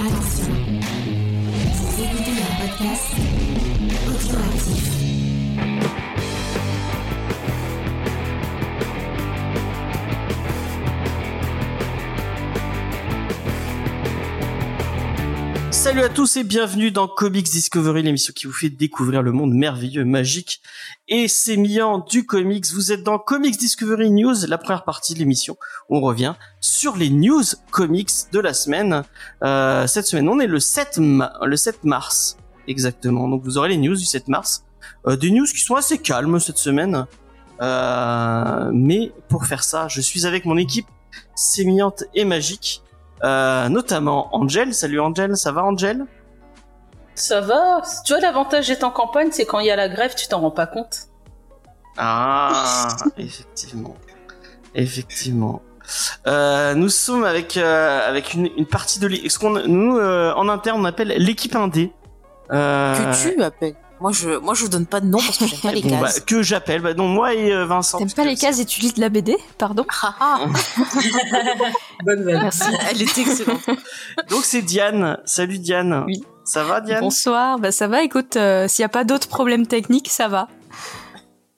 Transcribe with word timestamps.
Attention, 0.00 0.54
vous 1.74 2.02
écoutez 2.04 2.30
un 2.30 2.66
podcast 2.66 3.14
audioactif. 4.06 4.97
Salut 15.88 16.02
à 16.02 16.10
tous 16.10 16.36
et 16.36 16.44
bienvenue 16.44 16.90
dans 16.90 17.08
Comics 17.08 17.48
Discovery, 17.48 18.02
l'émission 18.02 18.34
qui 18.36 18.46
vous 18.46 18.52
fait 18.52 18.68
découvrir 18.68 19.22
le 19.22 19.32
monde 19.32 19.54
merveilleux, 19.54 20.04
magique 20.04 20.60
et 21.08 21.28
sémillant 21.28 22.00
du 22.00 22.26
comics. 22.26 22.66
Vous 22.74 22.92
êtes 22.92 23.02
dans 23.02 23.18
Comics 23.18 23.56
Discovery 23.56 24.10
News, 24.10 24.34
la 24.48 24.58
première 24.58 24.84
partie 24.84 25.14
de 25.14 25.18
l'émission. 25.18 25.56
On 25.88 26.02
revient 26.02 26.34
sur 26.60 26.94
les 26.98 27.08
news 27.08 27.42
comics 27.70 28.10
de 28.32 28.38
la 28.38 28.52
semaine. 28.52 29.02
Euh, 29.42 29.86
cette 29.86 30.06
semaine, 30.06 30.28
on 30.28 30.38
est 30.40 30.46
le 30.46 30.60
7, 30.60 30.98
ma- 30.98 31.32
le 31.42 31.56
7 31.56 31.84
mars, 31.84 32.36
exactement. 32.66 33.26
Donc 33.26 33.42
vous 33.44 33.56
aurez 33.56 33.70
les 33.70 33.78
news 33.78 33.96
du 33.96 34.04
7 34.04 34.28
mars. 34.28 34.64
Euh, 35.06 35.16
des 35.16 35.30
news 35.30 35.46
qui 35.46 35.62
sont 35.62 35.74
assez 35.74 35.96
calmes 35.96 36.38
cette 36.38 36.58
semaine. 36.58 37.06
Euh, 37.62 38.70
mais 38.74 39.10
pour 39.30 39.46
faire 39.46 39.64
ça, 39.64 39.88
je 39.88 40.02
suis 40.02 40.26
avec 40.26 40.44
mon 40.44 40.58
équipe 40.58 40.86
sémillante 41.34 42.04
et 42.14 42.26
magique. 42.26 42.82
Euh, 43.24 43.68
notamment 43.68 44.28
Angel. 44.34 44.72
Salut 44.74 45.00
Angel, 45.00 45.36
ça 45.36 45.52
va 45.52 45.64
Angel? 45.64 46.04
Ça 47.14 47.40
va. 47.40 47.82
Tu 48.04 48.12
vois, 48.12 48.20
l'avantage 48.20 48.68
d'être 48.68 48.84
en 48.84 48.90
campagne, 48.90 49.28
c'est 49.32 49.44
quand 49.44 49.58
il 49.58 49.66
y 49.66 49.70
a 49.70 49.76
la 49.76 49.88
grève, 49.88 50.14
tu 50.14 50.28
t'en 50.28 50.40
rends 50.40 50.50
pas 50.52 50.66
compte. 50.66 51.08
Ah, 51.96 52.88
effectivement, 53.18 53.96
effectivement. 54.74 55.62
Euh, 56.26 56.74
nous 56.74 56.90
sommes 56.90 57.24
avec 57.24 57.56
euh, 57.56 58.06
avec 58.06 58.34
une, 58.34 58.50
une 58.56 58.66
partie 58.66 59.00
de 59.00 59.06
l'é- 59.06 59.28
ce 59.28 59.38
qu'on 59.38 59.50
nous 59.66 59.96
euh, 59.96 60.32
en 60.34 60.48
interne 60.50 60.78
on 60.80 60.84
appelle 60.84 61.08
l'équipe 61.08 61.56
indé. 61.56 61.92
Euh, 62.52 62.94
Que 63.12 63.32
tu 63.34 63.42
appelles? 63.42 63.74
Moi, 64.00 64.12
je, 64.12 64.30
moi, 64.38 64.54
je 64.54 64.66
donne 64.66 64.86
pas 64.86 65.00
de 65.00 65.06
nom 65.06 65.18
parce 65.18 65.38
que 65.38 65.46
j'aime 65.46 65.58
pas 65.60 65.72
les 65.72 65.82
bon, 65.82 65.90
bah, 65.98 66.06
cases. 66.06 66.20
que 66.20 66.42
j'appelle. 66.42 66.82
Bah, 66.82 66.94
non, 66.94 67.08
moi 67.08 67.34
et 67.34 67.52
euh, 67.52 67.66
Vincent. 67.66 67.98
T'aimes 67.98 68.12
pas 68.12 68.24
les 68.24 68.36
cases 68.36 68.60
et 68.60 68.64
tu 68.64 68.80
lis 68.80 68.92
de 68.92 69.00
la 69.00 69.08
BD 69.08 69.36
Pardon 69.58 69.84
Ah, 70.02 70.14
ah, 70.20 70.38
Bonne 72.04 72.22
vanne. 72.24 72.42
Merci. 72.42 72.62
elle 72.90 73.02
est 73.02 73.18
excellente. 73.18 73.66
Donc 74.30 74.44
c'est 74.44 74.62
Diane. 74.62 75.18
Salut 75.24 75.58
Diane. 75.58 76.04
Oui. 76.06 76.22
Ça 76.44 76.64
va 76.64 76.80
Diane? 76.80 77.00
Bonsoir, 77.00 77.58
bah 77.58 77.72
ça 77.72 77.88
va, 77.88 78.02
écoute, 78.02 78.36
euh, 78.36 78.68
s'il 78.68 78.82
n'y 78.82 78.86
a 78.86 78.90
pas 78.90 79.04
d'autres 79.04 79.28
problèmes 79.28 79.66
techniques, 79.66 80.08
ça 80.08 80.28
va. 80.28 80.48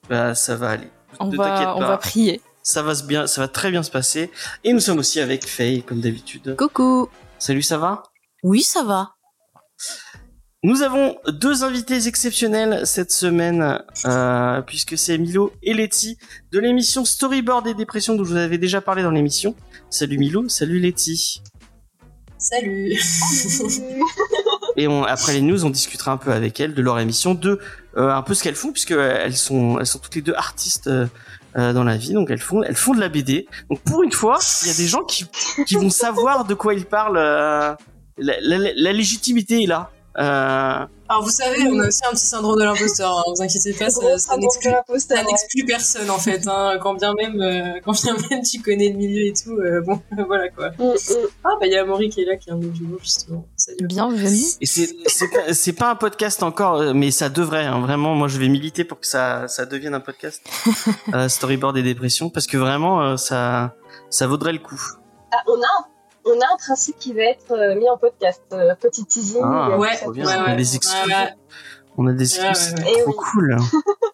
Bah 0.09 0.35
ça 0.35 0.55
va 0.57 0.71
aller. 0.71 0.89
On, 1.19 1.27
Ne 1.27 1.37
t'inquiète 1.37 1.65
va, 1.67 1.75
on 1.77 1.79
pas. 1.79 1.87
va 1.87 1.97
prier. 1.97 2.41
Ça 2.63 2.81
va 2.83 2.93
se 2.93 3.03
bien, 3.03 3.25
ça 3.25 3.39
va 3.41 3.47
très 3.47 3.71
bien 3.71 3.83
se 3.83 3.91
passer. 3.91 4.31
Et 4.65 4.73
nous 4.73 4.79
sommes 4.81 4.99
aussi 4.99 5.19
avec 5.21 5.47
Faye 5.47 5.83
comme 5.83 6.01
d'habitude. 6.01 6.55
Coucou 6.57 7.07
Salut, 7.39 7.61
ça 7.61 7.77
va? 7.77 8.03
Oui, 8.43 8.63
ça 8.63 8.83
va. 8.83 9.11
Nous 10.63 10.83
avons 10.83 11.17
deux 11.27 11.63
invités 11.63 12.05
exceptionnels 12.07 12.85
cette 12.85 13.11
semaine, 13.11 13.81
euh, 14.05 14.61
puisque 14.61 14.95
c'est 14.95 15.17
Milo 15.17 15.51
et 15.63 15.73
Letty 15.73 16.19
de 16.51 16.59
l'émission 16.59 17.03
Storyboard 17.03 17.65
et 17.65 17.73
Dépression 17.73 18.13
dont 18.15 18.23
je 18.23 18.29
vous 18.29 18.35
avais 18.37 18.59
déjà 18.59 18.79
parlé 18.79 19.01
dans 19.01 19.09
l'émission. 19.09 19.55
Salut 19.89 20.19
Milo, 20.19 20.47
salut 20.49 20.79
Letty. 20.79 21.41
Salut. 22.37 22.93
Et 24.77 24.87
on, 24.87 25.03
après 25.03 25.33
les 25.33 25.41
news, 25.41 25.65
on 25.65 25.69
discutera 25.69 26.11
un 26.13 26.17
peu 26.17 26.31
avec 26.31 26.59
elles 26.59 26.73
de 26.73 26.81
leur 26.81 26.97
émission, 26.97 27.33
de 27.35 27.59
euh, 27.97 28.09
un 28.09 28.21
peu 28.23 28.33
ce 28.33 28.41
qu'elles 28.41 28.55
font, 28.55 28.71
puisque 28.71 28.91
elles 28.91 29.35
sont, 29.35 29.77
elles 29.79 29.85
sont 29.85 29.99
toutes 29.99 30.15
les 30.15 30.21
deux 30.21 30.33
artistes 30.33 30.87
euh, 30.87 31.05
euh, 31.57 31.73
dans 31.73 31.83
la 31.83 31.97
vie, 31.97 32.13
donc 32.13 32.31
elles 32.31 32.39
font, 32.39 32.63
elles 32.63 32.75
font 32.75 32.93
de 32.95 32.99
la 32.99 33.09
BD. 33.09 33.47
Donc 33.69 33.81
pour 33.81 34.01
une 34.01 34.11
fois, 34.13 34.39
il 34.63 34.69
y 34.69 34.71
a 34.71 34.73
des 34.75 34.87
gens 34.87 35.03
qui, 35.03 35.25
qui 35.67 35.75
vont 35.75 35.89
savoir 35.89 36.45
de 36.45 36.53
quoi 36.53 36.73
ils 36.73 36.85
parlent. 36.85 37.17
euh, 37.17 37.73
la, 38.17 38.39
la- 38.39 38.71
la 38.75 38.93
légitimité 38.93 39.63
est 39.63 39.67
là. 39.67 39.91
Euh, 40.17 40.85
Alors 41.07 41.23
vous 41.23 41.29
savez, 41.29 41.65
on 41.67 41.79
a 41.79 41.87
aussi 41.87 42.01
un 42.05 42.11
petit 42.11 42.25
syndrome 42.25 42.59
de 42.59 42.65
l'imposteur, 42.65 43.17
hein, 43.17 43.23
vous 43.33 43.41
inquiétez 43.41 43.71
pas, 43.73 43.89
ça, 43.89 44.17
ça 44.17 44.35
n'exclut 44.35 45.65
personne 45.65 46.09
en 46.09 46.17
fait, 46.17 46.45
hein, 46.47 46.77
quand 46.81 46.95
bien 46.95 47.13
même 47.13 47.41
euh, 47.41 47.79
quand 47.85 47.93
bien 48.03 48.15
même 48.29 48.41
tu 48.41 48.61
connais 48.61 48.89
le 48.89 48.97
milieu 48.97 49.27
et 49.27 49.33
tout, 49.33 49.53
euh, 49.53 49.81
bon 49.81 50.01
voilà 50.27 50.49
quoi. 50.49 50.71
Ah 51.45 51.49
bah 51.59 51.65
il 51.65 51.71
y 51.71 51.77
a 51.77 51.83
Amaury 51.83 52.09
qui 52.09 52.21
est 52.21 52.25
là, 52.25 52.35
qui 52.35 52.49
est 52.49 52.53
un 52.53 52.57
nos 52.57 52.69
duos 52.69 52.99
justement. 53.01 53.45
Salut. 53.55 53.87
Bienvenue. 53.87 54.43
Et 54.59 54.65
c'est 54.65 55.73
pas- 55.73 55.91
un 55.91 55.95
podcast 55.95 56.43
encore, 56.43 56.93
mais 56.93 57.11
ça 57.11 57.29
devrait 57.29 57.65
hein, 57.65 57.79
vraiment. 57.79 58.13
Moi, 58.13 58.27
je 58.27 58.37
vais 58.37 58.49
militer 58.49 58.83
pour 58.83 58.99
que 58.99 59.07
ça 59.07 59.47
ça 59.47 59.65
devienne 59.65 59.93
un 59.93 59.99
podcast. 59.99 60.41
euh, 61.13 61.29
storyboard 61.29 61.77
et 61.77 61.83
dépression, 61.83 62.29
parce 62.29 62.47
que 62.47 62.57
vraiment 62.57 63.01
euh, 63.01 63.17
ça 63.17 63.75
ça 64.09 64.27
vaudrait 64.27 64.53
le 64.53 64.59
coup. 64.59 64.81
Ah, 65.33 65.37
on 65.47 65.53
a 65.53 65.65
un, 65.65 65.85
on 66.25 66.31
a 66.39 66.45
un 66.53 66.57
principe 66.57 66.97
qui 66.99 67.13
va 67.13 67.23
être 67.23 67.51
euh, 67.51 67.75
mis 67.75 67.89
en 67.89 67.97
podcast. 67.97 68.41
Euh, 68.53 68.73
petit 68.79 69.05
teasing. 69.05 69.41
Ah, 69.43 69.69
euh, 69.71 69.77
Ouais, 69.77 69.89
On 70.05 70.11
a 70.19 70.55
des 70.55 70.75
exclus. 70.75 71.09
ouais, 71.09 71.15
ouais. 71.15 71.29
On 71.97 72.07
a 72.07 72.13
des 72.13 72.23
exclus, 72.23 72.47
ouais, 72.47 72.53
c'est 72.53 72.83
ouais. 72.83 73.01
trop 73.03 73.11
oui. 73.11 73.15
cool. 73.31 73.57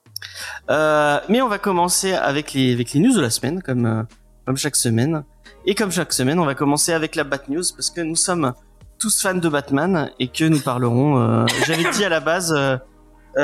euh, 0.70 1.20
mais 1.30 1.42
on 1.42 1.48
va 1.48 1.58
commencer 1.58 2.14
avec 2.14 2.54
les 2.54 2.74
avec 2.74 2.92
les 2.94 3.00
news 3.00 3.14
de 3.16 3.22
la 3.22 3.30
semaine, 3.30 3.62
comme 3.62 3.86
euh, 3.86 4.04
comme 4.46 4.58
chaque 4.58 4.76
semaine. 4.76 5.24
Et 5.66 5.76
comme 5.76 5.92
chaque 5.92 6.14
semaine, 6.14 6.40
on 6.40 6.46
va 6.46 6.56
commencer 6.56 6.94
avec 6.94 7.16
la 7.16 7.24
Bat 7.26 7.42
News 7.50 7.64
parce 7.76 7.90
que 7.90 8.02
nous 8.02 8.16
sommes 8.16 8.54
tous 9.00 9.22
fans 9.22 9.34
de 9.36 9.50
Batman 9.50 10.12
et 10.20 10.30
que 10.30 10.46
nous 10.46 10.60
parlerons. 10.62 11.20
euh, 11.22 11.46
J'avais 11.66 11.90
dit 11.92 12.06
à 12.06 12.10
la 12.10 12.20
base. 12.22 12.54
Euh, 13.38 13.40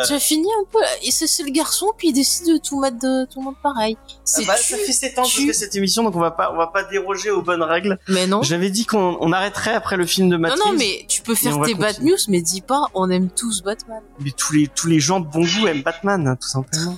euh, 0.00 0.04
J'ai 0.08 0.18
fini 0.18 0.48
un 0.60 0.64
peu. 0.70 0.78
Et 1.02 1.10
c'est 1.10 1.42
le 1.42 1.50
garçon, 1.50 1.92
puis 1.96 2.08
il 2.08 2.12
décide 2.14 2.46
de 2.46 2.56
tout 2.58 2.80
mettre 2.80 2.98
de 2.98 3.26
tout 3.26 3.40
le 3.40 3.44
monde 3.46 3.54
pareil. 3.62 3.98
C'est 4.24 4.46
bah, 4.46 4.54
tu- 4.56 4.72
ça 4.72 4.76
fait 4.78 4.92
7 4.92 5.18
ans 5.18 5.22
que 5.24 5.28
je 5.28 5.34
tu- 5.36 5.46
fais 5.48 5.52
cette 5.52 5.74
émission, 5.76 6.02
donc 6.04 6.16
on 6.16 6.20
va 6.20 6.30
pas, 6.30 6.50
on 6.52 6.56
va 6.56 6.68
pas 6.68 6.84
déroger 6.84 7.30
aux 7.30 7.42
bonnes 7.42 7.62
règles. 7.62 7.98
Mais 8.08 8.26
non. 8.26 8.42
J'avais 8.42 8.70
dit 8.70 8.86
qu'on 8.86 9.18
on 9.20 9.32
arrêterait 9.32 9.74
après 9.74 9.96
le 9.98 10.06
film 10.06 10.28
de 10.30 10.36
Non, 10.36 10.42
Matrix. 10.42 10.60
non, 10.64 10.72
mais 10.78 11.04
tu 11.08 11.20
peux 11.22 11.34
faire 11.34 11.60
tes 11.62 11.74
bad 11.74 12.00
news, 12.02 12.16
mais 12.28 12.40
dis 12.40 12.62
pas, 12.62 12.84
on 12.94 13.10
aime 13.10 13.28
tous 13.30 13.62
Batman. 13.62 14.00
mais 14.20 14.30
tous 14.30 14.52
les 14.54 14.68
tous 14.68 14.86
les 14.86 15.00
gens 15.00 15.20
de 15.20 15.26
bon 15.26 15.40
goût 15.44 15.66
aiment 15.66 15.82
Batman, 15.82 16.26
hein, 16.26 16.36
tout 16.40 16.48
simplement. 16.48 16.96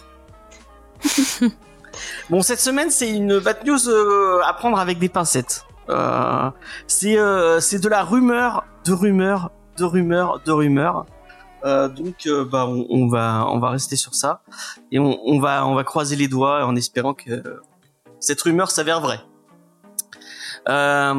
bon, 2.31 2.43
cette 2.43 2.61
semaine, 2.61 2.91
c'est 2.91 3.11
une 3.11 3.39
Bat 3.41 3.65
News 3.65 3.89
euh, 3.89 4.41
à 4.45 4.53
prendre 4.55 4.79
avec 4.79 4.99
des 4.99 5.09
pincettes. 5.09 5.65
Euh, 5.89 6.51
c'est 6.87 7.19
euh, 7.19 7.59
c'est 7.61 7.81
de 7.81 7.89
la 7.89 8.03
rumeur, 8.05 8.65
de 8.85 8.93
rumeur, 8.93 9.51
de 9.77 9.85
rumeur, 9.85 10.41
de 10.45 10.53
rumeur. 10.53 11.07
Euh, 11.65 11.89
donc, 11.89 12.27
euh, 12.27 12.45
bah, 12.45 12.67
on, 12.67 12.87
on 12.91 13.07
va 13.09 13.47
on 13.49 13.59
va 13.61 13.71
rester 13.71 13.95
sur 13.97 14.15
ça 14.15 14.43
et 14.91 14.99
on, 14.99 15.19
on 15.25 15.39
va 15.39 15.67
on 15.67 15.75
va 15.75 15.85
croiser 15.85 16.17
les 16.17 16.27
doigts 16.29 16.67
en 16.67 16.75
espérant 16.77 17.15
que 17.15 17.43
cette 18.21 18.41
rumeur 18.43 18.71
s'avère 18.71 19.01
vraie. 19.01 19.21
Euh, 20.69 21.13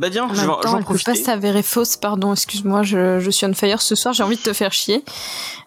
bah 0.00 0.08
bien, 0.10 0.24
En 0.24 0.28
je 0.30 0.34
vais 0.34 0.40
même 0.40 0.50
en- 0.50 0.54
temps, 0.54 0.62
je 0.62 0.68
vais 0.68 0.74
en 0.74 0.78
elle 0.78 0.84
peut 0.84 0.94
pas 1.04 1.14
s'avérer 1.24 1.62
fausse, 1.62 1.96
pardon, 1.96 2.32
excuse-moi, 2.32 2.82
je, 2.82 3.20
je 3.20 3.30
suis 3.30 3.46
on 3.46 3.54
fire 3.54 3.80
ce 3.82 3.94
soir, 3.94 4.12
j'ai 4.14 4.24
envie 4.24 4.36
de 4.36 4.42
te 4.42 4.52
faire 4.52 4.72
chier. 4.72 4.96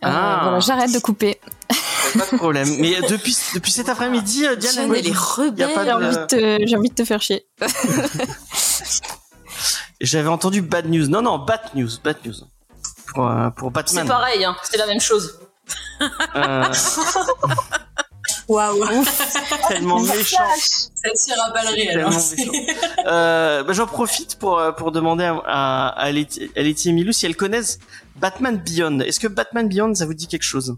Euh, 0.03 0.09
Ah. 0.09 0.39
Voilà, 0.43 0.59
j'arrête 0.59 0.93
de 0.93 0.99
couper. 0.99 1.39
Pas 2.17 2.25
de 2.31 2.37
problème. 2.37 2.67
Mais 2.79 2.99
depuis 3.09 3.35
depuis 3.55 3.71
cet 3.71 3.87
après-midi, 3.87 4.39
Diane, 4.39 4.55
Diane, 4.59 4.73
elle- 4.91 4.95
elle 4.97 5.07
est 5.07 5.09
y 5.09 5.13
a 5.13 5.19
rebelle. 5.19 5.73
pas 5.73 5.83
J'ai 5.85 5.91
envie, 5.93 6.15
de 6.17 6.27
envie 6.77 6.89
de 6.89 6.95
te 6.95 7.05
faire 7.05 7.21
chier. 7.21 7.45
J'avais 10.01 10.27
entendu 10.29 10.61
bad 10.61 10.89
news. 10.89 11.07
Non, 11.07 11.21
non, 11.21 11.39
bad 11.39 11.61
news, 11.75 11.89
bad 12.03 12.17
news. 12.25 12.35
Pour, 13.13 13.29
euh, 13.29 13.49
pour 13.51 13.69
C'est 13.69 13.73
Batman. 13.73 14.07
pareil, 14.07 14.43
hein. 14.45 14.55
c'est 14.63 14.77
la 14.77 14.87
même 14.87 14.99
chose. 14.99 15.39
Euh, 16.35 16.65
Waouh, 18.49 18.83
tellement 19.69 20.01
méchant. 20.01 20.37
ça 20.57 21.09
tire 21.15 21.35
à. 21.41 21.53
Euh, 23.05 23.63
bah, 23.63 23.73
J'en 23.73 23.87
profite 23.87 24.37
pour, 24.37 24.59
euh, 24.59 24.71
pour 24.71 24.91
demander 24.91 25.23
à, 25.23 25.37
à, 25.45 25.87
à 25.89 26.11
Letty 26.11 26.51
à 26.55 26.61
Letty 26.61 26.89
et 26.89 26.91
Milou 26.91 27.13
si 27.13 27.25
elles 27.25 27.37
connaissent 27.37 27.79
Batman 28.17 28.57
Beyond. 28.57 28.99
Est-ce 28.99 29.19
que 29.19 29.27
Batman 29.27 29.69
Beyond, 29.69 29.95
ça 29.95 30.05
vous 30.05 30.13
dit 30.13 30.27
quelque 30.27 30.43
chose? 30.43 30.75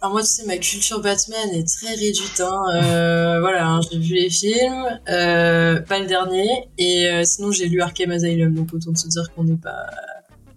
Alors 0.00 0.12
moi 0.14 0.22
tu 0.22 0.28
sais 0.28 0.46
ma 0.46 0.56
culture 0.56 1.00
Batman 1.00 1.50
est 1.52 1.68
très 1.68 1.94
réduite, 1.94 2.40
hein. 2.40 2.62
Euh, 2.74 3.38
voilà, 3.40 3.66
hein, 3.68 3.80
j'ai 3.90 3.98
vu 3.98 4.14
les 4.14 4.30
films, 4.30 4.86
euh, 5.10 5.78
pas 5.82 5.98
le 5.98 6.06
dernier, 6.06 6.70
et 6.78 7.06
euh, 7.06 7.22
sinon 7.24 7.52
j'ai 7.52 7.66
lu 7.68 7.82
Arkham 7.82 8.10
Asylum, 8.10 8.54
donc 8.54 8.68
autant 8.72 8.94
se 8.94 9.06
dire 9.08 9.24
qu'on 9.36 9.44
n'est 9.44 9.58
pas 9.58 9.86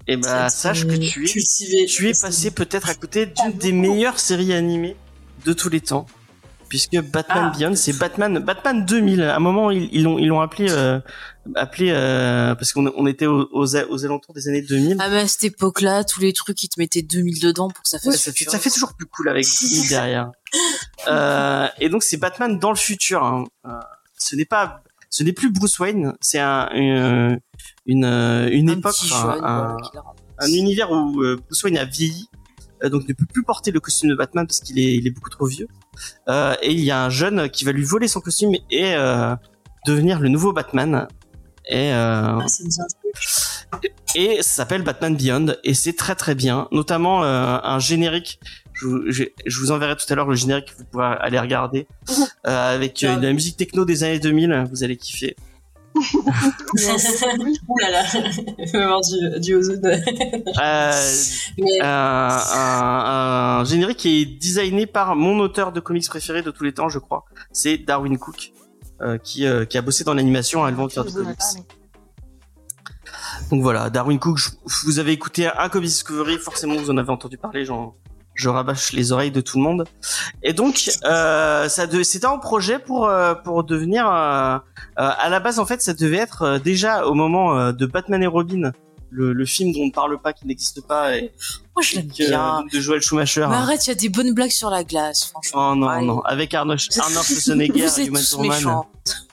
Eh 0.07 0.17
bah, 0.17 0.47
très, 0.47 0.49
sache 0.49 0.85
que 0.85 0.95
tu 0.95 1.05
es, 1.25 1.29
cultivé. 1.31 1.85
tu 1.85 2.09
es 2.09 2.13
passé 2.13 2.51
peut-être 2.51 2.89
à 2.89 2.95
côté 2.95 3.25
d'une 3.27 3.53
des 3.57 3.71
meilleures 3.71 4.19
séries 4.19 4.53
animées 4.53 4.95
de 5.45 5.53
tous 5.53 5.69
les 5.69 5.81
temps. 5.81 6.05
Puisque 6.69 6.99
Batman 7.01 7.51
Ah. 7.53 7.57
Beyond, 7.57 7.75
c'est 7.75 7.93
Batman, 7.93 8.39
Batman 8.39 8.83
2000. 8.83 9.21
À 9.21 9.35
un 9.35 9.39
moment, 9.39 9.69
ils 9.69 10.01
l'ont, 10.01 10.17
ils 10.17 10.25
l'ont 10.25 10.41
appelé, 10.41 10.71
euh, 10.71 10.99
appelé, 11.53 11.91
euh, 11.91 12.55
parce 12.55 12.73
qu'on 12.73 12.91
on 12.97 13.05
était 13.05 13.27
aux, 13.27 13.47
aux, 13.51 13.75
aux 13.75 14.05
alentours 14.05 14.33
des 14.33 14.47
années 14.47 14.63
2000. 14.63 14.97
Ah, 14.99 15.07
mais 15.09 15.19
à 15.19 15.27
cette 15.27 15.43
époque-là, 15.43 16.03
tous 16.03 16.19
les 16.19 16.33
trucs, 16.33 16.63
ils 16.63 16.69
te 16.69 16.79
mettaient 16.79 17.03
2000 17.03 17.39
dedans 17.41 17.67
pour 17.69 17.83
que 17.83 17.89
ça 17.89 17.97
Ouais, 18.03 18.13
fasse 18.13 18.23
ça, 18.23 18.31
fait, 18.31 18.45
ça 18.49 18.57
fait 18.57 18.71
toujours 18.71 18.93
plus 18.95 19.05
cool 19.05 19.29
avec 19.29 19.45
2000 19.61 19.89
derrière. 19.89 20.31
Euh, 21.07 21.67
et 21.79 21.89
donc 21.89 22.01
c'est 22.03 22.15
Batman 22.17 22.57
dans 22.59 22.69
le 22.69 22.77
futur. 22.77 23.23
hein. 23.23 23.43
Euh, 23.65 23.71
ce 24.17 24.35
n'est 24.37 24.45
pas, 24.45 24.81
ce 25.13 25.23
n'est 25.23 25.31
plus 25.31 25.51
Bruce 25.51 25.77
Wayne. 25.77 26.13
C'est 26.21 26.39
un, 26.39 26.69
une, 26.73 27.39
une, 27.85 28.03
euh, 28.03 28.49
une 28.51 28.71
Un 28.71 28.73
époque, 28.79 28.95
enfin, 29.03 29.35
jeune, 29.35 29.45
un, 29.45 29.77
voilà, 30.39 30.53
univers 30.55 30.91
où 30.91 31.21
euh, 31.21 31.39
Bruce 31.45 31.63
Wayne 31.63 31.77
a 31.77 31.85
vieilli, 31.85 32.25
euh, 32.83 32.89
donc 32.89 33.07
ne 33.07 33.13
peut 33.13 33.27
plus 33.31 33.43
porter 33.43 33.69
le 33.69 33.79
costume 33.79 34.09
de 34.09 34.15
Batman 34.15 34.47
parce 34.47 34.59
qu'il 34.59 34.79
est, 34.79 34.95
il 34.95 35.05
est 35.05 35.11
beaucoup 35.11 35.29
trop 35.29 35.45
vieux. 35.45 35.67
Euh, 36.29 36.55
et 36.63 36.71
il 36.71 36.79
y 36.79 36.89
a 36.89 37.05
un 37.05 37.11
jeune 37.11 37.47
qui 37.51 37.63
va 37.63 37.71
lui 37.71 37.83
voler 37.83 38.07
son 38.07 38.21
costume 38.21 38.55
et 38.71 38.95
euh, 38.95 39.35
devenir 39.85 40.19
le 40.19 40.29
nouveau 40.29 40.51
Batman. 40.51 41.07
Et, 41.69 41.93
euh, 41.93 42.39
Ah, 43.71 43.79
et 44.15 44.37
ça 44.37 44.49
s'appelle 44.49 44.81
Batman 44.81 45.15
Beyond 45.15 45.55
et 45.63 45.75
c'est 45.75 45.93
très 45.93 46.15
très 46.15 46.33
bien, 46.33 46.67
notamment 46.71 47.23
euh, 47.23 47.57
un 47.63 47.77
générique. 47.77 48.39
Je, 48.73 48.87
vous- 48.87 49.01
je, 49.07 49.23
je 49.45 49.59
vous 49.59 49.71
enverrai 49.71 49.95
tout 49.95 50.05
à 50.11 50.15
l'heure 50.15 50.27
le 50.27 50.35
générique, 50.35 50.73
vous 50.77 50.83
pourrez 50.85 51.05
aller 51.19 51.39
regarder 51.39 51.87
euh, 52.47 52.75
avec 52.75 53.03
euh, 53.03 53.17
de 53.17 53.27
la 53.27 53.33
musique 53.33 53.57
techno 53.57 53.85
des 53.85 54.03
années 54.03 54.19
2000. 54.19 54.67
Vous 54.71 54.83
allez 54.83 54.97
kiffer. 54.97 55.35
Ouh 55.95 57.77
là 57.79 57.91
là, 57.91 58.03
du, 59.33 59.39
du 59.39 59.55
ozone. 59.55 59.85
Euh, 59.85 60.91
Mais 61.59 61.81
un, 61.81 62.39
un- 62.55 63.59
un 63.59 63.63
générique 63.65 63.97
qui 63.97 64.21
est 64.21 64.25
designé 64.25 64.87
par 64.87 65.15
mon 65.15 65.39
auteur 65.39 65.71
de 65.71 65.79
comics 65.79 66.07
préféré 66.09 66.41
de 66.41 66.49
tous 66.51 66.63
les 66.63 66.73
temps, 66.73 66.89
je 66.89 66.97
crois. 66.99 67.25
C'est 67.51 67.77
Darwin 67.77 68.17
Cook, 68.17 68.53
euh, 69.01 69.17
qui, 69.19 69.45
euh, 69.45 69.65
qui 69.65 69.77
a 69.77 69.81
bossé 69.83 70.03
dans 70.03 70.15
l'animation 70.15 70.63
avant 70.63 70.87
de 70.87 70.91
faire 70.91 71.05
du 71.05 71.13
comics. 71.13 71.37
Donc 73.51 73.61
voilà, 73.61 73.89
Darwin 73.91 74.17
Cook, 74.19 74.37
je- 74.39 74.49
vous 74.85 74.97
avez 74.99 75.11
écouté 75.11 75.47
un 75.47 75.69
Comics 75.69 75.89
Discovery, 75.89 76.37
forcément 76.37 76.75
vous 76.75 76.89
en 76.89 76.97
avez 76.97 77.09
entendu 77.11 77.37
parler, 77.37 77.65
j'en, 77.65 77.93
je 78.35 78.49
rabâche 78.49 78.91
les 78.93 79.11
oreilles 79.11 79.31
de 79.31 79.41
tout 79.41 79.57
le 79.57 79.63
monde. 79.63 79.85
Et 80.41 80.53
donc, 80.53 80.89
euh, 81.05 81.69
ça 81.69 81.87
de, 81.87 82.01
c'était 82.03 82.25
un 82.25 82.37
projet 82.39 82.79
pour 82.79 83.07
euh, 83.07 83.35
pour 83.35 83.63
devenir, 83.63 84.07
euh, 84.07 84.55
euh, 84.55 84.57
à 84.95 85.29
la 85.29 85.39
base 85.39 85.59
en 85.59 85.65
fait, 85.65 85.81
ça 85.81 85.93
devait 85.93 86.17
être 86.17 86.41
euh, 86.43 86.59
déjà 86.59 87.05
au 87.05 87.13
moment 87.13 87.57
euh, 87.57 87.71
de 87.71 87.85
Batman 87.85 88.21
et 88.23 88.27
Robin, 88.27 88.71
le, 89.11 89.31
le 89.33 89.45
film 89.45 89.71
dont 89.73 89.81
on 89.81 89.85
ne 89.85 89.91
parle 89.91 90.19
pas, 90.19 90.33
qui 90.33 90.47
n'existe 90.47 90.81
pas, 90.87 91.15
et, 91.15 91.31
Moi, 91.75 91.83
je 91.83 91.97
l'aime 91.97 92.07
bien. 92.07 92.63
de 92.73 92.79
Joel 92.79 93.01
Schumacher. 93.01 93.45
Mais 93.47 93.55
arrête, 93.57 93.85
il 93.85 93.89
y 93.89 93.93
a 93.93 93.95
des 93.95 94.09
bonnes 94.09 94.33
blagues 94.33 94.49
sur 94.49 94.71
la 94.71 94.83
glace, 94.83 95.25
franchement. 95.25 95.71
Oh 95.71 95.75
non, 95.75 95.87
Allez. 95.87 96.07
non, 96.07 96.21
avec 96.21 96.51
Arnold, 96.55 96.79
Arnold 96.97 97.23
Schwarzenegger, 97.25 97.85
Vous 97.87 97.99
êtes 97.99 98.11
tous 98.11 98.37
méchants. 98.39 98.87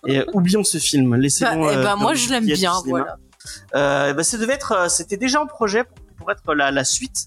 Et 0.07 0.19
euh, 0.19 0.25
oublions 0.35 0.65
ce 0.65 0.77
film, 0.77 1.11
Bah, 1.11 1.17
laissez-le. 1.17 1.51
eh 1.73 1.77
ben, 1.83 1.97
moi, 1.97 2.13
je 2.13 2.29
l'aime 2.29 2.45
bien, 2.45 2.75
voilà. 2.87 3.17
Euh, 3.75 4.13
bah, 4.13 4.23
ça 4.23 4.37
devait 4.37 4.53
être, 4.53 4.91
c'était 4.91 5.17
déjà 5.17 5.41
en 5.41 5.47
projet 5.47 5.85
pour, 5.85 5.97
pour 6.19 6.31
être 6.31 6.55
la, 6.55 6.71
la 6.71 6.85
suite, 6.85 7.27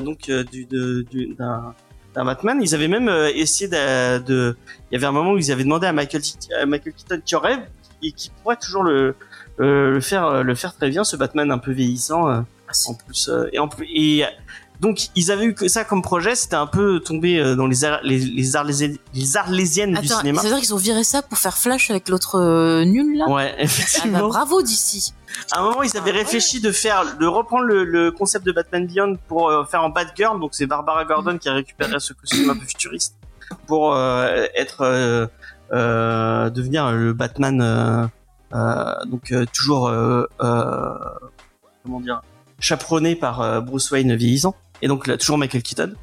donc 0.00 0.28
euh, 0.28 0.44
du, 0.44 0.64
de, 0.66 1.02
du, 1.02 1.34
d'un, 1.34 1.74
d'un 2.14 2.24
Batman. 2.24 2.58
Ils 2.62 2.74
avaient 2.74 2.88
même 2.88 3.08
euh, 3.08 3.30
essayé 3.34 3.68
de, 3.68 4.18
de, 4.18 4.56
il 4.90 4.94
y 4.94 4.96
avait 4.96 5.06
un 5.06 5.12
moment 5.12 5.32
où 5.32 5.38
ils 5.38 5.52
avaient 5.52 5.64
demandé 5.64 5.86
à 5.86 5.92
Michael, 5.92 6.22
à 6.60 6.66
Michael 6.66 6.92
Keaton 6.94 7.20
qui 7.24 7.34
aurait 7.34 7.58
et 8.02 8.12
qui 8.12 8.30
pourrait 8.42 8.56
toujours 8.56 8.82
le, 8.84 9.14
euh, 9.60 9.92
le 9.92 10.00
faire, 10.00 10.42
le 10.42 10.54
faire 10.54 10.74
très 10.74 10.90
bien, 10.90 11.04
ce 11.04 11.16
Batman 11.16 11.50
un 11.50 11.58
peu 11.58 11.72
vieillissant. 11.72 12.28
euh, 12.28 12.40
en 12.88 12.94
plus, 12.94 13.28
euh, 13.28 13.48
et 13.52 13.58
en 13.58 13.68
plus, 13.68 13.86
et 13.94 14.24
donc 14.84 15.08
ils 15.16 15.30
avaient 15.32 15.46
eu 15.46 15.54
que 15.54 15.66
ça 15.66 15.82
comme 15.84 16.02
projet. 16.02 16.34
C'était 16.34 16.54
un 16.56 16.66
peu 16.66 17.00
tombé 17.00 17.38
euh, 17.40 17.56
dans 17.56 17.66
les 17.66 17.84
ar- 17.84 18.00
les, 18.04 18.18
les, 18.18 18.54
arlésiennes, 18.56 18.96
les 19.14 19.36
arlésiennes 19.36 19.92
du 19.94 20.06
Attends, 20.06 20.20
cinéma. 20.20 20.40
ça 20.42 20.48
veut 20.48 20.54
dire 20.54 20.62
qu'ils 20.62 20.74
ont 20.74 20.78
viré 20.78 21.02
ça 21.04 21.22
pour 21.22 21.38
faire 21.38 21.56
Flash 21.56 21.90
avec 21.90 22.08
l'autre 22.10 22.36
euh, 22.38 22.84
nul 22.84 23.16
là? 23.18 23.28
Ouais, 23.28 23.48
Ah 23.52 23.56
bah, 23.56 23.62
effectivement. 23.62 24.28
bravo 24.28 24.62
d'ici. 24.62 25.14
À 25.52 25.60
un 25.60 25.62
moment, 25.64 25.82
ils 25.82 25.96
avaient 25.96 26.10
réfléchi 26.12 26.60
de 26.60 26.70
faire, 26.70 27.16
de 27.18 27.26
reprendre 27.26 27.64
le, 27.64 27.82
le 27.84 28.12
concept 28.12 28.44
de 28.46 28.52
Batman 28.52 28.86
Beyond 28.86 29.16
pour 29.26 29.48
euh, 29.48 29.64
faire 29.64 29.82
en 29.82 29.88
Batgirl. 29.88 30.38
Donc 30.38 30.50
c'est 30.54 30.66
Barbara 30.66 31.04
Gordon 31.06 31.38
qui 31.38 31.48
a 31.48 31.54
récupéré 31.54 31.92
ce 31.98 32.12
costume 32.12 32.50
un 32.50 32.54
peu 32.56 32.66
futuriste 32.66 33.16
pour 33.66 33.94
euh, 33.96 34.44
être 34.54 34.84
devenir 36.50 36.92
le 36.92 37.12
Batman. 37.14 38.10
donc 39.06 39.32
toujours 39.52 39.90
comment 41.82 42.00
dire 42.00 42.20
chaperonné 42.60 43.16
par 43.16 43.62
Bruce 43.62 43.90
Wayne 43.90 44.14
vieillissant. 44.14 44.54
Et 44.82 44.88
donc 44.88 45.06
là, 45.06 45.16
toujours 45.16 45.38
Michael 45.38 45.62
Keaton. 45.62 45.94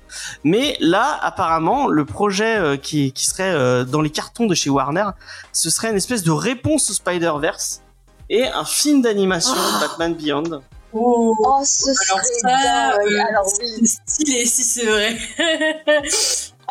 Mais 0.44 0.78
là, 0.80 1.20
apparemment, 1.22 1.88
le 1.88 2.06
projet 2.06 2.58
euh, 2.58 2.78
qui, 2.78 3.12
qui 3.12 3.26
serait 3.26 3.52
euh, 3.54 3.84
dans 3.84 4.02
les 4.02 4.10
cartons 4.10 4.46
de 4.48 4.56
chez 4.56 4.70
Warner, 4.70 5.06
ce 5.52 5.70
serait 5.70 5.92
une 5.92 5.98
espèce 5.98 6.24
de 6.24 6.32
réponse 6.32 6.90
au 6.90 6.94
Spider-Verse 6.94 7.82
et 8.30 8.48
un 8.48 8.66
film 8.66 9.02
d'animation 9.02 9.54
Batman 9.80 10.16
Beyond. 10.16 10.62
Oh, 10.94 11.36
Oh, 11.40 11.62
ce 11.64 11.90
alors 11.90 12.24
serait 12.26 12.64
ça, 12.64 12.92
euh, 12.94 13.24
Alors 13.30 13.46
oui. 13.62 13.88
c'est 13.88 14.02
stylé 14.08 14.46
si 14.46 14.64
c'est 14.64 14.86
vrai. 14.86 15.18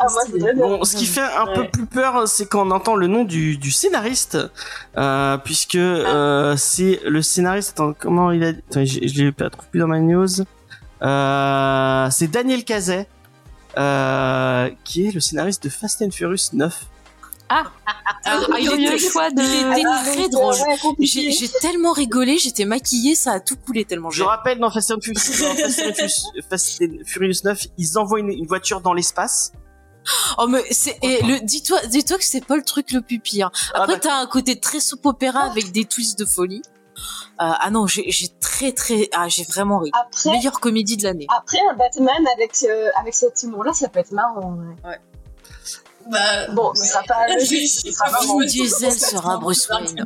Ah, 0.03 0.07
moi. 0.09 0.53
Bon, 0.55 0.83
ce 0.83 0.95
qui 0.95 1.05
fait 1.05 1.21
un 1.21 1.45
peu 1.53 1.67
plus 1.69 1.85
peur, 1.85 2.27
c'est 2.27 2.47
quand 2.47 2.65
on 2.67 2.71
entend 2.71 2.95
le 2.95 3.05
nom 3.05 3.23
du, 3.23 3.57
du 3.57 3.69
scénariste, 3.69 4.35
euh, 4.97 5.37
puisque 5.37 5.75
euh, 5.75 6.55
c'est 6.57 6.99
le 7.05 7.21
scénariste. 7.21 7.71
Attends, 7.71 7.93
comment 7.93 8.31
il 8.31 8.43
a 8.43 8.47
Attends, 8.47 8.83
je, 8.83 8.99
je 9.07 9.23
l'ai 9.23 9.31
pas 9.31 9.51
trouve 9.51 9.67
plus 9.67 9.79
dans 9.79 9.85
ma 9.87 9.99
news. 9.99 10.27
Euh, 11.01 12.09
c'est 12.11 12.27
Daniel 12.29 12.63
Cazet, 12.63 13.07
euh, 13.77 14.69
qui 14.83 15.07
est 15.07 15.11
le 15.11 15.19
scénariste 15.19 15.63
de 15.63 15.69
Fast 15.69 16.01
and 16.01 16.11
Furious 16.11 16.49
9. 16.53 16.85
Ah, 17.53 17.63
il 18.59 18.85
était 18.85 18.97
choix 18.97 19.29
de. 19.29 19.41
Il 19.41 19.77
était 19.79 19.83
Ah, 19.85 20.03
très 20.05 20.29
drôle. 20.29 20.55
J'ai 20.99 21.31
j'ai 21.31 21.49
tellement 21.49 21.91
rigolé, 21.91 22.37
j'étais 22.37 22.63
maquillée, 22.65 23.13
ça 23.15 23.33
a 23.33 23.39
tout 23.41 23.57
coulé 23.57 23.83
tellement 23.83 24.09
Je 24.09 24.19
j'ai. 24.19 24.23
rappelle 24.23 24.59
dans 24.59 24.71
Fast 24.71 24.91
and 24.91 25.01
Furious, 25.01 25.19
Fast 25.19 25.79
and 25.81 25.93
Furious- 25.93 26.41
Fast 26.49 26.81
and 26.81 26.97
Furious 27.05 27.41
9, 27.43 27.67
ils 27.77 27.97
envoient 27.97 28.19
une, 28.21 28.29
une 28.29 28.45
voiture 28.47 28.79
dans 28.79 28.93
l'espace. 28.93 29.51
Oh 30.39 30.47
mais 30.47 30.63
c'est 30.71 30.97
et 31.03 31.21
le 31.23 31.39
dis-toi 31.45 31.79
dis-toi 31.87 32.17
que 32.17 32.23
c'est 32.23 32.43
pas 32.43 32.55
le 32.55 32.63
truc 32.63 32.91
le 32.91 33.01
plus 33.01 33.19
pire. 33.19 33.51
Ah, 33.73 33.83
Après 33.83 33.99
t'as 33.99 34.15
un 34.15 34.25
côté 34.27 34.59
très 34.59 34.79
soap 34.79 35.05
opéra 35.05 35.41
avec 35.41 35.71
des 35.73 35.83
twists 35.85 36.17
de 36.17 36.25
folie. 36.25 36.61
Euh, 37.41 37.51
ah 37.59 37.69
non 37.71 37.87
j'ai 37.87 38.27
très 38.39 38.71
très 38.71 39.09
ah 39.13 39.27
j'ai 39.27 39.43
vraiment 39.43 39.79
ri. 39.79 39.89
Après, 39.99 40.29
Meilleure 40.31 40.59
comédie 40.59 40.97
de 40.97 41.03
l'année. 41.03 41.27
après, 41.35 41.57
un 41.71 41.73
Batman 41.75 42.27
avec, 42.35 42.51
euh, 42.63 42.89
avec 42.99 43.13
cet 43.15 43.41
humour-là, 43.43 43.73
ça 43.73 43.87
peut 43.89 43.99
être 43.99 44.11
marrant. 44.11 44.57
ouais. 44.85 44.99
Bah, 46.09 46.47
Bon, 46.53 46.73
ce 46.75 46.85
sera 46.85 47.03
pas 47.03 47.27
pas 47.27 48.25
Vin 48.25 48.45
Diesel 48.45 48.91
sera 48.91 49.37
Bruce 49.37 49.69
Wayne. 49.69 50.05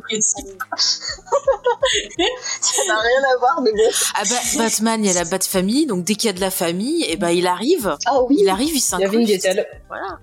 Ça 2.60 2.82
n'a 2.88 2.98
rien 3.00 3.22
à 3.34 3.38
voir, 3.38 3.60
mais 3.62 3.72
bon. 3.72 3.90
Ah 4.14 4.22
bah 4.28 4.36
Batman 4.58 5.04
il 5.04 5.06
y 5.06 5.10
a 5.10 5.14
la 5.14 5.24
Bat 5.24 5.40
famille 5.40 5.86
donc 5.86 6.04
dès 6.04 6.14
qu'il 6.14 6.26
y 6.26 6.30
a 6.30 6.32
de 6.32 6.40
la 6.40 6.50
famille 6.50 7.04
et 7.04 7.16
ben 7.16 7.30
il 7.30 7.46
arrive 7.46 7.96
Ah 8.06 8.20
oui. 8.22 8.36
il 8.40 8.48
arrive 8.48 8.68
il 8.68 8.72
Il 8.72 8.74
y 8.74 8.78
a 8.78 8.80
s'incruste. 8.80 9.14
Vin 9.14 9.24
Diesel. 9.24 9.66
Voilà. 9.88 10.18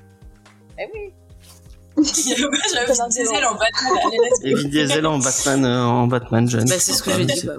J'avais 1.98 2.48
Diesel 3.10 3.46
en 3.46 3.56
Batman. 3.56 3.94
allez, 4.44 4.54
Vin 4.56 4.68
Diesel 4.70 5.06
en 5.06 5.20
Batman, 5.20 5.66
euh, 5.66 5.84
en 5.84 6.08
Batman 6.08 6.50
jeune. 6.50 6.66
Bah, 6.68 6.76
c'est 6.80 6.94
ce 6.94 7.04
que 7.04 7.12
j'ai 7.12 7.22
je 7.24 7.28
dit. 7.28 7.50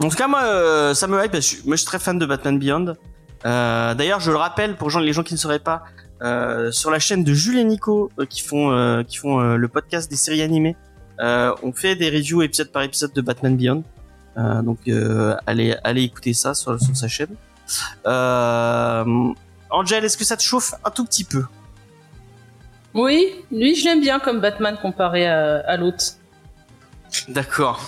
En 0.00 0.08
tout 0.08 0.16
cas, 0.16 0.28
moi, 0.28 0.42
euh, 0.44 0.94
ça 0.94 1.06
me 1.06 1.22
hype. 1.22 1.32
parce 1.32 1.44
que 1.46 1.50
je 1.52 1.56
suis- 1.60 1.66
moi, 1.66 1.76
je 1.76 1.80
suis 1.80 1.86
très 1.86 1.98
fan 1.98 2.18
de 2.18 2.24
Batman 2.26 2.58
Beyond. 2.58 2.94
Euh, 3.46 3.94
D'ailleurs, 3.94 4.20
je 4.20 4.30
le 4.30 4.36
rappelle 4.38 4.76
pour 4.76 4.90
les 4.98 5.12
gens 5.12 5.22
qui 5.22 5.34
ne 5.34 5.38
sauraient 5.38 5.58
pas, 5.58 5.84
euh, 6.22 6.72
sur 6.72 6.90
la 6.90 6.98
chaîne 6.98 7.22
de 7.24 7.34
Jules 7.34 7.58
et 7.58 7.64
Nico 7.64 8.10
euh, 8.18 8.24
qui 8.26 8.40
font 8.42 8.72
euh, 8.72 9.02
qui 9.04 9.18
font 9.18 9.40
euh, 9.40 9.56
le 9.56 9.68
podcast 9.68 10.10
des 10.10 10.16
séries 10.16 10.42
animées, 10.42 10.76
euh, 11.20 11.54
on 11.62 11.72
fait 11.72 11.94
des 11.94 12.08
reviews 12.10 12.42
épisode 12.42 12.72
par 12.72 12.82
épisode 12.82 13.12
de 13.12 13.20
Batman 13.20 13.56
Beyond. 13.56 13.84
Euh, 14.38 14.62
donc, 14.62 14.78
euh, 14.88 15.36
allez 15.46 15.76
allez 15.84 16.02
écouter 16.02 16.32
ça 16.32 16.54
sur, 16.54 16.80
sur 16.80 16.96
sa 16.96 17.06
chaîne. 17.08 17.34
Euh, 18.06 19.04
Angel, 19.70 20.04
est-ce 20.04 20.16
que 20.16 20.24
ça 20.24 20.36
te 20.36 20.42
chauffe 20.42 20.74
un 20.84 20.90
tout 20.90 21.04
petit 21.04 21.24
peu? 21.24 21.44
Oui, 23.00 23.28
lui, 23.52 23.74
je 23.76 23.84
l'aime 23.84 24.00
bien 24.00 24.18
comme 24.18 24.40
Batman 24.40 24.76
comparé 24.80 25.26
à, 25.26 25.60
à 25.66 25.76
l'autre. 25.76 26.04
D'accord. 27.28 27.80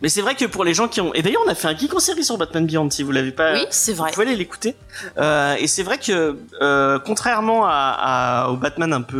Mais 0.00 0.08
c'est 0.08 0.20
vrai 0.22 0.36
que 0.36 0.44
pour 0.44 0.62
les 0.64 0.74
gens 0.74 0.86
qui 0.86 1.00
ont 1.00 1.12
et 1.12 1.22
d'ailleurs 1.22 1.42
on 1.44 1.50
a 1.50 1.56
fait 1.56 1.66
un 1.66 1.76
geek 1.76 1.92
en 1.92 1.98
série 1.98 2.22
sur 2.22 2.38
Batman 2.38 2.64
Beyond 2.64 2.88
si 2.90 3.02
vous 3.02 3.10
l'avez 3.10 3.32
pas 3.32 3.54
Oui 3.54 3.66
c'est 3.70 3.92
vrai. 3.92 4.10
Vous 4.10 4.14
pouvez 4.14 4.26
aller 4.28 4.36
l'écouter. 4.36 4.76
Euh, 5.16 5.56
et 5.58 5.66
c'est 5.66 5.82
vrai 5.82 5.98
que 5.98 6.38
euh, 6.62 7.00
contrairement 7.04 7.66
à, 7.66 7.96
à- 8.44 8.48
au 8.50 8.56
Batman 8.56 8.92
un 8.92 9.02
peu 9.02 9.18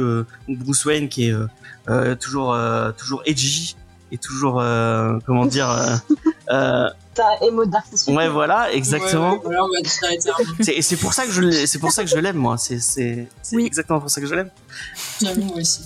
euh, 0.48 0.54
Bruce 0.54 0.84
Wayne 0.84 1.08
qui 1.08 1.28
est 1.30 1.34
toujours 2.20 2.54
euh, 2.54 2.92
toujours 2.92 3.22
edgy 3.26 3.76
et 4.12 4.18
toujours 4.18 4.60
euh, 4.60 5.18
comment 5.26 5.46
dire 5.56 5.70
euh, 5.70 5.96
euh, 6.50 6.88
T'as 7.14 7.44
Emo 7.46 7.64
Dark 7.66 7.84
ouais 8.06 8.28
voilà 8.28 8.72
exactement. 8.72 9.38
Ouais, 9.44 9.56
ouais, 9.58 10.68
et 10.68 10.82
c'est 10.82 10.96
pour 10.96 11.12
ça 11.14 11.26
que 11.26 11.32
je 11.32 11.66
c'est 11.66 11.80
pour 11.80 11.90
ça 11.90 12.04
que 12.04 12.08
je 12.08 12.16
l'aime 12.16 12.36
moi. 12.36 12.56
C'est 12.58 12.78
c'est 12.78 13.26
c'est 13.42 13.56
Oui. 13.56 13.66
exactement 13.66 13.98
pour 13.98 14.08
ça 14.08 14.20
que 14.20 14.26
je 14.28 14.34
l'aime. 14.36 14.50
Moi 15.22 15.56
aussi. 15.56 15.80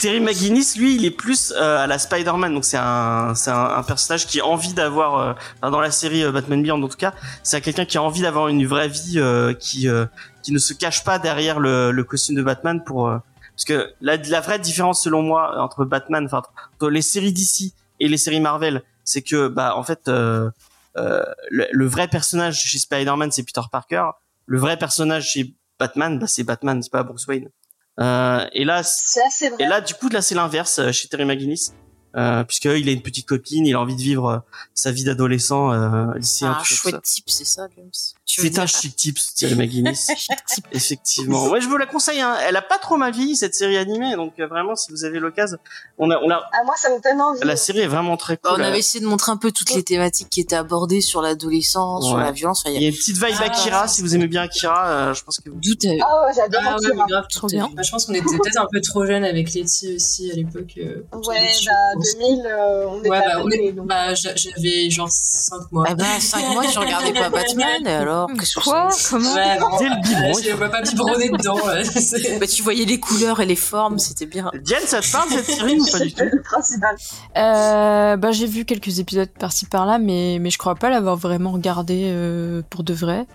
Terry 0.00 0.20
McGuinness, 0.20 0.76
lui, 0.76 0.94
il 0.94 1.04
est 1.04 1.10
plus 1.10 1.52
euh, 1.56 1.82
à 1.82 1.86
la 1.86 1.98
Spider-Man, 1.98 2.54
donc 2.54 2.64
c'est 2.64 2.76
un, 2.76 3.34
c'est 3.34 3.50
un, 3.50 3.64
un 3.78 3.82
personnage 3.82 4.26
qui 4.26 4.40
a 4.40 4.46
envie 4.46 4.74
d'avoir, 4.74 5.18
euh, 5.18 5.70
dans 5.70 5.80
la 5.80 5.90
série 5.90 6.22
euh, 6.24 6.30
Batman 6.32 6.62
Beyond 6.62 6.82
en 6.82 6.88
tout 6.88 6.96
cas, 6.96 7.14
c'est 7.42 7.60
quelqu'un 7.60 7.84
qui 7.84 7.98
a 7.98 8.02
envie 8.02 8.22
d'avoir 8.22 8.48
une 8.48 8.64
vraie 8.66 8.88
vie, 8.88 9.18
euh, 9.18 9.54
qui 9.54 9.88
euh, 9.88 10.06
qui 10.42 10.52
ne 10.52 10.58
se 10.58 10.74
cache 10.74 11.04
pas 11.04 11.18
derrière 11.18 11.58
le, 11.58 11.90
le 11.90 12.04
costume 12.04 12.36
de 12.36 12.42
Batman 12.42 12.82
pour, 12.84 13.08
euh, 13.08 13.16
parce 13.56 13.64
que 13.64 13.92
la, 14.00 14.16
la 14.16 14.40
vraie 14.40 14.58
différence 14.58 15.02
selon 15.02 15.22
moi 15.22 15.60
entre 15.60 15.84
Batman, 15.84 16.24
enfin 16.26 16.42
entre 16.74 16.90
les 16.90 17.02
séries 17.02 17.32
DC 17.32 17.72
et 18.00 18.08
les 18.08 18.18
séries 18.18 18.40
Marvel, 18.40 18.82
c'est 19.04 19.22
que 19.22 19.48
bah 19.48 19.76
en 19.76 19.82
fait 19.82 20.08
euh, 20.08 20.50
euh, 20.96 21.24
le, 21.50 21.66
le 21.70 21.86
vrai 21.86 22.08
personnage 22.08 22.60
chez 22.60 22.78
Spider-Man 22.78 23.30
c'est 23.32 23.42
Peter 23.42 23.60
Parker, 23.70 24.04
le 24.46 24.58
vrai 24.58 24.76
personnage 24.76 25.30
chez 25.30 25.54
Batman, 25.78 26.18
bah, 26.18 26.26
c'est 26.26 26.44
Batman, 26.44 26.82
c'est 26.82 26.92
pas 26.92 27.02
Bruce 27.02 27.26
Wayne. 27.26 27.48
Euh, 28.00 28.44
et 28.52 28.64
là, 28.64 28.82
Ça, 28.82 29.20
c'est 29.30 29.50
vrai. 29.50 29.62
et 29.64 29.66
là, 29.68 29.80
du 29.80 29.94
coup, 29.94 30.08
là, 30.08 30.20
c'est 30.20 30.34
l'inverse 30.34 30.78
euh, 30.80 30.90
chez 30.92 31.06
Terry 31.08 31.24
McGuinness. 31.24 31.72
euh, 32.16 32.42
puisqu'il 32.44 32.88
a 32.88 32.92
une 32.92 33.02
petite 33.02 33.26
copine, 33.26 33.66
il 33.66 33.74
a 33.74 33.80
envie 33.80 33.96
de 33.96 34.00
vivre 34.00 34.26
euh, 34.28 34.38
sa 34.72 34.90
vie 34.92 35.02
d'adolescent 35.04 35.72
euh, 35.72 36.12
lycéen. 36.14 36.50
un 36.50 36.54
ça, 36.54 36.58
tout 36.60 36.74
chouette 36.74 36.94
ça. 36.94 37.00
type, 37.02 37.28
c'est 37.30 37.44
ça, 37.44 37.66
James. 37.76 37.90
C'est 38.26 38.58
un 38.58 38.66
chic 38.66 38.96
type, 38.96 39.18
Thierry 39.36 39.54
McGuinness. 39.54 40.08
Effectivement. 40.72 41.48
Ouais, 41.48 41.60
je 41.60 41.68
vous 41.68 41.76
la 41.76 41.86
conseille. 41.86 42.20
Hein. 42.20 42.36
Elle 42.48 42.56
a 42.56 42.62
pas 42.62 42.78
trop 42.78 42.96
mal 42.96 43.12
vieilli 43.12 43.36
cette 43.36 43.54
série 43.54 43.76
animée, 43.76 44.16
donc 44.16 44.32
euh, 44.40 44.46
vraiment, 44.46 44.74
si 44.74 44.90
vous 44.90 45.04
avez 45.04 45.18
l'occasion, 45.18 45.58
on 45.98 46.10
a, 46.10 46.16
on 46.18 46.30
a, 46.30 46.42
Ah, 46.52 46.64
moi, 46.64 46.74
ça 46.76 46.88
me 46.90 47.00
donne 47.02 47.20
envie. 47.20 47.40
la 47.44 47.56
série 47.56 47.80
est 47.80 47.86
vraiment 47.86 48.16
très 48.16 48.34
Bah, 48.42 48.50
cool. 48.54 48.60
on 48.62 48.64
avait 48.64 48.78
essayé 48.78 49.04
de 49.04 49.08
montrer 49.08 49.30
un 49.30 49.36
peu 49.36 49.52
toutes 49.52 49.74
les 49.74 49.82
thématiques 49.82 50.30
qui 50.30 50.40
étaient 50.40 50.56
abordées 50.56 51.00
sur 51.00 51.22
l'adolescence, 51.22 52.06
sur 52.06 52.16
la 52.16 52.32
violence. 52.32 52.62
Enfin, 52.64 52.70
il 52.74 52.76
Il 52.76 52.82
y 52.82 52.86
a 52.86 52.88
une 52.88 52.94
petite 52.96 53.16
vibe 53.16 53.36
Ah, 53.40 53.44
Akira, 53.44 53.88
si 53.88 54.02
vous 54.02 54.14
aimez 54.14 54.26
bien 54.26 54.42
Akira, 54.42 54.88
euh, 54.88 55.14
je 55.14 55.22
pense 55.22 55.38
que 55.40 55.50
vous... 55.50 55.60
doute. 55.60 55.82
Ah 55.84 56.24
ouais, 56.26 56.32
j'adore 56.34 56.62
Ah 56.64 56.76
ouais, 56.80 56.86
Akira. 56.90 57.06
grave, 57.06 57.24
Trop 57.30 57.46
bien. 57.46 57.70
Bah, 57.74 57.82
je 57.82 57.90
pense 57.90 58.06
qu'on 58.06 58.14
était 58.14 58.24
peut-être 58.24 58.58
un 58.60 58.66
peu 58.72 58.80
trop 58.80 59.04
jeunes 59.06 59.24
avec 59.24 59.52
Letty 59.52 59.96
aussi 59.96 60.30
à 60.30 60.34
l'époque. 60.34 60.72
euh, 60.78 61.02
Ouais, 61.12 61.40
bah, 61.40 61.52
je 61.52 61.66
pense. 61.94 62.14
2000, 62.18 62.46
euh, 62.46 62.86
on 62.88 62.98
était 63.00 63.10
Ouais, 63.10 63.20
bah, 63.72 63.82
bah, 63.84 64.14
j'a- 64.14 64.34
j'avais 64.34 64.90
genre 64.90 65.08
5 65.10 65.70
mois. 65.70 65.86
Eh 65.90 65.94
ben, 65.94 66.20
5 66.20 66.48
mois, 66.52 66.64
tu 66.66 66.78
regardais 66.78 67.12
pas 67.12 67.28
Batman, 67.28 67.86
et 67.86 67.90
alors, 68.14 68.28
que 68.28 68.60
Quoi 68.60 68.90
c'est 68.90 69.10
Comment 69.10 69.34
Ouais, 69.34 69.58
non, 69.58 69.78
Dès 69.78 69.88
le 69.88 70.02
biberon, 70.02 70.38
il 70.38 70.44
je 70.44 70.56
vois 70.56 70.68
pas 70.68 70.82
biberonner 70.82 71.28
dedans. 71.30 71.58
bah, 72.40 72.46
tu 72.46 72.62
voyais 72.62 72.84
les 72.84 73.00
couleurs 73.00 73.40
et 73.40 73.46
les 73.46 73.56
formes, 73.56 73.98
c'était 73.98 74.26
bien. 74.26 74.50
Diane, 74.62 74.82
ça 74.86 75.00
te 75.00 75.10
parle 75.10 75.28
cette 75.30 75.46
série 75.46 75.78
ou 75.78 75.86
pas 75.90 76.00
du 76.00 76.12
tout? 76.12 76.24
Euh, 77.36 78.16
bah, 78.16 78.32
j'ai 78.32 78.46
vu 78.46 78.64
quelques 78.64 78.98
épisodes 78.98 79.28
par-ci 79.28 79.66
par-là, 79.66 79.98
mais, 79.98 80.38
mais 80.40 80.50
je 80.50 80.58
crois 80.58 80.74
pas 80.74 80.90
l'avoir 80.90 81.16
vraiment 81.16 81.50
regardé 81.50 82.04
euh, 82.06 82.62
pour 82.70 82.84
de 82.84 82.94
vrai. 82.94 83.26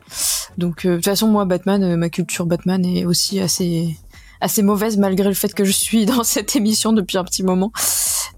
Donc, 0.57 0.85
euh, 0.85 0.91
de 0.91 0.95
toute 0.95 1.05
façon, 1.05 1.27
moi, 1.27 1.45
Batman, 1.45 1.83
euh, 1.83 1.97
ma 1.97 2.09
culture 2.09 2.45
Batman 2.45 2.85
est 2.85 3.05
aussi 3.05 3.39
assez, 3.39 3.97
assez 4.41 4.61
mauvaise 4.63 4.97
malgré 4.97 5.27
le 5.27 5.33
fait 5.33 5.53
que 5.53 5.63
je 5.65 5.71
suis 5.71 6.05
dans 6.05 6.23
cette 6.35 6.55
émission 6.55 6.93
depuis 6.93 7.17
un 7.17 7.23
petit 7.23 7.43
moment. 7.43 7.71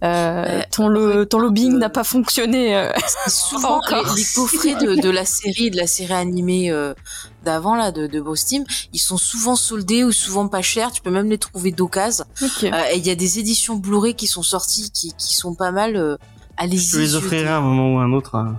Euh, 0.03 0.43
Euh, 0.47 0.61
ton, 0.71 0.87
lo- 0.87 1.25
ton 1.25 1.37
lobbying 1.37 1.77
n'a 1.77 1.89
pas 1.89 2.03
fonctionné. 2.03 2.75
euh. 2.75 2.91
Souvent, 3.27 3.77
Encore. 3.77 4.15
les, 4.15 4.21
les 4.21 4.27
coffrets 4.33 4.73
de, 4.75 4.95
de 4.99 5.09
la 5.11 5.25
série, 5.25 5.69
de 5.69 5.77
la 5.77 5.85
série 5.85 6.13
animée 6.13 6.71
euh, 6.71 6.95
d'avant, 7.43 7.75
là, 7.75 7.91
de, 7.91 8.07
de 8.07 8.19
Boss 8.19 8.45
Team, 8.45 8.63
ils 8.93 8.99
sont 8.99 9.17
souvent 9.17 9.55
soldés 9.55 10.03
ou 10.03 10.11
souvent 10.11 10.47
pas 10.47 10.63
chers. 10.63 10.91
Tu 10.91 11.03
peux 11.03 11.11
même 11.11 11.29
les 11.29 11.37
trouver 11.37 11.71
d'occasion. 11.71 12.25
Euh, 12.63 12.71
et 12.91 12.97
il 12.97 13.05
y 13.05 13.11
a 13.11 13.15
des 13.15 13.37
éditions 13.37 13.75
Blu-ray 13.75 14.15
qui 14.15 14.25
sont 14.25 14.41
sorties, 14.41 14.89
qui, 14.91 15.13
qui 15.15 15.35
sont 15.35 15.53
pas 15.53 15.69
mal. 15.71 15.95
Euh, 15.95 16.17
allez-y. 16.57 16.79
Je 16.87 16.99
les 16.99 17.13
offrirai 17.15 17.49
à 17.49 17.57
un 17.57 17.61
moment 17.61 17.93
ou 17.95 17.99
à 17.99 18.03
un 18.03 18.11
autre. 18.13 18.33
hein. 18.35 18.57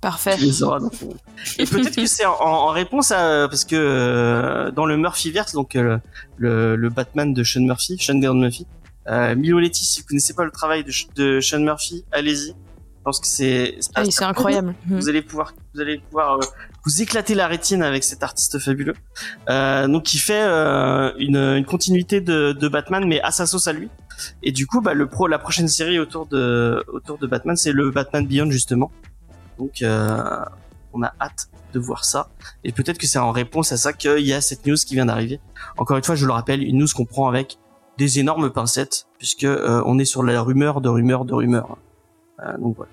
Parfait. 0.00 0.36
Tu 0.36 0.42
les 0.44 0.62
auras 0.62 0.78
dans 0.80 0.90
ton- 0.90 1.14
Et 1.58 1.64
peut-être 1.66 1.96
que 1.96 2.06
c'est 2.06 2.24
en, 2.24 2.34
en 2.40 2.68
réponse 2.68 3.10
à 3.10 3.48
parce 3.48 3.64
que 3.64 3.74
euh, 3.76 4.70
dans 4.70 4.86
le 4.86 4.96
Murphyverse, 4.96 5.52
donc 5.54 5.74
euh, 5.76 5.98
le, 6.36 6.76
le 6.76 6.88
Batman 6.88 7.34
de 7.34 7.42
Sean 7.42 7.62
Murphy, 7.62 7.98
Sean 7.98 8.18
Gordon 8.18 8.40
Murphy, 8.40 8.66
euh, 9.08 9.34
Milo 9.34 9.58
Letty, 9.58 9.84
si 9.84 10.00
vous 10.00 10.06
connaissez 10.06 10.34
pas 10.34 10.44
le 10.44 10.50
travail 10.52 10.84
de, 10.84 10.92
de 11.16 11.40
Sean 11.40 11.60
Murphy, 11.60 12.04
allez-y. 12.12 12.48
Je 12.50 13.02
pense 13.10 13.20
que 13.20 13.26
c'est 13.26 13.78
Ah, 13.94 14.04
et 14.04 14.10
c'est 14.10 14.24
incroyable. 14.24 14.74
Mhm. 14.86 14.98
Vous 15.00 15.08
allez 15.08 15.22
pouvoir, 15.22 15.54
vous 15.74 15.80
allez 15.80 15.98
pouvoir 15.98 16.34
euh, 16.34 16.40
vous 16.84 17.00
éclater 17.02 17.34
la 17.34 17.46
rétine 17.46 17.82
avec 17.82 18.04
cet 18.04 18.22
artiste 18.22 18.58
fabuleux. 18.58 18.94
Euh, 19.48 19.86
donc, 19.88 20.02
qui 20.02 20.18
fait 20.18 20.42
euh, 20.42 21.10
une, 21.18 21.36
une 21.36 21.64
continuité 21.64 22.20
de, 22.20 22.52
de 22.52 22.68
Batman, 22.68 23.04
mais 23.08 23.20
à 23.22 23.30
sa 23.30 23.46
sauce 23.46 23.66
à 23.66 23.72
lui. 23.72 23.88
Et 24.42 24.52
du 24.52 24.66
coup, 24.66 24.80
bah, 24.82 24.92
le 24.94 25.06
pro, 25.06 25.26
la 25.26 25.38
prochaine 25.38 25.68
série 25.68 25.98
autour 25.98 26.26
de 26.26 26.84
autour 26.92 27.16
de 27.18 27.26
Batman, 27.26 27.56
c'est 27.56 27.72
le 27.72 27.90
Batman 27.90 28.26
Beyond 28.26 28.50
justement. 28.50 28.90
Donc, 29.58 29.82
euh, 29.82 30.44
on 30.92 31.02
a 31.02 31.12
hâte 31.20 31.48
de 31.72 31.78
voir 31.78 32.04
ça. 32.04 32.28
Et 32.64 32.72
peut-être 32.72 32.98
que 32.98 33.06
c'est 33.06 33.18
en 33.18 33.30
réponse 33.32 33.72
à 33.72 33.76
ça 33.76 33.92
qu'il 33.92 34.20
y 34.26 34.32
a 34.32 34.40
cette 34.40 34.66
news 34.66 34.76
qui 34.76 34.94
vient 34.94 35.06
d'arriver. 35.06 35.40
Encore 35.76 35.96
une 35.96 36.04
fois, 36.04 36.14
je 36.14 36.26
le 36.26 36.32
rappelle, 36.32 36.62
une 36.62 36.78
news 36.78 36.86
qu'on 36.94 37.04
prend 37.04 37.28
avec 37.28 37.58
des 37.98 38.18
énormes 38.20 38.50
pincettes, 38.50 39.06
puisque 39.18 39.44
euh, 39.44 39.82
on 39.84 39.98
est 39.98 40.04
sur 40.04 40.22
la 40.22 40.40
rumeur 40.40 40.80
de 40.80 40.88
rumeur 40.88 41.24
de 41.24 41.34
rumeur. 41.34 41.76
Euh, 42.40 42.56
donc 42.58 42.76
voilà. 42.76 42.92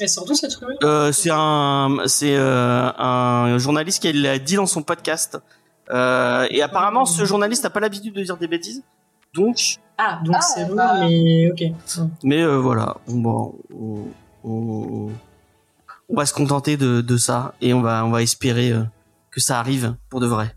Et 0.00 0.06
surtout 0.06 0.34
cette 0.34 0.54
rumeur? 0.54 0.78
Euh, 0.84 1.10
c'est 1.10 1.30
un, 1.32 1.96
c'est 2.06 2.36
euh, 2.36 2.90
un 2.98 3.58
journaliste 3.58 4.00
qui 4.02 4.12
l'a 4.12 4.38
dit 4.38 4.54
dans 4.56 4.66
son 4.66 4.82
podcast. 4.82 5.38
Euh, 5.90 6.46
et 6.50 6.62
apparemment, 6.62 7.04
ce 7.06 7.24
journaliste 7.24 7.64
n'a 7.64 7.70
pas 7.70 7.80
l'habitude 7.80 8.14
de 8.14 8.22
dire 8.22 8.36
des 8.36 8.46
bêtises. 8.46 8.82
Donc, 9.34 9.78
Ah, 9.96 10.20
donc 10.24 10.36
Ah, 10.38 10.40
c'est 10.42 10.66
bon, 10.66 10.76
bah. 10.76 11.08
mais 11.08 11.50
ok. 11.50 11.62
mais 12.22 12.42
euh, 12.42 12.58
voilà, 12.58 12.96
bon, 13.08 13.54
on, 13.74 14.04
on, 14.44 15.10
va 16.08 16.26
se 16.26 16.32
contenter 16.32 16.76
de, 16.76 17.16
ça 17.16 17.54
et 17.60 17.74
on 17.74 17.80
va, 17.80 18.04
on 18.04 18.10
va 18.10 18.22
espérer 18.22 18.72
euh, 18.72 18.82
que 19.30 19.40
ça 19.40 19.58
arrive 19.58 19.94
pour 20.08 20.20
de 20.20 20.26
vrai. 20.26 20.54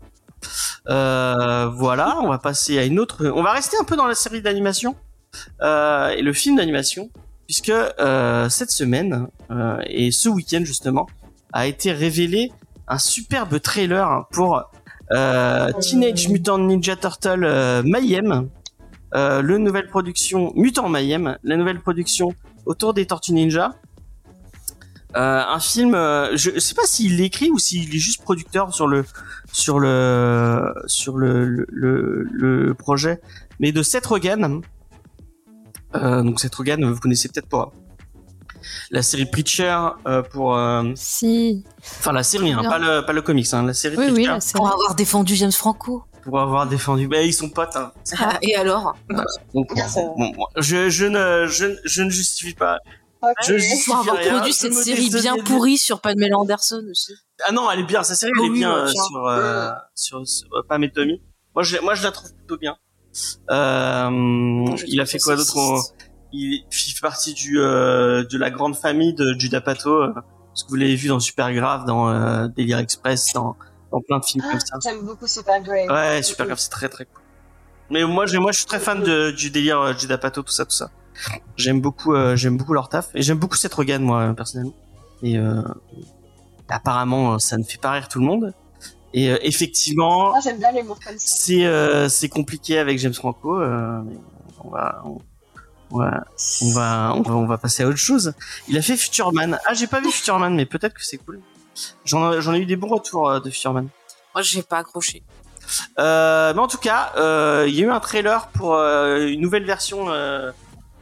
Euh, 0.88 1.68
voilà, 1.68 2.18
on 2.20 2.28
va 2.28 2.38
passer 2.38 2.78
à 2.78 2.84
une 2.84 2.98
autre. 2.98 3.26
On 3.26 3.42
va 3.42 3.52
rester 3.52 3.76
un 3.80 3.84
peu 3.84 3.96
dans 3.96 4.06
la 4.06 4.14
série 4.14 4.42
d'animation 4.42 4.96
euh, 5.60 6.08
et 6.10 6.22
le 6.22 6.32
film 6.32 6.56
d'animation, 6.56 7.10
puisque 7.46 7.72
cette 8.48 8.70
semaine 8.70 9.28
et 9.86 10.10
ce 10.10 10.28
week-end 10.28 10.62
justement 10.64 11.06
a 11.52 11.66
été 11.66 11.92
révélé 11.92 12.50
un 12.88 12.98
superbe 12.98 13.60
trailer 13.60 14.26
pour 14.32 14.70
Teenage 15.10 16.28
Mutant 16.28 16.58
Ninja 16.58 16.96
Turtle 16.96 17.82
Mayhem, 17.84 18.48
le 19.12 19.58
nouvelle 19.58 19.86
production 19.86 20.52
Mutant 20.56 20.88
Mayhem, 20.88 21.36
la 21.44 21.56
nouvelle 21.56 21.80
production 21.80 22.34
autour 22.66 22.94
des 22.94 23.06
Tortues 23.06 23.32
Ninja. 23.32 23.74
Euh, 25.14 25.42
un 25.46 25.60
film, 25.60 25.94
euh, 25.94 26.34
je 26.36 26.58
sais 26.58 26.74
pas 26.74 26.86
s'il 26.86 27.18
l'écrit 27.18 27.50
ou 27.50 27.58
s'il 27.58 27.94
est 27.94 27.98
juste 27.98 28.22
producteur 28.22 28.72
sur 28.72 28.86
le 28.86 29.04
sur 29.52 29.78
le 29.78 30.72
sur 30.86 31.18
le 31.18 31.44
le, 31.44 31.66
le, 31.68 32.22
le 32.32 32.74
projet, 32.74 33.20
mais 33.60 33.72
de 33.72 33.82
Seth 33.82 34.06
Rogen. 34.06 34.62
Euh, 35.94 36.22
donc 36.22 36.40
Seth 36.40 36.54
Rogen, 36.54 36.82
vous 36.90 36.98
connaissez 36.98 37.28
peut-être 37.28 37.48
pas 37.48 37.72
la 38.90 39.02
série 39.02 39.26
Preacher 39.26 39.76
euh, 40.06 40.22
pour 40.22 40.56
euh, 40.56 40.92
Si. 40.94 41.64
enfin 41.82 42.12
la 42.12 42.22
série, 42.22 42.52
hein, 42.52 42.62
pas 42.62 42.78
le 42.78 43.04
pas 43.04 43.12
le 43.12 43.20
comics, 43.20 43.52
hein, 43.52 43.64
la 43.64 43.74
série 43.74 43.96
Oui, 43.98 44.06
oui, 44.12 44.24
là, 44.24 44.40
c'est 44.40 44.56
Pour 44.56 44.68
avoir 44.72 44.94
défendu 44.94 45.34
James 45.34 45.52
Franco. 45.52 46.04
Pour 46.22 46.40
avoir 46.40 46.66
défendu. 46.66 47.08
Bah 47.08 47.22
ils 47.22 47.32
sont 47.34 47.48
potes. 47.50 47.76
Hein. 47.76 47.92
Ah, 48.18 48.38
et 48.42 48.54
alors 48.56 48.94
Donc 49.54 49.70
bon, 49.96 50.32
je 50.56 50.88
je 50.90 51.06
ne 51.06 51.46
je, 51.48 51.66
je 51.84 52.02
ne 52.02 52.10
justifie 52.10 52.54
pas. 52.54 52.78
Ok. 53.22 53.30
Je 53.46 53.52
Pour 53.52 53.58
justifie 53.60 53.92
avoir 53.92 54.16
rien, 54.16 54.32
produit 54.32 54.52
je 54.52 54.56
cette 54.58 54.74
série 54.74 55.08
bien 55.10 55.36
pourrie 55.36 55.78
sur 55.78 56.00
Pamela 56.00 56.36
Anderson 56.38 56.82
aussi. 56.90 57.12
Ah 57.46 57.52
non, 57.52 57.70
elle 57.70 57.80
est 57.80 57.84
bien. 57.84 58.02
Sa 58.02 58.14
série, 58.16 58.32
elle 58.34 58.40
Oh 58.42 58.46
est 58.46 58.50
oui, 58.50 58.58
bien 58.58 58.74
euh, 58.76 58.88
tiens. 58.90 59.02
sur, 59.04 59.26
euh, 59.26 59.70
sur, 59.94 60.26
sur 60.26 60.48
euh, 60.54 60.62
Pam 60.68 60.82
et 60.82 60.90
Tommy. 60.90 61.22
Moi, 61.54 61.62
je, 61.62 61.76
moi, 61.78 61.94
je 61.94 62.02
la 62.02 62.10
trouve 62.10 62.32
plutôt 62.34 62.56
bien. 62.56 62.76
Euh, 63.50 64.76
je 64.76 64.84
il 64.86 65.00
a 65.00 65.06
fait 65.06 65.18
quoi 65.18 65.36
d'autre 65.36 65.56
On- 65.56 65.80
Il 66.32 66.64
fait 66.70 67.00
partie 67.00 67.34
du 67.34 67.60
euh, 67.60 68.24
de 68.24 68.38
la 68.38 68.50
grande 68.50 68.74
famille 68.76 69.14
de 69.14 69.34
Judah 69.38 69.60
Pato. 69.60 69.90
euh, 70.02 70.12
parce 70.14 70.64
que 70.64 70.68
vous 70.70 70.74
l'avez 70.76 70.96
vu 70.96 71.08
dans 71.08 71.20
Super 71.20 71.52
Grave, 71.54 71.84
dans 71.86 72.08
euh, 72.10 72.48
Délire 72.48 72.78
Express, 72.78 73.32
dans, 73.34 73.56
dans 73.92 74.00
plein 74.00 74.18
de 74.18 74.24
films 74.24 74.42
comme 74.50 74.58
ça. 74.60 74.76
J'aime 74.82 75.02
beaucoup 75.04 75.26
Super 75.26 75.62
Grey. 75.62 75.86
Ouais, 75.88 76.22
Super 76.22 76.46
Grave, 76.46 76.58
c'est 76.58 76.70
très 76.70 76.88
très 76.88 77.04
cool. 77.04 77.22
Mais 77.90 78.04
moi, 78.04 78.26
j'ai, 78.26 78.38
moi, 78.38 78.52
je 78.52 78.58
suis 78.58 78.66
très 78.66 78.80
fan 78.80 79.02
de, 79.02 79.30
du 79.30 79.50
délire 79.50 79.80
euh, 79.80 79.92
Judah 79.96 80.16
Pato, 80.18 80.42
tout 80.42 80.52
ça, 80.52 80.64
tout 80.64 80.70
ça. 80.74 80.90
J'aime 81.56 81.80
beaucoup, 81.80 82.14
euh, 82.14 82.36
j'aime 82.36 82.56
beaucoup 82.56 82.72
leur 82.72 82.88
taf 82.88 83.08
et 83.14 83.20
j'aime 83.22 83.38
beaucoup 83.38 83.56
cette 83.56 83.74
Rogan, 83.74 84.02
moi, 84.02 84.32
personnellement. 84.34 84.74
Et 85.22 85.36
euh, 85.38 85.60
apparemment, 86.68 87.34
euh, 87.34 87.38
ça 87.38 87.58
ne 87.58 87.64
fait 87.64 87.78
pas 87.78 87.90
rire 87.92 88.08
tout 88.08 88.18
le 88.18 88.24
monde. 88.24 88.54
Et 89.12 89.30
euh, 89.30 89.36
effectivement, 89.42 90.30
Moi, 90.30 90.40
j'aime 90.42 90.58
bien 90.58 90.72
l'humour 90.72 90.98
comme 91.06 91.18
ça. 91.18 91.36
c'est 91.36 91.66
euh, 91.66 92.08
c'est 92.08 92.30
compliqué 92.30 92.78
avec 92.78 92.98
James 92.98 93.12
Franco. 93.12 93.60
euh, 93.60 94.00
mais 94.06 94.16
on 94.64 94.70
va, 94.70 95.02
on, 95.04 95.18
on 95.90 95.98
va, 95.98 96.24
on 96.62 96.70
va, 96.72 97.12
on 97.14 97.20
va, 97.22 97.34
on 97.34 97.46
va 97.46 97.58
passer 97.58 97.82
à 97.82 97.88
autre 97.88 97.98
chose. 97.98 98.32
Il 98.68 98.78
a 98.78 98.82
fait 98.82 98.96
Futurman. 98.96 99.58
Ah, 99.66 99.74
j'ai 99.74 99.86
pas 99.86 100.00
vu 100.00 100.10
Futurman, 100.10 100.54
mais 100.54 100.64
peut-être 100.64 100.94
que 100.94 101.04
c'est 101.04 101.18
cool. 101.18 101.40
J'en, 102.04 102.54
ai- 102.54 102.58
eu 102.58 102.66
des 102.66 102.76
bons 102.76 102.88
retours 102.88 103.30
euh, 103.30 103.40
de 103.40 103.50
Futurman. 103.50 103.88
Moi, 104.34 104.42
j'ai 104.42 104.62
pas 104.62 104.78
accroché. 104.78 105.22
Euh, 105.98 106.52
mais 106.54 106.60
en 106.60 106.68
tout 106.68 106.78
cas, 106.78 107.12
euh, 107.16 107.66
il 107.68 107.74
y 107.74 107.82
a 107.82 107.86
eu 107.86 107.90
un 107.90 108.00
trailer 108.00 108.48
pour 108.48 108.74
euh, 108.74 109.26
une 109.26 109.40
nouvelle 109.40 109.64
version 109.64 110.10
euh, 110.10 110.50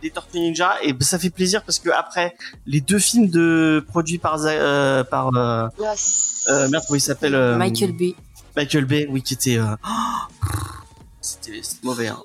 des 0.03 0.11
Tortues 0.11 0.39
Ninja 0.39 0.77
et 0.83 0.95
ça 1.01 1.19
fait 1.19 1.31
plaisir 1.31 1.63
parce 1.63 1.79
que 1.79 1.91
après 1.91 2.35
les 2.67 2.81
deux 2.81 2.99
films 2.99 3.29
de 3.29 3.85
produits 3.89 4.19
par 4.19 4.39
euh, 4.45 5.03
par 5.05 5.35
euh, 5.37 5.67
Yes. 5.79 6.45
euh, 6.49 6.69
merde 6.69 6.85
comment 6.87 6.97
il 6.97 7.01
s'appelle 7.01 7.35
euh, 7.35 7.57
Michael 7.57 7.93
Bay. 7.93 8.15
Michael 8.57 8.85
Bay 8.85 9.07
oui 9.11 9.23
qui 9.23 9.35
était 9.35 9.59
euh, 9.59 9.77
c'était 11.21 11.61
c'était 11.63 11.87
mauvais 11.87 12.09
hein. 12.09 12.21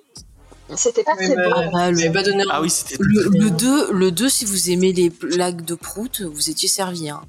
C'était 0.75 1.03
pas 1.03 1.15
très 1.15 1.35
bah, 1.35 1.43
beau. 1.43 1.53
Ah, 1.55 1.69
bah, 1.71 1.91
le, 1.91 2.11
pas 2.11 2.23
ah 2.49 2.61
oui 2.61 2.69
c'était 2.71 2.95
le, 2.99 3.29
le 3.29 3.51
2, 3.51 3.91
le 3.91 4.11
2, 4.11 4.29
si 4.29 4.45
vous 4.45 4.71
aimez 4.71 4.93
les 4.93 5.11
blagues 5.11 5.63
de 5.63 5.75
prout, 5.75 6.21
vous 6.21 6.49
étiez 6.49 6.67
servi. 6.67 7.07
Hein. 7.07 7.21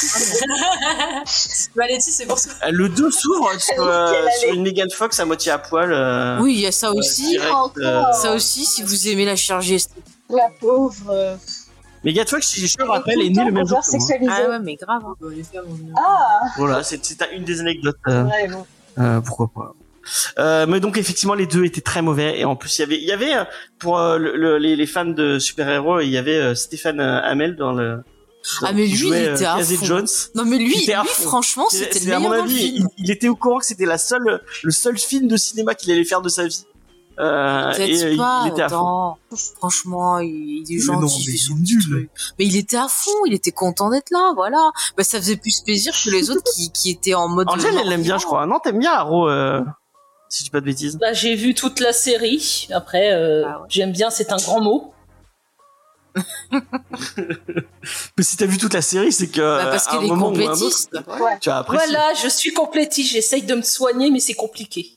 Valétie, 1.76 2.10
c'est 2.12 2.26
pour 2.26 2.38
ça. 2.38 2.50
Euh, 2.66 2.70
le 2.72 2.88
2 2.88 3.10
s'ouvre 3.10 3.50
sur, 3.60 3.82
euh, 3.86 4.12
sur 4.40 4.54
une 4.54 4.62
Megan 4.62 4.90
Fox 4.90 5.18
à 5.20 5.24
moitié 5.24 5.52
à 5.52 5.58
poil 5.58 5.92
euh, 5.92 6.38
Oui, 6.40 6.54
il 6.54 6.60
y 6.60 6.66
a 6.66 6.72
ça 6.72 6.92
aussi. 6.92 7.28
direct, 7.30 7.50
euh, 7.78 8.00
Encore. 8.00 8.14
Ça 8.14 8.32
aussi, 8.34 8.64
si 8.64 8.82
vous 8.82 9.08
aimez 9.08 9.24
la 9.24 9.36
chirurgie 9.36 9.74
esthétique. 9.74 10.04
La 10.28 10.48
pauvre. 10.60 11.38
Megan 12.04 12.26
Fox 12.26 12.46
si 12.48 12.66
je 12.66 12.82
rappelle 12.82 13.20
est 13.20 13.28
née 13.30 13.44
le 13.44 13.52
même 13.52 13.66
jour 13.66 13.80
que 13.80 13.90
moi. 13.90 13.98
over-sexualisée. 13.98 14.32
Ah 14.32 14.48
ouais, 14.48 14.58
mais 14.60 14.76
grave. 14.76 15.02
hein. 15.04 15.14
Ah, 15.98 16.40
voilà 16.56 16.82
c'est 16.82 17.00
une 17.34 17.44
des 17.44 17.60
anecdotes 17.60 17.96
euh, 18.08 18.24
bon. 18.48 18.66
euh, 18.98 19.20
pourquoi 19.20 19.50
pas 19.54 19.74
Euh, 20.38 20.64
mais 20.66 20.80
donc 20.80 20.96
effectivement 20.96 21.34
les 21.34 21.46
deux 21.46 21.64
étaient 21.66 21.82
très 21.82 22.00
mauvais 22.00 22.38
et 22.40 22.46
en 22.46 22.56
plus 22.56 22.78
il 22.78 22.80
y 22.80 22.84
avait 22.84 22.96
il 22.96 23.04
y 23.06 23.12
avait 23.12 23.34
pour 23.78 23.98
euh, 23.98 24.16
le, 24.16 24.56
les, 24.56 24.76
les, 24.76 24.86
fans 24.86 25.04
de 25.04 25.38
super-héros 25.38 26.00
il 26.00 26.08
y 26.08 26.16
avait 26.16 26.36
euh, 26.40 26.54
Stéphane 26.54 27.00
Hamel 27.00 27.54
dans 27.56 27.72
le 27.72 28.02
ah 28.62 28.72
mais 28.72 28.86
lui 28.86 28.96
jouait, 28.96 29.24
il 29.24 29.34
était 29.34 29.44
à 29.44 29.58
fond. 29.58 29.84
Jones. 29.84 30.08
Non 30.34 30.44
mais 30.44 30.58
lui, 30.58 30.74
lui 30.74 30.92
franchement 31.08 31.66
c'était 31.70 31.98
le 32.00 32.04
meilleur 32.06 32.16
à 32.18 32.20
mon 32.20 32.32
avis, 32.32 32.74
il, 32.76 32.86
il, 32.98 33.10
était 33.10 33.28
au 33.28 33.36
courant 33.36 33.58
que 33.58 33.66
c'était 33.66 33.86
la 33.86 33.98
seule 33.98 34.42
le 34.62 34.70
seul 34.70 34.98
film 34.98 35.28
de 35.28 35.36
cinéma 35.36 35.74
qu'il 35.74 35.92
allait 35.92 36.04
faire 36.04 36.22
de 36.22 36.28
sa 36.28 36.46
vie. 36.46 36.64
Euh, 37.20 37.72
et 37.74 38.16
pas, 38.16 38.44
il 38.46 38.52
était 38.52 38.62
à 38.62 38.68
fond. 38.68 39.14
Franchement, 39.58 40.18
il, 40.20 40.64
il 40.66 40.76
est 40.76 40.80
gentil, 40.80 41.22
il 41.22 41.32
fait 41.32 41.38
son 41.38 41.54
nul. 41.56 42.08
Mais 42.38 42.46
il 42.46 42.56
était 42.56 42.78
à 42.78 42.88
fond, 42.88 43.10
il 43.26 43.34
était 43.34 43.52
content 43.52 43.90
d'être 43.90 44.10
là, 44.10 44.32
voilà. 44.34 44.70
Bah, 44.96 45.04
ça 45.04 45.18
faisait 45.18 45.36
plus 45.36 45.60
plaisir 45.60 45.92
que 45.92 46.10
les 46.10 46.30
autres 46.30 46.42
qui, 46.54 46.70
qui 46.70 46.90
étaient 46.90 47.14
en 47.14 47.28
mode. 47.28 47.48
Angèle, 47.50 47.76
elle 47.78 47.88
l'aime 47.88 48.02
bien, 48.02 48.18
je 48.18 48.24
crois. 48.24 48.46
Non, 48.46 48.58
t'aimes 48.58 48.78
bien 48.78 48.92
Arrow, 48.92 49.28
euh, 49.28 49.60
si 50.30 50.40
je 50.40 50.44
dis 50.44 50.50
pas 50.50 50.60
de 50.60 50.66
bêtises. 50.66 50.96
Bah, 50.98 51.12
j'ai 51.12 51.34
vu 51.34 51.54
toute 51.54 51.80
la 51.80 51.92
série. 51.92 52.68
Après, 52.72 53.12
euh, 53.12 53.44
ah 53.46 53.60
ouais. 53.60 53.66
j'aime 53.68 53.92
bien, 53.92 54.08
c'est 54.10 54.32
un 54.32 54.38
grand 54.38 54.62
mot. 54.62 54.94
mais 58.16 58.22
si 58.22 58.36
t'as 58.36 58.46
vu 58.46 58.58
toute 58.58 58.74
la 58.74 58.82
série, 58.82 59.12
c'est 59.12 59.28
que 59.28 59.40
bah 59.40 59.66
parce 59.70 59.86
qu'elle 59.86 60.04
est 60.04 60.08
complétiste. 60.08 60.94
Autre, 60.94 61.20
ouais. 61.20 61.38
tu 61.40 61.50
as 61.50 61.62
Voilà, 61.62 62.14
je 62.22 62.28
suis 62.28 62.52
complétiste. 62.52 63.12
J'essaye 63.12 63.42
de 63.42 63.54
me 63.54 63.62
soigner, 63.62 64.10
mais 64.10 64.20
c'est 64.20 64.34
compliqué. 64.34 64.96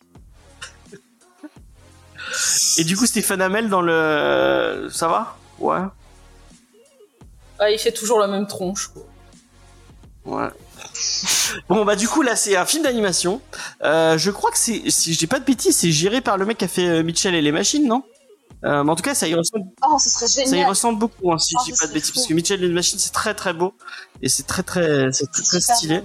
Et 2.78 2.84
du 2.84 2.98
coup, 2.98 3.06
Stéphane 3.06 3.42
Hamel 3.42 3.70
dans 3.70 3.82
le. 3.82 4.88
Ça 4.92 5.08
va? 5.08 5.38
Ouais. 5.60 5.82
Ah, 7.60 7.70
il 7.70 7.78
fait 7.80 7.92
toujours 7.92 8.20
la 8.20 8.28
même 8.28 8.48
tronche, 8.48 8.88
quoi. 8.88 9.04
Ouais. 10.26 10.50
Bon 11.70 11.86
bah 11.86 11.96
du 11.96 12.08
coup 12.08 12.22
là 12.22 12.36
c'est 12.36 12.56
un 12.56 12.66
film 12.66 12.84
d'animation. 12.84 13.42
Euh, 13.84 14.18
je 14.18 14.32
crois 14.32 14.52
que 14.52 14.58
c'est 14.58 14.90
si 14.90 15.14
je 15.14 15.20
dis 15.20 15.28
pas 15.28 15.40
de 15.40 15.46
bêtises 15.46 15.76
c'est 15.76 15.92
géré 15.92 16.22
par 16.22 16.38
le 16.38 16.46
mec 16.46 16.58
qui 16.58 16.66
a 16.66 16.68
fait 16.68 16.88
euh, 16.88 17.04
Mitchell 17.04 17.36
et 17.36 17.42
les 17.42 17.52
machines 17.52 17.88
non? 17.88 18.04
Euh, 18.66 18.84
mais 18.84 18.92
en 18.92 18.96
tout 18.96 19.04
cas 19.04 19.14
ça 19.14 19.28
y 19.28 19.36
ressemble. 19.36 19.66
Oh 19.86 19.98
ce 20.00 20.10
serait 20.10 20.28
génial. 20.28 20.50
Ça 20.50 20.58
y 20.58 20.64
ressemble 20.66 21.00
beaucoup 21.00 21.32
hein, 21.32 21.38
si 21.38 21.56
oh, 21.58 21.64
je 21.66 21.72
dis 21.72 21.78
pas 21.80 21.88
de 21.88 21.94
bêtises 21.94 22.12
parce 22.12 22.28
que 22.28 22.34
Mitchell 22.34 22.64
et 22.64 22.68
les 22.68 22.74
machines 22.74 23.00
c'est 23.00 23.12
très 23.12 23.34
très 23.34 23.54
beau. 23.54 23.74
Et 24.22 24.30
c'est 24.30 24.44
très 24.44 24.64
très 24.64 25.12
c'est 25.12 25.32
très, 25.32 25.44
très 25.44 25.62
stylé. 25.62 26.02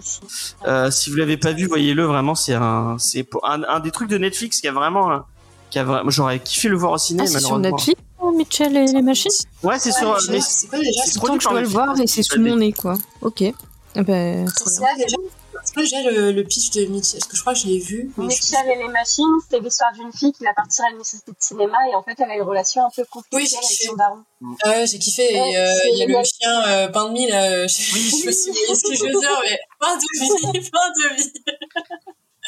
Euh, 0.67 0.91
si 0.91 1.11
vous 1.11 1.17
l'avez 1.17 1.37
pas 1.37 1.53
vu 1.53 1.67
voyez-le 1.67 2.05
vraiment 2.05 2.35
c'est 2.35 2.55
un 2.55 2.97
c'est 2.99 3.27
un, 3.43 3.63
un, 3.63 3.81
des 3.81 3.91
trucs 3.91 4.09
de 4.09 4.19
Netflix 4.19 4.61
qui 4.61 4.69
a 4.69 4.73
vraiment 4.73 5.23
qui 5.71 5.79
a 5.79 5.85
vraiment 5.85 6.11
j'aurais 6.11 6.41
kiffé 6.41 6.69
le 6.69 6.77
voir 6.77 6.93
au 6.93 6.99
ciné 6.99 7.23
ah, 7.25 7.27
c'est 7.27 7.41
sur 7.41 7.59
Netflix 7.59 8.01
Mitchell 8.35 8.77
et 8.77 8.87
les 8.87 9.03
machines? 9.03 9.31
Ouais 9.63 9.79
c'est 9.79 9.93
sur 9.93 10.19
mais 10.31 10.41
c'est 10.41 10.69
pas 10.69 10.79
déjà 10.79 11.03
c'est 11.05 11.21
que 11.21 11.41
je 11.41 11.49
dois 11.49 11.61
le 11.61 11.69
voir 11.69 12.01
et 12.01 12.07
c'est 12.07 12.23
sous 12.23 12.41
mon 12.41 12.57
nez 12.57 12.73
quoi. 12.73 12.95
Ok. 13.23 13.45
Ah 13.97 14.03
ben, 14.03 14.47
c'est 14.49 14.81
déjà, 14.97 15.17
déjà 15.77 16.03
le, 16.11 16.33
le, 16.33 16.45
pitch 16.45 16.71
de 16.71 16.87
Mitchell 16.87 17.21
Parce 17.21 17.31
que 17.31 17.37
je 17.37 17.41
crois 17.41 17.55
que 17.55 17.61
je 17.61 17.67
l'ai 17.67 17.79
vu? 17.79 18.11
Mitchell 18.17 18.67
et 18.67 18.77
les 18.77 18.89
machines, 18.89 19.25
c'est 19.49 19.61
l'histoire 19.61 19.93
d'une 19.93 20.13
fille 20.13 20.33
qui 20.33 20.45
va 20.45 20.53
partir 20.55 20.85
à 20.85 20.89
l'université 20.89 21.31
de 21.31 21.37
cinéma 21.39 21.77
et 21.91 21.95
en 21.95 22.03
fait 22.03 22.15
elle 22.19 22.31
a 22.31 22.37
une 22.37 22.43
relation 22.43 22.85
un 22.85 22.91
peu 22.95 23.05
compliquée 23.11 23.37
oui, 23.37 23.55
avec 23.55 23.65
son 23.65 23.95
daron. 23.95 24.25
Ah 24.65 24.71
ouais, 24.71 24.87
j'ai 24.87 24.99
kiffé. 24.99 25.23
Ouais, 25.23 25.51
et 25.53 25.59
euh, 25.59 25.75
il 25.93 25.99
y 25.99 26.03
a 26.03 26.07
le 26.07 26.25
chien 26.25 26.63
euh, 26.69 26.89
pain 26.89 27.09
de 27.09 27.13
mie 27.13 27.29
là. 27.29 27.67
Je, 27.67 27.95
oui. 27.95 28.11
je 28.23 28.27
me 28.27 28.33
suis 28.33 28.53
dit 28.53 28.59
ce 28.75 28.89
que 28.89 28.95
je 28.95 29.05
veux 29.05 29.21
dire, 29.21 29.41
mais 29.43 29.59
pain 29.81 29.97
de 29.97 30.53
vie, 30.53 30.71
pain 30.71 30.91
de 30.97 31.17
vie. 31.17 31.33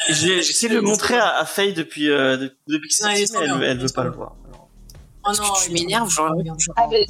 J'ai 0.09 0.37
essayé 0.39 0.69
de 0.69 0.75
le 0.75 0.81
montrer 0.81 1.17
à, 1.17 1.37
à 1.37 1.45
Faye 1.45 1.73
depuis, 1.73 2.09
euh, 2.09 2.49
depuis 2.67 2.89
que 2.89 2.95
c'est 2.95 3.05
mais 3.05 3.21
elle, 3.21 3.63
elle 3.63 3.79
veut 3.79 3.89
pas 3.89 4.03
le 4.03 4.11
voir. 4.11 4.35
Oh 5.25 5.31
non, 5.37 5.53
tu 5.63 5.71
m'énerves, 5.71 6.09
genre. 6.09 6.33
Ah, 6.75 6.87
mais 6.89 7.05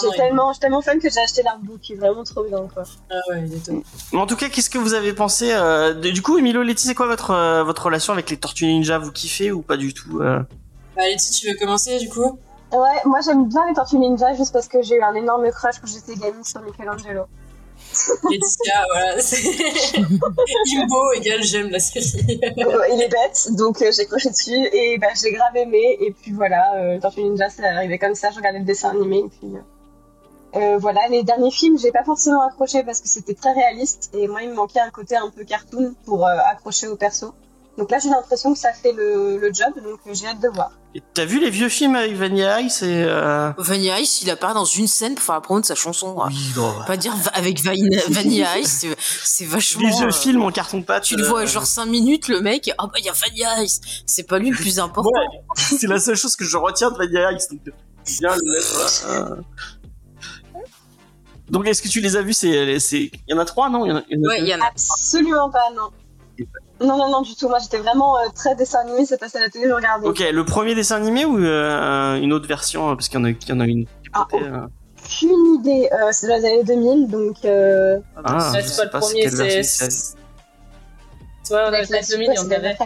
j'ai 0.00 0.16
tellement, 0.16 0.52
tellement 0.54 0.80
fan 0.80 0.98
que 0.98 1.10
j'ai 1.10 1.20
acheté 1.20 1.42
l'artbook, 1.42 1.88
il 1.88 1.94
est 1.94 1.98
vraiment 1.98 2.24
trop 2.24 2.44
bien 2.44 2.66
quoi. 2.72 2.84
Ah 3.10 3.14
ouais, 3.30 3.44
il 3.46 3.54
est 3.54 3.64
top. 3.64 3.84
En 4.14 4.26
tout 4.26 4.36
cas, 4.36 4.48
qu'est-ce 4.48 4.70
que 4.70 4.78
vous 4.78 4.94
avez 4.94 5.12
pensé 5.12 5.52
euh, 5.52 5.94
de, 5.94 6.10
Du 6.10 6.22
coup, 6.22 6.38
Emilio 6.38 6.62
Letty, 6.62 6.86
c'est 6.86 6.94
quoi 6.94 7.06
votre 7.06 7.30
euh, 7.30 7.64
votre 7.64 7.84
relation 7.84 8.12
avec 8.12 8.30
les 8.30 8.36
Tortues 8.36 8.66
Ninja? 8.66 8.98
Vous 8.98 9.12
kiffez 9.12 9.52
ou 9.52 9.62
pas 9.62 9.76
du 9.76 9.94
tout 9.94 10.20
euh... 10.20 10.40
Bah 10.96 11.08
Letty, 11.08 11.32
tu 11.32 11.48
veux 11.48 11.56
commencer 11.56 11.98
du 11.98 12.08
coup? 12.08 12.38
Ouais, 12.72 13.00
moi 13.04 13.20
j'aime 13.24 13.48
bien 13.48 13.66
les 13.68 13.74
Tortues 13.74 13.98
Ninja 13.98 14.34
juste 14.34 14.52
parce 14.52 14.68
que 14.68 14.82
j'ai 14.82 14.96
eu 14.96 15.02
un 15.02 15.14
énorme 15.14 15.50
crush 15.50 15.78
quand 15.78 15.86
j'étais 15.86 16.14
gamine 16.14 16.44
sur 16.44 16.60
Michelangelo. 16.62 17.26
Laetitia, 18.30 18.84
voilà, 18.90 19.20
c'est 19.20 19.98
Imbo 20.76 21.12
égale 21.12 21.42
j'aime 21.42 21.70
la 21.70 21.78
série. 21.78 22.40
il 22.92 23.02
est 23.02 23.08
bête, 23.08 23.48
donc 23.56 23.82
euh, 23.82 23.90
j'ai 23.94 24.06
croché 24.06 24.30
dessus 24.30 24.68
et 24.72 24.98
bah, 24.98 25.08
j'ai 25.20 25.32
grave 25.32 25.56
aimé. 25.56 25.98
Et 26.00 26.12
puis 26.12 26.32
voilà, 26.32 26.76
euh, 26.76 27.00
Tortue 27.00 27.22
Ninja, 27.22 27.50
c'est 27.50 27.64
arrivé 27.64 27.98
comme 27.98 28.14
ça, 28.14 28.30
je 28.30 28.36
regardais 28.36 28.60
le 28.60 28.64
dessin 28.64 28.90
animé. 28.90 29.18
Et 29.18 29.28
puis 29.28 29.56
euh, 29.56 29.60
voilà, 30.52 31.00
les 31.08 31.22
derniers 31.22 31.50
films, 31.50 31.78
j'ai 31.78 31.92
pas 31.92 32.04
forcément 32.04 32.46
accroché 32.46 32.82
parce 32.82 33.00
que 33.00 33.08
c'était 33.08 33.34
très 33.34 33.52
réaliste 33.52 34.10
et 34.14 34.28
moi 34.28 34.42
il 34.42 34.50
me 34.50 34.54
manquait 34.54 34.80
un 34.80 34.90
côté 34.90 35.16
un 35.16 35.30
peu 35.30 35.44
cartoon 35.44 35.94
pour 36.04 36.26
euh, 36.26 36.36
accrocher 36.50 36.88
au 36.88 36.96
perso. 36.96 37.34
Donc 37.78 37.90
là, 37.90 37.98
j'ai 37.98 38.10
l'impression 38.10 38.52
que 38.52 38.58
ça 38.58 38.72
fait 38.74 38.92
le, 38.92 39.38
le 39.38 39.50
job, 39.50 39.72
donc 39.82 40.00
j'ai 40.12 40.26
hâte 40.26 40.42
de 40.42 40.48
voir. 40.48 40.72
T'as 41.14 41.24
vu 41.24 41.40
les 41.40 41.48
vieux 41.48 41.70
films 41.70 41.96
avec 41.96 42.14
Vanilla 42.14 42.60
Ice 42.60 42.82
et 42.82 43.04
euh... 43.08 43.50
Vanilla 43.56 43.98
Ice, 43.98 44.20
il 44.20 44.28
apparaît 44.28 44.52
dans 44.52 44.66
une 44.66 44.86
scène 44.86 45.14
pour 45.14 45.24
faire 45.24 45.36
la 45.36 45.40
promo 45.40 45.62
de 45.62 45.64
sa 45.64 45.74
chanson. 45.74 46.14
Oui, 46.26 46.34
non. 46.54 46.70
Pas 46.86 46.98
dire 46.98 47.14
avec 47.32 47.62
Vanilla 47.62 48.58
Ice, 48.58 48.84
c'est 49.24 49.46
vachement. 49.46 49.88
Les 49.88 49.96
vieux 49.96 50.08
euh... 50.08 50.12
films 50.12 50.42
en 50.42 50.50
carton 50.50 50.82
pâte. 50.82 51.04
Tu 51.04 51.16
le 51.16 51.24
vois 51.24 51.46
genre 51.46 51.64
5 51.64 51.86
minutes, 51.86 52.28
le 52.28 52.42
mec, 52.42 52.70
ah 52.76 52.84
oh, 52.84 52.88
bah 52.88 52.98
il 52.98 53.06
y 53.06 53.08
a 53.08 53.14
Vanilla 53.14 53.62
Ice. 53.62 53.80
C'est 54.04 54.24
pas 54.28 54.38
lui 54.38 54.50
le 54.50 54.56
plus 54.56 54.78
important. 54.78 55.08
Ouais, 55.08 55.40
c'est 55.56 55.88
la 55.88 55.98
seule 55.98 56.16
chose 56.16 56.36
que 56.36 56.44
je 56.44 56.58
retiens 56.58 56.90
de 56.90 56.98
Vanilla 56.98 57.32
Ice. 57.32 57.48
Donc, 57.48 57.60
bien 58.20 58.36
le 58.36 58.52
mettre. 58.52 59.44
Donc 61.52 61.68
est-ce 61.68 61.82
que 61.82 61.88
tu 61.88 62.00
les 62.00 62.16
as 62.16 62.22
vus 62.22 62.32
C'est, 62.32 62.80
c'est, 62.80 63.02
il 63.02 63.20
y 63.28 63.34
en 63.34 63.38
a 63.38 63.44
trois, 63.44 63.68
non? 63.68 63.84
Il 63.84 63.90
y 63.90 63.92
en 63.92 63.96
a, 63.96 64.02
il 64.08 64.18
y 64.18 64.20
en 64.20 64.24
a 64.24 64.28
Ouais, 64.28 64.40
il 64.40 64.48
y 64.48 64.54
en 64.54 64.60
a 64.60 64.68
absolument 64.68 65.50
pas, 65.50 65.70
non. 65.76 65.90
Non, 66.80 66.96
non, 66.96 67.10
non, 67.10 67.20
du 67.20 67.36
tout. 67.36 67.48
Moi, 67.48 67.58
j'étais 67.60 67.76
vraiment 67.76 68.16
euh, 68.16 68.28
très 68.34 68.56
dessin 68.56 68.80
animé. 68.80 69.04
C'est 69.04 69.20
passé 69.20 69.36
à 69.36 69.42
la 69.42 69.50
télé, 69.50 69.68
je 69.68 69.72
regardais. 69.72 70.08
Ok, 70.08 70.18
le 70.18 70.44
premier 70.44 70.74
dessin 70.74 70.96
animé 70.96 71.26
ou 71.26 71.38
euh, 71.38 72.16
une 72.16 72.32
autre 72.32 72.48
version? 72.48 72.96
Parce 72.96 73.08
qu'il 73.08 73.20
y 73.20 73.22
en 73.22 73.26
a, 73.26 73.30
il 73.30 73.48
y 73.48 73.52
en 73.52 73.60
a 73.60 73.66
une. 73.66 73.86
Ah, 74.14 74.26
oh. 74.32 74.36
euh... 74.36 74.66
Aucune 75.04 75.60
idée. 75.60 75.90
Euh, 75.92 76.08
c'est 76.10 76.26
dans 76.26 76.36
les 76.36 76.44
années 76.46 76.64
2000, 76.64 77.08
donc. 77.08 77.36
Euh... 77.44 77.98
Ah, 78.24 78.50
c'est, 78.62 78.76
pas 78.76 78.84
le 78.84 79.00
premier, 79.00 79.28
c'est. 79.62 80.16
Dans 81.50 81.70
les 81.70 81.92
années 81.92 82.06
2000, 82.08 82.30
il 82.32 82.34
y 82.34 82.38
en 82.38 82.50
avait. 82.50 82.76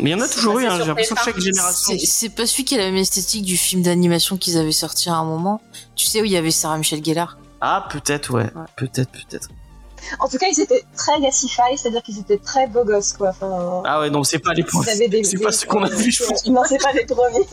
Mais 0.00 0.10
il 0.10 0.12
y 0.12 0.14
en 0.14 0.20
a 0.20 0.28
toujours 0.28 0.58
eu, 0.58 0.66
hein, 0.66 0.78
j'ai 0.78 0.86
l'impression 0.86 1.14
que 1.14 1.22
chaque 1.24 1.40
génération. 1.40 1.96
C'est, 1.98 2.28
pas 2.28 2.46
celui 2.46 2.64
qui 2.64 2.74
a 2.74 2.78
la 2.78 2.84
même 2.84 2.96
esthétique 2.96 3.44
du 3.44 3.56
film 3.56 3.82
d'animation 3.82 4.36
qu'ils 4.36 4.56
avaient 4.56 4.72
sorti 4.72 5.08
à 5.08 5.14
un 5.14 5.24
moment. 5.24 5.60
Tu 5.94 6.06
sais 6.06 6.20
où 6.20 6.24
il 6.24 6.32
y 6.32 6.36
avait 6.36 6.50
Sarah 6.50 6.78
Michel 6.78 7.04
Gellar? 7.04 7.38
Ah, 7.60 7.88
peut-être, 7.90 8.32
ouais. 8.32 8.44
ouais. 8.44 8.64
Peut-être, 8.76 9.10
peut-être. 9.10 9.48
En 10.18 10.28
tout 10.28 10.38
cas, 10.38 10.46
ils 10.50 10.60
étaient 10.60 10.84
très 10.96 11.20
gassify, 11.20 11.76
c'est-à-dire 11.76 12.02
qu'ils 12.02 12.18
étaient 12.18 12.38
très 12.38 12.66
beaux 12.66 12.84
gosses, 12.84 13.12
quoi. 13.12 13.30
Enfin, 13.30 13.82
ah 13.84 14.00
ouais, 14.00 14.10
donc 14.10 14.26
c'est 14.26 14.38
pas 14.38 14.54
les 14.54 14.62
premiers. 14.62 15.08
Des, 15.08 15.24
c'est 15.24 15.38
pas 15.38 15.52
ce 15.52 15.66
qu'on 15.66 15.82
a 15.82 15.88
vu, 15.88 16.10
je 16.10 16.24
pense. 16.24 16.46
Non, 16.46 16.62
c'est 16.66 16.82
pas 16.82 16.92
les 16.92 17.04
premiers. 17.04 17.46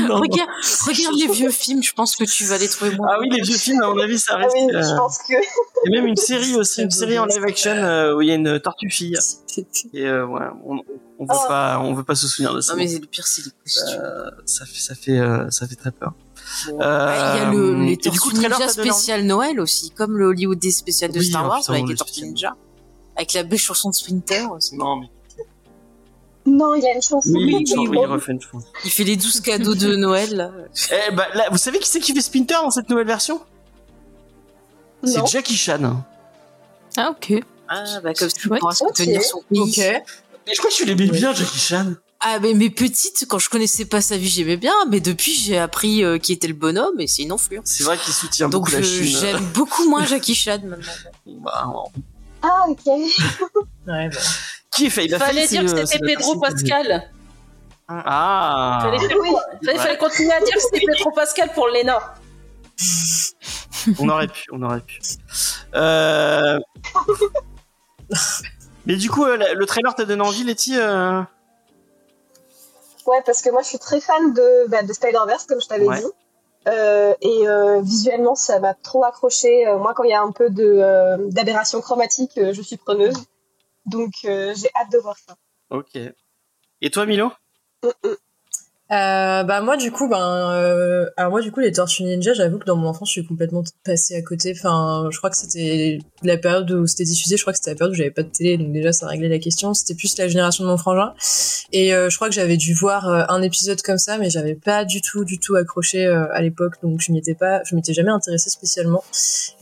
non, 0.08 0.20
regarde, 0.20 0.50
regarde 0.86 1.16
les 1.16 1.28
vieux 1.28 1.50
films, 1.50 1.82
je 1.82 1.92
pense 1.92 2.16
que 2.16 2.24
tu 2.24 2.44
vas 2.44 2.58
les 2.58 2.68
trouver 2.68 2.96
moins. 2.96 3.08
Ah 3.10 3.18
oui, 3.20 3.28
les 3.30 3.42
vieux 3.42 3.56
films, 3.56 3.82
à 3.82 3.88
mon 3.88 3.98
avis, 3.98 4.18
ça 4.18 4.36
reste. 4.36 4.56
Ah 4.58 4.64
oui, 4.66 4.74
euh... 4.74 4.82
je 4.82 4.96
pense 4.96 5.18
que. 5.18 5.34
A 5.34 5.90
même 5.90 6.06
une 6.06 6.16
série 6.16 6.54
aussi, 6.56 6.82
une 6.82 6.90
série 6.90 7.18
en 7.18 7.26
live 7.26 7.44
action 7.44 7.72
euh, 7.72 8.14
où 8.14 8.20
il 8.20 8.28
y 8.28 8.32
a 8.32 8.34
une 8.34 8.60
tortue 8.60 8.90
fille. 8.90 9.16
Et 9.94 10.06
euh, 10.06 10.26
ouais, 10.26 10.46
on, 10.64 10.80
on 11.20 11.24
veut 11.24 11.38
oh. 11.38 11.48
pas, 11.48 11.78
on 11.80 11.92
veut 11.92 12.02
pas 12.02 12.14
se 12.14 12.26
souvenir 12.26 12.54
de 12.54 12.62
ça. 12.62 12.72
Non 12.72 12.78
mais 12.78 12.98
le 12.98 13.06
pire, 13.06 13.26
c'est 13.26 13.44
les 13.44 13.50
costumes. 13.62 14.00
Euh, 14.02 14.30
ça 14.46 14.64
fait, 14.64 14.80
ça 14.80 14.94
fait, 14.94 15.18
euh, 15.18 15.50
ça 15.50 15.68
fait 15.68 15.74
très 15.74 15.90
peur. 15.90 16.14
Bon. 16.68 16.80
Euh, 16.80 17.34
il 17.34 17.38
y 17.38 17.44
a 17.44 17.50
le, 17.50 17.84
les 17.84 17.96
Tortues 17.96 18.34
Ninja 18.34 18.68
spécial 18.68 19.24
Noël 19.24 19.60
aussi, 19.60 19.90
comme 19.90 20.16
le 20.16 20.26
Hollywood 20.26 20.58
Day 20.58 20.70
spécial 20.70 21.12
de 21.12 21.18
oui, 21.18 21.26
Star 21.26 21.46
Wars 21.46 21.60
putain, 21.60 21.74
avec 21.74 21.88
les 21.88 21.94
Tortues 21.94 22.24
Ninja, 22.24 22.56
avec 23.16 23.32
la 23.34 23.42
belle 23.44 23.58
chanson 23.58 23.90
de 23.90 23.94
Sprinter 23.94 24.50
aussi. 24.52 24.76
Non 24.76 24.96
mais. 24.96 25.06
Non, 26.46 26.74
il 26.74 26.82
y 26.82 26.86
a 26.86 26.94
une 26.94 27.02
chanson. 27.02 27.30
Oui, 27.32 27.44
oui, 27.44 27.64
oui, 27.76 27.98
il 28.02 28.06
refait 28.06 28.32
une 28.32 28.40
chanson. 28.40 28.66
Il 28.84 28.90
fait 28.90 29.04
les 29.04 29.16
12 29.16 29.40
cadeaux 29.40 29.74
de 29.74 29.94
Noël. 29.96 30.34
Là. 30.34 30.50
Eh 30.90 31.14
bah, 31.14 31.26
là, 31.34 31.48
vous 31.50 31.58
savez 31.58 31.78
qui 31.78 31.88
c'est 31.88 32.00
qui 32.00 32.14
fait 32.14 32.20
Sprinter 32.22 32.62
dans 32.62 32.70
cette 32.70 32.88
nouvelle 32.88 33.06
version? 33.06 33.40
C'est 35.04 35.26
Jackie 35.26 35.56
Chan. 35.56 36.02
Ah 36.96 37.10
ok. 37.10 37.42
Ah 37.68 38.00
bah 38.02 38.12
comme 38.14 38.28
ça, 38.28 38.36
il 38.44 38.58
pourra 38.58 38.74
soutenir 38.74 39.22
son 39.22 39.42
pays. 39.42 39.72
Je 39.72 40.58
crois 40.58 40.70
que 40.70 40.74
tu 40.74 40.84
l'aimais 40.84 41.06
bien, 41.06 41.32
Jackie 41.32 41.58
Chan. 41.58 41.92
Ah 42.22 42.38
mais 42.38 42.52
mes 42.52 42.68
petites, 42.68 43.24
quand 43.28 43.38
je 43.38 43.48
connaissais 43.48 43.86
pas 43.86 44.02
sa 44.02 44.18
vie, 44.18 44.28
j'aimais 44.28 44.58
bien, 44.58 44.74
mais 44.90 45.00
depuis 45.00 45.32
j'ai 45.34 45.58
appris 45.58 46.04
euh, 46.04 46.18
qui 46.18 46.32
était 46.32 46.48
le 46.48 46.54
bonhomme 46.54 47.00
et 47.00 47.06
c'est 47.06 47.22
une 47.22 47.32
enflure. 47.32 47.62
C'est 47.64 47.82
vrai 47.82 47.96
qu'il 47.96 48.12
soutient 48.12 48.50
Donc 48.50 48.64
beaucoup 48.64 48.76
la 48.76 48.82
Chine. 48.82 49.18
j'aime 49.20 49.44
beaucoup 49.54 49.88
moins 49.88 50.04
Jackie 50.04 50.34
Chan 50.34 50.60
maintenant. 50.64 50.92
Bah, 51.26 51.64
bon. 51.66 51.90
Ah, 52.42 52.64
ok. 52.68 52.86
Ouais, 52.86 53.08
bon. 53.86 54.18
Qui 54.70 54.90
fait 54.90 55.06
Il 55.06 55.14
a 55.14 55.18
Fallait 55.18 55.46
fait, 55.46 55.48
dire 55.48 55.62
que 55.62 55.86
c'était 55.86 55.98
Pedro 55.98 56.38
Pascal. 56.38 57.10
Ah. 57.88 58.80
Fallait, 58.82 58.98
fallait, 59.64 59.78
fallait 59.78 59.98
continuer 59.98 60.32
à 60.32 60.40
dire 60.40 60.54
que 60.54 60.60
c'était 60.60 60.84
Pedro 60.86 61.10
Pascal 61.12 61.50
pour 61.54 61.68
Léna. 61.68 61.98
On 63.98 64.08
aurait 64.08 64.28
pu, 64.28 64.44
on 64.52 64.62
aurait 64.62 64.80
pu. 64.80 65.00
Euh... 65.74 66.58
Mais 68.86 68.96
du 68.96 69.10
coup, 69.10 69.24
euh, 69.24 69.36
le 69.36 69.58
le 69.58 69.66
trailer 69.66 69.94
t'a 69.94 70.04
donné 70.04 70.22
envie, 70.22 70.44
Letty 70.44 70.76
euh... 70.76 71.22
Ouais, 73.06 73.22
parce 73.24 73.42
que 73.42 73.50
moi, 73.50 73.62
je 73.62 73.68
suis 73.68 73.78
très 73.78 74.00
fan 74.00 74.32
de, 74.32 74.66
bah, 74.68 74.82
de 74.82 74.92
Spider-Verse, 74.92 75.46
comme 75.46 75.60
je 75.60 75.68
t'avais 75.68 75.86
Ouais. 75.86 76.00
dit. 76.00 76.06
Euh, 76.68 77.14
et 77.22 77.48
euh, 77.48 77.80
visuellement, 77.80 78.34
ça 78.34 78.60
m'a 78.60 78.74
trop 78.74 79.02
accroché. 79.04 79.66
Euh, 79.66 79.78
moi, 79.78 79.94
quand 79.94 80.04
il 80.04 80.10
y 80.10 80.14
a 80.14 80.20
un 80.20 80.32
peu 80.32 80.50
de 80.50 80.64
euh, 80.64 81.16
d'aberration 81.30 81.80
chromatique, 81.80 82.36
euh, 82.36 82.52
je 82.52 82.60
suis 82.60 82.76
preneuse. 82.76 83.16
Donc 83.86 84.12
j'ai 84.22 84.70
hâte 84.76 84.92
de 84.92 84.98
voir 84.98 85.16
ça. 85.16 85.34
Ok. 85.70 85.98
Et 86.82 86.90
toi, 86.90 87.06
Milo? 87.06 87.32
Mm, 87.82 87.88
mm. 88.04 88.14
Euh, 88.92 89.44
bah 89.44 89.60
moi 89.60 89.76
du 89.76 89.92
coup 89.92 90.08
ben 90.08 90.50
euh, 90.50 91.08
alors 91.16 91.30
moi 91.30 91.40
du 91.40 91.52
coup 91.52 91.60
les 91.60 91.70
Tortues 91.70 92.02
Ninja 92.02 92.34
j'avoue 92.34 92.58
que 92.58 92.64
dans 92.64 92.74
mon 92.74 92.88
enfance 92.88 93.08
je 93.10 93.20
suis 93.20 93.26
complètement 93.26 93.62
passée 93.84 94.16
à 94.16 94.22
côté. 94.22 94.52
Enfin 94.56 95.08
je 95.12 95.18
crois 95.18 95.30
que 95.30 95.36
c'était 95.36 95.98
la 96.24 96.36
période 96.36 96.68
où 96.72 96.88
c'était 96.88 97.04
diffusé 97.04 97.36
je 97.36 97.42
crois 97.42 97.52
que 97.52 97.58
c'était 97.58 97.70
la 97.70 97.76
période 97.76 97.92
où 97.92 97.96
j'avais 97.96 98.10
pas 98.10 98.24
de 98.24 98.30
télé 98.30 98.58
donc 98.58 98.72
déjà 98.72 98.92
ça 98.92 99.06
réglait 99.06 99.28
la 99.28 99.38
question. 99.38 99.74
C'était 99.74 99.94
plus 99.94 100.18
la 100.18 100.26
génération 100.26 100.64
de 100.64 100.70
mon 100.70 100.76
frangin. 100.76 101.14
Et 101.72 101.94
euh, 101.94 102.10
je 102.10 102.16
crois 102.16 102.28
que 102.28 102.34
j'avais 102.34 102.56
dû 102.56 102.74
voir 102.74 103.08
euh, 103.08 103.22
un 103.28 103.42
épisode 103.42 103.80
comme 103.82 103.98
ça 103.98 104.18
mais 104.18 104.28
j'avais 104.28 104.56
pas 104.56 104.84
du 104.84 105.00
tout 105.00 105.24
du 105.24 105.38
tout 105.38 105.54
accroché 105.54 106.06
euh, 106.06 106.26
à 106.32 106.42
l'époque. 106.42 106.74
Donc 106.82 107.00
je 107.00 107.12
m'y 107.12 107.18
étais 107.18 107.34
pas 107.34 107.62
je 107.64 107.76
m'étais 107.76 107.92
jamais 107.92 108.10
intéressée 108.10 108.50
spécialement. 108.50 109.04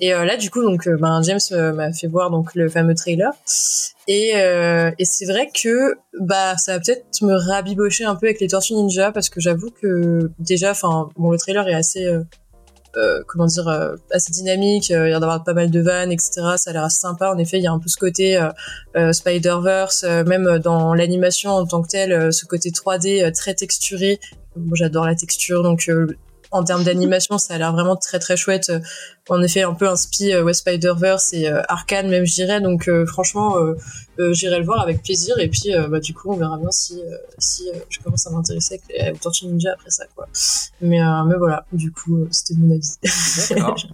Et 0.00 0.10
là 0.10 0.38
du 0.38 0.50
coup 0.50 0.62
donc 0.62 0.88
ben 0.88 1.20
James 1.22 1.74
m'a 1.74 1.92
fait 1.92 2.06
voir 2.06 2.30
donc 2.30 2.54
le 2.54 2.70
fameux 2.70 2.94
trailer 2.94 3.32
et, 4.09 4.33
euh, 4.37 4.90
et 4.99 5.05
c'est 5.05 5.27
vrai 5.27 5.51
que 5.53 5.94
bah 6.18 6.57
ça 6.57 6.73
va 6.73 6.81
peut-être 6.81 7.21
me 7.21 7.35
rabibocher 7.35 8.07
un 8.07 8.16
peu 8.16 8.27
avec 8.27 8.40
les 8.40 8.49
Tortues 8.49 8.73
Ninja 8.73 9.12
parce 9.12 9.29
que 9.29 9.38
j'avoue 9.38 9.71
que 9.71 10.31
déjà, 10.38 10.71
enfin 10.71 11.11
bon, 11.18 11.31
le 11.31 11.37
trailer 11.37 11.68
est 11.68 11.75
assez 11.75 12.07
euh, 12.07 12.23
euh 12.97 13.23
comment 13.29 13.44
dire 13.44 13.68
euh, 13.68 13.97
assez 14.11 14.33
dynamique. 14.33 14.90
Euh, 14.90 15.09
il 15.09 15.11
y 15.11 15.14
a 15.14 15.21
d'avoir 15.21 15.44
pas 15.44 15.53
mal 15.53 15.71
de 15.71 15.81
vannes, 15.81 16.11
etc. 16.11 16.40
Ça 16.57 16.71
a 16.71 16.73
l'air 16.73 16.90
sympa. 16.90 17.31
En 17.31 17.37
effet, 17.37 17.59
il 17.59 17.64
y 17.64 17.66
a 17.66 17.73
un 17.73 17.79
peu 17.79 17.88
ce 17.88 17.99
côté 17.99 18.40
Spider 19.12 19.57
Verse, 19.62 20.05
même 20.05 20.59
dans 20.59 20.94
l'animation 20.94 21.51
en 21.51 21.66
tant 21.66 21.83
que 21.83 21.88
telle, 21.88 22.33
ce 22.33 22.47
côté 22.47 22.71
3D 22.71 23.31
très 23.33 23.53
texturé. 23.53 24.21
Moi, 24.57 24.75
j'adore 24.75 25.05
la 25.05 25.16
texture, 25.16 25.62
donc 25.62 25.90
en 26.50 26.64
termes 26.64 26.84
d'animation, 26.84 27.38
ça 27.38 27.54
a 27.54 27.58
l'air 27.58 27.72
vraiment 27.72 27.96
très 27.96 28.18
très 28.18 28.37
chouette. 28.37 28.70
Euh, 28.70 28.80
en 29.28 29.42
effet, 29.42 29.62
un 29.62 29.74
peu 29.74 29.87
inspiré 29.87 30.34
euh, 30.34 30.42
West 30.42 30.61
Spider-Verse 30.61 31.34
et 31.34 31.48
euh, 31.48 31.61
Arkane 31.68 32.08
même, 32.08 32.24
je 32.24 32.34
dirais. 32.34 32.61
Donc 32.61 32.90
franchement, 33.06 33.56
j'irai 34.18 34.58
le 34.58 34.64
voir 34.64 34.80
avec 34.80 35.02
plaisir. 35.02 35.38
Et 35.38 35.48
puis, 35.48 35.70
bah, 35.88 36.00
du 36.00 36.14
coup, 36.14 36.32
on 36.32 36.37
verra 36.37 36.56
bien 36.56 36.70
si, 36.70 37.00
si 37.38 37.68
je 37.88 37.98
commence 38.00 38.26
à 38.26 38.30
m'intéresser 38.30 38.80
avec 38.88 39.12
les 39.12 39.18
Tortues 39.18 39.46
Ninja 39.46 39.72
après 39.74 39.90
ça, 39.90 40.04
quoi. 40.14 40.26
Mais, 40.80 41.00
mais 41.26 41.37
voilà, 41.37 41.64
du 41.72 41.92
coup, 41.92 42.26
c'était 42.30 42.54
mon 42.58 42.74
avis. 42.74 42.94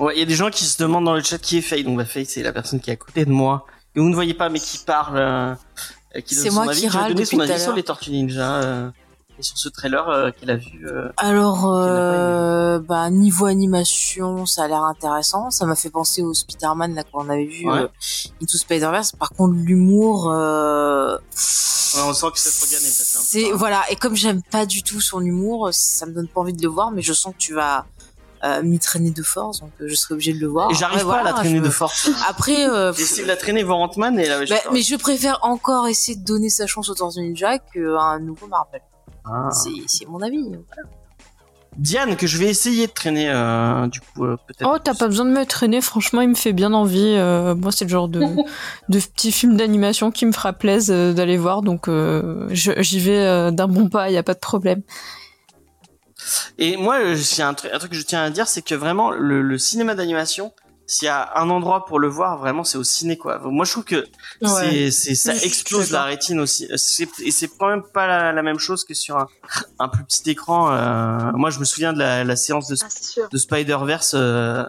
Il 0.00 0.18
y 0.18 0.22
a 0.22 0.26
des 0.26 0.34
gens 0.34 0.50
qui 0.50 0.64
se 0.64 0.82
demandent 0.82 1.06
dans 1.06 1.14
le 1.14 1.22
chat 1.22 1.38
qui 1.38 1.58
est 1.58 1.62
Faye. 1.62 1.84
Donc, 1.84 1.96
bah, 1.96 2.04
Faye, 2.04 2.26
c'est 2.26 2.42
la 2.42 2.52
personne 2.52 2.80
qui 2.80 2.90
est 2.90 2.94
à 2.94 2.96
côté 2.96 3.24
de 3.24 3.30
moi. 3.30 3.66
Et 3.94 4.00
vous 4.00 4.08
ne 4.08 4.14
voyez 4.14 4.34
pas, 4.34 4.48
mais 4.48 4.58
qui 4.58 4.78
parle, 4.78 5.56
qui 6.26 6.34
donne 6.34 6.46
son 6.46 6.52
moi 6.52 6.70
avis, 6.70 6.88
qui, 6.88 6.96
a 6.96 7.08
donné 7.08 7.24
son 7.24 7.40
avis 7.40 7.60
sur 7.60 7.74
les 7.74 7.84
Tortues 7.84 8.10
Ninja 8.10 8.92
et 9.38 9.42
sur 9.42 9.58
ce 9.58 9.68
trailer 9.68 10.08
euh, 10.08 10.30
qu'elle 10.30 10.50
a 10.50 10.56
vu 10.56 10.86
euh, 10.86 11.08
Alors, 11.16 11.66
euh, 11.66 12.78
bah 12.78 13.10
niveau 13.10 13.46
animation, 13.46 14.46
ça 14.46 14.64
a 14.64 14.68
l'air 14.68 14.82
intéressant. 14.82 15.50
Ça 15.50 15.66
m'a 15.66 15.76
fait 15.76 15.90
penser 15.90 16.22
au 16.22 16.34
Spider-Man 16.34 16.94
là 16.94 17.02
qu'on 17.04 17.28
avait 17.28 17.46
vu 17.46 17.68
ouais. 17.68 17.88
Into 18.42 18.56
Spider-Verse. 18.58 19.12
Par 19.12 19.30
contre, 19.30 19.54
l'humour. 19.54 20.26
Ouais, 20.26 22.00
on 22.02 22.12
sent 22.12 22.26
que 22.32 22.38
Seth 22.38 22.60
Rogen 22.60 22.78
est 22.78 22.98
passé 22.98 23.18
C'est 23.22 23.52
voilà. 23.52 23.82
Et 23.90 23.96
comme 23.96 24.16
j'aime 24.16 24.42
pas 24.42 24.66
du 24.66 24.82
tout 24.82 25.00
son 25.00 25.20
humour, 25.20 25.68
ça 25.72 26.06
me 26.06 26.12
donne 26.12 26.28
pas 26.28 26.40
envie 26.40 26.52
de 26.52 26.62
le 26.62 26.68
voir. 26.68 26.90
Mais 26.90 27.02
je 27.02 27.12
sens 27.12 27.32
que 27.32 27.38
tu 27.38 27.54
vas 27.54 27.86
euh, 28.44 28.62
m'y 28.62 28.78
traîner 28.78 29.10
de 29.10 29.22
force, 29.22 29.60
donc 29.60 29.70
je 29.80 29.94
serai 29.94 30.14
obligé 30.14 30.34
de 30.34 30.38
le 30.38 30.48
voir. 30.48 30.70
Et 30.70 30.74
j'arrive 30.74 31.06
pas 31.06 31.20
à 31.20 31.22
la 31.22 31.32
traîner 31.32 31.60
de 31.60 31.70
force. 31.70 32.10
Après, 32.28 32.68
euh, 32.68 32.92
j'essaie 32.92 33.22
de 33.22 33.28
la 33.28 33.36
traîner 33.36 33.64
vers 33.64 33.76
Ant-Man 33.76 34.18
et 34.18 34.28
là. 34.28 34.44
Bah, 34.44 34.56
mais 34.70 34.82
je 34.82 34.96
préfère 34.96 35.38
encore 35.42 35.88
essayer 35.88 36.18
de 36.18 36.24
donner 36.24 36.50
sa 36.50 36.66
chance 36.66 36.90
au 36.90 36.94
Tortue 36.94 37.20
Ninja 37.20 37.58
qu'à 37.58 37.80
un 37.80 38.18
nouveau 38.18 38.46
Marvel. 38.46 38.82
Ah. 39.24 39.48
C'est 39.86 40.06
mon 40.06 40.20
avis. 40.20 40.52
Diane, 41.76 42.16
que 42.16 42.26
je 42.26 42.38
vais 42.38 42.46
essayer 42.46 42.86
de 42.86 42.92
traîner, 42.92 43.28
euh, 43.30 43.86
du 43.88 44.00
coup, 44.00 44.24
euh, 44.24 44.36
peut-être. 44.46 44.70
Oh, 44.72 44.78
t'as 44.82 44.94
pas 44.94 45.08
besoin 45.08 45.26
de 45.26 45.30
me 45.30 45.44
traîner, 45.44 45.80
franchement, 45.80 46.20
il 46.20 46.28
me 46.28 46.34
fait 46.34 46.52
bien 46.52 46.72
envie. 46.72 47.14
Euh, 47.16 47.54
moi, 47.54 47.72
c'est 47.72 47.84
le 47.84 47.90
genre 47.90 48.08
de, 48.08 48.20
de 48.88 48.98
petit 49.00 49.32
film 49.32 49.56
d'animation 49.56 50.10
qui 50.10 50.24
me 50.26 50.32
fera 50.32 50.52
plaisir 50.52 51.14
d'aller 51.14 51.36
voir, 51.36 51.62
donc 51.62 51.88
j'y 52.50 53.00
vais 53.00 53.52
d'un 53.52 53.68
bon 53.68 53.88
pas, 53.88 54.08
il 54.10 54.14
y 54.14 54.18
a 54.18 54.22
pas 54.22 54.34
de 54.34 54.38
problème. 54.38 54.82
Et 56.58 56.76
moi, 56.76 56.98
un, 56.98 57.48
un 57.48 57.54
truc 57.54 57.90
que 57.90 57.96
je 57.96 58.02
tiens 58.02 58.22
à 58.22 58.30
dire, 58.30 58.46
c'est 58.46 58.62
que 58.62 58.74
vraiment, 58.74 59.10
le 59.10 59.58
cinéma 59.58 59.94
d'animation, 59.94 60.52
s'il 60.86 61.06
y 61.06 61.08
a 61.08 61.38
un 61.38 61.48
endroit 61.50 61.86
pour 61.86 61.98
le 61.98 62.08
voir, 62.08 62.38
vraiment, 62.38 62.64
c'est 62.64 62.78
au 62.78 62.84
ciné, 62.84 63.16
quoi. 63.16 63.38
Moi, 63.38 63.64
je 63.64 63.72
trouve 63.72 63.84
que 63.84 64.06
c'est, 64.42 64.90
c'est, 64.90 65.14
ça 65.14 65.34
explose 65.34 65.90
la 65.90 66.04
rétine 66.04 66.40
aussi. 66.40 66.66
et 66.66 67.30
c'est 67.30 67.48
quand 67.58 67.68
même 67.68 67.82
pas 67.82 68.32
la, 68.32 68.42
même 68.42 68.58
chose 68.58 68.84
que 68.84 68.94
sur 68.94 69.16
un, 69.16 69.26
un 69.78 69.88
plus 69.88 70.04
petit 70.04 70.30
écran. 70.30 70.72
Euh, 70.72 71.32
moi, 71.34 71.50
je 71.50 71.58
me 71.58 71.64
souviens 71.64 71.92
de 71.92 71.98
la, 71.98 72.24
la 72.24 72.36
séance 72.36 72.68
de, 72.68 72.76
ah, 72.82 73.28
de 73.30 73.38
Spider-Verse. 73.38 74.14
Euh, 74.14 74.64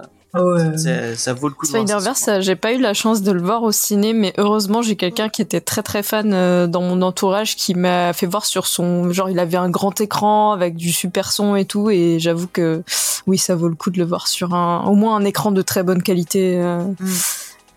ça 1.15 1.34
vaut 1.34 1.48
le 1.48 1.54
coup. 1.54 1.65
Spider-Verse, 1.65 2.41
j'ai 2.41 2.56
pas 2.56 2.74
eu 2.74 2.80
la 2.80 2.93
chance 2.93 3.21
de 3.21 3.32
le 3.32 3.41
voir 3.41 3.63
au 3.63 3.71
ciné, 3.71 4.13
mais 4.13 4.34
heureusement 4.38 4.82
j'ai 4.82 4.95
quelqu'un 4.95 5.30
qui 5.30 5.41
était 5.41 5.62
très 5.62 5.84
très 5.84 6.04
fan 6.04 6.34
euh, 6.34 6.67
dans 6.67 6.82
mon 6.82 7.02
entourage 7.02 7.56
qui 7.56 7.74
m'a 7.76 8.13
fait 8.13 8.26
voir 8.26 8.45
sur 8.45 8.67
son 8.67 9.12
genre 9.12 9.30
il 9.30 9.39
avait 9.39 9.58
un 9.58 9.69
grand 9.69 10.00
écran 10.02 10.52
avec 10.52 10.76
du 10.76 10.91
super 10.91 11.32
son 11.32 11.56
et 11.56 11.65
tout, 11.65 11.89
et 11.89 12.17
j'avoue 12.19 12.48
que 12.48 12.84
oui 13.28 13.38
ça 13.38 13.56
vaut 13.56 13.69
le 13.69 13.76
coup 13.76 13.89
de 13.89 13.98
le 13.98 14.06
voir 14.06 14.28
sur 14.28 14.54
un 14.54 14.86
au 14.86 14.95
moins 14.95 15.15
un 15.15 15.26
écran 15.26 15.52
de 15.52 15.62
très 15.62 15.84
bonne 15.84 16.02
qualité. 16.02 16.58
Euh, 16.58 16.84
mm 17.00 17.06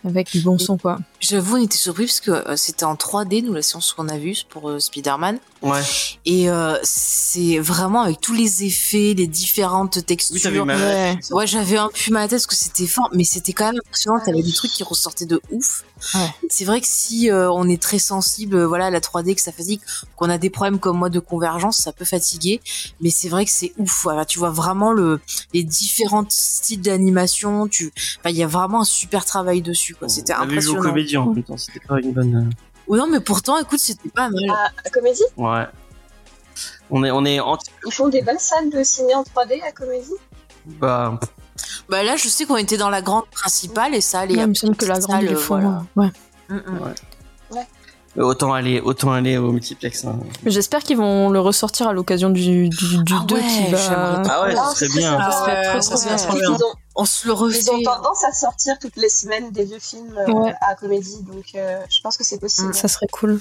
avec 0.05 0.31
du 0.31 0.40
bon 0.40 0.59
son 0.59 0.79
quoi. 0.79 0.99
J'avoue, 1.21 1.57
on 1.57 1.62
était 1.62 1.77
surpris 1.77 2.07
parce 2.07 2.21
que 2.21 2.31
euh, 2.31 2.57
c'était 2.57 2.85
en 2.85 2.94
3D, 2.94 3.44
nous, 3.44 3.53
la 3.53 3.62
séance 3.62 3.92
qu'on 3.92 4.09
a 4.09 4.18
vue 4.18 4.37
pour 4.49 4.71
euh, 4.71 4.79
Spider-Man. 4.79 5.38
Ouais. 5.62 5.83
Et 6.25 6.51
euh, 6.51 6.77
c'est 6.83 7.59
vraiment 7.59 8.03
avec 8.03 8.21
tous 8.21 8.35
les 8.35 8.64
effets, 8.64 9.14
les 9.16 9.27
différentes 9.27 10.05
textures. 10.07 10.51
Oui, 10.53 10.59
ouais, 10.61 11.18
ouais 11.31 11.47
j'avais 11.47 11.77
un 11.77 11.88
peu 11.88 12.12
mal 12.12 12.23
à 12.23 12.25
la 12.25 12.29
tête 12.29 12.38
parce 12.38 12.47
que 12.47 12.55
c'était 12.55 12.87
fort, 12.87 13.11
mais 13.12 13.25
c'était 13.25 13.53
quand 13.53 13.66
même 13.66 13.81
impressionnant. 13.85 14.21
T'avais 14.25 14.42
des 14.42 14.53
trucs 14.53 14.71
qui 14.71 14.83
ressortaient 14.83 15.27
de 15.27 15.40
ouf. 15.51 15.85
Ouais. 16.14 16.31
C'est 16.49 16.64
vrai 16.64 16.81
que 16.81 16.87
si 16.87 17.29
on 17.33 17.68
est 17.68 17.83
très 17.83 17.99
sensible, 17.99 18.62
voilà, 18.64 18.87
à 18.87 18.90
la 18.90 19.01
3D, 19.01 19.35
que 19.35 19.40
ça 19.40 19.53
fatigue, 19.53 19.81
qu'on 20.16 20.31
a 20.31 20.38
des 20.38 20.51
problèmes 20.51 20.79
comme 20.79 20.99
moi 20.99 21.11
de 21.11 21.21
convergence, 21.21 21.79
ça 21.79 21.92
peut 21.92 22.05
fatiguer. 22.05 22.61
Mais 23.01 23.11
c'est 23.11 23.29
vrai 23.29 23.44
que 23.44 23.51
c'est 23.51 23.73
ouf. 23.79 24.03
Voilà, 24.05 24.25
tu 24.25 24.38
vois 24.38 24.51
vraiment 24.51 24.92
le 24.92 25.21
les 25.55 25.64
différents 25.64 26.25
styles 26.29 26.81
d'animation. 26.81 27.68
Tu, 27.68 27.92
il 28.25 28.37
y 28.37 28.42
a 28.42 28.47
vraiment 28.47 28.83
un 28.83 28.85
super 28.85 29.25
travail 29.25 29.62
dessus. 29.62 29.97
C'était 30.07 30.33
impressionnant. 30.33 30.83
Vu 30.83 30.88
comédie 30.88 31.16
en 31.16 31.33
même 31.33 31.42
temps, 31.42 31.57
c'était 31.57 31.81
pas 31.81 32.01
une 32.01 32.12
bonne. 32.12 32.51
Oui, 32.88 32.98
non, 32.98 33.07
mais 33.07 33.20
pourtant, 33.20 33.59
écoute, 33.59 33.79
c'était 33.79 34.09
pas 34.09 34.29
mal. 34.31 34.51
À, 34.51 34.70
à 34.87 34.90
comédie 34.90 35.22
Ouais. 35.37 35.66
On 36.90 37.05
est, 37.05 37.11
on 37.11 37.24
est 37.24 37.38
Ils 37.87 37.92
font 37.92 38.09
des 38.09 38.22
bonnes 38.22 38.38
salles 38.38 38.70
de 38.70 38.83
ciné 38.83 39.14
en 39.14 39.22
3D 39.22 39.62
à 39.62 39.72
comédie 39.72 40.14
Bah. 40.66 41.18
Bah 41.88 42.03
là, 42.03 42.16
je 42.16 42.29
sais 42.29 42.44
qu'on 42.46 42.57
était 42.57 42.77
dans 42.77 42.90
la 42.90 43.03
grande 43.03 43.27
principale 43.31 43.94
et 43.94 44.01
ça 44.01 44.20
allait. 44.20 44.37
Ouais, 44.37 44.42
il 44.42 44.48
me 44.48 44.55
semble 44.55 44.77
que 44.77 44.87
la 44.87 44.98
grande, 44.98 45.27
font. 45.35 45.59
Voilà. 45.59 45.85
Ouais. 45.96 46.11
Mm 46.48 46.57
-mm. 46.57 46.79
ouais. 46.83 46.94
ouais. 47.57 47.66
Autant 48.22 48.53
aller, 48.53 48.81
autant 48.81 49.12
aller 49.12 49.37
au 49.38 49.53
multiplex. 49.53 50.05
Hein. 50.05 50.18
J'espère 50.46 50.83
qu'ils 50.83 50.96
vont 50.96 51.31
le 51.31 51.40
ressortir 51.40 51.88
à 51.88 51.92
l'occasion 51.92 52.31
du, 52.31 52.68
du, 52.68 53.05
du 53.05 53.14
ah 53.14 53.24
2 53.27 53.35
ouais, 53.35 53.40
qui 53.42 53.70
va. 53.72 54.22
Ah 54.29 54.42
ouais, 54.42 54.57
ça 54.57 54.74
serait 54.74 54.88
bien. 54.98 55.18
Ça 55.18 55.31
serait 55.31 55.57
Ah 55.57 55.74
ouais, 55.74 55.81
trop, 55.81 55.96
ça 55.96 56.16
trop 56.16 56.18
serait 56.18 56.40
bien. 56.40 56.57
On 57.00 57.04
se 57.04 57.28
le 57.28 57.32
refait. 57.32 57.58
Ils 57.61 57.70
ont 57.70 57.80
tendance 57.82 58.24
à 58.24 58.32
sortir 58.32 58.76
toutes 58.80 58.96
les 58.96 59.08
semaines 59.08 59.52
des 59.52 59.64
vieux 59.64 59.78
films 59.78 60.18
euh, 60.18 60.32
Ouais. 60.32 60.52
à 60.61 60.74
comédie, 60.74 61.22
donc 61.22 61.44
euh, 61.54 61.78
je 61.88 62.00
pense 62.02 62.16
que 62.16 62.24
c'est 62.24 62.38
possible. 62.40 62.74
Ça 62.74 62.88
serait 62.88 63.06
cool. 63.12 63.40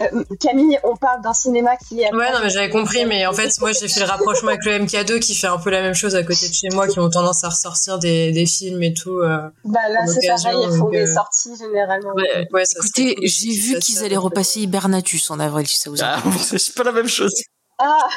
Euh, 0.00 0.24
Camille, 0.40 0.76
on 0.82 0.96
parle 0.96 1.22
d'un 1.22 1.32
cinéma 1.32 1.76
qui 1.76 2.00
est. 2.00 2.12
Ouais, 2.12 2.32
non, 2.32 2.40
mais 2.42 2.50
j'avais 2.50 2.68
compris, 2.68 3.06
mais 3.06 3.24
en 3.24 3.32
fait, 3.32 3.48
moi, 3.60 3.70
j'ai 3.70 3.86
fait 3.86 4.00
le 4.00 4.06
rapprochement 4.06 4.48
avec 4.48 4.64
le 4.64 4.72
MK2 4.80 5.20
qui 5.20 5.36
fait 5.36 5.46
un 5.46 5.58
peu 5.58 5.70
la 5.70 5.82
même 5.82 5.94
chose 5.94 6.16
à 6.16 6.24
côté 6.24 6.48
de 6.48 6.52
chez 6.52 6.66
moi, 6.72 6.88
qui 6.88 6.98
ont 6.98 7.08
tendance 7.08 7.44
à 7.44 7.50
ressortir 7.50 8.00
des, 8.00 8.32
des 8.32 8.46
films 8.46 8.82
et 8.82 8.92
tout. 8.92 9.20
euh. 9.20 9.48
Bah 9.64 9.78
là, 9.88 10.04
c'est 10.08 10.26
pareil, 10.26 10.56
ils 10.64 10.70
font 10.76 10.84
donc, 10.86 10.90
des 10.92 11.08
euh, 11.08 11.14
sorties 11.14 11.56
généralement. 11.56 12.12
Ouais, 12.14 12.48
ouais, 12.52 12.64
ça 12.64 12.80
Écoutez, 12.80 13.14
cool 13.14 13.26
j'ai 13.28 13.52
vu 13.52 13.78
qu'ils 13.78 14.02
allaient 14.02 14.16
repasser 14.16 14.60
Hibernatus 14.62 15.30
en 15.30 15.38
avril, 15.38 15.68
si 15.68 15.78
ça 15.78 15.90
vous 15.90 16.02
Ah, 16.02 16.16
intéresse. 16.18 16.56
c'est 16.58 16.74
pas 16.74 16.82
la 16.82 16.90
même 16.92 17.06
chose. 17.08 17.32
Ah, 17.78 18.08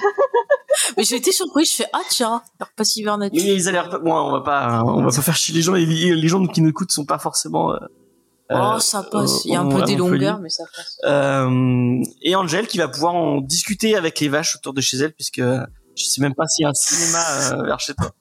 Mais 0.98 1.04
j'ai 1.04 1.17
été 1.17 1.32
surprise, 1.32 1.72
je 1.72 1.76
fais 1.78 1.89
ah 1.91 2.02
tiens, 2.10 2.41
ils 2.60 2.63
repassent 2.63 2.95
Hibernatus. 2.95 3.43
Mais 3.43 3.54
ils 3.56 3.67
allaient 3.67 3.89
pas. 3.89 4.00
Bon, 4.00 4.13
on 4.13 4.32
va 4.32 4.41
pas, 4.41 4.84
on 4.86 5.02
va 5.04 5.12
pas 5.12 5.22
faire 5.22 5.36
chier 5.36 5.54
les 5.54 5.62
gens. 5.62 5.76
et 5.76 5.86
Les, 5.86 6.15
les 6.15 6.28
gens 6.28 6.45
qui 6.48 6.62
nous 6.62 6.69
écoutent 6.69 6.91
sont 6.91 7.06
pas 7.06 7.19
forcément. 7.19 7.74
Euh, 7.74 7.78
Oh, 8.52 8.56
euh, 8.56 8.80
ça 8.80 9.04
passe. 9.04 9.45
Il 9.45 9.52
y 9.54 9.56
a 9.56 9.62
un 9.62 9.69
peu 9.69 9.84
des 9.84 9.95
longueurs, 9.95 10.39
mais 10.39 10.50
ça 10.50 10.63
passe. 10.76 10.98
Euh, 11.04 12.02
et 12.24 12.36
Angel 12.36 12.67
qui 12.67 12.80
va 12.80 12.88
pouvoir 12.88 13.13
en 13.13 13.41
discuter 13.41 13.95
avec 13.95 14.19
les 14.19 14.28
vaches 14.28 14.56
autour 14.56 14.74
de 14.74 14.82
chez 14.82 14.98
elle, 14.98 15.13
puisque 15.13 15.39
je 15.41 16.04
sais 16.04 16.19
même 16.22 16.34
pas 16.34 16.48
s'il 16.48 16.63
y 16.63 16.65
a 16.65 16.69
un 16.69 16.74
cinéma 16.74 17.19
euh, 17.54 17.63
vers 17.63 17.80
chez 17.80 17.93
toi. 17.93 18.12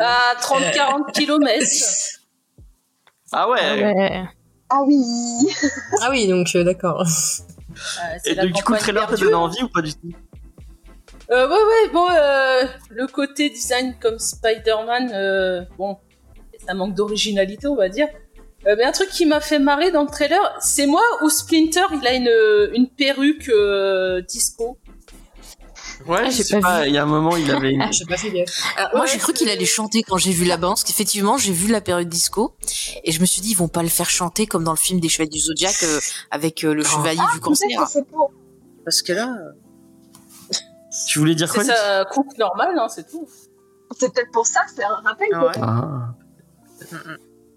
À 0.00 0.34
30-40 0.40 1.12
km. 1.12 1.64
Ah 3.30 3.48
ouais. 3.48 3.94
Ouais. 3.94 4.24
ah 4.70 4.82
oui. 4.84 5.00
Ah 6.00 6.08
oui, 6.10 6.26
donc 6.26 6.48
euh, 6.56 6.64
d'accord. 6.64 7.06
Et 8.24 8.34
donc, 8.34 8.52
du 8.52 8.62
coup, 8.62 8.72
le 8.72 8.78
trailer 8.78 9.06
t'a 9.06 9.16
donné 9.16 9.34
envie 9.34 9.62
ou 9.62 9.68
pas 9.68 9.82
du 9.82 9.92
tout? 9.92 10.12
Euh, 11.30 11.48
ouais, 11.48 11.54
ouais, 11.54 11.92
bon, 11.92 12.06
euh, 12.10 12.64
le 12.90 13.06
côté 13.06 13.50
design 13.50 13.94
comme 14.00 14.18
Spider-Man, 14.18 15.12
euh, 15.14 15.64
bon, 15.78 15.98
ça 16.66 16.74
manque 16.74 16.94
d'originalité, 16.94 17.68
on 17.68 17.76
va 17.76 17.88
dire. 17.88 18.08
Euh, 18.66 18.74
mais 18.76 18.84
un 18.84 18.92
truc 18.92 19.08
qui 19.08 19.26
m'a 19.26 19.40
fait 19.40 19.58
marrer 19.58 19.90
dans 19.90 20.02
le 20.02 20.08
trailer, 20.08 20.40
c'est 20.60 20.86
moi 20.86 21.02
où 21.22 21.30
Splinter, 21.30 21.86
il 21.92 22.06
a 22.06 22.14
une, 22.14 22.74
une 22.74 22.88
perruque 22.88 23.48
euh, 23.48 24.20
disco? 24.22 24.78
Ouais, 26.06 26.20
Ah, 26.24 26.30
je 26.30 26.36
j'ai 26.36 26.42
sais 26.42 26.60
pas 26.60 26.86
il 26.86 26.94
y 26.94 26.98
a 26.98 27.02
un 27.02 27.06
moment, 27.06 27.36
il 27.36 27.50
avait 27.50 27.72
une... 27.72 27.80
Pas 28.08 28.16
fait 28.16 28.30
gaffe. 28.30 28.62
Alors, 28.76 28.90
moi, 28.96 29.06
j'ai 29.06 29.18
cru 29.18 29.32
qu'il 29.32 29.48
allait 29.50 29.64
chanter 29.66 30.02
quand 30.02 30.16
j'ai 30.16 30.32
vu 30.32 30.44
la 30.44 30.56
bande, 30.56 30.72
parce 30.72 30.84
qu'effectivement, 30.84 31.36
j'ai 31.36 31.52
vu 31.52 31.70
la 31.70 31.80
période 31.80 32.08
disco, 32.08 32.54
et 33.04 33.12
je 33.12 33.20
me 33.20 33.26
suis 33.26 33.40
dit, 33.42 33.50
ils 33.50 33.56
vont 33.56 33.68
pas 33.68 33.82
le 33.82 33.88
faire 33.88 34.08
chanter 34.08 34.46
comme 34.46 34.64
dans 34.64 34.72
le 34.72 34.78
film 34.78 34.98
des 35.00 35.08
Chevaliers 35.08 35.30
du 35.30 35.38
Zodiac, 35.40 35.76
euh, 35.82 36.00
avec 36.30 36.64
euh, 36.64 36.72
le 36.74 36.82
chevalier 36.84 37.20
du 37.34 37.40
cancer. 37.40 37.68
Que 37.84 37.90
c'est 37.90 38.06
pour. 38.06 38.32
Parce 38.84 39.02
que 39.02 39.12
là, 39.12 39.34
Tu 41.06 41.18
voulais 41.18 41.34
dire 41.34 41.52
quoi 41.52 41.62
C'est 41.64 41.74
sa 41.74 42.04
coupe 42.06 42.36
normale, 42.38 42.76
hein, 42.78 42.88
c'est 42.88 43.08
tout. 43.08 43.28
C'est 43.98 44.12
peut-être 44.12 44.30
pour 44.32 44.46
ça, 44.46 44.60
c'est 44.74 44.84
un 44.84 44.96
rappel. 45.04 45.28
Ah 45.34 45.44
ouais. 45.44 45.52
Ah. 45.60 46.14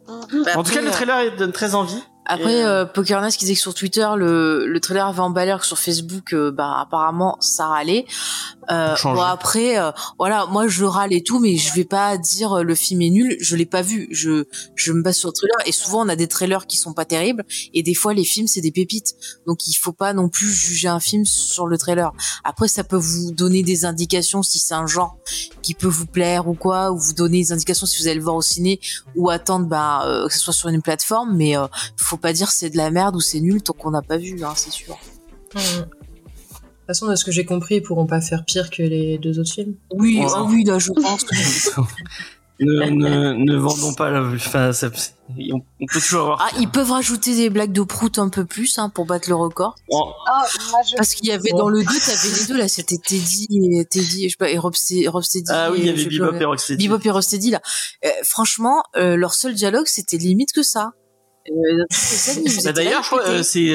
bah, 0.07 0.51
En 0.55 0.63
tout 0.63 0.73
cas, 0.73 0.81
le 0.81 0.91
trailer 0.91 1.23
il 1.23 1.35
donne 1.37 1.51
très 1.51 1.75
envie. 1.75 2.03
Après, 2.25 2.59
Et, 2.59 2.63
euh, 2.63 2.85
Pokernest 2.85 3.37
qui 3.37 3.45
disait 3.45 3.55
que 3.55 3.61
sur 3.61 3.73
Twitter, 3.73 4.07
le, 4.15 4.65
le 4.65 4.79
trailer 4.79 5.05
avait 5.05 5.19
emballé, 5.19 5.55
que 5.59 5.65
sur 5.65 5.77
Facebook, 5.77 6.33
euh, 6.33 6.51
bah 6.51 6.77
apparemment, 6.79 7.37
ça 7.39 7.67
râlait. 7.67 8.05
Euh, 8.71 8.95
bon 9.03 9.21
après, 9.21 9.79
euh, 9.79 9.91
voilà, 10.17 10.45
moi 10.47 10.67
je 10.67 10.85
râle 10.85 11.13
et 11.13 11.23
tout, 11.23 11.39
mais 11.39 11.57
je 11.57 11.73
vais 11.73 11.83
pas 11.83 12.17
dire 12.17 12.53
euh, 12.53 12.63
le 12.63 12.75
film 12.75 13.01
est 13.01 13.09
nul. 13.09 13.37
Je 13.39 13.55
l'ai 13.55 13.65
pas 13.65 13.81
vu. 13.81 14.07
Je 14.11 14.45
je 14.75 14.91
me 14.91 15.01
base 15.01 15.17
sur 15.17 15.29
le 15.29 15.33
trailer 15.33 15.57
et 15.65 15.71
souvent 15.71 16.05
on 16.05 16.09
a 16.09 16.15
des 16.15 16.27
trailers 16.27 16.67
qui 16.67 16.77
sont 16.77 16.93
pas 16.93 17.05
terribles 17.05 17.43
et 17.73 17.83
des 17.83 17.93
fois 17.93 18.13
les 18.13 18.23
films 18.23 18.47
c'est 18.47 18.61
des 18.61 18.71
pépites. 18.71 19.15
Donc 19.45 19.67
il 19.67 19.73
faut 19.73 19.93
pas 19.93 20.13
non 20.13 20.29
plus 20.29 20.51
juger 20.51 20.87
un 20.87 20.99
film 20.99 21.25
sur 21.25 21.67
le 21.67 21.77
trailer. 21.77 22.11
Après, 22.43 22.67
ça 22.67 22.83
peut 22.83 22.97
vous 22.97 23.31
donner 23.31 23.63
des 23.63 23.85
indications 23.85 24.43
si 24.43 24.59
c'est 24.59 24.73
un 24.73 24.87
genre 24.87 25.17
qui 25.61 25.73
peut 25.73 25.87
vous 25.87 26.05
plaire 26.05 26.47
ou 26.47 26.53
quoi, 26.53 26.91
ou 26.91 26.97
vous 26.97 27.13
donner 27.13 27.39
des 27.39 27.51
indications 27.51 27.85
si 27.85 28.01
vous 28.01 28.07
allez 28.07 28.17
le 28.17 28.23
voir 28.23 28.35
au 28.35 28.41
ciné 28.41 28.79
ou 29.15 29.29
attendre 29.29 29.67
bah, 29.67 30.05
euh, 30.05 30.27
que 30.27 30.33
ce 30.33 30.39
soit 30.39 30.53
sur 30.53 30.69
une 30.69 30.81
plateforme. 30.81 31.35
Mais 31.35 31.57
euh, 31.57 31.67
faut 31.97 32.17
pas 32.17 32.33
dire 32.33 32.49
c'est 32.51 32.69
de 32.69 32.77
la 32.77 32.91
merde 32.91 33.15
ou 33.15 33.21
c'est 33.21 33.39
nul 33.39 33.61
tant 33.61 33.73
qu'on 33.73 33.91
n'a 33.91 34.01
pas 34.01 34.17
vu, 34.17 34.43
hein, 34.43 34.53
c'est 34.55 34.71
sûr. 34.71 34.97
De 36.83 36.87
toute 36.87 36.97
façon, 36.99 37.07
de 37.09 37.15
ce 37.15 37.23
que 37.23 37.31
j'ai 37.31 37.45
compris, 37.45 37.75
ils 37.75 37.81
pourront 37.81 38.05
pas 38.05 38.19
faire 38.19 38.43
pire 38.43 38.69
que 38.69 38.83
les 38.83 39.17
deux 39.17 39.39
autres 39.39 39.53
films. 39.53 39.75
Oui, 39.93 40.21
ah 40.21 40.43
oui, 40.43 40.65
là 40.65 40.79
je 40.79 40.91
pense. 41.01 41.25
ne, 42.59 42.89
ne, 42.89 43.33
ne 43.33 43.55
vendons 43.57 43.93
pas 43.93 44.09
la... 44.11 44.21
Enfin, 44.21 44.73
ça- 44.73 44.89
on, 45.29 45.61
on 45.81 45.85
peut 45.87 45.99
toujours 46.01 46.21
avoir... 46.21 46.41
Ah, 46.41 46.55
ils 46.59 46.69
peuvent 46.69 46.91
rajouter 46.91 47.35
des 47.35 47.49
blagues 47.49 47.71
de 47.71 47.81
prout 47.83 48.19
un 48.19 48.27
peu 48.29 48.45
plus 48.45 48.77
hein, 48.77 48.89
pour 48.89 49.05
battre 49.05 49.29
le 49.29 49.35
record. 49.35 49.75
Oh, 49.89 50.11
Ah, 50.27 50.45
moi 50.71 50.79
je. 50.89 50.95
Parce 50.97 51.15
qu'il 51.15 51.27
y 51.27 51.31
avait 51.31 51.51
dans 51.51 51.69
le 51.69 51.79
2, 51.79 51.85
t'avais 51.85 52.39
les 52.39 52.45
deux 52.47 52.57
là, 52.57 52.67
c'était 52.67 52.97
Teddy 52.97 53.47
et 53.79 53.85
Teddy, 53.85 54.25
je 54.25 54.29
sais 54.31 54.35
pas, 54.37 54.49
et 54.49 54.57
Robsteady. 54.57 55.07
Robsteady 55.07 55.45
Ah 55.49 55.71
oui, 55.71 55.79
il 55.79 55.85
y 55.85 55.89
avait 55.89 56.05
Bebop 56.05 56.35
et 56.39 56.45
Rocksteady. 56.45 56.87
Bebop 56.89 56.99
et 57.05 57.11
Robsteady 57.11 57.51
là. 57.51 57.61
Euh, 58.05 58.09
franchement, 58.23 58.83
euh, 58.97 59.15
leur 59.15 59.33
seul 59.33 59.53
dialogue 59.53 59.87
c'était 59.87 60.17
limite 60.17 60.51
que 60.51 60.63
ça. 60.63 60.91
Euh, 61.49 61.83
c'est 61.89 62.33
ça, 62.33 62.39
ils 62.39 62.63
Bah, 62.63 62.71
D'ailleurs, 62.73 63.03
je 63.03 63.07
crois 63.09 63.27
euh, 63.27 63.43
c'est 63.43 63.71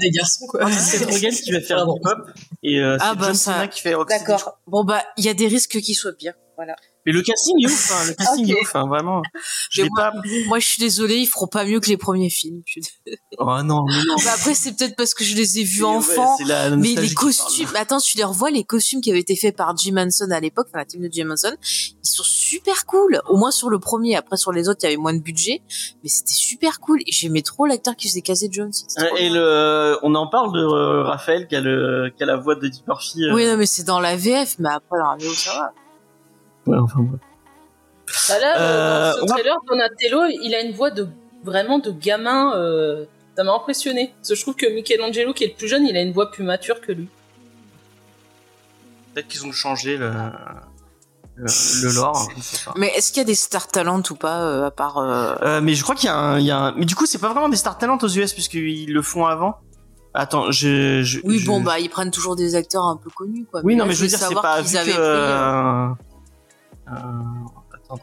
des 0.00 0.10
garçons, 0.10 0.46
quoi. 0.46 0.70
c'est 0.72 1.04
Rogan 1.10 1.32
qui 1.32 1.52
va 1.52 1.60
faire 1.60 1.76
Pardon. 1.78 1.94
Bebop 2.02 2.30
et 2.62 2.80
euh, 2.80 2.96
Ah, 3.00 3.10
c'est 3.12 3.18
bah, 3.18 3.26
John 3.26 3.34
ça- 3.34 3.52
Cena 3.54 3.68
qui 3.68 3.80
fait. 3.80 3.94
D'accord. 4.08 4.58
Bon 4.66 4.84
bah, 4.84 5.02
il 5.16 5.24
y 5.24 5.28
a 5.28 5.34
des 5.34 5.46
risques 5.48 5.80
qu'il 5.80 5.94
soit 5.94 6.12
pire. 6.12 6.34
Voilà. 6.56 6.74
Mais 7.06 7.12
le 7.12 7.22
casting 7.22 7.54
est 7.62 7.66
ouf, 7.66 7.92
hein, 7.92 8.06
le 8.08 8.14
casting 8.14 8.50
est 8.50 8.60
ouf, 8.60 8.76
hein, 8.76 8.86
vraiment. 8.86 9.22
Je 9.70 9.82
moi, 9.82 9.90
pas... 9.96 10.12
moi, 10.46 10.58
je 10.58 10.66
suis 10.66 10.80
désolée, 10.80 11.16
ils 11.16 11.26
feront 11.26 11.46
pas 11.46 11.64
mieux 11.64 11.80
que 11.80 11.88
les 11.88 11.96
premiers 11.96 12.30
films. 12.30 12.62
Oh 13.40 13.62
non, 13.62 13.84
mais 13.86 14.02
non. 14.08 14.16
Bah, 14.24 14.32
après, 14.34 14.52
c'est 14.54 14.72
peut-être 14.76 14.96
parce 14.96 15.14
que 15.14 15.22
je 15.22 15.36
les 15.36 15.60
ai 15.60 15.62
vus 15.62 15.84
ouais, 15.84 15.88
enfants. 15.88 16.36
la 16.44 16.70
Mais 16.70 16.94
les 16.96 17.14
costumes, 17.14 17.68
attends, 17.76 18.00
tu 18.00 18.16
les 18.16 18.24
revois, 18.24 18.50
les 18.50 18.64
costumes 18.64 19.00
qui 19.00 19.10
avaient 19.10 19.20
été 19.20 19.36
faits 19.36 19.56
par 19.56 19.76
Jim 19.76 19.96
Henson 19.96 20.28
à 20.32 20.40
l'époque, 20.40 20.66
enfin 20.70 20.78
la 20.78 20.84
team 20.84 21.02
de 21.02 21.08
Jim 21.12 21.30
Henson, 21.30 21.54
ils 21.62 22.08
sont 22.08 22.24
super 22.24 22.84
cool. 22.86 23.20
Au 23.28 23.36
moins 23.36 23.52
sur 23.52 23.70
le 23.70 23.78
premier, 23.78 24.16
après 24.16 24.36
sur 24.36 24.50
les 24.50 24.68
autres, 24.68 24.80
il 24.82 24.86
y 24.86 24.88
avait 24.88 24.96
moins 24.96 25.14
de 25.14 25.20
budget, 25.20 25.62
mais 26.02 26.08
c'était 26.08 26.32
super 26.32 26.80
cool. 26.80 27.00
Et 27.06 27.12
j'aimais 27.12 27.42
trop 27.42 27.64
l'acteur 27.66 27.94
qui 27.94 28.08
faisait 28.08 28.22
Casey 28.22 28.48
Jones. 28.50 28.72
Trop 28.96 29.16
Et 29.16 29.28
le, 29.28 29.96
on 30.02 30.14
en 30.16 30.26
parle 30.26 30.52
de 30.52 30.58
euh, 30.60 31.04
Raphaël 31.04 31.46
qui 31.46 31.54
a 31.54 31.60
le, 31.60 32.10
qui 32.16 32.22
a 32.24 32.26
la 32.26 32.36
voix 32.36 32.56
de 32.56 32.66
Eddie 32.66 32.82
Murphy. 32.88 33.22
euh, 33.24 33.34
Oui, 33.34 33.46
non, 33.46 33.56
mais 33.56 33.66
c'est 33.66 33.84
dans 33.84 34.00
la 34.00 34.16
VF, 34.16 34.56
mais 34.58 34.70
après 34.70 34.98
dans 34.98 35.12
la 35.12 35.16
VO, 35.16 35.32
ça 35.32 35.52
va. 35.52 35.72
Ouais, 36.68 36.78
enfin 36.78 37.00
bref. 37.00 37.20
Bah 38.28 38.38
là, 38.40 38.60
Euh, 38.60 39.10
dans 39.12 39.16
ce 39.18 39.22
on 39.22 39.26
va- 39.26 39.34
trailer, 39.34 39.56
Donatello, 39.68 40.20
il 40.42 40.54
a 40.54 40.60
une 40.62 40.72
voix 40.72 40.90
de 40.90 41.06
vraiment 41.44 41.78
de 41.78 41.90
gamin. 41.90 42.54
euh, 42.56 43.04
ça 43.36 43.44
m'a 43.44 43.52
impressionné. 43.52 44.12
Parce 44.16 44.30
que 44.30 44.34
je 44.34 44.42
trouve 44.42 44.56
que 44.56 44.66
Michelangelo, 44.66 45.32
qui 45.32 45.44
est 45.44 45.48
le 45.48 45.54
plus 45.54 45.68
jeune, 45.68 45.86
il 45.86 45.96
a 45.96 46.02
une 46.02 46.12
voix 46.12 46.30
plus 46.30 46.42
mature 46.42 46.80
que 46.80 46.90
lui. 46.92 47.08
Peut-être 49.14 49.28
qu'ils 49.28 49.46
ont 49.46 49.52
changé 49.52 49.96
le, 49.96 50.10
le, 51.36 51.46
le 51.82 51.94
lore, 51.94 52.28
je 52.32 52.36
ne 52.36 52.42
sais 52.42 52.64
pas. 52.64 52.74
Mais 52.76 52.88
est-ce 52.96 53.08
qu'il 53.12 53.18
y 53.18 53.20
a 53.20 53.24
des 53.24 53.34
star 53.34 53.68
talents 53.68 54.02
ou 54.10 54.14
pas, 54.14 54.40
euh, 54.42 54.66
à 54.66 54.70
part, 54.70 54.98
euh, 54.98 55.34
Euh, 55.42 55.60
mais 55.60 55.74
je 55.74 55.82
crois 55.82 55.94
qu'il 55.94 56.06
y 56.08 56.12
a 56.12 56.16
un, 56.16 56.38
il 56.38 56.46
y 56.46 56.50
a 56.50 56.58
un- 56.58 56.72
mais 56.72 56.84
du 56.84 56.94
coup 56.96 57.06
c'est 57.06 57.18
pas 57.18 57.28
vraiment 57.28 57.48
des 57.48 57.56
stars 57.56 57.78
talents 57.78 57.98
aux 58.02 58.08
US 58.08 58.32
puisqu'ils 58.32 58.92
le 58.92 59.02
font 59.02 59.26
avant. 59.26 59.58
Attends, 60.14 60.50
je, 60.50 61.02
je 61.04 61.20
Oui, 61.22 61.38
je- 61.38 61.46
bon, 61.46 61.60
bah, 61.60 61.78
ils 61.78 61.90
prennent 61.90 62.10
toujours 62.10 62.34
des 62.34 62.54
acteurs 62.56 62.84
un 62.84 62.96
peu 62.96 63.10
connus, 63.10 63.46
quoi. 63.48 63.60
Oui, 63.62 63.76
non, 63.76 63.84
là, 63.84 63.88
mais 63.88 63.94
je 63.94 64.00
veux 64.00 64.06
voulais 64.06 64.08
dire, 64.08 64.18
c'est 64.18 64.24
savoir 64.24 64.42
pas 64.42 64.62
qu'ils 64.62 64.70
vu 64.72 64.76
avaient 64.78 64.90
que. 64.90 64.96
pris, 64.96 65.02
euh, 65.04 65.12
euh, 65.12 65.86
euh, 65.90 65.94
attends. 66.92 68.00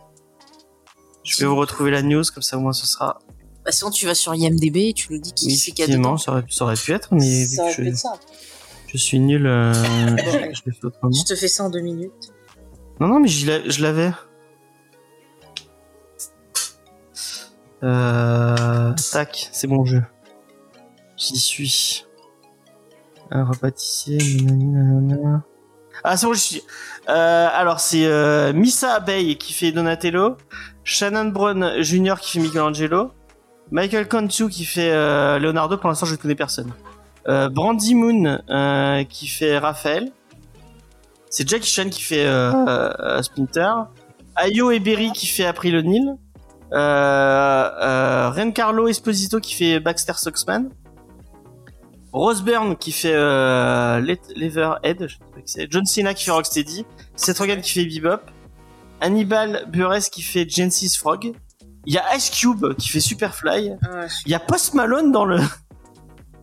Je 1.24 1.38
vais 1.40 1.46
vous 1.46 1.56
retrouver 1.56 1.92
la 1.92 2.02
news, 2.02 2.24
comme 2.34 2.44
ça 2.44 2.58
au 2.58 2.60
moins 2.62 2.74
ce 2.74 2.86
sera. 2.86 3.20
Bah, 3.64 3.72
sinon, 3.72 3.90
tu 3.90 4.06
vas 4.06 4.14
sur 4.14 4.34
IMDB 4.36 4.78
et 4.90 4.94
tu 4.94 5.12
nous 5.12 5.20
dis 5.20 5.34
qui 5.34 5.48
Oui, 5.48 5.56
c'est 5.56 5.72
qu'il 5.72 5.88
y 5.90 5.92
a 5.92 5.98
dedans. 5.98 6.18
ça 6.18 6.32
aurait, 6.34 6.44
ça 6.50 6.66
aurait 6.66 6.76
pu 6.76 6.92
être, 6.94 7.10
mais 7.14 7.46
vu 7.46 7.48
Ça 7.48 7.56
que 7.56 7.62
aurait 7.64 7.76
pu 7.76 7.84
je, 7.84 7.90
être 7.90 7.98
ça. 7.98 8.14
je 8.88 8.98
suis 8.98 9.20
nul, 9.20 9.48
euh, 9.48 9.74
je 9.74 10.62
l'ai 10.66 10.72
fait 10.72 10.86
autrement. 10.86 11.12
Je 11.12 11.24
te 11.24 11.36
fais 11.36 11.48
ça 11.48 11.64
en 11.64 11.70
deux 11.72 11.82
minutes. 11.82 12.32
Non, 13.00 13.08
non, 13.08 13.20
mais 13.20 13.28
je 13.28 13.82
l'avais. 13.82 14.12
Euh, 17.84 18.94
tac, 19.12 19.50
c'est 19.52 19.68
bon 19.68 19.84
jeu. 19.86 20.04
J'y 21.18 21.38
suis. 21.38 22.06
Un 23.32 23.44
repâtissier, 23.46 24.18
nanana. 24.44 25.44
Ah, 26.08 26.18
c'est 26.18 26.28
bon, 26.28 26.34
je 26.34 26.40
suis. 26.40 26.62
Euh, 27.10 27.48
alors, 27.52 27.80
c'est 27.80 28.06
euh, 28.06 28.54
Missa 28.54 29.00
Bay 29.00 29.38
qui 29.38 29.54
fait 29.54 29.72
Donatello, 29.72 30.38
Shannon 30.84 31.26
Brown 31.26 31.82
Jr. 31.82 32.14
qui 32.22 32.34
fait 32.34 32.40
Michelangelo, 32.40 33.12
Michael 33.72 34.08
Contu 34.08 34.50
qui 34.50 34.66
fait 34.66 34.92
euh, 34.92 35.40
Leonardo. 35.40 35.78
Pour 35.78 35.90
l'instant, 35.90 36.06
je 36.06 36.12
ne 36.12 36.18
connais 36.18 36.36
personne. 36.36 36.72
Euh, 37.28 37.50
Brandy 37.50 37.96
Moon 37.96 38.38
qui 39.10 39.28
fait 39.28 39.58
Raphaël. 39.58 40.12
C'est 41.32 41.50
Jackie 41.50 41.72
Chan 41.72 41.90
qui 41.90 42.04
fait 42.04 42.28
Splinter. 43.24 43.72
Ayo 44.36 44.70
Eberry 44.70 45.12
qui 45.12 45.26
fait 45.26 45.46
April 45.46 45.78
O'Neil. 45.78 46.14
Rencarlo 46.72 48.88
Esposito 48.88 49.40
qui 49.40 49.56
fait 49.56 49.80
Baxter 49.80 50.14
Soxman. 50.18 50.70
Rose 52.16 52.44
Byrne 52.44 52.78
qui 52.78 52.94
fait 52.94 53.14
euh, 53.14 54.02
je 54.02 54.14
sais 54.14 54.50
pas 54.54 54.80
c'est. 55.44 55.68
John 55.70 55.86
Cena 55.86 56.14
qui 56.14 56.24
fait 56.24 56.32
Rocksteady. 56.32 56.86
Seth 57.18 57.38
Rogen 57.40 57.60
qui 57.62 57.72
fait 57.72 57.86
Bebop. 57.86 58.22
Hannibal 59.02 59.66
Buress 59.68 60.10
qui 60.10 60.22
fait 60.22 60.48
Genesis 60.50 60.96
Frog. 60.98 61.34
Il 61.86 61.94
y 61.94 61.98
a 61.98 62.16
Ice 62.16 62.30
Cube 62.30 62.74
qui 62.76 62.88
fait 62.88 63.02
Superfly. 63.02 63.74
Il 64.26 64.32
y 64.32 64.34
a 64.34 64.40
Post 64.40 64.76
Malone 64.76 65.12
dans 65.12 65.26
le. 65.26 65.40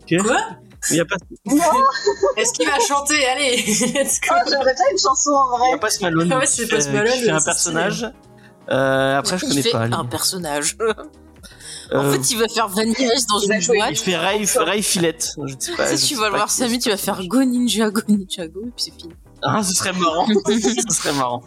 Quoi 0.09 0.37
Il 0.91 0.97
y 0.97 1.01
a 1.01 1.05
pas, 1.07 1.17
Est-ce 2.37 2.53
qu'il 2.53 2.69
va 2.69 2.79
chanter? 2.81 3.25
Allez, 3.29 3.57
let's 3.95 4.21
go. 4.21 4.29
Ah, 4.31 4.43
j'aimerais 4.47 4.75
bien 4.75 4.85
une 4.91 4.99
chanson 4.99 5.31
en 5.31 5.57
il 5.57 5.63
y 5.63 5.65
a 5.65 5.71
vrai. 5.71 5.81
Post 5.81 6.03
Malone 6.03 6.33
Ah 6.33 6.39
ouais, 6.39 6.47
c'est 6.47 6.69
Post 6.69 6.93
Malone, 6.93 7.13
qui 7.13 7.21
fait 7.23 7.31
un 7.31 7.41
personnage. 7.41 8.13
Euh, 8.69 9.17
après, 9.17 9.39
je 9.39 9.47
il 9.47 9.49
connais 9.49 9.63
fait 9.63 9.71
pas. 9.71 9.87
lui. 9.87 9.95
un 9.95 10.05
personnage. 10.05 10.77
En 11.95 12.05
Euh, 12.05 12.13
fait, 12.13 12.31
il 12.31 12.39
va 12.39 12.49
faire 12.49 12.69
Vanilla 12.69 13.15
Ice 13.15 13.27
dans 13.27 13.39
une 13.39 13.61
jouer- 13.61 13.77
il 13.77 13.81
boîte. 13.85 13.99
fait 13.99 14.17
Ray, 14.17 14.45
Ray 14.57 14.83
Filette. 14.83 15.33
Je 15.37 15.55
ne 15.55 15.61
sais 15.61 15.73
pas. 15.75 15.89
Tu 15.91 15.97
sais, 15.97 15.97
je 15.97 16.07
tu 16.09 16.15
sais 16.15 16.21
vas 16.21 16.29
le 16.31 16.37
voir 16.37 16.51
Samy, 16.51 16.79
tu 16.79 16.91
vas 16.91 16.97
faire 16.97 17.21
Go 17.27 17.43
Ninja, 17.45 17.91
Go 17.91 18.01
Ninja, 18.09 18.47
Go, 18.49 18.61
et 18.67 18.71
puis 18.71 18.85
c'est 18.85 18.91
fini. 19.01 19.13
Ah, 19.43 19.63
ce 19.63 19.75
serait 19.75 19.93
marrant. 19.93 20.27
ce 20.47 20.95
serait 20.95 21.13
marrant. 21.15 21.43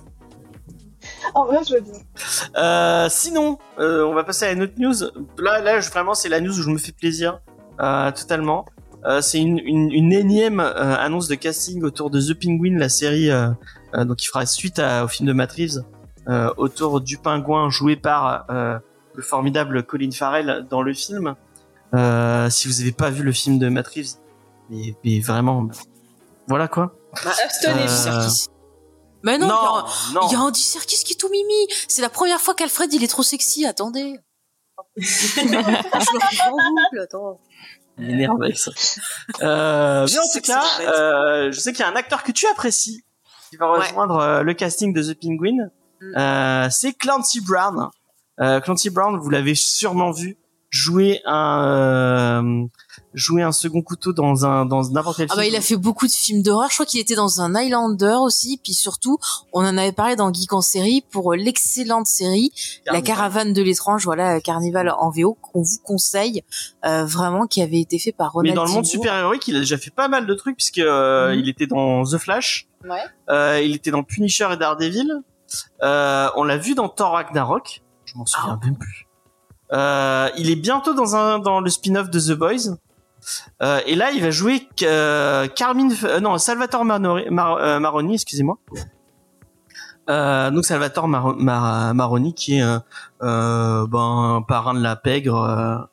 En 1.33 1.45
vrai, 1.45 1.57
je 1.67 1.73
veux 1.75 1.81
bien. 1.81 1.93
Euh, 2.57 3.07
sinon, 3.09 3.57
euh, 3.79 4.03
on 4.05 4.13
va 4.13 4.23
passer 4.23 4.45
à 4.45 4.51
une 4.51 4.63
autre 4.63 4.73
news. 4.77 4.93
Là, 5.37 5.61
là, 5.61 5.79
je- 5.79 5.89
vraiment, 5.89 6.13
c'est 6.13 6.29
la 6.29 6.39
news 6.41 6.57
où 6.57 6.61
je 6.61 6.69
me 6.69 6.77
fais 6.77 6.91
plaisir 6.91 7.39
euh, 7.81 8.11
totalement. 8.11 8.65
Euh, 9.05 9.21
c'est 9.21 9.39
une, 9.39 9.59
une, 9.59 9.91
une 9.91 10.13
énième 10.13 10.59
euh, 10.59 10.95
annonce 10.97 11.27
de 11.27 11.35
casting 11.35 11.83
autour 11.83 12.09
de 12.09 12.19
The 12.19 12.33
Penguin, 12.33 12.77
la 12.79 12.89
série 12.89 13.29
euh, 13.29 13.49
euh, 13.95 14.03
donc 14.05 14.17
qui 14.17 14.27
fera 14.27 14.45
suite 14.45 14.79
à- 14.79 15.05
au 15.05 15.07
film 15.07 15.27
de 15.27 15.33
Matt 15.33 15.51
Reeves, 15.51 15.83
euh, 16.27 16.51
autour 16.57 17.01
du 17.01 17.17
pingouin 17.17 17.69
joué 17.69 17.95
par 17.97 18.45
euh, 18.49 18.79
le 19.15 19.21
formidable 19.23 19.83
Colin 19.83 20.11
Farrell 20.11 20.65
dans 20.69 20.81
le 20.81 20.93
film. 20.93 21.35
Euh, 21.93 22.49
si 22.49 22.67
vous 22.67 22.81
avez 22.81 22.91
pas 22.91 23.09
vu 23.09 23.23
le 23.23 23.31
film 23.31 23.57
de 23.59 23.69
Matt 23.69 23.87
Reeves, 23.87 24.15
mais, 24.69 24.95
mais 25.03 25.19
vraiment, 25.19 25.63
bah, 25.63 25.73
voilà 26.47 26.67
quoi. 26.67 26.95
Abstenez-vous. 27.43 28.07
Euh, 28.07 28.27
Mais 29.23 29.37
non, 29.37 29.47
il 29.47 30.31
y 30.31 30.35
a- 30.35 30.39
Andy 30.39 30.59
Serkis 30.61 31.03
qui 31.05 31.13
est 31.13 31.17
tout 31.19 31.29
mimi. 31.29 31.67
C'est 31.87 32.01
la 32.01 32.09
première 32.09 32.41
fois 32.41 32.53
qu'Alfred 32.53 32.91
il 32.93 33.03
est 33.03 33.07
trop 33.07 33.23
sexy. 33.23 33.65
Attendez. 33.65 34.19
je 34.97 35.01
le 35.01 35.57
reprends 35.57 36.51
en 36.51 36.69
boucle, 36.71 36.99
attends. 37.01 37.39
Il 37.97 38.07
m'énerve 38.07 38.41
avec 38.43 38.57
ça. 38.57 38.71
Euh, 39.41 40.05
Je 40.05 40.13
mais 40.13 40.19
en 40.19 40.23
sais 40.23 40.41
cas, 40.41 40.63
euh, 40.81 41.51
je 41.51 41.59
sais 41.59 41.71
qu'il 41.71 41.79
y 41.79 41.87
a 41.87 41.89
un 41.89 41.95
acteur 41.95 42.23
que 42.23 42.31
tu 42.33 42.45
apprécies 42.47 43.05
qui 43.49 43.55
va 43.57 43.67
rejoindre 43.67 44.41
le 44.43 44.53
casting 44.53 44.93
de 44.93 45.01
The 45.01 45.17
Penguin. 45.19 45.69
Mm. 46.01 46.17
Euh, 46.17 46.69
c'est 46.69 46.93
Clancy 46.93 47.39
Brown. 47.39 47.89
Euh, 48.41 48.59
Clancy 48.59 48.89
Brown, 48.89 49.17
vous 49.17 49.29
l'avez 49.29 49.55
sûrement 49.55 50.11
vu 50.11 50.37
jouer 50.75 51.21
un 51.25 52.67
jouer 53.13 53.41
un 53.41 53.53
second 53.53 53.81
couteau 53.81 54.11
dans 54.11 54.45
un 54.45 54.65
dans 54.65 54.83
n'importe 54.89 55.17
quel 55.17 55.27
ah 55.29 55.35
bah 55.37 55.45
il 55.45 55.55
a 55.55 55.61
fait 55.61 55.77
beaucoup 55.77 56.05
de 56.05 56.11
films 56.11 56.41
d'horreur. 56.41 56.69
Je 56.69 56.75
crois 56.75 56.85
qu'il 56.85 56.99
était 56.99 57.15
dans 57.15 57.39
un 57.39 57.55
Highlander 57.55 58.17
aussi. 58.19 58.59
Puis 58.61 58.73
surtout 58.73 59.17
on 59.53 59.61
en 59.61 59.77
avait 59.77 59.93
parlé 59.93 60.15
dans 60.17 60.33
Geek 60.33 60.51
en 60.51 60.61
série 60.61 61.03
pour 61.11 61.33
l'excellente 61.33 62.07
série 62.07 62.51
La 62.87 63.01
caravane 63.01 63.53
de 63.53 63.61
l'étrange. 63.61 64.03
Voilà 64.03 64.41
Carnival 64.41 64.89
en 64.89 65.09
VO 65.11 65.37
qu'on 65.41 65.61
vous 65.61 65.77
conseille 65.83 66.43
euh, 66.85 67.05
vraiment 67.05 67.47
qui 67.47 67.61
avait 67.61 67.79
été 67.79 67.97
fait 67.97 68.11
par 68.11 68.33
Ronald 68.33 68.53
mais 68.53 68.55
dans 68.55 68.65
le 68.65 68.71
monde 68.71 68.85
super 68.85 69.15
héroïque 69.15 69.47
il 69.47 69.55
a 69.55 69.59
déjà 69.59 69.77
fait 69.77 69.91
pas 69.91 70.09
mal 70.09 70.27
de 70.27 70.33
trucs 70.33 70.57
puisque 70.57 70.79
euh, 70.79 71.31
mhm. 71.31 71.39
il 71.39 71.49
était 71.49 71.67
dans 71.67 72.03
The 72.03 72.17
Flash. 72.17 72.67
Ouais. 72.83 72.99
euh, 73.29 73.61
il 73.63 73.75
était 73.75 73.91
dans 73.91 74.03
Punisher 74.03 74.47
et 74.51 74.57
Daredevil. 74.57 75.21
Euh, 75.83 76.27
on 76.35 76.43
l'a 76.43 76.57
vu 76.57 76.75
dans 76.75 76.89
Thor 76.89 77.11
Ragnarok 77.11 77.81
je 78.15 78.19
m'en 78.19 78.25
souviens 78.25 78.59
ah. 78.61 78.65
même 78.65 78.77
plus 78.77 79.07
euh, 79.73 80.29
il 80.37 80.49
est 80.49 80.55
bientôt 80.55 80.93
dans 80.93 81.15
un 81.15 81.39
dans 81.39 81.59
le 81.59 81.69
spin-off 81.69 82.09
de 82.09 82.19
The 82.19 82.37
Boys 82.37 82.77
euh, 83.63 83.81
et 83.87 83.95
là, 83.95 84.11
il 84.11 84.21
va 84.21 84.29
jouer 84.29 84.69
euh, 84.83 85.47
Carmine, 85.47 85.91
non, 86.21 86.37
Salvatore 86.37 86.85
Maroni, 86.85 88.13
excusez-moi. 88.13 88.59
donc 90.07 90.63
Salvatore 90.63 91.07
Maroni, 91.07 92.35
qui 92.35 92.59
est 92.59 92.63
ben, 93.21 93.89
un 93.91 94.41
parrain 94.43 94.75
de 94.75 94.81
la 94.81 94.95
pègre 94.95 95.89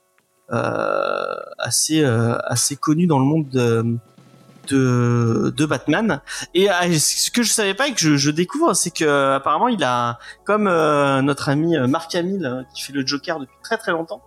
assez 1.59 2.05
assez 2.05 2.77
connu 2.77 3.07
dans 3.07 3.19
le 3.19 3.25
monde 3.25 3.49
de 3.49 3.97
de, 4.69 5.67
Batman 5.67 6.21
et 6.55 6.69
ce 6.99 7.31
que 7.31 7.43
je 7.43 7.53
savais 7.53 7.75
pas 7.75 7.89
et 7.89 7.95
que 7.95 8.17
je, 8.17 8.31
découvre 8.31 8.75
c'est 8.75 8.91
que 8.91 9.35
apparemment 9.35 9.69
il 9.69 9.83
a 9.85 10.19
comme 10.45 10.65
notre 10.65 11.49
ami 11.49 11.77
Marc 11.89 12.15
Hamill 12.15 12.67
qui 12.75 12.83
fait 12.83 12.93
le 12.93 13.07
Joker 13.07 13.39
depuis 13.39 13.57
très 13.63 13.79
très 13.79 13.93
longtemps 13.93 14.23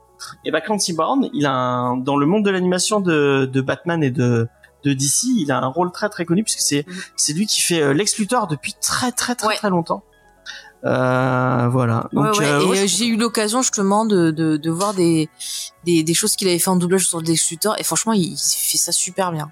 et 0.45 0.52
bah 0.52 0.62
Clancy 0.62 0.93
Brown, 0.93 1.30
il 1.34 1.45
a 1.45 1.52
un, 1.52 1.98
dans 1.98 2.17
le 2.17 2.26
monde 2.26 2.45
de 2.45 2.50
l'animation 2.50 3.00
de, 3.00 3.50
de 3.52 3.62
Batman 3.62 4.04
et 4.04 4.12
de 4.12 4.48
de 4.86 4.93
DC, 4.93 5.24
il 5.36 5.52
a 5.52 5.58
un 5.58 5.67
rôle 5.67 5.91
très 5.91 6.10
très 6.10 6.26
connu 6.26 6.43
puisque 6.43 6.60
c'est 6.60 6.86
mhm. 6.88 6.95
c'est 7.15 7.34
lui 7.34 7.48
qui 7.48 7.60
fait 7.60 7.82
euh, 7.82 7.93
Lex 7.93 8.17
Luthor 8.17 8.48
depuis 8.48 8.74
très 8.80 9.12
très 9.12 9.36
très 9.36 9.56
très 9.56 9.69
longtemps. 9.69 10.04
Euh, 10.86 11.67
voilà. 11.71 12.08
Donc, 12.13 12.36
ouais, 12.36 12.39
ouais. 12.39 12.45
Euh, 12.45 12.84
et 12.84 12.88
j'ai 12.88 13.08
eu 13.08 13.17
l'occasion 13.17 13.63
justement 13.63 14.06
de, 14.06 14.30
de, 14.30 14.58
de 14.58 14.69
voir 14.69 14.93
des, 14.93 15.30
des, 15.84 16.04
des 16.04 16.13
choses 16.13 16.36
qu'il 16.36 16.48
avait 16.48 16.60
fait 16.60 16.69
en 16.69 16.76
doublage 16.76 17.08
sur 17.08 17.21
Luthor 17.21 17.76
et 17.80 17.84
franchement 17.84 18.13
il, 18.13 18.38
fait 18.38 18.78
ça 18.78 18.91
super 18.91 19.32
bien. 19.32 19.50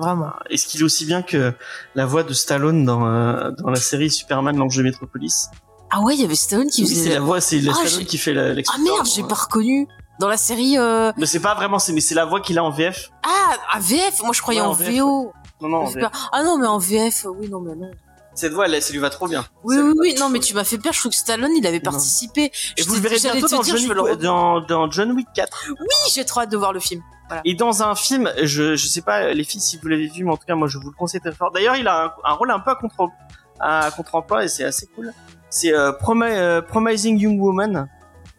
Vraiment. 0.00 0.32
Est-ce 0.48 0.66
qu'il 0.66 0.80
est 0.80 0.84
aussi 0.84 1.04
bien 1.04 1.22
que 1.22 1.52
la 1.94 2.06
voix 2.06 2.22
de 2.22 2.32
Stallone 2.32 2.84
dans, 2.84 3.06
euh, 3.06 3.50
dans 3.52 3.70
la 3.70 3.80
série 3.80 4.10
Superman 4.10 4.56
l'ange 4.56 4.76
de 4.76 4.82
Metropolis? 4.82 5.48
Ah 5.90 6.00
ouais, 6.00 6.14
il 6.14 6.20
y 6.20 6.24
avait 6.24 6.34
Stallone 6.34 6.70
qui 6.70 6.82
oui, 6.82 6.88
faisait. 6.88 7.04
c'est 7.04 7.14
la 7.14 7.20
voix, 7.20 7.40
c'est 7.40 7.60
ah, 7.68 7.74
Stallone 7.74 8.06
qui 8.06 8.18
fait 8.18 8.32
Lex 8.32 8.68
Ah 8.72 8.78
merde, 8.78 9.06
j'ai 9.12 9.24
pas 9.24 9.34
reconnu 9.34 9.88
dans 10.20 10.28
la 10.28 10.36
série. 10.36 10.78
Euh... 10.78 11.12
Mais 11.16 11.26
c'est 11.26 11.40
pas 11.40 11.54
vraiment, 11.54 11.78
c'est 11.78 11.92
mais 11.92 12.00
c'est 12.00 12.14
la 12.14 12.24
voix 12.24 12.40
qu'il 12.40 12.58
a 12.58 12.64
en 12.64 12.70
VF. 12.70 13.10
Ah, 13.24 13.56
à 13.72 13.80
VF. 13.80 14.22
Moi, 14.22 14.32
je 14.32 14.40
croyais 14.40 14.60
en, 14.60 14.72
VO. 14.72 15.32
Non, 15.60 15.68
non. 15.68 15.76
En 15.78 15.86
VF. 15.86 16.08
Ah 16.32 16.42
non, 16.44 16.58
mais 16.58 16.66
en 16.66 16.78
VF, 16.78 17.26
oui, 17.36 17.48
non, 17.48 17.60
mais 17.60 17.74
non. 17.74 17.90
Cette 18.34 18.52
voix, 18.52 18.66
elle, 18.66 18.80
ça 18.80 18.92
lui 18.92 19.00
va 19.00 19.10
trop 19.10 19.26
bien. 19.26 19.44
Oui, 19.64 19.76
oui, 19.76 19.92
oui. 19.98 20.14
Non, 20.18 20.28
mais 20.28 20.38
tu 20.38 20.54
m'as 20.54 20.64
fait 20.64 20.78
peur. 20.78 20.92
Je 20.92 21.00
trouve 21.00 21.10
que 21.10 21.18
Stallone, 21.18 21.50
il 21.56 21.66
avait 21.66 21.80
participé. 21.80 22.52
Et 22.76 22.82
vous 22.82 22.94
le 22.94 23.00
verrez 23.00 23.18
bientôt 23.18 23.48
dans, 23.48 23.62
John, 23.62 23.74
Wick, 23.76 24.18
dans, 24.20 24.60
dans 24.60 24.90
John 24.90 25.12
Wick 25.12 25.26
4. 25.34 25.66
Oui, 25.68 25.86
j'ai 26.14 26.24
trop 26.24 26.40
hâte 26.40 26.50
de 26.50 26.56
voir 26.56 26.72
le 26.72 26.80
film. 26.80 27.02
Voilà. 27.30 27.42
Et 27.44 27.54
dans 27.54 27.84
un 27.84 27.94
film, 27.94 28.28
je, 28.42 28.74
je 28.74 28.86
sais 28.88 29.02
pas 29.02 29.32
les 29.32 29.44
filles 29.44 29.60
si 29.60 29.78
vous 29.78 29.86
l'avez 29.86 30.08
vu, 30.08 30.24
mais 30.24 30.32
en 30.32 30.36
tout 30.36 30.46
cas 30.46 30.56
moi 30.56 30.66
je 30.66 30.78
vous 30.78 30.90
le 30.90 30.96
conseille 30.96 31.20
très 31.20 31.30
fort. 31.30 31.52
D'ailleurs, 31.52 31.76
il 31.76 31.86
a 31.86 32.06
un, 32.06 32.12
un, 32.24 32.32
rôle 32.32 32.50
un 32.50 32.58
peu 32.58 32.72
à 32.72 32.74
contre 32.74 33.08
à 33.60 33.90
contre-emploi 33.94 34.44
et 34.44 34.48
c'est 34.48 34.64
assez 34.64 34.86
cool. 34.94 35.12
C'est 35.48 35.72
euh, 35.72 35.92
euh, 35.92 36.62
Promising 36.62 37.18
Young 37.18 37.40
Woman 37.40 37.88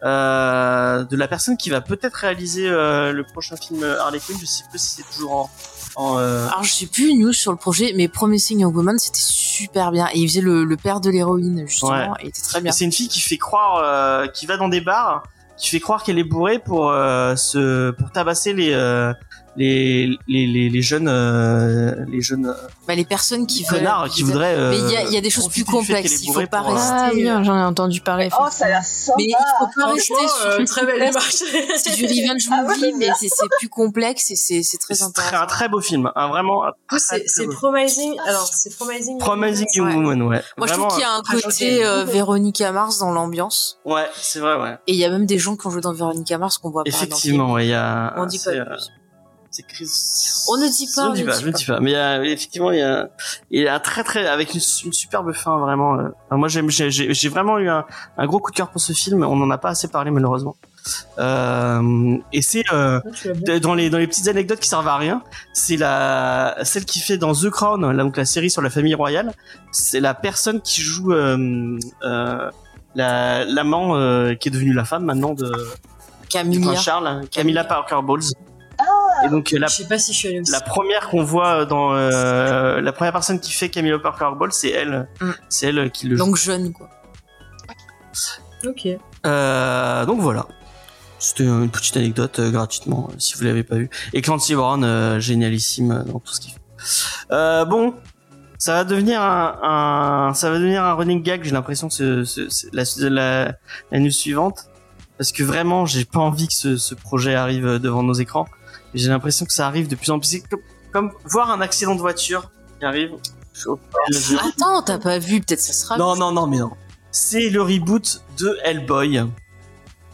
euh, 0.02 1.04
de 1.04 1.16
la 1.16 1.28
personne 1.28 1.56
qui 1.56 1.70
va 1.70 1.80
peut-être 1.80 2.16
réaliser 2.16 2.68
euh, 2.68 3.12
le 3.12 3.24
prochain 3.24 3.56
film 3.56 3.82
Harley 3.84 4.18
Quinn. 4.18 4.36
Je 4.38 4.46
sais 4.46 4.64
plus 4.68 4.78
si 4.78 4.96
c'est 4.96 5.14
toujours 5.14 5.32
en. 5.32 5.50
en 5.96 6.18
euh... 6.18 6.48
Alors 6.48 6.64
je 6.64 6.72
sais 6.72 6.86
plus 6.86 7.08
une 7.08 7.20
news 7.20 7.32
sur 7.32 7.52
le 7.52 7.58
projet, 7.58 7.92
mais 7.96 8.08
Promising 8.08 8.60
Young 8.60 8.74
Woman 8.76 8.98
c'était 8.98 9.20
super 9.20 9.92
bien 9.92 10.08
et 10.12 10.18
il 10.18 10.28
faisait 10.28 10.40
le, 10.40 10.64
le 10.64 10.76
père 10.76 11.00
de 11.00 11.08
l'héroïne 11.08 11.66
justement, 11.66 12.16
et 12.18 12.24
il 12.24 12.28
était 12.28 12.42
très 12.42 12.60
bien. 12.60 12.72
C'est 12.72 12.84
une 12.84 12.92
fille 12.92 13.08
qui 13.08 13.20
fait 13.20 13.38
croire, 13.38 13.80
euh, 13.82 14.26
qui 14.26 14.46
va 14.46 14.56
dans 14.56 14.68
des 14.68 14.80
bars, 14.80 15.22
qui 15.62 15.70
fait 15.70 15.80
croire 15.80 16.02
qu'elle 16.02 16.18
est 16.18 16.24
bourrée 16.24 16.58
pour 16.58 16.90
euh, 16.90 17.36
se 17.36 17.92
pour 17.92 18.10
tabasser 18.10 18.52
les 18.52 18.74
les, 19.56 20.18
les, 20.28 20.46
les, 20.46 20.70
les 20.70 20.82
jeunes 20.82 21.08
euh, 21.08 21.94
les 22.08 22.22
jeunes 22.22 22.46
euh, 22.46 22.68
bah, 22.88 22.94
les 22.94 23.04
personnes 23.04 23.46
qui 23.46 23.64
veulent 23.64 23.88
qui 24.10 24.22
voudraient 24.22 24.56
mais 24.70 24.78
il 24.78 24.90
y 24.90 24.96
a, 24.96 25.04
y 25.10 25.16
a 25.16 25.20
des 25.20 25.30
choses 25.30 25.48
plus 25.48 25.64
complexes. 25.64 26.22
il 26.22 26.32
faut 26.32 26.46
pas 26.46 26.62
rester 26.62 26.92
ah 26.92 27.10
bien 27.14 27.42
j'en 27.42 27.56
ai 27.56 27.62
entendu 27.62 28.00
parler 28.00 28.30
oh 28.38 28.46
ça 28.50 28.66
a 28.66 28.68
l'air 28.68 28.84
sympa 28.84 29.16
mais 29.18 29.24
il 29.24 29.36
faut 29.58 29.68
pas 29.76 29.86
rester 29.92 30.14
sur 30.14 30.46
euh, 30.46 30.64
très 30.64 30.86
belle 30.86 31.00
démarche 31.00 31.42
c'est 31.76 31.96
du 31.96 32.06
revenge 32.06 32.42
ah, 32.50 32.62
movie 32.62 32.94
mais 32.96 33.10
c'est 33.18 33.28
plus 33.58 33.68
complexe 33.68 34.30
et 34.30 34.36
c'est 34.36 34.62
c'est 34.62 34.78
très 34.78 35.02
intéressant. 35.02 35.30
c'est 35.30 35.42
un 35.42 35.46
très 35.46 35.68
beau 35.68 35.80
film 35.80 36.10
hein, 36.14 36.28
vraiment 36.28 36.62
c'est 36.96 37.46
promising 37.48 38.14
alors 38.26 38.48
c'est 38.50 38.74
promising 38.74 39.18
promising 39.18 39.66
young 39.74 39.94
woman 39.96 40.22
ouais. 40.22 40.42
Moi 40.56 40.66
je 40.66 40.72
trouve 40.72 40.88
qu'il 40.88 41.00
y 41.00 41.04
a 41.04 41.12
un 41.12 41.22
côté 41.22 41.82
Véronica 42.06 42.72
Mars 42.72 42.98
dans 42.98 43.12
l'ambiance. 43.12 43.78
Ouais 43.84 44.08
c'est 44.16 44.40
vrai 44.40 44.56
ouais. 44.56 44.78
Et 44.86 44.92
il 44.92 44.98
y 44.98 45.04
a 45.04 45.10
même 45.10 45.26
des 45.26 45.38
gens 45.38 45.56
qui 45.56 45.66
ont 45.66 45.70
joué 45.70 45.80
dans 45.80 45.92
Véronica 45.92 46.38
Mars 46.38 46.58
qu'on 46.58 46.70
voit 46.70 46.84
pas 46.84 46.88
effectivement 46.88 47.52
ouais 47.52 47.66
il 47.66 47.70
y 47.70 47.74
a 47.74 48.14
on 48.16 48.26
dit 48.26 48.38
pas 48.38 48.52
plus 48.52 49.01
c'est 49.52 49.66
Chris. 49.66 49.90
On 50.48 50.56
ne 50.56 50.68
dit 50.68 50.88
pas. 50.94 51.06
On 51.06 51.10
ne 51.10 51.14
dit 51.14 51.24
pas, 51.24 51.38
je 51.38 51.46
ne 51.46 51.52
dis 51.52 51.64
pas. 51.64 51.78
Mais 51.80 51.92
il 51.92 52.32
effectivement, 52.32 52.72
il 52.72 52.78
y 52.78 52.82
a, 52.82 53.08
il 53.50 53.62
y 53.62 53.68
a 53.68 53.74
un 53.74 53.80
très 53.80 54.02
très 54.02 54.26
avec 54.26 54.54
une, 54.54 54.60
superbe 54.60 55.32
fin 55.32 55.58
vraiment. 55.58 55.98
Euh. 55.98 56.36
moi, 56.36 56.48
j'ai, 56.48 56.90
j'ai 56.90 57.28
vraiment 57.28 57.58
eu 57.58 57.68
un, 57.68 57.84
un, 58.16 58.26
gros 58.26 58.40
coup 58.40 58.50
de 58.50 58.56
cœur 58.56 58.70
pour 58.70 58.80
ce 58.80 58.92
film. 58.92 59.22
On 59.22 59.36
n'en 59.36 59.50
a 59.50 59.58
pas 59.58 59.70
assez 59.70 59.88
parlé 59.88 60.10
malheureusement. 60.10 60.56
Euh, 61.18 62.18
et 62.32 62.42
c'est 62.42 62.64
euh, 62.72 63.00
ah, 63.48 63.58
dans 63.60 63.74
les 63.74 63.88
dans 63.90 63.98
les 63.98 64.06
petites 64.06 64.28
anecdotes 64.28 64.60
qui 64.60 64.68
servent 64.68 64.88
à 64.88 64.96
rien. 64.96 65.22
C'est 65.52 65.76
la 65.76 66.56
celle 66.62 66.84
qui 66.84 67.00
fait 67.00 67.18
dans 67.18 67.34
The 67.34 67.50
Crown, 67.50 67.92
là, 67.92 68.02
donc 68.02 68.16
la 68.16 68.24
série 68.24 68.50
sur 68.50 68.62
la 68.62 68.70
famille 68.70 68.94
royale. 68.94 69.32
C'est 69.70 70.00
la 70.00 70.14
personne 70.14 70.60
qui 70.60 70.80
joue 70.80 71.12
euh, 71.12 71.78
euh, 72.02 72.50
la 72.94 73.44
l'amant 73.44 73.96
euh, 73.96 74.34
qui 74.34 74.48
est 74.48 74.50
devenue 74.50 74.72
la 74.72 74.84
femme 74.84 75.04
maintenant 75.04 75.34
de 75.34 75.52
Camilla. 76.28 76.74
Charles, 76.76 77.28
Camilla 77.30 77.64
Parker 77.64 78.00
Bowles. 78.02 78.32
Et 79.24 79.28
donc 79.28 79.50
la, 79.52 79.66
je 79.66 79.76
sais 79.76 79.86
pas 79.86 79.98
si 79.98 80.12
je 80.12 80.18
suis 80.18 80.42
la 80.50 80.60
première 80.60 81.08
qu'on 81.08 81.22
voit 81.22 81.64
dans 81.64 81.94
euh, 81.94 82.80
la 82.80 82.92
première 82.92 83.12
personne 83.12 83.40
qui 83.40 83.52
fait 83.52 83.68
Camilla 83.68 83.98
Parker 83.98 84.30
Ball, 84.36 84.52
c'est 84.52 84.70
elle, 84.70 85.08
mm. 85.20 85.30
c'est 85.48 85.66
elle 85.66 85.90
qui 85.90 86.08
le 86.08 86.16
joue. 86.16 86.24
Donc 86.24 86.36
jeune 86.36 86.72
quoi. 86.72 86.88
Ok. 88.66 88.88
Euh, 89.26 90.06
donc 90.06 90.20
voilà. 90.20 90.46
C'était 91.18 91.44
une 91.44 91.70
petite 91.70 91.96
anecdote 91.96 92.40
euh, 92.40 92.50
gratuitement 92.50 93.10
si 93.18 93.34
vous 93.34 93.44
l'avez 93.44 93.62
pas 93.62 93.76
vu. 93.76 93.90
Et 94.12 94.22
Clancy 94.22 94.54
Brown, 94.54 95.20
génialissime 95.20 96.04
dans 96.06 96.18
tout 96.18 96.32
ce 96.32 96.40
qu'il 96.40 96.52
fait. 96.52 97.64
bon, 97.66 97.94
ça 98.58 98.74
va 98.74 98.84
devenir 98.84 99.20
un, 99.22 100.32
ça 100.34 100.50
va 100.50 100.58
devenir 100.58 100.84
un 100.84 100.94
running 100.94 101.22
gag. 101.22 101.44
J'ai 101.44 101.52
l'impression 101.52 101.88
que 101.88 102.24
c'est 102.24 102.48
la, 102.72 102.84
la, 103.08 103.54
la 103.92 103.98
news 104.00 104.10
suivante 104.10 104.66
parce 105.18 105.30
que 105.30 105.44
vraiment 105.44 105.86
j'ai 105.86 106.04
pas 106.04 106.18
envie 106.18 106.48
que 106.48 106.54
ce, 106.54 106.76
ce 106.76 106.96
projet 106.96 107.34
arrive 107.36 107.78
devant 107.78 108.02
nos 108.02 108.14
écrans. 108.14 108.46
J'ai 108.94 109.08
l'impression 109.08 109.46
que 109.46 109.52
ça 109.52 109.66
arrive 109.66 109.88
de 109.88 109.94
plus 109.96 110.10
en 110.10 110.18
plus. 110.18 110.42
Comme, 110.50 110.60
comme 110.92 111.12
voir 111.24 111.50
un 111.50 111.60
accident 111.60 111.94
de 111.94 112.00
voiture 112.00 112.50
qui 112.78 112.84
arrive. 112.84 113.12
Attends, 114.40 114.82
t'as 114.82 114.98
pas 114.98 115.18
vu 115.18 115.40
Peut-être 115.40 115.60
ça 115.60 115.72
sera. 115.72 115.96
Non, 115.98 116.16
non, 116.16 116.32
non, 116.32 116.46
mais 116.46 116.58
non. 116.58 116.72
C'est 117.10 117.50
le 117.50 117.60
reboot 117.62 118.22
de 118.38 118.58
Hellboy 118.64 119.22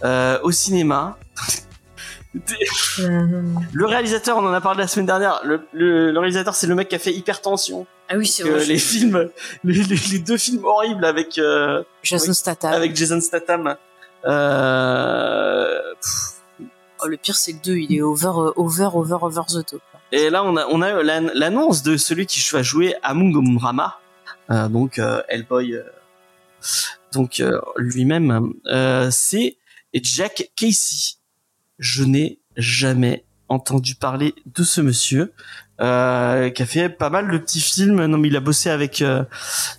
euh, 0.04 0.38
au 0.42 0.50
cinéma. 0.50 1.18
le 2.98 3.86
réalisateur, 3.86 4.36
on 4.36 4.46
en 4.46 4.52
a 4.52 4.60
parlé 4.60 4.80
la 4.80 4.88
semaine 4.88 5.06
dernière. 5.06 5.40
Le, 5.44 5.62
le, 5.72 6.18
réalisateur, 6.18 6.54
c'est 6.54 6.66
le 6.66 6.74
mec 6.74 6.88
qui 6.88 6.96
a 6.96 6.98
fait 6.98 7.12
Hypertension. 7.12 7.86
Ah 8.08 8.16
oui, 8.16 8.26
c'est 8.26 8.42
vrai. 8.42 8.64
Les 8.64 8.78
films, 8.78 9.30
les, 9.64 9.82
les, 9.82 10.18
deux 10.18 10.36
films 10.36 10.64
horribles 10.64 11.04
avec 11.04 11.38
euh, 11.38 11.82
Jason 12.02 12.32
Statham. 12.32 12.72
Avec 12.72 12.96
Jason 12.96 13.20
Statham. 13.20 13.76
Euh, 14.24 15.78
Oh, 17.00 17.06
le 17.06 17.16
pire, 17.16 17.36
c'est 17.36 17.52
le 17.52 17.58
2, 17.58 17.76
il 17.76 17.94
est 17.94 18.02
over, 18.02 18.26
euh, 18.26 18.52
over, 18.56 18.88
over, 18.92 19.18
over 19.22 19.42
the 19.48 19.64
top. 19.64 19.80
Et 20.10 20.30
là, 20.30 20.42
on 20.42 20.56
a, 20.56 20.66
on 20.66 20.82
a 20.82 21.02
l'annonce 21.02 21.82
de 21.82 21.96
celui 21.96 22.26
qui 22.26 22.44
va 22.50 22.62
jouer 22.62 22.94
Amung 23.02 23.58
Rama, 23.58 23.98
euh, 24.50 24.68
donc 24.68 24.98
euh, 24.98 25.22
Hellboy, 25.28 25.78
donc 27.12 27.42
lui-même, 27.76 28.52
c'est 29.10 29.58
Jack 29.94 30.50
Casey. 30.56 31.18
Je 31.78 32.02
n'ai 32.02 32.40
jamais 32.56 33.24
entendu 33.48 33.94
parler 33.94 34.34
de 34.46 34.64
ce 34.64 34.80
monsieur 34.80 35.32
qui 35.78 35.84
a 35.84 36.66
fait 36.66 36.88
pas 36.88 37.10
mal 37.10 37.30
de 37.30 37.38
petits 37.38 37.60
films. 37.60 38.04
Non, 38.06 38.18
mais 38.18 38.28
il 38.28 38.36
a 38.36 38.40
bossé 38.40 38.70
avec, 38.70 39.04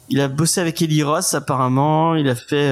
il 0.09 0.21
a 0.21 0.27
bossé 0.29 0.61
avec 0.61 0.81
Eli 0.81 1.03
Ross 1.03 1.33
apparemment. 1.33 2.15
Il 2.15 2.29
a 2.29 2.35
fait, 2.35 2.71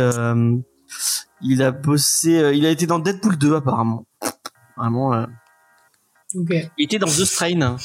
il 1.42 1.62
a 1.62 1.72
bossé, 1.72 2.52
il 2.56 2.66
a 2.66 2.70
été 2.70 2.88
dans 2.88 3.00
Deadpool 3.00 3.38
2 3.38 3.56
apparemment. 3.56 4.07
Vraiment. 4.78 5.14
Euh... 5.14 5.26
Il 6.34 6.70
était 6.78 7.00
dans 7.00 7.08
The 7.08 7.26
Strain. 7.26 7.78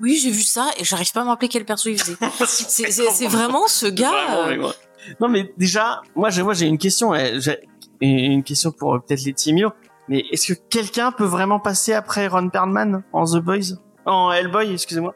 Oui, 0.00 0.18
j'ai 0.22 0.30
vu 0.30 0.42
ça 0.42 0.70
et 0.78 0.84
j'arrive 0.84 1.12
pas 1.12 1.20
à 1.20 1.24
me 1.24 1.28
rappeler 1.28 1.48
quel 1.48 1.64
perso 1.64 1.88
il 1.90 1.98
faisait. 1.98 2.16
c'est 3.10 3.26
vraiment 3.26 3.68
ce 3.68 3.86
gars. 3.86 4.48
Euh. 4.48 4.72
non, 5.20 5.28
mais 5.28 5.52
déjà, 5.56 6.02
moi, 6.16 6.30
j'ai 6.30 6.42
moi 6.42 6.54
j'ai 6.54 6.66
une 6.66 6.78
question. 6.78 7.12
J'ai 7.14 7.60
une 8.00 8.42
question 8.42 8.72
pour 8.72 8.94
euh, 8.94 8.98
peut-être 8.98 9.24
les 9.24 9.34
Timio. 9.34 9.72
Mais 10.08 10.24
est-ce 10.32 10.52
que 10.52 10.58
quelqu'un 10.70 11.12
peut 11.12 11.24
vraiment 11.24 11.60
passer 11.60 11.92
après 11.92 12.26
Ron 12.26 12.48
Perlman 12.48 13.02
en 13.12 13.24
The 13.26 13.36
Boys? 13.36 13.76
En 14.06 14.32
Hellboy, 14.32 14.72
excusez-moi. 14.72 15.14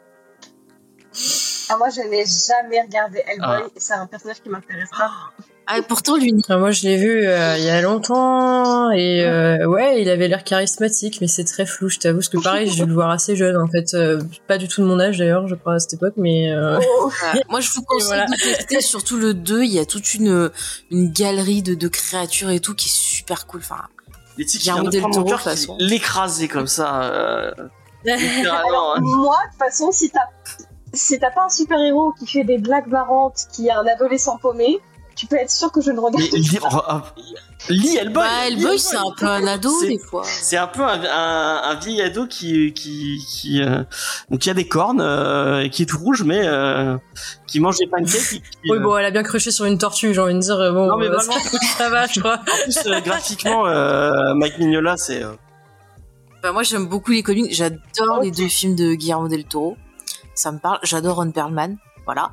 Ah, 1.69 1.77
moi, 1.77 1.89
je 1.89 2.01
n'ai 2.01 2.25
jamais 2.25 2.81
regardé 2.81 3.23
Hellboy. 3.27 3.63
Ah. 3.65 3.69
C'est 3.75 3.93
un 3.93 4.07
personnage 4.07 4.41
qui 4.41 4.49
m'intéresse 4.49 4.91
pas. 4.91 5.11
Ah, 5.67 5.81
pourtant, 5.81 6.15
lui. 6.15 6.33
Moi, 6.49 6.71
je 6.71 6.83
l'ai 6.83 6.97
vu 6.97 7.25
euh, 7.25 7.57
il 7.57 7.63
y 7.63 7.69
a 7.69 7.81
longtemps 7.81 8.91
et 8.91 9.23
euh, 9.25 9.65
ouais, 9.65 10.01
il 10.01 10.09
avait 10.09 10.27
l'air 10.27 10.43
charismatique, 10.43 11.19
mais 11.21 11.27
c'est 11.27 11.43
très 11.43 11.65
flou. 11.65 11.89
Je 11.89 11.97
t'avoue, 11.97 12.19
parce 12.19 12.29
que 12.29 12.37
pareil, 12.37 12.69
j'ai 12.69 12.83
dû 12.83 12.85
le 12.87 12.93
voir 12.93 13.09
assez 13.09 13.35
jeune 13.35 13.57
en 13.57 13.67
fait, 13.67 13.93
euh, 13.95 14.21
pas 14.47 14.57
du 14.57 14.67
tout 14.67 14.81
de 14.81 14.85
mon 14.85 14.99
âge 14.99 15.17
d'ailleurs, 15.17 15.47
je 15.47 15.55
crois 15.55 15.75
à 15.75 15.79
cette 15.79 15.93
époque, 15.93 16.13
mais. 16.17 16.53
Oh. 16.99 17.11
moi, 17.49 17.61
je 17.61 17.71
vous 17.71 17.81
conseille 17.81 18.21
de 18.21 18.35
tester 18.35 18.81
surtout 18.81 19.17
le 19.17 19.33
2. 19.33 19.63
Il 19.63 19.71
y 19.71 19.79
a 19.79 19.85
toute 19.85 20.13
une 20.13 20.51
une 20.91 21.11
galerie 21.11 21.63
de, 21.63 21.73
de 21.73 21.87
créatures 21.87 22.51
et 22.51 22.59
tout 22.59 22.75
qui 22.75 22.87
est 22.87 22.95
super 22.95 23.47
cool. 23.47 23.61
Enfin, 23.61 23.81
les 24.37 24.45
qui 24.45 24.69
l'écraser 25.79 26.47
comme 26.47 26.67
ça. 26.67 26.87
Alors, 28.05 28.95
hein. 28.97 29.01
Moi, 29.01 29.35
de 29.45 29.49
toute 29.51 29.59
façon, 29.59 29.91
si 29.91 30.11
t'as 30.11 30.19
si 30.93 31.19
t'as 31.19 31.31
pas 31.31 31.45
un 31.45 31.49
super 31.49 31.79
héros 31.79 32.13
qui 32.19 32.27
fait 32.27 32.43
des 32.43 32.57
blagues 32.57 32.87
marrantes, 32.87 33.47
qui 33.51 33.69
a 33.69 33.79
un 33.79 33.87
adolescent 33.87 34.37
paumé, 34.37 34.79
tu 35.25 35.29
peux 35.29 35.41
être 35.41 35.49
sûr 35.49 35.71
que 35.71 35.81
je 35.81 35.91
ne 35.91 35.99
regarde 35.99 36.23
pas. 36.61 37.13
Lee 37.69 37.97
Hellboy. 37.97 38.13
Bah, 38.13 38.47
Hellboy, 38.47 38.77
c'est 38.77 38.95
un 38.95 39.11
peu 39.17 39.25
un 39.25 39.47
ado 39.47 39.71
des 39.81 39.97
fois. 39.97 40.23
C'est 40.23 40.57
un 40.57 40.67
peu 40.67 40.83
un, 40.83 41.01
un, 41.01 41.75
vieil 41.75 42.01
ado 42.01 42.27
qui 42.27 42.73
qui 42.73 43.19
qui 43.27 43.61
euh, 43.61 43.83
donc 44.29 44.41
qui 44.41 44.49
a 44.49 44.53
des 44.53 44.67
cornes 44.67 45.01
euh, 45.01 45.63
et 45.63 45.69
qui 45.71 45.83
est 45.83 45.85
tout 45.87 45.97
rouge 45.97 46.23
mais 46.23 46.41
euh, 46.43 46.97
qui 47.47 47.59
mange 47.59 47.77
des 47.79 47.87
pancakes. 47.87 48.41
oui 48.69 48.79
bon, 48.79 48.97
elle 48.97 49.05
a 49.05 49.11
bien 49.11 49.23
cruché 49.23 49.49
sur 49.49 49.65
une 49.65 49.79
tortue, 49.79 50.13
j'ai 50.13 50.21
envie 50.21 50.35
de 50.35 50.39
dire 50.39 50.57
bon. 50.73 50.87
Non 50.87 50.97
mais 50.97 51.07
vraiment, 51.07 51.33
ça 51.77 51.89
va, 51.89 52.05
je 52.05 52.19
crois. 52.19 52.37
En 52.37 52.71
plus 52.71 53.01
graphiquement, 53.03 53.65
Mike 54.35 54.59
Mignola, 54.59 54.95
c'est. 54.97 55.23
Bah, 56.43 56.51
moi 56.51 56.61
j'aime 56.61 56.85
beaucoup 56.85 57.11
les 57.11 57.23
comics, 57.23 57.51
j'adore 57.51 58.21
les 58.21 58.29
deux 58.29 58.47
films 58.47 58.75
de 58.75 58.93
Guillermo 58.93 59.27
del 59.27 59.45
Toro. 59.45 59.77
Ça 60.35 60.51
me 60.51 60.59
parle, 60.59 60.79
j'adore 60.83 61.15
Ron 61.15 61.31
Perlman, 61.31 61.77
voilà. 62.05 62.31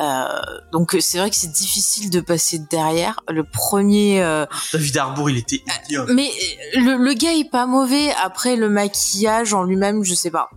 Euh, 0.00 0.26
donc 0.72 0.96
c'est 1.00 1.18
vrai 1.18 1.28
que 1.28 1.36
c'est 1.36 1.52
difficile 1.52 2.10
de 2.10 2.20
passer 2.20 2.58
derrière. 2.70 3.20
Le 3.28 3.44
premier. 3.44 4.22
Euh, 4.22 4.46
David 4.72 4.96
Harbour, 4.96 5.30
il 5.30 5.38
était 5.38 5.62
idiot. 5.84 6.06
Mais 6.14 6.30
le, 6.74 6.96
le, 6.96 7.12
gars 7.14 7.34
est 7.34 7.50
pas 7.50 7.66
mauvais. 7.66 8.10
Après 8.22 8.56
le 8.56 8.68
maquillage 8.68 9.52
en 9.52 9.64
lui-même, 9.64 10.02
je 10.02 10.14
sais 10.14 10.30
pas. 10.30 10.50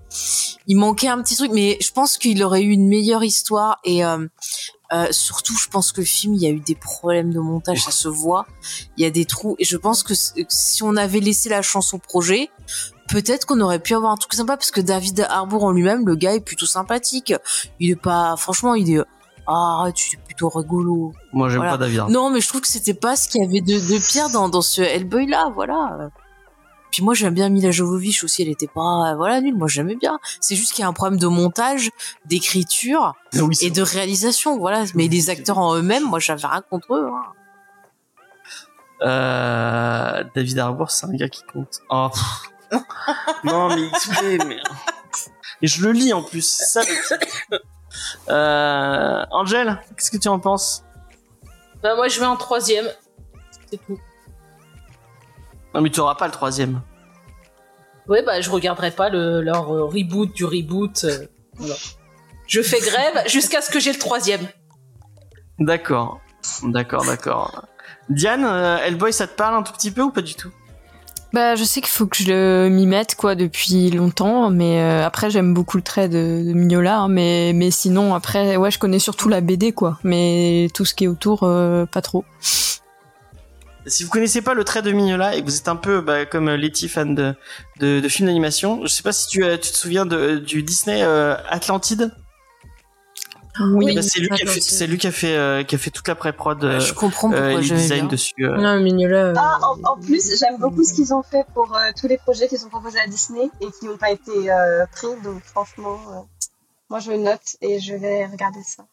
Il 0.67 0.77
manquait 0.77 1.09
un 1.09 1.21
petit 1.21 1.35
truc, 1.35 1.51
mais 1.53 1.77
je 1.81 1.91
pense 1.91 2.17
qu'il 2.17 2.41
aurait 2.43 2.61
eu 2.61 2.71
une 2.71 2.87
meilleure 2.87 3.23
histoire 3.23 3.79
et. 3.83 4.05
Euh, 4.05 4.27
euh, 4.93 5.07
surtout, 5.11 5.57
je 5.57 5.67
pense 5.67 5.91
que 5.91 6.01
le 6.01 6.05
film, 6.05 6.35
il 6.35 6.41
y 6.41 6.45
a 6.45 6.51
eu 6.51 6.59
des 6.59 6.75
problèmes 6.75 7.33
de 7.33 7.39
montage, 7.39 7.83
ça 7.83 7.91
se 7.91 8.07
voit. 8.07 8.45
Il 8.97 9.03
y 9.03 9.05
a 9.05 9.09
des 9.09 9.25
trous, 9.25 9.55
et 9.57 9.65
je 9.65 9.77
pense 9.77 10.03
que 10.03 10.13
si 10.13 10.83
on 10.83 10.95
avait 10.95 11.19
laissé 11.19 11.49
la 11.49 11.63
chance 11.63 11.93
au 11.93 11.97
projet, 11.97 12.51
peut-être 13.09 13.45
qu'on 13.45 13.59
aurait 13.61 13.79
pu 13.79 13.95
avoir 13.95 14.11
un 14.11 14.17
truc 14.17 14.33
sympa, 14.33 14.57
parce 14.57 14.69
que 14.69 14.81
David 14.81 15.25
Harbour 15.27 15.63
en 15.63 15.71
lui-même, 15.71 16.05
le 16.05 16.15
gars 16.15 16.35
est 16.35 16.39
plutôt 16.39 16.67
sympathique. 16.67 17.33
Il 17.79 17.89
est 17.89 17.95
pas, 17.95 18.35
franchement, 18.37 18.75
il 18.75 18.93
est 18.93 19.01
ah 19.47 19.87
tu 19.93 20.15
es 20.15 20.19
plutôt 20.19 20.49
rigolo. 20.49 21.13
Moi 21.33 21.49
j'aime 21.49 21.61
pas 21.61 21.77
David. 21.77 22.05
Non 22.09 22.29
mais 22.29 22.41
je 22.41 22.47
trouve 22.47 22.61
que 22.61 22.67
c'était 22.67 22.93
pas 22.93 23.15
ce 23.15 23.27
qu'il 23.29 23.41
y 23.41 23.45
avait 23.45 23.61
de, 23.61 23.73
de 23.73 24.11
pire 24.11 24.29
dans, 24.29 24.49
dans 24.49 24.61
ce 24.61 24.81
Hellboy 24.81 25.27
là, 25.27 25.51
voilà. 25.53 26.09
Puis 26.91 27.03
moi 27.03 27.13
j'aime 27.13 27.33
bien 27.33 27.49
Mila 27.49 27.71
Jovovich 27.71 28.23
aussi, 28.23 28.41
elle 28.41 28.49
était 28.49 28.67
pas 28.67 29.15
voilà 29.15 29.41
nulle, 29.41 29.55
moi 29.55 29.67
j'aimais 29.67 29.95
bien. 29.95 30.19
C'est 30.39 30.55
juste 30.55 30.73
qu'il 30.73 30.81
y 30.81 30.85
a 30.85 30.87
un 30.87 30.93
problème 30.93 31.19
de 31.19 31.27
montage, 31.27 31.91
d'écriture 32.25 33.15
ah 33.33 33.39
et 33.61 33.69
de 33.69 33.81
réalisation, 33.81 34.57
voilà. 34.57 34.85
Mais 34.95 35.07
les 35.07 35.29
acteurs 35.29 35.57
en 35.57 35.75
eux-mêmes, 35.75 36.05
moi 36.05 36.19
j'avais 36.19 36.47
rien 36.47 36.63
contre 36.69 36.95
eux. 36.95 37.09
Hein. 37.11 37.23
Euh, 39.01 40.23
David 40.35 40.57
Harbour, 40.57 40.89
c'est 40.89 41.05
un 41.05 41.13
gars 41.13 41.29
qui 41.29 41.43
compte. 41.43 41.81
Oh, 41.89 42.09
non 43.43 43.69
mais 43.69 43.89
il 44.23 44.45
mais 44.47 44.59
et 45.61 45.67
je 45.67 45.85
le 45.85 45.91
lis 45.91 46.13
en 46.13 46.21
plus, 46.21 46.47
ça 46.47 46.81
le 46.81 47.59
Angel, 48.27 49.79
qu'est-ce 49.95 50.11
que 50.11 50.17
tu 50.17 50.27
en 50.27 50.39
penses 50.39 50.83
Bah 51.83 51.95
moi 51.95 52.07
je 52.07 52.19
vais 52.19 52.25
en 52.25 52.37
troisième. 52.37 52.87
C'est 53.69 53.77
tout. 53.85 53.99
Non 55.73 55.81
mais 55.81 55.89
tu 55.89 55.99
auras 55.99 56.15
pas 56.15 56.25
le 56.25 56.31
troisième. 56.31 56.81
Ouais 58.07 58.21
bah 58.21 58.41
je 58.41 58.49
regarderai 58.49 58.91
pas 58.91 59.09
le, 59.09 59.41
leur 59.41 59.73
euh, 59.73 59.85
reboot 59.85 60.33
du 60.33 60.45
reboot. 60.45 61.03
Euh, 61.05 61.27
je 62.47 62.61
fais 62.61 62.79
grève 62.79 63.23
jusqu'à 63.27 63.61
ce 63.61 63.69
que 63.69 63.79
j'ai 63.79 63.91
le 63.91 63.99
troisième. 63.99 64.47
D'accord, 65.59 66.19
d'accord, 66.63 67.05
d'accord. 67.05 67.65
Diane, 68.09 68.43
Hellboy, 68.43 69.13
ça 69.13 69.25
te 69.25 69.35
parle 69.35 69.55
un 69.55 69.63
tout 69.63 69.73
petit 69.73 69.89
peu 69.89 70.01
ou 70.01 70.11
pas 70.11 70.21
du 70.21 70.35
tout? 70.35 70.51
Bah, 71.35 71.55
je 71.55 71.65
sais 71.65 71.81
qu'il 71.81 71.89
faut 71.89 72.07
que 72.07 72.15
je 72.15 72.69
m'y 72.69 72.87
mette 72.87 73.15
quoi 73.15 73.35
depuis 73.35 73.91
longtemps, 73.91 74.49
mais 74.49 74.79
euh, 74.79 75.05
après 75.05 75.29
j'aime 75.29 75.53
beaucoup 75.53 75.75
le 75.75 75.83
trait 75.83 76.07
de, 76.07 76.53
Mignola, 76.53 76.99
hein, 76.99 77.07
mais 77.09 77.51
mais 77.53 77.71
sinon 77.71 78.15
après 78.15 78.55
ouais 78.55 78.71
je 78.71 78.79
connais 78.79 78.99
surtout 78.99 79.27
la 79.27 79.41
BD 79.41 79.73
quoi, 79.73 79.99
mais 80.05 80.69
tout 80.73 80.85
ce 80.85 80.93
qui 80.93 81.03
est 81.03 81.07
autour 81.09 81.43
euh, 81.43 81.85
pas 81.85 82.01
trop. 82.01 82.23
Si 83.85 84.05
vous 84.05 84.09
connaissez 84.09 84.41
pas 84.41 84.53
le 84.53 84.63
trait 84.63 84.81
de 84.81 84.93
Mignola 84.93 85.35
et 85.35 85.41
que 85.41 85.45
vous 85.45 85.57
êtes 85.57 85.67
un 85.67 85.75
peu 85.75 85.99
bah, 85.99 86.25
comme 86.25 86.49
Letty 86.49 86.87
fan 86.87 87.13
de, 87.13 88.07
films 88.07 88.27
d'animation, 88.27 88.79
je 88.83 88.87
sais 88.87 89.03
pas 89.03 89.11
si 89.11 89.27
tu, 89.27 89.41
tu 89.41 89.71
te 89.71 89.75
souviens 89.75 90.05
de, 90.05 90.37
du 90.37 90.63
Disney 90.63 91.03
euh, 91.03 91.35
Atlantide. 91.49 92.11
Oui, 93.59 93.95
bah, 93.95 94.01
c'est 94.01 94.19
lui, 94.19 94.29
qui 94.29 94.43
a 94.43 94.45
fait, 94.45 94.61
c'est 94.61 94.87
lui 94.87 94.97
qui 94.97 95.07
a 95.07 95.11
fait, 95.11 95.35
euh, 95.35 95.63
qui 95.63 95.75
a 95.75 95.77
fait 95.77 95.89
toute 95.89 96.07
la 96.07 96.15
pré-prod. 96.15 96.61
Euh, 96.63 96.79
je 96.79 96.93
comprends 96.93 97.29
pourquoi 97.29 97.47
euh, 97.47 97.61
les 97.61 97.69
designs 97.69 98.07
dessus. 98.07 98.33
Non, 98.37 98.79
Mignola. 98.79 99.33
Ah, 99.37 99.59
en, 99.61 99.97
plus, 99.97 100.37
j'aime 100.37 100.57
beaucoup 100.59 100.83
ce 100.83 100.93
qu'ils 100.93 101.13
ont 101.13 101.23
fait 101.23 101.45
pour 101.53 101.77
tous 101.99 102.07
les 102.07 102.17
projets 102.17 102.47
qu'ils 102.47 102.65
ont 102.65 102.69
proposés 102.69 102.99
à 102.99 103.07
Disney 103.07 103.49
et 103.61 103.67
qui 103.79 103.85
n'ont 103.85 103.97
pas 103.97 104.11
été 104.11 104.31
pris. 104.91 105.07
Donc, 105.23 105.41
franchement, 105.43 106.27
moi, 106.89 106.99
je 106.99 107.11
note 107.11 107.55
et 107.61 107.79
je 107.79 107.93
vais 107.95 108.25
regarder 108.25 108.61
ça. 108.65 108.85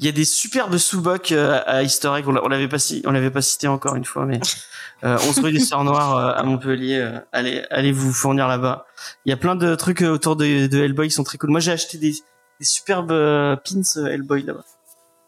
Il 0.00 0.04
y 0.04 0.08
a 0.08 0.12
des 0.12 0.24
superbes 0.24 0.76
sous-bocs 0.76 1.32
à 1.32 1.82
Easter 1.84 2.10
Egg. 2.16 2.26
On 2.26 2.48
l'avait 2.48 2.68
pas, 2.68 2.78
on 3.04 3.12
l'avait 3.12 3.30
pas 3.30 3.42
cité 3.42 3.68
encore 3.68 3.94
une 3.94 4.04
fois, 4.04 4.26
mais 4.26 4.40
euh, 5.04 5.18
11 5.28 5.38
rue 5.38 5.52
des 5.52 5.60
Sœurs 5.60 5.84
Noires 5.84 6.36
à 6.36 6.42
Montpellier. 6.42 7.20
allez, 7.30 7.62
allez 7.70 7.92
vous 7.92 8.12
fournir 8.12 8.48
là-bas. 8.48 8.86
Il 9.24 9.30
y 9.30 9.32
a 9.32 9.36
plein 9.36 9.54
de 9.54 9.74
trucs 9.76 10.02
autour 10.02 10.34
de, 10.34 10.66
de 10.66 10.78
Hellboy 10.78 11.08
qui 11.08 11.14
sont 11.14 11.22
très 11.22 11.38
cool. 11.38 11.50
Moi, 11.50 11.60
j'ai 11.60 11.70
acheté 11.70 11.96
des 11.98 12.14
des 12.60 12.66
superbes 12.66 13.10
euh, 13.10 13.56
pins 13.56 13.80
euh, 13.96 14.06
Hellboy 14.06 14.42
là-bas. 14.42 14.64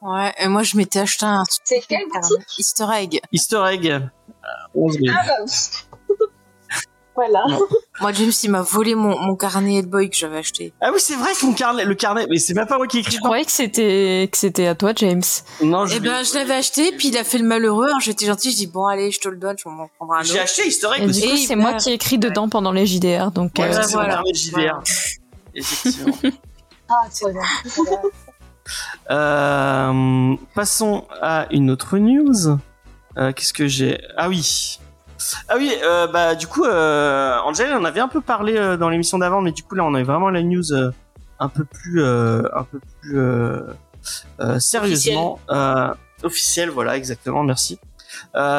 Ouais, 0.03 0.33
et 0.39 0.49
moi 0.49 0.63
je 0.63 0.77
m'étais 0.77 1.01
acheté 1.01 1.25
un. 1.25 1.43
C'est 1.65 1.83
quel 1.89 2.05
boutique 2.13 2.59
Easter 2.59 2.87
egg. 2.95 3.21
Easter 3.33 3.63
egg. 3.73 4.03
11 4.75 4.97
euh, 4.97 5.13
ah 5.13 5.27
bah 5.27 6.15
Voilà. 7.15 7.45
Moi, 8.01 8.11
James, 8.13 8.33
il 8.43 8.51
m'a 8.51 8.63
volé 8.63 8.95
mon, 8.95 9.19
mon 9.19 9.37
carnet 9.37 9.81
Hellboy 9.81 10.09
que 10.09 10.17
j'avais 10.17 10.39
acheté. 10.39 10.73
Ah 10.81 10.91
oui, 10.95 10.99
c'est 10.99 11.15
vrai 11.15 11.33
que 11.39 11.45
mon 11.45 11.53
carnet, 11.53 11.85
le 11.85 11.95
carnet, 11.95 12.27
mais 12.31 12.39
c'est 12.39 12.55
même 12.55 12.67
pas 12.67 12.79
moi 12.79 12.87
qui 12.87 12.97
ai 12.97 13.01
écrit. 13.01 13.17
Je 13.17 13.21
croyais 13.21 13.45
que 13.45 13.51
c'était, 13.51 14.31
que 14.33 14.39
c'était 14.39 14.67
à 14.67 14.75
toi, 14.75 14.93
James. 14.97 15.23
Non, 15.63 15.85
je 15.85 15.97
Eh 15.97 16.01
ben, 16.01 16.25
je 16.25 16.33
l'avais 16.33 16.55
acheté, 16.55 16.91
puis 16.93 17.09
il 17.09 17.19
a 17.19 17.25
fait 17.25 17.37
le 17.37 17.45
malheureux, 17.45 17.85
alors 17.85 18.01
j'étais 18.01 18.25
gentil, 18.25 18.51
je 18.51 18.57
dis, 18.57 18.67
bon, 18.67 18.87
allez, 18.87 19.11
je 19.11 19.21
te 19.21 19.29
le 19.29 19.37
donne, 19.37 19.57
je 19.63 19.69
m'en 19.69 19.89
prendrai 19.99 20.19
un 20.19 20.21
autre. 20.23 20.33
J'ai 20.33 20.41
acheté 20.41 20.67
Easter 20.67 20.89
egg 20.97 21.03
Et 21.03 21.13
du 21.13 21.21
coup, 21.21 21.37
c'est 21.37 21.55
moi 21.55 21.75
qui 21.75 21.91
ai 21.91 21.93
écrit 21.93 22.17
dedans 22.17 22.49
pendant 22.49 22.73
les 22.73 22.87
JDR, 22.87 23.31
donc, 23.31 23.53
Ouais, 23.59 23.77
euh, 23.77 23.83
c'est 23.83 23.95
mon 23.95 24.07
carnet 24.07 24.33
de 24.33 24.37
JDR. 24.37 24.83
Effectivement. 25.55 26.17
Ah, 26.93 27.07
c'est 27.11 27.33
bien. 27.33 27.43
Euh, 29.11 30.37
passons 30.55 31.07
à 31.21 31.47
une 31.51 31.71
autre 31.71 31.99
news. 31.99 32.59
Euh, 33.19 33.33
Qu'est-ce 33.33 33.53
que 33.53 33.67
j'ai? 33.67 34.01
Ah 34.17 34.29
oui. 34.29 34.79
Ah 35.49 35.55
oui, 35.57 35.73
euh, 35.83 36.07
bah 36.07 36.35
du 36.35 36.47
coup, 36.47 36.65
euh, 36.65 37.39
Angel, 37.45 37.73
on 37.75 37.85
avait 37.85 38.01
un 38.01 38.09
peu 38.09 38.21
parlé 38.21 38.57
euh, 38.57 38.77
dans 38.77 38.89
l'émission 38.89 39.19
d'avant, 39.19 39.41
mais 39.41 39.53
du 39.53 39.63
coup 39.63 39.75
là, 39.75 39.85
on 39.85 39.95
avait 39.95 40.05
vraiment 40.05 40.31
la 40.31 40.43
news 40.43 40.73
un 41.39 41.49
peu 41.49 41.65
plus, 41.65 42.05
un 42.05 42.65
peu 42.71 42.81
plus 43.01 43.19
sérieusement 44.59 45.41
officielle. 46.23 46.71
Voilà, 46.71 46.97
exactement. 46.97 47.43
Merci. 47.43 47.79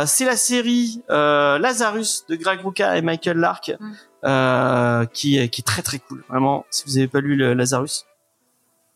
c'est 0.05 0.25
la 0.25 0.37
série 0.37 1.03
Lazarus 1.09 2.25
de 2.27 2.35
Greg 2.35 2.59
Rucka 2.63 2.97
et 2.97 3.01
Michael 3.01 3.37
Lark, 3.37 3.71
mm. 3.79 5.05
qui, 5.13 5.37
est, 5.37 5.49
qui 5.49 5.61
est 5.61 5.65
très 5.65 5.81
très 5.81 5.99
cool. 5.99 6.23
Vraiment, 6.29 6.65
si 6.69 6.83
vous 6.85 6.97
avez 6.97 7.07
pas 7.07 7.21
lu 7.21 7.35
le 7.35 7.53
Lazarus, 7.53 8.05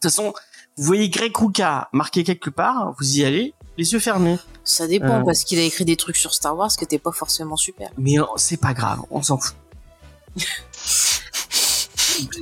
toute 0.02 0.12
façon, 0.12 0.34
vous 0.78 0.84
voyez 0.84 1.10
Greg 1.10 1.36
Rucka 1.36 1.90
marqué 1.92 2.24
quelque 2.24 2.50
part, 2.50 2.94
vous 3.00 3.18
y 3.18 3.26
allez, 3.26 3.54
les 3.78 3.94
yeux 3.94 4.00
fermés. 4.00 4.38
Ça 4.64 4.88
dépend, 4.88 5.22
euh... 5.22 5.24
parce 5.24 5.44
qu'il 5.44 5.60
a 5.60 5.64
écrit 5.64 5.86
des 5.86 5.96
trucs 5.96 6.18
sur 6.18 6.34
Star 6.34 6.56
Wars 6.58 6.70
qui 6.70 6.84
étaient 6.84 7.00
pas 7.00 7.12
forcément 7.12 7.56
super. 7.56 7.90
Mais 7.98 8.16
c'est 8.36 8.58
pas 8.58 8.74
grave, 8.74 9.00
on 9.12 9.22
s'en 9.24 9.38
fout. 9.38 9.56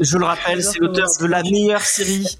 Je 0.01 0.17
le 0.17 0.25
rappelle, 0.25 0.63
c'est 0.63 0.79
l'auteur 0.79 1.07
de 1.19 1.25
la 1.25 1.43
meilleure 1.43 1.81
série 1.81 2.39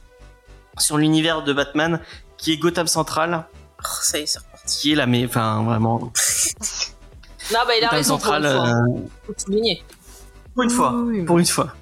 sur 0.77 0.97
l'univers 0.97 1.43
de 1.43 1.53
Batman, 1.53 1.99
qui 2.37 2.53
est 2.53 2.57
Gotham 2.57 2.87
Central. 2.87 3.45
Oh, 3.79 3.87
ça 4.01 4.19
y 4.19 4.21
est, 4.21 4.25
c'est 4.25 4.39
reparti. 4.39 4.79
Qui 4.79 4.91
est 4.93 4.95
la 4.95 5.05
meilleure, 5.05 5.29
enfin 5.29 5.63
vraiment. 5.63 5.99
Non, 5.99 6.09
bah 7.67 7.73
il 7.77 7.83
a 7.83 7.87
Gotham 7.87 7.89
raison 7.97 8.19
Central, 8.19 8.41
pour 8.43 8.53
une 8.53 9.39
fois. 9.39 9.63
euh. 9.67 9.75
Pour 10.53 10.63
une 10.63 10.69
fois, 10.69 10.91
Oui, 10.95 11.19
oui. 11.19 11.25
pour 11.25 11.39
une 11.39 11.45
fois. 11.45 11.73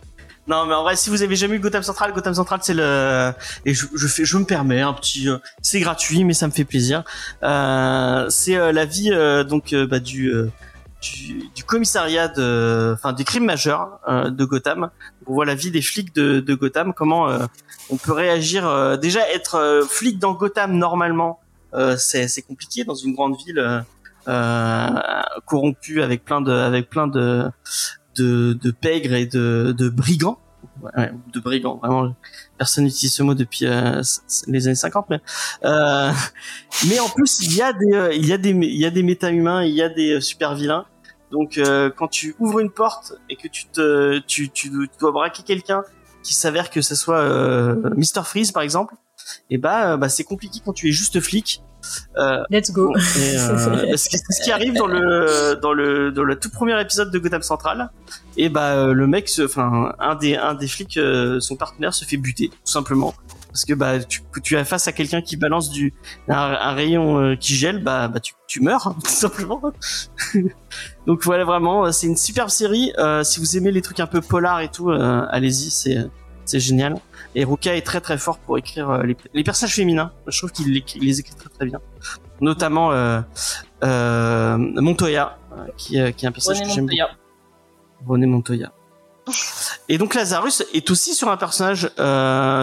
Non, 0.48 0.66
mais 0.66 0.74
en 0.74 0.84
vrai, 0.84 0.98
si 0.98 1.10
vous 1.10 1.24
avez 1.24 1.36
jamais 1.38 1.56
eu 1.56 1.60
Gotham 1.60 1.84
Central, 1.84 2.12
Gotham 2.12 2.34
Central, 2.34 2.60
c'est 2.64 2.74
le 2.74 3.32
et 3.66 3.74
je, 3.74 3.86
je 3.96 4.08
fais, 4.08 4.26
je 4.26 4.38
me 4.38 4.44
permets 4.44 4.82
un 4.82 4.94
petit, 4.94 5.30
euh, 5.30 5.38
c'est 5.62 5.80
gratuit, 5.80 6.26
mais 6.26 6.34
ça 6.34 6.48
me 6.48 6.52
fait 6.52 6.66
plaisir. 6.66 7.04
Euh, 7.44 8.28
c'est 8.30 8.58
euh, 8.58 8.74
la 8.74 8.84
vie 8.84 9.12
euh, 9.12 9.46
donc 9.46 9.72
euh, 9.72 9.88
bah, 9.88 10.00
du 10.00 10.28
euh, 10.34 10.52
du, 11.02 11.64
commissariat 11.66 12.28
de, 12.28 12.94
enfin 12.94 13.14
des 13.14 13.24
crimes 13.26 13.46
majeurs 13.46 14.00
de 14.08 14.46
Gotham. 14.46 14.90
On 15.28 15.34
voit 15.34 15.46
la 15.46 15.56
vie 15.56 15.70
des 15.70 15.82
flics 15.82 16.16
de, 16.16 16.40
de 16.40 16.54
Gotham, 16.56 16.94
comment 16.94 17.28
on 17.90 17.98
peut 17.98 18.14
réagir. 18.14 18.98
déjà 19.00 19.30
être 19.30 19.86
flic 19.90 20.18
dans 20.18 20.32
Gotham 20.32 20.78
normalement, 20.78 21.42
c'est 21.98 22.42
compliqué 22.48 22.86
dans 22.86 22.96
une 22.96 23.14
grande 23.16 23.36
ville 23.36 23.84
corrompue 25.46 26.02
avec 26.02 26.24
plein 26.24 26.40
de, 26.40 26.54
avec 26.54 26.90
plein 26.90 27.08
de 27.08 27.50
de, 28.16 28.54
de 28.54 28.72
pègres 28.72 29.14
et 29.14 29.26
de, 29.26 29.74
de 29.78 29.90
brigands 29.90 30.40
ouais, 30.82 31.12
de 31.34 31.40
brigands. 31.40 31.78
Vraiment, 31.78 32.16
personne 32.58 32.86
n'utilise 32.86 33.14
ce 33.14 33.24
mot 33.24 33.34
depuis 33.34 33.66
euh, 33.66 34.02
les 34.48 34.68
années 34.68 34.76
50. 34.76 35.10
Mais, 35.10 35.22
euh, 35.66 36.12
mais 36.90 37.00
en 37.00 37.10
plus, 37.10 37.40
il 37.42 37.56
y 37.56 37.62
a 37.62 37.74
des, 37.74 37.94
euh, 37.94 38.14
il 38.14 38.26
y 38.26 38.34
a 38.34 38.38
des, 38.38 38.52
il 38.52 38.80
y 38.80 38.86
a 38.86 38.90
des 38.90 39.04
méta-humains, 39.04 39.64
il 39.64 39.74
y 39.74 39.82
a 39.82 39.90
des 39.90 40.22
super 40.22 40.56
vilains. 40.56 40.86
Donc, 41.32 41.60
quand 41.98 42.08
tu 42.10 42.36
ouvres 42.38 42.60
une 42.60 42.70
porte 42.70 43.14
et 43.28 43.36
que 43.36 43.48
tu 43.48 43.66
te, 43.66 44.20
tu, 44.20 44.52
tu, 44.52 44.70
dois 45.00 45.12
braquer 45.12 45.42
quelqu'un 45.42 45.82
qui 46.22 46.36
s'avère 46.36 46.70
que 46.70 46.84
ce 46.84 46.94
soit 46.94 47.24
Mr 47.98 48.24
Freeze 48.24 48.52
par 48.52 48.62
exemple, 48.62 48.94
et 49.50 49.58
bah, 49.58 49.98
bah 49.98 50.10
c'est 50.10 50.24
compliqué 50.24 50.60
quand 50.64 50.74
tu 50.74 50.90
es 50.90 50.92
juste 50.92 51.20
flic 51.20 51.62
euh, 52.18 52.44
Let's 52.50 52.72
go. 52.72 52.94
Euh, 53.24 53.98
ce, 53.98 54.10
qui, 54.10 54.18
ce, 54.18 54.44
qui, 54.44 54.52
arrive 54.52 54.74
dans 54.74 54.88
le 54.88 55.60
dans 55.62 55.74
le 55.74 56.12
dans 56.12 56.24
le 56.24 56.38
tout 56.38 56.50
premier 56.50 56.80
épisode 56.80 57.12
de 57.12 57.20
Gotham 57.20 57.42
Central, 57.42 57.92
et 58.38 58.50
bah 58.50 58.74
euh, 58.74 58.94
le 58.94 59.08
mec, 59.08 59.30
enfin 59.44 59.94
un 60.00 60.16
des 60.16 60.36
un 60.36 60.54
des 60.56 60.68
flics, 60.68 61.00
son 61.40 61.56
partenaire 61.56 61.94
se 61.94 62.06
fait 62.06 62.18
buter 62.18 62.50
tout 62.50 62.72
simplement 62.72 63.14
parce 63.48 63.66
que 63.66 63.74
bah 63.74 64.00
tu, 64.04 64.22
tu 64.44 64.56
es 64.56 64.66
face 64.66 64.88
à 64.88 64.92
quelqu'un 64.92 65.22
qui 65.22 65.38
balance 65.38 65.70
du 65.70 65.94
un, 66.28 66.74
rayon 66.74 67.36
qui 67.38 67.56
gèle, 67.56 67.84
bah 67.84 68.08
bah 68.08 68.20
tu, 68.20 68.34
tu 68.48 68.62
meurs 68.62 68.88
hein, 68.88 68.96
tout 69.04 69.12
simplement. 69.12 69.62
Donc 71.08 71.24
voilà 71.24 71.44
vraiment, 71.44 71.92
c'est 71.92 72.08
une 72.08 72.18
superbe 72.18 72.50
série. 72.50 72.94
si 73.24 73.40
vous 73.40 73.58
aimez 73.58 73.72
les 73.72 73.82
trucs 73.82 74.00
un 74.00 74.08
peu 74.08 74.22
polar 74.22 74.62
et 74.62 74.70
tout, 74.70 74.90
allez-y, 74.90 75.70
c'est 75.70 75.98
c'est 76.46 76.60
génial. 76.60 76.96
Et 77.36 77.44
Ruka 77.44 77.76
est 77.76 77.82
très 77.82 78.02
très 78.02 78.18
fort 78.18 78.38
pour 78.38 78.58
écrire 78.58 78.90
euh, 78.90 79.04
les, 79.34 79.44
personnages 79.44 79.76
féminins. 79.76 80.12
Je 80.28 80.38
trouve 80.38 80.52
qu'il 80.52 80.72
les, 80.72 81.20
écrit 81.20 81.36
très 81.36 81.50
très 81.50 81.66
bien. 81.66 81.80
Notamment 82.42 82.92
euh, 82.92 83.22
euh, 83.84 84.58
Montoya, 84.58 85.38
qui, 85.78 85.94
qui 86.14 86.26
est 86.26 86.28
un 86.28 86.32
personnage 86.32 86.64
que 86.64 86.70
j'aime 86.70 86.86
beaucoup. 86.86 87.02
René 88.08 88.26
Montoya. 88.26 88.72
Et 89.90 89.98
donc 89.98 90.14
Lazarus 90.14 90.64
est 90.74 90.92
aussi 90.92 91.14
sur 91.14 91.30
un 91.30 91.38
personnage 91.38 91.90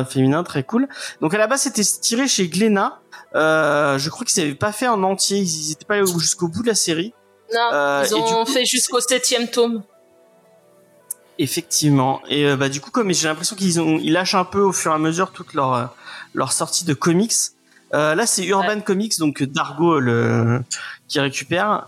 féminin 0.08 0.42
très 0.42 0.62
cool. 0.62 0.88
Donc 1.20 1.34
à 1.34 1.38
la 1.38 1.46
base 1.46 1.62
c'était 1.62 1.82
tiré 1.82 2.28
chez 2.28 2.48
Glénat. 2.48 3.00
je 3.34 4.08
crois 4.08 4.24
qu'ils 4.24 4.42
n'avaient 4.42 4.54
pas 4.54 4.72
fait 4.72 4.88
en 4.88 5.02
entier, 5.02 5.38
ils 5.38 5.68
n'étaient 5.70 5.84
pas 5.84 5.94
allés 5.94 6.06
jusqu'au 6.06 6.48
bout 6.48 6.62
de 6.62 6.68
la 6.68 6.74
série. 6.74 7.12
Non, 7.52 8.02
ils 8.04 8.14
ont 8.14 8.46
fait 8.46 8.64
jusqu'au 8.64 9.00
septième 9.00 9.48
tome. 9.48 9.82
Effectivement. 11.42 12.20
Et 12.28 12.44
euh, 12.44 12.56
bah 12.58 12.68
du 12.68 12.82
coup, 12.82 12.90
comme 12.90 13.10
j'ai 13.14 13.26
l'impression 13.26 13.56
qu'ils 13.56 13.80
ont, 13.80 13.98
ils 13.98 14.12
lâchent 14.12 14.34
un 14.34 14.44
peu 14.44 14.60
au 14.60 14.72
fur 14.72 14.92
et 14.92 14.94
à 14.94 14.98
mesure 14.98 15.32
toute 15.32 15.54
leur 15.54 15.72
euh, 15.72 15.86
leur 16.34 16.52
sortie 16.52 16.84
de 16.84 16.92
comics. 16.92 17.32
Euh, 17.94 18.14
là, 18.14 18.26
c'est 18.26 18.44
Urban 18.44 18.82
Comics, 18.82 19.18
donc 19.18 19.42
Dargo 19.42 20.00
le 20.00 20.60
qui 21.08 21.18
récupère. 21.18 21.86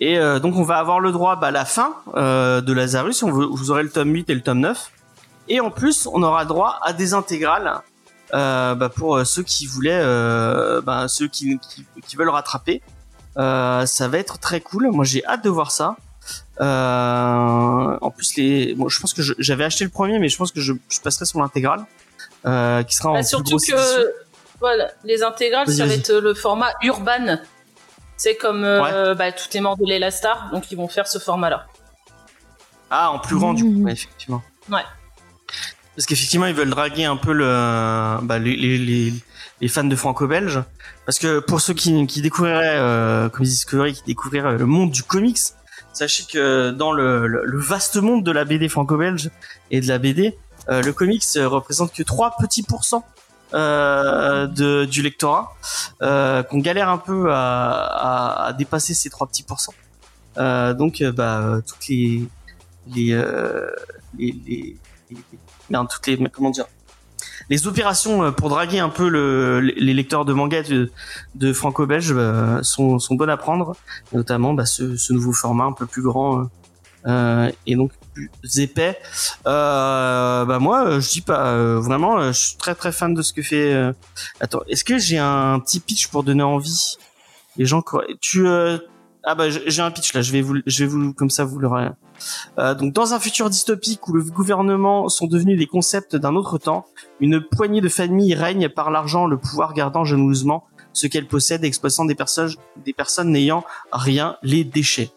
et 0.00 0.18
donc 0.42 0.56
on 0.56 0.62
va 0.64 0.76
avoir 0.76 1.00
le 1.00 1.12
droit 1.12 1.36
bah, 1.36 1.46
à 1.46 1.50
la 1.50 1.64
fin 1.64 1.94
de 2.14 2.72
Lazarus. 2.74 3.22
On 3.22 3.30
vous 3.30 3.70
aurez 3.70 3.84
le 3.84 3.90
tome 3.90 4.12
8 4.12 4.28
et 4.28 4.34
le 4.34 4.42
tome 4.42 4.60
9. 4.60 4.92
Et 5.48 5.60
en 5.60 5.70
plus, 5.70 6.06
on 6.12 6.22
aura 6.22 6.44
droit 6.44 6.78
à 6.82 6.92
des 6.92 7.14
intégrales 7.14 7.80
bah, 8.32 8.90
pour 8.94 9.26
ceux 9.26 9.44
qui 9.44 9.64
voulaient, 9.64 10.04
bah, 10.82 11.08
ceux 11.08 11.26
qui, 11.26 11.58
qui, 11.58 11.86
qui, 12.06 12.16
veulent 12.16 12.28
rattraper. 12.28 12.82
ça 13.34 14.08
va 14.08 14.18
être 14.18 14.38
très 14.38 14.60
cool. 14.60 14.90
Moi, 14.92 15.06
j'ai 15.06 15.24
hâte 15.24 15.42
de 15.42 15.48
voir 15.48 15.70
ça. 15.70 15.96
Euh, 16.60 17.98
en 18.00 18.10
plus, 18.10 18.36
les, 18.36 18.74
bon, 18.74 18.88
je 18.88 19.00
pense 19.00 19.14
que 19.14 19.22
j'avais 19.38 19.64
acheté 19.64 19.84
le 19.84 19.90
premier, 19.90 20.18
mais 20.18 20.28
je 20.28 20.36
pense 20.36 20.52
que 20.52 20.60
je, 20.60 20.72
je 20.88 21.00
passerai 21.00 21.24
sur 21.24 21.40
l'intégrale, 21.40 21.84
euh, 22.46 22.82
qui 22.82 22.94
sera 22.94 23.10
en 23.10 23.14
bah, 23.14 23.22
surtout 23.22 23.56
que 23.56 24.12
voilà, 24.60 24.90
les 25.04 25.22
intégrales, 25.22 25.68
ça 25.68 25.86
va 25.86 25.94
être 25.94 26.12
le 26.12 26.34
format 26.34 26.72
urban. 26.82 27.38
C'est 28.16 28.36
comme 28.36 28.62
euh, 28.62 29.14
bah, 29.14 29.32
tout 29.32 29.56
est 29.56 29.60
mort 29.60 29.76
de 29.76 29.84
l'Elastar, 29.84 30.50
donc 30.52 30.70
ils 30.70 30.76
vont 30.76 30.88
faire 30.88 31.08
ce 31.08 31.18
format-là. 31.18 31.66
Ah, 32.90 33.10
en 33.10 33.18
plus 33.18 33.36
grand, 33.36 33.54
du 33.54 33.64
coup, 33.64 33.70
mmh. 33.70 33.88
effectivement. 33.88 34.42
Ouais. 34.70 34.84
Parce 35.96 36.06
qu'effectivement, 36.06 36.46
ils 36.46 36.54
veulent 36.54 36.70
draguer 36.70 37.04
un 37.04 37.16
peu 37.16 37.32
le, 37.32 38.18
bah, 38.22 38.38
les, 38.38 38.56
les, 38.56 39.12
les, 39.60 39.68
fans 39.68 39.84
de 39.84 39.96
franco-belge. 39.96 40.62
Parce 41.06 41.18
que 41.18 41.40
pour 41.40 41.60
ceux 41.60 41.74
qui, 41.74 42.06
qui 42.06 42.22
découvriraient, 42.22 42.76
euh, 42.76 43.28
comme 43.28 43.44
Discovery, 43.44 43.94
qui 43.94 44.02
découvriraient 44.04 44.56
le 44.56 44.66
monde 44.66 44.90
du 44.90 45.02
comics, 45.02 45.38
Sachez 45.92 46.24
que 46.30 46.70
dans 46.70 46.92
le, 46.92 47.58
vaste 47.58 47.96
monde 47.96 48.24
de 48.24 48.32
la 48.32 48.44
BD 48.44 48.68
franco-belge 48.68 49.30
et 49.70 49.80
de 49.80 49.88
la 49.88 49.98
BD, 49.98 50.36
euh, 50.68 50.82
le 50.82 50.92
comics 50.92 51.24
représente 51.36 51.92
que 51.92 52.02
3 52.02 52.36
petits 52.38 52.62
pourcents 52.62 53.04
euh, 53.54 54.46
de, 54.46 54.84
du 54.86 55.02
lectorat, 55.02 55.54
euh, 56.00 56.42
qu'on 56.42 56.58
galère 56.58 56.88
un 56.88 56.98
peu 56.98 57.28
à, 57.30 58.54
dépasser 58.56 58.94
ces 58.94 59.10
3 59.10 59.26
petits 59.26 59.42
pourcents. 59.42 59.74
Euh, 60.38 60.72
donc, 60.72 61.02
euh, 61.02 61.12
bah, 61.12 61.58
toutes 61.66 61.88
les 61.88 62.26
les, 62.88 63.12
euh, 63.12 63.70
les, 64.18 64.32
les, 64.32 64.76
les, 65.10 65.16
les 65.70 65.78
toutes 65.88 66.06
les 66.06 66.18
comment 66.30 66.50
dire 66.50 66.66
les 67.52 67.66
opérations 67.66 68.24
euh, 68.24 68.30
pour 68.30 68.48
draguer 68.48 68.78
un 68.78 68.88
peu 68.88 69.10
le, 69.10 69.60
les 69.60 69.92
lecteurs 69.92 70.24
de 70.24 70.32
manga 70.32 70.62
de, 70.62 70.90
de 71.34 71.52
franco-belge 71.52 72.14
euh, 72.16 72.62
sont, 72.62 72.98
bonnes 73.10 73.28
à 73.28 73.36
prendre, 73.36 73.76
notamment 74.14 74.54
bah, 74.54 74.64
ce, 74.64 75.12
nouveau 75.12 75.34
format 75.34 75.64
un 75.64 75.72
peu 75.72 75.84
plus 75.84 76.00
grand 76.00 76.48
euh, 77.06 77.50
et 77.66 77.76
donc 77.76 77.92
plus 78.14 78.30
épais. 78.58 78.98
Bah 79.44 80.58
moi, 80.60 80.98
je 80.98 81.10
dis 81.10 81.20
pas 81.20 81.54
vraiment, 81.78 82.32
je 82.32 82.38
suis 82.38 82.56
très 82.56 82.74
très 82.74 82.90
fan 82.90 83.12
de 83.12 83.20
ce 83.20 83.34
que 83.34 83.42
fait. 83.42 83.92
Attends, 84.40 84.62
est-ce 84.68 84.84
que 84.84 84.96
j'ai 84.96 85.18
un 85.18 85.60
petit 85.60 85.80
pitch 85.80 86.08
pour 86.08 86.22
donner 86.22 86.42
envie? 86.42 86.96
Les 87.58 87.66
gens, 87.66 87.82
tu 88.22 88.46
ah 89.24 89.34
bah 89.34 89.50
j'ai 89.50 89.82
un 89.82 89.90
pitch 89.90 90.14
là, 90.14 90.22
je 90.22 90.32
vais 90.32 90.42
vous, 90.42 90.56
je 90.66 90.84
vais 90.84 90.90
vous 90.90 91.14
comme 91.14 91.30
ça 91.30 91.44
vous 91.44 91.58
l'aurez. 91.58 91.90
Euh, 92.58 92.74
donc 92.74 92.92
dans 92.92 93.14
un 93.14 93.20
futur 93.20 93.50
dystopique 93.50 94.08
où 94.08 94.12
le 94.12 94.22
gouvernement 94.22 95.08
sont 95.08 95.26
devenus 95.26 95.58
des 95.58 95.66
concepts 95.66 96.16
d'un 96.16 96.34
autre 96.34 96.58
temps, 96.58 96.86
une 97.20 97.40
poignée 97.40 97.80
de 97.80 97.88
familles 97.88 98.34
règne 98.34 98.68
par 98.68 98.90
l'argent, 98.90 99.26
le 99.26 99.38
pouvoir 99.38 99.74
gardant 99.74 100.04
jalousement 100.04 100.64
ce 100.92 101.06
qu'elle 101.06 101.26
possède, 101.26 101.64
exploitant 101.64 102.04
des 102.04 102.14
personnes, 102.14 102.52
des 102.84 102.92
personnes 102.92 103.30
n'ayant 103.30 103.64
rien, 103.92 104.36
les 104.42 104.64
déchets. 104.64 105.10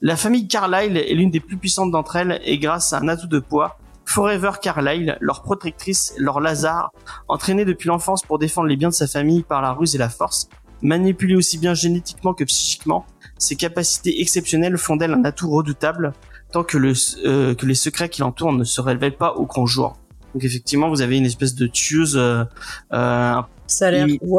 La 0.00 0.16
famille 0.16 0.48
Carlyle 0.48 0.96
est 0.96 1.14
l'une 1.14 1.30
des 1.30 1.40
plus 1.40 1.56
puissantes 1.56 1.90
d'entre 1.90 2.16
elles 2.16 2.40
et 2.44 2.58
grâce 2.58 2.92
à 2.92 2.98
un 2.98 3.08
atout 3.08 3.26
de 3.26 3.38
poids, 3.38 3.78
Forever 4.04 4.52
Carlyle, 4.62 5.18
leur 5.20 5.42
protectrice, 5.42 6.14
leur 6.16 6.40
Lazare, 6.40 6.92
entraîné 7.28 7.64
depuis 7.64 7.88
l'enfance 7.88 8.22
pour 8.22 8.38
défendre 8.38 8.68
les 8.68 8.76
biens 8.76 8.88
de 8.88 8.94
sa 8.94 9.06
famille 9.06 9.42
par 9.42 9.60
la 9.60 9.72
ruse 9.72 9.94
et 9.94 9.98
la 9.98 10.08
force, 10.08 10.48
manipulé 10.80 11.36
aussi 11.36 11.58
bien 11.58 11.74
génétiquement 11.74 12.32
que 12.32 12.44
psychiquement, 12.44 13.04
ses 13.38 13.56
capacités 13.56 14.20
exceptionnelles 14.20 14.76
font 14.76 14.96
d'elle 14.96 15.14
un 15.14 15.24
atout 15.24 15.50
redoutable 15.50 16.12
tant 16.52 16.64
que, 16.64 16.76
le, 16.78 16.92
euh, 17.24 17.54
que 17.54 17.66
les 17.66 17.74
secrets 17.74 18.08
qui 18.08 18.20
l'entourent 18.20 18.52
ne 18.52 18.64
se 18.64 18.80
révèlent 18.80 19.16
pas 19.16 19.34
au 19.34 19.46
grand 19.46 19.66
jour. 19.66 19.96
Donc 20.34 20.44
effectivement, 20.44 20.88
vous 20.88 21.00
avez 21.00 21.16
une 21.16 21.26
espèce 21.26 21.54
de 21.54 21.66
tueuse 21.66 22.16
euh, 22.16 22.44
euh 22.92 23.40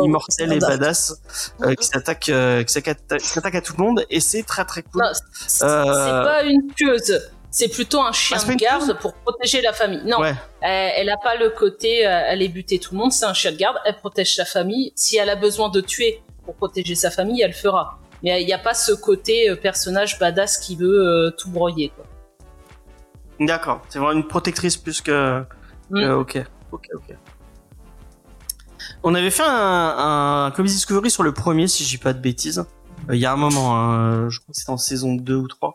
immortelle 0.03 0.53
et 0.53 0.59
badass 0.59 1.21
euh, 1.61 1.75
qui 1.75 1.85
s'attaque 1.85 2.29
euh, 2.29 2.63
qui 2.63 2.73
s'attaque 2.73 3.55
à 3.55 3.61
tout 3.61 3.73
le 3.77 3.83
monde 3.83 4.03
et 4.09 4.19
c'est 4.19 4.41
très 4.41 4.65
très 4.65 4.81
cool. 4.81 5.03
C'est 5.47 5.65
pas 5.65 6.43
une 6.43 6.71
tueuse. 6.75 7.19
C'est 7.51 7.67
plutôt 7.67 8.01
un 8.01 8.11
chien 8.11 8.37
ah, 8.41 8.47
de 8.47 8.55
garde 8.55 8.99
pour 8.99 9.13
protéger 9.13 9.61
la 9.61 9.73
famille. 9.73 10.01
Non, 10.05 10.23
elle, 10.61 11.07
n'a 11.07 11.13
a 11.13 11.17
pas 11.17 11.35
le 11.35 11.49
côté 11.49 12.05
aller 12.05 12.47
buter 12.47 12.79
tout 12.79 12.93
le 12.93 12.99
monde. 12.99 13.11
C'est 13.11 13.25
un 13.25 13.33
chien 13.33 13.51
de 13.51 13.57
garde. 13.57 13.77
Elle 13.85 13.97
protège 13.97 14.35
sa 14.35 14.45
famille. 14.45 14.93
Si 14.95 15.17
elle 15.17 15.29
a 15.29 15.35
besoin 15.35 15.69
de 15.69 15.81
tuer 15.81 16.21
pour 16.45 16.55
protéger 16.55 16.95
sa 16.95 17.09
famille, 17.09 17.41
elle 17.41 17.51
le 17.51 17.55
fera. 17.55 17.99
Mais 18.23 18.41
il 18.41 18.45
n'y 18.45 18.53
a 18.53 18.59
pas 18.59 18.73
ce 18.73 18.91
côté 18.91 19.49
euh, 19.49 19.55
personnage 19.55 20.19
badass 20.19 20.57
qui 20.57 20.75
veut 20.75 21.07
euh, 21.07 21.31
tout 21.31 21.49
broyer. 21.49 21.91
D'accord, 23.39 23.81
c'est 23.89 23.99
vraiment 23.99 24.17
une 24.17 24.27
protectrice 24.27 24.75
plus 24.75 25.01
que. 25.01 25.43
Mm. 25.89 26.11
ok, 26.11 26.43
ok, 26.71 26.87
ok. 26.93 27.15
On 29.03 29.15
avait 29.15 29.31
fait 29.31 29.43
un, 29.43 30.45
un 30.45 30.51
Comedy 30.51 30.73
Discovery 30.73 31.09
sur 31.09 31.23
le 31.23 31.33
premier, 31.33 31.67
si 31.67 31.85
je 31.85 31.89
dis 31.89 31.97
pas 31.97 32.13
de 32.13 32.19
bêtises. 32.19 32.65
Euh, 33.09 33.15
il 33.15 33.19
y 33.19 33.25
a 33.25 33.31
un 33.31 33.37
moment, 33.37 33.77
hein, 33.77 34.29
je 34.29 34.39
crois 34.39 34.53
que 34.53 34.59
c'était 34.59 34.71
en 34.71 34.77
saison 34.77 35.15
2 35.15 35.35
ou 35.35 35.47
3. 35.47 35.73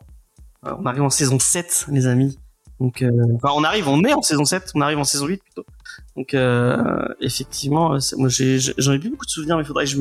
on 0.65 0.85
arrive 0.85 1.03
en 1.03 1.11
saison 1.11 1.39
7, 1.39 1.87
les 1.89 2.07
amis. 2.07 2.39
Donc, 2.81 3.03
enfin, 3.37 3.55
on 3.55 3.65
arrive, 3.65 3.89
on 3.89 4.03
est 4.05 4.13
en 4.13 4.21
saison 4.21 4.45
7, 4.45 4.73
on 4.75 4.83
arrive 4.83 4.99
en 4.99 5.05
saison 5.05 5.27
8 5.27 5.43
plutôt. 5.43 5.65
Donc 6.17 6.35
euh, 6.35 7.07
effectivement, 7.21 7.99
moi 8.17 8.29
j'en 8.29 8.93
ai, 8.93 8.99
plus 8.99 9.11
beaucoup 9.11 9.27
de 9.27 9.31
souvenirs, 9.31 9.57
mais 9.57 9.65
faudrait 9.65 9.85
que 9.85 9.91
je 9.91 9.99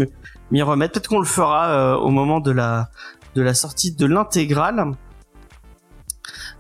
m'y 0.51 0.61
remette. 0.61 0.93
Peut-être 0.93 1.07
qu'on 1.07 1.19
le 1.19 1.25
fera 1.25 1.69
euh, 1.69 1.95
au 1.95 2.09
moment 2.09 2.39
de 2.39 2.51
la 2.51 2.89
de 3.35 3.41
la 3.41 3.53
sortie 3.53 3.91
de 3.91 4.05
l'intégrale. 4.05 4.93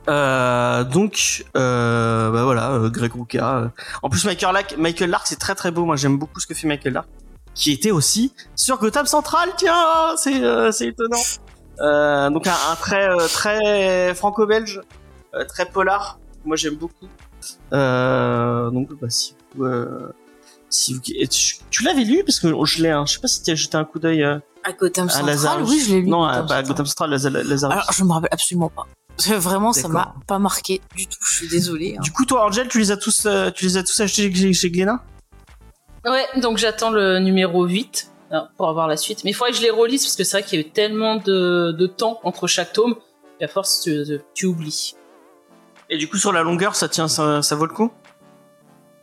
Euh, 0.09 0.83
donc 0.83 1.45
euh, 1.55 2.29
bah 2.31 2.43
voilà, 2.43 2.71
euh, 2.71 2.89
Greg 2.89 3.13
Ruka. 3.13 3.71
En 4.01 4.09
plus 4.09 4.25
Michael 4.25 4.53
Lark, 4.53 4.75
Michael 4.77 5.09
Lark 5.09 5.27
c'est 5.27 5.39
très 5.39 5.55
très 5.55 5.71
beau. 5.71 5.85
Moi 5.85 5.95
j'aime 5.95 6.17
beaucoup 6.17 6.39
ce 6.39 6.47
que 6.47 6.53
fait 6.53 6.67
Michael 6.67 6.93
Lark, 6.93 7.07
qui 7.53 7.71
était 7.71 7.91
aussi 7.91 8.33
sur 8.55 8.79
Gotham 8.79 9.05
Central. 9.05 9.49
Tiens, 9.57 10.15
c'est 10.17 10.71
c'est 10.71 10.87
étonnant. 10.87 12.31
donc 12.31 12.47
un, 12.47 12.75
trait 12.75 13.09
très 13.31 14.13
franco-belge, 14.15 14.81
très 15.47 15.65
polar. 15.65 16.19
Moi 16.43 16.57
j'aime 16.57 16.75
beaucoup. 16.75 17.07
Donc 17.71 18.93
bah, 18.99 19.09
si 19.09 19.35
vous, 19.55 19.65
si 20.69 20.93
vous, 20.93 21.01
tu, 21.69 21.83
l'avais 21.83 22.03
lu 22.03 22.23
parce 22.25 22.39
que 22.39 22.47
je 22.65 22.83
l'ai. 22.83 22.89
Hein, 22.89 23.05
je 23.05 23.13
sais 23.13 23.19
pas 23.19 23.27
si 23.27 23.43
tu 23.43 23.51
as 23.51 23.55
jeté 23.55 23.77
un 23.77 23.85
coup 23.85 23.99
d'œil. 23.99 24.23
à 24.23 24.41
Gotham 24.77 25.09
Central, 25.09 25.63
oui, 25.63 25.83
je 25.85 25.93
l'ai 25.93 26.01
lu. 26.01 26.07
Non, 26.07 26.27
pas 26.47 26.57
à 26.57 26.63
Gotham 26.63 26.85
Central, 26.85 27.11
Lazarus. 27.11 27.63
Alors, 27.63 27.91
je 27.91 28.03
me 28.03 28.11
rappelle 28.11 28.29
absolument 28.31 28.69
pas. 28.69 28.87
Vraiment, 29.37 29.73
ça 29.73 29.87
m'a 29.87 30.15
pas 30.27 30.39
marqué 30.39 30.81
du 30.95 31.05
tout. 31.07 31.19
Je 31.21 31.35
suis 31.35 31.47
désolée. 31.47 31.95
Hein. 31.97 32.01
Du 32.01 32.11
coup, 32.11 32.25
toi, 32.25 32.45
Angel, 32.45 32.67
tu 32.67 32.79
les 32.79 32.91
as 32.91 32.97
tous, 32.97 33.27
tu 33.55 33.65
les 33.65 33.77
as 33.77 33.83
tous 33.83 33.99
achetés 33.99 34.33
chez, 34.33 34.53
chez 34.53 34.71
Glénat? 34.71 35.03
Ouais, 36.05 36.25
donc 36.41 36.57
j'attends 36.57 36.91
le 36.91 37.19
numéro 37.19 37.65
8 37.65 38.11
hein, 38.31 38.49
pour 38.57 38.67
avoir 38.67 38.87
la 38.87 38.97
suite. 38.97 39.23
Mais 39.23 39.31
il 39.31 39.33
faudrait 39.33 39.51
que 39.51 39.57
je 39.57 39.61
les 39.61 39.69
relise 39.69 40.03
parce 40.03 40.15
que 40.15 40.23
c'est 40.23 40.39
vrai 40.39 40.47
qu'il 40.47 40.59
y 40.59 40.63
a 40.63 40.65
eu 40.65 40.69
tellement 40.69 41.15
de, 41.15 41.71
de 41.71 41.87
temps 41.87 42.19
entre 42.23 42.47
chaque 42.47 42.73
tome 42.73 42.95
qu'à 43.39 43.47
force, 43.47 43.81
tu, 43.81 44.03
tu, 44.33 44.45
oublies. 44.45 44.95
Et 45.93 45.97
du 45.97 46.09
coup, 46.09 46.17
sur 46.17 46.31
la 46.31 46.41
longueur, 46.41 46.75
ça 46.75 46.89
tient, 46.89 47.07
ça, 47.07 47.43
ça 47.43 47.55
vaut 47.55 47.67
le 47.67 47.73
coup? 47.73 47.91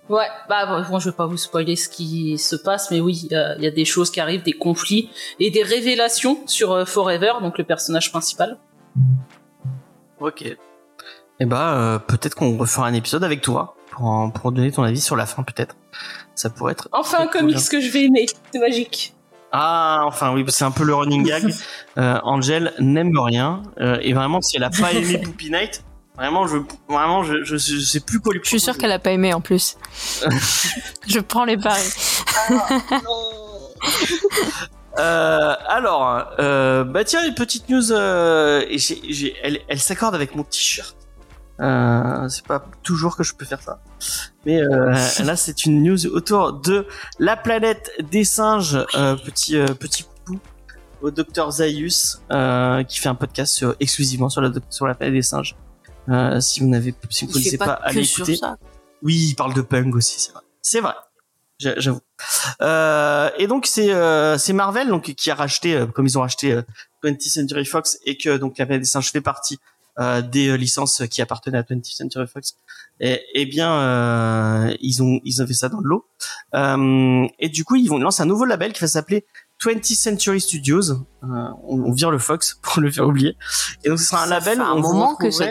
Ouais, 0.09 0.27
bah 0.49 0.83
bon, 0.91 0.99
je 0.99 1.09
vais 1.09 1.15
pas 1.15 1.27
vous 1.27 1.37
spoiler 1.37 1.77
ce 1.77 1.89
qui 1.89 2.37
se 2.37 2.57
passe, 2.57 2.91
mais 2.91 2.99
oui, 2.99 3.29
il 3.31 3.63
y 3.63 3.67
a 3.67 3.71
des 3.71 3.85
choses 3.85 4.11
qui 4.11 4.19
arrivent, 4.19 4.43
des 4.43 4.55
conflits 4.55 5.09
et 5.39 5.53
des 5.53 5.63
révélations 5.63 6.41
sur 6.47 6.73
euh, 6.73 6.85
Forever, 6.85 7.35
donc 7.43 7.59
le 7.59 7.63
personnage 7.63 8.11
principal. 8.11 8.59
Ok. 10.19 10.43
Et 10.43 10.57
eh 11.39 11.45
bah 11.45 11.75
euh, 11.75 11.99
peut-être 12.01 12.35
qu'on 12.35 12.59
refera 12.59 12.89
un 12.89 12.93
épisode 12.93 13.23
avec 13.23 13.41
toi 13.41 13.77
pour, 13.93 14.33
pour 14.33 14.51
donner 14.51 14.73
ton 14.73 14.83
avis 14.83 15.01
sur 15.01 15.15
la 15.15 15.27
fin, 15.27 15.45
peut-être. 15.45 15.77
Ça 16.35 16.51
pourrait 16.51 16.73
être. 16.73 16.89
Enfin 16.91 17.21
un 17.21 17.27
comics 17.29 17.69
que 17.71 17.81
je 17.81 17.89
vais 17.89 18.07
aimer, 18.07 18.27
c'est 18.53 18.59
magique. 18.59 19.15
Ah, 19.53 20.01
enfin 20.07 20.33
oui, 20.35 20.45
c'est 20.49 20.65
un 20.65 20.73
peu 20.73 20.83
le 20.83 20.95
running 20.95 21.23
gag. 21.23 21.55
Euh, 21.99 22.21
Angel 22.23 22.73
n'aime 22.79 23.19
rien 23.19 23.63
et 24.01 24.13
vraiment 24.13 24.41
si 24.41 24.57
elle 24.57 24.63
a 24.63 24.71
pas 24.71 24.93
aimé 24.93 25.19
Poopy 25.25 25.51
Night, 25.51 25.83
Vraiment, 26.21 26.47
je, 26.47 26.59
vraiment, 26.87 27.23
je, 27.23 27.45
je, 27.45 27.57
sais 27.57 28.01
plus 28.01 28.21
quoi 28.21 28.35
lui 28.35 28.41
Je 28.45 28.49
suis 28.51 28.61
sûre 28.61 28.77
qu'elle 28.77 28.93
a 28.93 28.99
pas 28.99 29.13
aimé 29.13 29.33
en 29.33 29.41
plus. 29.41 29.79
je 31.07 31.19
prends 31.19 31.47
les 31.47 31.57
paris. 31.57 31.91
euh, 34.99 35.55
alors, 35.67 36.27
euh, 36.39 36.85
bah 36.85 37.05
tiens, 37.05 37.27
une 37.27 37.35
petite 37.35 37.71
news. 37.71 37.91
Euh, 37.93 38.63
et 38.69 38.77
elle, 39.43 39.61
elle 39.67 39.81
s'accorde 39.81 40.15
avec 40.15 40.35
mon 40.35 40.45
t-shirt. 40.45 40.95
Euh, 41.59 42.29
c'est 42.29 42.47
pas 42.47 42.67
toujours 42.83 43.17
que 43.17 43.23
je 43.23 43.35
peux 43.35 43.47
faire 43.47 43.63
ça. 43.63 43.81
Mais 44.45 44.61
euh, 44.61 44.93
là, 45.25 45.37
c'est 45.37 45.65
une 45.65 45.83
news 45.83 46.07
autour 46.09 46.53
de 46.53 46.87
la 47.19 47.39
planète 47.39 47.93
des 48.11 48.25
singes. 48.25 48.79
Euh, 48.95 49.17
petit 49.17 49.57
euh, 49.57 49.69
petit 49.69 50.05
coucou 50.05 50.39
au 51.01 51.11
docteur 51.11 51.51
Zaius 51.51 52.21
qui 52.89 52.99
fait 52.99 53.09
un 53.09 53.15
podcast 53.15 53.55
sur, 53.55 53.75
exclusivement 53.81 54.29
sur 54.29 54.43
la 54.43 54.51
sur 54.69 54.87
la 54.87 54.95
planète 54.95 55.15
des 55.15 55.23
singes. 55.23 55.57
Euh, 56.11 56.41
si 56.41 56.61
vous 56.61 56.67
n'avez, 56.67 56.95
si 57.09 57.27
vous 57.27 57.33
connaissez 57.33 57.59
pas, 57.59 57.73
allez 57.73 58.03
écouter. 58.03 58.39
Oui, 59.03 59.29
il 59.31 59.35
parle 59.35 59.55
de 59.55 59.63
punk 59.63 59.95
aussi, 59.95 60.21
c'est 60.21 60.33
vrai. 60.33 60.43
C'est 60.63 60.81
vrai. 60.81 60.95
J'avoue. 61.61 62.01
Euh, 62.63 63.31
et 63.39 63.47
donc 63.47 63.67
c'est 63.67 63.93
euh, 63.93 64.39
c'est 64.39 64.55
Marvel 64.55 64.89
donc 64.89 65.15
qui 65.15 65.31
a 65.31 65.35
racheté 65.35 65.75
euh, 65.75 65.87
comme 65.87 66.07
ils 66.07 66.17
ont 66.17 66.23
racheté 66.23 66.59
20th 67.05 67.29
Century 67.29 67.67
Fox 67.67 67.99
et 68.07 68.17
que 68.17 68.39
donc 68.39 68.57
la 68.57 68.65
planète 68.65 68.83
des 68.83 68.89
singes 68.89 69.11
fait 69.11 69.21
partie 69.21 69.59
des 70.33 70.57
licences 70.57 71.03
qui 71.11 71.21
appartenaient 71.21 71.59
à 71.59 71.63
20th 71.63 71.95
Century 71.95 72.27
Fox. 72.27 72.57
Et, 73.01 73.21
eh 73.35 73.45
bien 73.45 74.71
ils 74.81 75.03
ont 75.03 75.21
ils 75.25 75.43
ont 75.43 75.47
fait 75.47 75.53
ça 75.53 75.69
dans 75.69 75.81
l'eau. 75.81 76.07
et 76.55 77.49
du 77.51 77.65
coup 77.65 77.77
ils 77.77 77.89
vont 77.89 77.99
lancer 77.99 78.23
un 78.23 78.27
nouveau 78.27 78.47
label 78.47 78.73
qui 78.73 78.81
va 78.81 78.87
s'appeler 78.87 79.27
20th 79.61 79.95
Century 79.95 80.41
Studios. 80.41 80.91
Euh, 80.91 80.97
on, 81.23 81.83
on, 81.83 81.93
vire 81.93 82.11
le 82.11 82.19
Fox 82.19 82.59
pour 82.63 82.81
le 82.81 82.91
faire 82.91 83.07
oublier. 83.07 83.37
Et 83.85 83.89
donc 83.89 83.99
ce 83.99 84.07
sera 84.07 84.25
un 84.25 84.27
label 84.27 84.61
où 84.61 84.65
on 84.65 84.81
moment 84.81 85.17
que 85.17 85.31
ça, 85.31 85.47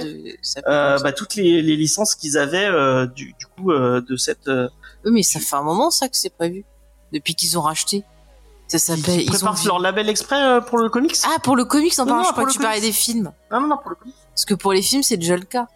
euh, 0.68 1.00
bah, 1.00 1.12
toutes 1.12 1.36
les, 1.36 1.62
les 1.62 1.76
licences 1.76 2.16
qu'ils 2.16 2.38
avaient 2.38 2.66
euh, 2.66 3.06
du, 3.06 3.34
du, 3.38 3.46
coup 3.46 3.72
de 3.72 4.16
cette. 4.18 4.48
Euh, 4.48 4.68
oui, 5.06 5.12
mais 5.12 5.24
ça 5.24 5.40
fait 5.40 5.56
un 5.56 5.64
moment 5.64 5.92
ça 5.92 6.10
que 6.10 6.18
c'est 6.18 6.36
prévu 6.36 6.66
depuis 7.14 7.36
qu'ils 7.36 7.58
ont 7.58 7.62
racheté. 7.62 8.04
Ça 8.68 8.78
s'appelle. 8.78 9.16
Ils, 9.16 9.22
ils 9.22 9.30
préparent 9.30 9.66
leur 9.66 9.80
label 9.80 10.10
exprès 10.10 10.62
pour 10.66 10.78
le 10.78 10.90
comics? 10.90 11.16
Ah 11.26 11.40
pour 11.42 11.56
le 11.56 11.66
comics, 11.66 11.98
non, 11.98 12.06
non, 12.06 12.24
je 12.24 12.32
crois 12.32 12.46
que 12.46 12.52
tu 12.52 12.60
parlais 12.60 12.82
des 12.82 12.92
films. 12.92 13.32
Non 13.52 13.62
non 13.62 13.68
non 13.68 13.78
pour 13.78 13.92
le 13.92 13.96
comics. 13.96 14.16
Parce 14.30 14.46
que 14.46 14.54
pour 14.54 14.74
les 14.74 14.82
films 14.82 15.04
c'est 15.04 15.18
déjà 15.18 15.38
le 15.38 15.44
cas. 15.44 15.68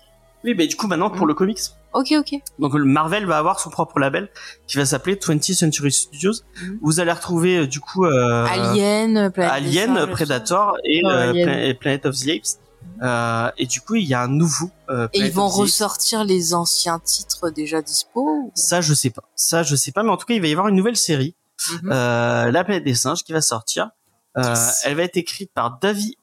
Oui, 0.44 0.54
mais 0.58 0.68
du 0.68 0.76
coup 0.76 0.88
maintenant 0.88 1.10
pour 1.10 1.26
mm. 1.26 1.30
le 1.30 1.34
comics. 1.34 1.60
Ok, 1.94 2.14
ok. 2.18 2.41
Donc 2.60 2.74
Marvel 2.74 3.26
va 3.26 3.38
avoir 3.38 3.60
son 3.60 3.70
propre 3.70 4.00
label 4.00 4.30
qui 4.68 4.78
va 4.78 4.86
s'appeler 4.86 5.16
20th 5.16 5.54
Century 5.54 5.91
Studios. 5.91 6.34
Mhm. 6.62 6.80
Vous 6.82 7.00
allez 7.00 7.12
retrouver 7.12 7.58
euh, 7.58 7.68
du 7.68 7.80
coup 7.80 8.06
euh, 8.06 8.46
Alien, 8.46 9.32
Planet 9.32 9.52
Alien, 9.52 10.08
Predator 10.08 10.78
et, 10.84 11.02
euh, 11.06 11.74
Planet 11.76 12.06
of 12.06 12.16
the 12.16 12.30
Apes. 12.30 12.60
Euh, 13.02 13.52
et 13.58 13.66
du 13.66 13.82
coup, 13.82 13.96
il 13.96 14.06
y 14.06 14.14
a 14.14 14.22
un 14.22 14.28
nouveau. 14.28 14.70
Euh, 14.89 15.08
et 15.14 15.20
ils 15.20 15.32
vont 15.32 15.48
ressortir 15.48 16.24
les 16.24 16.54
anciens 16.54 17.00
titres 17.00 17.50
déjà 17.50 17.82
dispo. 17.82 18.52
Ça, 18.56 18.82
je 18.82 18.94
sais 18.94 19.10
pas. 19.10 19.24
Ça, 19.36 19.64
je 19.64 19.76
sais 19.76 19.91
pas. 19.91 20.04
Mais 20.04 20.10
en 20.10 20.18
tout 20.18 20.26
cas, 20.26 20.34
il 20.34 20.41
va 20.41 20.48
y 20.48 20.52
avoir 20.52 20.68
une 20.68 20.76
nouvelle 20.76 20.98
série, 20.98 21.36
mhm. 21.72 21.91
euh, 21.91 22.52
La 22.52 22.64
planète 22.64 22.84
des 22.84 22.96
singes, 22.96 23.24
qui 23.24 23.34
va 23.34 23.41
sortir. 23.41 23.89
Euh, 24.36 24.56
elle 24.84 24.96
va 24.96 25.04
être 25.04 25.18
écrite 25.18 25.52
par 25.54 25.78
David, 25.80 26.16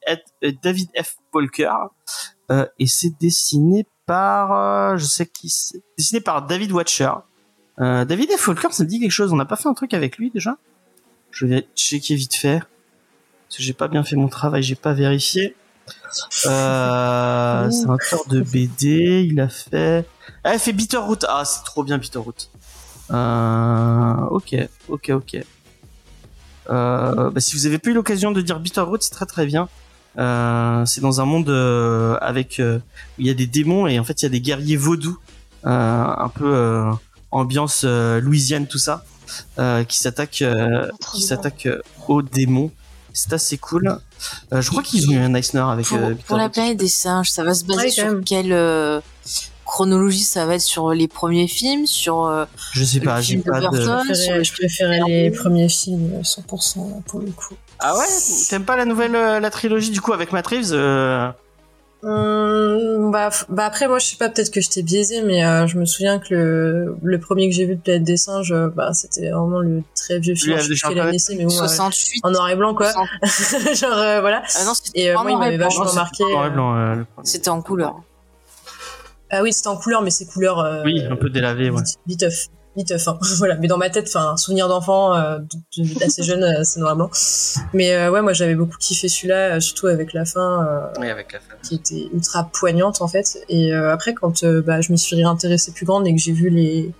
David 0.62 0.88
F. 1.00 1.16
Polker 1.30 1.70
et 2.80 2.88
c'est 2.88 3.12
dessiné 3.20 3.86
par, 4.10 4.52
euh, 4.52 4.96
je 4.96 5.04
sais 5.04 5.24
qui 5.24 5.48
c'est, 5.50 5.80
dessiné 5.96 6.20
par 6.20 6.44
David 6.44 6.72
Watcher. 6.72 7.12
Euh, 7.78 8.04
David 8.04 8.32
F. 8.32 8.40
Folker, 8.40 8.72
ça 8.72 8.82
me 8.82 8.88
dit 8.88 8.98
quelque 8.98 9.12
chose. 9.12 9.32
On 9.32 9.36
n'a 9.36 9.44
pas 9.44 9.54
fait 9.54 9.68
un 9.68 9.72
truc 9.72 9.94
avec 9.94 10.18
lui 10.18 10.32
déjà? 10.32 10.56
Je 11.30 11.46
vais 11.46 11.68
checker 11.76 12.16
vite 12.16 12.34
fait. 12.34 12.58
Parce 12.58 13.58
que 13.58 13.62
j'ai 13.62 13.72
pas 13.72 13.86
bien 13.86 14.02
fait 14.02 14.16
mon 14.16 14.26
travail, 14.26 14.64
j'ai 14.64 14.74
pas 14.74 14.94
vérifié. 14.94 15.54
Euh, 16.46 17.70
c'est 17.70 17.86
un 17.86 17.94
auteur 17.94 18.26
de 18.26 18.40
BD, 18.40 19.28
il 19.30 19.38
a 19.38 19.48
fait... 19.48 20.04
Ah, 20.42 20.54
il 20.54 20.58
fait 20.58 20.72
Bitterroot. 20.72 21.24
Ah, 21.28 21.44
c'est 21.44 21.62
trop 21.62 21.84
bien 21.84 21.96
Bitterroot. 21.96 22.50
Euh, 23.12 24.14
ok, 24.30 24.56
ok, 24.88 25.10
ok. 25.10 25.36
Bah, 26.66 27.30
si 27.36 27.54
vous 27.54 27.66
avez 27.66 27.78
pas 27.78 27.90
eu 27.90 27.94
l'occasion 27.94 28.32
de 28.32 28.40
dire 28.40 28.58
Bitterroot, 28.58 29.04
c'est 29.04 29.10
très 29.10 29.26
très 29.26 29.46
bien. 29.46 29.68
Euh, 30.18 30.84
c'est 30.86 31.00
dans 31.00 31.20
un 31.20 31.24
monde 31.24 31.48
euh, 31.48 32.16
avec 32.20 32.58
euh, 32.58 32.78
où 32.78 33.20
il 33.20 33.26
y 33.26 33.30
a 33.30 33.34
des 33.34 33.46
démons 33.46 33.86
et 33.86 33.98
en 33.98 34.04
fait 34.04 34.22
il 34.22 34.24
y 34.24 34.26
a 34.26 34.30
des 34.30 34.40
guerriers 34.40 34.76
vaudous, 34.76 35.18
un 35.62 36.30
peu 36.34 36.84
ambiance 37.30 37.84
louisiane 37.84 38.66
tout 38.66 38.78
ça, 38.78 39.04
qui 39.88 39.98
s'attaquent 39.98 40.44
qui 41.12 41.22
s'attaquent 41.22 41.68
aux 42.08 42.22
démons. 42.22 42.70
C'est 43.12 43.32
assez 43.32 43.58
cool. 43.58 43.98
je 44.52 44.68
crois 44.68 44.82
qu'ils 44.82 45.08
ont 45.10 45.12
eu 45.12 45.18
un 45.18 45.34
Eisner 45.34 45.60
avec. 45.60 45.86
Pour, 45.86 45.98
pour 46.26 46.36
la 46.36 46.48
planète 46.48 46.76
des 46.76 46.88
singes, 46.88 47.30
ça 47.30 47.42
va 47.42 47.54
se 47.54 47.64
baser 47.64 47.90
sur 47.90 48.20
quelle 48.24 48.52
chronologie 49.70 50.24
ça 50.24 50.46
va 50.46 50.56
être 50.56 50.60
sur 50.60 50.90
les 50.90 51.08
premiers 51.08 51.48
films, 51.48 51.86
sur. 51.86 52.46
je 52.72 52.84
sais 52.84 53.00
pas, 53.00 53.20
j'ai 53.20 53.38
pas 53.38 53.60
de. 53.60 53.80
Je 53.80 54.52
préférais 54.52 55.00
les 55.06 55.30
premiers 55.30 55.68
films 55.68 56.20
100% 56.22 57.02
pour 57.04 57.20
le 57.20 57.30
coup. 57.30 57.54
Ah 57.80 57.96
ouais? 57.96 58.04
T'aimes 58.48 58.64
pas 58.64 58.76
la 58.76 58.84
nouvelle, 58.84 59.16
euh, 59.16 59.40
la 59.40 59.50
trilogie 59.50 59.90
du 59.90 60.00
coup 60.00 60.12
avec 60.12 60.32
Matt 60.32 60.46
Reeves 60.46 60.72
euh... 60.72 61.30
Hum, 62.02 63.10
bah, 63.10 63.28
bah 63.50 63.66
après 63.66 63.86
moi 63.86 63.98
je 63.98 64.06
sais 64.06 64.16
pas 64.16 64.30
peut-être 64.30 64.50
que 64.50 64.62
je 64.62 64.70
t'ai 64.70 64.82
biaisé 64.82 65.20
mais 65.20 65.44
euh, 65.44 65.66
je 65.66 65.76
me 65.76 65.84
souviens 65.84 66.18
que 66.18 66.32
le, 66.32 66.96
le 67.02 67.20
premier 67.20 67.50
que 67.50 67.54
j'ai 67.54 67.66
vu 67.66 67.76
de 67.76 67.80
Planète 67.80 68.04
des 68.04 68.16
singes 68.16 68.52
euh, 68.52 68.68
bah 68.68 68.94
c'était 68.94 69.30
vraiment 69.30 69.60
le 69.60 69.82
très 69.94 70.18
vieux 70.18 70.34
film 70.34 70.58
je 70.58 70.72
sais 70.72 70.94
l'année 70.94 71.18
mais 71.36 71.48
68 71.50 72.20
en 72.22 72.30
noir 72.30 72.48
et 72.48 72.56
blanc 72.56 72.74
quoi. 72.74 72.90
Genre 73.74 74.20
voilà. 74.22 74.42
Ah 74.58 74.64
non, 74.64 74.72
et 74.94 75.12
moi 75.12 75.30
il 75.30 75.38
m'avait 75.38 75.58
vachement 75.58 75.92
marqué 75.92 76.24
c'était 77.22 77.50
en 77.50 77.60
couleur 77.60 78.00
ah 79.30 79.42
oui 79.42 79.52
c'était 79.52 79.68
en 79.68 79.76
couleur 79.76 80.02
mais 80.02 80.10
c'est 80.10 80.26
couleur 80.26 80.82
oui 80.84 81.04
un 81.04 81.16
peu 81.16 81.30
délavé 81.30 81.70
ouais. 81.70 81.82
viteuf 82.06 82.48
viteuf 82.76 83.08
hein. 83.08 83.18
voilà 83.38 83.56
mais 83.56 83.68
dans 83.68 83.78
ma 83.78 83.90
tête 83.90 84.06
enfin 84.08 84.36
souvenir 84.36 84.68
d'enfant 84.68 85.14
euh, 85.14 85.38
assez 86.04 86.22
jeune 86.22 86.42
euh, 86.44 86.62
c'est 86.62 86.80
noir 86.80 86.96
blanc 86.96 87.10
mais 87.72 87.92
euh, 87.92 88.10
ouais 88.10 88.22
moi 88.22 88.32
j'avais 88.32 88.54
beaucoup 88.54 88.76
kiffé 88.78 89.08
celui-là 89.08 89.56
euh, 89.56 89.60
surtout 89.60 89.88
avec 89.88 90.12
la 90.12 90.24
fin 90.24 90.90
oui, 90.98 91.08
avec 91.08 91.32
la 91.32 91.40
fin 91.40 91.54
qui 91.62 91.76
était 91.76 92.08
ultra 92.12 92.48
poignante 92.52 93.02
en 93.02 93.08
fait 93.08 93.38
et 93.48 93.72
après 93.72 94.14
quand 94.14 94.44
bah, 94.44 94.80
je 94.80 94.92
me 94.92 94.96
suis 94.96 95.16
réintéressée 95.16 95.72
plus 95.72 95.86
grande 95.86 96.06
et 96.06 96.14
que 96.14 96.20
j'ai 96.20 96.32
vu 96.32 96.48
les 96.48 96.92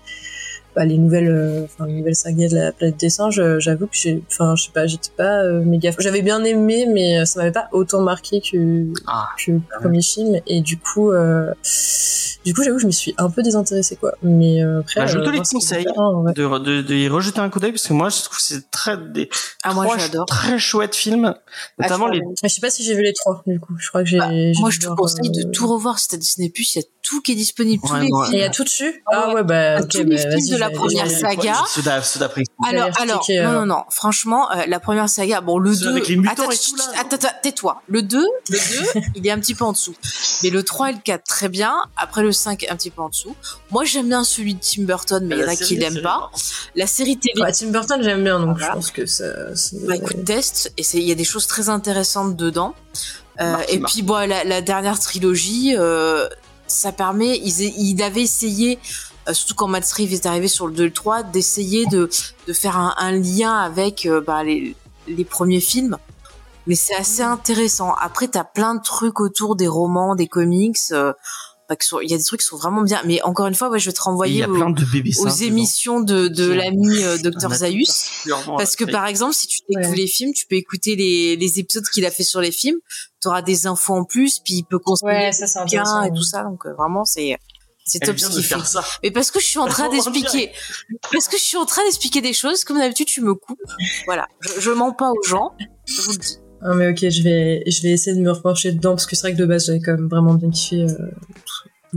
bah, 0.76 0.84
les 0.84 0.98
nouvelles 0.98 1.28
euh, 1.28 1.64
enfin 1.64 1.86
les 1.86 1.94
nouvelles 1.94 2.14
sagas 2.14 2.48
de 2.48 2.56
la 2.56 2.72
planète 2.72 2.96
des 2.96 3.10
singes 3.10 3.40
euh, 3.40 3.58
j'avoue 3.58 3.86
que 3.86 3.96
j'ai 3.96 4.22
enfin 4.30 4.54
je 4.54 4.64
sais 4.64 4.70
pas 4.72 4.86
j'étais 4.86 5.10
pas 5.16 5.42
euh, 5.42 5.62
méga 5.64 5.90
j'avais 5.98 6.22
bien 6.22 6.44
aimé 6.44 6.86
mais 6.86 7.26
ça 7.26 7.40
m'avait 7.40 7.52
pas 7.52 7.68
autant 7.72 8.02
marqué 8.02 8.40
que 8.40 8.86
ah, 9.06 9.28
que 9.44 9.52
le 9.52 9.60
premier 9.80 10.02
film. 10.02 10.40
Et 10.46 10.60
du 10.60 10.78
coup 10.78 11.10
du 12.44 12.54
coup 12.54 12.62
j'avoue 12.62 12.78
je 12.78 12.86
me 12.86 12.92
suis 12.92 13.14
un 13.18 13.30
peu 13.30 13.42
désintéressée 13.42 13.96
quoi. 13.96 14.12
Mais 14.22 14.62
après 14.62 15.00
bah, 15.00 15.06
je 15.06 15.18
te 15.18 15.28
les 15.28 15.38
conseille. 15.38 15.84
de, 15.84 16.58
de, 16.58 16.82
de, 16.82 16.94
y 16.94 17.08
rejeter 17.08 17.40
un 17.40 17.50
coup 17.50 17.58
d'œil 17.58 17.72
parce 17.72 17.86
que 17.86 17.92
moi 17.92 18.08
je 18.08 18.22
trouve 18.22 18.36
que 18.36 18.42
c'est 18.42 18.70
très 18.70 18.96
des 18.96 19.28
ah, 19.64 19.74
moi, 19.74 19.96
j'adore. 19.98 20.26
très 20.26 20.58
chouette 20.58 20.94
film 20.94 21.34
notamment 21.78 22.06
ah, 22.08 22.12
les 22.12 22.20
je 22.42 22.48
sais 22.48 22.60
pas 22.60 22.70
si 22.70 22.84
j'ai 22.84 22.94
vu 22.94 23.02
les 23.02 23.12
trois 23.12 23.42
du 23.46 23.58
coup. 23.58 23.74
Je 23.78 23.88
crois 23.88 24.02
que 24.02 24.08
j'ai 24.08 24.18
bah, 24.18 24.30
moi 24.60 24.70
je 24.70 24.78
te 24.78 24.86
conseille 24.86 25.30
de 25.30 25.50
tout 25.50 25.66
revoir 25.66 25.98
si 25.98 26.08
t'as 26.08 26.16
Disney 26.16 26.48
Plus 26.48 26.74
il 26.74 26.78
y 26.78 26.82
a 26.82 26.84
tout 27.10 27.20
qui 27.22 27.32
est 27.32 27.34
disponible. 27.34 27.82
tous 27.84 27.94
les 27.96 28.08
Il 28.32 28.38
y 28.38 28.42
a 28.42 28.50
tout 28.50 28.62
dessus? 28.62 29.02
Ah 29.12 29.34
ouais, 29.34 29.42
bah, 29.42 29.82
tous 29.82 29.98
les 29.98 30.04
bah, 30.04 30.30
films 30.36 30.48
de 30.48 30.56
la 30.56 30.70
première 30.70 31.10
saga. 31.10 31.64
Alors, 32.68 32.88
alors, 33.00 33.26
non, 33.28 33.52
non, 33.52 33.66
non. 33.66 33.82
Franchement, 33.90 34.48
la 34.68 34.78
première 34.80 35.08
saga, 35.08 35.40
bon, 35.40 35.58
le 35.58 35.74
2. 35.74 35.88
Avec 35.88 36.08
les 36.08 36.16
mutants 36.16 36.32
attends, 36.32 37.16
attends, 37.16 37.28
tais-toi. 37.42 37.82
Le 37.88 38.02
2, 38.02 38.18
le 38.50 38.58
2, 38.94 39.00
il 39.16 39.26
est 39.26 39.30
un 39.30 39.40
petit 39.40 39.54
peu 39.54 39.64
en 39.64 39.72
dessous. 39.72 39.94
Mais 40.44 40.50
le 40.50 40.62
3 40.62 40.90
et 40.90 40.92
le 40.92 40.98
4, 41.04 41.24
très 41.24 41.48
bien. 41.48 41.76
Après 41.96 42.22
le 42.22 42.30
5, 42.30 42.66
un 42.70 42.76
petit 42.76 42.90
peu 42.90 43.02
en 43.02 43.08
dessous. 43.08 43.34
Moi, 43.72 43.84
j'aime 43.84 44.08
bien 44.08 44.22
celui 44.22 44.54
de 44.54 44.60
Tim 44.60 44.84
Burton, 44.84 45.26
mais 45.26 45.36
il 45.36 45.40
y 45.40 45.44
en 45.44 45.48
a 45.48 45.56
qui 45.56 45.76
l'aiment 45.76 46.02
pas. 46.02 46.30
La 46.76 46.86
série 46.86 47.18
télé. 47.18 47.42
Tim 47.52 47.68
Burton, 47.68 48.00
j'aime 48.02 48.22
bien, 48.22 48.38
donc 48.38 48.58
je 48.58 48.66
pense 48.66 48.92
que 48.92 49.06
ça. 49.06 49.24
Bah, 49.86 49.96
écoute, 49.96 50.24
test. 50.24 50.72
Et 50.76 50.84
il 50.94 51.08
y 51.08 51.12
a 51.12 51.16
des 51.16 51.24
choses 51.24 51.48
très 51.48 51.68
intéressantes 51.68 52.36
dedans. 52.36 52.74
Euh, 53.40 53.56
et 53.68 53.80
puis 53.80 54.02
bon, 54.02 54.28
la, 54.28 54.44
la 54.44 54.60
dernière 54.60 54.98
trilogie, 54.98 55.74
euh, 55.76 56.28
ça 56.70 56.92
permet, 56.92 57.38
ils, 57.38 57.60
ils 57.60 58.02
avaient 58.02 58.22
essayé, 58.22 58.78
euh, 59.28 59.34
surtout 59.34 59.54
quand 59.54 59.68
Matt 59.68 59.90
Reeves 59.92 60.12
est 60.12 60.26
arrivé 60.26 60.48
sur 60.48 60.66
le 60.66 60.74
2 60.74 60.82
et 60.82 60.86
le 60.86 60.92
3, 60.92 61.22
d'essayer 61.24 61.86
de, 61.86 62.08
de 62.46 62.52
faire 62.52 62.78
un, 62.78 62.94
un 62.96 63.12
lien 63.12 63.56
avec 63.56 64.06
euh, 64.06 64.20
bah, 64.20 64.44
les, 64.44 64.76
les 65.08 65.24
premiers 65.24 65.60
films. 65.60 65.98
Mais 66.66 66.74
c'est 66.74 66.94
assez 66.94 67.22
intéressant. 67.22 67.94
Après, 67.94 68.28
t'as 68.28 68.44
plein 68.44 68.74
de 68.74 68.82
trucs 68.82 69.20
autour 69.20 69.56
des 69.56 69.66
romans, 69.66 70.14
des 70.14 70.28
comics. 70.28 70.78
Euh, 70.92 71.12
il 72.02 72.10
y 72.10 72.14
a 72.14 72.16
des 72.16 72.22
trucs 72.22 72.40
qui 72.40 72.46
sont 72.46 72.56
vraiment 72.56 72.82
bien 72.82 73.00
mais 73.04 73.22
encore 73.22 73.46
une 73.46 73.54
fois 73.54 73.70
ouais, 73.70 73.78
je 73.78 73.86
vais 73.86 73.92
te 73.92 74.00
renvoyer 74.00 74.44
aux, 74.46 74.56
aux 74.56 75.28
émissions 75.28 76.00
de, 76.00 76.28
de 76.28 76.52
l'ami 76.52 77.02
euh, 77.02 77.18
Dr 77.18 77.54
Zaius. 77.54 78.26
parce 78.46 78.76
que 78.76 78.84
par 78.84 79.06
exemple 79.06 79.34
si 79.34 79.46
tu 79.46 79.58
écoutes 79.68 79.96
les 79.96 80.06
films 80.06 80.32
tu 80.32 80.46
peux 80.46 80.56
écouter 80.56 80.96
les, 80.96 81.36
les 81.36 81.58
épisodes 81.58 81.84
qu'il 81.92 82.04
a 82.06 82.10
fait 82.10 82.24
sur 82.24 82.40
les 82.40 82.52
films. 82.52 82.78
Tu 83.22 83.28
auras 83.28 83.42
des 83.42 83.66
infos 83.66 83.94
en 83.94 84.04
plus 84.04 84.38
puis 84.38 84.54
il 84.54 84.64
peut 84.64 84.78
construire 84.78 85.14
ouais, 85.14 85.32
ça, 85.32 85.64
bien 85.64 86.04
et 86.04 86.10
tout 86.10 86.22
ça. 86.22 86.42
Donc 86.42 86.64
euh, 86.64 86.72
vraiment 86.72 87.04
c'est 87.04 87.36
c'est 87.84 87.98
top 87.98 88.18
ce 88.18 88.28
qu'il 88.30 88.44
fait. 88.44 88.56
Mais 89.02 89.10
parce 89.10 89.30
que 89.30 89.40
je 89.40 89.46
suis 89.46 89.58
en 89.58 89.66
train 89.66 89.88
d'expliquer, 89.88 90.52
parce 91.12 91.28
que 91.28 91.36
je 91.36 91.42
suis 91.42 91.56
en 91.56 91.66
train 91.66 91.82
d'expliquer 91.84 92.20
des 92.20 92.32
choses, 92.32 92.62
comme 92.62 92.78
d'habitude 92.78 93.06
tu 93.08 93.20
me 93.20 93.34
coupes. 93.34 93.58
Voilà, 94.06 94.28
je, 94.40 94.60
je 94.60 94.70
mens 94.70 94.92
pas 94.92 95.10
aux 95.10 95.22
gens, 95.28 95.52
je 95.86 96.00
vous 96.02 96.12
le 96.12 96.18
dis. 96.18 96.38
Ah 96.62 96.74
mais 96.74 96.88
ok, 96.88 97.08
je 97.08 97.22
vais, 97.22 97.62
je 97.66 97.82
vais 97.82 97.90
essayer 97.90 98.14
de 98.14 98.20
me 98.22 98.30
repencher 98.30 98.72
dedans 98.72 98.90
parce 98.90 99.06
que 99.06 99.16
c'est 99.16 99.22
vrai 99.22 99.32
que 99.32 99.38
de 99.38 99.46
base 99.46 99.66
j'avais 99.66 99.80
quand 99.80 99.92
même 99.92 100.08
vraiment 100.08 100.34
bien 100.34 100.50
kiffé 100.50 100.82
euh, 100.82 101.10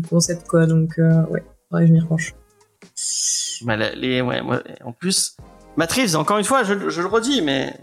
concept 0.02 0.48
quoi, 0.48 0.66
donc 0.66 0.98
euh, 1.00 1.24
ouais, 1.28 1.44
je 1.88 1.92
m'y 1.92 2.00
repenche. 2.00 2.34
Bah, 3.62 3.78
les, 3.78 4.22
ouais, 4.22 4.42
moi, 4.42 4.62
en 4.84 4.92
plus, 4.92 5.38
Matt 5.78 5.98
encore 6.16 6.38
une 6.38 6.44
fois, 6.44 6.64
je, 6.64 6.90
je, 6.90 7.02
le 7.02 7.08
redis, 7.08 7.42
mais 7.42 7.74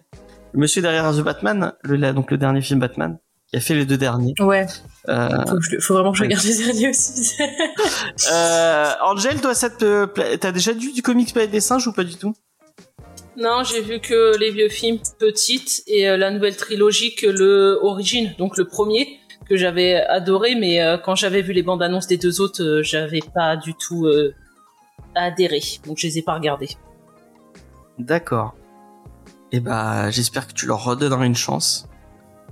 le 0.52 0.60
monsieur 0.60 0.82
derrière 0.82 1.10
The 1.12 1.22
Batman, 1.22 1.72
le, 1.82 2.12
donc 2.12 2.30
le 2.30 2.38
dernier 2.38 2.60
film 2.60 2.80
Batman, 2.80 3.18
qui 3.48 3.56
a 3.56 3.60
fait 3.60 3.74
les 3.74 3.86
deux 3.86 3.96
derniers. 3.96 4.34
Ouais. 4.40 4.66
Euh, 5.08 5.28
faut, 5.48 5.58
faut, 5.80 5.94
vraiment 5.94 6.12
que 6.12 6.18
je 6.18 6.24
regarde 6.24 6.44
les 6.44 6.58
derniers 6.58 6.90
aussi. 6.90 7.36
euh, 8.32 8.92
Angel, 9.02 9.40
toi, 9.40 9.54
ça 9.54 9.70
te, 9.70 10.06
t'as 10.36 10.52
déjà 10.52 10.72
vu 10.72 10.92
du 10.92 11.02
comics 11.02 11.32
Planète 11.32 11.50
des 11.50 11.60
singes 11.60 11.86
ou 11.86 11.92
pas 11.92 12.04
du 12.04 12.16
tout? 12.16 12.34
Non, 13.36 13.62
j'ai 13.64 13.80
vu 13.80 14.00
que 14.00 14.36
les 14.38 14.50
vieux 14.50 14.68
films 14.68 14.98
petites 15.18 15.82
et 15.86 16.08
euh, 16.08 16.16
la 16.16 16.30
nouvelle 16.30 16.56
trilogie 16.56 17.14
que 17.14 17.26
le 17.26 17.78
Origine, 17.80 18.34
donc 18.38 18.56
le 18.56 18.66
premier 18.66 19.18
que 19.50 19.56
j'avais 19.56 19.96
adoré, 19.96 20.54
mais 20.54 20.80
euh, 20.80 20.96
quand 20.96 21.16
j'avais 21.16 21.42
vu 21.42 21.52
les 21.52 21.64
bandes 21.64 21.82
annonces 21.82 22.06
des 22.06 22.16
deux 22.16 22.40
autres, 22.40 22.62
euh, 22.62 22.82
j'avais 22.84 23.20
pas 23.34 23.56
du 23.56 23.74
tout 23.74 24.08
adhéré, 25.16 25.60
donc 25.84 25.98
je 25.98 26.06
les 26.06 26.18
ai 26.18 26.22
pas 26.22 26.34
regardés. 26.34 26.70
D'accord. 27.98 28.54
Et 29.52 29.56
eh 29.56 29.60
bah, 29.60 30.10
j'espère 30.10 30.46
que 30.46 30.52
tu 30.52 30.66
leur 30.66 30.84
redonneras 30.84 31.26
une 31.26 31.34
chance. 31.34 31.88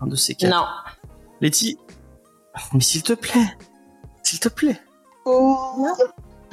Un 0.01 0.09
de 0.09 0.16
ces 0.16 0.34
quatre. 0.34 0.51
Non. 0.51 0.64
Letty, 1.40 1.78
mais 2.72 2.80
s'il 2.80 3.05
te 3.05 3.12
plaît, 3.12 3.57
s'il 4.24 4.40
te 4.40 4.49
plaît. 4.49 4.80
Oh, 5.24 5.86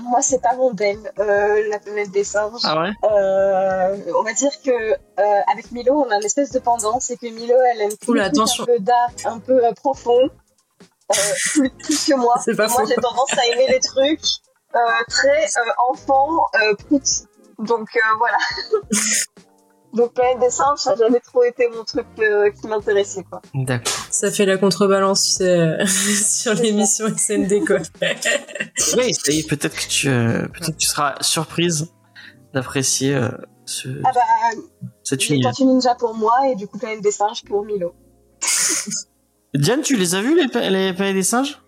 moi, 0.06 0.22
c'est 0.22 0.42
pas 0.42 0.56
mon 0.56 0.74
belle, 0.74 1.12
euh, 1.20 1.68
la 1.70 1.80
planète 1.80 2.12
des 2.12 2.24
singes. 2.24 2.62
Ah 2.64 2.82
ouais 2.82 2.92
euh, 3.04 4.14
On 4.18 4.24
va 4.24 4.34
dire 4.34 4.52
que 4.64 4.72
euh, 4.72 5.42
avec 5.52 5.72
Milo, 5.72 5.94
on 5.94 6.10
a 6.12 6.16
une 6.16 6.26
espèce 6.26 6.52
de 6.52 6.60
pendant, 6.60 7.00
c'est 7.00 7.18
que 7.18 7.28
Milo, 7.28 7.56
elle 7.72 7.82
aime 7.82 7.98
plus 7.98 8.22
un 8.22 8.30
peu 8.66 8.80
d'art, 8.80 9.10
un 9.26 9.40
peu 9.40 9.66
euh, 9.66 9.74
profond, 9.74 10.22
euh, 10.22 11.16
plus, 11.52 11.70
plus, 11.72 12.06
que 12.08 12.16
moi. 12.16 12.36
Pas 12.56 12.68
moi, 12.68 12.84
j'ai 12.88 12.96
tendance 12.96 13.38
à 13.38 13.46
aimer 13.48 13.68
les 13.68 13.80
trucs 13.80 14.26
euh, 14.76 14.80
très 15.10 15.48
enfant, 15.90 16.48
prout. 16.80 17.04
Donc 17.60 17.90
voilà. 18.20 18.38
Donc 19.96 20.14
Planète 20.14 20.40
des 20.40 20.50
singes, 20.50 20.80
ça 20.80 20.92
n'a 20.92 20.98
jamais 20.98 21.22
trop 21.22 21.44
été 21.44 21.70
mon 21.70 21.84
truc 21.86 22.06
euh, 22.20 22.52
qui 22.52 22.68
m'intéressait 22.68 23.24
quoi. 23.24 23.42
D'accord. 23.54 23.94
Ça 24.12 24.30
fait 24.30 24.46
la 24.46 24.58
contrebalance, 24.58 25.38
sais, 25.38 25.78
sur 25.86 26.54
l'émission 26.54 27.08
SND 27.16 27.66
quoi. 27.66 27.78
oui, 28.98 29.14
ça 29.14 29.32
y 29.32 29.40
est, 29.40 29.50
peut-être 29.50 29.76
que 29.76 29.88
tu, 29.88 30.10
euh, 30.10 30.42
peut-être 30.54 30.74
que 30.74 30.78
tu 30.78 30.88
seras 30.88 31.16
surprise 31.22 31.94
d'apprécier 32.54 33.16
euh, 33.16 33.30
ce, 33.66 33.88
ah 34.04 34.12
bah, 34.14 34.22
cet 35.04 35.30
univers. 35.30 35.52
Tortue 35.52 35.66
Ninja 35.66 35.96
pour 35.96 36.14
moi 36.14 36.50
et 36.50 36.56
du 36.56 36.68
coup 36.68 36.78
Planète 36.78 37.02
des 37.02 37.12
singes 37.12 37.44
pour 37.46 37.64
Milo. 37.64 37.94
Diane, 39.54 39.82
tu 39.82 39.96
les 39.96 40.16
as 40.16 40.22
vus 40.22 40.36
les, 40.36 40.70
les 40.70 40.94
Planètes 40.94 41.16
des 41.16 41.24
singes 41.24 41.62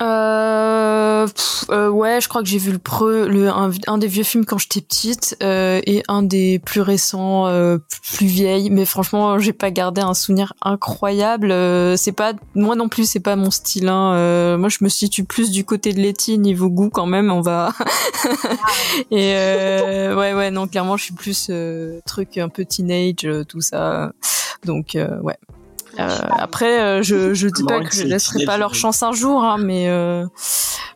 euh, 0.00 1.26
euh, 1.70 1.88
ouais, 1.90 2.20
je 2.20 2.28
crois 2.28 2.42
que 2.42 2.48
j'ai 2.48 2.58
vu 2.58 2.72
le, 2.72 2.78
pre, 2.78 3.26
le 3.28 3.48
un, 3.50 3.98
des 3.98 4.06
vieux 4.06 4.24
films 4.24 4.44
quand 4.44 4.58
j'étais 4.58 4.80
petite 4.80 5.36
euh, 5.42 5.80
et 5.86 6.02
un 6.08 6.22
des 6.22 6.58
plus 6.58 6.80
récents, 6.80 7.46
euh, 7.46 7.78
plus 8.16 8.26
vieilles. 8.26 8.70
Mais 8.70 8.84
franchement, 8.84 9.38
j'ai 9.38 9.52
pas 9.52 9.70
gardé 9.70 10.00
un 10.00 10.14
souvenir 10.14 10.54
incroyable. 10.62 11.52
Euh, 11.52 11.96
c'est 11.96 12.12
pas 12.12 12.32
moi 12.54 12.74
non 12.74 12.88
plus, 12.88 13.08
c'est 13.08 13.20
pas 13.20 13.36
mon 13.36 13.50
style. 13.50 13.88
Hein. 13.88 14.14
Euh, 14.14 14.58
moi, 14.58 14.68
je 14.68 14.78
me 14.80 14.88
situe 14.88 15.24
plus 15.24 15.50
du 15.50 15.64
côté 15.64 15.92
de 15.92 16.00
Letty 16.00 16.38
niveau 16.38 16.70
goût 16.70 16.90
quand 16.90 17.06
même. 17.06 17.30
On 17.30 17.40
va 17.40 17.72
et 19.10 19.34
ouais, 19.34 20.34
ouais, 20.34 20.50
non, 20.50 20.66
clairement, 20.66 20.96
je 20.96 21.04
suis 21.04 21.14
plus 21.14 21.50
truc 22.06 22.38
un 22.38 22.48
peu 22.48 22.64
teenage, 22.64 23.28
tout 23.48 23.60
ça. 23.60 24.12
Donc 24.64 24.96
ouais. 25.22 25.36
Euh, 25.98 26.18
après, 26.38 26.80
euh, 26.80 27.02
je 27.02 27.34
je 27.34 27.48
dis 27.48 27.64
pas 27.64 27.80
que 27.80 27.94
je 27.94 28.04
laisserai 28.04 28.44
pas 28.44 28.56
leur 28.56 28.74
chance 28.74 29.02
un 29.02 29.12
jour, 29.12 29.44
hein, 29.44 29.56
mais 29.58 29.88
euh, 29.88 30.26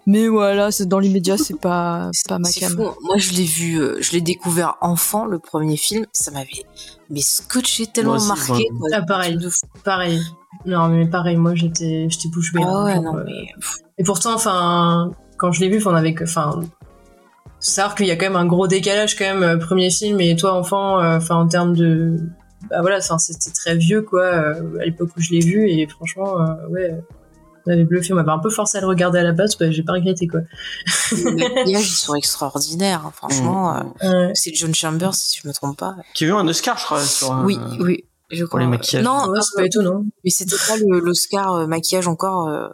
mais 0.07 0.29
voilà, 0.29 0.71
c'est 0.71 0.87
dans 0.87 0.99
l'immédiat, 0.99 1.37
c'est 1.37 1.59
pas 1.59 2.11
pas 2.29 2.39
ma 2.39 2.51
cam. 2.51 2.75
Moi, 2.75 3.17
je 3.17 3.33
l'ai 3.33 3.45
vu, 3.45 3.81
je 4.01 4.13
l'ai 4.13 4.21
découvert 4.21 4.77
enfant, 4.81 5.25
le 5.27 5.39
premier 5.39 5.77
film, 5.77 6.07
ça 6.13 6.31
m'avait 6.31 6.65
mais 7.09 7.21
scotché 7.21 7.87
tellement 7.87 8.21
marqué. 8.25 8.69
Ah, 8.93 9.03
pareil, 9.03 9.37
de 9.37 9.49
pareil. 9.85 10.21
Non, 10.65 10.89
mais 10.89 11.07
pareil, 11.07 11.37
moi 11.37 11.55
j'étais 11.55 12.07
j'étais 12.09 12.29
bouche 12.29 12.53
bée. 12.53 12.63
Ah 12.65 12.85
ouais, 12.85 13.01
non, 13.01 13.15
mais... 13.25 13.47
Et 13.99 14.05
pourtant, 14.05 14.35
enfin, 14.35 15.13
quand 15.39 15.53
je 15.53 15.61
l'ai 15.61 15.69
vu, 15.69 15.81
on 15.87 15.95
avait 15.95 16.15
que, 16.15 16.25
enfin, 16.25 16.61
savoir 17.61 17.95
qu'il 17.95 18.07
y 18.07 18.11
a 18.11 18.17
quand 18.17 18.27
même 18.27 18.37
un 18.37 18.47
gros 18.47 18.67
décalage 18.67 19.17
quand 19.17 19.25
même 19.35 19.59
premier 19.61 19.91
film 19.91 20.21
et 20.21 20.35
toi 20.37 20.55
enfant, 20.55 20.99
enfin 20.99 21.37
en 21.37 21.47
termes 21.47 21.77
de 21.77 22.19
bah 22.71 22.81
voilà, 22.81 23.01
c'était 23.01 23.51
très 23.51 23.77
vieux 23.77 24.03
quoi 24.03 24.25
euh, 24.25 24.79
à 24.81 24.85
l'époque 24.85 25.11
où 25.17 25.21
je 25.21 25.31
l'ai 25.31 25.41
vu 25.41 25.69
et 25.69 25.87
franchement, 25.87 26.41
euh, 26.41 26.69
ouais, 26.69 27.01
on 27.67 27.73
avait 27.73 27.85
bluffé. 27.85 28.13
On 28.13 28.17
m'avait 28.17 28.31
un 28.31 28.39
peu 28.39 28.51
forcé 28.51 28.79
à 28.79 28.81
le 28.81 28.87
regarder 28.87 29.19
à 29.19 29.23
la 29.23 29.33
base, 29.33 29.57
bah, 29.57 29.71
j'ai 29.71 29.83
pas 29.83 29.93
regretté 29.93 30.27
quoi. 30.27 30.41
Les 31.13 31.49
maquillages 31.49 31.91
ils 31.91 31.97
sont 31.97 32.15
extraordinaires, 32.15 33.05
hein, 33.07 33.13
franchement. 33.15 33.75
Mm. 33.75 33.93
Euh, 34.03 34.31
c'est 34.35 34.55
John 34.55 34.75
Chambers 34.75 35.15
si 35.15 35.41
je 35.43 35.49
me 35.49 35.53
trompe 35.53 35.79
pas. 35.79 35.97
Qui 36.15 36.25
a 36.25 36.29
eu 36.29 36.33
un 36.33 36.47
Oscar, 36.47 36.79
je 36.79 36.85
crois, 36.85 37.03
sur. 37.03 37.33
Un... 37.33 37.45
Oui, 37.45 37.59
oui. 37.81 38.05
Je 38.31 38.45
crois. 38.45 38.51
Pour 38.51 38.59
les 38.59 38.67
maquillages. 38.67 39.05
Non, 39.05 39.33
c'est 39.41 39.57
pas 39.57 39.67
étonnant. 39.67 40.05
Mais 40.25 40.31
c'était 40.31 40.57
pas 40.57 40.77
l'Oscar 40.79 41.67
maquillage 41.69 42.09
encore. 42.09 42.49
Euh, 42.49 42.69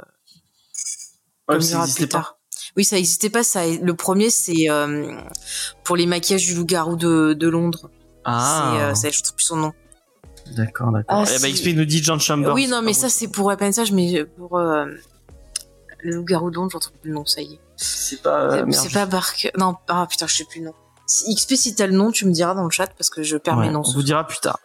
ouais, 1.48 1.60
ça 1.60 1.78
n'existait 1.78 2.06
pas. 2.06 2.38
Oui, 2.76 2.84
ça 2.84 2.96
n'existait 2.96 3.28
pas. 3.28 3.42
Ça, 3.42 3.66
le 3.66 3.94
premier, 3.94 4.30
c'est 4.30 4.68
pour 5.84 5.96
les 5.96 6.06
maquillages 6.06 6.46
du 6.46 6.54
loup-garou 6.54 6.96
de, 6.96 7.34
de 7.34 7.48
Londres. 7.48 7.90
Ah. 8.24 8.92
C'est, 8.94 9.10
je 9.10 9.18
ne 9.18 9.22
trouve 9.24 9.36
plus 9.36 9.44
son 9.44 9.56
nom. 9.56 9.72
D'accord, 10.56 10.92
d'accord. 10.92 11.24
Ah, 11.26 11.32
eh 11.34 11.40
ben, 11.40 11.48
explique, 11.48 11.76
nous 11.76 11.84
dit 11.84 12.02
John 12.02 12.20
Chambers. 12.20 12.54
Oui, 12.54 12.66
non, 12.68 12.82
mais 12.82 12.92
ça, 12.92 13.08
c'est 13.08 13.28
pour 13.28 13.50
Appensage, 13.50 13.92
mais 13.92 14.24
pour 14.24 14.58
euh, 14.58 14.86
le 16.00 16.16
loup-garou 16.16 16.52
j'en 16.52 16.68
trouve 16.68 16.92
plus 17.00 17.10
le 17.10 17.14
nom, 17.14 17.24
ça 17.24 17.40
y 17.40 17.54
est. 17.54 17.60
C'est 17.76 18.22
pas. 18.22 18.40
Euh, 18.40 18.66
c'est 18.70 18.92
pas 18.92 19.06
Bark. 19.06 19.50
Non, 19.58 19.76
ah 19.88 20.06
putain, 20.08 20.26
je 20.26 20.36
sais 20.36 20.44
plus 20.44 20.60
le 20.60 20.66
nom. 20.66 20.74
XP, 21.06 21.54
si 21.54 21.74
t'as 21.74 21.86
le 21.86 21.92
nom, 21.92 22.10
tu 22.10 22.26
me 22.26 22.32
diras 22.32 22.54
dans 22.54 22.64
le 22.64 22.70
chat 22.70 22.86
parce 22.86 23.10
que 23.10 23.22
je 23.22 23.36
perds 23.36 23.56
mes 23.56 23.70
noms. 23.70 23.82
On 23.86 23.92
vous 23.92 24.02
dira 24.02 24.26
plus 24.26 24.38
tard. 24.38 24.58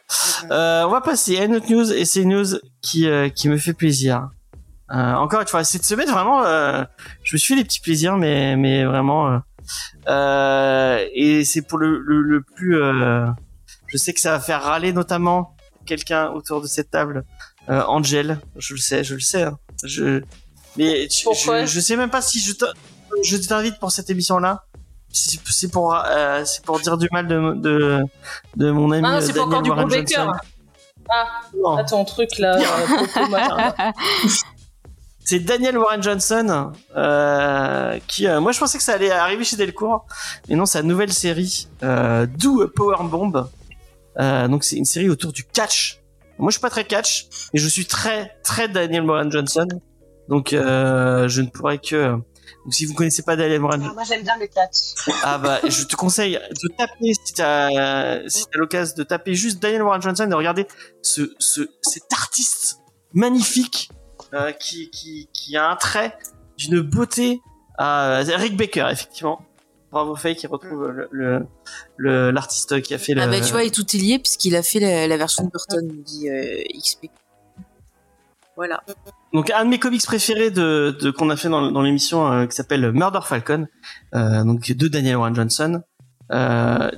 Euh, 0.52 0.84
on 0.84 0.90
va 0.90 1.02
passer 1.02 1.38
à 1.38 1.46
une 1.46 1.56
autre 1.56 1.70
news 1.70 1.92
et 1.92 2.06
c'est 2.06 2.22
une 2.22 2.30
news 2.30 2.46
qui 2.82 3.08
euh, 3.08 3.30
qui 3.30 3.50
me 3.50 3.58
fait 3.58 3.74
plaisir. 3.74 4.30
Euh, 4.92 5.14
encore 5.16 5.42
une 5.42 5.48
fois, 5.48 5.64
cette 5.64 5.84
semaine 5.84 6.10
vraiment, 6.10 6.46
euh, 6.46 6.84
je 7.24 7.36
me 7.36 7.38
suis 7.38 7.54
fait 7.54 7.60
des 7.60 7.66
petits 7.66 7.82
plaisirs, 7.82 8.18
mais 8.18 8.56
mais 8.56 8.86
vraiment. 8.86 9.42
et 10.08 11.44
c'est 11.44 11.62
pour 11.64 11.80
le, 11.80 12.00
le, 12.00 12.22
le 12.22 12.42
plus. 12.42 12.78
je 13.88 13.98
sais 13.98 14.14
que 14.14 14.20
ça 14.20 14.32
va 14.32 14.40
faire 14.40 14.64
râler 14.64 14.94
notamment 14.94 15.57
quelqu'un 15.88 16.30
autour 16.30 16.62
de 16.62 16.68
cette 16.68 16.92
table. 16.92 17.24
Euh, 17.70 17.84
Angel, 17.88 18.40
je 18.58 18.74
le 18.76 18.80
sais, 18.80 19.04
je 19.04 19.16
le 19.16 19.20
sais. 19.20 19.44
Hein. 19.44 19.58
Je, 19.84 20.22
mais 20.78 21.10
je, 21.10 21.66
je, 21.66 21.80
sais 21.80 21.96
même 21.96 22.10
pas 22.10 22.22
si 22.22 22.40
je 22.40 22.54
je 23.24 23.38
t'invite 23.38 23.80
pour 23.80 23.92
cette 23.92 24.10
émission-là. 24.10 24.66
C'est 25.12 25.72
pour 25.72 25.96
euh, 25.96 26.44
c'est 26.46 26.64
pour 26.64 26.80
dire 26.80 26.98
du 26.98 27.08
mal 27.12 27.28
de 27.28 27.54
de, 27.56 28.00
de 28.56 28.72
mon 28.72 28.92
ami 28.92 29.08
ah, 29.08 29.22
c'est 29.22 29.34
pour 29.34 29.48
encore 29.48 29.64
du 29.64 29.72
Baker. 29.72 30.28
Ah, 31.10 31.26
non. 31.56 31.84
ton 31.86 32.06
truc 32.06 32.30
là. 32.40 32.60
c'est 35.28 35.40
Daniel 35.40 35.78
Warren 35.78 36.02
Johnson 36.02 36.72
euh, 36.96 38.00
qui, 38.08 38.28
euh, 38.28 38.40
moi 38.40 38.52
je 38.52 38.60
pensais 38.60 38.78
que 38.78 38.84
ça 38.84 38.94
allait 38.94 39.12
arriver 39.12 39.44
chez 39.44 39.56
Delcourt, 39.56 40.06
mais 40.48 40.56
non, 40.56 40.66
une 40.66 40.82
nouvelle 40.84 41.12
série, 41.12 41.68
euh, 41.84 42.26
Do 42.26 42.68
Power 42.76 42.98
Bomb. 43.04 43.50
Euh, 44.20 44.48
donc 44.48 44.64
c'est 44.64 44.78
une 44.78 44.86
série 44.86 45.10
autour 45.10 45.32
du 45.32 45.44
catch. 45.44 46.02
Moi 46.38 46.50
je 46.50 46.56
suis 46.56 46.62
pas 46.62 46.70
très 46.70 46.86
catch, 46.86 47.28
mais 47.54 47.60
je 47.60 47.68
suis 47.68 47.86
très 47.86 48.36
très 48.44 48.68
Daniel 48.68 49.04
Warren 49.04 49.32
Johnson. 49.32 49.68
Donc 50.30 50.54
euh, 50.54 51.28
je 51.28 51.42
ne 51.42 51.48
pourrais 51.48 51.78
que 51.78 52.12
donc 52.12 52.74
si 52.74 52.86
vous 52.86 52.94
connaissez 52.94 53.24
pas 53.24 53.36
Daniel 53.36 53.62
Warren 53.62 53.86
ah, 53.86 53.94
moi 53.94 54.04
j'aime 54.04 54.24
bien 54.24 54.38
le 54.38 54.48
catch. 54.48 54.94
Ah 55.24 55.38
bah 55.38 55.60
je 55.68 55.84
te 55.84 55.96
conseille 55.96 56.34
de 56.34 56.76
taper 56.78 57.14
si 57.14 57.34
t'as 57.34 58.28
si 58.28 58.46
t'as 58.46 58.60
l'occasion 58.60 58.96
de 58.98 59.04
taper 59.04 59.36
juste 59.36 59.62
Daniel 59.62 59.84
Warren 59.84 60.02
Johnson 60.02 60.26
et 60.26 60.30
de 60.30 60.36
regarder 60.36 60.68
ce, 61.02 61.34
ce 61.40 61.70
cet 61.82 62.12
artiste 62.14 62.80
magnifique 63.14 63.90
euh, 64.34 64.52
qui, 64.52 64.90
qui, 64.90 65.30
qui 65.32 65.56
a 65.56 65.70
un 65.70 65.76
trait 65.76 66.18
d'une 66.58 66.82
beauté 66.82 67.42
à 67.78 68.24
Rick 68.26 68.58
Baker, 68.58 68.90
effectivement. 68.92 69.42
Bravo 69.92 70.16
Faye 70.16 70.36
qui 70.36 70.48
retrouve 70.48 71.08
le, 71.12 71.46
le, 71.96 72.32
l'artiste 72.32 72.82
qui 72.82 72.94
a 72.94 72.98
fait 72.98 73.14
le. 73.14 73.22
Ah 73.22 73.28
bah 73.28 73.40
tu 73.40 73.52
vois, 73.52 73.64
et 73.64 73.72
tout 73.72 73.86
est 73.96 74.00
lié 74.00 74.20
puisqu'il 74.20 74.56
a 74.56 74.64
fait 74.64 74.80
la, 75.08 75.18
version 75.18 75.46
de 75.46 75.50
Burton, 75.50 76.04
dit 76.04 76.30
euh, 76.30 76.62
XP. 76.78 77.06
Voilà. 78.58 78.84
Donc 79.34 79.52
un 79.52 79.66
de 79.66 79.70
mes 79.70 79.80
comics 79.80 80.04
préférés 80.04 80.50
de, 80.50 80.98
de 81.00 81.12
qu'on 81.12 81.30
a 81.30 81.38
fait 81.38 81.48
dans, 81.48 81.72
dans 81.72 81.82
l'émission 81.82 82.32
euh, 82.32 82.46
qui 82.48 82.56
s'appelle 82.56 82.92
Murder 82.92 83.20
Falcon, 83.24 83.68
euh, 84.16 84.44
donc 84.44 84.72
de 84.72 84.88
Daniel 84.88 85.18
Warren 85.18 85.36
Johnson. 85.36 85.82
Euh, 86.32 86.92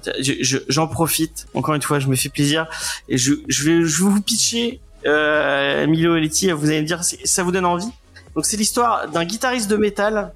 j'en 0.70 0.88
profite 0.88 1.48
encore 1.54 1.76
une 1.76 1.82
fois, 1.84 2.00
je 2.00 2.08
me 2.08 2.16
fais 2.16 2.30
plaisir 2.30 2.68
et 3.10 3.18
je, 3.18 3.34
je 3.48 3.64
vais 3.64 3.86
je 3.86 4.04
vais 4.04 4.10
vous 4.10 4.22
pitcher 4.22 4.82
euh, 5.06 5.84
Emilio 5.84 6.16
et 6.16 6.22
Letty, 6.22 6.52
vous 6.52 6.68
allez 6.68 6.82
me 6.82 6.88
dire 6.88 7.04
ça 7.04 7.44
vous 7.44 7.52
donne 7.52 7.66
envie? 7.66 7.92
Donc 8.36 8.46
c'est 8.46 8.58
l'histoire 8.58 9.08
d'un 9.10 9.26
guitariste 9.26 9.70
de 9.70 9.78
métal 9.78 10.34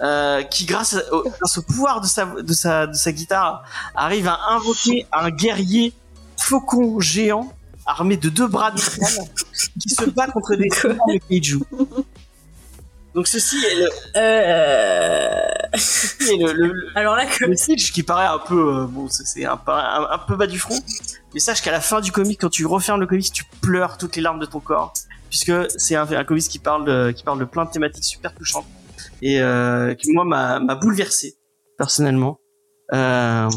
euh, 0.00 0.42
qui 0.42 0.64
grâce 0.64 0.96
au, 1.12 1.22
grâce 1.22 1.58
au 1.58 1.62
pouvoir 1.62 2.00
de 2.00 2.06
sa, 2.06 2.24
de, 2.24 2.52
sa, 2.52 2.86
de 2.86 2.94
sa 2.94 3.12
guitare 3.12 3.62
arrive 3.94 4.26
à 4.28 4.38
invoquer 4.50 5.06
un 5.12 5.30
guerrier 5.30 5.92
faucon 6.36 6.98
géant 6.98 7.52
armé 7.86 8.16
de 8.16 8.28
deux 8.28 8.46
bras 8.46 8.70
de 8.70 8.80
métal 8.80 9.26
qui 9.80 9.88
se 9.90 10.04
bat 10.10 10.28
contre 10.28 10.54
des 10.56 10.68
de 10.68 11.18
kaiju. 11.28 11.60
Donc 13.14 13.26
ceci 13.28 13.56
est 13.56 13.74
le, 13.74 13.88
euh... 14.16 15.50
le, 16.20 16.52
le, 16.52 16.88
alors 16.94 17.14
là 17.14 17.26
que... 17.26 17.44
le 17.44 17.54
pitch 17.54 17.92
qui 17.92 18.02
paraît 18.02 18.26
un 18.26 18.38
peu 18.38 18.78
euh, 18.78 18.86
bon 18.86 19.08
c'est 19.10 19.44
un, 19.44 19.60
un, 19.66 20.08
un, 20.10 20.18
peu 20.18 20.36
bas 20.36 20.46
du 20.46 20.58
front. 20.58 20.80
Mais 21.34 21.40
sache 21.40 21.60
qu'à 21.60 21.72
la 21.72 21.80
fin 21.80 22.00
du 22.00 22.10
comic 22.12 22.40
quand 22.40 22.48
tu 22.48 22.64
refermes 22.64 23.00
le 23.00 23.06
comic 23.06 23.30
tu 23.32 23.44
pleures 23.60 23.98
toutes 23.98 24.16
les 24.16 24.22
larmes 24.22 24.40
de 24.40 24.46
ton 24.46 24.60
corps. 24.60 24.94
Puisque 25.28 25.52
c'est 25.76 25.96
un, 25.96 26.10
un 26.10 26.24
comic 26.24 26.48
qui 26.48 26.58
parle 26.58 26.84
de 26.86 27.10
qui 27.10 27.22
parle 27.24 27.38
de 27.38 27.44
plein 27.44 27.64
de 27.66 27.70
thématiques 27.70 28.04
super 28.04 28.34
touchantes 28.34 28.66
et 29.22 29.40
euh, 29.40 29.94
qui 29.94 30.12
moi 30.12 30.24
m'a 30.24 30.74
bouleversé 30.74 31.36
personnellement 31.78 32.38
euh... 32.92 33.48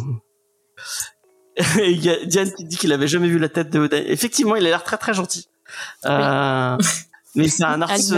il 1.77 2.03
y 2.03 2.09
a 2.09 2.23
Diane 2.25 2.51
qui 2.53 2.65
dit 2.65 2.77
qu'il 2.77 2.93
avait 2.93 3.07
jamais 3.07 3.27
vu 3.27 3.39
la 3.39 3.47
tête 3.49 3.69
de 3.69 3.79
Oda. 3.79 3.97
Effectivement, 3.97 4.55
il 4.57 4.65
a 4.65 4.69
l'air 4.69 4.83
très 4.83 4.97
très 4.97 5.13
gentil. 5.13 5.47
Euh, 6.05 6.77
mais 7.35 7.47
c'est 7.47 7.63
un 7.63 7.81
artiste 7.81 8.11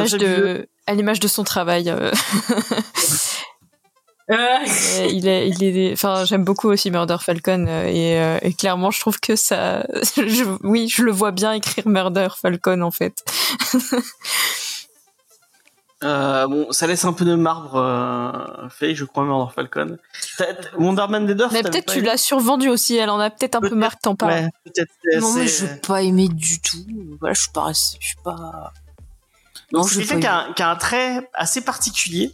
à 0.88 0.94
l'image 0.94 1.20
de 1.20 1.28
son 1.28 1.44
travail. 1.44 1.94
Il 4.30 5.26
est, 5.26 5.48
il 5.48 5.64
est, 5.64 5.94
enfin, 5.94 6.26
j'aime 6.26 6.44
beaucoup 6.44 6.68
aussi 6.68 6.92
Murder 6.92 7.16
Falcon 7.22 7.66
et, 7.66 8.38
et, 8.42 8.54
clairement, 8.54 8.92
je 8.92 9.00
trouve 9.00 9.22
que 9.22 9.38
ça, 9.38 9.88
je, 10.18 10.44
oui, 10.64 10.90
je 10.90 11.02
le 11.04 11.14
vois 11.14 11.32
bien 11.32 11.54
écrire 11.54 11.88
Murder 11.88 12.28
Falcon 12.42 12.82
en 12.82 12.92
fait. 12.92 13.24
Euh, 16.04 16.46
bon, 16.48 16.72
ça 16.72 16.86
laisse 16.86 17.06
un 17.06 17.14
peu 17.14 17.26
de 17.26 17.34
marbre 17.34 17.76
euh, 17.76 18.70
fait, 18.70 18.94
je 18.94 19.04
crois, 19.04 19.24
Murder 19.24 19.52
Falcon. 19.52 19.98
Wonderman 20.78 21.26
des 21.26 21.34
Mais 21.52 21.64
peut-être 21.64 21.92
tu 21.92 22.02
l'as 22.02 22.18
survendu 22.18 22.70
aussi, 22.70 22.96
elle 22.98 23.10
en 23.10 23.20
a 23.20 23.32
peut-être 23.32 23.56
un 23.56 23.62
peu 23.62 23.74
marre 23.74 23.96
que 23.96 24.02
t'en 24.04 24.16
parles. 24.16 24.34
Ouais, 24.34 24.50
peut-être. 24.64 24.92
Non, 25.20 25.34
mais 25.34 25.48
je 25.48 25.66
pas 25.88 26.04
aimé 26.04 26.28
du 26.28 26.62
tout. 26.62 26.86
Voilà, 27.20 27.34
je 27.34 27.42
suis 27.42 27.52
pas, 27.52 27.72
je 27.72 28.06
suis 28.06 28.16
pas. 28.24 28.74
Non, 29.72 29.84
c'est 29.84 30.06
quelqu'un 30.06 30.20
qui, 30.20 30.28
a, 30.28 30.54
qui 30.54 30.62
a 30.62 30.70
un 30.70 30.76
trait 30.76 31.30
assez 31.34 31.62
particulier, 31.62 32.32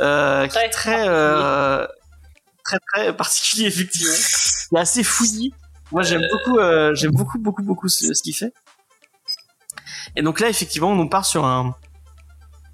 euh, 0.00 0.46
très, 0.46 0.60
qui 0.60 0.66
est 0.66 0.70
très, 0.70 1.08
euh, 1.08 1.86
très 2.64 2.78
très 2.92 3.16
particulier 3.16 3.66
effectivement. 3.66 4.14
Il 4.70 4.78
est 4.78 4.80
assez 4.80 5.02
fouillis. 5.02 5.52
Moi, 5.90 6.02
j'aime 6.02 6.22
beaucoup, 6.30 6.58
euh, 6.58 6.94
j'aime 6.94 7.10
beaucoup, 7.10 7.38
beaucoup, 7.38 7.62
beaucoup 7.62 7.88
ce, 7.88 8.14
ce 8.14 8.22
qu'il 8.22 8.34
fait. 8.34 8.54
Et 10.14 10.22
donc 10.22 10.40
là, 10.40 10.48
effectivement, 10.48 10.90
on 10.90 11.08
part 11.08 11.26
sur 11.26 11.44
un 11.44 11.74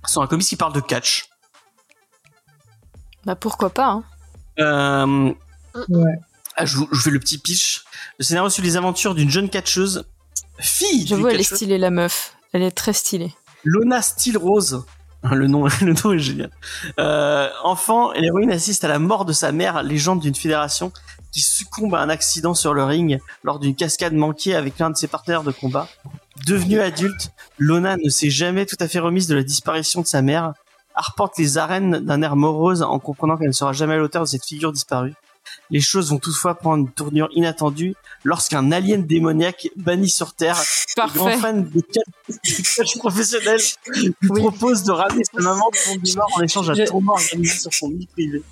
sur 0.07 0.23
un 0.23 0.27
comics 0.27 0.47
qui 0.47 0.57
parle 0.57 0.73
de 0.73 0.81
catch. 0.81 1.29
Bah 3.25 3.35
pourquoi 3.35 3.71
pas. 3.71 3.89
Hein. 3.89 4.05
Euh, 4.61 5.33
ouais. 5.89 6.19
Ah, 6.57 6.65
je, 6.65 6.79
je, 6.91 7.01
fais 7.01 7.11
le 7.11 7.21
petit 7.21 7.39
pitch. 7.39 7.85
Le 8.19 8.25
scénario 8.25 8.51
suit 8.51 8.63
les 8.63 8.77
aventures 8.77 9.15
d'une 9.15 9.31
jeune 9.31 9.49
catcheuse, 9.49 10.05
fille. 10.59 11.07
J'avoue, 11.07 11.29
elle 11.29 11.41
est 11.41 11.55
stylée 11.55 11.79
la 11.79 11.91
meuf. 11.91 12.37
Elle 12.53 12.63
est 12.63 12.71
très 12.71 12.93
stylée. 12.93 13.33
Lona 13.65 14.03
Steel 14.03 14.37
Rose. 14.39 14.85
Le 15.23 15.47
nom, 15.49 15.67
le 15.83 15.93
nom 15.93 16.13
est 16.13 16.19
génial. 16.19 16.51
Euh, 16.99 17.49
enfant, 17.65 18.13
l'héroïne 18.13 18.51
assiste 18.51 18.85
à 18.85 18.89
la 18.89 18.99
mort 18.99 19.25
de 19.25 19.33
sa 19.33 19.53
mère, 19.53 19.83
légende 19.83 20.21
d'une 20.21 20.35
fédération, 20.35 20.93
qui 21.33 21.41
succombe 21.41 21.95
à 21.95 22.01
un 22.01 22.09
accident 22.09 22.55
sur 22.55 22.75
le 22.75 22.85
ring 22.85 23.21
lors 23.43 23.59
d'une 23.59 23.75
cascade 23.75 24.15
manquée 24.15 24.55
avec 24.55 24.79
l'un 24.79 24.91
de 24.91 24.97
ses 24.97 25.09
partenaires 25.09 25.43
de 25.43 25.53
combat. 25.53 25.89
Devenue 26.47 26.81
adulte, 26.81 27.33
Lona 27.59 27.97
ne 27.97 28.09
s'est 28.09 28.31
jamais 28.31 28.67
tout 28.67 28.77
à 28.81 28.89
fait 28.89 28.99
remise 28.99 29.27
de 29.27 29.35
la 29.35 29.43
disparition 29.43 30.01
de 30.01 30.07
sa 30.07 30.23
mère, 30.23 30.55
arpente 30.95 31.39
les 31.39 31.59
arènes 31.59 31.99
d'un 31.99 32.23
air 32.23 32.37
morose 32.37 32.83
en 32.83 32.99
comprenant 32.99 33.37
qu'elle 33.37 33.49
ne 33.49 33.53
sera 33.53 33.73
jamais 33.73 33.95
à 33.95 33.99
l'auteur 33.99 34.23
de 34.23 34.29
cette 34.29 34.45
figure 34.45 34.73
disparue. 34.73 35.15
Les 35.71 35.81
choses 35.81 36.11
vont 36.11 36.19
toutefois 36.19 36.55
prendre 36.55 36.85
une 36.85 36.91
tournure 36.91 37.29
inattendue 37.33 37.95
lorsqu'un 38.25 38.71
alien 38.73 39.07
démoniaque 39.07 39.69
banni 39.77 40.09
sur 40.09 40.35
Terre, 40.35 40.61
grand 41.15 41.39
fan 41.39 41.69
de 41.69 41.81
catch 41.81 42.99
professionnel, 42.99 43.61
lui 43.95 44.13
propose 44.21 44.83
de 44.83 44.93
ramener 44.93 45.23
sa 45.25 45.41
maman 45.41 45.71
de 45.71 45.77
son 45.77 46.17
mort 46.17 46.31
en 46.37 46.43
échange 46.43 46.69
d'un 46.69 46.85
tournoi 46.85 47.15
organisé 47.15 47.59
sur 47.59 47.73
son 47.73 47.91
lit 47.91 48.09
privé. 48.13 48.43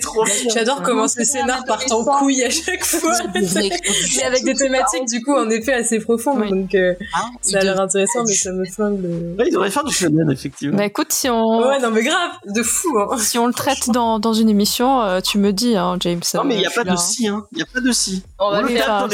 Trop. 0.00 0.24
J'adore 0.54 0.82
comment 0.82 1.08
ces 1.08 1.24
scénars 1.24 1.64
partent 1.64 1.90
en 1.92 2.04
couille 2.04 2.42
à 2.44 2.50
chaque 2.50 2.84
fois. 2.84 3.16
mais 3.34 4.22
avec 4.24 4.44
des 4.44 4.54
thématiques 4.54 5.06
du 5.08 5.22
coup 5.22 5.34
en 5.34 5.48
effet 5.50 5.72
assez 5.72 5.98
profondes. 5.98 6.48
Donc 6.48 6.74
euh, 6.74 6.94
ah, 7.14 7.24
ça 7.40 7.58
a 7.58 7.62
l'air 7.62 7.80
intéressant, 7.80 8.24
mais 8.26 8.34
ça 8.34 8.52
me 8.52 8.64
flingue 8.64 9.00
le. 9.02 9.34
Ouais, 9.38 9.44
il 9.48 9.52
devrait 9.52 9.70
faire 9.70 9.84
du 9.84 9.94
shonen 9.94 10.30
effectivement. 10.30 10.76
Bah 10.76 10.84
écoute, 10.84 11.12
si 11.12 11.28
on. 11.28 11.66
Ouais, 11.66 11.80
non 11.80 11.90
mais 11.90 12.02
grave, 12.02 12.30
de 12.46 12.62
fou. 12.62 12.88
Hein. 12.98 13.16
Si 13.32 13.38
on 13.38 13.46
le 13.46 13.54
traite 13.54 13.88
dans, 13.88 14.18
dans 14.18 14.34
une 14.34 14.50
émission, 14.50 15.00
euh, 15.00 15.20
tu 15.20 15.38
me 15.38 15.52
dis, 15.52 15.76
hein, 15.76 15.96
James. 16.00 16.20
Non 16.34 16.44
mais 16.44 16.56
il 16.56 16.60
y 16.60 16.66
a 16.66 16.70
pas 16.70 16.84
de 16.84 16.96
si, 16.96 17.28
hein. 17.28 17.46
Il 17.52 17.58
y 17.58 17.62
a 17.62 17.66
pas 17.66 17.80
de 17.80 17.92
si. 17.92 18.22
On, 18.38 18.50
va 18.50 18.62
le 18.62 18.68
faire. 18.68 19.08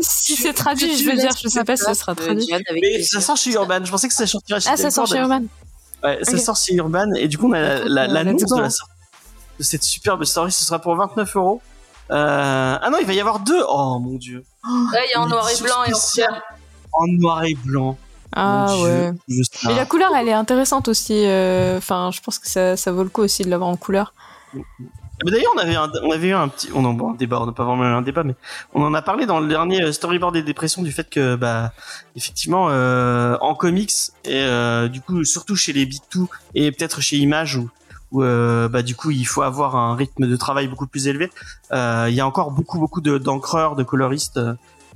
Si, 0.00 0.36
c'est 0.36 0.54
traduit, 0.54 0.96
je 0.96 1.04
veux 1.04 1.16
dire, 1.16 1.30
je 1.42 1.48
sais 1.48 1.64
pas 1.64 1.76
si 1.76 1.84
ça 1.84 1.94
sera 1.94 2.14
traduit. 2.14 2.48
Mais 2.72 3.02
ça 3.02 3.20
sort 3.20 3.36
chez 3.36 3.52
Urban. 3.52 3.84
Je 3.84 3.90
pensais 3.90 4.08
que 4.08 4.14
ça 4.14 4.26
sortirait 4.26 4.60
chez 4.60 4.70
Ah, 4.72 4.76
ça 4.76 4.90
sort 4.90 5.06
chez 5.06 5.18
Urban. 5.18 5.42
Ouais, 6.02 6.18
ça 6.22 6.38
sort 6.38 6.56
chez 6.56 6.74
Urban 6.74 7.12
et 7.16 7.26
du 7.26 7.38
coup 7.38 7.48
on 7.48 7.52
a 7.52 7.84
l'annonce 7.84 8.44
de 8.44 8.60
la 8.60 8.70
sortie 8.70 8.97
de 9.58 9.62
cette 9.62 9.82
superbe 9.82 10.24
story. 10.24 10.52
Ce 10.52 10.64
sera 10.64 10.78
pour 10.78 10.94
29 10.96 11.36
euros. 11.36 11.60
Euh... 12.10 12.78
Ah 12.80 12.88
non, 12.90 12.98
il 13.00 13.06
va 13.06 13.12
y 13.12 13.20
avoir 13.20 13.40
deux. 13.40 13.62
Oh 13.68 13.98
mon 13.98 14.16
dieu. 14.16 14.44
Là, 14.64 15.00
il 15.04 15.10
y 15.14 15.18
a 15.18 15.20
en 15.20 15.26
noir 15.26 15.48
et 15.50 15.62
blanc 15.62 15.84
et 15.84 15.94
en 15.94 16.34
En 16.92 17.06
noir 17.06 17.44
et 17.44 17.54
blanc. 17.54 17.98
Ah 18.34 18.76
ouais. 18.82 19.12
Mais 19.64 19.74
la 19.74 19.86
couleur, 19.86 20.14
elle 20.14 20.28
est 20.28 20.32
intéressante 20.32 20.88
aussi. 20.88 21.24
Euh, 21.26 21.78
enfin, 21.78 22.10
je 22.12 22.20
pense 22.20 22.38
que 22.38 22.48
ça, 22.48 22.76
ça 22.76 22.92
vaut 22.92 23.02
le 23.02 23.08
coup 23.08 23.22
aussi 23.22 23.42
de 23.42 23.50
l'avoir 23.50 23.70
en 23.70 23.76
couleur. 23.76 24.12
Mais 25.24 25.32
d'ailleurs, 25.32 25.52
on 25.56 25.58
avait 25.58 25.74
un, 25.74 25.90
on 26.04 26.12
avait 26.12 26.28
eu 26.28 26.32
un 26.32 26.48
petit, 26.48 26.68
on 26.74 26.84
en 26.84 26.92
bon, 26.92 27.10
un 27.10 27.14
débat, 27.14 27.40
on 27.40 27.46
n'a 27.46 27.52
pas 27.52 27.64
vraiment 27.64 27.82
eu 27.82 27.86
un 27.86 28.02
débat, 28.02 28.22
mais 28.22 28.36
on 28.72 28.82
en 28.82 28.94
a 28.94 29.02
parlé 29.02 29.26
dans 29.26 29.40
le 29.40 29.48
dernier 29.48 29.82
euh, 29.82 29.92
storyboard 29.92 30.32
des 30.32 30.42
dépressions 30.42 30.82
du 30.82 30.92
fait 30.92 31.10
que, 31.10 31.34
bah, 31.34 31.72
effectivement, 32.14 32.68
euh, 32.70 33.36
en 33.40 33.54
comics 33.54 33.92
et 34.24 34.34
euh, 34.34 34.86
du 34.86 35.00
coup, 35.00 35.24
surtout 35.24 35.56
chez 35.56 35.72
les 35.72 35.86
Big 35.86 36.02
Two 36.08 36.28
et 36.54 36.70
peut-être 36.70 37.00
chez 37.00 37.16
Image 37.16 37.56
où 37.56 37.68
où 38.12 38.22
euh, 38.22 38.68
bah 38.68 38.82
du 38.82 38.94
coup 38.94 39.10
il 39.10 39.26
faut 39.26 39.42
avoir 39.42 39.76
un 39.76 39.94
rythme 39.94 40.26
de 40.26 40.36
travail 40.36 40.68
beaucoup 40.68 40.86
plus 40.86 41.08
élevé. 41.08 41.30
Euh, 41.72 42.06
il 42.08 42.14
y 42.14 42.20
a 42.20 42.26
encore 42.26 42.50
beaucoup 42.50 42.78
beaucoup 42.78 43.00
de 43.00 43.18
d'encreurs, 43.18 43.76
de 43.76 43.82
coloristes. 43.82 44.40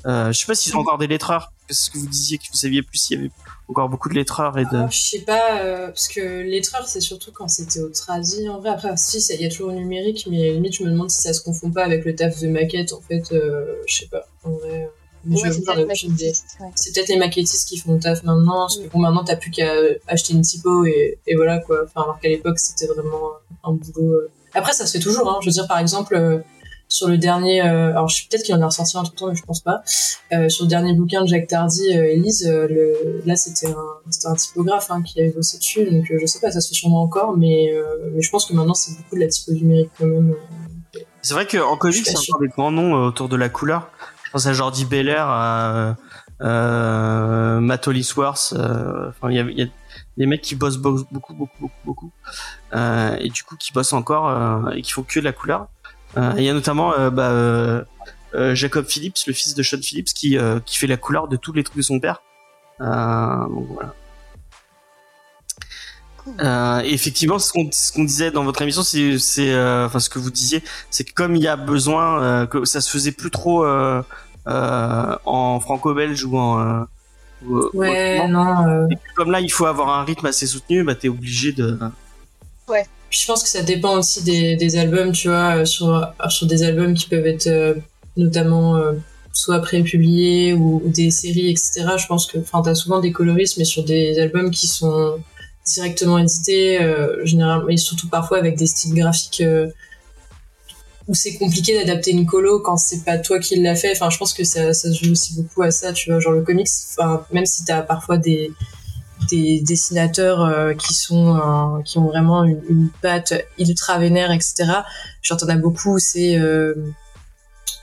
Euh, 0.05 0.33
je 0.33 0.39
sais 0.39 0.47
pas 0.47 0.55
s'ils 0.55 0.77
ont 0.77 0.81
encore 0.81 0.99
des 0.99 1.07
lettreurs. 1.07 1.53
Qu'est-ce 1.69 1.91
que 1.91 1.99
vous 1.99 2.09
disiez 2.09 2.39
que 2.39 2.45
vous 2.51 2.57
saviez 2.57 2.83
plus 2.83 2.99
s'il 2.99 3.17
y 3.19 3.21
avait 3.21 3.31
encore 3.69 3.89
beaucoup 3.89 4.09
de 4.09 4.15
lettreurs 4.15 4.59
et 4.59 4.65
de. 4.65 4.77
Ah, 4.77 4.89
sais 4.91 5.21
pas 5.21 5.61
euh, 5.61 5.87
parce 5.87 6.09
que 6.09 6.43
lettreurs 6.43 6.89
c'est 6.89 7.01
surtout 7.01 7.31
quand 7.33 7.49
c'était 7.49 7.81
au 7.81 7.89
tradi 7.91 8.49
en 8.49 8.59
vrai. 8.59 8.71
Après 8.71 8.97
si 8.97 9.19
il 9.19 9.41
y 9.41 9.47
a 9.47 9.51
toujours 9.51 9.71
le 9.71 9.77
numérique, 9.77 10.27
mais 10.31 10.53
limite 10.53 10.75
je 10.75 10.83
me 10.83 10.91
demande 10.91 11.11
si 11.11 11.23
ça 11.23 11.33
se 11.33 11.41
confond 11.43 11.71
pas 11.71 11.85
avec 11.85 12.05
le 12.05 12.15
taf 12.15 12.41
de 12.41 12.49
maquette 12.49 12.93
en 12.93 13.01
fait. 13.01 13.33
Je 13.87 13.95
sais 13.95 14.07
pas. 14.07 14.27
En 14.45 14.51
vrai. 14.51 14.91
C'est 16.75 16.95
peut-être 16.95 17.09
les 17.09 17.17
maquettistes 17.17 17.69
qui 17.69 17.79
font 17.79 17.95
le 17.95 18.01
taf 18.01 18.23
maintenant, 18.25 18.63
parce 18.63 18.79
que 18.79 18.89
bon, 18.89 18.99
maintenant 18.99 19.25
t'as 19.25 19.37
plus 19.37 19.51
qu'à 19.51 19.73
acheter 20.09 20.35
une 20.35 20.43
typo 20.43 20.85
et, 20.85 21.19
et 21.27 21.37
voilà 21.37 21.59
quoi. 21.59 21.85
Enfin, 21.85 22.03
alors 22.03 22.19
qu'à 22.21 22.29
l'époque 22.29 22.59
c'était 22.59 22.87
vraiment 22.87 23.33
un 23.65 23.73
boulot. 23.73 24.13
Euh. 24.13 24.31
Après, 24.55 24.73
ça 24.73 24.87
se 24.87 24.93
fait 24.93 25.03
toujours, 25.03 25.31
hein. 25.31 25.39
Je 25.41 25.47
veux 25.47 25.53
dire, 25.53 25.67
par 25.67 25.79
exemple, 25.79 26.15
euh, 26.15 26.39
sur 26.89 27.09
le 27.09 27.17
dernier, 27.17 27.63
alors 27.63 28.09
je 28.09 28.29
peut-être 28.29 28.43
qu'il 28.43 28.55
en 28.55 28.61
a 28.61 28.67
ressorti 28.67 28.99
un 28.99 29.03
tout 29.03 29.13
le 29.15 29.19
temps, 29.19 29.29
mais 29.29 29.35
je 29.35 29.45
pense 29.45 29.61
pas. 29.61 29.83
sur 29.87 30.65
le 30.65 30.69
dernier 30.69 30.93
bouquin 30.93 31.23
de 31.23 31.27
Jacques 31.27 31.47
Tardy, 31.47 31.89
Elise, 31.89 32.47
le, 32.47 33.23
là 33.25 33.35
c'était 33.35 33.69
un, 33.69 34.31
un 34.31 34.35
typographe 34.35 34.91
hein, 34.91 35.01
qui 35.03 35.21
avait 35.21 35.31
bossé 35.31 35.57
dessus, 35.57 35.91
donc 35.91 36.05
je 36.11 36.27
sais 36.27 36.39
pas, 36.39 36.51
ça 36.51 36.61
se 36.61 36.69
fait 36.69 36.75
sûrement 36.75 37.01
encore, 37.01 37.35
mais, 37.35 37.73
mais 38.13 38.21
je 38.21 38.31
pense 38.31 38.45
que 38.45 38.53
maintenant 38.53 38.75
c'est 38.75 38.95
beaucoup 38.95 39.15
de 39.15 39.21
la 39.21 39.29
typo 39.29 39.53
numérique 39.53 39.89
quand 39.99 40.05
même. 40.05 40.35
C'est 41.23 41.33
vrai 41.35 41.47
qu'en 41.47 41.77
comics, 41.77 42.05
c'est 42.05 42.19
encore 42.19 42.41
des 42.41 42.49
grands 42.49 42.73
noms 42.73 43.07
autour 43.07 43.29
de 43.29 43.37
la 43.37 43.49
couleur. 43.49 43.91
Pense 44.33 44.47
à 44.47 44.53
Jordi 44.53 44.87
Belair, 44.87 45.27
à 45.29 45.97
euh, 46.41 47.61
Matt 47.61 47.87
Hollisworth. 47.87 48.55
Enfin, 48.57 49.31
il 49.31 49.37
y 49.37 49.41
a, 49.41 49.43
y 49.43 49.63
a 49.63 49.67
des 50.17 50.27
mecs 50.27 50.43
qui 50.43 50.55
bossent 50.55 50.79
beaucoup, 50.79 51.07
beaucoup, 51.11 51.35
beaucoup, 51.35 51.73
beaucoup, 51.85 52.13
euh, 52.75 53.17
et 53.19 53.29
du 53.29 53.43
coup 53.43 53.57
qui 53.57 53.73
bossent 53.73 53.93
encore 53.93 54.29
euh, 54.29 54.71
et 54.73 54.83
qui 54.83 54.93
font 54.93 55.03
que 55.03 55.21
de 55.21 55.25
la 55.25 55.33
couleur. 55.33 55.69
Euh, 56.17 56.33
il 56.37 56.45
y 56.45 56.49
a 56.49 56.53
notamment 56.53 56.93
bah, 57.11 57.85
Jacob 58.55 58.87
Phillips, 58.87 59.19
le 59.27 59.33
fils 59.33 59.55
de 59.55 59.63
Sean 59.63 59.81
Phillips, 59.81 60.13
qui 60.15 60.39
qui 60.67 60.79
fait 60.79 60.87
la 60.87 60.97
couleur 60.97 61.29
de 61.29 61.37
tous 61.37 61.53
les 61.53 61.65
trucs 61.65 61.77
de 61.77 61.83
son 61.83 62.01
père. 62.01 62.23
donc 62.79 63.67
voilà. 63.71 63.95
Euh, 66.41 66.81
effectivement, 66.85 67.39
ce 67.39 67.53
qu'on 67.53 67.69
ce 67.73 67.93
qu'on 67.93 68.05
disait 68.05 68.31
dans 68.31 68.45
votre 68.45 68.63
émission, 68.63 68.83
c'est 68.83 69.19
c'est 69.19 69.53
enfin 69.57 69.99
ce 69.99 70.09
que 70.09 70.19
vous 70.19 70.31
disiez, 70.31 70.63
c'est 70.91 71.05
que 71.05 71.13
comme 71.13 71.35
il 71.35 71.43
y 71.43 71.49
a 71.49 71.57
besoin 71.57 72.47
que 72.47 72.65
ça 72.65 72.81
se 72.81 72.91
faisait 72.91 73.13
plus 73.13 73.31
trop 73.31 73.65
en 74.47 75.61
franco-belge 75.61 76.25
ou 76.25 76.39
en 76.39 76.87
ouais, 77.75 78.29
non. 78.29 78.69
Euh. 78.69 78.87
comme 79.17 79.31
là, 79.31 79.41
il 79.41 79.51
faut 79.51 79.67
avoir 79.67 79.89
un 79.91 80.05
rythme 80.05 80.27
assez 80.27 80.47
soutenu, 80.47 80.85
bah 80.85 80.95
t'es 80.95 81.09
obligé 81.09 81.53
de. 81.53 81.79
Ouais. 82.69 82.87
je 83.11 83.27
pense 83.27 83.43
que 83.43 83.49
ça 83.49 83.63
dépend 83.63 83.99
aussi 83.99 84.23
des, 84.23 84.57
des 84.57 84.77
albums, 84.77 85.13
tu 85.13 85.29
vois, 85.29 85.57
euh, 85.57 85.65
sur, 85.65 86.09
sur 86.29 86.47
des 86.47 86.63
albums 86.63 86.95
qui 86.95 87.09
peuvent 87.09 87.27
être 87.27 87.49
euh, 87.49 87.75
notamment 88.17 88.81
soit 89.33 89.61
pré-publiés 89.61 90.53
ou, 90.53 90.83
des 90.85 91.11
séries, 91.11 91.51
etc. 91.51 91.87
Je 91.97 92.07
pense 92.07 92.27
que, 92.27 92.39
enfin, 92.39 92.63
t'as 92.63 92.75
souvent 92.75 93.01
des 93.01 93.13
coloristes, 93.13 93.59
mais 93.59 93.65
sur 93.65 93.85
des 93.85 94.19
albums 94.19 94.51
qui 94.51 94.67
sont 94.67 95.19
directement 95.67 96.19
édités, 96.19 96.79
généralement, 97.25 97.69
et 97.69 97.77
surtout 97.77 98.09
parfois 98.09 98.39
avec 98.39 98.57
des 98.57 98.67
styles 98.67 98.95
graphiques 98.95 99.43
où 101.09 101.15
c'est 101.15 101.37
compliqué 101.37 101.79
d'adapter 101.79 102.13
une 102.13 102.27
colo 102.27 102.61
quand 102.61 102.77
c'est 102.77 103.05
pas 103.05 103.19
toi 103.19 103.39
qui 103.39 103.57
l'a 103.61 103.75
fait. 103.75 103.93
Enfin, 103.93 104.11
je 104.11 104.19
pense 104.19 104.33
que 104.33 104.45
ça, 104.45 104.73
se 104.73 104.93
joue 104.93 105.13
aussi 105.13 105.35
beaucoup 105.35 105.63
à 105.63 105.71
ça, 105.71 105.93
tu 105.93 106.11
vois, 106.11 106.21
genre 106.21 106.33
le 106.33 106.43
comics. 106.43 106.69
Enfin, 106.91 107.25
même 107.33 107.47
si 107.47 107.65
t'as 107.65 107.83
parfois 107.83 108.19
des 108.19 108.53
des 109.31 109.61
dessinateurs 109.61 110.45
euh, 110.45 110.75
qui 110.75 110.95
sont 110.95 111.37
euh, 111.37 111.83
qui 111.85 111.99
ont 111.99 112.07
vraiment 112.07 112.43
une, 112.43 112.61
une, 112.69 112.89
patte 113.03 113.35
ultra 113.57 113.99
vénère, 113.99 114.33
etc. 114.33 114.65
Genre 115.23 115.39
t'en 115.39 115.49
as 115.49 115.57
beaucoup, 115.57 115.99
c'est 115.99 116.37
euh, 116.39 116.75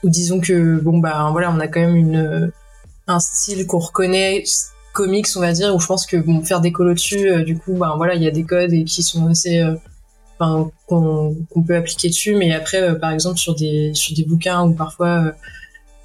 ou 0.02 0.10
disons 0.10 0.40
que 0.40 0.78
bon 0.80 0.98
bah 0.98 1.28
voilà, 1.32 1.50
on 1.50 1.58
a 1.60 1.68
quand 1.68 1.80
même 1.80 1.96
une 1.96 2.52
un 3.06 3.20
style 3.20 3.66
qu'on 3.66 3.78
reconnaît 3.78 4.44
comics, 4.92 5.28
on 5.36 5.40
va 5.40 5.52
dire, 5.52 5.74
où 5.74 5.80
je 5.80 5.86
pense 5.86 6.06
que 6.06 6.16
bon 6.16 6.42
faire 6.42 6.60
des 6.60 6.72
colos 6.72 6.94
dessus, 6.94 7.44
du 7.44 7.58
coup, 7.58 7.74
bah 7.74 7.94
voilà, 7.96 8.14
il 8.14 8.22
y 8.22 8.26
a 8.26 8.30
des 8.30 8.44
codes 8.44 8.72
et 8.72 8.84
qui 8.84 9.02
sont 9.02 9.26
assez 9.28 9.64
qu'on 10.86 11.62
peut 11.66 11.76
appliquer 11.76 12.08
dessus. 12.08 12.34
Mais 12.36 12.52
après 12.52 12.82
euh, 12.82 12.94
par 12.94 13.12
exemple 13.12 13.38
sur 13.38 13.54
des 13.54 13.92
sur 13.94 14.14
des 14.14 14.24
bouquins 14.24 14.62
ou 14.64 14.74
parfois 14.74 15.24
euh, 15.26 15.32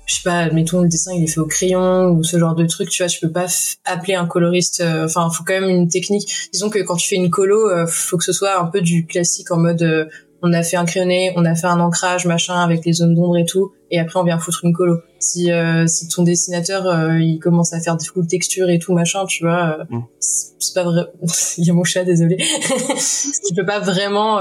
je 0.06 0.16
sais 0.16 0.22
pas 0.24 0.50
mettons 0.52 0.82
le 0.82 0.88
dessin 0.88 1.14
il 1.16 1.24
est 1.24 1.28
fait 1.28 1.40
au 1.40 1.48
crayon 1.48 2.10
ou 2.10 2.24
ce 2.24 2.38
genre 2.38 2.54
de 2.54 2.66
truc 2.66 2.90
tu 2.90 3.02
vois 3.02 3.08
tu 3.08 3.20
peux 3.20 3.32
pas 3.32 3.48
appeler 3.86 4.14
un 4.14 4.28
coloriste 4.28 4.82
euh, 4.82 5.06
enfin 5.06 5.30
faut 5.30 5.44
quand 5.44 5.60
même 5.60 5.70
une 5.70 5.88
technique. 5.88 6.50
Disons 6.52 6.70
que 6.70 6.80
quand 6.80 6.96
tu 6.96 7.10
fais 7.10 7.16
une 7.16 7.30
colo 7.30 7.70
faut 7.88 8.18
que 8.18 8.24
ce 8.24 8.34
soit 8.34 8.60
un 8.60 8.66
peu 8.66 8.82
du 8.82 9.06
classique 9.06 9.52
en 9.52 9.58
mode 9.58 10.10
on 10.42 10.54
a 10.54 10.64
fait 10.64 10.78
un 10.78 10.86
crayonné, 10.86 11.34
on 11.36 11.46
a 11.46 11.56
fait 11.56 11.68
un 11.68 11.80
ancrage 11.80 12.26
machin 12.26 12.60
avec 12.60 12.86
les 12.86 12.94
zones 12.94 13.16
d'ombre 13.16 13.38
et 13.38 13.46
tout, 13.46 13.74
et 13.92 14.00
après 14.00 14.20
on 14.20 14.24
vient 14.24 14.38
foutre 14.38 14.62
une 14.64 14.74
colo. 14.74 15.00
Si 15.20 15.52
euh, 15.52 15.88
si 15.88 16.08
ton 16.08 16.24
dessinateur 16.24 16.86
euh, 16.86 17.20
il 17.20 17.40
commence 17.40 17.74
à 17.74 17.80
faire 17.80 17.96
des 17.98 18.06
full 18.06 18.28
textures 18.28 18.70
et 18.70 18.80
tout 18.80 18.94
machin, 18.94 19.26
tu 19.26 19.44
vois, 19.44 19.78
euh, 19.80 19.96
mm. 19.96 20.04
c'est 20.20 20.74
pas 20.74 20.84
vrai. 20.84 21.04
il 21.58 21.66
y 21.66 21.70
a 21.70 21.74
mon 21.74 21.84
chat, 21.84 22.04
désolé. 22.04 22.38
tu 23.48 23.54
peux 23.56 23.66
pas 23.66 23.80
vraiment 23.80 24.40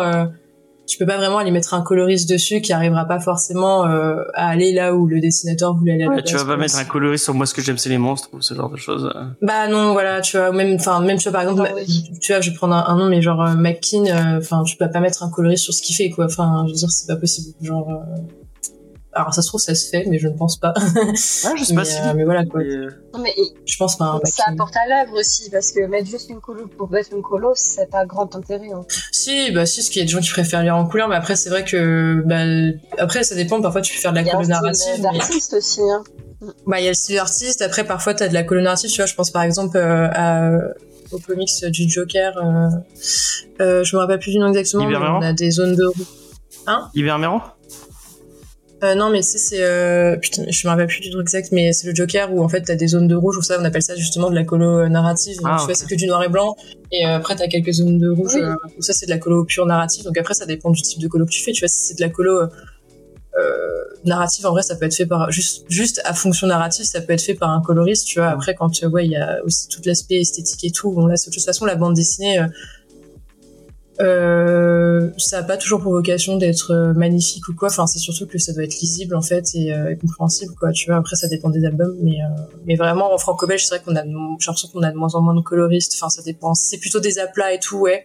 tu 0.87 0.99
peux 0.99 1.07
pas 1.07 1.17
vraiment 1.17 1.39
aller 1.39 1.51
mettre 1.51 1.75
un 1.75 1.83
coloriste 1.83 2.29
dessus 2.29 2.61
qui 2.61 2.73
arrivera 2.73 3.07
pas 3.07 3.21
forcément 3.21 3.87
euh, 3.87 4.23
à 4.35 4.49
aller 4.49 4.73
là 4.73 4.95
où 4.95 5.07
le 5.07 5.21
dessinateur 5.21 5.75
voulait 5.75 5.93
aller. 5.93 6.07
Ouais, 6.07 6.23
tu 6.23 6.37
vas 6.37 6.45
pas 6.45 6.57
mettre 6.57 6.77
un 6.77 6.85
coloriste 6.85 7.25
sur 7.25 7.35
moi 7.35 7.47
ce 7.47 7.55
que 7.55 7.63
j'aime 7.63 7.79
c'est 7.79 7.89
les 7.89 7.99
monstres 7.99 8.29
ou 8.33 8.41
ce 8.41 8.55
genre 8.55 8.71
de 8.71 8.77
choses. 8.77 9.11
Euh. 9.15 9.25
Bah 9.41 9.69
non, 9.69 9.93
voilà, 9.93 10.21
tu 10.21 10.37
vois, 10.37 10.53
même, 10.53 10.75
enfin 10.75 11.01
même 11.01 11.19
tu 11.19 11.25
vois 11.25 11.33
par 11.33 11.43
exemple, 11.43 11.69
ah 11.71 11.81
tu 12.21 12.33
vois, 12.33 12.41
je 12.41 12.51
vais 12.51 12.57
prendre 12.57 12.75
un, 12.75 12.97
nom 12.97 13.09
mais 13.09 13.23
genre 13.23 13.43
euh, 13.43 13.55
McKean, 13.55 14.05
enfin 14.39 14.63
tu 14.65 14.77
peux 14.77 14.91
pas 14.91 15.01
mettre 15.01 15.23
un 15.23 15.31
coloriste 15.31 15.65
sur 15.65 15.75
ce 15.75 15.83
qu'il 15.83 15.97
fait 15.97 16.11
quoi. 16.11 16.27
Enfin, 16.27 16.65
je 16.67 16.73
veux 16.73 16.79
dire 16.79 16.91
c'est 16.91 17.07
pas 17.07 17.17
possible. 17.17 17.55
Genre 17.63 17.89
alors 19.15 19.35
ça 19.35 19.43
se 19.43 19.49
trouve 19.49 19.61
ça 19.61 19.75
se 19.75 19.89
fait, 19.89 20.05
mais 20.09 20.19
je 20.19 20.29
ne 20.29 20.37
pense 20.37 20.57
pas. 20.57 20.75
Ah, 21.45 21.53
je 21.57 21.65
sais 21.65 21.75
pas 21.75 21.85
si. 21.85 22.01
Euh, 22.01 22.13
mais 22.15 22.25
voilà 22.25 22.45
quoi. 22.45 22.61
Euh, 22.61 22.91
non, 23.13 23.21
mais 23.21 23.35
je 23.67 23.77
pense 23.77 23.97
pas. 23.97 24.19
ça 24.25 24.45
apporte 24.49 24.75
à 24.77 24.89
l'œuvre 24.89 25.19
aussi 25.19 25.51
parce 25.51 25.73
que 25.73 25.87
mettre 25.87 26.09
juste 26.09 26.31
une 26.31 26.41
colo 26.41 26.67
pour 26.67 26.91
mettre 26.91 27.13
une 27.13 27.23
colo, 27.23 27.53
c'est 27.55 27.91
pas 27.91 28.05
grand 28.07 28.35
intérêt. 28.35 28.71
Hein. 28.73 28.85
Si, 29.13 29.51
bah 29.53 29.67
si, 29.67 29.83
ce 29.83 29.91
qu'il 29.91 30.01
y 30.01 30.03
a 30.03 30.07
des 30.07 30.13
gens 30.13 30.21
qui 30.21 30.31
préfèrent 30.31 30.63
lire 30.63 30.77
en 30.77 30.87
couleur, 30.87 31.09
mais 31.09 31.17
après 31.17 31.37
c'est 31.37 31.51
vrai 31.51 31.65
que 31.65 32.23
bah 32.25 32.43
après 32.99 33.23
ça 33.23 33.35
dépend. 33.35 33.61
Parfois 33.61 33.81
tu 33.81 33.95
peux 33.95 34.01
faire 34.01 34.13
de 34.13 34.17
la 34.17 34.25
colo 34.25 34.47
narrative. 34.47 34.95
Il 34.99 35.05
y 35.05 35.57
aussi. 35.57 35.81
Hein. 35.81 36.03
Bah 36.67 36.81
il 36.81 36.85
y 36.85 36.87
a 36.87 36.91
le 36.91 36.95
style 36.95 37.19
artiste. 37.19 37.63
Après 37.63 37.85
parfois 37.85 38.15
t'as 38.15 38.29
de 38.29 38.35
la 38.35 38.43
colo 38.43 38.61
narrative. 38.63 38.91
Tu 38.91 38.97
vois, 38.97 39.07
je 39.07 39.15
pense 39.15 39.31
par 39.31 39.43
exemple 39.43 39.77
euh, 39.77 40.09
à 40.13 40.51
au 41.13 41.19
comics 41.19 41.65
du 41.67 41.89
Joker. 41.89 42.33
Euh, 43.61 43.85
je 43.85 43.97
me 43.97 44.01
rappelle 44.01 44.19
plus 44.19 44.33
du 44.33 44.39
nom 44.39 44.49
exactement. 44.49 44.87
Mais 44.89 44.97
on 44.97 45.23
a 45.23 45.33
des 45.33 45.51
zones 45.51 45.77
de. 45.77 45.85
Hein? 46.67 46.89
Iberméron 46.95 47.41
euh, 48.85 48.95
non, 48.95 49.11
mais 49.11 49.23
c'est 49.23 49.63
euh, 49.63 50.17
putain, 50.17 50.45
je 50.49 50.67
me 50.67 50.71
rappelle 50.71 50.87
plus 50.87 51.01
du 51.01 51.11
truc 51.11 51.23
exact, 51.23 51.51
mais 51.53 51.73
c'est 51.73 51.87
le 51.87 51.95
Joker 51.95 52.33
où 52.33 52.43
en 52.43 52.49
fait 52.49 52.63
t'as 52.63 52.75
des 52.75 52.89
zones 52.89 53.09
de 53.09 53.15
rouge 53.15 53.37
ou 53.37 53.43
ça, 53.43 53.57
on 53.61 53.65
appelle 53.65 53.83
ça 53.83 53.97
justement 53.97 54.31
de 54.31 54.35
la 54.35 54.45
colo 54.45 54.81
euh, 54.81 54.89
narrative. 54.89 55.39
Ah, 55.45 55.57
tu 55.59 55.67
vois, 55.67 55.75
c'est 55.75 55.87
que 55.87 55.95
du 55.95 56.07
noir 56.07 56.23
et 56.23 56.29
blanc, 56.29 56.57
et 56.93 57.07
euh, 57.07 57.17
après 57.17 57.35
t'as 57.37 57.49
quelques 57.49 57.73
zones 57.73 57.99
de 57.99 58.09
rouge 58.11 58.37
euh, 58.37 58.55
où 58.79 58.83
ça 58.83 58.93
c'est 58.93 59.07
de 59.07 59.11
la 59.11 59.19
colo 59.19 59.45
pure 59.45 59.67
narrative. 59.67 60.05
Donc 60.05 60.19
après 60.19 60.35
ça 60.35 60.47
dépend 60.47 60.71
du 60.71 60.83
type 60.83 61.01
de 61.01 61.09
colo 61.09 61.25
que 61.25 61.31
tu 61.31 61.43
fais. 61.43 61.53
Tu 61.53 61.61
vois, 61.61 61.69
si 61.69 61.87
c'est 61.87 61.95
de 61.95 62.03
la 62.03 62.11
colo 62.11 62.49
narrative, 64.05 64.47
en 64.47 64.51
vrai, 64.51 64.63
ça 64.63 64.77
peut 64.77 64.85
être 64.85 64.95
fait 64.95 65.07
par 65.07 65.31
juste 65.31 65.65
juste 65.69 66.03
à 66.05 66.13
fonction 66.13 66.47
narrative, 66.47 66.85
ça 66.85 67.01
peut 67.01 67.15
être 67.15 67.23
fait 67.23 67.35
par 67.35 67.51
un 67.51 67.63
coloriste. 67.63 68.07
Tu 68.07 68.19
vois, 68.19 68.29
après 68.29 68.55
quand 68.55 68.71
ouais, 68.83 69.07
il 69.07 69.13
y 69.13 69.17
a 69.17 69.43
aussi 69.45 69.67
tout 69.69 69.81
l'aspect 69.85 70.21
esthétique 70.21 70.63
et 70.65 70.71
tout. 70.71 70.93
Bon 70.93 71.07
là, 71.07 71.15
de 71.15 71.33
toute 71.33 71.43
façon, 71.43 71.65
la 71.65 71.75
bande 71.75 71.95
dessinée 71.95 72.45
euh, 74.01 75.11
ça 75.19 75.41
n'a 75.41 75.47
pas 75.47 75.57
toujours 75.57 75.81
pour 75.81 75.93
vocation 75.93 76.37
d'être 76.37 76.73
euh, 76.73 76.93
magnifique 76.95 77.49
ou 77.49 77.55
quoi. 77.55 77.69
Enfin, 77.69 77.87
c'est 77.87 77.99
surtout 77.99 78.27
que 78.27 78.39
ça 78.39 78.53
doit 78.53 78.65
être 78.65 78.81
lisible 78.81 79.15
en 79.15 79.23
fait 79.23 79.55
et, 79.55 79.73
euh, 79.73 79.95
compréhensible 79.95 80.55
quoi. 80.59 80.73
Tu 80.73 80.91
vois, 80.91 80.97
après 80.99 81.17
ça 81.17 81.29
dépend 81.29 81.51
des 81.51 81.65
albums, 81.65 81.97
mais 82.03 82.21
euh, 82.23 82.43
mais 82.67 82.75
vraiment 82.75 83.15
en 83.15 83.19
franco-belge, 83.19 83.65
c'est 83.65 83.77
vrai 83.77 83.85
qu'on 83.85 83.97
a, 83.97 84.03
j'ai 84.03 84.11
l'impression 84.11 84.69
qu'on 84.73 84.83
a 84.83 84.91
de 84.91 84.97
moins 84.97 85.15
en 85.15 85.21
moins 85.21 85.35
de 85.35 85.41
coloristes. 85.41 85.93
Enfin, 85.97 86.09
ça 86.09 86.23
dépend. 86.23 86.55
C'est 86.55 86.79
plutôt 86.79 87.01
des 87.01 87.19
aplats 87.19 87.53
et 87.53 87.61
tout, 87.61 87.79
ouais. 87.79 88.05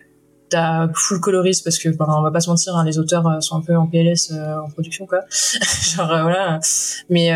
T'as 0.50 0.88
full 0.96 1.20
coloriste 1.20 1.64
parce 1.64 1.78
que, 1.78 1.90
ben, 1.90 2.08
on 2.08 2.24
va 2.24 2.32
pas 2.32 2.40
se 2.40 2.50
mentir, 2.50 2.76
hein, 2.76 2.84
les 2.84 2.98
auteurs 2.98 3.24
sont 3.44 3.58
un 3.58 3.62
peu 3.62 3.76
en 3.76 3.86
PLS 3.86 4.32
en 4.32 4.68
production 4.72 5.06
quoi. 5.06 5.20
Genre 5.30 6.08
voilà. 6.08 6.60
Mais 7.10 7.32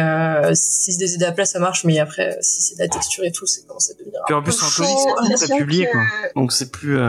si 0.55 0.93
c'est 0.93 1.17
des 1.17 1.23
aplats, 1.23 1.45
ça 1.45 1.59
marche. 1.59 1.83
Mais 1.85 1.99
après, 1.99 2.37
si 2.41 2.63
c'est 2.63 2.75
de 2.75 2.79
la 2.81 2.87
texture 2.87 3.23
et 3.23 3.31
tout, 3.31 3.45
c'est 3.45 3.67
commence 3.67 3.91
à 3.91 3.93
devenir. 3.93 4.19
Puis 4.25 4.33
en 4.33 4.41
plus, 4.41 4.63
en 4.63 4.67
comics, 4.67 5.37
c'est 5.37 5.55
publié 5.55 5.87
quoi. 5.91 6.01
Donc 6.35 6.51
c'est 6.51 6.71
plus. 6.71 6.99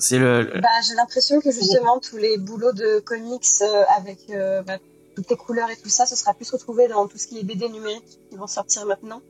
C'est 0.00 0.18
le. 0.18 0.50
Bah, 0.60 0.68
j'ai 0.86 0.94
l'impression 0.94 1.40
que 1.40 1.50
justement 1.50 2.00
tous 2.00 2.16
les 2.16 2.38
boulots 2.38 2.72
de 2.72 3.00
comics 3.00 3.44
euh, 3.60 3.82
avec 3.96 4.18
euh, 4.30 4.62
bah, 4.62 4.78
toutes 5.14 5.28
les 5.30 5.36
couleurs 5.36 5.70
et 5.70 5.76
tout 5.76 5.88
ça, 5.88 6.06
ce 6.06 6.16
sera 6.16 6.32
plus 6.34 6.50
retrouvé 6.50 6.88
dans 6.88 7.06
tout 7.06 7.18
ce 7.18 7.26
qui 7.26 7.38
est 7.38 7.44
BD 7.44 7.68
numérique 7.68 8.18
qui 8.30 8.36
vont 8.36 8.46
sortir 8.46 8.86
maintenant. 8.86 9.20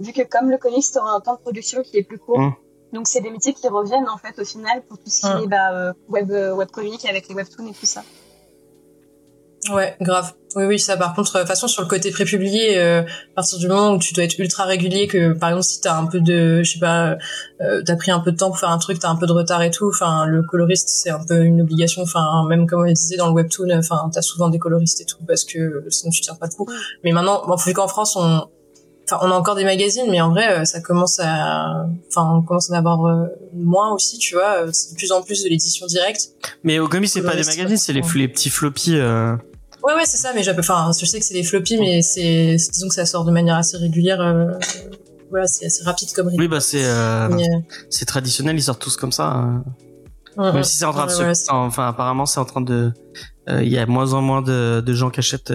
Vu 0.00 0.12
que 0.12 0.22
comme 0.22 0.50
le 0.50 0.58
comics 0.58 0.84
aura 0.96 1.12
un 1.12 1.20
temps 1.20 1.34
de 1.34 1.40
production 1.40 1.82
qui 1.82 1.98
est 1.98 2.02
plus 2.02 2.18
court, 2.18 2.40
mmh. 2.40 2.54
donc 2.94 3.06
c'est 3.06 3.20
des 3.20 3.30
métiers 3.30 3.52
qui 3.52 3.68
reviennent 3.68 4.08
en 4.08 4.16
fait 4.16 4.38
au 4.40 4.44
final 4.44 4.82
pour 4.88 4.98
tout 4.98 5.10
ce 5.10 5.20
qui 5.20 5.26
mmh. 5.26 5.44
est 5.44 5.46
bah, 5.46 5.72
euh, 5.72 5.92
web 6.08 6.30
web 6.30 6.70
comics 6.70 7.04
avec 7.04 7.28
les 7.28 7.34
webtoons 7.34 7.68
et 7.68 7.74
tout 7.74 7.86
ça. 7.86 8.02
Ouais, 9.70 9.96
grave. 10.00 10.32
Oui, 10.56 10.64
oui, 10.64 10.78
ça 10.78 10.96
par 10.96 11.14
contre, 11.14 11.32
de 11.32 11.38
toute 11.38 11.48
façon, 11.48 11.66
sur 11.66 11.82
le 11.82 11.88
côté 11.88 12.10
prépublié, 12.10 12.78
euh, 12.78 13.02
à 13.02 13.34
partir 13.34 13.58
du 13.58 13.66
moment 13.66 13.92
où 13.92 13.98
tu 13.98 14.14
dois 14.14 14.24
être 14.24 14.38
ultra 14.38 14.64
régulier, 14.64 15.06
que 15.06 15.32
par 15.32 15.48
exemple, 15.48 15.64
si 15.64 15.80
t'as 15.80 15.96
un 15.96 16.06
peu 16.06 16.20
de, 16.20 16.62
je 16.62 16.72
sais 16.72 16.78
pas, 16.78 17.16
euh, 17.60 17.82
t'as 17.84 17.96
pris 17.96 18.10
un 18.10 18.20
peu 18.20 18.30
de 18.30 18.36
temps 18.36 18.48
pour 18.48 18.58
faire 18.58 18.70
un 18.70 18.78
truc, 18.78 18.98
t'as 18.98 19.08
un 19.08 19.16
peu 19.16 19.26
de 19.26 19.32
retard 19.32 19.62
et 19.62 19.70
tout, 19.70 19.88
enfin, 19.88 20.26
le 20.26 20.42
coloriste, 20.42 20.88
c'est 20.88 21.10
un 21.10 21.24
peu 21.24 21.42
une 21.42 21.62
obligation, 21.62 22.02
enfin, 22.02 22.46
même 22.48 22.66
comme 22.66 22.80
on 22.80 22.84
le 22.84 22.92
disait 22.92 23.16
dans 23.16 23.28
le 23.28 23.34
webtoon, 23.34 23.76
enfin, 23.76 24.08
t'as 24.12 24.22
souvent 24.22 24.48
des 24.48 24.58
coloristes 24.58 25.00
et 25.00 25.06
tout, 25.06 25.18
parce 25.26 25.44
que 25.44 25.84
sinon 25.88 26.10
tu 26.10 26.20
tiens 26.20 26.34
pas 26.34 26.46
de 26.46 26.54
coup. 26.54 26.68
Mais 27.02 27.12
maintenant, 27.12 27.42
bon, 27.46 27.56
vu 27.56 27.72
qu'en 27.72 27.88
France, 27.88 28.14
on, 28.14 28.46
enfin, 29.10 29.18
on 29.22 29.30
a 29.32 29.34
encore 29.34 29.56
des 29.56 29.64
magazines, 29.64 30.06
mais 30.08 30.20
en 30.20 30.30
vrai, 30.30 30.60
euh, 30.60 30.64
ça 30.64 30.80
commence 30.80 31.18
à, 31.20 31.86
enfin, 32.08 32.30
on 32.32 32.42
commence 32.42 32.70
à 32.70 32.74
en 32.74 32.78
avoir 32.78 33.04
euh, 33.06 33.26
moins 33.54 33.92
aussi, 33.92 34.18
tu 34.18 34.34
vois, 34.34 34.72
c'est 34.72 34.92
de 34.92 34.96
plus 34.96 35.10
en 35.10 35.22
plus 35.22 35.42
de 35.42 35.48
l'édition 35.48 35.86
directe. 35.86 36.28
Mais 36.62 36.78
au 36.78 36.86
comics, 36.86 37.08
c'est 37.08 37.22
pas 37.22 37.34
des 37.34 37.42
magazines, 37.42 37.76
c'est 37.76 37.92
les, 37.92 38.02
les 38.14 38.28
petits 38.28 38.50
floppies, 38.50 38.98
euh 38.98 39.34
Ouais, 39.84 39.94
ouais, 39.94 40.04
c'est 40.06 40.16
ça, 40.16 40.32
mais 40.34 40.48
enfin, 40.58 40.90
je 40.98 41.04
sais 41.04 41.18
que 41.18 41.24
c'est 41.24 41.34
des 41.34 41.42
floppies, 41.42 41.78
mais 41.78 42.00
c'est, 42.02 42.56
disons 42.72 42.88
que 42.88 42.94
ça 42.94 43.06
sort 43.06 43.24
de 43.24 43.30
manière 43.30 43.56
assez 43.56 43.76
régulière. 43.76 44.20
Euh, 44.20 44.46
voilà, 45.30 45.46
c'est 45.46 45.66
assez 45.66 45.84
rapide 45.84 46.10
comme 46.14 46.30
Oui, 46.38 46.48
bah 46.48 46.60
c'est, 46.60 46.84
euh, 46.84 47.28
euh, 47.28 47.38
c'est 47.90 48.06
traditionnel, 48.06 48.56
ils 48.56 48.62
sortent 48.62 48.80
tous 48.80 48.96
comme 48.96 49.12
ça. 49.12 49.26
Hein. 49.26 49.64
Même 50.36 50.64
si 50.64 50.78
c'est 50.78 50.84
en 50.84 50.92
train 50.92 51.06
de 51.06 51.10
se, 51.10 51.50
enfin, 51.52 51.88
apparemment, 51.88 52.26
c'est 52.26 52.40
en 52.40 52.44
train 52.44 52.60
de, 52.60 52.92
il 53.48 53.68
y 53.68 53.78
a 53.78 53.86
moins 53.86 54.14
en 54.14 54.22
moins 54.22 54.42
de, 54.42 54.80
de 54.80 54.94
gens 54.94 55.10
qui 55.10 55.20
achètent 55.20 55.52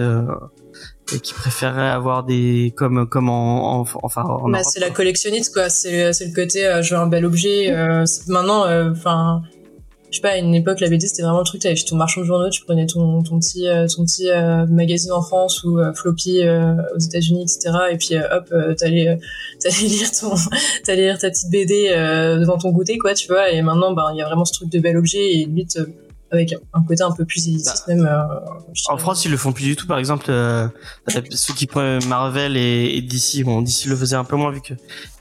et 1.12 1.20
qui 1.20 1.34
préféraient 1.34 1.88
avoir 1.88 2.24
des 2.24 2.72
comme 2.76 3.08
comme 3.08 3.28
en, 3.28 3.84
enfin 4.02 4.22
bah, 4.48 4.62
c'est 4.62 4.80
la 4.80 4.90
collectionniste 4.90 5.52
quoi 5.52 5.68
c'est 5.68 6.12
c'est 6.12 6.26
le 6.26 6.34
côté 6.34 6.66
euh, 6.66 6.82
je 6.82 6.94
veux 6.94 7.00
un 7.00 7.06
bel 7.06 7.24
objet 7.24 7.70
euh, 7.70 8.04
maintenant 8.28 8.66
euh, 8.66 8.90
enfin 8.92 9.42
je 10.10 10.16
sais 10.16 10.22
pas 10.22 10.30
à 10.30 10.36
une 10.38 10.54
époque 10.54 10.80
la 10.80 10.88
BD 10.88 11.06
c'était 11.06 11.22
vraiment 11.22 11.38
le 11.38 11.44
truc 11.44 11.62
t'avais 11.62 11.74
ton 11.74 11.96
marchand 11.96 12.20
de 12.20 12.26
journaux 12.26 12.50
tu 12.50 12.64
prenais 12.64 12.86
ton 12.86 13.22
ton 13.22 13.38
petit 13.38 13.66
ton 13.94 14.04
petit 14.04 14.28
magazine 14.68 15.12
en 15.12 15.22
France 15.22 15.62
ou 15.64 15.78
floppy 15.94 16.40
aux 16.94 16.98
États-Unis 16.98 17.42
etc 17.42 17.76
et 17.90 17.96
puis 17.96 18.16
hop 18.16 18.52
t'allais 18.76 19.18
t'allais 19.60 19.88
lire 19.88 20.10
ton 20.10 20.34
t'allais 20.84 21.06
lire 21.06 21.18
ta 21.18 21.30
petite 21.30 21.50
BD 21.50 21.90
devant 22.40 22.58
ton 22.58 22.70
goûter 22.70 22.98
quoi 22.98 23.14
tu 23.14 23.28
vois 23.28 23.50
et 23.50 23.62
maintenant 23.62 23.92
ben 23.92 24.10
il 24.12 24.18
y 24.18 24.22
a 24.22 24.26
vraiment 24.26 24.44
ce 24.44 24.52
truc 24.52 24.68
de 24.68 24.78
bel 24.80 24.96
objet 24.96 25.32
et 25.32 25.44
limite 25.44 25.78
avec 26.30 26.54
un 26.72 26.82
côté 26.82 27.02
un 27.02 27.10
peu 27.10 27.24
plus 27.24 27.48
élitiste 27.48 27.84
bah, 27.86 27.94
même. 27.94 28.06
Euh, 28.06 28.22
en 28.88 28.98
France, 28.98 29.24
ils 29.24 29.30
le 29.30 29.36
font 29.36 29.52
plus 29.52 29.64
du 29.64 29.76
tout. 29.76 29.86
Par 29.86 29.98
exemple, 29.98 30.26
euh, 30.28 30.68
ceux 31.30 31.54
qui 31.54 31.66
prennent 31.66 32.04
Marvel 32.06 32.56
et, 32.56 32.96
et, 32.96 33.02
DC, 33.02 33.44
bon, 33.44 33.62
DC 33.62 33.86
le 33.86 33.96
faisait 33.96 34.16
un 34.16 34.24
peu 34.24 34.36
moins 34.36 34.50
vu 34.50 34.60
que 34.60 34.74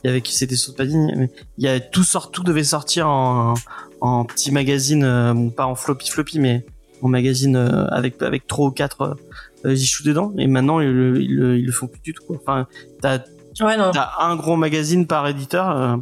il 0.03 0.07
y 0.07 0.09
avait 0.09 0.21
qui 0.21 0.35
c'était 0.35 0.55
sur 0.55 0.75
Padine, 0.75 1.11
mais 1.17 1.29
il 1.57 1.65
y 1.65 1.67
a 1.67 1.79
tout 1.79 2.03
sort, 2.03 2.31
tout 2.31 2.43
devait 2.43 2.63
sortir 2.63 3.07
en, 3.07 3.55
en 4.01 4.23
petit 4.25 4.51
magazine, 4.51 5.03
euh, 5.03 5.49
pas 5.49 5.65
en 5.65 5.75
floppy 5.75 6.09
floppy, 6.09 6.39
mais 6.39 6.65
en 7.01 7.07
magazine 7.07 7.55
euh, 7.55 7.87
avec 7.87 8.21
avec 8.21 8.47
trois 8.47 8.67
ou 8.67 8.71
quatre 8.71 9.17
issues 9.65 10.03
dedans. 10.03 10.33
Et 10.37 10.47
maintenant, 10.47 10.79
ils, 10.79 10.87
ils, 10.87 11.57
ils, 11.59 11.65
le 11.65 11.71
font 11.71 11.87
plus 11.87 12.01
du 12.01 12.13
tout. 12.13 12.23
Quoi. 12.25 12.37
Enfin, 12.39 12.67
t'as 13.01 13.19
ouais, 13.61 13.75
as 13.77 14.13
un 14.19 14.35
gros 14.35 14.55
magazine 14.55 15.07
par 15.07 15.27
éditeur 15.27 15.99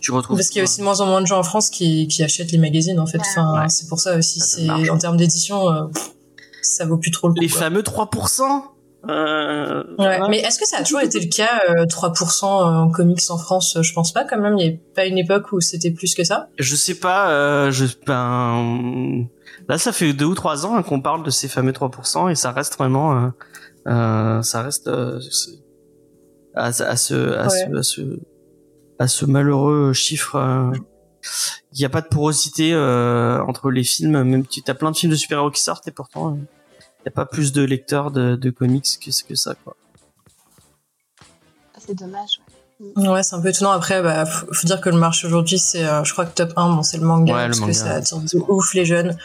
tu 0.00 0.12
retrouves. 0.12 0.36
Parce 0.36 0.48
qu'il 0.48 0.58
y 0.58 0.60
a 0.60 0.64
aussi 0.64 0.78
de 0.78 0.84
moins 0.84 1.00
en 1.00 1.06
moins 1.06 1.20
de 1.20 1.26
gens 1.26 1.38
en 1.38 1.42
France 1.42 1.70
qui, 1.70 2.08
qui 2.08 2.22
achètent 2.22 2.52
les 2.52 2.58
magazines 2.58 2.98
en 2.98 3.06
fait. 3.06 3.20
Enfin, 3.20 3.68
c'est 3.68 3.88
pour 3.88 4.00
ça 4.00 4.16
aussi. 4.16 4.40
c'est 4.40 4.68
en 4.70 4.98
termes 4.98 5.16
d'édition, 5.16 5.70
euh, 5.70 5.84
ça 6.62 6.84
vaut 6.84 6.98
plus 6.98 7.10
trop 7.10 7.28
le 7.28 7.34
coup. 7.34 7.40
Les 7.40 7.48
fameux 7.48 7.82
3%. 7.82 8.42
Euh... 9.08 9.82
Ouais. 9.98 10.20
Mais 10.28 10.38
est-ce 10.38 10.60
que 10.60 10.66
ça 10.66 10.78
a 10.78 10.82
toujours 10.84 11.00
été 11.00 11.18
le 11.18 11.26
cas, 11.26 11.60
3% 11.86 12.44
euh, 12.44 12.48
en 12.48 12.90
comics 12.90 13.20
en 13.30 13.38
France? 13.38 13.78
Je 13.80 13.92
pense 13.92 14.12
pas 14.12 14.24
quand 14.24 14.38
même. 14.38 14.56
Il 14.58 14.68
n'y 14.68 14.74
a 14.74 14.78
pas 14.94 15.06
une 15.06 15.18
époque 15.18 15.52
où 15.52 15.60
c'était 15.60 15.90
plus 15.90 16.14
que 16.14 16.24
ça? 16.24 16.48
Je 16.58 16.76
sais 16.76 16.94
pas. 16.94 17.30
Euh, 17.30 17.72
je 17.72 17.86
ben 18.06 19.26
là, 19.68 19.78
ça 19.78 19.92
fait 19.92 20.12
deux 20.12 20.26
ou 20.26 20.34
trois 20.34 20.66
ans 20.66 20.76
hein, 20.76 20.82
qu'on 20.82 21.00
parle 21.00 21.24
de 21.24 21.30
ces 21.30 21.48
fameux 21.48 21.72
3% 21.72 22.30
et 22.30 22.34
ça 22.34 22.52
reste 22.52 22.76
vraiment, 22.76 23.32
ça 23.86 24.62
reste 24.62 24.88
à, 26.54 26.66
à, 26.66 26.72
ce, 26.72 26.82
à, 26.84 27.48
ce, 27.48 27.76
à 27.76 27.82
ce 27.82 28.18
à 28.98 29.08
ce 29.08 29.24
malheureux 29.24 29.92
chiffre. 29.92 30.36
Euh, 30.36 30.70
il 31.72 31.78
n'y 31.78 31.84
a 31.84 31.88
pas 31.88 32.00
de 32.00 32.08
porosité 32.08 32.72
euh, 32.72 33.40
entre 33.44 33.70
les 33.70 33.84
films, 33.84 34.22
même 34.22 34.44
si 34.48 34.62
as 34.66 34.74
plein 34.74 34.90
de 34.90 34.96
films 34.96 35.12
de 35.12 35.16
super-héros 35.16 35.50
qui 35.50 35.62
sortent 35.62 35.86
et 35.86 35.92
pourtant 35.92 36.34
il 36.34 37.06
n'y 37.06 37.08
a 37.08 37.10
pas 37.12 37.26
plus 37.26 37.52
de 37.52 37.62
lecteurs 37.62 38.10
de, 38.10 38.50
comics 38.50 38.86
que, 39.00 39.10
que 39.28 39.34
ça 39.34 39.54
quoi. 39.62 39.76
Ah, 41.74 41.78
c'est 41.78 41.94
dommage. 41.94 42.40
Ouais, 42.96 43.22
c'est 43.22 43.36
un 43.36 43.40
peu 43.40 43.48
étonnant. 43.48 43.70
Après, 43.70 44.02
bah, 44.02 44.26
faut, 44.26 44.66
dire 44.66 44.80
que 44.80 44.90
le 44.90 44.98
marché 44.98 45.28
aujourd'hui, 45.28 45.60
c'est, 45.60 45.84
euh, 45.84 46.02
je 46.02 46.12
crois 46.12 46.26
que 46.26 46.34
top 46.34 46.52
1, 46.56 46.74
bon, 46.74 46.82
c'est 46.82 46.98
le 46.98 47.04
manga, 47.04 47.32
parce 47.32 47.60
que 47.60 47.72
ça 47.72 47.92
attire 47.92 48.18
de 48.18 48.38
ouf 48.48 48.74
les 48.74 48.84
jeunes. 48.84 49.16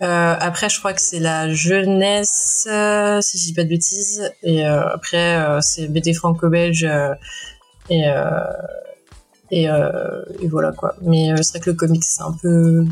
après, 0.00 0.70
je 0.70 0.78
crois 0.78 0.94
que 0.94 1.02
c'est 1.02 1.20
la 1.20 1.52
jeunesse, 1.52 2.66
si 3.20 3.38
je 3.38 3.44
dis 3.44 3.52
pas 3.52 3.64
de 3.64 3.68
bêtises. 3.68 4.32
Et 4.42 4.64
après, 4.64 5.60
c'est 5.60 5.88
BD 5.88 6.14
franco-belge 6.14 6.88
et 7.90 8.04
euh, 9.52 10.22
et, 10.40 10.48
voilà 10.48 10.72
quoi. 10.72 10.94
Mais 11.02 11.32
euh, 11.32 11.36
c'est 11.42 11.58
vrai 11.58 11.60
que 11.60 11.70
le 11.70 11.76
comics 11.76 12.04
c'est 12.04 12.22
un 12.22 12.34
peu 12.40 12.84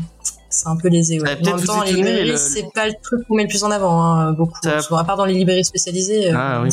c'est 0.49 0.67
un 0.67 0.75
peu 0.75 0.87
lésé. 0.87 1.19
Ouais. 1.19 1.35
en 1.35 1.55
même 1.55 1.65
temps, 1.65 1.81
les 1.83 1.93
librairies, 1.93 2.37
c'est 2.37 2.67
pas 2.73 2.87
le 2.87 2.93
truc 3.01 3.27
qu'on 3.27 3.35
met 3.35 3.43
le 3.43 3.49
plus 3.49 3.63
en 3.63 3.71
avant, 3.71 4.03
hein, 4.03 4.33
beaucoup. 4.33 4.59
À 4.67 5.03
part 5.03 5.17
dans 5.17 5.25
les 5.25 5.33
librairies 5.33 5.65
spécialisées. 5.65 6.31
Euh, 6.31 6.37
ah 6.37 6.61
oui. 6.63 6.69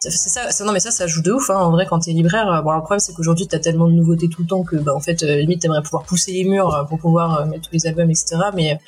C'est 0.00 0.10
ça, 0.12 0.64
non 0.64 0.72
mais 0.72 0.78
ça, 0.78 0.92
ça 0.92 1.08
joue 1.08 1.22
de 1.22 1.32
ouf. 1.32 1.50
Hein, 1.50 1.56
en 1.56 1.70
vrai, 1.72 1.86
quand 1.86 1.98
t'es 1.98 2.12
libraire, 2.12 2.62
bon, 2.62 2.72
le 2.72 2.80
problème 2.80 3.00
c'est 3.00 3.12
qu'aujourd'hui 3.14 3.48
t'as 3.48 3.58
tellement 3.58 3.88
de 3.88 3.94
nouveautés 3.94 4.28
tout 4.28 4.42
le 4.42 4.46
temps 4.46 4.62
que, 4.62 4.76
bah, 4.76 4.94
en 4.94 5.00
fait, 5.00 5.22
limite 5.22 5.62
t'aimerais 5.62 5.82
pouvoir 5.82 6.04
pousser 6.04 6.32
les 6.32 6.44
murs 6.44 6.86
pour 6.88 6.98
pouvoir 6.98 7.46
mettre 7.46 7.68
tous 7.68 7.74
les 7.74 7.86
albums, 7.86 8.10
etc. 8.10 8.36
Mais 8.54 8.78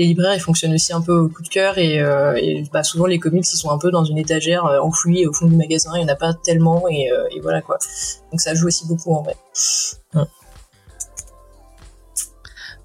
les 0.00 0.06
libraires 0.06 0.34
ils 0.34 0.40
fonctionnent 0.40 0.72
aussi 0.72 0.94
un 0.94 1.02
peu 1.02 1.14
au 1.14 1.28
coup 1.28 1.42
de 1.42 1.48
cœur 1.48 1.76
et, 1.76 2.00
euh, 2.00 2.62
bah, 2.72 2.82
souvent 2.82 3.04
les 3.04 3.18
comics 3.18 3.44
ils 3.52 3.56
sont 3.56 3.70
un 3.70 3.76
peu 3.76 3.90
dans 3.90 4.02
une 4.02 4.16
étagère 4.16 4.64
euh, 4.64 4.80
enfouie 4.80 5.26
au 5.26 5.32
fond 5.34 5.46
du 5.46 5.56
magasin. 5.56 5.90
Il 5.94 5.98
n'y 5.98 6.10
en 6.10 6.12
a 6.12 6.16
pas 6.16 6.32
tellement 6.32 6.88
et, 6.88 7.12
euh, 7.12 7.28
et, 7.30 7.40
voilà 7.40 7.60
quoi. 7.60 7.76
Donc 8.30 8.40
ça 8.40 8.54
joue 8.54 8.66
aussi 8.66 8.88
beaucoup 8.88 9.14
en 9.14 9.22
vrai. 9.22 9.36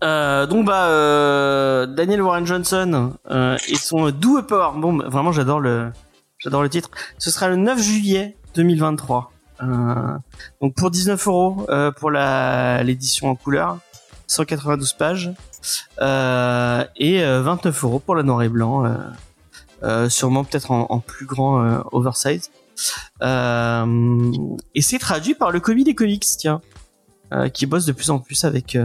Donc 0.01 0.65
bah 0.65 1.85
Daniel 1.87 2.21
Warren 2.21 2.45
Johnson 2.45 3.13
et 3.29 3.75
son 3.75 4.09
Do 4.11 4.41
Power. 4.43 4.71
Bomb 4.75 5.01
vraiment 5.05 5.31
j'adore 5.31 5.61
le 5.61 5.91
j'adore 6.37 6.63
le 6.63 6.69
titre. 6.69 6.91
Ce 7.17 7.31
sera 7.31 7.47
le 7.47 7.55
9 7.55 7.81
juillet 7.81 8.35
2023 8.55 9.31
donc 10.61 10.75
pour 10.75 10.91
19 10.91 11.27
euros 11.27 11.65
pour 11.97 12.11
la 12.11 12.83
l'édition 12.83 13.29
en 13.29 13.35
couleur 13.35 13.77
192 14.27 14.93
pages 14.93 15.31
et 15.99 17.23
29 17.23 17.83
euh, 17.83 17.87
euros 17.87 17.99
pour 17.99 18.15
la 18.15 18.23
noir 18.23 18.43
et 18.43 18.49
blanc, 18.49 18.85
euh, 19.83 20.09
sûrement 20.09 20.43
peut-être 20.43 20.71
en, 20.71 20.99
plus 20.99 21.25
grand 21.25 21.81
oversize. 21.91 22.51
et 23.21 24.81
c'est 24.81 24.99
traduit 24.99 25.35
par 25.35 25.51
le 25.51 25.59
commis 25.59 25.83
des 25.83 25.95
comics, 25.95 26.25
tiens, 26.37 26.61
qui 27.53 27.65
bosse 27.65 27.85
de 27.85 27.91
plus 27.91 28.09
en 28.09 28.19
plus 28.19 28.43
avec 28.45 28.77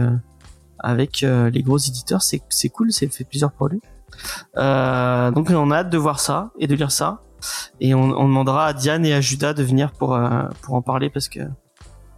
avec 0.79 1.21
les 1.21 1.63
gros 1.63 1.77
éditeurs. 1.77 2.21
C'est 2.21 2.41
c'est 2.49 2.69
cool, 2.69 2.91
c'est 2.91 3.13
fait 3.13 3.23
plusieurs 3.23 3.51
produits. 3.51 3.81
donc 4.55 5.49
on 5.49 5.71
a 5.71 5.77
hâte 5.77 5.89
de 5.89 5.97
voir 5.97 6.19
ça 6.19 6.51
et 6.59 6.67
de 6.67 6.75
lire 6.75 6.91
ça. 6.91 7.21
Et 7.79 7.95
on, 7.95 8.09
demandera 8.09 8.67
à 8.67 8.73
Diane 8.73 9.03
et 9.03 9.15
à 9.15 9.21
Judas 9.21 9.53
de 9.53 9.63
venir 9.63 9.91
pour 9.91 10.19
pour 10.61 10.75
en 10.75 10.81
parler 10.81 11.09
parce 11.09 11.27
que 11.27 11.39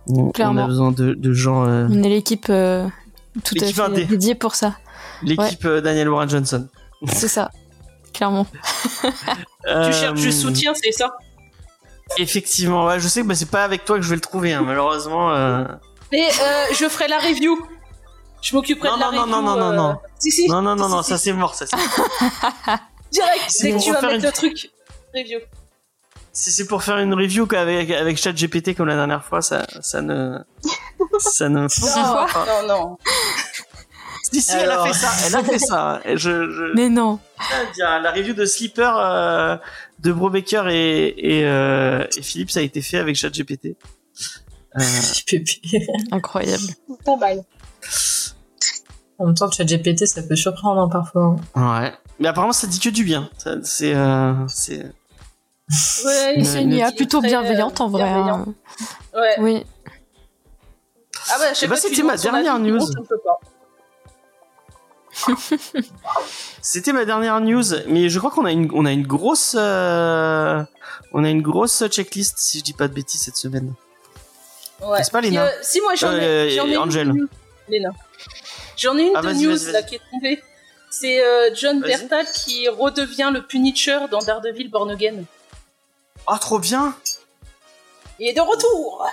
on, 0.07 0.31
a 0.37 0.67
besoin 0.67 0.91
de, 0.91 1.13
de 1.13 1.33
gens. 1.33 1.63
On 1.63 2.03
est 2.03 2.09
l'équipe 2.09 2.51
tout 3.43 3.55
à 3.59 3.65
fait 3.65 4.05
dédié 4.05 4.35
pour 4.35 4.55
ça. 4.55 4.75
L'équipe 5.21 5.65
euh, 5.65 5.81
Daniel 5.81 6.09
Warren 6.09 6.29
Johnson. 6.29 6.67
C'est 7.07 7.27
ça, 7.27 7.51
clairement. 8.13 8.47
Tu 9.65 9.93
cherches 9.93 10.19
du 10.19 10.31
soutien, 10.33 10.73
c'est 10.75 10.91
ça? 10.91 11.15
Effectivement, 12.17 12.85
ouais, 12.85 12.99
je 12.99 13.07
sais 13.07 13.21
que 13.21 13.27
bah, 13.27 13.33
c'est 13.33 13.49
pas 13.49 13.63
avec 13.63 13.85
toi 13.85 13.95
que 13.95 14.03
je 14.03 14.09
vais 14.09 14.15
le 14.15 14.21
trouver, 14.21 14.51
hein, 14.51 14.61
malheureusement. 14.61 15.33
Euh... 15.33 15.63
Mais 16.11 16.27
euh, 16.27 16.65
je 16.73 16.89
ferai 16.89 17.07
la 17.07 17.17
review. 17.17 17.57
Je 18.41 18.53
m'occuperai 18.55 18.89
de 18.89 18.99
la 18.99 19.11
non, 19.11 19.21
review. 19.21 19.25
Non, 19.25 19.41
non, 19.41 19.55
non, 19.55 19.71
non, 19.71 19.73
non. 19.73 19.99
Si, 20.19 20.31
si. 20.31 20.49
Non, 20.49 20.61
non, 20.61 20.75
non, 20.75 20.89
non, 20.89 21.01
ça 21.01 21.17
c'est 21.17 21.31
mort, 21.31 21.55
ça. 21.55 21.65
Direct, 23.11 23.51
dès 23.61 23.71
que 23.71 23.81
tu 23.81 23.91
vas 23.93 24.01
mettre 24.01 24.25
le 24.25 24.31
truc. 24.33 24.69
Review. 25.15 25.39
Si 26.33 26.51
c'est 26.51 26.67
pour 26.67 26.83
faire 26.83 26.97
une 26.97 27.13
review 27.13 27.47
avec, 27.55 27.89
avec 27.89 28.17
ChatGPT 28.17 28.75
comme 28.75 28.87
la 28.87 28.95
dernière 28.95 29.23
fois, 29.23 29.41
ça, 29.41 29.65
ça 29.81 30.01
ne, 30.01 30.39
ça 31.19 31.49
ne 31.49 31.61
non, 31.61 32.67
non, 32.67 32.67
non. 32.67 32.97
Si, 34.31 34.41
si, 34.41 34.51
elle 34.55 34.71
a 34.71 34.83
fait 34.83 34.93
ça, 34.93 35.09
elle 35.27 35.35
a 35.35 35.43
fait 35.43 35.59
ça. 35.59 36.01
Je, 36.05 36.15
je... 36.15 36.73
Mais 36.75 36.89
non. 36.89 37.19
La 37.77 38.11
review 38.11 38.33
de 38.33 38.45
Sleeper 38.45 38.97
euh, 38.97 39.57
de 39.99 40.11
Brobaker 40.11 40.69
et, 40.69 41.13
et, 41.17 41.45
euh, 41.45 42.07
et 42.17 42.21
Philippe, 42.21 42.49
ça 42.49 42.59
a 42.59 42.63
été 42.63 42.81
fait 42.81 42.97
avec 42.97 43.15
ChatGPT. 43.15 43.75
Euh... 44.75 44.81
Incroyable. 46.11 46.63
Pas 47.05 47.15
mal. 47.15 47.43
En 49.19 49.27
même 49.27 49.35
temps, 49.35 49.51
ChatGPT, 49.51 50.07
ça 50.07 50.23
peut 50.23 50.35
surprendre 50.35 50.81
hein, 50.81 50.89
parfois. 50.89 51.35
Ouais. 51.55 51.93
Mais 52.19 52.27
apparemment, 52.27 52.53
ça 52.53 52.67
dit 52.67 52.79
que 52.79 52.89
du 52.89 53.03
bien. 53.03 53.29
C'est, 53.63 53.93
euh, 53.93 54.33
c'est. 54.47 54.83
Ouais, 56.05 56.43
c'est 56.43 56.63
une 56.63 56.73
IA 56.73 56.91
plutôt 56.91 57.21
bienveillante 57.21 57.79
en 57.81 57.89
vrai. 57.89 58.03
Hein. 58.03 58.45
Ouais. 59.13 59.35
Oui. 59.39 59.63
Ah 61.29 61.37
bah, 61.39 61.67
bah, 61.67 61.75
c'était 61.75 62.03
ma 62.03 62.17
dernière 62.17 62.59
news. 62.59 62.79
C'était 66.61 66.91
ma 66.91 67.05
dernière 67.05 67.39
news, 67.39 67.63
mais 67.87 68.09
je 68.09 68.17
crois 68.19 68.31
qu'on 68.31 68.45
a 68.45 68.51
une, 68.51 68.69
on 68.73 68.85
a 68.85 68.91
une 68.91 69.05
grosse, 69.05 69.55
euh, 69.57 70.63
on 71.11 71.23
a 71.23 71.29
une 71.29 71.41
grosse 71.41 71.83
checklist 71.87 72.37
si 72.39 72.59
je 72.59 72.63
dis 72.63 72.73
pas 72.73 72.87
de 72.87 72.93
bêtises 72.93 73.21
cette 73.21 73.37
semaine. 73.37 73.73
Ouais. 74.81 75.03
C'est 75.03 75.11
pas 75.11 75.21
Léna. 75.21 75.45
Euh, 75.45 75.51
si 75.61 75.81
moi 75.81 75.95
j'en 75.95 76.11
ai, 76.13 76.19
euh, 76.19 76.49
j'en 76.49 76.67
ai 76.67 76.77
Angel. 76.77 77.09
une. 77.09 77.27
Léna. 77.69 77.89
J'en 78.77 78.97
ai 78.97 79.03
une 79.03 79.15
ah, 79.15 79.21
de 79.21 79.33
news 79.33 79.71
là 79.71 79.83
qui 79.83 79.95
est 79.95 80.01
tombée. 80.11 80.41
C'est 80.89 81.23
euh, 81.23 81.49
John 81.55 81.81
Bertal 81.81 82.25
qui 82.33 82.67
redevient 82.67 83.31
le 83.33 83.45
Punisher 83.45 83.99
dans 84.11 84.19
Daredevil 84.19 84.69
Born 84.69 84.91
Again. 84.91 85.23
Ah, 86.27 86.37
trop 86.39 86.59
bien 86.59 86.95
Il 88.19 88.27
est 88.27 88.33
de 88.33 88.41
retour 88.41 89.07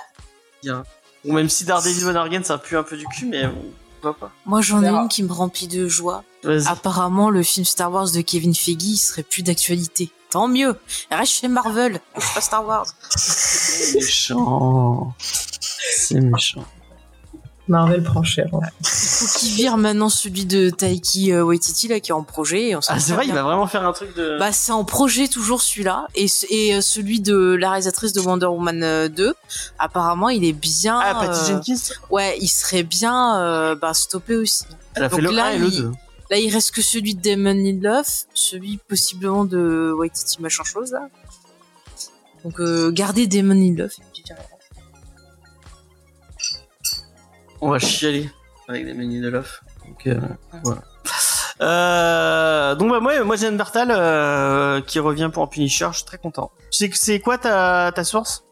Bien. 0.63 0.85
Bon, 1.25 1.35
même 1.35 1.49
si 1.49 1.65
Daredevil 1.65 2.17
Again 2.17 2.43
ça 2.43 2.59
pue 2.59 2.77
un 2.77 2.83
peu 2.83 2.97
du 2.97 3.07
cul, 3.07 3.27
mais 3.27 3.47
on 3.47 3.73
pas. 4.01 4.33
Moi, 4.47 4.63
j'en 4.63 4.83
ai 4.83 4.89
une 4.89 5.09
qui 5.09 5.23
me 5.23 5.33
remplit 5.33 5.69
de 5.69 5.89
joie. 5.89 6.25
Apparemment, 6.67 7.31
le 7.31 7.43
film 7.43 7.65
Star 7.65 7.93
Wars 7.93 8.11
de 8.11 8.21
Kevin 8.23 8.55
Feige 8.55 8.97
serait 8.97 9.23
plus 9.23 9.43
d'actualité. 9.43 10.11
Tant 10.31 10.49
mieux. 10.49 10.79
Reste 11.11 11.33
chez 11.33 11.49
Marvel, 11.49 12.01
pas 12.35 12.41
Star 12.41 12.65
Wars. 12.67 12.87
C'est 13.17 13.95
méchant. 13.99 15.15
C'est 15.19 16.21
méchant. 16.21 16.65
Marvel 17.71 18.03
prend 18.03 18.25
cher. 18.25 18.49
Il 18.53 18.87
faut 18.87 19.39
qu'il 19.39 19.55
vire 19.55 19.77
maintenant 19.77 20.09
celui 20.09 20.45
de 20.45 20.71
Taiki 20.71 21.33
euh, 21.33 21.45
Waititi 21.45 21.87
là 21.87 22.01
qui 22.01 22.11
est 22.11 22.15
en 22.15 22.25
projet. 22.25 22.75
ah 22.89 22.99
c'est 22.99 23.13
vrai, 23.13 23.27
il 23.27 23.33
va 23.33 23.43
vraiment 23.43 23.69
faire 23.69 23.87
un 23.87 23.93
truc 23.93 24.15
de. 24.17 24.39
Bah 24.39 24.51
c'est 24.51 24.73
en 24.73 24.85
projet 24.85 25.29
toujours 25.29 25.63
celui-là 25.63 26.09
et, 26.17 26.27
et 26.51 26.75
euh, 26.75 26.81
celui 26.81 27.21
de 27.21 27.55
la 27.55 27.71
réalisatrice 27.71 28.13
de 28.13 28.21
Wonder 28.21 28.47
Woman 28.47 29.09
2. 29.09 29.29
Euh, 29.29 29.33
apparemment 29.79 30.29
il 30.29 30.45
est 30.45 30.53
bien. 30.53 30.99
Ah 31.01 31.15
Patty 31.15 31.47
Jenkins. 31.47 31.95
Ouais, 32.11 32.37
il 32.41 32.49
serait 32.49 32.83
bien 32.83 33.77
bah, 33.81 33.95
stoppé 33.95 34.37
aussi. 34.37 34.65
Elle 34.97 35.05
a 35.05 35.09
fait 35.09 35.21
le 35.21 35.31
là, 35.31 35.47
1 35.47 35.51
et 35.53 35.59
le 35.59 35.71
2. 35.71 35.93
Là 36.31 36.39
il 36.39 36.53
reste 36.53 36.73
que 36.73 36.83
celui 36.83 37.15
de 37.15 37.21
Damon 37.21 37.55
Lindelof, 37.55 38.27
celui 38.35 38.79
possiblement 38.79 39.45
de 39.45 39.95
Waititi 39.97 40.43
machin 40.43 40.65
chose 40.65 40.91
là. 40.91 41.09
Donc 42.45 42.61
gardez 42.93 43.29
Damon 43.29 43.55
Lindelof. 43.55 43.93
On 47.61 47.71
va 47.71 47.79
chialer 47.79 48.31
avec 48.69 48.85
des 48.85 48.95
menus 48.95 49.23
de 49.23 49.29
l'off. 49.29 49.63
Donc, 49.87 50.07
euh, 50.07 50.21
voilà. 50.63 50.83
Euh, 51.61 52.75
donc 52.75 52.91
bah, 52.91 53.01
moi, 53.01 53.23
moi 53.23 53.37
j'ai 53.37 53.51
Bartal 53.51 53.91
euh, 53.91 54.81
qui 54.81 54.99
revient 54.99 55.31
pour 55.33 55.43
un 55.43 55.47
Punisher, 55.47 55.89
je 55.91 55.97
suis 55.97 56.07
très 56.07 56.17
content. 56.17 56.51
Tu 56.71 56.87
sais 56.87 56.91
c'est 56.95 57.21
quoi 57.21 57.37
ta, 57.37 57.93
ta 57.95 58.03
source? 58.03 58.45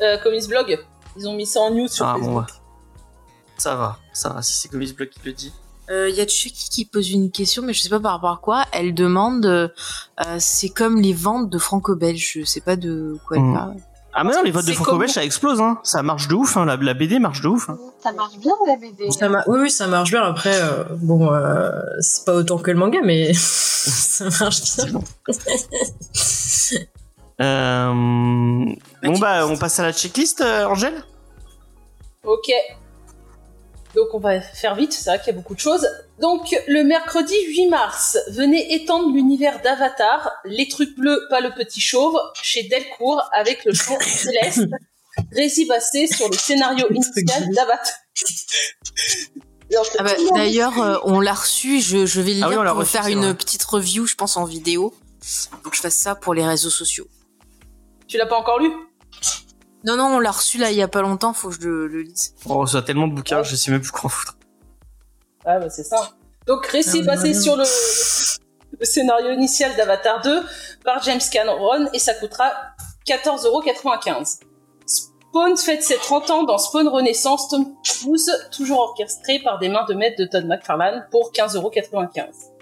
Euh, 0.00 0.16
Comics 0.18 0.48
Blog. 0.48 0.78
Ils 1.16 1.28
ont 1.28 1.34
mis 1.34 1.46
ça 1.46 1.60
en 1.60 1.70
news 1.70 1.88
sur 1.88 2.06
ah, 2.06 2.14
Facebook. 2.14 2.34
Bon, 2.34 2.54
Ça 3.58 3.74
va, 3.76 3.98
ça 4.12 4.30
va, 4.30 4.42
si 4.42 4.54
c'est 4.54 4.68
Comics 4.68 4.96
Blog 4.96 5.10
qui 5.10 5.20
le 5.24 5.32
dit. 5.32 5.52
Il 5.88 5.92
euh, 5.92 6.08
y 6.08 6.20
a 6.20 6.26
Chucky 6.26 6.70
qui 6.70 6.84
pose 6.86 7.10
une 7.10 7.30
question, 7.30 7.62
mais 7.62 7.74
je 7.74 7.82
sais 7.82 7.90
pas 7.90 8.00
par 8.00 8.12
rapport 8.12 8.30
à 8.30 8.38
quoi. 8.38 8.64
Elle 8.72 8.94
demande, 8.94 9.44
euh, 9.44 9.68
c'est 10.38 10.70
comme 10.70 10.98
les 10.98 11.12
ventes 11.12 11.50
de 11.50 11.58
franco-belge, 11.58 12.38
je 12.38 12.44
sais 12.44 12.62
pas 12.62 12.76
de 12.76 13.18
quoi 13.26 13.36
elle 13.36 13.42
hmm. 13.42 13.54
parle. 13.54 13.76
Ah 14.16 14.22
mais 14.22 14.32
non, 14.32 14.42
les 14.42 14.52
votes 14.52 14.64
de 14.64 14.72
Franco 14.72 15.06
ça 15.08 15.24
explose, 15.24 15.60
hein. 15.60 15.80
Ça 15.82 16.02
marche 16.04 16.28
de 16.28 16.34
ouf, 16.34 16.56
hein. 16.56 16.64
La, 16.66 16.94
BD 16.94 17.18
marche 17.18 17.40
de 17.40 17.48
ouf. 17.48 17.68
Hein. 17.68 17.78
Ça 18.00 18.12
marche 18.12 18.38
bien 18.38 18.52
la 18.66 18.76
BD. 18.76 19.08
oui, 19.48 19.58
oui, 19.62 19.70
ça 19.70 19.88
marche 19.88 20.12
bien. 20.12 20.22
Après, 20.22 20.54
euh, 20.54 20.84
bon, 20.90 21.32
euh, 21.32 21.72
c'est 21.98 22.24
pas 22.24 22.34
autant 22.34 22.58
que 22.58 22.70
le 22.70 22.76
manga, 22.76 23.00
mais 23.02 23.32
ça 23.34 24.26
marche 24.40 24.76
bien. 24.76 25.00
euh... 27.40 28.74
Bon 29.02 29.18
bah, 29.18 29.46
on 29.48 29.56
passe 29.56 29.80
à 29.80 29.82
la 29.82 29.92
checklist, 29.92 30.40
euh, 30.40 30.66
Angèle? 30.66 31.02
Ok. 32.22 32.52
Donc 33.94 34.08
on 34.12 34.18
va 34.18 34.40
faire 34.40 34.74
vite, 34.74 34.92
c'est 34.92 35.08
vrai 35.08 35.18
qu'il 35.18 35.28
y 35.28 35.30
a 35.30 35.38
beaucoup 35.38 35.54
de 35.54 35.60
choses. 35.60 35.86
Donc 36.20 36.54
le 36.66 36.82
mercredi 36.82 37.34
8 37.48 37.68
mars, 37.68 38.18
venez 38.28 38.74
étendre 38.74 39.12
l'univers 39.14 39.62
d'Avatar, 39.62 40.32
les 40.44 40.68
trucs 40.68 40.96
bleus, 40.96 41.26
pas 41.30 41.40
le 41.40 41.50
petit 41.50 41.80
chauve, 41.80 42.18
chez 42.42 42.64
Delcourt 42.64 43.22
avec 43.32 43.64
le 43.64 43.72
chant 43.72 43.98
céleste, 44.00 44.66
Rési 45.32 45.66
Basté 45.66 46.08
sur 46.08 46.28
le 46.28 46.36
scénario 46.36 46.86
initial 46.90 47.48
d'Avatar. 47.50 47.94
Ah 49.98 50.02
bah, 50.02 50.12
D'ailleurs, 50.34 50.80
euh, 50.80 50.98
on 51.04 51.20
l'a 51.20 51.34
reçu, 51.34 51.80
je, 51.80 52.06
je 52.06 52.20
vais 52.20 52.34
le 52.34 52.44
ah 52.44 52.74
pour 52.74 52.84
faire 52.84 53.06
une 53.06 53.34
petite 53.34 53.64
review, 53.64 54.06
je 54.06 54.14
pense, 54.14 54.36
en 54.36 54.44
vidéo. 54.44 54.92
Faut 55.62 55.70
que 55.70 55.76
je 55.76 55.80
fasse 55.80 55.94
ça 55.94 56.14
pour 56.14 56.34
les 56.34 56.46
réseaux 56.46 56.70
sociaux. 56.70 57.06
Tu 58.06 58.18
l'as 58.18 58.26
pas 58.26 58.36
encore 58.36 58.58
lu? 58.58 58.70
Non, 59.84 59.96
non, 59.96 60.16
on 60.16 60.18
l'a 60.18 60.30
reçu 60.30 60.58
là 60.58 60.70
il 60.70 60.76
y 60.76 60.82
a 60.82 60.88
pas 60.88 61.02
longtemps, 61.02 61.32
faut 61.34 61.50
que 61.50 61.56
je 61.56 61.68
le, 61.68 62.02
lise. 62.02 62.34
Oh, 62.46 62.66
ça 62.66 62.78
a 62.78 62.82
tellement 62.82 63.06
de 63.06 63.14
bouquins, 63.14 63.42
je 63.42 63.54
sais 63.54 63.70
même 63.70 63.82
plus 63.82 63.90
quoi 63.90 64.06
en 64.06 64.08
foutre. 64.08 64.36
Ah 65.44 65.58
bah 65.58 65.68
c'est 65.68 65.84
ça. 65.84 66.12
Donc 66.46 66.66
récit 66.66 67.00
ah, 67.02 67.14
basé 67.14 67.34
sur 67.34 67.56
le, 67.56 67.64
scénario 68.80 69.30
initial 69.32 69.76
d'Avatar 69.76 70.22
2 70.22 70.42
par 70.84 71.02
James 71.02 71.20
Cameron 71.30 71.86
et 71.92 71.98
ça 71.98 72.14
coûtera 72.14 72.50
14,95€. 73.06 74.40
Spawn 74.86 75.56
fête 75.56 75.82
ses 75.82 75.96
30 75.96 76.30
ans 76.30 76.42
dans 76.44 76.58
Spawn 76.58 76.88
Renaissance 76.88 77.48
Tom 77.48 77.74
Cruise, 77.84 78.30
toujours 78.52 78.80
orchestré 78.80 79.40
par 79.40 79.58
des 79.58 79.68
mains 79.68 79.84
de 79.84 79.94
maître 79.94 80.16
de 80.18 80.24
Todd 80.26 80.46
McFarlane 80.46 81.06
pour 81.10 81.30
15,95€. 81.32 82.53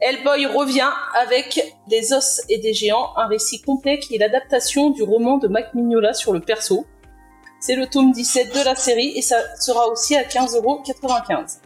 Hellboy 0.00 0.46
revient 0.46 0.90
avec 1.14 1.74
Des 1.88 2.12
os 2.12 2.42
et 2.48 2.58
des 2.58 2.74
géants, 2.74 3.16
un 3.16 3.26
récit 3.26 3.62
complet 3.62 3.98
qui 3.98 4.14
est 4.14 4.18
l'adaptation 4.18 4.90
du 4.90 5.02
roman 5.02 5.38
de 5.38 5.48
Mac 5.48 5.74
Mignola 5.74 6.12
sur 6.12 6.32
le 6.32 6.40
perso. 6.40 6.86
C'est 7.60 7.76
le 7.76 7.86
tome 7.86 8.12
17 8.12 8.54
de 8.54 8.64
la 8.64 8.76
série 8.76 9.12
et 9.16 9.22
ça 9.22 9.38
sera 9.58 9.88
aussi 9.88 10.14
à 10.14 10.24
15,95€. 10.24 11.58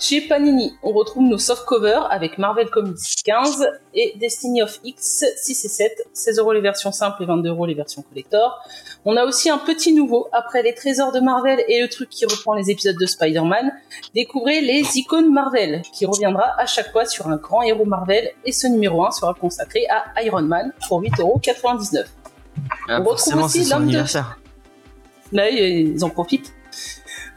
Chez 0.00 0.20
Panini, 0.20 0.74
on 0.84 0.92
retrouve 0.92 1.24
nos 1.24 1.38
soft 1.38 1.64
covers 1.64 2.06
avec 2.12 2.38
Marvel 2.38 2.70
Comics 2.70 3.00
15 3.24 3.66
et 3.94 4.14
Destiny 4.16 4.62
of 4.62 4.78
X 4.84 5.24
6 5.36 5.64
et 5.64 5.68
7, 5.68 6.08
16 6.12 6.38
euros 6.38 6.52
les 6.52 6.60
versions 6.60 6.92
simples 6.92 7.24
et 7.24 7.26
22 7.26 7.48
euros 7.48 7.66
les 7.66 7.74
versions 7.74 8.02
collector. 8.02 8.60
On 9.04 9.16
a 9.16 9.24
aussi 9.24 9.50
un 9.50 9.58
petit 9.58 9.92
nouveau, 9.92 10.28
après 10.30 10.62
les 10.62 10.72
trésors 10.72 11.10
de 11.10 11.18
Marvel 11.18 11.64
et 11.66 11.82
le 11.82 11.88
truc 11.88 12.10
qui 12.10 12.26
reprend 12.26 12.54
les 12.54 12.70
épisodes 12.70 12.96
de 12.96 13.06
Spider-Man, 13.06 13.72
découvrez 14.14 14.60
les 14.60 14.84
icônes 14.98 15.32
Marvel, 15.32 15.82
qui 15.92 16.06
reviendra 16.06 16.44
à 16.58 16.66
chaque 16.66 16.92
fois 16.92 17.04
sur 17.04 17.26
un 17.26 17.36
grand 17.36 17.62
héros 17.62 17.84
Marvel 17.84 18.30
et 18.44 18.52
ce 18.52 18.68
numéro 18.68 19.04
1 19.04 19.10
sera 19.10 19.34
consacré 19.34 19.84
à 19.88 20.22
Iron 20.22 20.42
Man 20.42 20.72
pour 20.86 21.02
8,99 21.02 21.20
euros. 21.20 21.40
Ah, 22.88 23.00
on 23.00 23.04
retrouve 23.04 23.42
aussi 23.42 23.64
l'homme 23.64 23.90
de... 23.90 24.04
Là, 25.32 25.50
ils 25.50 26.04
en 26.04 26.10
profitent. 26.10 26.54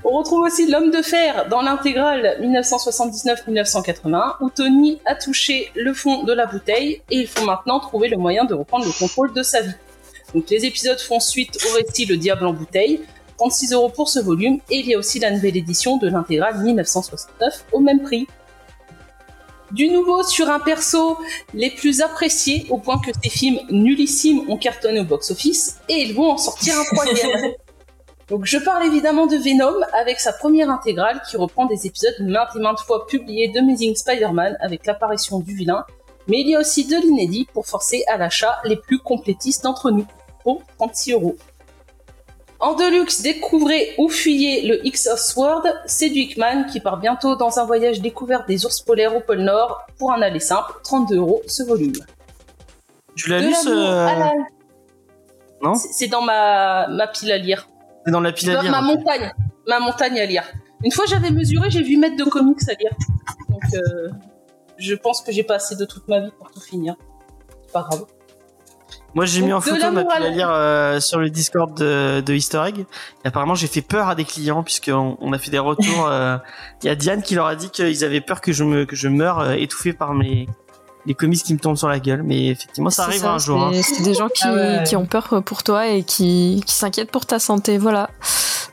On 0.04 0.18
retrouve 0.18 0.42
aussi 0.42 0.66
L'homme 0.66 0.90
de 0.90 1.02
fer 1.02 1.48
dans 1.50 1.62
l'intégrale 1.62 2.38
1979-1980 2.42 4.38
où 4.42 4.50
Tony 4.50 5.00
a 5.06 5.14
touché 5.14 5.72
le 5.76 5.94
fond 5.94 6.24
de 6.24 6.34
la 6.34 6.48
bouteille 6.48 7.02
et 7.12 7.18
il 7.18 7.28
faut 7.28 7.46
maintenant 7.46 7.80
trouver 7.80 8.10
le 8.10 8.18
moyen 8.18 8.46
de 8.46 8.56
reprendre 8.56 8.86
le 8.86 8.92
contrôle 8.92 9.32
de 9.34 9.44
sa 9.44 9.62
vie. 9.62 9.76
Donc 10.34 10.50
les 10.50 10.66
épisodes 10.66 11.00
font 11.00 11.20
suite 11.20 11.60
au 11.70 11.76
récit 11.76 12.06
Le 12.06 12.18
Diable 12.18 12.48
en 12.48 12.54
bouteille, 12.54 13.02
36 13.38 13.74
euros 13.74 13.90
pour 13.90 14.10
ce 14.10 14.20
volume 14.20 14.60
et 14.72 14.78
il 14.78 14.88
y 14.88 14.96
a 14.96 14.98
aussi 14.98 15.20
la 15.20 15.30
nouvelle 15.30 15.58
édition 15.58 15.98
de 15.98 16.08
l'intégrale 16.08 16.64
1969 16.64 17.66
au 17.72 17.80
même 17.80 18.02
prix. 18.02 18.28
Du 19.72 19.88
nouveau 19.90 20.24
sur 20.24 20.50
un 20.50 20.60
perso 20.60 21.18
les 21.54 21.70
plus 21.70 22.02
appréciés 22.02 22.66
au 22.70 22.78
point 22.78 23.00
que 23.00 23.12
ces 23.24 23.30
films 23.30 23.60
nullissimes 23.70 24.50
ont 24.50 24.58
cartonné 24.58 25.02
au 25.02 25.06
box-office 25.06 25.78
et 25.90 26.02
ils 26.02 26.16
vont 26.16 26.32
en 26.32 26.38
sortir 26.38 26.74
un 26.80 26.96
troisième. 26.96 27.54
Donc 28.32 28.46
je 28.46 28.58
parle 28.58 28.86
évidemment 28.86 29.28
de 29.28 29.36
Venom 29.36 29.74
avec 29.92 30.22
sa 30.22 30.32
première 30.32 30.70
intégrale 30.70 31.22
qui 31.30 31.36
reprend 31.36 31.66
des 31.66 31.86
épisodes 31.86 32.16
maintes 32.22 32.56
et 32.56 32.60
maintes 32.60 32.80
fois 32.80 33.06
publiés 33.06 33.50
d'Amazing 33.50 33.94
Spider-Man 33.94 34.58
avec 34.62 34.86
l'apparition 34.86 35.42
du 35.42 35.54
vilain, 35.54 35.84
mais 36.30 36.40
il 36.40 36.48
y 36.48 36.56
a 36.56 36.60
aussi 36.62 36.88
de 36.88 36.96
l'inédit 36.96 37.46
pour 37.54 37.66
forcer 37.68 38.06
à 38.08 38.16
l'achat 38.16 38.58
les 38.64 38.78
plus 38.78 39.00
complétistes 39.00 39.66
d'entre 39.66 39.92
nous, 39.92 40.06
pour 40.46 40.64
36 40.78 41.12
euros. 41.12 41.36
En 42.62 42.74
deluxe, 42.74 43.22
découvrez 43.22 43.96
ou 43.98 44.08
fuyez 44.08 44.66
le 44.66 44.88
X 44.88 45.08
of 45.08 45.20
Sword, 45.20 45.64
c'est 45.86 46.10
du 46.10 46.20
Hickman 46.20 46.68
qui 46.72 46.80
part 46.80 47.00
bientôt 47.00 47.36
dans 47.36 47.60
un 47.60 47.66
voyage 47.66 48.00
découvert 48.00 48.46
des 48.46 48.66
ours 48.66 48.80
polaires 48.80 49.14
au 49.14 49.20
pôle 49.20 49.40
Nord 49.40 49.86
pour 50.00 50.14
un 50.14 50.22
aller 50.22 50.40
simple, 50.40 50.72
32 50.86 51.18
euros 51.18 51.42
ce 51.48 51.64
volume. 51.64 51.92
Tu 53.18 53.30
l'as 53.30 53.42
lu 53.42 53.54
ce... 53.54 54.38
Non? 55.62 55.74
C'est 55.76 56.08
dans 56.08 56.22
ma, 56.22 56.88
ma 56.88 57.08
pile 57.08 57.34
à 57.34 57.38
lire. 57.38 57.68
C'est 58.06 58.12
dans 58.12 58.22
la 58.22 58.32
pile 58.32 58.52
à 58.52 58.62
lire. 58.62 58.72
Ma 58.72 58.82
montagne. 58.82 59.32
Ma 59.68 59.80
montagne 59.80 60.20
à 60.20 60.26
lire. 60.26 60.44
Une 60.84 60.92
fois 60.92 61.06
j'avais 61.08 61.32
mesuré, 61.32 61.70
j'ai 61.70 61.84
vu 61.84 61.98
mettre 61.98 62.16
de 62.16 62.24
comics 62.24 62.58
à 62.68 62.74
lire. 62.74 62.92
Donc 63.50 63.62
euh, 63.74 64.10
je 64.78 64.96
pense 64.96 65.22
que 65.22 65.32
j'ai 65.32 65.44
pas 65.44 65.56
assez 65.56 65.76
de 65.76 65.86
toute 65.86 66.08
ma 66.08 66.20
vie 66.20 66.32
pour 66.38 66.52
tout 66.52 66.60
finir. 66.62 66.96
C'est 67.66 67.74
pas 67.74 67.84
grave. 67.90 68.06
Moi 69.14 69.26
j'ai 69.26 69.42
mis 69.42 69.54
en 69.54 69.62
photo 69.62 69.92
ma 69.92 70.04
pile 70.04 70.24
à 70.24 70.30
lire 70.30 70.50
euh, 70.50 71.00
sur 71.00 71.20
le 71.20 71.30
Discord 71.30 71.78
de, 71.78 72.22
de 72.22 72.34
Easter 72.34 72.64
Egg. 72.66 72.86
Et 73.24 73.28
apparemment 73.28 73.56
j'ai 73.56 73.68
fait 73.68 73.82
peur 73.82 74.08
à 74.08 74.16
des 74.16 74.26
clients 74.26 74.64
puisqu'on 74.64 75.18
on 75.20 75.34
a 75.34 75.38
fait 75.38 75.52
des 75.52 75.60
retours. 75.60 76.08
Euh, 76.08 76.38
il 76.84 76.88
y 76.88 76.90
a 76.90 76.96
Diane 76.96 77.22
qui 77.22 77.36
leur 77.36 77.46
a 77.46 77.56
dit 77.56 77.70
qu'ils 77.70 78.04
avaient 78.04 78.22
peur 78.22 78.42
que 78.42 78.52
je 78.52 78.64
me 78.64 78.86
que 78.86 78.96
je 78.96 79.08
meure 79.08 79.52
étouffé 79.52 79.94
par 79.94 80.14
mes 80.14 80.48
les 81.06 81.14
comics 81.14 81.44
qui 81.44 81.54
me 81.54 81.60
tombent 81.60 81.78
sur 81.78 81.90
la 81.90 82.00
gueule. 82.00 82.24
Mais 82.24 82.48
effectivement, 82.48 82.90
ça 82.90 83.04
arrive 83.04 83.26
un 83.26 83.38
jour. 83.38 83.62
Hein. 83.62 83.72
C'est 83.82 84.04
des 84.04 84.14
gens 84.14 84.30
qui, 84.30 84.44
ah 84.46 84.84
qui, 84.84 84.96
ont 84.96 85.06
peur 85.06 85.42
pour 85.44 85.64
toi 85.64 85.88
et 85.88 86.04
qui, 86.04 86.64
qui 86.66 86.74
s'inquiètent 86.74 87.12
pour 87.12 87.26
ta 87.26 87.40
santé. 87.40 87.78
Voilà. 87.78 88.10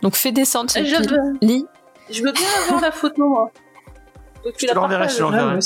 Donc 0.02 0.14
fais 0.14 0.32
descendre 0.32 0.70
cette 0.70 0.86
je 0.86 0.96
veux... 0.96 1.38
Lis. 1.40 1.66
Je 2.10 2.22
veux 2.22 2.32
bien 2.32 2.46
avoir 2.64 2.80
la 2.80 2.92
photo, 2.92 3.28
moi. 3.28 3.50
Donc, 4.44 4.56
tu 4.56 4.66
je 4.66 4.74
l'enverrai, 4.74 5.08
je 5.08 5.20
l'enverrai. 5.20 5.58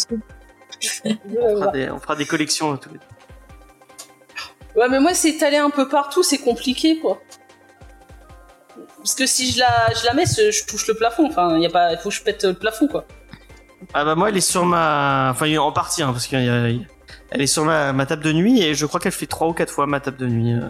on, 1.90 1.98
fera 1.98 2.16
des 2.16 2.26
collections. 2.26 2.76
Tout. 2.76 2.90
Ouais, 4.74 4.88
mais 4.88 4.98
moi, 5.00 5.14
c'est 5.14 5.30
étalé 5.30 5.58
un 5.58 5.70
peu 5.70 5.88
partout, 5.88 6.22
c'est 6.22 6.38
compliqué, 6.38 6.98
quoi. 6.98 7.20
Parce 8.96 9.14
que 9.14 9.26
si 9.26 9.52
je 9.52 9.60
la, 9.60 9.92
je 9.94 10.06
la 10.06 10.14
mets, 10.14 10.24
je 10.24 10.66
touche 10.66 10.88
le 10.88 10.94
plafond. 10.94 11.26
Enfin, 11.26 11.56
il 11.56 11.62
y 11.62 11.66
a 11.66 11.70
pas, 11.70 11.92
il 11.92 11.98
faut 11.98 12.08
que 12.08 12.14
je 12.14 12.22
pète 12.22 12.44
le 12.44 12.54
plafond, 12.54 12.88
quoi. 12.88 13.04
Ah 13.94 14.04
bah 14.04 14.14
moi 14.14 14.28
elle 14.28 14.36
est 14.36 14.40
sur 14.40 14.64
ma, 14.64 15.30
enfin 15.30 15.56
en 15.56 15.72
partie 15.72 16.02
hein, 16.02 16.12
parce 16.12 16.26
qu'elle 16.26 16.86
est 17.32 17.46
sur 17.46 17.64
ma, 17.64 17.92
ma, 17.92 18.06
table 18.06 18.22
de 18.22 18.32
nuit 18.32 18.62
et 18.62 18.74
je 18.74 18.86
crois 18.86 19.00
qu'elle 19.00 19.12
fait 19.12 19.26
trois 19.26 19.48
ou 19.48 19.52
quatre 19.52 19.72
fois 19.72 19.86
ma 19.86 20.00
table 20.00 20.16
de 20.18 20.26
nuit. 20.26 20.54
Euh, 20.54 20.60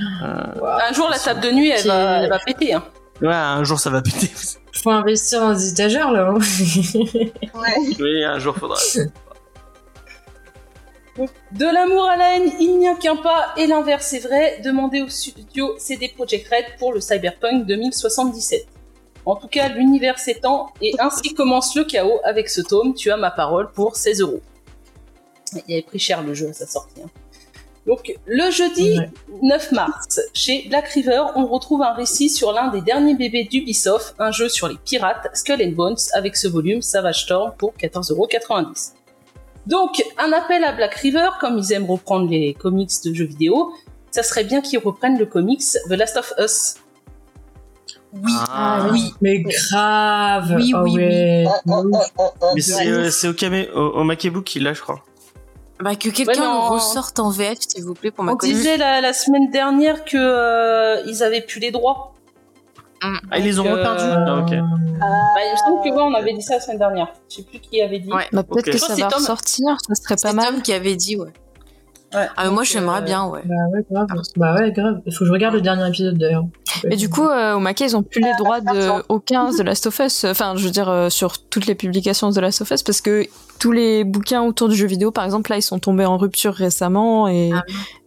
euh, 0.00 0.78
un 0.88 0.92
jour 0.92 1.08
la 1.08 1.18
table 1.18 1.40
de 1.40 1.50
nuit 1.50 1.70
elle 1.70 1.86
va, 1.86 2.22
elle 2.22 2.28
va 2.28 2.38
péter. 2.38 2.74
Hein. 2.74 2.84
Ouais, 3.20 3.34
un 3.34 3.64
jour 3.64 3.78
ça 3.78 3.90
va 3.90 4.02
péter. 4.02 4.30
Faut 4.72 4.90
investir 4.90 5.40
dans 5.40 5.54
des 5.54 5.70
étagères 5.70 6.12
là. 6.12 6.28
Hein. 6.28 6.34
ouais. 7.54 7.96
Oui, 7.98 8.24
un 8.24 8.38
jour 8.38 8.56
faudra. 8.56 8.76
De 11.52 11.64
l'amour 11.64 12.04
à 12.04 12.16
la 12.16 12.36
haine, 12.36 12.52
il 12.60 12.78
n'y 12.78 12.86
a 12.86 12.94
qu'un 12.94 13.16
pas, 13.16 13.52
et 13.56 13.66
l'inverse 13.66 14.12
est 14.12 14.20
vrai. 14.20 14.60
Demandez 14.62 15.02
au 15.02 15.08
studio 15.08 15.74
CD 15.78 16.08
Projekt 16.14 16.48
Red 16.48 16.78
pour 16.78 16.92
le 16.92 17.00
Cyberpunk 17.00 17.66
2077. 17.66 18.66
En 19.28 19.36
tout 19.36 19.46
cas, 19.46 19.68
l'univers 19.68 20.18
s'étend, 20.18 20.70
et 20.80 20.94
ainsi 20.98 21.34
commence 21.34 21.76
le 21.76 21.84
chaos 21.84 22.18
avec 22.24 22.48
ce 22.48 22.62
tome. 22.62 22.94
Tu 22.94 23.10
as 23.10 23.18
ma 23.18 23.30
parole 23.30 23.70
pour 23.70 23.94
16 23.94 24.22
euros. 24.22 24.40
Il 25.66 25.74
avait 25.74 25.82
pris 25.82 25.98
cher 25.98 26.22
le 26.22 26.32
jeu 26.32 26.48
à 26.48 26.54
sa 26.54 26.66
sortie. 26.66 27.02
Hein. 27.04 27.10
Donc, 27.86 28.14
le 28.24 28.50
jeudi 28.50 28.98
9 29.42 29.72
mars, 29.72 30.18
chez 30.32 30.66
Black 30.70 30.88
River, 30.88 31.24
on 31.36 31.46
retrouve 31.46 31.82
un 31.82 31.92
récit 31.92 32.30
sur 32.30 32.52
l'un 32.52 32.68
des 32.68 32.80
derniers 32.80 33.14
bébés 33.16 33.44
d'Ubisoft, 33.44 34.14
un 34.18 34.30
jeu 34.30 34.48
sur 34.48 34.66
les 34.66 34.78
pirates, 34.82 35.28
Skull 35.34 35.62
and 35.62 35.72
Bones, 35.72 35.98
avec 36.14 36.34
ce 36.34 36.48
volume 36.48 36.80
Savage 36.80 37.24
Storm 37.24 37.52
pour 37.58 37.74
14,90€. 37.74 38.92
Donc, 39.66 40.02
un 40.16 40.32
appel 40.32 40.64
à 40.64 40.72
Black 40.72 40.94
River, 40.94 41.28
comme 41.38 41.58
ils 41.58 41.70
aiment 41.74 41.90
reprendre 41.90 42.30
les 42.30 42.54
comics 42.54 42.92
de 43.04 43.12
jeux 43.12 43.26
vidéo, 43.26 43.74
ça 44.10 44.22
serait 44.22 44.44
bien 44.44 44.62
qu'ils 44.62 44.78
reprennent 44.78 45.18
le 45.18 45.26
comics 45.26 45.64
The 45.90 45.92
Last 45.92 46.16
of 46.16 46.32
Us. 46.38 46.76
Oui, 48.12 48.32
ah, 48.48 48.88
oui, 48.90 49.14
mais 49.20 49.42
grave. 49.42 50.54
Oui, 50.56 50.72
oui, 50.74 50.96
oui. 50.96 51.46
Mais 52.54 52.60
c'est 53.10 53.28
au, 53.28 53.78
au, 53.78 54.00
au 54.00 54.04
Makebook 54.04 54.44
qu'il 54.44 54.62
l'a, 54.62 54.72
je 54.72 54.80
crois. 54.80 55.02
Bah, 55.80 55.94
que 55.94 56.08
quelqu'un 56.08 56.68
ressorte 56.68 57.20
en 57.20 57.30
VF, 57.30 57.58
s'il 57.60 57.84
vous 57.84 57.94
plaît, 57.94 58.10
pour 58.10 58.24
ma 58.24 58.32
On 58.32 58.36
disait 58.36 58.76
la, 58.76 59.12
semaine 59.12 59.50
dernière 59.50 60.04
que 60.04 60.16
euh, 60.16 61.02
ils 61.06 61.22
avaient 61.22 61.42
plus 61.42 61.60
les 61.60 61.70
droits. 61.70 62.14
Ah, 63.00 63.38
ils 63.38 63.44
les 63.44 63.60
ont 63.60 63.64
reperdus 63.64 64.02
euh, 64.02 64.24
ah, 64.26 64.38
ok. 64.38 64.50
Bah, 64.50 64.56
il 64.56 65.52
me 65.52 65.56
semble 65.56 65.84
que 65.84 66.00
on 66.00 66.14
avait 66.14 66.32
dit 66.32 66.42
ça 66.42 66.54
la 66.54 66.60
semaine 66.60 66.78
dernière. 66.78 67.12
Je 67.30 67.36
sais 67.36 67.42
plus 67.42 67.60
qui 67.60 67.80
avait 67.80 68.00
dit. 68.00 68.12
Ouais. 68.12 68.26
Bah, 68.32 68.42
peut-être 68.42 68.70
que 68.70 68.78
ça 68.78 68.96
va 68.96 69.08
ressortir, 69.08 69.76
ça 69.86 69.94
serait 69.94 70.16
pas 70.20 70.32
mal. 70.32 70.46
Tom 70.54 70.62
qui 70.62 70.72
avait 70.72 70.96
dit, 70.96 71.16
ouais. 71.16 71.32
Ouais, 72.14 72.26
ah, 72.36 72.50
moi 72.50 72.64
j'aimerais 72.64 73.00
euh, 73.00 73.04
bien, 73.04 73.26
ouais. 73.26 73.42
Bah 73.44 73.54
ouais, 73.72 73.84
grave. 73.90 74.06
Bah 74.36 74.54
ouais, 74.54 74.72
grave. 74.72 75.00
Il 75.04 75.12
faut 75.12 75.20
que 75.20 75.26
je 75.26 75.32
regarde 75.32 75.54
le 75.54 75.60
dernier 75.60 75.86
épisode 75.86 76.16
d'ailleurs. 76.16 76.44
Mais 76.84 76.96
du 76.96 77.10
coup, 77.10 77.26
euh, 77.26 77.54
au 77.54 77.60
Maquet, 77.60 77.84
ils 77.84 77.96
ont 77.96 78.02
plus 78.02 78.22
les 78.22 78.32
droits 78.38 78.60
de 78.60 79.02
aucun 79.10 79.50
de 79.50 79.62
Last 79.62 79.86
of 79.86 79.98
Us. 79.98 80.24
Enfin, 80.24 80.54
je 80.56 80.64
veux 80.64 80.70
dire, 80.70 80.88
euh, 80.88 81.10
sur 81.10 81.38
toutes 81.38 81.66
les 81.66 81.74
publications 81.74 82.30
de 82.30 82.40
Last 82.40 82.62
of 82.62 82.70
Us, 82.70 82.82
parce 82.82 83.02
que 83.02 83.26
tous 83.58 83.72
les 83.72 84.04
bouquins 84.04 84.42
autour 84.42 84.70
du 84.70 84.76
jeu 84.76 84.86
vidéo, 84.86 85.10
par 85.10 85.24
exemple, 85.24 85.50
là, 85.50 85.58
ils 85.58 85.62
sont 85.62 85.78
tombés 85.78 86.06
en 86.06 86.16
rupture 86.16 86.54
récemment 86.54 87.28
et 87.28 87.50
ah 87.52 87.62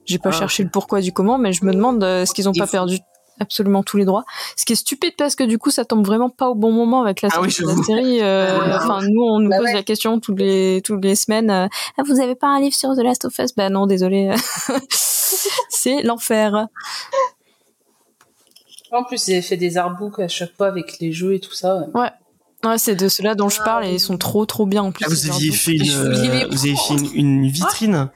j'ai 0.06 0.18
pas 0.18 0.30
ah, 0.30 0.40
cherché 0.40 0.64
le 0.64 0.70
pourquoi 0.70 1.00
du 1.00 1.14
comment, 1.14 1.38
mais 1.38 1.54
je 1.54 1.64
me 1.64 1.72
demande 1.72 2.04
est-ce 2.04 2.34
qu'ils 2.34 2.50
ont 2.50 2.54
pas 2.54 2.68
perdu 2.68 2.98
absolument 3.40 3.84
tous 3.84 3.98
les 3.98 4.06
droits. 4.06 4.24
Ce 4.56 4.66
qui 4.66 4.74
est 4.74 4.78
stupide 4.78 5.14
parce 5.18 5.36
que 5.36 5.44
du 5.44 5.58
coup, 5.58 5.72
ça 5.72 5.86
tombe 5.86 6.06
vraiment 6.06 6.30
pas 6.30 6.50
au 6.50 6.56
bon 6.56 6.72
moment 6.72 7.02
avec 7.02 7.22
la 7.22 7.30
ah 7.32 7.36
sortie 7.36 7.62
de 7.62 7.68
la 7.68 7.84
série. 7.84 8.22
Euh, 8.22 8.76
enfin, 8.76 9.00
nous, 9.02 9.22
on 9.22 9.40
nous 9.40 9.50
bah 9.50 9.58
pose 9.58 9.74
la 9.74 9.84
question 9.84 10.20
toutes 10.20 10.40
les 10.40 10.82
toutes 10.84 11.04
les 11.04 11.16
semaines. 11.16 11.50
Euh, 11.50 11.68
ah, 11.98 12.04
vous 12.06 12.20
avez 12.20 12.36
pas 12.36 12.48
un 12.48 12.60
livre 12.60 12.76
sur 12.76 12.96
The 12.96 13.04
Last 13.04 13.26
of 13.26 13.38
Us? 13.40 13.56
Bah 13.56 13.70
non, 13.70 13.88
désolé. 13.88 14.34
c'est 15.70 16.04
l'enfer. 16.04 16.68
En 18.92 19.04
plus, 19.04 19.28
ils 19.28 19.34
avaient 19.34 19.42
fait 19.42 19.58
des 19.58 19.78
artbooks 19.78 20.20
à 20.20 20.28
chaque 20.28 20.56
fois 20.56 20.68
avec 20.68 21.00
les 21.00 21.12
jeux 21.12 21.34
et 21.34 21.40
tout 21.40 21.54
ça. 21.54 21.86
Ouais. 21.94 22.10
Ouais, 22.64 22.78
c'est 22.78 22.96
de 22.96 23.08
cela 23.08 23.34
dont 23.36 23.50
je 23.50 23.58
ah, 23.62 23.66
parle 23.66 23.86
et 23.86 23.94
ils 23.94 24.00
sont 24.00 24.18
trop 24.18 24.46
trop 24.46 24.66
bien 24.66 24.84
en 24.84 24.92
plus. 24.92 25.06
Ah, 25.06 25.10
vous 25.10 25.30
aviez 25.30 25.52
fait 25.52 25.74
une, 25.74 26.48
vous 26.52 26.66
avez 26.66 26.76
fait 26.76 26.94
une, 27.16 27.48
vitrine 27.48 28.10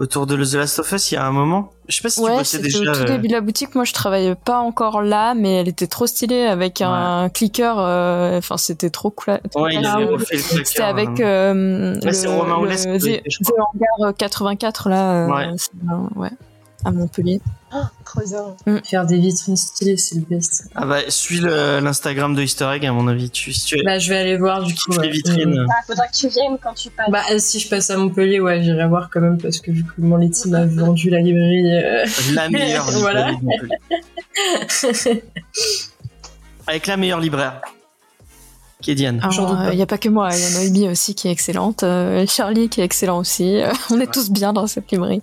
autour 0.00 0.26
de 0.26 0.36
The 0.44 0.54
Last 0.54 0.80
of 0.80 0.90
Us 0.92 1.12
il 1.12 1.14
y 1.14 1.18
a 1.18 1.24
un 1.24 1.30
moment. 1.30 1.70
Je 1.88 1.96
sais 1.96 2.02
pas 2.02 2.08
si 2.10 2.20
tu 2.20 2.28
bossais 2.28 2.58
déjà. 2.58 2.92
Au 2.92 2.94
tout 2.94 3.04
début 3.04 3.28
de 3.28 3.32
la 3.32 3.40
boutique, 3.40 3.74
moi 3.74 3.84
je 3.84 3.92
travaillais 3.92 4.34
pas 4.34 4.58
encore 4.58 5.02
là, 5.02 5.34
mais 5.34 5.54
elle 5.54 5.68
était 5.68 5.86
trop 5.86 6.06
stylée 6.06 6.46
avec 6.46 6.80
un 6.80 7.28
clicker. 7.28 7.76
Euh, 7.78 8.38
enfin, 8.38 8.56
c'était 8.56 8.90
trop 8.90 9.10
cool. 9.10 9.40
Ouais, 9.54 9.74
il 9.74 9.86
avait 9.86 10.04
refait 10.04 10.36
le 10.36 10.42
clicker. 10.42 10.66
C'était 10.66 10.82
avec 10.82 11.20
euh, 11.20 11.94
le, 11.94 12.98
le, 12.98 13.20
The 13.20 13.52
Hangar 14.00 14.14
84 14.16 14.88
là. 14.88 15.26
Euh, 15.26 15.52
ouais. 16.16 16.30
À 16.84 16.90
Montpellier. 16.90 17.40
Oh, 17.74 17.78
mm. 18.66 18.78
Faire 18.84 19.06
des 19.06 19.18
vitrines 19.18 19.56
stylées, 19.56 19.96
c'est 19.96 20.16
le 20.16 20.20
best. 20.22 20.68
Ah 20.74 20.84
bah, 20.84 20.98
suis 21.08 21.40
l'Instagram 21.40 22.34
de 22.34 22.42
Easter 22.42 22.68
Egg, 22.74 22.84
à 22.84 22.92
mon 22.92 23.08
avis. 23.08 23.30
Tu, 23.30 23.52
tu 23.52 23.82
Bah, 23.82 23.98
je 23.98 24.10
vais 24.10 24.18
aller 24.18 24.36
voir 24.36 24.62
du 24.62 24.74
coup. 24.74 24.92
Les 25.00 25.08
vitrines. 25.08 25.64
Bah, 25.66 25.74
faudra 25.86 26.06
que 26.08 26.14
tu 26.14 26.28
viennes 26.28 26.58
quand 26.62 26.74
tu 26.74 26.90
passes. 26.90 27.10
Bah, 27.10 27.22
si 27.38 27.60
je 27.60 27.68
passe 27.68 27.88
à 27.90 27.96
Montpellier, 27.96 28.40
ouais, 28.40 28.62
j'irai 28.62 28.86
voir 28.88 29.08
quand 29.10 29.20
même 29.20 29.40
parce 29.40 29.60
que 29.60 29.70
vu 29.70 29.84
que 29.84 29.92
mon 29.98 30.16
Letty 30.16 30.50
m'a 30.50 30.66
vendu 30.70 31.08
la 31.08 31.20
librairie. 31.20 31.72
Euh, 31.72 32.04
la 32.34 32.50
meilleure 32.50 32.90
voilà. 32.98 33.30
Avec 36.66 36.86
la 36.86 36.96
meilleure 36.96 37.20
libraire. 37.20 37.62
Qui 38.82 38.90
est 38.90 38.94
Diane. 38.96 39.22
Il 39.70 39.76
n'y 39.76 39.82
a 39.82 39.86
pas 39.86 39.98
que 39.98 40.08
moi, 40.08 40.30
il 40.32 40.40
y 40.40 40.44
a 40.44 40.50
Noémie 40.58 40.88
aussi 40.88 41.14
qui 41.14 41.28
est 41.28 41.30
excellente, 41.30 41.84
euh, 41.84 42.26
Charlie 42.26 42.68
qui 42.68 42.80
est 42.80 42.84
excellent 42.84 43.18
aussi. 43.18 43.60
on 43.90 44.00
est 44.00 44.12
tous 44.12 44.30
bien 44.30 44.52
dans 44.52 44.66
cette 44.66 44.90
librairie. 44.90 45.22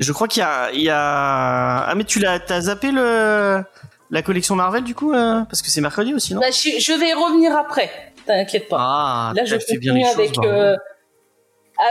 Je 0.00 0.12
crois 0.12 0.28
qu'il 0.28 0.40
y 0.40 0.44
a, 0.44 0.70
il 0.72 0.80
y 0.80 0.88
a, 0.88 1.84
ah 1.86 1.94
mais 1.94 2.04
tu 2.04 2.18
l'as, 2.18 2.40
t'as 2.40 2.62
zappé 2.62 2.90
le 2.90 3.62
la 4.10 4.22
collection 4.22 4.56
Marvel 4.56 4.82
du 4.82 4.94
coup 4.94 5.12
euh, 5.12 5.42
parce 5.42 5.62
que 5.62 5.68
c'est 5.68 5.80
mercredi 5.80 6.14
aussi 6.14 6.34
non? 6.34 6.40
Bah, 6.40 6.50
je, 6.50 6.98
vais 6.98 7.12
revenir 7.12 7.56
après, 7.56 7.90
t'inquiète 8.26 8.68
pas. 8.68 8.78
Ah, 8.80 9.32
là 9.36 9.44
je 9.44 9.56
continue 9.56 10.04
avec 10.04 10.38
euh, 10.38 10.74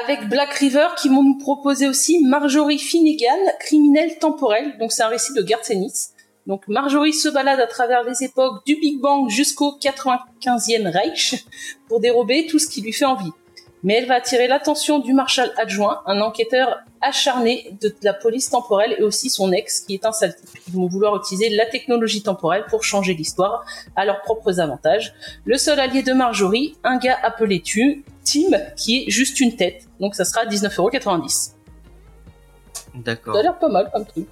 avec 0.02 0.28
Black 0.28 0.52
River 0.54 0.88
qui 0.98 1.10
m'ont 1.10 1.38
proposé 1.38 1.88
aussi 1.88 2.24
Marjorie 2.26 2.80
Finnegan, 2.80 3.38
criminelle 3.60 4.18
temporelle. 4.20 4.78
Donc 4.80 4.92
c'est 4.92 5.04
un 5.04 5.08
récit 5.08 5.34
de 5.34 5.44
Garth 5.44 5.70
Ennis. 5.70 6.10
Donc 6.48 6.68
Marjorie 6.68 7.14
se 7.14 7.30
balade 7.30 7.60
à 7.60 7.68
travers 7.68 8.04
les 8.04 8.24
époques 8.24 8.66
du 8.66 8.76
Big 8.76 9.00
Bang 9.00 9.30
jusqu'au 9.30 9.78
95e 9.80 10.92
Reich 10.92 11.46
pour 11.88 12.00
dérober 12.00 12.48
tout 12.48 12.58
ce 12.58 12.68
qui 12.68 12.82
lui 12.82 12.92
fait 12.92 13.06
envie 13.06 13.32
mais 13.84 13.96
elle 13.96 14.08
va 14.08 14.16
attirer 14.16 14.48
l'attention 14.48 15.00
du 15.00 15.14
marshal 15.14 15.52
adjoint, 15.58 16.02
un 16.06 16.22
enquêteur 16.22 16.80
acharné 17.02 17.78
de 17.82 17.94
la 18.04 18.14
police 18.14 18.50
temporelle 18.50 18.96
et 18.98 19.04
aussi 19.04 19.30
son 19.30 19.52
ex 19.52 19.82
qui 19.82 19.94
est 19.94 20.06
un 20.06 20.12
sale 20.12 20.36
type. 20.36 20.62
Ils 20.68 20.74
vont 20.74 20.88
vouloir 20.88 21.16
utiliser 21.16 21.50
la 21.50 21.66
technologie 21.66 22.22
temporelle 22.22 22.66
pour 22.70 22.84
changer 22.84 23.14
l'histoire 23.14 23.66
à 23.96 24.06
leurs 24.06 24.22
propres 24.22 24.60
avantages. 24.60 25.14
Le 25.46 25.58
seul 25.58 25.80
allié 25.80 26.04
de 26.04 26.14
Marjorie, 26.14 26.76
un 26.84 26.98
gars 26.98 27.18
appelé 27.24 27.62
tu, 27.62 28.04
Tim, 28.24 28.58
qui 28.76 29.04
est 29.04 29.10
juste 29.10 29.40
une 29.40 29.56
tête. 29.56 29.88
Donc 30.00 30.16
ça 30.16 30.26
sera 30.26 30.46
19,90€. 30.46 31.54
D'accord. 32.96 33.34
Ça 33.34 33.40
a 33.40 33.44
l'air 33.44 33.58
pas 33.58 33.70
mal 33.70 33.90
comme 33.94 34.06
truc. 34.06 34.28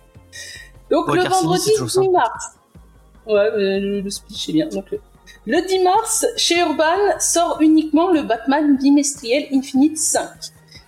Donc 0.91 1.07
le 1.13 1.23
vendredi 1.23 1.71
10 1.79 2.09
mars. 2.09 2.51
Ouais, 3.25 3.49
le, 3.55 4.01
le 4.01 4.09
speech 4.09 4.49
est 4.49 4.53
bien. 4.53 4.67
Donc 4.67 4.89
le 4.91 4.99
10 5.55 5.79
mars, 5.83 6.25
chez 6.35 6.59
Urban 6.59 7.19
sort 7.19 7.57
uniquement 7.61 8.11
le 8.11 8.21
Batman 8.23 8.77
bimestriel 8.77 9.47
Infinite 9.53 9.97
5. 9.97 10.27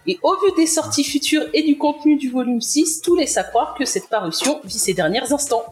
Et 0.05 0.19
au 0.21 0.35
vu 0.35 0.51
des 0.57 0.67
sorties 0.67 1.03
futures 1.03 1.45
et 1.53 1.63
du 1.63 1.77
contenu 1.77 2.17
du 2.17 2.29
volume 2.29 2.59
6, 2.59 3.01
tout 3.01 3.15
laisse 3.15 3.37
à 3.37 3.43
croire 3.43 3.73
que 3.77 3.85
cette 3.85 4.09
parution 4.09 4.59
vit 4.65 4.79
ses 4.79 4.93
derniers 4.93 5.31
instants. 5.31 5.63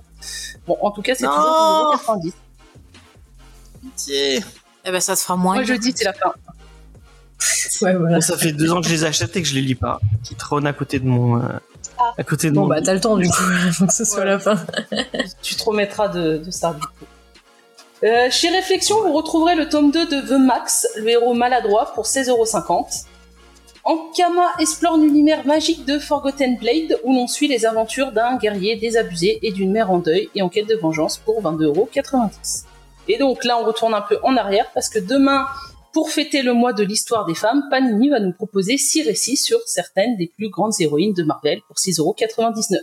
Bon, 0.67 0.77
en 0.81 0.91
tout 0.91 1.01
cas, 1.01 1.15
c'est 1.15 1.25
toujours 1.25 1.91
90. 1.91 2.33
Pitié. 3.81 4.39
Eh 4.85 4.91
ben, 4.91 5.01
ça 5.01 5.15
se 5.15 5.23
fera 5.23 5.35
moins. 5.35 5.55
Moi, 5.55 5.63
je 5.63 5.73
dis, 5.73 5.93
c'est 5.93 6.05
la 6.05 6.13
fin. 6.13 6.33
ouais, 7.81 7.95
voilà. 7.95 8.21
ça 8.21 8.37
fait 8.37 8.53
deux 8.53 8.71
ans 8.71 8.79
que 8.79 8.87
je 8.87 8.93
les 8.93 9.03
achète 9.03 9.35
et 9.35 9.41
que 9.41 9.47
je 9.47 9.55
les 9.55 9.61
lis 9.61 9.75
pas. 9.75 9.99
Qui 10.23 10.35
trône 10.35 10.65
à 10.65 10.73
côté 10.73 10.99
de 10.99 11.05
mon. 11.05 11.41
Euh, 11.41 11.59
à 12.17 12.23
côté 12.23 12.49
de 12.49 12.55
bon, 12.55 12.61
mon... 12.61 12.67
bah, 12.67 12.81
t'as 12.81 12.93
le 12.93 13.01
temps, 13.01 13.17
du 13.17 13.27
coup, 13.27 13.85
que 13.85 13.93
ce 13.93 14.05
soit 14.05 14.23
la 14.23 14.39
fin. 14.39 14.57
tu 15.41 15.55
te 15.55 15.63
remettras 15.63 16.07
de, 16.07 16.37
de 16.37 16.51
ça, 16.51 16.73
du 16.73 16.81
coup. 16.81 17.05
Euh, 18.03 18.29
chez 18.29 18.49
Réflexion, 18.49 19.01
vous 19.01 19.13
retrouverez 19.13 19.55
le 19.55 19.69
tome 19.69 19.91
2 19.91 20.05
de 20.05 20.27
The 20.27 20.39
Max, 20.39 20.87
le 20.97 21.09
héros 21.09 21.33
maladroit, 21.33 21.93
pour 21.95 22.05
16,50€. 22.05 23.05
Ankama 23.83 24.51
explore 24.59 24.97
l'univers 24.97 25.45
magique 25.47 25.85
de 25.85 25.97
Forgotten 25.97 26.57
Blade, 26.57 26.99
où 27.03 27.13
l'on 27.13 27.27
suit 27.27 27.47
les 27.47 27.65
aventures 27.65 28.11
d'un 28.11 28.37
guerrier 28.37 28.75
désabusé 28.75 29.39
et 29.41 29.51
d'une 29.51 29.71
mère 29.71 29.89
en 29.89 29.97
deuil 29.97 30.29
et 30.35 30.41
en 30.41 30.49
quête 30.49 30.67
de 30.67 30.75
vengeance 30.75 31.17
pour 31.17 31.41
22,90€. 31.41 32.65
Et 33.07 33.17
donc 33.17 33.43
là, 33.45 33.57
on 33.59 33.65
retourne 33.65 33.93
un 33.93 34.01
peu 34.01 34.19
en 34.23 34.37
arrière, 34.37 34.69
parce 34.73 34.89
que 34.89 34.99
demain, 34.99 35.47
pour 35.93 36.11
fêter 36.11 36.43
le 36.43 36.53
mois 36.53 36.73
de 36.73 36.83
l'histoire 36.83 37.25
des 37.25 37.33
femmes, 37.33 37.63
Panini 37.71 38.09
va 38.09 38.19
nous 38.19 38.33
proposer 38.33 38.77
6 38.77 39.03
récits 39.03 39.37
sur 39.37 39.59
certaines 39.65 40.17
des 40.17 40.27
plus 40.27 40.49
grandes 40.49 40.73
héroïnes 40.79 41.13
de 41.13 41.23
Marvel 41.23 41.61
pour 41.67 41.77
6,99€. 41.77 42.77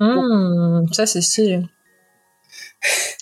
Mmh, 0.00 0.92
ça 0.92 1.04
c'est 1.04 1.20
stylé. 1.20 1.60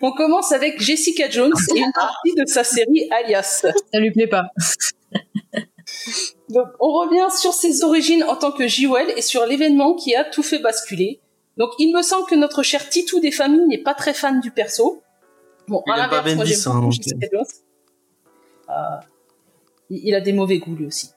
On 0.00 0.12
commence 0.12 0.52
avec 0.52 0.80
Jessica 0.80 1.28
Jones 1.28 1.52
et 1.74 1.78
une 1.78 1.92
partie 1.92 2.34
de 2.36 2.46
sa 2.46 2.64
série 2.64 3.08
Alias. 3.10 3.64
Ça 3.92 4.00
lui 4.00 4.10
plaît 4.10 4.26
pas. 4.26 4.44
Donc, 6.48 6.66
on 6.80 6.92
revient 6.92 7.34
sur 7.36 7.52
ses 7.52 7.84
origines 7.84 8.24
en 8.24 8.36
tant 8.36 8.52
que 8.52 8.68
Jewel 8.68 9.12
et 9.16 9.22
sur 9.22 9.46
l'événement 9.46 9.94
qui 9.94 10.14
a 10.14 10.24
tout 10.24 10.42
fait 10.42 10.58
basculer. 10.58 11.20
Donc, 11.56 11.70
il 11.78 11.94
me 11.94 12.02
semble 12.02 12.26
que 12.26 12.34
notre 12.34 12.62
cher 12.62 12.88
Titou 12.88 13.20
des 13.20 13.30
familles 13.30 13.66
n'est 13.66 13.82
pas 13.82 13.94
très 13.94 14.14
fan 14.14 14.40
du 14.40 14.50
perso. 14.50 15.02
Bon, 15.68 15.82
il 15.86 15.92
à 15.92 15.96
l'inverse, 15.96 16.34
moi 16.34 16.44
j'aime 16.44 16.58
beaucoup 16.64 16.92
Jessica 16.92 17.26
Jones. 17.32 17.44
Euh, 18.68 18.72
il 19.90 20.14
a 20.14 20.20
des 20.20 20.32
mauvais 20.32 20.58
goûts 20.58 20.74
lui 20.74 20.86
aussi. 20.86 21.13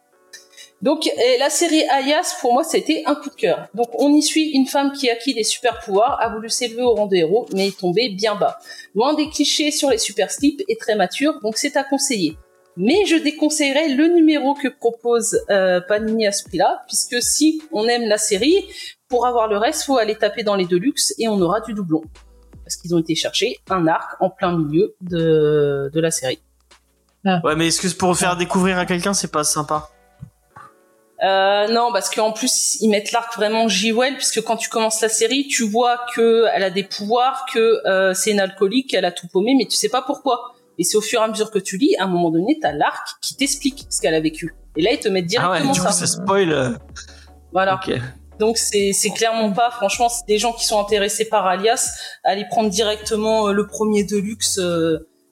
Donc 0.81 1.09
la 1.39 1.49
série 1.49 1.83
Alias, 1.89 2.35
pour 2.39 2.53
moi, 2.53 2.63
c'était 2.63 3.03
un 3.07 3.15
coup 3.15 3.29
de 3.29 3.35
cœur. 3.35 3.67
Donc 3.73 3.87
on 3.93 4.13
y 4.13 4.21
suit 4.21 4.51
une 4.51 4.67
femme 4.67 4.91
qui 4.91 5.09
a 5.09 5.13
acquis 5.13 5.33
des 5.33 5.43
super 5.43 5.79
pouvoirs, 5.79 6.19
a 6.21 6.29
voulu 6.29 6.49
s'élever 6.49 6.83
au 6.83 6.93
rang 6.93 7.07
de 7.07 7.15
héros, 7.15 7.47
mais 7.53 7.69
est 7.69 7.79
tombée 7.79 8.09
bien 8.09 8.35
bas. 8.35 8.59
Loin 8.93 9.15
des 9.15 9.29
clichés 9.29 9.71
sur 9.71 9.89
les 9.89 9.97
super 9.97 10.31
slips 10.31 10.61
et 10.67 10.75
très 10.75 10.95
mature, 10.95 11.39
donc 11.41 11.57
c'est 11.57 11.77
à 11.77 11.83
conseiller. 11.83 12.37
Mais 12.79 13.05
je 13.07 13.15
déconseillerais 13.15 13.89
le 13.89 14.07
numéro 14.07 14.53
que 14.53 14.67
propose 14.67 15.43
euh, 15.49 15.81
Panini 15.81 16.27
à 16.27 16.31
ce 16.31 16.43
prix-là, 16.43 16.83
puisque 16.87 17.23
si 17.23 17.59
on 17.71 17.87
aime 17.87 18.07
la 18.07 18.19
série, 18.19 18.65
pour 19.09 19.25
avoir 19.25 19.47
le 19.47 19.57
reste, 19.57 19.83
faut 19.83 19.97
aller 19.97 20.15
taper 20.15 20.43
dans 20.43 20.55
les 20.55 20.65
Deluxe 20.65 21.11
et 21.17 21.27
on 21.27 21.41
aura 21.41 21.59
du 21.61 21.73
doublon. 21.73 22.03
Parce 22.63 22.75
qu'ils 22.75 22.93
ont 22.93 22.99
été 22.99 23.15
chercher 23.15 23.57
un 23.69 23.87
arc 23.87 24.21
en 24.21 24.29
plein 24.29 24.55
milieu 24.55 24.93
de, 25.01 25.89
de 25.91 25.99
la 25.99 26.11
série. 26.11 26.39
Ah. 27.25 27.41
Ouais, 27.43 27.55
mais 27.55 27.67
est-ce 27.67 27.81
que 27.81 27.97
pour 27.97 28.15
faire 28.15 28.37
découvrir 28.37 28.77
à 28.77 28.85
quelqu'un, 28.85 29.15
c'est 29.15 29.31
pas 29.31 29.43
sympa? 29.43 29.89
Euh, 31.23 31.67
non, 31.69 31.91
parce 31.91 32.13
qu'en 32.13 32.31
plus 32.31 32.77
ils 32.79 32.89
mettent 32.89 33.11
l'arc 33.11 33.35
vraiment 33.35 33.67
J-Well, 33.67 34.15
puisque 34.15 34.41
quand 34.41 34.57
tu 34.57 34.69
commences 34.69 35.01
la 35.01 35.09
série, 35.09 35.47
tu 35.47 35.67
vois 35.67 35.99
que 36.13 36.45
elle 36.53 36.63
a 36.63 36.69
des 36.69 36.83
pouvoirs, 36.83 37.45
que 37.51 37.81
euh, 37.87 38.13
c'est 38.13 38.31
une 38.31 38.39
alcoolique, 38.39 38.91
qu'elle 38.91 39.05
a 39.05 39.11
tout 39.11 39.27
paumé, 39.27 39.55
mais 39.57 39.65
tu 39.65 39.75
sais 39.75 39.89
pas 39.89 40.03
pourquoi. 40.03 40.53
Et 40.77 40.83
c'est 40.83 40.95
au 40.95 41.01
fur 41.01 41.21
et 41.21 41.23
à 41.23 41.27
mesure 41.27 41.49
que 41.49 41.57
tu 41.57 41.77
lis, 41.77 41.95
à 41.97 42.03
un 42.03 42.07
moment 42.07 42.29
donné, 42.29 42.59
t'as 42.61 42.71
l'arc 42.71 43.07
qui 43.21 43.35
t'explique 43.35 43.87
ce 43.89 43.99
qu'elle 43.99 44.13
a 44.13 44.19
vécu. 44.19 44.53
Et 44.75 44.83
là, 44.83 44.91
ils 44.91 44.99
te 44.99 45.07
mettent 45.07 45.25
directement 45.25 45.55
ah 45.55 45.65
ouais, 45.65 45.73
du 45.73 45.79
Coup, 45.81 45.91
ça 45.91 46.05
spoil. 46.05 46.51
Euh. 46.51 46.69
Voilà. 47.51 47.79
Donc 48.39 48.59
c'est 48.59 48.93
c'est 48.93 49.09
clairement 49.09 49.51
pas. 49.51 49.71
Franchement, 49.71 50.09
c'est 50.09 50.27
des 50.27 50.37
gens 50.37 50.53
qui 50.53 50.65
sont 50.65 50.79
intéressés 50.79 51.25
par 51.25 51.47
Alias, 51.47 51.97
aller 52.23 52.45
prendre 52.45 52.69
directement 52.69 53.47
le 53.47 53.65
premier 53.65 54.03
Deluxe, 54.03 54.59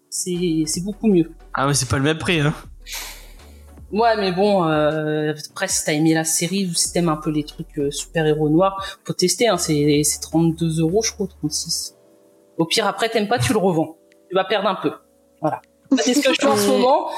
c'est 0.09 0.63
c'est 0.65 0.83
beaucoup 0.83 1.05
mieux. 1.05 1.31
Ah 1.53 1.67
ouais, 1.67 1.75
c'est 1.75 1.87
pas 1.87 1.97
le 1.97 2.03
même 2.03 2.17
prix, 2.17 2.39
hein. 2.39 2.55
Ouais, 3.91 4.17
mais 4.17 4.31
bon, 4.31 4.67
euh, 4.67 5.33
après, 5.51 5.67
si 5.67 5.85
t'as 5.85 5.93
aimé 5.93 6.13
la 6.13 6.23
série 6.23 6.65
ou 6.65 6.73
si 6.73 6.91
t'aimes 6.91 7.09
un 7.09 7.17
peu 7.17 7.29
les 7.29 7.43
trucs 7.43 7.77
euh, 7.77 7.91
super-héros 7.91 8.49
noirs, 8.49 8.97
faut 9.03 9.13
tester, 9.13 9.47
hein, 9.47 9.57
c'est, 9.57 10.01
c'est 10.03 10.19
32 10.19 10.81
euros, 10.81 11.01
je 11.03 11.11
crois, 11.13 11.27
36. 11.27 11.95
Au 12.57 12.65
pire, 12.65 12.87
après, 12.87 13.09
t'aimes 13.09 13.27
pas, 13.27 13.39
tu 13.39 13.53
le 13.53 13.59
revends. 13.59 13.97
Tu 14.29 14.35
vas 14.35 14.43
perdre 14.45 14.67
un 14.69 14.75
peu. 14.75 14.91
Voilà. 15.41 15.61
C'est 15.97 16.13
ce 16.13 16.27
que 16.27 16.33
je 16.33 16.41
fais 16.41 16.47
en 16.47 16.57
ce 16.57 16.67
moment. 16.67 17.09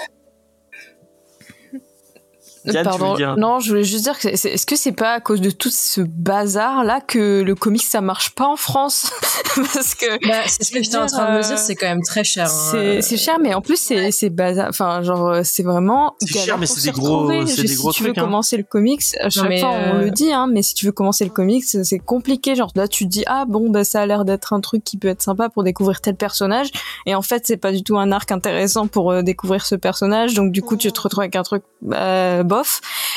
Pardon. 2.84 3.16
Non, 3.38 3.60
je 3.60 3.70
voulais 3.70 3.84
juste 3.84 4.04
dire 4.04 4.18
que 4.18 4.28
est-ce 4.28 4.66
que 4.66 4.76
c'est 4.76 4.92
pas 4.92 5.14
à 5.14 5.20
cause 5.20 5.42
de 5.42 5.52
tout 5.52 5.70
ce 5.70 6.02
bazar 6.02 6.84
là 6.84 7.02
que 7.02 7.42
le 7.42 7.56
comics 7.56 7.84
ça 7.84 8.02
marche 8.02 8.32
pas 8.32 8.48
en 8.48 8.56
France 8.56 9.12
Parce 9.74 9.96
que 9.96 10.28
bah, 10.28 10.44
c'est 10.48 10.64
ce 10.64 10.72
que 10.72 10.84
j'étais 10.84 10.98
en 10.98 11.06
train 11.06 11.32
de 11.32 11.38
me 11.38 11.42
dire, 11.42 11.54
euh, 11.54 11.58
c'est 11.58 11.76
quand 11.76 11.88
même 11.88 12.04
très 12.04 12.24
cher. 12.24 12.48
Hein. 12.48 13.00
C'est 13.02 13.18
cher, 13.18 13.38
mais 13.40 13.54
en 13.54 13.62
plus 13.62 13.78
c'est 13.78 14.12
c'est 14.12 14.30
bazar. 14.30 14.68
Enfin, 14.70 15.02
genre 15.02 15.28
euh, 15.28 15.42
c'est 15.44 15.64
vraiment. 15.64 16.16
C'est 16.20 16.40
cher, 16.40 16.58
mais 16.58 16.66
c'est 16.66 16.84
des 16.84 16.92
gros, 16.92 17.30
c'est 17.46 17.64
des 17.64 17.76
gros 17.76 17.92
Si 17.92 17.98
tu 17.98 18.04
veux 18.04 18.12
hein. 18.12 18.14
commencer 18.22 18.58
le 18.58 18.64
comics, 18.64 19.04
à 19.20 19.30
chaque 19.30 19.60
fois 19.60 19.72
on 19.72 20.00
le 20.00 20.12
dit, 20.12 20.32
hein, 20.32 20.48
mais 20.48 20.62
si 20.62 20.74
tu 20.74 20.86
veux 20.86 20.92
commencer 20.92 21.24
le 21.24 21.32
comics, 21.32 21.64
c'est 21.66 22.00
compliqué. 22.00 22.56
Genre 22.56 22.72
là, 22.76 22.88
tu 22.88 23.06
te 23.06 23.10
dis 23.10 23.24
ah 23.28 23.46
bon, 23.48 23.70
bah 23.70 23.84
ça 23.84 24.02
a 24.02 24.06
l'air 24.06 24.26
d'être 24.26 24.54
un 24.54 24.62
truc 24.62 24.84
qui 24.84 24.98
peut 24.98 25.08
être 25.08 25.22
sympa 25.22 25.50
pour 25.50 25.64
découvrir 25.64 26.02
tel 26.02 26.16
personnage, 26.16 26.70
et 27.06 27.16
en 27.16 27.22
fait 27.22 27.46
c'est 27.46 27.58
pas 27.58 27.72
du 27.72 27.84
tout 27.84 27.98
un 27.98 28.12
arc 28.12 28.32
intéressant 28.32 28.88
pour 28.88 29.12
euh, 29.12 29.22
découvrir 29.22 29.66
ce 29.66 29.76
personnage. 29.76 30.34
Donc 30.34 30.52
du 30.52 30.62
coup, 30.62 30.76
tu 30.78 30.92
te 30.92 31.02
retrouves 31.02 31.22
avec 31.22 31.36
un 31.36 31.44
truc 31.44 31.64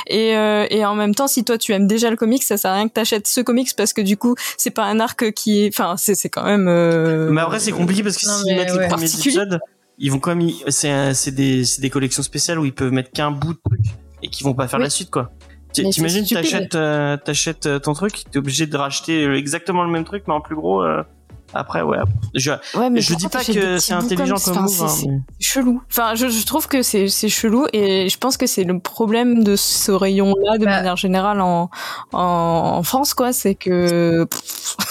et, 0.07 0.37
euh, 0.37 0.67
et 0.71 0.85
en 0.85 0.95
même 0.95 1.15
temps, 1.15 1.29
si 1.29 1.45
toi 1.45 1.59
tu 1.59 1.73
aimes 1.73 1.87
déjà 1.87 2.11
le 2.11 2.17
comics, 2.17 2.43
ça 2.43 2.57
sert 2.57 2.71
à 2.71 2.75
rien 2.75 2.89
que 2.89 2.95
t'achètes 2.95 3.27
ce 3.27 3.41
comics 3.41 3.71
parce 3.77 3.93
que 3.93 4.01
du 4.01 4.17
coup, 4.17 4.35
c'est 4.57 4.71
pas 4.71 4.85
un 4.85 5.01
arc 5.01 5.33
qui 5.33 5.65
est, 5.65 5.69
enfin, 5.69 5.97
c'est 5.97 6.15
c'est 6.15 6.29
quand 6.29 6.45
même. 6.45 6.69
Euh... 6.69 7.31
Mais 7.31 7.41
après, 7.41 7.61
c'est 7.61 7.73
compliqué 7.73 8.03
parce 8.03 8.17
que 8.17 8.27
s'ils 8.27 8.57
mettent 8.57 8.75
les 8.75 8.89
premiers 8.89 9.15
épisodes, 9.15 9.61
ils 9.99 10.11
vont 10.11 10.19
quand 10.19 10.35
même, 10.35 10.51
c'est 10.69 11.15
c'est 11.15 11.35
des 11.35 11.65
c'est 11.65 11.81
des 11.83 11.91
collections 11.91 12.23
spéciales 12.23 12.59
où 12.59 12.65
ils 12.65 12.75
peuvent 12.75 12.93
mettre 12.93 13.13
qu'un 13.13 13.31
bout 13.31 13.55
de 13.55 13.61
truc 13.65 13.81
et 14.23 14.29
qui 14.29 14.45
vont 14.45 14.55
pas 14.55 14.69
faire 14.69 14.79
la 14.79 14.91
suite 14.91 15.11
quoi. 15.11 15.31
T'imagines, 15.73 16.27
t'achètes, 16.27 16.75
euh, 16.75 17.17
t'achètes 17.17 17.67
euh, 17.67 17.79
ton 17.79 17.93
truc, 17.93 18.25
t'es 18.31 18.39
obligé 18.39 18.67
de 18.67 18.77
racheter 18.77 19.25
exactement 19.35 19.85
le 19.85 19.91
même 19.91 20.05
truc 20.05 20.25
mais 20.27 20.35
en 20.35 20.41
plus 20.41 20.57
gros. 20.57 20.83
Euh, 20.83 21.03
après, 21.55 21.83
ouais. 21.83 21.99
Je, 22.35 22.51
ouais, 22.51 23.01
je 23.01 23.15
dis 23.15 23.29
pas 23.29 23.45
que 23.45 23.79
c'est 23.79 23.93
intelligent 23.93 24.37
comme 24.37 24.63
move. 24.63 24.89
C'est 24.89 25.09
hein, 25.09 25.23
chelou. 25.41 25.83
Enfin, 25.91 26.15
je, 26.15 26.29
je 26.29 26.47
trouve 26.47 26.69
que 26.69 26.83
c'est 26.83 27.09
chelou 27.09 27.67
et 27.73 28.09
je 28.09 28.19
pense 28.19 28.37
que 28.37 28.47
c'est 28.47 28.65
le 28.65 28.79
problème 28.79 29.43
de 29.43 29.57
ce 29.57 29.91
rayon-là 29.93 30.59
de 30.59 30.65
bah. 30.65 30.77
manière 30.77 30.97
générale 30.97 31.41
en, 31.41 31.71
en, 32.13 32.19
en 32.21 32.83
France, 32.83 33.15
quoi. 33.15 33.33
C'est 33.33 33.55
que 33.55 34.27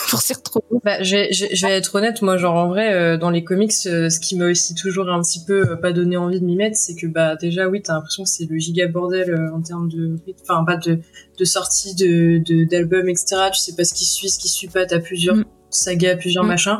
pour 0.10 0.22
s'y 0.22 0.34
retrouver. 0.34 0.66
Bah, 0.84 1.02
je, 1.02 1.28
je, 1.32 1.46
je, 1.54 1.66
vais 1.66 1.74
être 1.74 1.96
honnête, 1.96 2.22
moi, 2.22 2.38
genre 2.38 2.56
en 2.56 2.68
vrai, 2.68 2.94
euh, 2.94 3.18
dans 3.18 3.30
les 3.30 3.44
comics, 3.44 3.74
euh, 3.86 4.10
ce 4.10 4.20
qui 4.20 4.36
m'a 4.36 4.46
aussi 4.46 4.76
toujours 4.76 5.10
un 5.10 5.22
petit 5.22 5.44
peu 5.46 5.72
euh, 5.72 5.76
pas 5.76 5.94
donné 5.94 6.18
envie 6.18 6.40
de 6.40 6.46
m'y 6.46 6.56
mettre, 6.56 6.78
c'est 6.78 6.96
que 6.96 7.08
bah 7.08 7.36
déjà, 7.36 7.68
oui, 7.68 7.82
t'as 7.82 7.94
l'impression 7.94 8.24
que 8.24 8.30
c'est 8.30 8.46
le 8.50 8.58
giga 8.58 8.88
bordel 8.88 9.50
en 9.54 9.62
termes 9.62 9.90
de, 9.90 10.16
enfin, 10.42 10.64
pas 10.64 10.78
de 10.78 11.00
de 11.38 11.46
sortie 11.46 11.96
de 11.96 12.42
d'albums, 12.66 13.08
etc. 13.08 13.50
Tu 13.54 13.60
sais 13.60 13.76
pas 13.76 13.84
ce 13.84 13.94
qui 13.94 14.06
suit, 14.06 14.30
ce 14.30 14.40
qui 14.40 14.50
suit 14.50 14.68
pas. 14.68 14.86
T'as 14.86 15.00
plusieurs 15.00 15.36
mm 15.36 15.46
saga, 15.70 16.16
plusieurs 16.16 16.44
mm. 16.44 16.48
machins. 16.48 16.78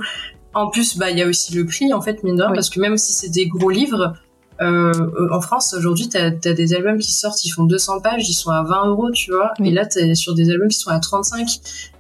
En 0.54 0.70
plus, 0.70 0.98
bah 0.98 1.12
il 1.12 1.18
y 1.18 1.22
a 1.22 1.28
aussi 1.28 1.54
le 1.54 1.66
prix 1.66 1.94
en 1.94 2.02
fait, 2.02 2.24
mine 2.24 2.36
de 2.36 2.44
parce 2.44 2.70
que 2.70 2.80
même 2.80 2.98
si 2.98 3.14
c'est 3.14 3.30
des 3.30 3.48
gros 3.48 3.70
livres, 3.70 4.16
euh, 4.62 4.92
en 5.32 5.40
France 5.40 5.74
aujourd'hui, 5.74 6.10
t'as 6.10 6.28
as 6.28 6.54
des 6.54 6.74
albums 6.74 6.98
qui 6.98 7.14
sortent, 7.14 7.44
ils 7.46 7.50
font 7.50 7.64
200 7.64 8.02
pages, 8.02 8.28
ils 8.28 8.34
sont 8.34 8.52
à 8.52 8.64
20 8.64 8.88
euros, 8.88 9.10
tu 9.12 9.32
vois. 9.32 9.54
Et 9.64 9.72
là, 9.72 9.86
t'es 9.86 10.16
sur 10.16 10.36
des 10.36 10.50
albums 10.50 10.68
qui 10.68 10.80
sont 10.80 10.90
à 10.90 11.00
35. 11.00 11.48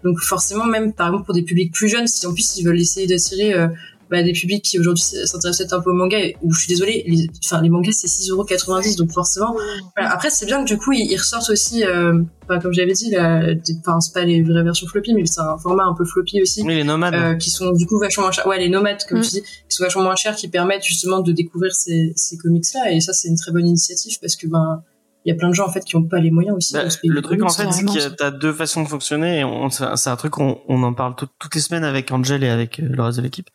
Donc 0.03 0.19
forcément, 0.19 0.65
même 0.65 0.93
par 0.93 1.07
exemple 1.07 1.25
pour 1.25 1.33
des 1.33 1.43
publics 1.43 1.71
plus 1.71 1.87
jeunes, 1.87 2.07
si 2.07 2.25
en 2.27 2.33
plus 2.33 2.57
ils 2.57 2.65
veulent 2.65 2.79
essayer 2.79 3.07
d'attirer 3.07 3.53
euh, 3.53 3.67
bah, 4.09 4.23
des 4.23 4.33
publics 4.33 4.63
qui 4.63 4.79
aujourd'hui 4.79 5.03
s'intéressent 5.03 5.57
peut-être 5.59 5.73
un 5.73 5.81
peu 5.81 5.91
au 5.91 5.93
manga 5.93 6.17
où 6.41 6.51
je 6.53 6.59
suis 6.59 6.67
désolée 6.67 7.03
les, 7.07 7.27
enfin 7.45 7.61
les 7.61 7.69
mangas 7.69 7.91
c'est 7.93 8.07
6,90€ 8.07 8.97
donc 8.97 9.11
forcément. 9.11 9.55
Voilà. 9.95 10.11
après 10.11 10.29
c'est 10.29 10.45
bien 10.45 10.63
que 10.63 10.67
du 10.67 10.77
coup 10.77 10.91
ils, 10.93 11.15
ressortent 11.15 11.49
aussi 11.49 11.83
euh, 11.83 12.21
comme 12.47 12.73
j'avais 12.73 12.93
dit 12.93 13.15
enfin 13.15 13.99
c'est 13.99 14.13
pas 14.13 14.23
les 14.23 14.41
vraies 14.41 14.63
versions 14.63 14.87
floppy 14.87 15.13
mais 15.13 15.25
c'est 15.25 15.41
un 15.41 15.57
format 15.57 15.83
un 15.83 15.93
peu 15.93 16.05
floppy 16.05 16.41
aussi 16.41 16.63
oui, 16.63 16.75
les 16.75 16.83
nomades. 16.83 17.13
euh, 17.13 17.35
qui 17.35 17.49
sont 17.49 17.71
du 17.71 17.85
coup 17.85 17.99
vachement 17.99 18.23
moins 18.23 18.31
chers. 18.31 18.47
Ouais 18.47 18.59
les 18.59 18.69
nomades 18.69 19.03
comme 19.07 19.19
mm. 19.19 19.23
tu 19.23 19.29
dis 19.29 19.41
qui 19.41 19.75
sont 19.75 19.83
vachement 19.83 20.03
moins 20.03 20.15
chers 20.15 20.35
qui 20.35 20.47
permettent 20.47 20.83
justement 20.83 21.19
de 21.19 21.31
découvrir 21.31 21.73
ces, 21.73 22.13
ces 22.15 22.37
comics 22.37 22.65
là 22.73 22.91
et 22.91 22.99
ça 23.01 23.13
c'est 23.13 23.27
une 23.27 23.37
très 23.37 23.51
bonne 23.51 23.67
initiative 23.67 24.17
parce 24.19 24.35
que 24.35 24.47
ben 24.47 24.83
il 25.25 25.33
y 25.33 25.35
a 25.35 25.37
plein 25.37 25.49
de 25.49 25.53
gens 25.53 25.67
en 25.67 25.71
fait 25.71 25.83
qui 25.83 25.97
n'ont 25.97 26.03
pas 26.03 26.19
les 26.19 26.31
moyens 26.31 26.55
aussi. 26.55 26.73
Bah, 26.73 26.83
le 27.03 27.21
truc 27.21 27.43
en 27.43 27.49
fait, 27.49 27.69
c'est 27.71 27.83
qu'il 27.83 27.99
y 27.99 28.23
a 28.23 28.31
deux 28.31 28.53
façons 28.53 28.83
de 28.83 28.87
fonctionner. 28.87 29.45
C'est 29.69 30.09
un 30.09 30.15
truc 30.15 30.37
on, 30.39 30.61
on 30.69 30.81
en 30.83 30.93
parle 30.93 31.15
toutes 31.15 31.55
les 31.55 31.61
semaines 31.61 31.83
avec 31.83 32.09
Angel 32.11 32.41
et 32.43 32.49
avec 32.49 32.79
euh, 32.79 32.87
le 32.89 33.03
reste 33.03 33.17
de 33.17 33.23
l'équipe. 33.23 33.49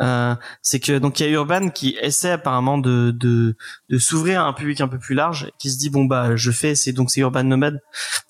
Euh, 0.00 0.34
c'est 0.62 0.80
que 0.80 0.98
donc 0.98 1.20
il 1.20 1.26
y 1.26 1.28
a 1.28 1.32
Urban 1.32 1.68
qui 1.68 1.96
essaie 2.00 2.30
apparemment 2.30 2.78
de 2.78 3.10
de, 3.10 3.54
de 3.90 3.98
s'ouvrir 3.98 4.40
à 4.40 4.44
un 4.46 4.54
public 4.54 4.80
un 4.80 4.88
peu 4.88 4.98
plus 4.98 5.14
large, 5.14 5.50
qui 5.58 5.70
se 5.70 5.78
dit 5.78 5.90
bon 5.90 6.06
bah 6.06 6.36
je 6.36 6.50
fais 6.50 6.74
c'est 6.74 6.92
donc 6.92 7.10
c'est 7.10 7.20
Urban 7.20 7.44
Nomad. 7.44 7.82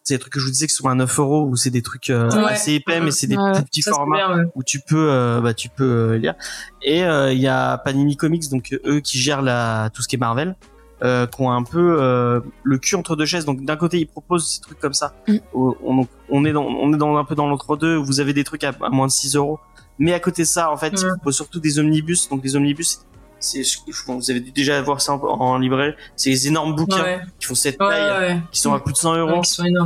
C'est 0.03 0.15
des 0.15 0.19
trucs 0.19 0.33
que 0.33 0.41
je 0.41 0.47
vous 0.47 0.51
disais 0.51 0.67
qui 0.67 0.75
sont 0.75 0.89
à 0.89 0.95
9 0.97 1.21
euros 1.21 1.47
ou 1.47 1.55
c'est 1.55 1.71
des 1.71 1.83
trucs 1.83 2.11
euh, 2.11 2.29
assez 2.47 2.73
épais 2.73 3.01
mais 3.01 3.12
c'est 3.12 3.29
des 3.29 3.37
petits 3.37 3.83
formats 3.83 4.43
où 4.57 4.65
tu 4.65 4.81
peux 4.81 5.11
euh, 5.11 5.41
bah 5.41 5.55
tu 5.55 5.69
peux 5.69 6.17
lire. 6.17 6.35
Et 6.83 7.03
il 7.03 7.39
y 7.39 7.47
a 7.47 7.79
Panini 7.79 8.17
Comics 8.17 8.51
donc 8.51 8.77
eux 8.85 8.99
qui 8.99 9.19
gèrent 9.19 9.43
la 9.43 9.91
tout 9.95 10.03
ce 10.03 10.09
qui 10.09 10.17
est 10.17 10.19
Marvel 10.19 10.57
euh, 11.03 11.27
qui 11.27 11.41
ont 11.41 11.51
un 11.51 11.63
peu 11.63 11.97
euh, 12.01 12.41
le 12.63 12.79
cul 12.79 12.95
entre 12.95 13.17
deux 13.17 13.25
chaises. 13.25 13.45
Donc 13.45 13.65
d'un 13.65 13.77
côté, 13.77 13.99
ils 13.99 14.07
proposent 14.07 14.47
ces 14.47 14.61
trucs 14.61 14.79
comme 14.79 14.93
ça. 14.93 15.15
Mm. 15.27 15.37
On, 15.55 16.07
on, 16.29 16.45
est 16.45 16.53
dans, 16.53 16.65
on 16.65 16.93
est 16.93 16.99
dans 16.99 17.17
un 17.17 17.25
peu 17.25 17.35
dans 17.35 17.49
l'entre-deux. 17.49 17.97
Vous 17.97 18.21
avez 18.21 18.33
des 18.35 18.45
trucs 18.45 18.65
à, 18.65 18.73
moins 18.91 19.07
de 19.07 19.13
6 19.13 19.37
euros. 19.37 19.59
Mais 19.99 20.13
à 20.13 20.21
côté 20.21 20.43
de 20.43 20.47
ça, 20.47 20.71
en 20.71 20.77
fait, 20.77 20.93
ils 21.01 21.09
proposent 21.09 21.37
surtout 21.37 21.61
des 21.61 21.79
omnibus. 21.79 22.29
Donc 22.29 22.43
des 22.43 22.55
omnibus, 22.55 23.01
c'est, 23.39 23.63
vous 24.07 24.31
avez 24.31 24.41
déjà 24.41 24.81
voir 24.83 25.01
ça 25.01 25.15
en, 25.15 25.57
livret. 25.59 25.97
C'est 26.17 26.31
des 26.31 26.49
énormes 26.49 26.77
bouquins 26.77 27.21
qui 27.39 27.47
font 27.47 27.55
cette 27.55 27.79
taille, 27.79 28.43
qui 28.53 28.61
sont 28.61 28.75
à 28.75 28.81
plus 28.81 28.93
de 28.93 28.99
100 28.99 29.17
euros. 29.17 29.43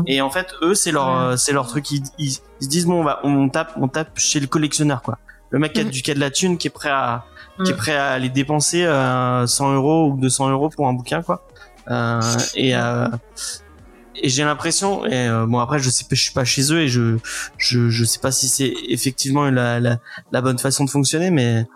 Et 0.06 0.20
en 0.20 0.30
fait, 0.30 0.48
eux, 0.62 0.74
c'est 0.74 0.90
leur, 0.90 1.38
c'est 1.38 1.52
leur 1.52 1.68
truc. 1.68 1.90
Ils, 1.92 2.02
ils, 2.18 2.32
se 2.32 2.68
disent 2.68 2.86
bon, 2.86 3.00
on 3.00 3.04
va, 3.04 3.20
on 3.22 3.48
tape, 3.48 3.72
on 3.76 3.86
tape 3.86 4.18
chez 4.18 4.40
le 4.40 4.46
collectionneur, 4.46 5.02
quoi. 5.02 5.18
Le 5.50 5.60
mec 5.60 5.74
qui 5.74 5.80
a 5.80 5.84
mm. 5.84 5.90
du 5.90 6.02
cas 6.02 6.14
de 6.14 6.18
la 6.18 6.32
thune, 6.32 6.58
qui 6.58 6.66
est 6.66 6.70
prêt 6.70 6.90
à, 6.90 7.24
qui 7.62 7.70
est 7.70 7.74
mm. 7.74 7.76
prêt 7.76 7.96
à 7.96 8.10
aller 8.12 8.28
dépenser 8.28 8.82
100 8.82 8.86
euh, 8.86 9.74
euros 9.74 10.10
ou 10.10 10.16
200 10.16 10.50
euros 10.50 10.68
pour 10.68 10.88
un 10.88 10.92
bouquin 10.92 11.22
quoi 11.22 11.46
euh, 11.90 12.20
et 12.54 12.74
euh, 12.74 13.08
et 14.16 14.28
j'ai 14.28 14.44
l'impression 14.44 15.04
et 15.06 15.28
bon 15.46 15.58
après 15.58 15.80
je 15.80 15.90
sais 15.90 16.04
je 16.08 16.22
suis 16.22 16.32
pas 16.32 16.44
chez 16.44 16.72
eux 16.72 16.80
et 16.80 16.88
je 16.88 17.18
je 17.58 17.90
je 17.90 18.04
sais 18.04 18.20
pas 18.20 18.30
si 18.30 18.48
c'est 18.48 18.72
effectivement 18.88 19.50
la, 19.50 19.80
la, 19.80 19.98
la 20.30 20.40
bonne 20.40 20.58
façon 20.58 20.84
de 20.84 20.90
fonctionner 20.90 21.30
mais 21.30 21.66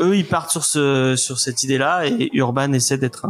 eux 0.00 0.16
ils 0.16 0.24
partent 0.24 0.50
sur 0.50 0.64
ce 0.64 1.16
sur 1.16 1.38
cette 1.38 1.62
idée 1.62 1.76
là 1.76 2.06
et 2.06 2.30
Urban 2.32 2.72
essaie 2.72 2.96
d'être 2.96 3.26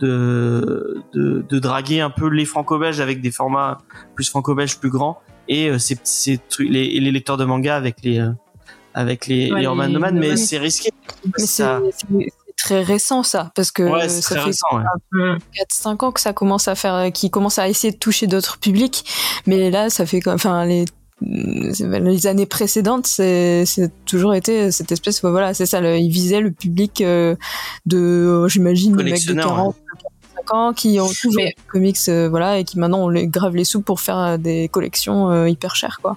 de, 0.00 1.02
de 1.14 1.44
de 1.48 1.58
draguer 1.60 2.00
un 2.00 2.10
peu 2.10 2.28
les 2.28 2.44
franco-belges 2.44 3.00
avec 3.00 3.20
des 3.20 3.30
formats 3.30 3.78
plus 4.16 4.28
franco-belges 4.28 4.78
plus 4.78 4.90
grands 4.90 5.20
et 5.46 5.78
c'est 5.78 6.00
c'est 6.02 6.40
les 6.58 6.98
les 6.98 7.12
lecteurs 7.12 7.36
de 7.36 7.44
manga 7.44 7.76
avec 7.76 8.02
les 8.02 8.20
avec 8.94 9.26
les, 9.26 9.50
les 9.50 9.62
Urban 9.64 9.88
Nomades, 9.88 10.14
mais 10.14 10.36
c'est 10.36 10.58
risqué. 10.58 10.90
c'est 11.36 11.64
très 12.56 12.82
récent 12.82 13.22
ça, 13.22 13.52
parce 13.54 13.70
que 13.70 13.88
ça 14.08 14.42
fait 14.42 14.50
4-5 14.50 16.04
ans 16.04 16.12
que 16.12 16.20
ça 16.20 16.32
commence 16.32 16.68
à 16.68 16.74
faire, 16.74 17.10
qui 17.12 17.30
commence 17.30 17.58
à 17.58 17.68
essayer 17.68 17.92
de 17.92 17.98
toucher 17.98 18.26
d'autres 18.26 18.58
publics, 18.58 19.04
mais 19.46 19.70
là 19.70 19.88
ça 19.88 20.04
fait 20.06 20.20
enfin 20.28 20.66
les 20.66 20.84
les 21.22 22.26
années 22.26 22.46
précédentes, 22.46 23.06
c'est 23.06 23.64
toujours 24.06 24.34
été 24.34 24.70
cette 24.70 24.90
espèce, 24.92 25.20
voilà, 25.22 25.54
c'est 25.54 25.66
ça, 25.66 25.80
ils 25.96 26.10
visaient 26.10 26.40
le 26.40 26.50
public 26.50 27.00
euh, 27.02 27.36
de, 27.86 28.46
j'imagine, 28.48 28.96
de 28.96 29.34
40, 29.34 29.76
ans 30.52 30.72
qui 30.72 30.98
ont 30.98 31.08
toujours 31.08 31.36
des 31.36 31.54
comics, 31.68 31.98
euh, 32.08 32.28
voilà, 32.28 32.58
et 32.58 32.64
qui 32.64 32.78
maintenant 32.78 33.04
on 33.04 33.08
les 33.08 33.26
grave 33.26 33.54
les 33.54 33.64
sous 33.64 33.82
pour 33.82 34.00
faire 34.00 34.38
des 34.38 34.68
collections 34.68 35.30
euh, 35.30 35.48
hyper 35.48 35.76
chères, 35.76 35.98
quoi. 36.02 36.16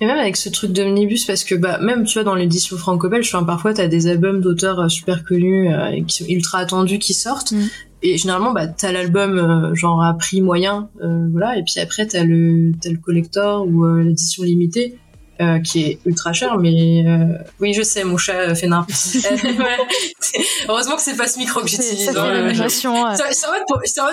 Et 0.00 0.06
même 0.06 0.18
avec 0.18 0.36
ce 0.36 0.48
truc 0.48 0.72
d'omnibus, 0.72 1.24
parce 1.24 1.44
que 1.44 1.54
bah 1.54 1.78
même 1.80 2.04
tu 2.04 2.14
vois 2.14 2.24
dans 2.24 2.34
l'édition 2.34 2.76
franco-belge, 2.76 3.28
enfin, 3.32 3.44
parfois 3.44 3.74
t'as 3.74 3.88
des 3.88 4.06
albums 4.06 4.40
d'auteurs 4.40 4.80
euh, 4.80 4.88
super 4.88 5.24
connus 5.24 5.72
euh, 5.72 6.02
qui 6.06 6.24
sont 6.24 6.28
ultra 6.28 6.58
attendus 6.58 6.98
qui 6.98 7.14
sortent. 7.14 7.52
Mm. 7.52 7.66
Et 8.04 8.16
généralement, 8.18 8.52
bah, 8.52 8.66
t'as 8.66 8.90
l'album 8.90 9.38
euh, 9.38 9.74
genre 9.74 10.02
à 10.02 10.14
prix 10.14 10.40
moyen, 10.40 10.88
voilà, 11.30 11.56
et 11.56 11.62
puis 11.62 11.80
après 11.80 12.06
t'as 12.06 12.24
le 12.24 12.72
t'as 12.80 12.90
le 12.90 12.98
collector 12.98 13.66
ou 13.66 13.86
l'édition 13.98 14.42
limitée. 14.42 14.98
Euh, 15.42 15.60
qui 15.60 15.84
est 15.84 15.98
ultra 16.04 16.32
cher, 16.32 16.56
mais 16.56 17.04
euh, 17.04 17.36
oui, 17.58 17.72
je 17.72 17.82
sais, 17.82 18.04
mon 18.04 18.16
chat 18.16 18.54
fait 18.54 18.68
n'importe 18.68 18.92
Heureusement 20.68 20.94
que 20.94 21.02
c'est 21.02 21.16
pas 21.16 21.26
ce 21.26 21.38
micro 21.38 21.62
que 21.62 21.68
j'utilise. 21.68 22.04
Ça, 22.04 22.12
fait 22.12 22.18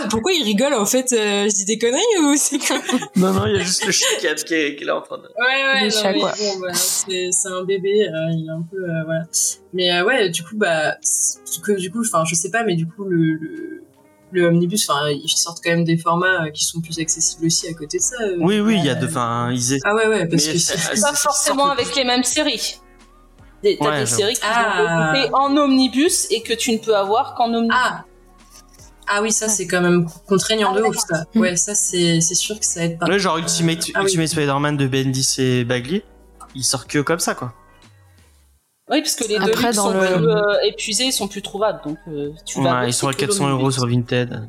pourquoi 0.10 0.31
il 0.31 0.43
rigole 0.43 0.73
en 0.73 0.85
fait 0.85 1.14
euh, 1.14 1.47
Je 1.47 1.53
dis 1.53 1.65
des 1.65 1.77
conneries 1.77 2.01
ou 2.23 2.35
c'est 2.35 2.57
Non, 3.15 3.34
non, 3.34 3.45
il 3.45 3.57
y 3.57 3.60
a 3.60 3.64
juste 3.64 3.85
le 3.85 3.91
chat 3.91 4.07
qui 4.19 4.26
est, 4.26 4.76
qui 4.76 4.84
est 4.84 4.88
là 4.88 4.97
en 4.97 5.01
train 5.01 5.18
de. 5.18 5.23
Ouais, 5.23 5.84
ouais, 5.84 6.14
non, 6.14 6.19
quoi. 6.19 6.34
Bon, 6.39 6.60
bah, 6.61 6.73
c'est 6.73 7.30
un 7.45 7.64
bébé, 7.64 8.07
il 8.31 8.47
est 8.47 8.51
un 8.51 8.64
peu 8.72 8.80
voilà. 9.06 9.26
Mais 9.73 10.01
ouais, 10.01 10.30
du 10.30 10.43
coup, 10.43 10.56
bah, 10.56 10.97
que 11.64 11.73
du 11.73 11.91
coup, 11.91 12.01
enfin, 12.01 12.23
je 12.26 12.34
sais 12.34 12.49
pas, 12.49 12.64
mais 12.64 12.76
du 12.76 12.88
coup, 12.88 13.03
le 13.03 13.34
le 13.34 13.84
omnibus, 14.38 14.89
enfin, 14.89 15.10
ils 15.10 15.30
sortent 15.30 15.60
quand 15.64 15.72
même 15.72 15.84
des 15.84 15.97
formats 15.97 16.45
euh, 16.45 16.51
qui 16.51 16.64
sont 16.64 16.81
plus 16.81 16.99
accessibles 16.99 17.45
aussi 17.45 17.68
à 17.68 17.73
côté 17.73 17.97
de 17.97 18.03
ça. 18.03 18.15
Euh. 18.22 18.38
Oui, 18.39 18.60
oui, 18.60 18.76
il 18.77 18.85
y 18.85 18.89
a 18.89 18.95
de, 18.95 19.07
enfin, 19.07 19.51
ils 19.51 19.80
Ah 19.84 19.95
ouais, 19.95 20.07
ouais, 20.07 20.27
parce 20.27 20.45
que 20.45 20.57
c'est 20.57 21.01
pas 21.01 21.14
forcément 21.14 21.69
avec 21.69 21.95
les 21.95 22.03
mêmes 22.03 22.23
séries. 22.23 22.80
T'as 23.64 23.99
des 23.99 24.06
séries 24.06 24.35
qui 24.35 24.41
ah. 24.43 25.14
sont 25.26 25.34
en 25.34 25.57
omnibus 25.57 26.27
et 26.31 26.41
que 26.41 26.53
tu 26.53 26.72
ne 26.72 26.77
peux 26.77 26.95
avoir 26.95 27.35
qu'en 27.35 27.53
omnibus. 27.53 27.77
Ah. 27.77 28.06
Ah 29.11 29.22
oui, 29.23 29.31
ça 29.31 29.49
c'est 29.49 29.65
quand 29.65 29.81
même 29.81 30.07
contraignant 30.27 30.72
ah 30.76 30.80
de 30.80 30.84
ouf 30.84 30.95
ça. 30.97 31.26
Ouais, 31.34 31.56
ça 31.56 31.73
c'est 31.73 32.22
sûr 32.22 32.60
que 32.60 32.65
ça 32.65 32.85
aide 32.85 32.99
pas. 32.99 33.07
Ouais, 33.07 33.18
genre 33.18 33.38
Ultimate, 33.38 33.88
ah 33.95 34.03
Ultimate 34.03 34.27
Spider-Man 34.27 34.77
de 34.77 34.88
Bendis 34.88 35.35
et 35.39 35.64
Bagley, 35.64 36.03
il 36.53 36.64
sort 36.64 36.85
que 36.85 36.99
comme 36.99 37.19
ça 37.19 37.34
quoi. 37.34 37.53
Oui, 38.89 39.01
parce 39.01 39.15
que 39.15 39.27
les 39.27 39.37
deux 39.37 39.73
sont 39.73 39.91
le... 39.91 39.99
plus 39.99 40.27
euh, 40.27 40.67
épuisés, 40.67 41.05
ils 41.05 41.11
sont 41.11 41.27
plus 41.27 41.41
trouvables. 41.41 41.79
Donc, 41.85 41.97
euh, 42.07 42.31
tu 42.45 42.61
vas 42.61 42.87
ils 42.87 42.93
sont 42.93 43.07
à 43.07 43.13
400 43.13 43.49
euros 43.49 43.71
sur 43.71 43.85
Vinted. 43.87 44.41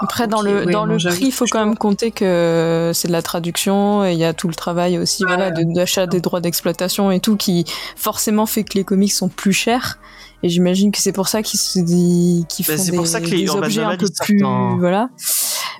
Après, 0.00 0.28
dans 0.28 0.42
le, 0.42 0.66
dans 0.66 0.84
le 0.84 0.96
prix, 0.98 1.26
il 1.26 1.32
faut 1.32 1.46
quand 1.50 1.64
même 1.64 1.76
compter 1.76 2.10
que 2.10 2.92
c'est 2.94 3.08
de 3.08 3.12
la 3.12 3.22
traduction 3.22 4.04
et 4.04 4.12
il 4.12 4.18
y 4.18 4.24
a 4.24 4.32
tout 4.34 4.48
le 4.48 4.54
travail 4.54 4.98
aussi 4.98 5.24
voilà, 5.24 5.50
d'achat 5.50 6.06
des 6.06 6.20
droits 6.20 6.40
d'exploitation 6.40 7.10
et 7.10 7.20
tout 7.20 7.36
qui 7.36 7.64
forcément 7.96 8.46
fait 8.46 8.62
que 8.62 8.74
les 8.74 8.84
comics 8.84 9.12
sont 9.12 9.28
plus 9.28 9.52
chers. 9.52 9.98
Et 10.42 10.50
j'imagine 10.50 10.92
que 10.92 10.98
c'est 10.98 11.12
pour 11.12 11.26
ça 11.26 11.42
qu'ils 11.42 11.58
se 11.58 11.78
dit 11.78 12.44
qu'ils 12.50 12.66
bah, 12.66 12.76
font 12.76 12.84
des, 12.84 12.96
pour 12.96 13.06
ça 13.06 13.20
que 13.20 13.26
les 13.26 13.50
objets 13.50 13.82
un 13.82 13.96
peu 13.96 14.08
plus 14.20 14.42
voilà. 14.78 15.08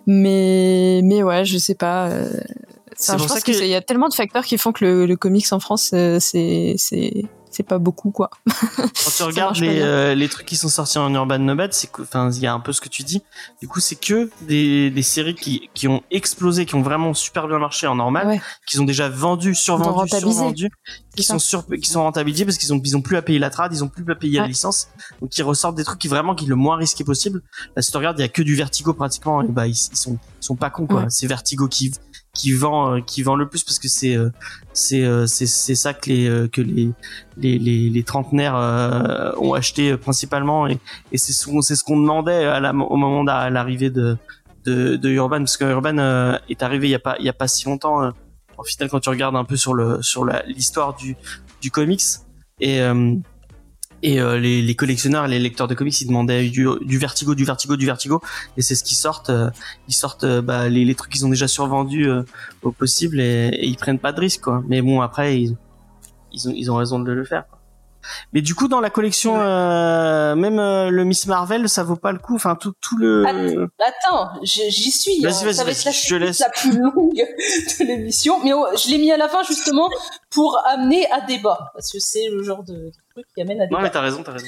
Mais 0.06 1.00
mais 1.04 1.22
ouais, 1.22 1.44
je 1.44 1.58
sais 1.58 1.74
pas. 1.74 2.08
Euh, 2.08 2.30
c'est 2.96 3.18
je 3.18 3.26
pense 3.26 3.42
qu'il 3.42 3.66
y 3.66 3.74
a 3.74 3.82
tellement 3.82 4.08
de 4.08 4.14
facteurs 4.14 4.44
qui 4.44 4.58
font 4.58 4.72
que 4.72 4.84
le, 4.84 5.06
le 5.06 5.16
comics 5.16 5.52
en 5.52 5.60
France, 5.60 5.90
euh, 5.94 6.18
c'est 6.20 6.74
c'est 6.78 7.24
c'est 7.54 7.62
pas 7.62 7.78
beaucoup 7.78 8.10
quoi. 8.10 8.30
Quand 8.76 8.88
tu 9.16 9.22
regardes 9.22 9.56
les, 9.58 9.80
euh, 9.80 10.14
les 10.14 10.28
trucs 10.28 10.46
qui 10.46 10.56
sont 10.56 10.68
sortis 10.68 10.98
en 10.98 11.14
Urban 11.14 11.38
Nomad, 11.38 11.72
c'est 11.72 11.88
enfin 12.00 12.30
il 12.32 12.40
y 12.40 12.46
a 12.46 12.52
un 12.52 12.58
peu 12.58 12.72
ce 12.72 12.80
que 12.80 12.88
tu 12.88 13.04
dis. 13.04 13.22
Du 13.60 13.68
coup, 13.68 13.80
c'est 13.80 13.94
que 13.94 14.30
des, 14.42 14.90
des 14.90 15.02
séries 15.02 15.36
qui 15.36 15.70
qui 15.72 15.86
ont 15.86 16.02
explosé, 16.10 16.66
qui 16.66 16.74
ont 16.74 16.82
vraiment 16.82 17.14
super 17.14 17.46
bien 17.46 17.58
marché 17.58 17.86
en 17.86 17.94
normal, 17.94 18.40
qui 18.66 18.76
sont 18.76 18.84
déjà 18.84 19.08
vendus, 19.08 19.54
survendus, 19.54 20.10
survendus, 20.10 20.70
qui 21.14 21.22
sont 21.22 21.38
sur, 21.38 21.64
qui 21.66 21.88
sont 21.88 22.02
rentabilisés 22.02 22.44
parce 22.44 22.58
qu'ils 22.58 22.72
ont 22.72 22.80
ils 22.84 22.96
ont 22.96 23.02
plus 23.02 23.16
à 23.16 23.22
payer 23.22 23.38
la 23.38 23.50
trad, 23.50 23.72
ils 23.72 23.84
ont 23.84 23.88
plus 23.88 24.04
à 24.10 24.16
payer 24.16 24.40
la 24.40 24.48
licence, 24.48 24.88
donc 25.20 25.36
ils 25.36 25.42
ressortent 25.42 25.76
des 25.76 25.84
trucs 25.84 26.00
qui 26.00 26.08
vraiment 26.08 26.34
qui 26.34 26.46
le 26.46 26.56
moins 26.56 26.76
risqué 26.76 27.04
possible. 27.04 27.42
Là, 27.76 27.82
si 27.82 27.90
tu 27.92 27.96
regardes, 27.96 28.18
il 28.18 28.22
y 28.22 28.24
a 28.24 28.28
que 28.28 28.42
du 28.42 28.56
Vertigo 28.56 28.94
pratiquement, 28.94 29.42
et 29.42 29.48
bah 29.48 29.68
ils, 29.68 29.76
sont 29.76 30.18
ils 30.40 30.44
sont 30.44 30.56
pas 30.56 30.70
cons 30.70 30.86
quoi. 30.86 31.06
C'est 31.08 31.28
Vertigo 31.28 31.68
qui 31.68 31.92
qui 32.34 32.52
vend 32.52 32.96
euh, 32.96 33.00
qui 33.00 33.22
vend 33.22 33.36
le 33.36 33.48
plus 33.48 33.62
parce 33.62 33.78
que 33.78 33.88
c'est 33.88 34.16
euh, 34.16 34.30
c'est 34.72 35.04
euh, 35.04 35.26
c'est 35.26 35.46
c'est 35.46 35.76
ça 35.76 35.94
que 35.94 36.10
les 36.10 36.48
que 36.50 36.60
les 36.60 36.90
les 37.36 37.58
les, 37.58 37.88
les 37.88 38.02
trentenaires 38.02 38.54
ont 39.38 39.54
acheté 39.54 39.96
principalement. 39.96 40.66
Et 40.66 40.78
et 41.12 41.18
c'est 41.18 41.32
ce 41.32 41.48
c'est 41.62 41.76
ce 41.76 41.84
qu'on 41.84 42.00
demandait 42.00 42.44
à 42.44 42.60
la, 42.60 42.70
au 42.70 42.96
moment 42.96 43.22
de 43.24 43.50
l'arrivée 43.50 43.90
de, 43.90 44.16
de 44.64 44.96
de 44.96 45.08
Urban 45.10 45.38
parce 45.38 45.56
que 45.56 45.64
Urban 45.64 46.38
est 46.48 46.62
arrivé 46.62 46.88
il 46.88 46.90
y 46.90 46.96
a 46.96 46.98
pas 46.98 47.16
il 47.18 47.24
y 47.24 47.28
a 47.28 47.32
pas 47.32 47.48
si 47.48 47.66
longtemps 47.66 48.12
en 48.56 48.62
final 48.64 48.90
quand 48.90 49.00
tu 49.00 49.08
regardes 49.08 49.36
un 49.36 49.44
peu 49.44 49.56
sur 49.56 49.74
le 49.74 50.02
sur 50.02 50.24
l'histoire 50.46 50.94
du 50.94 51.16
du 51.62 51.70
comics. 51.70 52.02
Et 52.60 52.80
et 54.04 54.20
euh, 54.20 54.38
les, 54.38 54.74
collectionneurs, 54.76 55.26
les 55.26 55.38
lecteurs 55.38 55.66
de 55.66 55.74
comics, 55.74 55.98
ils 55.98 56.06
demandaient 56.06 56.50
du, 56.50 56.66
vertigo, 56.98 57.34
du 57.34 57.44
vertigo, 57.44 57.74
du 57.74 57.86
vertigo. 57.86 58.20
Et 58.58 58.62
c'est 58.62 58.74
ce 58.74 58.84
qu'ils 58.84 58.98
sortent. 58.98 59.30
Euh, 59.30 59.50
ils 59.88 59.94
sortent 59.94 60.24
euh, 60.24 60.42
bah, 60.42 60.68
les, 60.68 60.84
les, 60.84 60.94
trucs 60.94 61.10
qu'ils 61.10 61.24
ont 61.24 61.30
déjà 61.30 61.48
survendus 61.48 62.06
au 62.62 62.70
possible 62.70 63.18
et, 63.18 63.48
et, 63.48 63.66
ils 63.66 63.76
prennent 63.76 63.98
pas 63.98 64.12
de 64.12 64.20
risque. 64.20 64.42
Quoi. 64.42 64.62
Mais 64.68 64.82
bon, 64.82 65.00
après, 65.00 65.42
ils 66.32 66.70
ont 66.70 66.76
raison 66.76 67.00
de 67.00 67.12
le 67.12 67.24
faire. 67.24 67.44
Mais 68.32 68.42
du 68.42 68.54
coup, 68.54 68.68
dans 68.68 68.80
la 68.80 68.90
collection, 68.90 69.40
euh, 69.40 70.34
même 70.34 70.58
euh, 70.58 70.90
le 70.90 71.04
Miss 71.04 71.26
Marvel, 71.26 71.68
ça 71.68 71.82
vaut 71.82 71.96
pas 71.96 72.12
le 72.12 72.18
coup. 72.18 72.34
Enfin, 72.34 72.56
tout, 72.56 72.72
tout 72.80 72.96
le. 72.96 73.24
Attends, 73.26 74.30
j'y 74.42 74.90
suis. 74.90 75.20
Vas-y, 75.20 75.32
hein. 75.32 75.44
vas-y, 75.44 75.54
ça 75.54 75.64
va 75.64 75.70
être 75.70 75.84
la, 75.84 75.90
je 75.90 76.16
laisse. 76.16 76.40
la 76.40 76.50
plus 76.50 76.78
longue 76.78 77.14
de 77.14 77.84
l'émission. 77.84 78.42
Mais 78.44 78.52
oh, 78.52 78.66
je 78.76 78.90
l'ai 78.90 78.98
mis 78.98 79.12
à 79.12 79.16
la 79.16 79.28
fin 79.28 79.42
justement 79.42 79.88
pour 80.30 80.58
amener 80.66 81.10
à 81.10 81.20
débat. 81.20 81.70
Parce 81.74 81.92
que 81.92 81.98
c'est 81.98 82.28
le 82.28 82.42
genre 82.42 82.62
de 82.64 82.90
truc 83.12 83.26
qui 83.34 83.42
amène 83.42 83.60
à 83.60 83.66
débat. 83.66 83.78
Non, 83.78 83.82
mais 83.82 83.90
t'as 83.90 84.00
raison, 84.00 84.22
t'as 84.22 84.32
raison. 84.32 84.46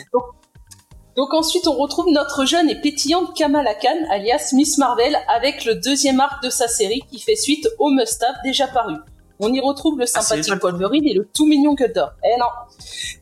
Donc, 1.17 1.33
ensuite, 1.33 1.67
on 1.67 1.73
retrouve 1.73 2.13
notre 2.13 2.45
jeune 2.45 2.69
et 2.69 2.79
pétillante 2.79 3.35
Kamala 3.35 3.75
Khan, 3.75 3.97
alias 4.11 4.51
Miss 4.53 4.77
Marvel, 4.77 5.17
avec 5.29 5.65
le 5.65 5.75
deuxième 5.77 6.21
arc 6.21 6.43
de 6.43 6.51
sa 6.51 6.69
série 6.69 7.03
qui 7.11 7.19
fait 7.19 7.37
suite 7.37 7.67
au 7.79 7.89
Must-Have 7.89 8.37
déjà 8.45 8.67
paru. 8.67 8.97
On 9.39 9.53
y 9.53 9.61
retrouve 9.61 9.99
le 9.99 10.05
ah, 10.05 10.21
sympathique 10.21 10.63
Wolverine 10.63 11.07
et 11.07 11.15
le 11.15 11.27
tout 11.27 11.47
mignon 11.47 11.75
Gutter. 11.75 12.07
Eh 12.25 12.39
non. 12.39 12.47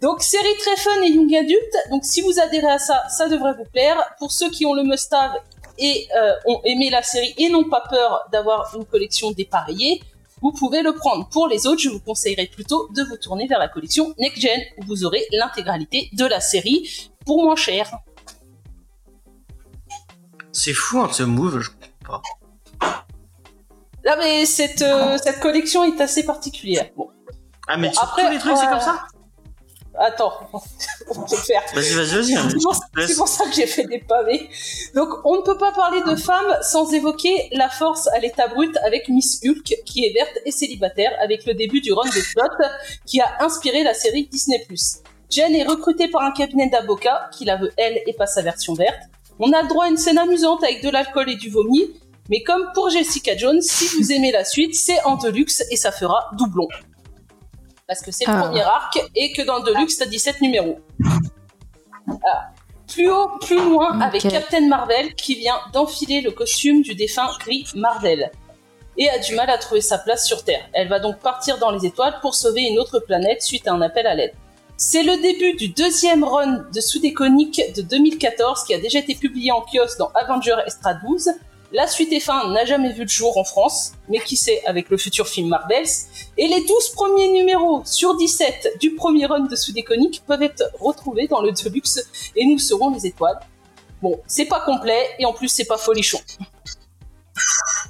Donc 0.01 0.23
série 0.23 0.57
très 0.59 0.77
fun 0.77 1.03
et 1.03 1.11
young 1.11 1.35
adulte. 1.35 1.77
Donc 1.91 2.05
si 2.05 2.20
vous 2.20 2.39
adhérez 2.39 2.70
à 2.70 2.78
ça, 2.78 3.03
ça 3.09 3.28
devrait 3.28 3.55
vous 3.55 3.65
plaire. 3.65 3.97
Pour 4.19 4.31
ceux 4.31 4.51
qui 4.51 4.66
ont 4.66 4.74
le 4.74 4.85
must-have 4.85 5.32
et 5.78 6.07
euh, 6.16 6.32
ont 6.47 6.61
aimé 6.65 6.91
la 6.91 7.03
série 7.03 7.35
et 7.36 7.49
n'ont 7.49 7.69
pas 7.69 7.82
peur 7.91 8.28
d'avoir 8.31 8.73
une 8.77 8.85
collection 8.85 9.32
dépareillée, 9.32 10.03
vous 10.41 10.53
pouvez 10.53 10.82
le 10.82 10.95
prendre. 10.95 11.28
Pour 11.31 11.49
les 11.49 11.66
autres, 11.66 11.81
je 11.81 11.89
vous 11.89 12.01
conseillerais 12.01 12.47
plutôt 12.47 12.89
de 12.95 13.03
vous 13.03 13.16
tourner 13.16 13.47
vers 13.47 13.59
la 13.59 13.69
collection 13.69 14.15
Next 14.19 14.41
Gen 14.41 14.61
où 14.78 14.85
vous 14.85 15.05
aurez 15.05 15.24
l'intégralité 15.32 16.11
de 16.12 16.27
la 16.27 16.41
série 16.41 17.11
pour 17.24 17.43
moins 17.43 17.57
cher. 17.57 17.91
C'est 20.53 20.74
fou 20.74 21.01
hein, 21.01 21.09
ce 21.11 21.24
move, 21.24 21.61
je 21.61 21.70
comprends 21.70 22.20
pas. 22.20 22.44
Là, 24.05 24.17
mais 24.19 24.45
cette, 24.45 24.83
euh, 24.83 25.17
cette 25.23 25.41
collection 25.41 25.85
est 25.85 26.01
assez 26.01 26.25
particulière. 26.25 26.87
Bon. 26.97 27.09
Ah, 27.67 27.77
mais 27.79 27.91
après, 28.01 28.25
tous 28.25 28.31
les 28.31 28.39
trucs, 28.39 28.57
c'est 28.57 28.69
comme 28.69 28.81
ça 28.81 29.07
Attends, 29.97 30.33
on 31.11 31.23
peut 31.23 31.37
faire. 31.37 31.63
Vas-y, 31.73 31.95
vas-y, 31.95 32.35
vas-y. 32.35 33.07
C'est 33.07 33.17
pour 33.17 33.29
ça 33.29 33.45
que 33.45 33.53
j'ai 33.53 33.67
fait 33.67 33.85
des 33.85 34.01
pavés. 34.01 34.49
Donc, 34.95 35.09
on 35.25 35.37
ne 35.37 35.43
peut 35.43 35.57
pas 35.57 35.71
parler 35.73 36.03
de 36.03 36.17
femmes 36.17 36.59
sans 36.63 36.93
évoquer 36.93 37.49
la 37.53 37.69
force 37.69 38.09
à 38.09 38.19
l'état 38.19 38.49
brut 38.49 38.77
avec 38.85 39.09
Miss 39.09 39.41
Hulk, 39.45 39.83
qui 39.87 40.05
est 40.05 40.13
verte 40.13 40.37
et 40.45 40.51
célibataire, 40.51 41.13
avec 41.23 41.47
le 41.47 41.55
début 41.55 41.81
du 41.81 41.93
run 41.93 42.09
de 42.09 42.33
Plot, 42.35 42.67
qui 43.07 43.21
a 43.21 43.37
inspiré 43.41 43.85
la 43.85 43.95
série 43.95 44.27
Disney+. 44.27 44.67
Jen 45.31 45.55
est 45.55 45.65
recrutée 45.65 46.09
par 46.09 46.23
un 46.23 46.33
cabinet 46.33 46.69
d'avocats, 46.69 47.31
qui 47.33 47.45
la 47.45 47.57
veut 47.57 47.73
elle 47.77 48.01
et 48.07 48.13
pas 48.15 48.27
sa 48.27 48.43
version 48.43 48.75
verte. 48.75 49.01
On 49.39 49.53
a 49.53 49.63
le 49.63 49.69
droit 49.69 49.85
à 49.85 49.89
une 49.89 49.97
scène 49.97 50.19
amusante 50.19 50.63
avec 50.65 50.83
de 50.83 50.91
l'alcool 50.91 51.31
et 51.31 51.37
du 51.37 51.51
vomi, 51.51 51.91
mais 52.31 52.43
comme 52.43 52.71
pour 52.75 52.91
Jessica 52.91 53.37
Jones, 53.37 53.61
si 53.61 53.87
vous 53.97 54.13
aimez 54.13 54.33
la 54.33 54.45
suite, 54.45 54.75
c'est 54.75 55.03
en 55.05 55.17
deluxe 55.17 55.63
et 55.71 55.77
ça 55.77 55.93
fera 55.93 56.31
doublon. 56.39 56.69
Parce 57.87 58.01
que 58.01 58.11
c'est 58.11 58.27
le 58.27 58.33
ah. 58.33 58.43
premier 58.43 58.63
arc 58.63 58.99
et 59.15 59.33
que 59.33 59.43
dans 59.43 59.59
le 59.59 59.65
deluxe, 59.65 59.99
t'as 59.99 60.07
17 60.07 60.41
numéros. 60.41 60.79
Ah. 62.09 62.51
Plus 62.87 63.11
haut, 63.11 63.29
plus 63.41 63.63
loin, 63.63 64.01
avec 64.01 64.23
Captain 64.23 64.69
Marvel 64.69 65.15
qui 65.15 65.35
vient 65.35 65.59
d'enfiler 65.73 66.21
le 66.21 66.31
costume 66.31 66.83
du 66.83 66.95
défunt 66.95 67.29
Gris 67.41 67.67
Marvel 67.75 68.31
et 68.97 69.09
a 69.09 69.19
du 69.19 69.35
mal 69.35 69.51
à 69.51 69.59
trouver 69.59 69.81
sa 69.81 69.99
place 69.99 70.27
sur 70.27 70.45
Terre. 70.45 70.69
Elle 70.73 70.89
va 70.89 71.01
donc 71.01 71.19
partir 71.19 71.59
dans 71.59 71.71
les 71.71 71.85
étoiles 71.87 72.19
pour 72.21 72.35
sauver 72.35 72.63
une 72.63 72.79
autre 72.79 73.01
planète 73.01 73.43
suite 73.43 73.67
à 73.67 73.73
un 73.73 73.83
appel 73.83 74.07
à 74.07 74.15
l'aide. 74.15 74.35
C'est 74.77 75.03
le 75.03 75.21
début 75.21 75.55
du 75.55 75.69
deuxième 75.69 76.25
run 76.25 76.65
de 76.73 76.81
sous-déconique 76.81 77.61
de 77.77 77.83
2014 77.83 78.65
qui 78.65 78.75
a 78.75 78.79
déjà 78.79 78.99
été 78.99 79.15
publié 79.15 79.53
en 79.53 79.63
kiosque 79.63 79.99
dans 79.99 80.11
Avenger 80.15 80.57
Extra 80.67 80.95
12 80.95 81.31
la 81.75 81.89
suite 81.89 82.13
est 82.13 82.21
fin 82.21 82.51
n'a 82.51 82.65
jamais 82.65 82.93
vu 82.93 83.03
le 83.03 83.09
jour 83.09 83.37
en 83.37 83.43
France, 83.43 83.95
mais 84.09 84.21
qui 84.21 84.37
sait 84.37 84.63
avec 84.65 84.91
le 84.91 84.97
futur 84.97 85.27
film 85.27 85.49
Marvels. 85.49 85.89
Et 86.39 86.47
les 86.47 86.65
12 86.65 86.91
premiers 86.91 87.33
numéros 87.33 87.83
sur 87.85 88.17
17 88.17 88.77
du 88.81 88.95
premier 88.95 89.27
run 89.27 89.41
de 89.41 89.57
Sous-Déconique 89.57 90.23
peuvent 90.25 90.43
être 90.45 90.71
retrouvés 90.79 91.27
dans 91.27 91.43
le 91.43 91.51
Deluxe 91.51 91.99
et 92.37 92.47
nous 92.47 92.61
serons 92.61 92.91
les 92.91 93.07
étoiles. 93.09 93.41
Bon, 94.01 94.21
c'est 94.29 94.45
pas 94.45 94.61
complet 94.61 95.05
et 95.19 95.27
en 95.27 95.33
plus 95.33 95.49
c'est 95.49 95.65
pas 95.65 95.77
folichon. 95.77 96.21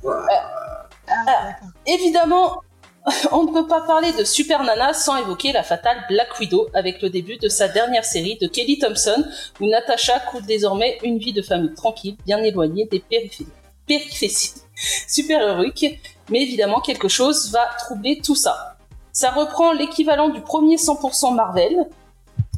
Euh, 0.06 0.11
euh, 0.11 1.69
évidemment, 1.86 2.62
on 3.32 3.43
ne 3.43 3.52
peut 3.52 3.66
pas 3.66 3.82
parler 3.82 4.12
de 4.15 4.24
Super 4.24 4.62
Nana 4.62 4.94
sans 4.94 5.19
évoquer 5.19 5.52
la 5.52 5.62
fatale 5.62 6.06
Black 6.09 6.40
Widow 6.40 6.69
avec 6.73 7.02
le 7.02 7.11
début 7.11 7.36
de 7.36 7.51
sa 7.51 7.69
dernière 7.69 8.06
série 8.06 8.39
de 8.40 8.47
Kelly 8.47 8.78
Thompson 8.78 9.27
où 9.61 9.66
Natasha 9.66 10.20
coule 10.20 10.47
désormais 10.47 10.97
une 11.02 11.19
vie 11.19 11.35
de 11.35 11.43
famille 11.43 11.74
tranquille, 11.74 12.16
bien 12.24 12.43
éloignée 12.43 12.86
des 12.86 13.01
périphéries 13.01 13.48
périphétie 13.86 14.55
super 15.09 15.40
héroïque. 15.40 16.01
Mais 16.31 16.43
évidemment, 16.43 16.81
quelque 16.81 17.09
chose 17.09 17.51
va 17.52 17.66
troubler 17.78 18.20
tout 18.23 18.35
ça. 18.35 18.77
Ça 19.12 19.31
reprend 19.31 19.73
l'équivalent 19.73 20.28
du 20.28 20.40
premier 20.40 20.77
100% 20.77 21.35
Marvel. 21.35 21.86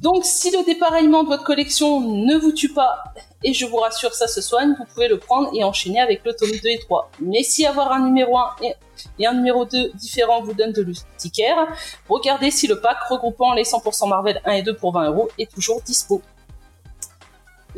Donc, 0.03 0.25
si 0.25 0.51
le 0.51 0.65
dépareillement 0.65 1.25
de 1.25 1.29
votre 1.29 1.45
collection 1.45 2.01
ne 2.01 2.37
vous 2.37 2.53
tue 2.53 2.73
pas, 2.73 3.03
et 3.43 3.53
je 3.53 3.67
vous 3.67 3.77
rassure, 3.77 4.15
ça 4.15 4.29
se 4.29 4.41
soigne, 4.41 4.75
vous 4.79 4.85
pouvez 4.85 5.09
le 5.09 5.19
prendre 5.19 5.51
et 5.55 5.65
enchaîner 5.65 6.01
avec 6.01 6.25
le 6.25 6.35
tome 6.35 6.51
2 6.51 6.69
et 6.69 6.79
3. 6.79 7.11
Mais 7.21 7.43
si 7.43 7.67
avoir 7.67 7.93
un 7.93 8.05
numéro 8.05 8.39
1 8.39 8.57
et, 9.19 9.27
un 9.27 9.35
numéro 9.35 9.65
2 9.65 9.93
différent 9.95 10.43
vous 10.43 10.55
donne 10.55 10.73
de 10.73 10.83
l'urticaire, 10.83 11.67
regardez 12.09 12.51
si 12.51 12.67
le 12.67 12.81
pack 12.81 12.99
regroupant 13.09 13.53
les 13.55 13.65
100% 13.65 14.09
Marvel 14.09 14.41
1 14.45 14.53
et 14.53 14.63
2 14.63 14.77
pour 14.77 14.93
20 14.93 15.11
euros 15.11 15.29
est 15.39 15.51
toujours 15.51 15.81
dispo. 15.83 16.23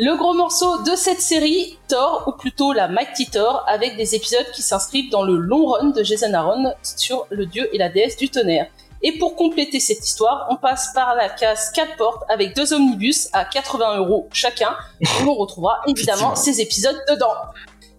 Le 0.00 0.16
gros 0.16 0.32
morceau 0.32 0.84
de 0.84 0.94
cette 0.94 1.20
série, 1.20 1.76
Thor, 1.88 2.22
ou 2.28 2.38
plutôt 2.38 2.72
la 2.72 2.86
Mighty 2.86 3.28
Thor, 3.30 3.64
avec 3.66 3.96
des 3.96 4.14
épisodes 4.14 4.48
qui 4.54 4.62
s'inscrivent 4.62 5.10
dans 5.10 5.24
le 5.24 5.34
long 5.34 5.66
run 5.66 5.86
de 5.86 6.04
Jason 6.04 6.32
Aaron 6.34 6.72
sur 6.84 7.26
le 7.30 7.46
dieu 7.46 7.68
et 7.74 7.78
la 7.78 7.88
déesse 7.88 8.16
du 8.16 8.28
tonnerre. 8.28 8.68
Et 9.02 9.18
pour 9.18 9.34
compléter 9.34 9.80
cette 9.80 10.06
histoire, 10.06 10.46
on 10.50 10.56
passe 10.56 10.92
par 10.94 11.16
la 11.16 11.28
case 11.28 11.72
4 11.74 11.96
portes 11.96 12.22
avec 12.28 12.54
deux 12.54 12.72
omnibus 12.72 13.28
à 13.32 13.44
80 13.44 13.96
euros 13.96 14.28
chacun, 14.32 14.76
où 15.00 15.30
on 15.30 15.34
retrouvera 15.34 15.80
évidemment 15.88 16.36
ces 16.36 16.60
épisodes 16.60 17.02
dedans. 17.08 17.34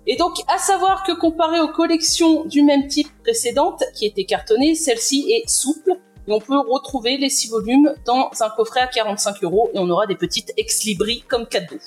Et 0.08 0.16
donc, 0.16 0.38
à 0.48 0.58
savoir 0.58 1.04
que 1.04 1.12
comparé 1.12 1.60
aux 1.60 1.68
collections 1.68 2.46
du 2.46 2.64
même 2.64 2.88
type 2.88 3.10
précédentes, 3.24 3.84
qui 3.94 4.06
étaient 4.06 4.24
cartonnées, 4.24 4.74
celle-ci 4.74 5.30
est 5.34 5.50
souple, 5.50 6.00
et 6.30 6.32
on 6.32 6.40
peut 6.40 6.60
retrouver 6.60 7.18
les 7.18 7.30
6 7.30 7.50
volumes 7.50 7.94
dans 8.06 8.30
un 8.40 8.50
coffret 8.50 8.82
à 8.82 8.88
45 8.88 9.44
euros 9.44 9.72
et 9.74 9.80
on 9.80 9.90
aura 9.90 10.06
des 10.06 10.16
petites 10.16 10.54
ex-libris 10.58 11.24
comme 11.28 11.48
cadeau. 11.48 11.78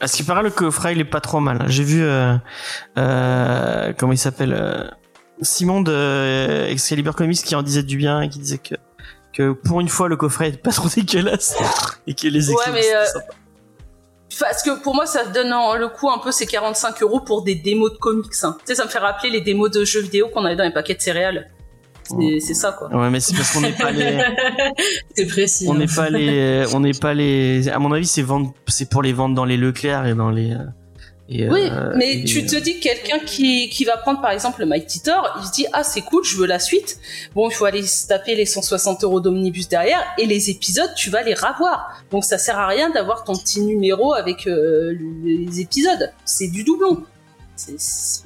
À 0.00 0.08
ce 0.08 0.16
qui 0.16 0.22
paraît, 0.22 0.42
le 0.42 0.50
coffret 0.50 0.92
il 0.92 1.00
est 1.00 1.04
pas 1.04 1.20
trop 1.20 1.40
mal. 1.40 1.64
J'ai 1.68 1.84
vu 1.84 2.02
euh, 2.02 2.34
euh, 2.98 3.92
comment 3.98 4.12
il 4.12 4.18
s'appelle 4.18 4.54
euh, 4.58 4.88
Simon 5.42 5.82
de 5.82 6.66
Excalibur 6.68 7.14
Comics 7.14 7.42
qui 7.42 7.54
en 7.54 7.62
disait 7.62 7.82
du 7.82 7.96
bien 7.96 8.22
et 8.22 8.28
qui 8.28 8.38
disait 8.38 8.58
que 8.58 8.74
que 9.32 9.52
pour 9.52 9.80
une 9.80 9.88
fois 9.88 10.08
le 10.08 10.16
coffret 10.16 10.48
est 10.48 10.62
pas 10.62 10.70
trop 10.70 10.88
dégueulasse 10.94 11.56
et 12.06 12.14
que 12.14 12.28
les 12.28 12.50
ouais, 12.50 12.56
mais 12.72 12.82
parce 14.40 14.62
que 14.62 14.80
pour 14.80 14.94
moi 14.94 15.06
ça 15.06 15.26
donne 15.26 15.50
le 15.78 15.88
coup 15.88 16.10
un 16.10 16.18
peu 16.18 16.32
ces 16.32 16.46
45 16.46 17.02
euros 17.02 17.20
pour 17.20 17.42
des 17.42 17.54
démos 17.54 17.92
de 17.92 17.98
comics. 17.98 18.32
Hein. 18.42 18.56
Tu 18.60 18.66
sais, 18.66 18.74
ça 18.76 18.84
me 18.84 18.90
fait 18.90 18.98
rappeler 18.98 19.30
les 19.30 19.40
démos 19.40 19.70
de 19.70 19.84
jeux 19.84 20.00
vidéo 20.00 20.28
qu'on 20.28 20.44
avait 20.44 20.56
dans 20.56 20.64
les 20.64 20.72
paquets 20.72 20.94
de 20.94 21.00
céréales. 21.00 21.50
C'est 22.06 22.54
ça 22.54 22.72
quoi. 22.72 22.88
Ouais, 22.94 23.10
mais 23.10 23.20
c'est 23.20 23.34
parce 23.34 23.52
qu'on 23.52 23.60
n'est 23.60 23.72
pas 23.72 23.90
les. 23.90 24.18
c'est 25.16 25.26
précis. 25.26 25.66
On 25.68 25.74
n'est 25.74 25.84
hein. 25.84 25.94
pas 25.96 26.10
les. 26.10 26.64
On 26.74 26.80
n'est 26.80 26.92
pas 26.92 27.14
les. 27.14 27.68
À 27.68 27.78
mon 27.78 27.92
avis, 27.92 28.06
c'est 28.06 28.22
vendre. 28.22 28.52
C'est 28.66 28.88
pour 28.88 29.02
les 29.02 29.12
vendre 29.12 29.34
dans 29.34 29.44
les 29.44 29.56
Leclerc 29.56 30.06
et 30.06 30.14
dans 30.14 30.30
les. 30.30 30.54
Et 31.26 31.48
oui, 31.48 31.68
euh, 31.70 31.94
mais 31.96 32.22
tu 32.24 32.44
te 32.44 32.56
dis 32.56 32.80
quelqu'un 32.80 33.18
qui, 33.18 33.70
qui 33.70 33.86
va 33.86 33.96
prendre 33.96 34.20
par 34.20 34.30
exemple 34.30 34.60
le 34.60 34.66
Mighty 34.66 35.00
Thor, 35.00 35.38
il 35.40 35.46
se 35.46 35.52
dit 35.52 35.66
ah 35.72 35.82
c'est 35.82 36.02
cool, 36.02 36.22
je 36.22 36.36
veux 36.36 36.46
la 36.46 36.58
suite. 36.58 36.98
Bon, 37.34 37.48
il 37.48 37.54
faut 37.54 37.64
aller 37.64 37.82
se 37.82 38.06
taper 38.06 38.34
les 38.34 38.44
160 38.44 39.04
euros 39.04 39.20
d'omnibus 39.20 39.68
derrière 39.68 40.04
et 40.18 40.26
les 40.26 40.50
épisodes 40.50 40.90
tu 40.94 41.08
vas 41.08 41.22
les 41.22 41.32
ravoir. 41.32 42.02
Donc 42.10 42.24
ça 42.24 42.36
sert 42.36 42.58
à 42.58 42.66
rien 42.66 42.90
d'avoir 42.90 43.24
ton 43.24 43.34
petit 43.36 43.62
numéro 43.62 44.12
avec 44.12 44.46
euh, 44.46 44.94
les 45.24 45.60
épisodes, 45.60 46.12
c'est 46.26 46.48
du 46.48 46.62
doublon. 46.62 47.04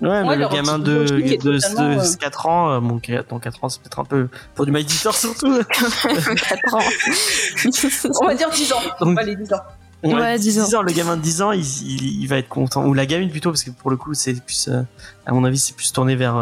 Ouais, 0.01 0.25
mais 0.25 0.37
le 0.37 0.49
gamin 0.49 0.79
de, 0.79 1.05
de, 1.05 2.17
4 2.17 2.47
euh, 2.47 2.49
ans, 2.49 2.71
euh, 2.71 2.81
bon, 2.81 2.99
4, 2.99 3.39
4 3.39 3.65
ans, 3.65 3.69
c'est 3.69 3.81
peut-être 3.83 3.99
un 3.99 4.05
peu 4.05 4.29
pour 4.55 4.65
du 4.65 4.73
My 4.73 4.89
surtout. 4.89 5.35
4 5.69 6.75
ans. 6.75 6.79
On 8.23 8.27
va 8.27 8.35
dire 8.35 8.49
10 8.51 8.73
ans. 8.73 8.81
Donc, 9.01 9.17
va 9.17 9.23
les 9.23 9.37
10 9.37 9.53
ans. 9.53 9.61
Ouais, 10.03 10.39
10 10.39 10.75
ans. 10.75 10.83
Le 10.83 10.93
gamin 10.93 11.17
de 11.17 11.23
10 11.23 11.43
ans, 11.43 11.53
il, 11.53 11.63
il, 11.63 12.27
va 12.27 12.39
être 12.39 12.49
content. 12.49 12.87
Ou 12.87 12.95
la 12.95 13.05
gamine 13.05 13.31
plutôt, 13.31 13.51
parce 13.51 13.65
que 13.65 13.71
pour 13.71 13.91
le 13.91 13.97
coup, 13.99 14.15
c'est 14.15 14.41
plus, 14.43 14.69
euh, 14.69 14.81
à 15.27 15.33
mon 15.33 15.45
avis, 15.45 15.59
c'est 15.59 15.77
plus 15.77 15.93
tourné 15.93 16.17
vers, 16.17 16.37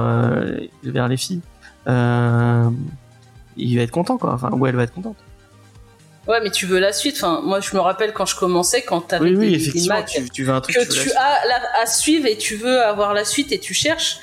vers 0.84 1.08
les 1.08 1.16
filles. 1.16 1.40
il 1.88 1.92
va 3.76 3.82
être 3.82 3.90
content, 3.90 4.16
quoi. 4.16 4.34
Enfin, 4.34 4.50
ou 4.52 4.64
elle 4.66 4.76
va 4.76 4.84
être 4.84 4.94
contente. 4.94 5.16
Ouais, 6.28 6.40
mais 6.42 6.50
tu 6.50 6.66
veux 6.66 6.78
la 6.78 6.92
suite. 6.92 7.16
Enfin, 7.16 7.40
moi, 7.42 7.60
je 7.60 7.74
me 7.74 7.80
rappelle 7.80 8.12
quand 8.12 8.26
je 8.26 8.36
commençais, 8.36 8.82
quand 8.82 9.00
t'avais 9.00 9.30
oui, 9.30 9.36
oui, 9.36 9.50
des, 9.50 9.56
effectivement, 9.56 10.02
tu, 10.02 10.28
tu, 10.30 10.44
veux 10.44 10.52
un 10.52 10.60
truc 10.60 10.76
que 10.76 10.92
tu, 10.92 11.12
as 11.12 11.80
à 11.80 11.86
suivre 11.86 12.26
et 12.26 12.36
tu 12.36 12.56
veux 12.56 12.82
avoir 12.82 13.14
la 13.14 13.24
suite 13.24 13.52
et 13.52 13.60
tu 13.60 13.74
cherches. 13.74 14.18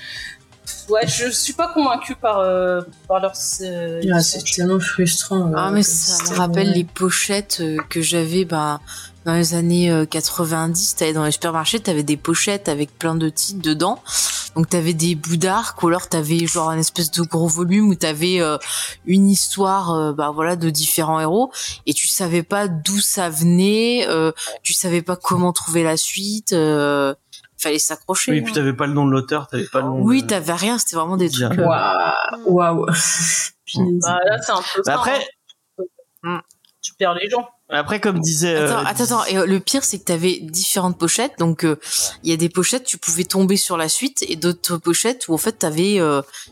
Ouais, 0.90 1.08
je 1.08 1.30
suis 1.30 1.54
pas 1.54 1.70
convaincue 1.70 2.16
par 2.16 2.40
euh, 2.40 2.82
par 3.08 3.20
leur. 3.20 3.34
Euh, 3.62 4.02
c'est 4.22 4.44
tellement 4.44 4.80
frustrant. 4.80 5.52
ah, 5.56 5.72
mais 5.72 5.84
ça 5.84 6.32
me 6.32 6.38
rappelle 6.38 6.72
les 6.72 6.84
pochettes 6.84 7.60
euh, 7.62 7.78
que 7.90 8.02
j'avais, 8.02 8.46
bah 8.46 8.82
dans 9.26 9.34
les 9.34 9.54
années 9.54 10.06
90, 10.10 10.96
t'avais 10.96 11.14
dans 11.14 11.26
les 11.26 11.32
supermarchés, 11.32 11.80
t'avais 11.80 12.04
des 12.04 12.18
pochettes 12.18 12.68
avec 12.70 12.98
plein 12.98 13.16
de 13.16 13.30
titres 13.30 13.62
dedans. 13.62 14.02
Donc 14.56 14.70
t'avais 14.70 14.94
des 14.94 15.16
boudards 15.16 15.76
ou 15.82 15.88
alors 15.88 16.08
t'avais 16.08 16.46
genre 16.46 16.70
un 16.70 16.78
espèce 16.78 17.12
de 17.12 17.24
gros 17.24 17.48
volume 17.48 17.90
où 17.90 17.96
t'avais 17.96 18.40
euh, 18.40 18.58
une 19.06 19.28
histoire, 19.30 19.94
euh, 19.94 20.14
bah 20.14 20.32
voilà, 20.32 20.56
de 20.56 20.70
différents 20.70 21.20
héros 21.20 21.52
et 21.86 21.94
tu 21.94 22.08
savais 22.08 22.44
pas 22.44 22.68
d'où 22.68 23.00
ça 23.00 23.30
venait, 23.30 24.06
euh, 24.08 24.32
tu 24.62 24.74
savais 24.74 25.02
pas 25.02 25.16
comment 25.16 25.54
trouver 25.54 25.84
la 25.84 25.98
suite. 25.98 26.54
Euh, 26.54 27.16
fallait 27.58 27.80
s'accrocher. 27.80 28.32
Oui, 28.32 28.38
et 28.40 28.42
puis 28.42 28.52
hein. 28.52 28.56
t'avais 28.56 28.74
pas 28.74 28.88
le 28.88 28.94
nom 28.94 29.06
de 29.06 29.12
l'auteur, 29.12 29.48
t'avais 29.48 29.66
pas 29.66 29.80
le 29.80 29.88
nom. 29.88 30.02
Oui, 30.02 30.28
t'avais 30.28 30.54
rien, 30.54 30.78
c'était 30.78 30.98
vraiment 30.98 31.18
des 31.18 31.30
trucs. 31.30 31.58
Waouh. 31.58 32.86
bah, 32.86 34.20
là, 34.26 34.42
c'est 34.42 34.52
un 34.52 34.62
peu. 34.76 34.82
Bah, 34.86 34.96
après. 34.96 35.26
Hein. 36.24 36.42
Tu 36.82 36.94
perds 36.96 37.16
les 37.16 37.30
gens. 37.30 37.48
Après, 37.74 38.00
comme 38.00 38.20
disait. 38.20 38.56
Attends, 38.56 38.80
euh, 38.80 38.84
attends, 38.86 39.04
attends. 39.04 39.26
Et 39.26 39.38
euh, 39.38 39.46
le 39.46 39.60
pire, 39.60 39.84
c'est 39.84 40.00
que 40.00 40.04
t'avais 40.04 40.40
différentes 40.42 40.98
pochettes. 40.98 41.34
Donc, 41.40 41.66
euh, 41.66 41.80
il 42.24 42.30
y 42.30 42.34
a 42.34 42.38
des 42.38 42.50
pochettes, 42.50 42.84
tu 42.84 42.98
pouvais 42.98 43.24
tomber 43.24 43.58
sur 43.58 43.78
la 43.78 43.90
suite, 43.90 44.24
et 44.28 44.36
d'autres 44.36 44.78
pochettes 44.78 45.28
où 45.28 45.34
en 45.34 45.38
fait, 45.38 45.54
t'avais, 45.54 46.00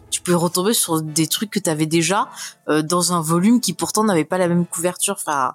tu 0.09 0.21
pouvais 0.21 0.37
retomber 0.37 0.73
sur 0.73 1.01
des 1.01 1.27
trucs 1.27 1.51
que 1.51 1.59
t'avais 1.59 1.85
déjà 1.85 2.29
dans 2.67 3.13
un 3.13 3.21
volume 3.21 3.61
qui 3.61 3.73
pourtant 3.73 4.03
n'avait 4.03 4.25
pas 4.25 4.37
la 4.37 4.47
même 4.47 4.65
couverture. 4.65 5.15
Enfin, 5.17 5.53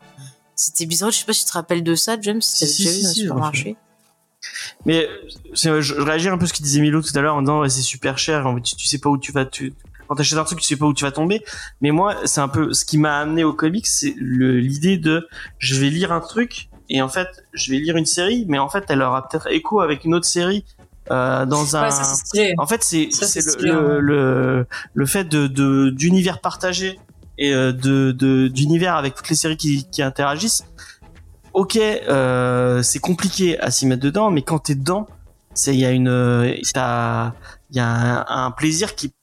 c'était 0.54 0.86
bizarre. 0.86 1.10
Je 1.10 1.18
sais 1.18 1.24
pas 1.24 1.32
si 1.32 1.44
tu 1.44 1.50
te 1.50 1.54
rappelles 1.54 1.82
de 1.82 1.94
ça, 1.94 2.16
James. 2.20 2.40
Si 2.40 2.60
t'avais 2.60 2.72
déjà 2.72 2.90
vu 2.90 3.02
dans 3.02 3.08
le 3.08 3.14
supermarché. 3.14 3.76
Mais 4.84 5.08
je, 5.54 6.00
réagis 6.00 6.28
un 6.28 6.38
peu 6.38 6.44
à 6.44 6.48
ce 6.48 6.52
qu'il 6.52 6.64
disait 6.64 6.80
Milo 6.80 7.02
tout 7.02 7.16
à 7.16 7.20
l'heure 7.20 7.34
en 7.34 7.42
disant 7.42 7.68
c'est 7.68 7.82
super 7.82 8.16
cher, 8.18 8.54
tu, 8.62 8.76
tu 8.76 8.86
sais 8.86 8.98
pas 8.98 9.10
où 9.10 9.18
tu 9.18 9.32
vas, 9.32 9.44
tu, 9.44 9.74
quand 10.06 10.14
t'achètes 10.14 10.38
un 10.38 10.44
truc, 10.44 10.60
tu 10.60 10.66
sais 10.66 10.76
pas 10.76 10.86
où 10.86 10.94
tu 10.94 11.04
vas 11.04 11.12
tomber. 11.12 11.42
Mais 11.80 11.90
moi, 11.90 12.16
c'est 12.24 12.40
un 12.40 12.48
peu 12.48 12.72
ce 12.72 12.84
qui 12.84 12.98
m'a 12.98 13.18
amené 13.18 13.44
au 13.44 13.52
comics, 13.52 13.86
c'est 13.86 14.14
l'idée 14.18 14.98
de 14.98 15.26
je 15.58 15.78
vais 15.80 15.90
lire 15.90 16.12
un 16.12 16.20
truc 16.20 16.68
et 16.88 17.02
en 17.02 17.08
fait, 17.08 17.28
je 17.52 17.70
vais 17.70 17.78
lire 17.78 17.96
une 17.96 18.06
série, 18.06 18.46
mais 18.48 18.58
en 18.58 18.68
fait, 18.68 18.84
elle 18.88 19.02
aura 19.02 19.28
peut-être 19.28 19.48
écho 19.48 19.80
avec 19.80 20.04
une 20.04 20.14
autre 20.14 20.26
série. 20.26 20.64
Euh, 21.12 21.46
dans 21.46 21.76
un 21.76 21.88
en 22.58 22.66
fait 22.66 22.82
c'est 22.82 23.08
le, 23.60 24.00
le, 24.00 24.66
le, 24.92 25.06
fait 25.06 25.22
de 25.22 25.90
d'univers 25.90 26.40
partagé 26.40 26.98
et 27.38 27.54
euh, 27.54 27.70
de 27.70 28.10
d'univers 28.48 28.96
avec 28.96 29.14
toutes 29.14 29.28
les 29.28 29.36
séries 29.36 29.56
qui, 29.56 29.88
qui 29.88 30.02
interagissent 30.02 30.64
ok 31.52 31.76
euh, 31.76 32.82
c'est 32.82 32.98
compliqué 32.98 33.56
à 33.60 33.70
s'y 33.70 33.86
mettre 33.86 34.02
dedans 34.02 34.32
mais 34.32 34.42
quand 34.42 34.58
t'es 34.58 34.74
dedans 34.74 35.06
c'est 35.54 35.74
il 35.74 35.78
y 35.78 35.84
a 35.84 35.92
une 35.92 36.52
il 36.58 36.66
y 36.66 37.78
a 37.78 37.86
un, 37.86 38.24
un, 38.26 38.50
plaisir 38.50 38.96
qui 38.96 39.14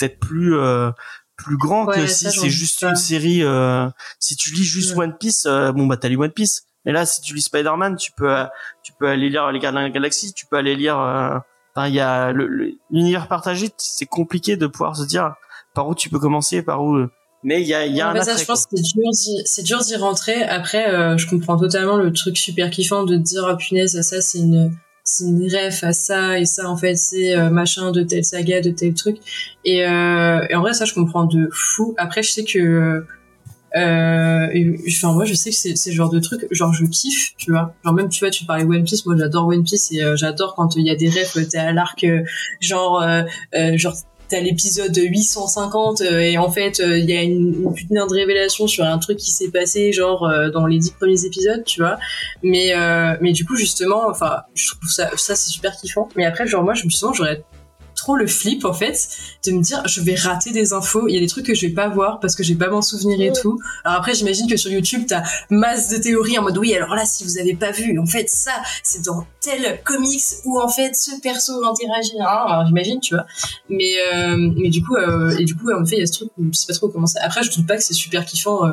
peut-être 0.00 0.18
plus 0.18 0.56
euh, 0.56 0.90
plus 1.36 1.56
grand 1.56 1.86
que 1.86 2.06
si 2.06 2.30
c'est 2.30 2.50
juste 2.50 2.82
une 2.82 2.96
série. 2.96 3.42
Euh, 3.42 3.88
si 4.18 4.36
tu 4.36 4.52
lis 4.52 4.64
juste 4.64 4.96
One 4.96 5.16
Piece, 5.16 5.46
euh, 5.46 5.72
bon 5.72 5.86
bah 5.86 5.96
t'as 5.96 6.08
lu 6.08 6.16
One 6.16 6.30
Piece. 6.30 6.64
Mais 6.84 6.92
là, 6.92 7.04
si 7.04 7.20
tu 7.20 7.34
lis 7.34 7.42
Spider-Man, 7.42 7.96
tu 7.96 8.12
peux 8.12 8.34
tu 8.82 8.92
peux 8.98 9.08
aller 9.08 9.28
lire 9.28 9.50
les 9.52 9.58
Gardiens 9.58 9.82
de 9.82 9.86
la 9.86 9.90
Galaxie, 9.90 10.32
tu 10.32 10.46
peux 10.46 10.56
aller 10.56 10.76
lire. 10.76 10.96
Enfin, 10.96 11.86
il 11.86 11.94
y 11.94 12.00
a 12.00 12.32
l'univers 12.90 13.28
partagé. 13.28 13.70
C'est 13.76 14.06
compliqué 14.06 14.56
de 14.56 14.66
pouvoir 14.66 14.96
se 14.96 15.04
dire 15.04 15.34
par 15.74 15.88
où 15.88 15.94
tu 15.94 16.08
peux 16.08 16.18
commencer, 16.18 16.62
par 16.62 16.82
où. 16.82 17.06
Mais 17.42 17.62
il 17.62 17.68
y 17.68 17.74
a, 17.74 17.86
y 17.86 18.02
a 18.02 18.10
un 18.10 18.22
ça, 18.22 18.36
je 18.36 18.44
pense 18.44 18.66
que 18.66 18.76
c'est 19.44 19.62
dur 19.62 19.78
d'y 19.80 19.96
rentrer. 19.96 20.42
Après, 20.42 21.16
je 21.18 21.28
comprends 21.28 21.58
totalement 21.58 21.96
le 21.96 22.12
truc 22.12 22.36
super 22.36 22.70
kiffant 22.70 23.04
de 23.04 23.16
te 23.16 23.22
dire, 23.22 23.46
ah 23.46 23.56
punaise, 23.56 24.00
ça 24.00 24.20
c'est 24.20 24.38
une 24.38 24.74
c'est 25.12 25.24
une 25.24 25.44
ref 25.44 25.82
à 25.82 25.92
ça 25.92 26.38
et 26.38 26.44
ça 26.44 26.68
en 26.70 26.76
fait 26.76 26.94
c'est 26.94 27.36
euh, 27.36 27.50
machin 27.50 27.90
de 27.90 28.02
telle 28.04 28.24
saga 28.24 28.60
de 28.60 28.70
tel 28.70 28.94
truc. 28.94 29.18
Et, 29.64 29.84
euh, 29.84 30.46
en 30.54 30.60
vrai 30.60 30.72
ça 30.72 30.84
je 30.84 30.94
comprends 30.94 31.24
de 31.24 31.48
fou. 31.52 31.94
Après 31.98 32.22
je 32.22 32.30
sais 32.30 32.44
que 32.44 33.04
euh, 33.76 34.76
enfin 34.88 35.12
moi 35.12 35.24
je 35.24 35.34
sais 35.34 35.50
que 35.50 35.56
c'est 35.56 35.74
ce 35.74 35.90
genre 35.90 36.10
de 36.10 36.20
truc 36.20 36.46
genre 36.52 36.72
je 36.72 36.86
kiffe 36.86 37.34
tu 37.36 37.50
vois. 37.50 37.74
Genre 37.84 37.92
même 37.92 38.08
tu 38.08 38.20
vois 38.20 38.30
tu 38.30 38.44
parlais 38.44 38.62
One 38.62 38.84
Piece 38.84 39.04
moi 39.04 39.16
j'adore 39.18 39.48
One 39.48 39.64
Piece 39.64 39.90
et 39.90 40.00
euh, 40.00 40.14
j'adore 40.14 40.54
quand 40.54 40.76
il 40.76 40.86
y 40.86 40.90
a 40.90 40.94
des 40.94 41.08
refs 41.08 41.36
t'es 41.48 41.58
à 41.58 41.72
l'arc 41.72 42.06
genre 42.60 43.04
genre 43.74 43.96
t'as 44.30 44.40
l'épisode 44.40 44.96
850 44.96 46.00
euh, 46.00 46.20
et 46.20 46.38
en 46.38 46.50
fait 46.50 46.80
euh, 46.80 46.98
il 46.98 47.04
y 47.04 47.16
a 47.16 47.22
une, 47.22 47.74
putain 47.74 48.06
de 48.06 48.14
révélation 48.14 48.66
sur 48.66 48.84
un 48.84 48.98
truc 48.98 49.18
qui 49.18 49.30
s'est 49.30 49.50
passé 49.50 49.92
genre 49.92 50.24
euh, 50.24 50.50
dans 50.50 50.66
les 50.66 50.78
dix 50.78 50.92
premiers 50.92 51.24
épisodes 51.24 51.64
tu 51.64 51.80
vois. 51.80 51.98
Mais 52.42 52.72
mais 53.20 53.32
du 53.32 53.44
coup 53.44 53.56
justement 53.56 54.08
enfin 54.08 54.42
je 54.54 54.70
trouve 54.70 54.88
ça 54.88 55.10
ça 55.16 55.34
c'est 55.34 55.50
super 55.50 55.76
kiffant. 55.76 56.08
Mais 56.16 56.24
après 56.24 56.46
genre 56.46 56.62
moi 56.62 56.74
je 56.74 56.84
me 56.84 56.90
sens 56.90 57.16
j'aurais 57.16 57.42
trop 58.00 58.16
le 58.16 58.26
flip 58.26 58.64
en 58.64 58.72
fait 58.72 59.08
de 59.46 59.52
me 59.52 59.62
dire 59.62 59.82
je 59.86 60.00
vais 60.00 60.14
rater 60.14 60.52
des 60.52 60.72
infos 60.72 61.06
il 61.06 61.14
y 61.14 61.18
a 61.18 61.20
des 61.20 61.26
trucs 61.26 61.44
que 61.44 61.54
je 61.54 61.66
vais 61.66 61.72
pas 61.72 61.88
voir 61.88 62.18
parce 62.18 62.34
que 62.34 62.42
je 62.42 62.52
vais 62.52 62.58
pas 62.58 62.70
m'en 62.70 62.80
souvenir 62.80 63.20
et 63.20 63.32
tout. 63.32 63.58
Alors 63.84 63.98
après 63.98 64.14
j'imagine 64.14 64.48
que 64.48 64.56
sur 64.56 64.70
YouTube 64.70 65.02
t'as 65.06 65.22
masse 65.50 65.90
de 65.90 65.98
théories 65.98 66.38
en 66.38 66.42
mode 66.42 66.56
oui 66.56 66.74
alors 66.74 66.94
là 66.94 67.04
si 67.04 67.24
vous 67.24 67.38
avez 67.38 67.54
pas 67.54 67.72
vu 67.72 67.98
en 67.98 68.06
fait 68.06 68.28
ça 68.28 68.52
c'est 68.82 69.04
dans 69.04 69.26
tel 69.40 69.80
comics 69.84 70.22
où 70.46 70.58
en 70.58 70.68
fait 70.68 70.94
ce 70.96 71.20
perso 71.20 71.62
interagit 71.64 72.18
hein, 72.20 72.44
alors 72.46 72.66
j'imagine 72.66 73.00
tu 73.00 73.14
vois. 73.14 73.26
Mais 73.68 73.92
euh, 74.12 74.36
mais 74.56 74.70
du 74.70 74.82
coup 74.82 74.96
euh, 74.96 75.36
et 75.38 75.44
du 75.44 75.54
coup 75.54 75.70
en 75.70 75.84
fait 75.84 75.96
il 75.96 76.00
y 76.00 76.02
a 76.02 76.06
ce 76.06 76.12
truc 76.12 76.30
je 76.38 76.58
sais 76.58 76.66
pas 76.66 76.74
trop 76.74 76.88
comment 76.88 77.06
ça 77.06 77.20
après 77.22 77.42
je 77.42 77.50
trouve 77.50 77.66
pas 77.66 77.76
que 77.76 77.82
c'est 77.82 77.94
super 77.94 78.24
kiffant 78.24 78.64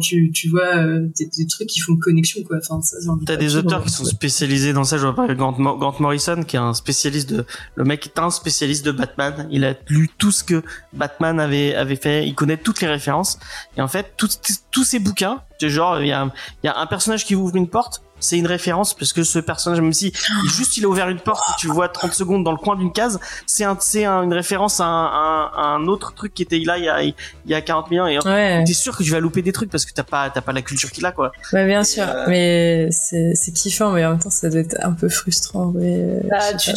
tu, 0.00 0.30
tu 0.32 0.48
vois 0.48 0.76
euh, 0.76 1.08
des, 1.18 1.46
trucs 1.46 1.68
qui 1.68 1.80
font 1.80 1.96
connexion 1.96 2.42
quoi. 2.42 2.58
Enfin 2.58 2.80
ça 2.82 2.96
t'as 3.26 3.36
des 3.36 3.56
auteurs 3.56 3.84
qui 3.84 3.90
sont 3.90 4.04
spécialisés 4.04 4.72
dans 4.72 4.84
ça 4.84 4.96
je 4.96 5.02
vois 5.02 5.14
par 5.14 5.30
exemple 5.30 5.62
Grant, 5.62 5.94
Morrison 6.00 6.42
qui 6.42 6.56
est 6.56 6.60
un 6.60 6.74
spécialiste 6.74 7.30
de 7.30 7.44
le 7.74 7.84
mec 7.84 8.06
est 8.06 8.18
un 8.18 8.30
spécialiste 8.30 8.84
de 8.84 8.92
Batman. 8.92 9.48
Il 9.50 9.64
a 9.64 9.74
lu 9.88 10.10
tout 10.18 10.32
ce 10.32 10.44
que 10.44 10.62
Batman 10.92 11.40
avait 11.40 11.74
avait 11.74 11.96
fait. 11.96 12.26
Il 12.26 12.34
connaît 12.34 12.56
toutes 12.56 12.80
les 12.80 12.88
références. 12.88 13.38
Et 13.76 13.80
en 13.80 13.88
fait 13.88 14.14
tous 14.16 14.84
ces 14.84 14.98
bouquins 14.98 15.40
genre 15.68 16.00
il 16.00 16.08
y 16.08 16.12
a 16.12 16.30
il 16.62 16.66
y 16.66 16.68
a 16.68 16.78
un 16.78 16.86
personnage 16.86 17.24
qui 17.24 17.34
ouvre 17.34 17.56
une 17.56 17.68
porte 17.68 18.02
c'est 18.24 18.38
une 18.38 18.46
référence 18.46 18.94
parce 18.94 19.12
que 19.12 19.22
ce 19.22 19.38
personnage, 19.38 19.80
même 19.80 19.92
si 19.92 20.12
juste 20.56 20.76
il 20.76 20.84
a 20.84 20.88
ouvert 20.88 21.08
une 21.08 21.20
porte 21.20 21.42
et 21.50 21.52
tu 21.58 21.66
le 21.66 21.72
vois 21.72 21.88
30 21.88 22.12
secondes 22.12 22.44
dans 22.44 22.52
le 22.52 22.58
coin 22.58 22.76
d'une 22.76 22.92
case, 22.92 23.20
c'est 23.46 23.64
un, 23.64 23.76
c'est 23.80 24.06
une 24.06 24.32
référence 24.32 24.80
à 24.80 24.86
un, 24.86 25.52
un, 25.56 25.86
autre 25.86 26.14
truc 26.14 26.34
qui 26.34 26.42
était 26.42 26.58
là 26.58 26.78
il 26.78 26.84
y 26.84 26.88
a, 26.88 27.02
il 27.02 27.14
y 27.46 27.54
a 27.54 27.60
40 27.60 27.88
000 27.90 28.04
ans 28.04 28.08
et 28.08 28.18
ouais. 28.18 28.64
t'es 28.64 28.72
sûr 28.72 28.96
que 28.96 29.02
tu 29.02 29.10
vas 29.10 29.20
louper 29.20 29.42
des 29.42 29.52
trucs 29.52 29.70
parce 29.70 29.84
que 29.84 29.92
t'as 29.92 30.02
pas, 30.02 30.30
t'as 30.30 30.40
pas 30.40 30.52
la 30.52 30.62
culture 30.62 30.90
qu'il 30.90 31.04
a, 31.06 31.12
quoi. 31.12 31.32
Ouais, 31.52 31.66
bien 31.66 31.84
sûr. 31.84 32.04
Euh, 32.06 32.24
mais 32.28 32.88
c'est, 32.90 33.32
c'est 33.34 33.52
kiffant, 33.52 33.92
mais 33.92 34.04
en 34.04 34.10
même 34.10 34.18
temps, 34.18 34.30
ça 34.30 34.48
doit 34.48 34.60
être 34.60 34.76
un 34.82 34.92
peu 34.92 35.08
frustrant. 35.08 35.72
Mais, 35.74 36.20
bah, 36.28 36.54
tu 36.54 36.72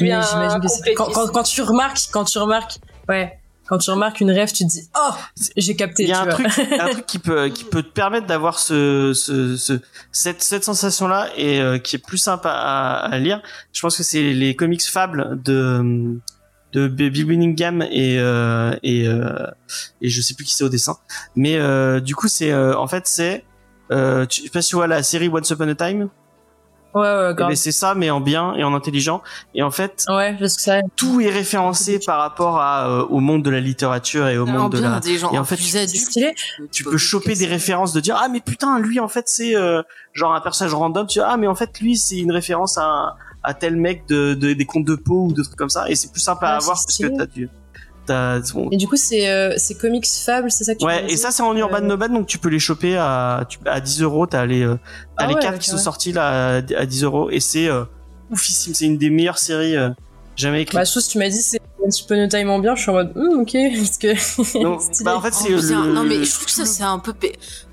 quand, 0.96 1.28
quand 1.32 1.44
tu 1.44 1.62
remarques, 1.62 2.00
quand 2.12 2.26
tu 2.26 2.38
remarques, 2.38 2.80
ouais 3.10 3.37
quand 3.68 3.78
tu 3.78 3.92
remarques 3.92 4.22
une 4.22 4.32
rêve, 4.32 4.52
tu 4.52 4.66
te 4.66 4.70
dis 4.70 4.90
oh 4.98 5.14
j'ai 5.56 5.76
capté. 5.76 6.04
Il 6.04 6.10
y 6.10 6.14
a 6.14 6.22
un 6.22 6.28
truc, 6.28 6.48
un 6.80 6.90
truc 6.90 7.06
qui 7.06 7.20
peut 7.20 7.48
qui 7.54 7.64
peut 7.64 7.84
te 7.84 7.92
permettre 7.92 8.28
d'avoir 8.28 8.60
ce, 8.60 9.14
ce, 9.14 9.58
ce 9.58 9.80
cette 10.12 10.42
cette 10.42 10.64
sensation 10.64 11.08
là 11.08 11.30
et 11.36 11.60
euh, 11.60 11.78
qui 11.78 11.96
est 11.96 12.00
plus 12.00 12.18
sympa 12.18 12.50
à, 12.52 13.06
à, 13.06 13.20
lire. 13.20 13.42
Je 13.74 13.82
pense 13.82 13.98
que 13.98 14.04
c'est 14.04 14.34
les 14.34 14.56
comics 14.56 14.84
fables 14.84 15.42
de 15.44 16.18
de 16.74 16.88
Bill 16.88 17.26
Winningham 17.26 17.82
et 17.82 18.18
euh, 18.20 18.76
et 18.84 19.08
euh, 19.08 19.48
et 20.02 20.10
je 20.10 20.22
sais 20.22 20.34
plus 20.34 20.46
qui 20.46 20.56
c'est 20.56 20.64
au 20.64 20.70
dessin. 20.70 20.98
Mais 21.36 21.56
euh, 21.56 22.00
du 22.00 22.16
coup 22.16 22.28
c'est 22.28 22.52
euh, 22.52 22.78
en 22.78 22.88
fait 22.88 23.08
c'est 23.08 23.46
euh, 23.92 24.26
tu, 24.26 24.42
je 24.42 24.46
sais 24.46 24.52
pas 24.52 24.62
si 24.62 24.70
tu 24.70 24.76
vois 24.76 24.88
la 24.88 25.04
série 25.04 25.30
Once 25.30 25.50
Upon 25.50 25.70
a 25.70 25.76
Time? 25.76 26.10
Ouais, 26.94 27.02
ouais, 27.02 27.32
eh 27.32 27.34
ben, 27.36 27.56
c'est 27.56 27.72
ça, 27.72 27.94
mais 27.96 28.10
en 28.10 28.22
bien 28.22 28.56
et 28.56 28.64
en 28.64 28.74
intelligent. 28.74 29.22
Et 29.54 29.62
en 29.62 29.72
fait, 29.72 30.06
ouais, 30.10 30.36
que 30.40 30.48
ça. 30.48 30.80
tout 30.96 31.22
est 31.22 31.30
référencé 31.30 32.00
par 32.00 32.20
rapport 32.20 32.60
à, 32.60 32.90
euh, 32.90 33.04
au 33.10 33.20
monde 33.20 33.44
de 33.44 33.50
la 33.50 33.60
littérature 33.60 34.28
et 34.28 34.38
au 34.38 34.46
monde 34.46 34.72
de 34.72 34.80
la. 34.80 35.00
et 35.34 35.38
en 35.38 35.44
fait, 35.44 35.58
tu, 35.58 36.34
tu 36.72 36.84
peux 36.84 36.98
choper 36.98 37.36
des 37.36 37.46
références 37.46 37.94
de 37.94 38.00
dire 38.00 38.18
ah 38.20 38.30
mais 38.30 38.40
putain 38.40 38.80
lui 38.80 39.00
en 39.00 39.08
fait 39.08 39.28
c'est 39.28 39.56
euh, 39.56 39.82
genre 40.14 40.34
un 40.34 40.42
personnage 40.42 40.74
random. 40.74 41.06
Tu 41.08 41.20
dis 41.20 41.26
ah 41.26 41.38
mais 41.38 41.48
en 41.48 41.56
fait 41.56 41.80
lui 41.80 41.98
c'est 41.98 42.18
une 42.18 42.32
référence 42.32 42.78
à, 42.78 43.16
à 43.44 43.54
tel 43.54 43.76
mec 43.76 44.08
de, 44.08 44.34
de, 44.34 44.54
des 44.54 44.66
contes 44.66 44.86
de 44.86 44.96
peau 44.96 45.28
ou 45.28 45.34
de 45.34 45.44
trucs 45.44 45.56
comme 45.56 45.70
ça. 45.70 45.90
Et 45.90 45.96
c'est 45.96 46.12
plus 46.12 46.22
sympa 46.22 46.48
à 46.48 46.60
voir 46.60 46.78
parce 46.78 46.98
que 46.98 47.08
t'as 47.08 47.26
du 47.26 47.50
et 48.72 48.78
du 48.78 48.88
coup, 48.88 48.96
c'est 48.96 49.30
euh, 49.30 49.54
c'est 49.58 49.76
comics 49.76 50.06
Fable, 50.08 50.52
c'est 50.52 50.64
ça 50.64 50.74
que 50.74 50.80
tu 50.80 50.86
Ouais, 50.86 51.06
et 51.10 51.18
ça, 51.18 51.32
c'est 51.32 51.44
en 51.44 51.56
urban 51.56 51.78
euh... 51.78 51.82
noban, 51.82 52.10
donc 52.10 52.28
tu 52.28 52.38
peux 52.38 52.50
les 52.50 52.60
choper 52.60 52.98
à, 52.98 53.48
à 53.66 53.80
10 53.80 54.02
euros. 54.02 54.26
T'as 54.26 54.46
les, 54.46 54.64
euh, 54.64 54.74
as 55.18 55.24
ah 55.24 55.28
les 55.28 55.36
cartes 55.36 55.60
qui 55.60 55.70
sont 55.70 55.78
sorties 55.78 56.12
là 56.12 56.58
à, 56.58 56.86
10 56.86 57.04
euros, 57.04 57.30
et 57.30 57.40
c'est 57.40 57.68
euh, 57.68 57.84
oufissime. 58.32 58.74
C'est 58.74 58.86
une 58.86 58.98
des 58.98 59.10
meilleures 59.10 59.40
séries 59.40 59.76
euh, 59.76 59.90
jamais 60.36 60.62
écrites. 60.62 60.76
Bah, 60.76 60.86
chose, 60.86 61.08
tu 61.08 61.18
m'as 61.18 61.30
dit, 61.30 61.42
c'est 61.42 61.60
Once 61.80 62.02
Upon 62.02 62.22
a 62.24 62.28
Time 62.28 62.50
en 62.50 62.60
bien, 62.60 62.76
je 62.76 62.82
suis 62.82 62.92
en 62.92 62.96
mode, 62.96 63.12
hum, 63.16 63.42
ok, 63.42 63.56
parce 63.78 63.98
que. 63.98 64.64
non, 64.64 64.78
bah, 65.02 65.18
en 65.18 65.22
fait, 65.22 65.34
c'est. 65.34 65.54
Oh, 65.54 65.86
Non, 65.86 66.04
mais 66.04 66.24
je 66.24 66.32
trouve 66.32 66.46
que 66.46 66.52
ça, 66.52 66.66
c'est 66.66 66.84
un 66.84 67.00
peu. 67.00 67.14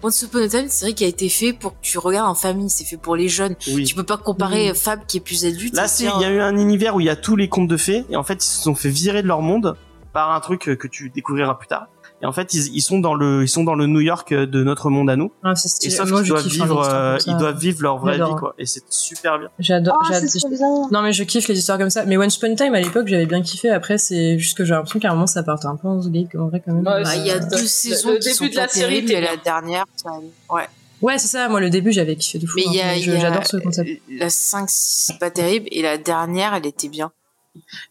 Once 0.02 0.22
Upon 0.22 0.38
a 0.38 0.48
Time, 0.48 0.66
c'est 0.68 0.86
vrai 0.86 0.94
qu'il 0.94 1.06
a 1.06 1.10
été 1.10 1.28
fait 1.28 1.52
pour 1.52 1.72
que 1.72 1.78
tu 1.82 1.98
regardes 1.98 2.28
en 2.28 2.34
famille, 2.34 2.70
c'est 2.70 2.84
fait 2.84 2.96
pour 2.96 3.16
les 3.16 3.28
jeunes. 3.28 3.54
Oui. 3.68 3.84
Tu 3.84 3.94
peux 3.94 4.04
pas 4.04 4.16
comparer 4.16 4.70
mmh. 4.70 4.74
Fable 4.74 5.02
qui 5.06 5.18
est 5.18 5.20
plus 5.20 5.44
adulte. 5.44 5.74
Là, 5.74 5.88
c'est, 5.88 6.04
il 6.04 6.20
y 6.20 6.24
a 6.24 6.30
eu 6.30 6.40
un 6.40 6.56
univers 6.56 6.96
où 6.96 7.00
il 7.00 7.06
y 7.06 7.10
a 7.10 7.16
tous 7.16 7.36
les 7.36 7.48
contes 7.48 7.68
de 7.68 7.76
fées, 7.76 8.04
et 8.10 8.16
en 8.16 8.24
fait, 8.24 8.44
ils 8.44 8.48
se 8.48 8.62
sont 8.62 8.74
fait 8.74 8.90
virer 8.90 9.22
de 9.22 9.28
leur 9.28 9.42
monde 9.42 9.76
par 10.14 10.32
un 10.32 10.40
truc 10.40 10.62
que 10.62 10.88
tu 10.88 11.10
découvriras 11.10 11.54
plus 11.54 11.68
tard. 11.68 11.88
Et 12.22 12.26
en 12.26 12.32
fait, 12.32 12.54
ils, 12.54 12.74
ils, 12.74 12.80
sont 12.80 13.00
dans 13.00 13.14
le, 13.14 13.42
ils 13.42 13.48
sont 13.48 13.64
dans 13.64 13.74
le 13.74 13.86
New 13.86 14.00
York 14.00 14.32
de 14.32 14.64
notre 14.64 14.88
monde 14.88 15.10
à 15.10 15.16
nous. 15.16 15.32
Ah, 15.42 15.52
et 15.52 15.90
sauf 15.90 16.10
qu'ils 16.10 16.28
doivent 16.28 16.46
vivre, 16.46 16.88
euh, 16.88 17.18
ils 17.26 17.36
doivent 17.36 17.58
vivre 17.58 17.82
leur 17.82 17.98
vraie 17.98 18.16
vie, 18.16 18.34
quoi. 18.38 18.54
Et 18.56 18.64
c'est 18.64 18.82
super 18.88 19.38
bien. 19.38 19.50
J'adore. 19.58 19.98
Oh, 20.00 20.88
non, 20.90 21.02
mais 21.02 21.12
je 21.12 21.24
kiffe 21.24 21.48
les 21.48 21.58
histoires 21.58 21.76
comme 21.76 21.90
ça. 21.90 22.06
Mais 22.06 22.16
Once 22.16 22.36
Upon 22.38 22.54
Time 22.54 22.74
à 22.74 22.80
l'époque, 22.80 23.08
j'avais 23.08 23.26
bien 23.26 23.42
kiffé. 23.42 23.68
Après, 23.68 23.98
c'est 23.98 24.38
juste 24.38 24.56
que 24.56 24.64
j'ai 24.64 24.72
l'impression 24.72 25.00
qu'à 25.00 25.10
un 25.10 25.14
moment, 25.14 25.26
ça 25.26 25.42
part 25.42 25.58
un 25.66 25.76
peu 25.76 25.88
en 25.88 26.00
geek, 26.00 26.34
en 26.36 26.48
vrai, 26.48 26.62
quand 26.64 26.72
même. 26.72 26.84
Bah, 26.84 27.02
il 27.14 27.26
y 27.26 27.30
a 27.30 27.40
deux 27.40 27.66
saisons 27.66 28.12
le 28.12 28.18
qui 28.18 28.28
début 28.28 28.36
sont 28.36 28.46
de 28.46 28.56
la 28.56 28.68
série, 28.68 29.04
mais 29.06 29.20
la 29.20 29.36
dernière, 29.36 29.84
ça... 29.96 30.10
ouais. 30.50 30.68
Ouais, 31.02 31.18
c'est 31.18 31.28
ça. 31.28 31.48
Moi, 31.50 31.60
le 31.60 31.68
début, 31.68 31.92
j'avais 31.92 32.16
kiffé 32.16 32.38
de 32.38 32.46
fou. 32.46 32.58
Mais 32.58 32.80
hein. 32.80 32.94
j'adore 32.98 33.46
ce 33.46 33.58
concept. 33.58 33.90
La 34.08 34.30
5, 34.30 34.70
6, 34.70 35.12
pas 35.20 35.30
terrible. 35.30 35.66
Et 35.72 35.82
la 35.82 35.98
dernière, 35.98 36.54
elle 36.54 36.66
était 36.66 36.88
bien. 36.88 37.12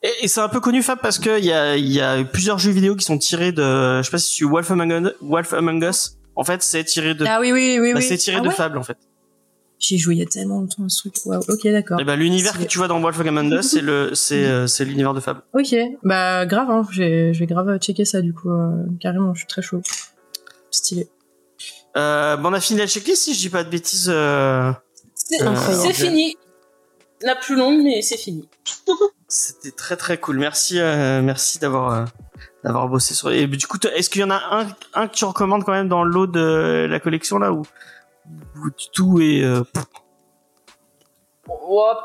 Et, 0.02 0.28
c'est 0.28 0.42
un 0.42 0.50
peu 0.50 0.60
connu 0.60 0.84
Fab 0.84 1.00
parce 1.00 1.20
que 1.20 1.40
il 1.40 1.46
y 1.46 1.54
a, 1.54 1.78
y 1.78 2.02
a 2.02 2.24
plusieurs 2.24 2.60
jeux 2.60 2.72
vidéo 2.72 2.96
qui 2.96 3.06
sont 3.06 3.18
tirés 3.18 3.52
de, 3.52 3.98
je 3.98 4.02
sais 4.04 4.12
pas 4.12 4.18
si 4.18 4.36
tu 4.36 4.46
Wolf 4.46 4.70
Among, 4.72 5.14
Wolf 5.22 5.54
Among 5.54 5.84
Us. 5.84 6.18
En 6.36 6.44
fait, 6.44 6.64
c'est 6.64 6.84
tiré 6.84 7.14
de. 7.14 7.26
Ah 7.28 7.40
oui 7.40 7.52
oui 7.52 7.78
oui 7.80 7.94
bah, 7.94 8.02
C'est 8.02 8.18
tiré 8.18 8.38
ah 8.40 8.42
de 8.42 8.50
Fable 8.50 8.78
en 8.78 8.84
fait. 8.84 8.98
J'ai 9.80 9.98
joué 9.98 10.16
il 10.16 10.20
y 10.20 10.24
a 10.24 10.26
tellement 10.26 10.62
longtemps 10.62 10.86
à 10.86 10.90
ce 10.90 11.10
truc. 11.10 11.16
Ok 11.26 11.68
d'accord. 11.68 12.00
Et 12.00 12.06
bah 12.06 12.16
l'univers 12.16 12.58
que 12.58 12.64
tu 12.64 12.78
vois 12.78 12.88
dans 12.88 13.02
Wolf 13.02 13.20
Among 13.20 13.52
Us, 13.52 13.72
c'est 13.72 13.82
le 13.82 14.16
c'est 14.16 14.46
euh, 14.46 14.66
c'est 14.66 14.86
l'univers 14.86 15.14
de 15.14 15.20
Fable. 15.20 15.42
Ok 15.54 15.76
bah 16.04 16.46
grave 16.46 16.70
hein. 16.72 16.84
Je 16.90 17.38
vais 17.38 17.46
grave 17.46 17.78
checker 17.80 18.06
ça 18.06 18.22
du 18.22 18.34
coup 18.34 18.50
euh, 18.50 18.84
carrément. 19.00 19.34
Je 19.34 19.40
suis 19.40 19.48
très 19.48 19.62
chaud. 19.62 19.82
Stylé. 20.72 21.08
Euh, 21.98 22.38
bon 22.38 22.50
on 22.50 22.54
a 22.54 22.62
fini 22.62 22.80
la 22.80 22.88
checklist 22.88 23.24
si 23.24 23.34
je 23.34 23.40
dis 23.40 23.50
pas 23.50 23.64
de 23.64 23.70
bêtises. 23.70 24.10
Euh... 24.10 24.72
C'est 25.14 25.94
fini. 25.94 26.38
La 27.22 27.36
plus 27.36 27.56
longue 27.56 27.84
mais 27.84 28.02
c'est 28.02 28.18
fini. 28.18 28.48
C'était 29.34 29.72
très 29.72 29.98
très 29.98 30.20
cool. 30.20 30.38
Merci, 30.38 30.80
euh, 30.80 31.24
merci 31.24 31.58
d'avoir 31.58 31.92
euh, 31.92 32.06
d'avoir 32.64 32.88
bossé 32.88 33.16
sur. 33.16 33.32
Et 33.32 33.48
du 33.48 33.66
coup, 33.66 33.80
est-ce 33.96 34.08
qu'il 34.12 34.22
y 34.22 34.24
en 34.24 34.30
a 34.30 34.36
un, 34.36 34.68
un 34.94 35.08
que 35.08 35.16
tu 35.16 35.26
recommandes 35.26 35.64
quand 35.64 35.72
même 35.72 35.90
dans 35.90 36.04
l'eau 36.04 36.28
de 36.28 36.86
la 36.88 37.00
collection 37.00 37.40
là 37.40 37.52
où, 37.52 37.64
tout 38.94 39.20
est. 39.22 39.44
Euh... 39.44 39.64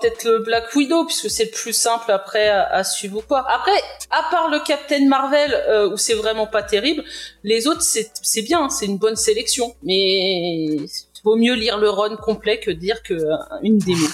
peut-être 0.00 0.24
le 0.24 0.38
Black 0.38 0.74
Widow 0.74 1.04
puisque 1.04 1.28
c'est 1.28 1.44
le 1.44 1.50
plus 1.50 1.74
simple 1.74 2.10
après 2.10 2.48
à, 2.48 2.82
suivre 2.82 3.18
ou 3.18 3.22
pas. 3.22 3.44
Après, 3.46 3.78
à 4.10 4.30
part 4.30 4.48
le 4.48 4.60
Captain 4.60 5.06
Marvel 5.06 5.52
euh, 5.52 5.90
où 5.90 5.98
c'est 5.98 6.14
vraiment 6.14 6.46
pas 6.46 6.62
terrible, 6.62 7.04
les 7.44 7.66
autres 7.66 7.82
c'est 7.82 8.10
c'est 8.22 8.40
bien, 8.40 8.70
c'est 8.70 8.86
une 8.86 8.96
bonne 8.96 9.16
sélection. 9.16 9.76
Mais 9.82 10.78
vaut 11.24 11.36
mieux 11.36 11.54
lire 11.54 11.76
le 11.76 11.90
run 11.90 12.16
complet 12.16 12.58
que 12.58 12.70
dire 12.70 13.02
que 13.02 13.18
une 13.62 13.76
démo. 13.76 14.06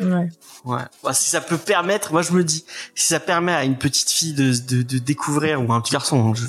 Ouais. 0.00 0.28
Ouais. 0.64 0.82
Bah, 1.02 1.12
si 1.12 1.30
ça 1.30 1.40
peut 1.40 1.58
permettre, 1.58 2.12
moi 2.12 2.22
je 2.22 2.32
me 2.32 2.44
dis, 2.44 2.64
si 2.94 3.06
ça 3.06 3.20
permet 3.20 3.52
à 3.52 3.64
une 3.64 3.76
petite 3.76 4.10
fille 4.10 4.34
de, 4.34 4.52
de, 4.66 4.82
de 4.82 4.98
découvrir 4.98 5.62
ou 5.62 5.72
un 5.72 5.80
petit 5.80 5.92
garçon, 5.92 6.30
hein, 6.30 6.34
je, 6.34 6.46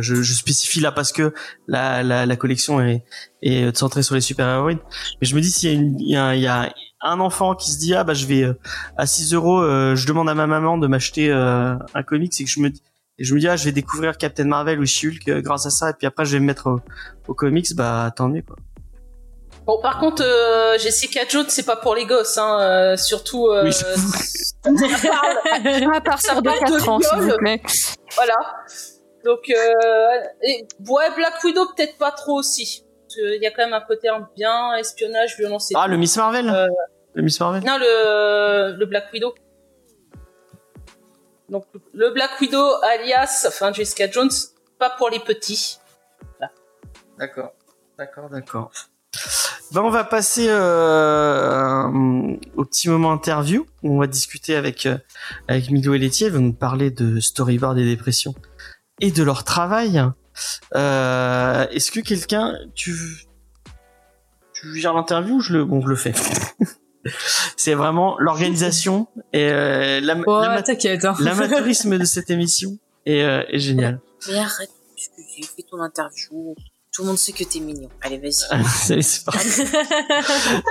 je, 0.00 0.22
je, 0.22 0.34
spécifie 0.34 0.80
là 0.80 0.92
parce 0.92 1.12
que 1.12 1.34
la, 1.66 2.02
la, 2.02 2.26
la 2.26 2.36
collection 2.36 2.80
est, 2.80 3.04
est 3.42 3.76
centrée 3.76 4.02
sur 4.02 4.14
les 4.14 4.20
super 4.20 4.48
héroïnes. 4.48 4.78
Mais 5.20 5.26
je 5.26 5.34
me 5.34 5.40
dis 5.40 5.50
s'il 5.50 6.00
y 6.00 6.16
a 6.16 6.34
il 6.34 6.40
y 6.40 6.46
a, 6.46 6.72
un 7.04 7.18
enfant 7.18 7.56
qui 7.56 7.72
se 7.72 7.78
dit 7.78 7.94
ah 7.94 8.04
bah 8.04 8.14
je 8.14 8.26
vais 8.26 8.44
euh, 8.44 8.54
à 8.96 9.06
6 9.06 9.34
euros, 9.34 9.60
euh, 9.60 9.96
je 9.96 10.06
demande 10.06 10.28
à 10.28 10.34
ma 10.34 10.46
maman 10.46 10.78
de 10.78 10.86
m'acheter 10.86 11.30
euh, 11.30 11.74
un 11.94 12.02
comic, 12.04 12.32
c'est 12.32 12.44
que 12.44 12.50
je 12.50 12.60
me 12.60 12.68
et 13.18 13.24
je 13.24 13.34
me 13.34 13.40
dis 13.40 13.48
ah 13.48 13.56
je 13.56 13.64
vais 13.64 13.72
découvrir 13.72 14.16
Captain 14.16 14.44
Marvel 14.44 14.78
ou 14.80 14.86
She-Hulk 14.86 15.42
grâce 15.42 15.66
à 15.66 15.70
ça 15.70 15.90
et 15.90 15.94
puis 15.94 16.06
après 16.06 16.24
je 16.24 16.32
vais 16.32 16.40
me 16.40 16.46
mettre 16.46 16.68
au, 16.68 16.80
au 17.28 17.34
comics 17.34 17.74
bah 17.74 18.12
tant 18.14 18.28
mieux 18.28 18.42
quoi. 18.42 18.56
Bon, 19.72 19.80
par 19.80 19.98
contre, 19.98 20.22
euh, 20.22 20.76
Jessica 20.76 21.22
Jones, 21.26 21.46
c'est 21.48 21.64
pas 21.64 21.76
pour 21.76 21.94
les 21.94 22.04
gosses, 22.04 22.36
hein, 22.36 22.60
euh, 22.60 22.96
surtout. 22.98 23.46
Euh, 23.46 23.64
oui, 23.64 23.72
à 25.94 26.00
partir 26.02 26.42
de 26.42 26.50
4 26.50 26.88
ans, 26.90 27.00
s'il 27.00 27.18
vous 27.20 27.36
plaît. 27.38 27.62
Voilà. 28.14 28.34
Donc, 29.24 29.48
euh, 29.48 30.20
et, 30.42 30.68
ouais, 30.86 31.10
Black 31.16 31.42
Widow, 31.42 31.64
peut-être 31.74 31.96
pas 31.96 32.10
trop 32.10 32.34
aussi. 32.34 32.84
Il 33.16 33.40
y 33.40 33.46
a 33.46 33.50
quand 33.50 33.62
même 33.62 33.72
un 33.72 33.80
côté 33.80 34.10
bien 34.36 34.74
espionnage, 34.74 35.38
violence 35.38 35.70
et 35.70 35.74
Ah, 35.74 35.88
le 35.88 35.96
Miss 35.96 36.18
Marvel 36.18 36.50
euh, 36.50 36.66
Le 37.14 37.22
Miss 37.22 37.40
Marvel 37.40 37.64
Non, 37.64 37.78
le, 37.78 38.76
le 38.78 38.84
Black 38.84 39.10
Widow. 39.10 39.34
Donc, 41.48 41.64
le 41.94 42.10
Black 42.10 42.38
Widow, 42.42 42.74
alias, 42.82 43.46
enfin, 43.48 43.72
Jessica 43.72 44.10
Jones, 44.10 44.32
pas 44.78 44.90
pour 44.90 45.08
les 45.08 45.20
petits. 45.20 45.78
D'accord. 47.18 47.52
D'accord, 47.96 48.28
d'accord. 48.28 48.70
Ben 49.72 49.82
on 49.82 49.90
va 49.90 50.04
passer 50.04 50.46
euh, 50.48 51.86
au 52.56 52.64
petit 52.64 52.88
moment 52.88 53.12
interview 53.12 53.66
où 53.82 53.94
on 53.94 53.98
va 53.98 54.06
discuter 54.06 54.54
avec 54.54 54.86
euh, 54.86 54.98
avec 55.48 55.70
Milo 55.70 55.94
et 55.94 55.98
Laitier. 55.98 56.28
Ils 56.28 56.32
vont 56.32 56.40
nous 56.40 56.52
parler 56.52 56.90
de 56.90 57.20
storyboard 57.20 57.78
et 57.78 57.84
dépression 57.84 58.34
et 59.00 59.10
de 59.10 59.22
leur 59.22 59.44
travail. 59.44 60.02
Euh, 60.74 61.66
Est-ce 61.70 61.90
que 61.90 62.00
quelqu'un 62.00 62.54
tu 62.74 62.94
tu 64.52 64.78
gères 64.78 64.94
l'interview 64.94 65.36
ou 65.36 65.40
je 65.40 65.52
le 65.52 65.64
bon 65.64 65.80
je 65.80 65.88
le 65.88 65.96
fais? 65.96 66.12
c'est 67.56 67.74
vraiment 67.74 68.16
l'organisation 68.18 69.08
et 69.32 69.50
euh, 69.50 69.98
hein. 69.98 70.44
l'amateurisme 71.20 71.98
de 71.98 72.04
cette 72.04 72.30
émission 72.30 72.78
est, 73.06 73.22
euh, 73.22 73.42
est 73.48 73.58
génial. 73.58 74.00
Mais 74.28 74.38
arrête, 74.38 74.70
j'ai 74.96 75.42
fait 75.42 75.62
ton 75.68 75.80
interview. 75.80 76.54
Tout 76.92 77.02
le 77.02 77.08
monde 77.08 77.16
sait 77.16 77.32
que 77.32 77.42
t'es 77.42 77.58
mignon. 77.58 77.88
Allez, 78.02 78.18
vas-y. 78.18 78.32
c'est 79.02 79.10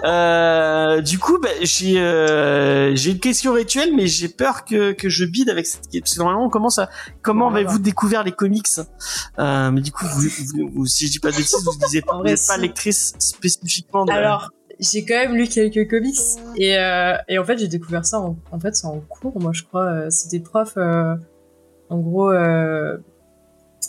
euh, 0.05 1.01
du 1.01 1.17
coup, 1.17 1.39
bah, 1.39 1.49
j'ai 1.63 1.99
euh, 1.99 2.95
j'ai 2.95 3.11
une 3.11 3.19
question 3.19 3.53
rituelle, 3.53 3.95
mais 3.95 4.05
j'ai 4.05 4.27
peur 4.27 4.63
que 4.63 4.91
que 4.91 5.09
je 5.09 5.25
bide 5.25 5.49
avec 5.49 5.65
cette 5.65 5.87
question. 5.87 6.01
Parce 6.01 6.13
que 6.13 6.19
normalement, 6.19 6.45
on 6.45 6.49
commence 6.51 6.77
à 6.77 6.91
comment 7.23 7.49
avez-vous 7.49 7.79
découvert 7.79 8.23
les 8.23 8.33
comics? 8.33 8.67
Euh, 9.39 9.71
Mais 9.71 9.81
du 9.81 9.91
coup, 9.91 10.05
vous, 10.05 10.85
si 10.85 11.07
je 11.07 11.11
dis 11.11 11.19
pas 11.19 11.31
de 11.31 11.37
bêtises, 11.37 11.65
vous 11.65 11.75
disiez 11.83 12.03
pas, 12.03 12.17
vous 12.17 12.23
n'êtes 12.23 12.45
pas 12.47 12.57
lectrice 12.57 13.15
spécifiquement. 13.17 14.05
De... 14.05 14.11
Alors, 14.11 14.51
j'ai 14.79 15.03
quand 15.03 15.15
même 15.15 15.33
lu 15.33 15.47
quelques 15.47 15.89
comics 15.89 16.19
et 16.55 16.77
euh, 16.77 17.15
et 17.29 17.39
en 17.39 17.45
fait, 17.45 17.57
j'ai 17.57 17.67
découvert 17.67 18.05
ça 18.05 18.19
en, 18.19 18.37
en 18.51 18.59
fait, 18.59 18.75
c'est 18.75 18.85
en 18.85 18.99
cours, 18.99 19.41
moi, 19.41 19.53
je 19.55 19.63
crois. 19.63 19.85
Euh, 19.85 20.09
C'était 20.11 20.39
prof. 20.39 20.73
Euh, 20.77 21.15
en 21.89 21.97
gros, 21.97 22.31
euh, 22.31 22.97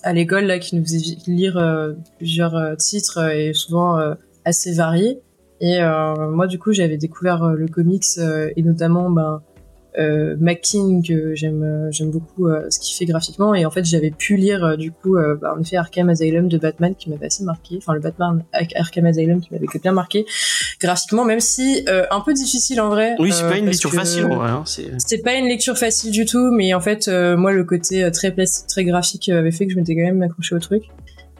à 0.02 0.12
l'école 0.12 0.44
là 0.44 0.58
qui 0.58 0.76
nous 0.76 0.82
faisait 0.82 1.16
lire 1.26 1.56
euh, 1.56 1.92
plusieurs 2.18 2.56
euh, 2.56 2.74
titres 2.74 3.18
euh, 3.18 3.30
et 3.30 3.52
souvent 3.52 3.98
assez 4.44 4.72
variés. 4.72 5.20
Et 5.60 5.78
moi 5.80 6.48
du 6.48 6.58
coup 6.58 6.72
j'avais 6.72 6.96
découvert 6.96 7.50
le 7.50 7.68
comics 7.68 8.18
et 8.18 8.62
notamment 8.64 9.10
ben 9.10 9.42
euh, 9.98 10.36
McKean 10.40 11.02
que 11.06 11.34
j'aime 11.34 11.62
euh, 11.62 11.88
j'aime 11.90 12.10
beaucoup 12.10 12.48
euh, 12.48 12.70
ce 12.70 12.78
qu'il 12.78 12.96
fait 12.96 13.04
graphiquement. 13.04 13.54
Et 13.54 13.66
en 13.66 13.70
fait 13.70 13.84
j'avais 13.84 14.10
pu 14.10 14.36
lire 14.36 14.76
du 14.76 14.90
coup 14.90 15.16
bah, 15.40 15.54
en 15.56 15.60
effet 15.60 15.76
Arkham 15.76 16.08
Asylum 16.08 16.48
de 16.48 16.58
Batman 16.58 16.94
qui 16.94 17.10
m'avait 17.10 17.26
assez 17.26 17.44
marqué. 17.44 17.76
Enfin 17.78 17.94
le 17.94 18.00
Batman 18.00 18.42
Arkham 18.52 19.06
Asylum 19.06 19.40
qui 19.40 19.52
m'avait 19.52 19.66
bien 19.82 19.92
marqué 19.92 20.26
graphiquement 20.80 21.24
même 21.24 21.40
si 21.40 21.84
un 21.88 22.20
peu 22.20 22.32
difficile 22.32 22.80
en 22.80 22.88
vrai 22.88 23.14
oui 23.18 23.32
c'est 23.32 23.48
pas 23.48 23.58
une 23.58 23.66
lecture 23.66 23.92
facile 23.92 24.24
hein, 24.24 24.64
c'est 24.66 25.22
pas 25.22 25.34
une 25.34 25.46
lecture 25.46 25.76
facile 25.76 26.10
du 26.10 26.24
tout 26.24 26.50
mais 26.50 26.74
en 26.74 26.80
fait 26.80 27.08
moi 27.08 27.52
le 27.52 27.64
côté 27.64 28.10
très 28.12 28.30
plastique 28.30 28.66
très 28.66 28.84
graphique 28.84 29.28
avait 29.28 29.50
fait 29.50 29.66
que 29.66 29.72
je 29.72 29.76
m'étais 29.76 29.94
quand 29.94 30.02
même 30.02 30.22
accroché 30.22 30.54
au 30.54 30.58
truc. 30.58 30.84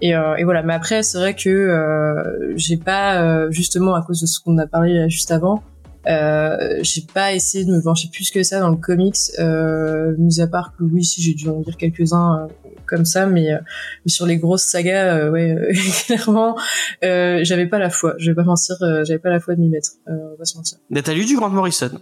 Et, 0.00 0.16
euh, 0.16 0.34
et, 0.36 0.44
voilà. 0.44 0.62
Mais 0.62 0.74
après 0.74 1.02
c'est 1.02 1.18
vrai 1.18 1.34
que 1.34 1.48
euh, 1.48 2.56
j'ai 2.56 2.76
pas 2.76 3.50
justement 3.50 3.94
à 3.94 4.02
cause 4.02 4.20
de 4.20 4.26
ce 4.26 4.40
qu'on 4.40 4.58
a 4.58 4.66
parlé 4.66 5.08
juste 5.08 5.30
avant 5.30 5.62
euh, 6.08 6.80
j'ai 6.82 7.02
pas 7.02 7.32
essayé 7.32 7.64
de 7.64 7.70
me 7.70 7.80
pencher 7.80 8.08
plus 8.12 8.30
que 8.30 8.42
ça 8.42 8.60
dans 8.60 8.70
le 8.70 8.76
comics, 8.76 9.16
euh, 9.38 10.14
mis 10.18 10.40
à 10.40 10.46
part 10.46 10.74
que 10.76 10.82
oui, 10.82 11.04
si 11.04 11.22
j'ai 11.22 11.34
dû 11.34 11.48
en 11.48 11.60
lire 11.60 11.76
quelques-uns 11.76 12.44
euh, 12.44 12.74
comme 12.86 13.04
ça, 13.04 13.26
mais, 13.26 13.52
euh, 13.52 13.58
mais, 14.04 14.10
sur 14.10 14.26
les 14.26 14.36
grosses 14.36 14.64
sagas, 14.64 15.16
euh, 15.16 15.30
ouais, 15.30 15.56
clairement, 16.06 16.56
j'avais 17.02 17.66
pas 17.66 17.78
la 17.78 17.90
foi. 17.90 18.14
Je 18.18 18.30
vais 18.30 18.34
pas 18.34 18.42
mentir, 18.42 18.76
j'avais 18.80 19.18
pas 19.18 19.30
la 19.30 19.40
foi 19.40 19.54
de 19.54 19.60
m'y 19.60 19.68
mettre. 19.68 19.90
on 20.06 20.36
va 20.38 20.44
se 20.44 20.56
mentir. 20.56 20.78
Mais 20.90 21.02
t'as 21.02 21.14
lu 21.14 21.24
du 21.24 21.36
Grant 21.36 21.50
Morrison 21.50 22.00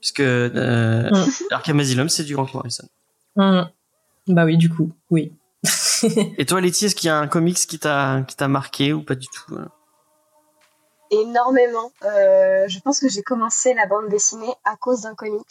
Parce 0.00 0.12
que 0.12 1.10
mm. 1.10 1.30
Arkham 1.50 1.80
Asylum, 1.80 2.08
c'est 2.08 2.24
du 2.24 2.34
Grant 2.34 2.48
Morrison. 2.54 2.86
Mm. 3.36 3.62
Bah 4.28 4.44
oui, 4.44 4.56
du 4.56 4.68
coup, 4.68 4.92
oui. 5.10 5.32
Et 6.38 6.46
toi, 6.46 6.60
Letty, 6.60 6.86
est-ce 6.86 6.94
qu'il 6.94 7.08
y 7.08 7.10
a 7.10 7.18
un 7.18 7.26
comics 7.26 7.56
qui 7.56 7.78
t'a 7.78 8.24
qui 8.26 8.36
t'a 8.36 8.48
marqué 8.48 8.92
ou 8.92 9.02
pas 9.02 9.14
du 9.14 9.26
tout 9.26 9.56
énormément. 11.12 11.92
Euh, 12.02 12.66
je 12.66 12.80
pense 12.80 12.98
que 12.98 13.08
j'ai 13.08 13.22
commencé 13.22 13.74
la 13.74 13.86
bande 13.86 14.08
dessinée 14.08 14.52
à 14.64 14.76
cause 14.76 15.02
d'un 15.02 15.14
comics. 15.14 15.46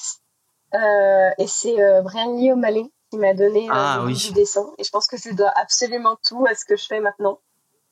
Euh, 0.73 1.29
et 1.37 1.47
c'est 1.47 1.81
euh, 1.81 2.01
Brian 2.01 2.35
Lee 2.35 2.51
O'Malley 2.51 2.89
qui 3.09 3.17
m'a 3.17 3.33
donné 3.33 3.67
ah, 3.69 4.03
du 4.07 4.31
dessin. 4.31 4.71
Et 4.77 4.83
je 4.83 4.89
pense 4.89 5.07
que 5.07 5.17
je 5.17 5.29
lui 5.29 5.35
dois 5.35 5.51
absolument 5.55 6.17
tout 6.25 6.45
à 6.45 6.55
ce 6.55 6.65
que 6.65 6.75
je 6.75 6.85
fais 6.85 6.99
maintenant. 6.99 7.39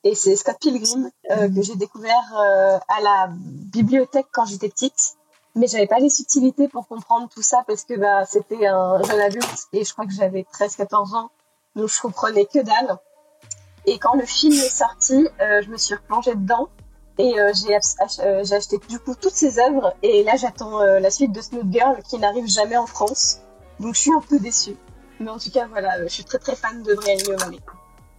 Et 0.02 0.14
c'est 0.14 0.34
Scott 0.34 0.56
Pilgrim 0.58 1.10
euh, 1.30 1.48
que 1.48 1.62
j'ai 1.62 1.76
découvert 1.76 2.32
à 2.34 3.00
la 3.02 3.28
bibliothèque 3.30 4.26
quand 4.32 4.46
j'étais 4.46 4.70
petite. 4.70 5.16
Mais 5.54 5.66
j'avais 5.66 5.86
pas 5.86 5.98
les 5.98 6.08
subtilités 6.08 6.68
pour 6.68 6.86
comprendre 6.88 7.28
tout 7.28 7.42
ça 7.42 7.64
parce 7.66 7.84
que 7.84 7.94
bah, 7.94 8.24
c'était 8.24 8.66
un 8.66 9.02
jeune 9.02 9.20
adulte 9.20 9.68
et 9.72 9.84
je 9.84 9.92
crois 9.92 10.06
que 10.06 10.12
j'avais 10.12 10.46
13-14 10.54 11.16
ans. 11.16 11.30
Donc 11.76 11.88
je 11.88 12.00
comprenais 12.00 12.46
que 12.46 12.60
dalle. 12.60 12.96
Et 13.84 13.98
quand 13.98 14.14
le 14.14 14.24
film 14.24 14.54
est 14.54 14.70
sorti, 14.70 15.26
je 15.38 15.68
me 15.68 15.76
suis 15.76 15.94
replongée 15.94 16.34
dedans 16.34 16.68
et 17.20 17.38
euh, 17.38 17.52
euh, 18.20 18.44
j'ai 18.44 18.54
acheté 18.54 18.78
du 18.88 18.98
coup 18.98 19.14
toutes 19.14 19.34
ses 19.34 19.58
œuvres 19.58 19.94
et 20.02 20.22
là 20.22 20.36
j'attends 20.36 20.80
euh, 20.80 21.00
la 21.00 21.10
suite 21.10 21.32
de 21.32 21.40
Snoot 21.40 21.66
Girl 21.70 21.96
qui 22.08 22.18
n'arrive 22.18 22.46
jamais 22.46 22.76
en 22.76 22.86
France. 22.86 23.40
Donc 23.78 23.94
je 23.94 24.00
suis 24.00 24.12
un 24.12 24.20
peu 24.20 24.38
déçue. 24.38 24.76
Mais 25.20 25.28
en 25.28 25.38
tout 25.38 25.50
cas 25.50 25.66
voilà, 25.68 26.02
je 26.02 26.08
suis 26.08 26.24
très 26.24 26.38
très 26.38 26.56
fan 26.56 26.82
de 26.82 26.94
Brian 26.94 27.16
Lee 27.50 27.60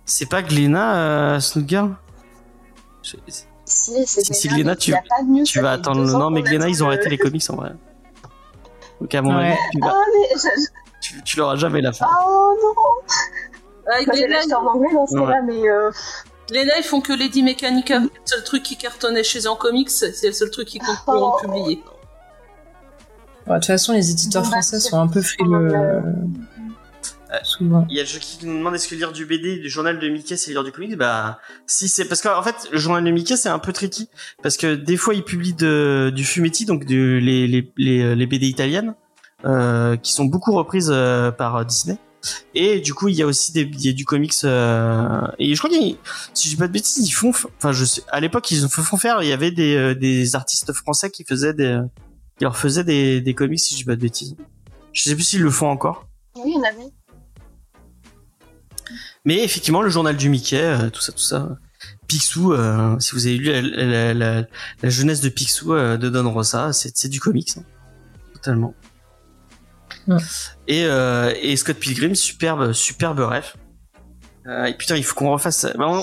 C'est 0.05 0.29
pas 0.29 0.41
Gléna 0.41 1.39
Snoot 1.39 1.67
Girl? 1.67 1.95
Si, 3.65 4.05
c'est 4.05 4.33
Si 4.33 4.47
Gléna, 4.47 4.75
tu, 4.75 4.93
tu 5.45 5.61
vas 5.61 5.71
attendre. 5.71 6.05
Non 6.05 6.29
mais 6.29 6.43
Gléna 6.43 6.69
ils 6.69 6.83
ont 6.83 6.87
arrêté 6.87 7.09
les 7.09 7.17
comics 7.17 7.49
en 7.49 7.55
vrai. 7.55 7.71
Donc 8.99 9.15
à 9.15 9.21
mon 9.23 9.35
avis, 9.35 9.57
ah, 9.81 9.93
tu, 11.25 11.39
l'auras 11.39 11.55
jamais 11.55 11.81
la 11.81 11.91
fin. 11.91 12.05
Oh 12.23 12.55
non 12.61 13.91
ouais, 13.91 14.05
Gléna, 14.05 14.57
en 14.59 14.65
anglais 14.67 14.93
dans 14.93 15.07
ce 15.07 15.15
cas-là, 15.15 15.41
mais... 15.41 15.63
Les 16.51 16.67
ils 16.77 16.83
font 16.83 16.99
que 16.99 17.13
Lady 17.13 17.43
Mechanica. 17.43 18.01
C'est 18.25 18.35
le 18.35 18.43
truc 18.43 18.63
qui 18.63 18.75
cartonnait 18.75 19.23
chez 19.23 19.39
eux 19.39 19.49
en 19.49 19.55
comics, 19.55 19.89
c'est 19.89 20.27
le 20.27 20.33
seul 20.33 20.51
truc 20.51 20.67
qui 20.67 20.79
compte 20.79 21.03
pour 21.05 21.25
en 21.25 21.39
publier. 21.39 21.81
de 23.47 23.53
toute 23.53 23.65
façon, 23.65 23.93
les 23.93 24.11
éditeurs 24.11 24.45
français 24.45 24.79
sont 24.79 24.99
un 24.99 25.07
peu 25.07 25.21
frileux. 25.21 25.71
Euh, 25.73 26.01
souvent. 27.43 27.87
Il 27.89 27.95
y 27.95 28.01
a 28.01 28.03
jeu 28.03 28.19
qui 28.19 28.45
nous 28.45 28.57
demande 28.57 28.75
est-ce 28.75 28.89
que 28.89 28.95
lire 28.95 29.13
du 29.13 29.25
BD, 29.25 29.59
du 29.59 29.69
journal 29.69 29.97
de 29.97 30.09
Mickey, 30.09 30.35
c'est 30.35 30.51
lire 30.51 30.65
du 30.65 30.73
comics? 30.73 30.97
Bah, 30.97 31.39
si 31.65 31.87
c'est 31.87 32.03
parce 32.03 32.21
qu'en 32.21 32.43
fait, 32.43 32.67
le 32.69 32.77
journal 32.77 33.01
de 33.01 33.11
Mickey, 33.11 33.37
c'est 33.37 33.47
un 33.47 33.59
peu 33.59 33.71
tricky 33.71 34.09
parce 34.43 34.57
que 34.57 34.75
des 34.75 34.97
fois, 34.97 35.13
il 35.13 35.23
publie 35.23 35.53
de, 35.53 36.11
du 36.13 36.25
fumetti, 36.25 36.65
donc 36.65 36.85
de, 36.85 37.17
les, 37.21 37.47
les, 37.47 37.71
les, 37.77 38.15
les 38.15 38.25
BD 38.27 38.47
italiennes, 38.47 38.95
euh, 39.45 39.95
qui 39.95 40.11
sont 40.11 40.25
beaucoup 40.25 40.51
reprises 40.51 40.91
euh, 40.91 41.31
par 41.31 41.65
Disney. 41.65 41.97
Et 42.53 42.79
du 42.79 42.93
coup, 42.93 43.07
il 43.07 43.15
y 43.15 43.21
a 43.21 43.25
aussi 43.25 43.51
des, 43.51 43.61
il 43.61 43.85
y 43.85 43.89
a 43.89 43.93
du 43.93 44.05
comics. 44.05 44.33
Euh, 44.43 45.21
et 45.39 45.53
je 45.53 45.59
crois 45.59 45.69
qu'ils, 45.69 45.97
si 46.33 46.47
je 46.47 46.53
dis 46.53 46.59
pas 46.59 46.67
de 46.67 46.73
bêtises, 46.73 47.07
ils 47.07 47.11
font. 47.11 47.29
Enfin, 47.29 47.71
je 47.71 47.85
sais. 47.85 48.03
À 48.09 48.19
l'époque, 48.19 48.49
ils 48.51 48.67
font 48.67 48.97
faire. 48.97 49.21
Il 49.23 49.29
y 49.29 49.33
avait 49.33 49.51
des, 49.51 49.75
euh, 49.75 49.95
des 49.95 50.35
artistes 50.35 50.71
français 50.73 51.09
qui 51.09 51.23
faisaient 51.23 51.53
des, 51.53 51.79
qui 52.37 52.43
leur 52.43 52.57
faisaient 52.57 52.83
des, 52.83 53.21
des 53.21 53.33
comics, 53.33 53.59
si 53.59 53.73
je 53.73 53.79
dis 53.79 53.85
pas 53.85 53.95
de 53.95 54.01
bêtises. 54.01 54.35
Je 54.93 55.03
sais 55.03 55.15
plus 55.15 55.23
s'ils 55.23 55.41
le 55.41 55.51
font 55.51 55.69
encore. 55.69 56.07
Oui, 56.35 56.43
il 56.47 56.53
y 56.53 56.57
en 56.57 56.63
avait. 56.63 56.91
Mais 59.23 59.43
effectivement, 59.43 59.81
le 59.81 59.89
journal 59.89 60.17
du 60.17 60.29
Mickey, 60.29 60.61
euh, 60.61 60.89
tout 60.89 61.01
ça, 61.01 61.11
tout 61.11 61.19
ça. 61.19 61.57
Picsou, 62.07 62.53
euh, 62.53 62.99
si 62.99 63.13
vous 63.13 63.25
avez 63.25 63.37
lu 63.37 63.45
la, 63.45 64.13
la, 64.13 64.41
la, 64.81 64.89
jeunesse 64.89 65.21
de 65.21 65.29
Picsou 65.29 65.73
de 65.73 66.09
Don 66.09 66.29
Rosa, 66.31 66.73
c'est 66.73 67.07
du 67.07 67.19
comics, 67.19 67.53
hein. 67.57 67.63
totalement. 68.33 68.75
Et, 70.67 70.85
euh, 70.85 71.33
et 71.41 71.55
Scott 71.55 71.77
Pilgrim, 71.77 72.15
superbe, 72.15 72.73
superbe 72.73 73.19
rêve. 73.19 73.53
Euh, 74.47 74.65
et 74.65 74.73
putain, 74.73 74.95
il 74.95 75.03
faut 75.03 75.13
qu'on 75.13 75.31
refasse. 75.31 75.57
ça. 75.57 75.73
Bah, 75.77 76.01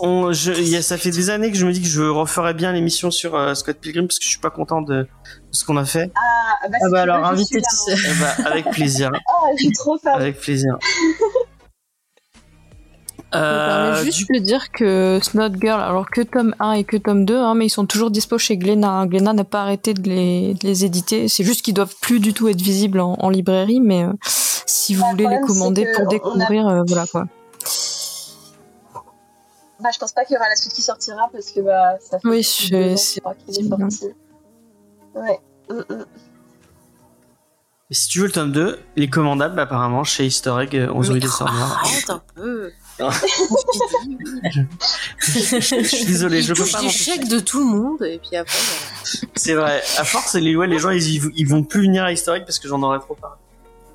on, 0.00 0.32
je, 0.32 0.52
y 0.52 0.76
a, 0.76 0.82
ça 0.82 0.98
fait 0.98 1.10
des 1.10 1.30
années 1.30 1.52
que 1.52 1.56
je 1.56 1.64
me 1.64 1.72
dis 1.72 1.80
que 1.80 1.88
je 1.88 2.02
referais 2.02 2.54
bien 2.54 2.72
l'émission 2.72 3.10
sur 3.10 3.36
euh, 3.36 3.54
Scott 3.54 3.78
Pilgrim 3.78 4.06
parce 4.08 4.18
que 4.18 4.24
je 4.24 4.30
suis 4.30 4.40
pas 4.40 4.50
content 4.50 4.82
de, 4.82 5.02
de 5.02 5.08
ce 5.52 5.64
qu'on 5.64 5.76
a 5.76 5.84
fait. 5.84 6.10
Ah 6.16 6.68
bah, 6.68 6.78
ah 6.82 6.86
bah 6.90 7.02
alors 7.02 7.24
invité. 7.24 7.60
Eh 7.88 8.20
bah, 8.20 8.50
avec 8.50 8.70
plaisir. 8.70 9.10
oh, 9.28 9.46
je 9.56 9.62
suis 9.64 9.72
trop 9.72 9.96
fan. 9.98 10.14
Avec 10.20 10.40
plaisir. 10.40 10.78
Euh, 13.34 13.94
je 13.96 14.10
juste 14.10 14.30
du... 14.32 14.40
dire 14.40 14.72
que 14.72 15.20
Snot 15.22 15.54
Girl, 15.60 15.80
alors 15.80 16.10
que 16.10 16.20
tome 16.20 16.54
1 16.58 16.72
et 16.72 16.84
que 16.84 16.96
tome 16.96 17.24
2, 17.24 17.36
hein, 17.36 17.54
mais 17.54 17.66
ils 17.66 17.70
sont 17.70 17.86
toujours 17.86 18.10
dispo 18.10 18.38
chez 18.38 18.56
Glénat. 18.56 18.90
Hein. 18.90 19.06
Glénat 19.06 19.32
n'a 19.32 19.44
pas 19.44 19.62
arrêté 19.62 19.94
de 19.94 20.02
les, 20.02 20.54
de 20.54 20.66
les 20.66 20.84
éditer. 20.84 21.28
C'est 21.28 21.44
juste 21.44 21.62
qu'ils 21.62 21.74
doivent 21.74 21.94
plus 22.00 22.18
du 22.18 22.32
tout 22.32 22.48
être 22.48 22.60
visibles 22.60 23.00
en, 23.00 23.14
en 23.14 23.28
librairie, 23.28 23.80
mais 23.80 24.04
euh, 24.04 24.12
si 24.24 24.94
vous 24.94 25.02
bah, 25.02 25.10
voulez 25.10 25.28
les 25.28 25.40
commander 25.40 25.86
pour 25.94 26.08
découvrir, 26.08 26.66
a... 26.66 26.80
euh, 26.80 26.84
voilà 26.86 27.06
quoi. 27.06 27.24
Bah, 29.80 29.88
je 29.94 29.98
pense 29.98 30.12
pas 30.12 30.24
qu'il 30.24 30.34
y 30.34 30.36
aura 30.36 30.48
la 30.48 30.56
suite 30.56 30.72
qui 30.72 30.82
sortira 30.82 31.28
parce 31.32 31.52
que 31.52 31.60
bah, 31.60 31.96
ça 32.00 32.18
fait 32.18 32.28
oui, 32.28 32.42
c'est 32.42 32.96
c'est 32.96 33.22
Ouais. 35.14 35.40
Mm 35.68 35.80
-mm. 35.88 36.04
Si 37.92 38.08
tu 38.08 38.20
veux 38.20 38.26
le 38.26 38.32
tome 38.32 38.52
2, 38.52 38.78
il 38.96 39.02
est 39.02 39.08
commandable 39.08 39.58
apparemment 39.58 40.04
chez 40.04 40.24
Easter 40.24 40.54
Egg 40.60 40.88
11 40.92 41.10
rue 41.10 41.18
des 41.18 41.28
Arrête 41.40 42.10
un 42.10 42.22
peu 42.34 42.70
je, 45.18 45.84
suis 45.84 46.04
désolé, 46.04 46.42
je 46.42 46.52
peux 46.52 46.66
pas. 46.70 46.80
des 46.80 46.90
chèques 46.90 47.28
de 47.28 47.38
tout 47.40 47.58
le 47.60 47.64
monde 47.64 48.02
et 48.02 48.18
puis 48.18 48.36
après. 48.36 48.58
C'est 49.34 49.54
vrai. 49.54 49.82
À 49.96 50.04
force, 50.04 50.34
les, 50.34 50.54
ouais, 50.56 50.66
les 50.66 50.78
gens 50.78 50.90
ils, 50.90 51.30
ils 51.34 51.48
vont 51.48 51.62
plus 51.62 51.82
venir 51.82 52.04
à 52.04 52.12
Historique 52.12 52.44
parce 52.44 52.58
que 52.58 52.68
j'en 52.68 52.82
aurais 52.82 52.98
trop 52.98 53.14
parlé. 53.14 53.36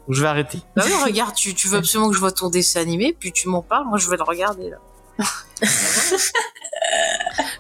Donc 0.07 0.15
je 0.15 0.22
vais 0.22 0.27
arrêter. 0.27 0.60
Bah 0.76 0.84
oui, 0.86 0.94
regarde, 1.03 1.34
tu, 1.36 1.53
tu 1.56 1.68
veux 1.68 1.77
absolument 1.77 2.10
que 2.10 2.15
je 2.15 2.19
vois 2.19 2.32
ton 2.32 2.49
dessin 2.49 2.82
animé, 2.82 3.15
puis 3.19 3.32
tu 3.32 3.48
m'en 3.48 3.61
parles, 3.61 3.86
moi 3.88 3.98
je 3.98 4.10
vais 4.10 4.18
le 4.18 4.23
regarder 4.23 4.69
là. 4.69 4.77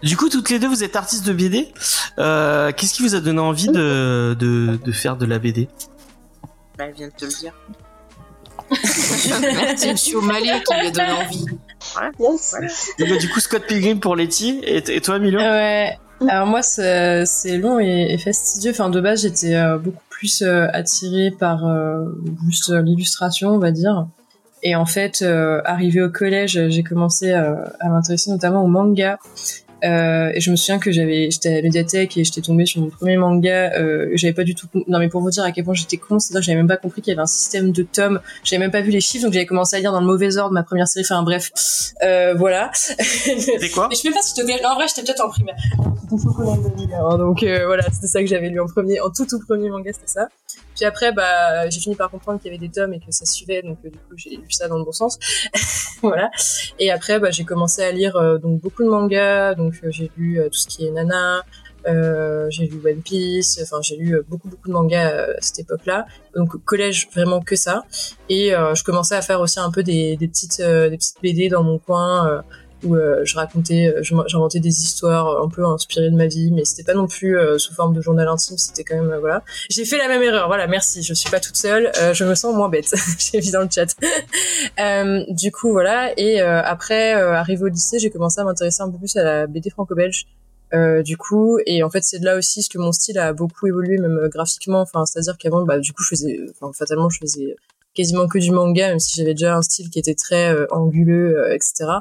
du 0.03 0.17
coup, 0.17 0.29
toutes 0.29 0.49
les 0.49 0.59
deux, 0.59 0.67
vous 0.67 0.83
êtes 0.83 0.95
artistes 0.95 1.25
de 1.25 1.33
BD. 1.33 1.73
Euh, 2.19 2.71
Qu'est-ce 2.71 2.93
qui 2.93 3.01
vous 3.01 3.15
a 3.15 3.19
donné 3.19 3.39
envie 3.39 3.67
de, 3.67 4.35
de, 4.37 4.77
de 4.83 4.91
faire 4.91 5.17
de 5.17 5.25
la 5.25 5.39
BD 5.39 5.69
bah, 6.77 6.85
Elle 6.85 6.93
vient 6.93 7.07
de 7.07 7.13
te 7.13 7.25
le 7.25 7.31
dire. 7.31 7.53
Merci 8.71 9.91
Monsieur 9.91 10.17
O'Malley 10.17 10.61
qui 10.63 10.73
lui 10.79 10.87
a 10.87 10.91
donné 10.91 11.11
envie. 11.11 11.45
Ouais. 11.97 12.09
Yes. 12.19 12.55
Et 12.99 13.07
bah, 13.07 13.17
du 13.17 13.29
coup, 13.29 13.39
Scott 13.39 13.63
Pilgrim 13.67 13.99
pour 13.99 14.15
Letty 14.15 14.61
et, 14.63 14.77
et 14.77 15.01
toi, 15.01 15.19
Milo 15.19 15.39
Ouais. 15.39 15.97
Alors 16.27 16.47
moi, 16.47 16.61
c'est 16.61 17.57
long 17.57 17.79
et, 17.79 18.17
fastidieux. 18.17 18.71
Enfin, 18.71 18.89
de 18.89 18.99
base, 19.01 19.21
j'étais 19.21 19.55
beaucoup 19.77 20.03
plus 20.09 20.41
attirée 20.41 21.31
par 21.31 21.65
juste 22.47 22.71
l'illustration, 22.73 23.49
on 23.49 23.59
va 23.59 23.71
dire. 23.71 24.07
Et 24.63 24.75
en 24.75 24.85
fait, 24.85 25.23
arrivé 25.65 26.01
au 26.01 26.09
collège, 26.09 26.69
j'ai 26.69 26.83
commencé 26.83 27.33
à 27.33 27.89
m'intéresser 27.89 28.31
notamment 28.31 28.63
au 28.63 28.67
manga. 28.67 29.19
Euh, 29.85 30.31
et 30.33 30.41
je 30.41 30.51
me 30.51 30.55
souviens 30.55 30.79
que 30.79 30.91
j'avais, 30.91 31.29
j'étais 31.31 31.49
à 31.49 31.55
la 31.55 31.61
médiathèque 31.61 32.17
et 32.17 32.23
j'étais 32.23 32.41
tombée 32.41 32.65
sur 32.65 32.81
mon 32.81 32.89
premier 32.89 33.17
manga. 33.17 33.73
Euh, 33.77 34.09
j'avais 34.13 34.33
pas 34.33 34.43
du 34.43 34.55
tout, 34.55 34.67
non 34.87 34.99
mais 34.99 35.09
pour 35.09 35.21
vous 35.21 35.29
dire 35.29 35.43
à 35.43 35.51
quel 35.51 35.63
point 35.63 35.73
j'étais 35.73 35.97
con, 35.97 36.19
c'est-à-dire 36.19 36.41
que 36.41 36.45
j'avais 36.45 36.57
même 36.57 36.67
pas 36.67 36.77
compris 36.77 37.01
qu'il 37.01 37.11
y 37.11 37.13
avait 37.13 37.21
un 37.21 37.27
système 37.27 37.71
de 37.71 37.83
tomes. 37.83 38.19
J'avais 38.43 38.59
même 38.59 38.71
pas 38.71 38.81
vu 38.81 38.91
les 38.91 39.01
chiffres, 39.01 39.25
donc 39.25 39.33
j'avais 39.33 39.45
commencé 39.45 39.75
à 39.75 39.79
lire 39.79 39.91
dans 39.91 40.01
le 40.01 40.07
mauvais 40.07 40.37
ordre 40.37 40.53
ma 40.53 40.63
première 40.63 40.87
série. 40.87 41.05
Enfin 41.07 41.23
bref, 41.23 41.51
euh, 42.03 42.33
voilà. 42.35 42.71
C'était 42.73 43.69
quoi 43.73 43.87
Mais 43.89 43.95
je 43.95 44.01
sais 44.01 44.11
pas 44.11 44.21
si 44.21 44.33
c'était 44.35 44.61
non, 44.63 44.69
en 44.69 44.75
vrai, 44.75 44.85
j'étais 44.87 45.03
peut-être 45.03 45.23
en 45.23 45.29
primaire. 45.29 45.55
donc 47.17 47.43
euh, 47.43 47.65
voilà, 47.65 47.83
c'était 47.91 48.07
ça 48.07 48.21
que 48.21 48.27
j'avais 48.27 48.49
lu 48.49 48.59
en 48.59 48.67
premier, 48.67 48.99
en 49.01 49.09
tout 49.09 49.25
tout 49.25 49.39
premier 49.39 49.69
manga, 49.69 49.91
c'était 49.93 50.07
ça. 50.07 50.29
Puis 50.75 50.85
après, 50.85 51.11
bah, 51.11 51.69
j'ai 51.69 51.79
fini 51.79 51.95
par 51.95 52.11
comprendre 52.11 52.39
qu'il 52.39 52.51
y 52.51 52.55
avait 52.55 52.65
des 52.65 52.71
tomes 52.71 52.93
et 52.93 52.99
que 52.99 53.11
ça 53.11 53.25
suivait, 53.25 53.61
donc 53.61 53.77
euh, 53.85 53.89
du 53.89 53.97
coup, 53.97 54.17
j'ai 54.17 54.31
lu 54.31 54.51
ça 54.51 54.67
dans 54.67 54.77
le 54.77 54.83
bon 54.83 54.91
sens. 54.91 55.17
voilà. 56.01 56.29
Et 56.79 56.91
après, 56.91 57.19
bah, 57.19 57.31
j'ai 57.31 57.45
commencé 57.45 57.81
à 57.81 57.91
lire 57.91 58.15
euh, 58.17 58.37
donc 58.37 58.61
beaucoup 58.61 58.83
de 58.83 58.89
mangas. 58.89 59.55
Donc 59.55 59.73
euh, 59.83 59.91
j'ai 59.91 60.11
lu 60.17 60.39
tout 60.51 60.57
ce 60.57 60.67
qui 60.67 60.85
est 60.85 60.91
Nana, 60.91 61.43
j'ai 62.49 62.67
lu 62.67 62.81
One 62.85 63.01
Piece. 63.01 63.59
Enfin, 63.63 63.81
j'ai 63.81 63.95
lu 63.95 64.21
beaucoup 64.27 64.49
beaucoup 64.49 64.67
de 64.67 64.73
mangas 64.73 65.35
à 65.37 65.41
cette 65.41 65.59
époque-là. 65.59 66.05
Donc 66.35 66.57
collège, 66.65 67.07
vraiment 67.13 67.41
que 67.41 67.55
ça. 67.55 67.83
Et 68.27 68.49
je 68.49 68.83
commençais 68.83 69.15
à 69.15 69.21
faire 69.21 69.39
aussi 69.39 69.59
un 69.59 69.71
peu 69.71 69.83
des, 69.83 70.17
des 70.17 70.27
petites 70.27 70.61
des 70.61 70.97
petites 70.97 71.21
BD 71.21 71.47
dans 71.47 71.63
mon 71.63 71.79
coin 71.79 72.43
où 72.85 72.95
euh, 72.95 73.21
je 73.23 73.35
racontais, 73.35 73.87
euh, 73.87 74.03
j'inventais 74.03 74.59
des 74.59 74.83
histoires 74.83 75.41
un 75.43 75.49
peu 75.49 75.65
inspirées 75.65 76.09
de 76.09 76.15
ma 76.15 76.27
vie, 76.27 76.51
mais 76.51 76.65
c'était 76.65 76.83
pas 76.83 76.93
non 76.93 77.07
plus 77.07 77.37
euh, 77.37 77.57
sous 77.57 77.73
forme 77.73 77.93
de 77.93 78.01
journal 78.01 78.27
intime, 78.27 78.57
c'était 78.57 78.83
quand 78.83 78.95
même 78.95 79.17
voilà. 79.19 79.43
J'ai 79.69 79.85
fait 79.85 79.97
la 79.97 80.07
même 80.07 80.21
erreur, 80.21 80.47
voilà, 80.47 80.67
merci, 80.67 81.03
je 81.03 81.13
suis 81.13 81.29
pas 81.29 81.39
toute 81.39 81.57
seule, 81.57 81.91
je 82.13 82.23
me 82.23 82.35
sens 82.35 82.55
moins 82.55 82.69
bête, 82.69 82.93
j'ai 83.19 83.39
vu 83.39 83.51
dans 83.51 83.61
le 83.61 83.69
chat. 83.69 83.95
du 85.29 85.51
coup 85.51 85.71
voilà, 85.71 86.11
et 86.17 86.39
après 86.41 87.13
arrivé 87.13 87.63
au 87.63 87.67
lycée, 87.67 87.99
j'ai 87.99 88.09
commencé 88.09 88.39
à 88.39 88.43
m'intéresser 88.43 88.81
un 88.81 88.89
peu 88.89 88.97
plus 88.97 89.15
à 89.17 89.23
la 89.23 89.47
BD 89.47 89.69
franco-belge. 89.69 90.25
Euh, 90.73 91.03
du 91.03 91.15
coup 91.15 91.59
et 91.67 91.83
en 91.83 91.91
fait 91.91 92.03
c'est 92.03 92.17
de 92.17 92.25
là 92.25 92.35
aussi 92.35 92.63
ce 92.63 92.69
que 92.69 92.79
mon 92.79 92.91
style 92.91 93.19
a 93.19 93.33
beaucoup 93.33 93.67
évolué 93.67 93.99
même 93.99 94.27
graphiquement 94.29 94.81
enfin 94.81 95.05
c'est 95.05 95.19
à 95.19 95.21
dire 95.21 95.37
qu'avant 95.37 95.63
bah 95.63 95.77
du 95.77 95.93
coup 95.93 96.01
je 96.01 96.09
faisais 96.09 96.39
enfin 96.59 96.73
fatalement 96.73 97.07
je 97.07 97.19
faisais 97.19 97.55
quasiment 97.95 98.27
que 98.27 98.37
du 98.37 98.51
manga, 98.51 98.89
même 98.89 98.99
si 98.99 99.15
j'avais 99.15 99.33
déjà 99.33 99.55
un 99.55 99.61
style 99.61 99.89
qui 99.89 99.97
était 99.97 100.13
très 100.13 100.53
euh, 100.53 100.67
anguleux, 100.69 101.39
euh, 101.39 101.55
etc. 101.55 101.99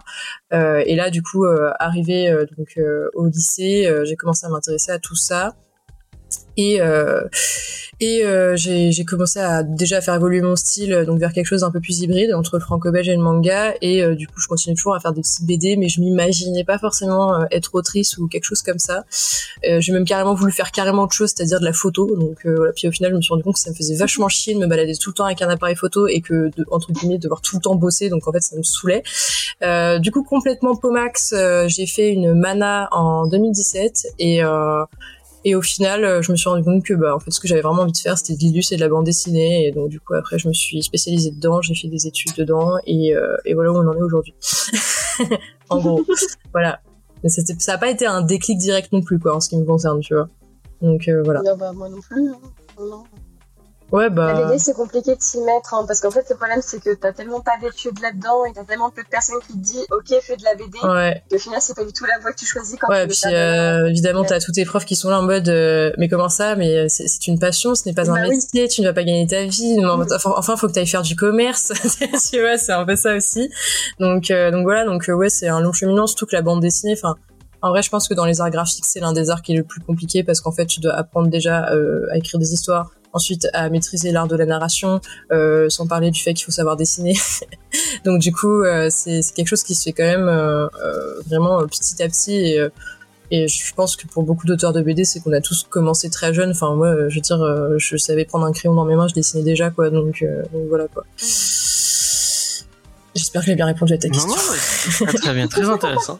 Euh, 0.52 0.82
et 0.84 0.96
là, 0.96 1.10
du 1.10 1.22
coup, 1.22 1.46
arrivé 1.78 2.30
donc 2.56 2.78
au 3.14 3.26
lycée, 3.26 3.88
j'ai 4.04 4.16
commencé 4.16 4.46
à 4.46 4.48
m'intéresser 4.50 4.92
à 4.92 4.98
tout 4.98 5.16
ça. 5.16 5.54
Et 6.56 6.81
et 8.01 8.24
euh, 8.24 8.56
j'ai 8.56 9.05
commencé 9.05 9.39
à 9.39 9.62
déjà 9.62 10.01
faire 10.01 10.15
évoluer 10.15 10.40
mon 10.40 10.56
style 10.56 10.93
euh, 10.93 11.05
donc 11.05 11.20
vers 11.20 11.32
quelque 11.32 11.47
chose 11.47 11.61
d'un 11.61 11.70
peu 11.70 11.81
plus 11.81 12.01
hybride 12.01 12.35
entre 12.35 12.56
le 12.56 12.61
franco-belge 12.61 13.09
et 13.09 13.15
le 13.15 13.23
manga. 13.23 13.74
Et 13.82 14.02
euh, 14.02 14.15
du 14.15 14.27
coup, 14.27 14.40
je 14.40 14.48
continue 14.48 14.74
toujours 14.74 14.94
à 14.94 15.01
faire 15.01 15.12
des 15.12 15.20
petites 15.20 15.47
BD, 15.47 15.77
mais 15.77 15.89
je 15.89 16.01
m'imaginais 16.01 16.65
pas 16.65 16.78
forcément 16.78 17.47
être 17.51 17.74
autrice 17.74 18.19
ou 18.19 18.27
quelque 18.27 18.44
chose 18.44 18.62
comme 18.62 18.78
ça. 18.78 19.05
j'ai 19.62 19.93
même 19.93 20.05
carrément 20.05 20.35
voulu 20.35 20.52
faire 20.52 20.70
carrément 20.73 21.05
autre 21.05 21.15
chose, 21.15 21.32
c'est-à-dire 21.35 21.61
de 21.61 21.65
la 21.65 21.73
photo. 21.73 22.16
Donc 22.16 22.44
voilà. 22.44 22.73
Puis 22.73 22.89
au 22.89 22.93
final, 22.93 23.12
je 23.12 23.16
me 23.16 23.23
suis 23.23 23.31
rendu 23.31 23.43
compte 23.43 23.55
que 23.55 23.61
ça 23.61 23.70
me 23.70 23.74
faisait 23.74 23.94
vachement 23.94 24.28
chier 24.28 24.55
de 24.55 24.59
me 24.59 24.66
balader 24.66 24.94
tout 24.97 25.11
le 25.11 25.15
temps 25.15 25.24
avec 25.24 25.43
un 25.43 25.48
appareil 25.48 25.77
photo 25.77 26.06
et 26.06 26.20
que 26.20 26.51
de, 26.56 26.66
entre 26.70 26.93
guillemets 26.93 27.19
devoir 27.19 27.40
tout 27.40 27.56
le 27.56 27.62
temps 27.62 27.74
bosser. 27.74 28.09
Donc 28.09 28.27
en 28.27 28.32
fait, 28.32 28.40
ça 28.40 28.56
me 28.56 28.62
saoulait. 28.62 29.02
du 30.01 30.11
coup, 30.11 30.24
complètement 30.24 30.77
Pomax, 30.77 31.35
j'ai 31.69 31.86
fait 31.86 32.11
une 32.11 32.35
mana 32.35 32.89
en 32.93 33.27
2017 33.27 34.09
et 34.19 34.43
et 35.44 35.54
au 35.54 35.62
final, 35.62 36.04
euh, 36.04 36.22
je 36.22 36.32
me 36.32 36.36
suis 36.36 36.48
rendu 36.48 36.64
compte 36.64 36.82
que 36.82 36.94
bah, 36.94 37.14
en 37.14 37.20
fait, 37.20 37.30
ce 37.30 37.38
que 37.38 37.46
j'avais 37.46 37.60
vraiment 37.60 37.82
envie 37.82 37.92
de 37.92 37.98
faire, 37.98 38.16
c'était 38.16 38.34
de 38.34 38.38
l'illus 38.38 38.72
et 38.72 38.76
de 38.76 38.80
la 38.80 38.88
bande 38.88 39.04
dessinée. 39.04 39.66
Et 39.66 39.72
donc, 39.72 39.90
du 39.90 40.00
coup, 40.00 40.14
après, 40.14 40.38
je 40.38 40.48
me 40.48 40.54
suis 40.54 40.82
spécialisée 40.82 41.30
dedans, 41.30 41.60
j'ai 41.60 41.74
fait 41.74 41.88
des 41.88 42.06
études 42.06 42.34
dedans, 42.34 42.76
et, 42.86 43.14
euh, 43.14 43.36
et 43.44 43.52
voilà 43.52 43.72
où 43.72 43.76
on 43.76 43.86
en 43.86 43.92
est 43.92 44.02
aujourd'hui. 44.02 44.34
en 45.68 45.80
gros, 45.80 46.04
voilà. 46.52 46.80
Mais 47.22 47.28
ça 47.28 47.42
n'a 47.68 47.78
pas 47.78 47.90
été 47.90 48.06
un 48.06 48.22
déclic 48.22 48.58
direct 48.58 48.92
non 48.92 49.02
plus, 49.02 49.18
quoi, 49.18 49.36
en 49.36 49.40
ce 49.40 49.50
qui 49.50 49.56
me 49.56 49.64
concerne, 49.64 50.00
tu 50.00 50.14
vois. 50.14 50.28
Donc, 50.80 51.08
euh, 51.08 51.22
voilà. 51.22 51.42
bah, 51.56 51.72
moi 51.72 51.88
non 51.88 52.00
plus. 52.00 52.30
Hein. 52.30 52.38
Non. 52.78 53.04
Ouais, 53.93 54.11
bah. 54.11 54.32
La 54.32 54.47
BD, 54.47 54.59
c'est 54.59 54.74
compliqué 54.74 55.15
de 55.15 55.20
s'y 55.20 55.39
mettre, 55.40 55.74
hein, 55.74 55.85
parce 55.86 56.01
qu'en 56.01 56.11
fait, 56.11 56.24
le 56.28 56.36
problème, 56.36 56.61
c'est 56.62 56.82
que 56.82 56.94
t'as 56.94 57.12
tellement 57.12 57.40
pas 57.40 57.52
d'études 57.61 58.01
là-dedans 58.01 58.44
et 58.44 58.52
t'as 58.52 58.65
tellement 58.65 58.90
peu 58.90 59.02
de 59.02 59.09
personnes 59.09 59.39
qui 59.47 59.52
te 59.52 59.59
disent, 59.59 59.86
OK, 59.90 60.12
fais 60.20 60.36
de 60.36 60.44
la 60.44 60.55
BD. 60.55 60.78
Ouais. 60.82 61.23
Qu'au 61.31 61.39
final, 61.39 61.61
c'est 61.61 61.77
pas 61.77 61.85
du 61.85 61.93
tout 61.93 62.05
la 62.05 62.19
voie 62.19 62.32
que 62.32 62.39
tu 62.39 62.47
choisis 62.47 62.77
quand 62.81 62.89
ouais, 62.89 63.06
tu 63.06 63.20
puis, 63.20 63.35
euh, 63.35 63.86
évidemment, 63.86 64.24
t'as 64.24 64.40
tous 64.40 64.52
tes 64.52 64.65
profs 64.65 64.85
qui 64.85 64.97
sont 64.97 65.11
là 65.11 65.20
en 65.20 65.23
mode, 65.23 65.48
euh, 65.48 65.93
mais 65.98 66.09
comment 66.09 66.28
ça? 66.28 66.56
Mais 66.56 66.77
euh, 66.77 66.86
c'est 66.89 67.27
une 67.27 67.39
passion, 67.39 67.74
ce 67.74 67.89
n'est 67.89 67.94
pas 67.94 68.11
un 68.11 68.15
bah 68.15 68.28
métier, 68.28 68.69
tu 68.69 68.81
ne 68.81 68.89
vas 68.89 68.94
pas 68.94 69.05
gagner 69.05 69.27
ta 69.27 69.44
vie. 69.44 69.78
Mm. 69.78 70.06
Enfin, 70.12 70.32
enfin, 70.36 70.56
faut 70.56 70.66
que 70.66 70.73
t'ailles 70.73 70.86
faire 70.86 71.02
du 71.02 71.15
commerce. 71.15 71.73
tu 72.31 72.40
vois, 72.40 72.59
c'est 72.59 72.73
un 72.73 72.85
peu 72.85 72.97
ça 72.97 73.15
aussi. 73.15 73.51
Donc, 74.01 74.31
euh, 74.31 74.51
donc 74.51 74.65
voilà, 74.65 74.85
donc, 74.85 75.05
ouais, 75.09 75.28
c'est 75.28 75.48
un 75.48 75.61
long 75.61 75.73
cheminement, 75.73 76.06
surtout 76.06 76.27
que 76.27 76.35
la 76.35 76.43
bande 76.43 76.61
dessinée, 76.61 76.94
enfin, 76.97 77.16
en 77.65 77.70
vrai, 77.70 77.81
je 77.81 77.89
pense 77.89 78.09
que 78.09 78.15
dans 78.15 78.27
les 78.27 78.43
arts 78.43 78.51
graphiques, 78.51 78.85
c'est 78.85 79.01
l'un 79.01 79.15
des 79.15 79.31
arts 79.31 79.40
qui 79.40 79.55
est 79.55 79.56
le 79.56 79.65
plus 79.65 79.81
compliqué 79.81 80.23
parce 80.23 80.43
qu'en 80.43 80.52
fait, 80.52 80.66
tu 80.66 80.81
dois 80.81 80.93
apprendre 80.93 81.28
déjà 81.28 81.70
euh, 81.70 82.06
à 82.12 82.19
écrire 82.19 82.39
des 82.39 82.52
histoires, 82.52 82.90
ensuite 83.14 83.48
à 83.54 83.70
maîtriser 83.70 84.12
l'art 84.12 84.28
de 84.28 84.36
la 84.36 84.44
narration, 84.44 85.00
euh, 85.32 85.70
sans 85.70 85.86
parler 85.86 86.10
du 86.10 86.20
fait 86.20 86.34
qu'il 86.34 86.44
faut 86.44 86.52
savoir 86.52 86.76
dessiner. 86.76 87.14
Donc 88.04 88.20
du 88.20 88.32
coup, 88.32 88.62
euh, 88.62 88.88
c'est 88.90 89.20
quelque 89.34 89.48
chose 89.48 89.62
qui 89.62 89.74
se 89.74 89.84
fait 89.84 89.92
quand 89.92 90.04
même 90.04 90.28
euh, 90.28 90.68
vraiment 91.26 91.64
petit 91.66 92.02
à 92.02 92.08
petit. 92.08 92.58
Et, 93.30 93.48
je 93.48 93.74
pense 93.74 93.96
que 93.96 94.06
pour 94.06 94.22
beaucoup 94.22 94.46
d'auteurs 94.46 94.72
de 94.72 94.80
BD, 94.80 95.04
c'est 95.04 95.18
qu'on 95.20 95.32
a 95.32 95.40
tous 95.40 95.66
commencé 95.68 96.10
très 96.10 96.34
jeune. 96.34 96.50
Enfin, 96.50 96.74
moi, 96.74 97.08
je 97.08 97.14
veux 97.14 97.20
dire, 97.20 97.78
je 97.78 97.96
savais 97.96 98.24
prendre 98.24 98.44
un 98.44 98.52
crayon 98.52 98.74
dans 98.74 98.84
mes 98.84 98.94
mains, 98.94 99.08
je 99.08 99.14
dessinais 99.14 99.42
déjà, 99.42 99.70
quoi. 99.70 99.90
Donc 99.90 100.24
voilà, 100.68 100.86
quoi. 100.86 101.04
J'espère 103.14 103.42
que 103.42 103.46
j'ai 103.46 103.54
bien 103.54 103.66
répondu 103.66 103.92
à 103.92 103.98
ta 103.98 104.08
question. 104.08 104.28
Non, 104.28 105.06
très 105.20 105.34
bien, 105.34 105.46
très 105.46 105.68
intéressant. 105.68 106.18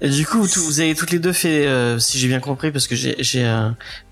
Et 0.00 0.08
du 0.08 0.24
coup, 0.24 0.42
vous 0.42 0.80
avez 0.80 0.94
toutes 0.94 1.10
les 1.10 1.18
deux 1.18 1.32
fait, 1.32 1.66
euh, 1.66 1.98
si 1.98 2.16
j'ai 2.18 2.28
bien 2.28 2.38
compris, 2.38 2.70
parce 2.70 2.86
que 2.86 2.94
j'ai, 2.94 3.16
j'ai, 3.18 3.44
euh, 3.44 3.68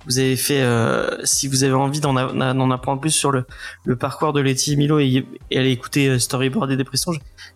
vous 0.06 0.18
avez 0.18 0.34
fait, 0.34 0.60
euh, 0.60 1.08
si 1.22 1.46
vous 1.46 1.62
avez 1.62 1.74
envie 1.74 2.00
d'en, 2.00 2.16
apprendre 2.70 3.00
plus 3.00 3.12
sur 3.12 3.30
le, 3.30 3.44
le 3.84 3.94
parcours 3.94 4.32
de 4.32 4.40
Letty 4.40 4.76
Milo 4.76 4.98
et, 4.98 5.24
et 5.52 5.58
aller 5.58 5.70
écouter 5.70 6.18
Storyboard 6.18 6.68
et 6.72 6.76
Dépression, 6.76 7.12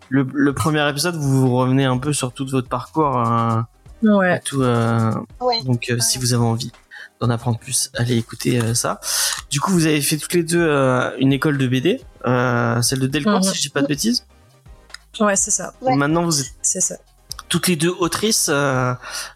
le, 0.07 0.25
le 0.33 0.53
premier 0.53 0.87
épisode, 0.89 1.15
vous, 1.15 1.41
vous 1.41 1.55
revenez 1.57 1.83
un 1.83 1.97
peu 1.97 2.13
sur 2.13 2.31
tout 2.31 2.47
votre 2.47 2.69
parcours. 2.69 3.21
ouais. 4.03 4.39
Tout, 4.45 4.63
Donc, 5.65 5.93
si 5.99 6.17
vous 6.17 6.33
avez 6.33 6.45
envie 6.45 6.71
d'en 7.19 7.29
apprendre 7.29 7.59
plus, 7.59 7.91
allez 7.95 8.15
écouter 8.15 8.73
ça. 8.73 9.01
Du 9.49 9.59
coup, 9.59 9.73
vous 9.73 9.85
avez 9.85 10.01
fait 10.01 10.15
toutes 10.15 10.33
les 10.33 10.43
deux 10.43 10.65
une 11.19 11.33
école 11.33 11.57
de 11.57 11.67
BD, 11.67 11.99
celle 12.23 12.99
de 12.99 13.07
Delcourt, 13.07 13.35
mhm. 13.35 13.43
si 13.43 13.57
je 13.57 13.61
dis 13.63 13.69
pas 13.69 13.81
de 13.81 13.87
bêtises. 13.87 14.25
Ouais, 15.19 15.35
c'est 15.35 15.51
ça. 15.51 15.73
Maintenant, 15.81 16.23
vous 16.25 16.39
êtes 16.41 16.53
c'est 16.61 16.81
ça. 16.81 16.95
toutes 17.49 17.67
les 17.67 17.75
deux 17.75 17.89
autrices 17.99 18.47
euh, 18.49 18.93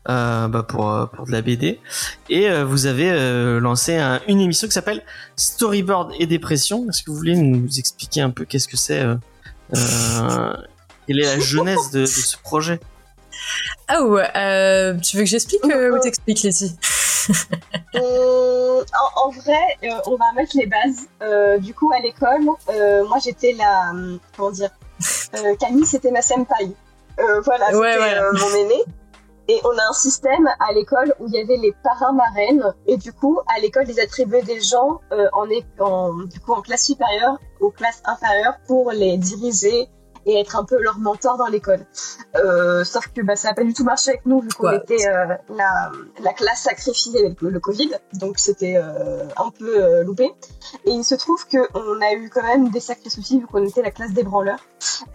euh, 0.09 0.47
bah 0.47 0.63
pour 0.63 0.89
euh, 0.89 1.05
pour 1.05 1.25
de 1.25 1.31
la 1.33 1.41
BD 1.41 1.81
et 2.29 2.49
euh, 2.49 2.63
vous 2.63 2.85
avez 2.85 3.11
euh, 3.11 3.59
lancé 3.59 3.97
un, 3.97 4.21
une 4.29 4.39
émission 4.39 4.67
qui 4.67 4.73
s'appelle 4.73 5.03
Storyboard 5.35 6.13
et 6.19 6.25
dépression. 6.25 6.85
Est-ce 6.89 7.03
que 7.03 7.11
vous 7.11 7.17
voulez 7.17 7.35
nous 7.35 7.67
expliquer 7.77 8.21
un 8.21 8.29
peu 8.29 8.45
qu'est-ce 8.45 8.69
que 8.69 8.77
c'est 8.77 9.03
Quelle 11.07 11.19
est 11.19 11.25
la 11.25 11.39
genèse 11.39 11.91
de, 11.91 12.01
de 12.01 12.05
ce 12.05 12.37
projet? 12.37 12.79
Ah 13.89 14.01
ouais, 14.03 14.29
tu 15.01 15.17
veux 15.17 15.23
que 15.23 15.29
j'explique 15.29 15.63
ou 15.65 15.99
t'expliques 16.01 16.41
Letty? 16.43 16.73
en, 17.95 19.25
en, 19.25 19.29
vrai, 19.31 19.59
on 20.05 20.15
va 20.15 20.25
mettre 20.35 20.55
les 20.55 20.67
bases. 20.67 21.59
du 21.61 21.73
coup, 21.73 21.91
à 21.93 21.99
l'école, 21.99 22.41
moi 22.43 23.17
j'étais 23.23 23.53
la 23.53 23.91
comment 24.37 24.51
dire 24.51 24.69
Camille, 25.59 25.85
c'était 25.85 26.11
ma 26.11 26.21
senpai. 26.21 26.71
Euh, 27.19 27.41
voilà, 27.41 27.67
c'était 27.67 28.17
euh, 28.17 28.31
mon 28.33 28.55
aîné. 28.55 28.83
Et 29.47 29.61
on 29.63 29.77
a 29.77 29.89
un 29.89 29.93
système 29.93 30.49
à 30.59 30.73
l'école 30.73 31.13
où 31.19 31.27
il 31.27 31.33
y 31.33 31.39
avait 31.39 31.57
les 31.57 31.71
parrains 31.83 32.13
marraines 32.13 32.73
et 32.87 32.97
du 32.97 33.13
coup 33.13 33.39
à 33.55 33.59
l'école 33.59 33.87
ils 33.87 33.99
attribuaient 33.99 34.41
des 34.41 34.59
gens 34.59 35.01
en, 35.11 35.47
en, 35.79 36.13
du 36.23 36.39
coup 36.39 36.53
en 36.53 36.61
classe 36.61 36.85
supérieure 36.85 37.37
aux 37.59 37.69
classes 37.69 38.01
inférieures 38.05 38.57
pour 38.65 38.91
les 38.91 39.17
diriger 39.17 39.87
et 40.25 40.39
être 40.39 40.55
un 40.55 40.63
peu 40.63 40.81
leur 40.81 40.97
mentor 40.97 41.37
dans 41.37 41.47
l'école. 41.47 41.85
Euh, 42.35 42.83
sauf 42.83 43.07
que 43.07 43.21
bah, 43.21 43.35
ça 43.35 43.49
n'a 43.49 43.53
pas 43.53 43.63
du 43.63 43.73
tout 43.73 43.83
marché 43.83 44.11
avec 44.11 44.25
nous 44.25 44.41
vu 44.41 44.49
qu'on 44.49 44.71
était 44.71 45.07
euh, 45.07 45.35
la, 45.49 45.91
la, 46.21 46.33
classe 46.33 46.63
sacrifiée 46.63 47.19
avec 47.19 47.41
le, 47.41 47.59
Covid, 47.59 47.91
donc 48.13 48.39
c'était 48.39 48.75
euh, 48.77 49.25
un 49.37 49.51
peu 49.51 50.01
loupé. 50.01 50.31
Et 50.85 50.91
il 50.91 51.03
se 51.03 51.15
trouve 51.15 51.45
qu'on 51.47 52.01
a 52.01 52.13
eu 52.13 52.29
quand 52.29 52.43
même 52.43 52.69
des 52.69 52.79
sacrés 52.79 53.09
soucis 53.09 53.39
vu 53.39 53.47
qu'on 53.47 53.65
était 53.65 53.81
la 53.81 53.91
classe 53.91 54.11
des 54.11 54.23
branleurs. 54.23 54.59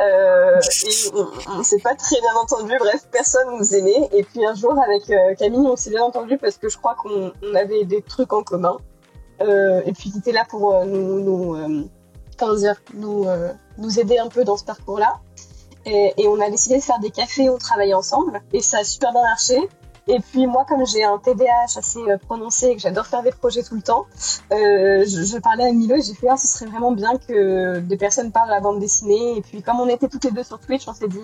Et 0.01 1.11
on, 1.49 1.59
ne 1.59 1.63
s'est 1.63 1.81
pas 1.81 1.95
très 1.95 2.21
bien 2.21 2.35
entendu, 2.43 2.73
bref, 2.79 3.07
personne 3.11 3.57
nous 3.57 3.75
aimait. 3.75 4.09
Et 4.13 4.23
puis 4.23 4.45
un 4.45 4.55
jour 4.55 4.75
avec 4.81 5.13
Camille, 5.39 5.67
on 5.67 5.77
s'est 5.77 5.91
bien 5.91 6.05
entendu 6.05 6.39
parce 6.39 6.57
que 6.57 6.69
je 6.69 6.79
crois 6.79 6.95
qu'on 6.95 7.33
avait 7.55 7.85
des 7.85 8.03
trucs 8.03 8.33
en 8.33 8.43
commun. 8.43 8.77
et 9.41 9.93
puis 9.93 10.13
il 10.15 10.19
était 10.19 10.33
là 10.33 10.45
pour 10.49 10.85
nous, 10.87 11.21
nous 11.21 11.89
comment 12.39 12.55
dire, 12.55 12.81
nous 12.95 13.27
nous 13.81 13.99
aider 13.99 14.19
un 14.19 14.29
peu 14.29 14.45
dans 14.45 14.57
ce 14.57 14.65
parcours-là. 14.65 15.21
Et, 15.87 16.13
on 16.29 16.41
a 16.41 16.51
décidé 16.51 16.77
de 16.77 16.83
faire 16.83 17.01
des 17.01 17.11
cafés, 17.11 17.49
on 17.49 17.59
travaillait 17.59 17.95
ensemble, 17.95 18.43
et 18.53 18.61
ça 18.61 18.79
a 18.79 18.85
super 18.85 19.13
bien 19.13 19.23
marché. 19.23 19.59
Et 20.07 20.19
puis 20.19 20.47
moi, 20.47 20.65
comme 20.69 20.85
j'ai 20.87 21.05
un 21.05 21.19
TDAH 21.19 21.79
assez 21.79 22.01
prononcé 22.27 22.69
et 22.69 22.75
que 22.75 22.83
j'adore 22.83 23.07
faire 23.07 23.23
des 23.23 23.31
projets 23.31 23.63
tout 23.63 23.77
le 23.77 23.83
temps, 23.83 24.07
je, 24.51 25.39
parlais 25.39 25.65
à 25.65 25.73
Milo 25.73 25.97
et 25.97 26.03
j'ai 26.03 26.15
fait 26.15 26.29
ah, 26.29 26.37
ce 26.37 26.49
serait 26.49 26.67
vraiment 26.67 26.93
bien 26.93 27.13
que 27.17 27.79
des 27.79 27.97
personnes 27.97 28.33
parlent 28.33 28.49
de 28.49 28.55
la 28.55 28.61
bande 28.61 28.81
dessinée. 28.81 29.37
Et 29.37 29.41
puis 29.41 29.63
comme 29.63 29.79
on 29.79 29.89
était 29.89 30.09
toutes 30.09 30.25
les 30.25 30.33
deux 30.33 30.43
sur 30.43 30.59
Twitch, 30.59 30.89
on 30.89 30.95
s'est 30.95 31.07
dit 31.07 31.21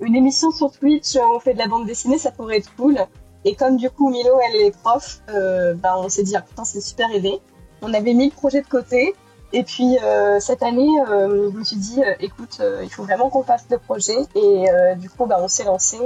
une 0.00 0.14
émission 0.14 0.52
sur 0.52 0.70
Twitch, 0.70 1.16
on 1.16 1.40
fait 1.40 1.54
de 1.54 1.58
la 1.58 1.66
bande 1.66 1.86
dessinée, 1.86 2.18
ça 2.18 2.30
pourrait 2.30 2.58
être 2.58 2.74
cool. 2.76 2.98
Et 3.44 3.56
comme 3.56 3.76
du 3.76 3.90
coup 3.90 4.10
Milo 4.10 4.38
elle 4.48 4.60
est 4.60 4.78
prof, 4.78 5.22
bah, 5.26 5.96
on 5.96 6.08
s'est 6.08 6.22
dit 6.22 6.36
ah 6.36 6.42
putain 6.42 6.64
c'est 6.64 6.80
super 6.80 7.10
aidé. 7.12 7.40
On 7.82 7.92
avait 7.94 8.14
mis 8.14 8.26
le 8.26 8.34
projet 8.34 8.60
de 8.60 8.68
côté 8.68 9.14
et 9.52 9.64
puis 9.64 9.98
euh, 9.98 10.38
cette 10.38 10.62
année, 10.62 10.88
euh, 11.08 11.50
je 11.52 11.58
me 11.58 11.64
suis 11.64 11.76
dit, 11.76 12.02
euh, 12.02 12.14
écoute, 12.20 12.60
il 12.82 12.90
faut 12.90 13.02
vraiment 13.02 13.30
qu'on 13.30 13.42
fasse 13.42 13.64
le 13.70 13.78
projet. 13.78 14.18
Et 14.34 14.66
du 14.96 15.10
coup, 15.10 15.26
bah, 15.26 15.38
on 15.40 15.48
s'est 15.48 15.64
lancé 15.64 15.98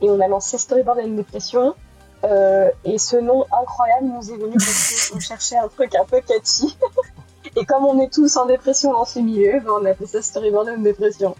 et, 0.00 0.10
on 0.10 0.20
a 0.20 0.28
lancé 0.28 0.58
Storyboard 0.58 0.98
and 0.98 1.16
Dépression. 1.16 1.74
et 2.84 2.98
ce 2.98 3.16
nom 3.16 3.46
incroyable 3.62 4.06
nous 4.06 4.30
est 4.30 4.36
venu 4.36 4.54
parce 4.54 5.10
qu'on 5.10 5.20
cherchait 5.20 5.56
un 5.56 5.68
truc 5.68 5.94
un 5.94 6.04
peu 6.04 6.20
catchy. 6.20 6.76
et 7.56 7.64
comme 7.64 7.86
on 7.86 7.98
est 8.00 8.12
tous 8.12 8.36
en 8.36 8.46
dépression 8.46 8.92
dans 8.92 9.04
ce 9.04 9.20
milieu, 9.20 9.60
bah, 9.60 9.72
on 9.80 9.84
a 9.84 9.94
fait 9.94 10.06
ça 10.06 10.20
Storyboard 10.20 10.68
and 10.68 10.82
Dépression 10.82 11.34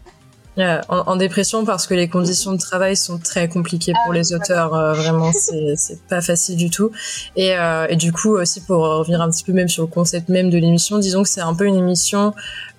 en, 0.58 1.16
dépression 1.16 1.64
parce 1.64 1.86
que 1.86 1.94
les 1.94 2.08
conditions 2.08 2.52
de 2.52 2.58
travail 2.58 2.96
sont 2.96 3.18
très 3.18 3.48
compliquées 3.48 3.92
pour 4.04 4.12
ah 4.12 4.14
les 4.14 4.34
auteurs. 4.34 4.74
Euh, 4.74 4.92
vraiment, 4.94 5.30
c'est 5.76 6.00
pas 6.08 6.20
facile 6.20 6.56
du 6.56 6.70
tout. 6.70 6.90
Et, 7.36 7.56
euh, 7.56 7.86
et, 7.88 7.96
du 7.96 8.12
coup, 8.12 8.36
aussi 8.36 8.60
pour 8.60 8.78
revenir 8.78 9.20
un 9.20 9.30
petit 9.30 9.44
peu 9.44 9.52
même 9.52 9.68
sur 9.68 9.82
le 9.82 9.88
concept 9.88 10.28
même 10.28 10.50
de 10.50 10.58
l'émission, 10.58 10.98
disons 10.98 11.22
que 11.22 11.28
c'est 11.28 11.40
un 11.40 11.54
peu 11.54 11.66
une 11.66 11.76
émission 11.76 12.32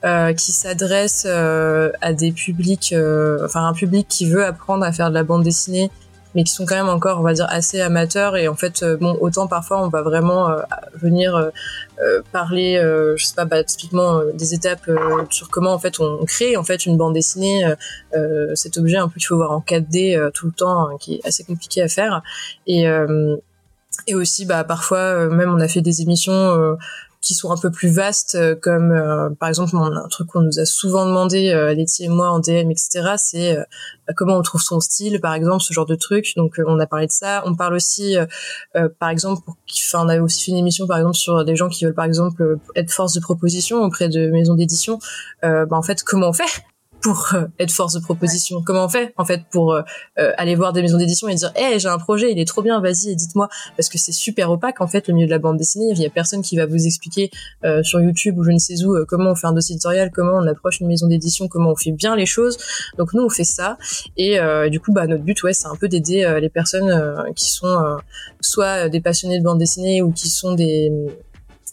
euh, 0.05 0.31
qui 0.33 0.51
s'adresse 0.51 1.25
euh, 1.27 1.91
à 2.01 2.13
des 2.13 2.31
publics, 2.31 2.93
euh, 2.93 3.43
enfin 3.43 3.67
un 3.67 3.73
public 3.73 4.05
qui 4.07 4.29
veut 4.29 4.45
apprendre 4.45 4.85
à 4.85 4.91
faire 4.91 5.09
de 5.09 5.15
la 5.15 5.23
bande 5.23 5.41
dessinée 5.41 5.89
mais 6.35 6.43
qui 6.43 6.53
sont 6.53 6.65
quand 6.65 6.75
même 6.75 6.89
encore, 6.89 7.19
on 7.19 7.23
va 7.23 7.33
dire, 7.33 7.47
assez 7.49 7.81
amateurs. 7.81 8.37
Et 8.37 8.47
en 8.47 8.55
fait, 8.55 8.83
euh, 8.83 8.97
bon, 8.97 9.17
autant 9.21 9.47
parfois 9.47 9.83
on 9.83 9.89
va 9.89 10.01
vraiment 10.01 10.49
euh, 10.49 10.57
venir 10.95 11.35
euh, 11.35 12.21
parler, 12.31 12.79
je 13.15 13.25
sais 13.25 13.35
pas, 13.35 13.45
bah, 13.45 13.63
typiquement 13.63 14.21
des 14.33 14.53
étapes 14.53 14.89
sur 15.29 15.49
comment 15.49 15.73
en 15.73 15.79
fait 15.79 15.99
on 15.99 16.23
crée 16.25 16.55
en 16.57 16.63
fait 16.63 16.85
une 16.85 16.97
bande 16.97 17.13
dessinée, 17.13 17.65
cet 18.53 18.77
objet 18.77 18.97
un 18.97 19.07
peu 19.07 19.15
qu'il 19.15 19.27
faut 19.27 19.37
voir 19.37 19.51
en 19.51 19.61
4D 19.61 20.31
tout 20.31 20.47
le 20.47 20.51
temps, 20.51 20.89
hein, 20.89 20.97
qui 20.99 21.15
est 21.15 21.27
assez 21.27 21.43
compliqué 21.43 21.81
à 21.81 21.87
faire. 21.87 22.21
Et 22.67 22.85
et 24.05 24.13
aussi 24.13 24.45
bah 24.45 24.63
parfois 24.63 25.27
même 25.27 25.51
on 25.51 25.59
a 25.59 25.67
fait 25.67 25.81
des 25.81 26.01
émissions 26.01 26.77
qui 27.21 27.33
sont 27.33 27.51
un 27.51 27.57
peu 27.57 27.71
plus 27.71 27.89
vastes, 27.89 28.35
euh, 28.35 28.55
comme 28.55 28.91
euh, 28.91 29.29
par 29.39 29.49
exemple 29.49 29.75
un 29.75 30.07
truc 30.09 30.27
qu'on 30.27 30.41
nous 30.41 30.59
a 30.59 30.65
souvent 30.65 31.05
demandé, 31.05 31.49
euh, 31.49 31.73
Letty 31.73 32.05
et 32.05 32.09
moi 32.09 32.29
en 32.29 32.39
DM, 32.39 32.71
etc. 32.71 33.15
C'est 33.17 33.57
bah, 34.07 34.13
comment 34.15 34.37
on 34.37 34.41
trouve 34.41 34.61
son 34.61 34.79
style, 34.79 35.19
par 35.19 35.33
exemple, 35.33 35.63
ce 35.63 35.73
genre 35.73 35.85
de 35.85 35.95
truc. 35.95 36.33
Donc 36.35 36.59
on 36.65 36.79
a 36.79 36.87
parlé 36.87 37.07
de 37.07 37.11
ça. 37.11 37.43
On 37.45 37.55
parle 37.55 37.73
aussi, 37.73 38.15
par 38.99 39.09
exemple, 39.09 39.41
enfin 39.47 40.05
on 40.05 40.09
a 40.09 40.19
aussi 40.19 40.45
fait 40.45 40.51
une 40.51 40.57
émission 40.57 40.87
par 40.87 40.97
exemple 40.97 41.15
sur 41.15 41.43
des 41.43 41.55
gens 41.55 41.69
qui 41.69 41.85
veulent 41.85 41.93
par 41.93 42.05
exemple 42.05 42.57
être 42.75 42.91
force 42.91 43.13
de 43.13 43.19
proposition 43.19 43.83
auprès 43.83 44.09
de 44.09 44.29
maisons 44.29 44.55
d'édition. 44.55 44.99
bah, 45.41 45.65
en 45.71 45.81
fait, 45.81 46.03
comment 46.03 46.29
on 46.29 46.33
fait? 46.33 46.63
Pour 47.01 47.29
euh, 47.33 47.45
être 47.59 47.71
force 47.71 47.93
de 47.93 47.99
proposition. 47.99 48.61
Comment 48.65 48.85
on 48.85 48.89
fait 48.89 49.13
en 49.17 49.25
fait 49.25 49.41
pour 49.51 49.73
euh, 49.73 49.81
euh, 50.19 50.31
aller 50.37 50.55
voir 50.55 50.73
des 50.73 50.81
maisons 50.81 50.97
d'édition 50.97 51.27
et 51.27 51.35
dire 51.35 51.51
"Eh, 51.55 51.79
j'ai 51.79 51.87
un 51.87 51.97
projet, 51.97 52.31
il 52.31 52.39
est 52.39 52.45
trop 52.45 52.61
bien, 52.61 52.79
vas-y, 52.81 53.15
dites-moi" 53.15 53.49
parce 53.75 53.89
que 53.89 53.97
c'est 53.97 54.11
super 54.11 54.51
opaque 54.51 54.81
en 54.81 54.87
fait 54.87 55.07
le 55.07 55.13
milieu 55.13 55.27
de 55.27 55.31
la 55.31 55.39
bande 55.39 55.57
dessinée, 55.57 55.87
il 55.91 56.01
y 56.01 56.05
a 56.05 56.09
personne 56.09 56.41
qui 56.41 56.57
va 56.57 56.65
vous 56.65 56.85
expliquer 56.85 57.29
sur 57.83 57.99
YouTube 57.99 58.37
ou 58.37 58.43
je 58.43 58.51
ne 58.51 58.57
sais 58.57 58.83
où 58.83 59.05
comment 59.05 59.31
on 59.31 59.35
fait 59.35 59.47
un 59.47 59.53
dossier 59.53 59.73
éditorial, 59.73 60.11
comment 60.13 60.33
on 60.33 60.47
approche 60.47 60.79
une 60.79 60.87
maison 60.87 61.07
d'édition, 61.07 61.47
comment 61.47 61.71
on 61.71 61.75
fait 61.75 61.91
bien 61.91 62.15
les 62.15 62.25
choses. 62.25 62.57
Donc 62.97 63.13
nous 63.13 63.23
on 63.23 63.29
fait 63.29 63.43
ça. 63.43 63.77
Et 64.17 64.39
du 64.69 64.79
coup 64.79 64.93
bah 64.93 65.07
notre 65.07 65.23
but 65.23 65.41
ouais, 65.43 65.53
c'est 65.53 65.67
un 65.67 65.75
peu 65.75 65.87
d'aider 65.87 66.37
les 66.41 66.49
personnes 66.49 67.23
qui 67.35 67.51
sont 67.51 67.97
soit 68.41 68.89
des 68.89 69.01
passionnés 69.01 69.39
de 69.39 69.43
bande 69.43 69.59
dessinée 69.59 70.01
ou 70.01 70.11
qui 70.11 70.29
sont 70.29 70.53
des 70.53 70.91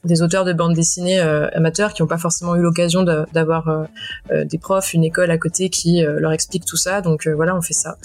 des 0.05 0.23
auteurs 0.23 0.45
de 0.45 0.53
bande 0.53 0.75
dessinée 0.75 1.21
euh, 1.21 1.49
amateurs 1.53 1.95
qui 1.95 2.03
n'ont 2.03 2.09
pas 2.09 2.19
forcément 2.19 2.55
eu 2.57 2.61
l'occasion 2.61 3.03
d'avoir 3.03 3.69
euh, 3.69 3.85
euh, 4.33 4.45
des 4.45 4.59
profs, 4.59 4.95
une 4.95 5.05
école 5.05 5.31
à 5.31 5.39
côté 5.39 5.71
qui 5.71 6.03
leur 6.03 6.33
explique 6.33 6.65
tout 6.65 6.77
ça. 6.77 7.01
Donc 7.01 7.27
voilà, 7.29 7.57
on 7.57 7.63
fait 7.63 7.75
ça. 7.75 7.97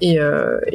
Et, 0.00 0.18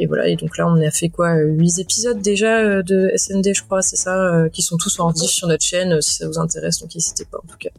voilà. 0.06 0.28
Et 0.28 0.36
donc 0.36 0.56
là, 0.56 0.66
on 0.66 0.80
a 0.80 0.90
fait 0.90 1.08
quoi 1.08 1.34
Huit 1.36 1.78
épisodes 1.78 2.20
déjà 2.20 2.82
de 2.82 3.12
SND, 3.16 3.54
je 3.54 3.62
crois, 3.62 3.82
c'est 3.82 3.96
ça, 3.96 4.48
qui 4.52 4.62
sont 4.62 4.76
tous 4.76 4.98
en 5.00 5.14
sur 5.14 5.48
notre 5.48 5.64
chaîne 5.64 6.00
si 6.00 6.14
ça 6.14 6.26
vous 6.26 6.38
intéresse. 6.38 6.78
Donc 6.80 6.94
n'hésitez 6.94 7.24
pas 7.24 7.38
en 7.38 7.46
tout 7.46 7.58
cas. 7.58 7.70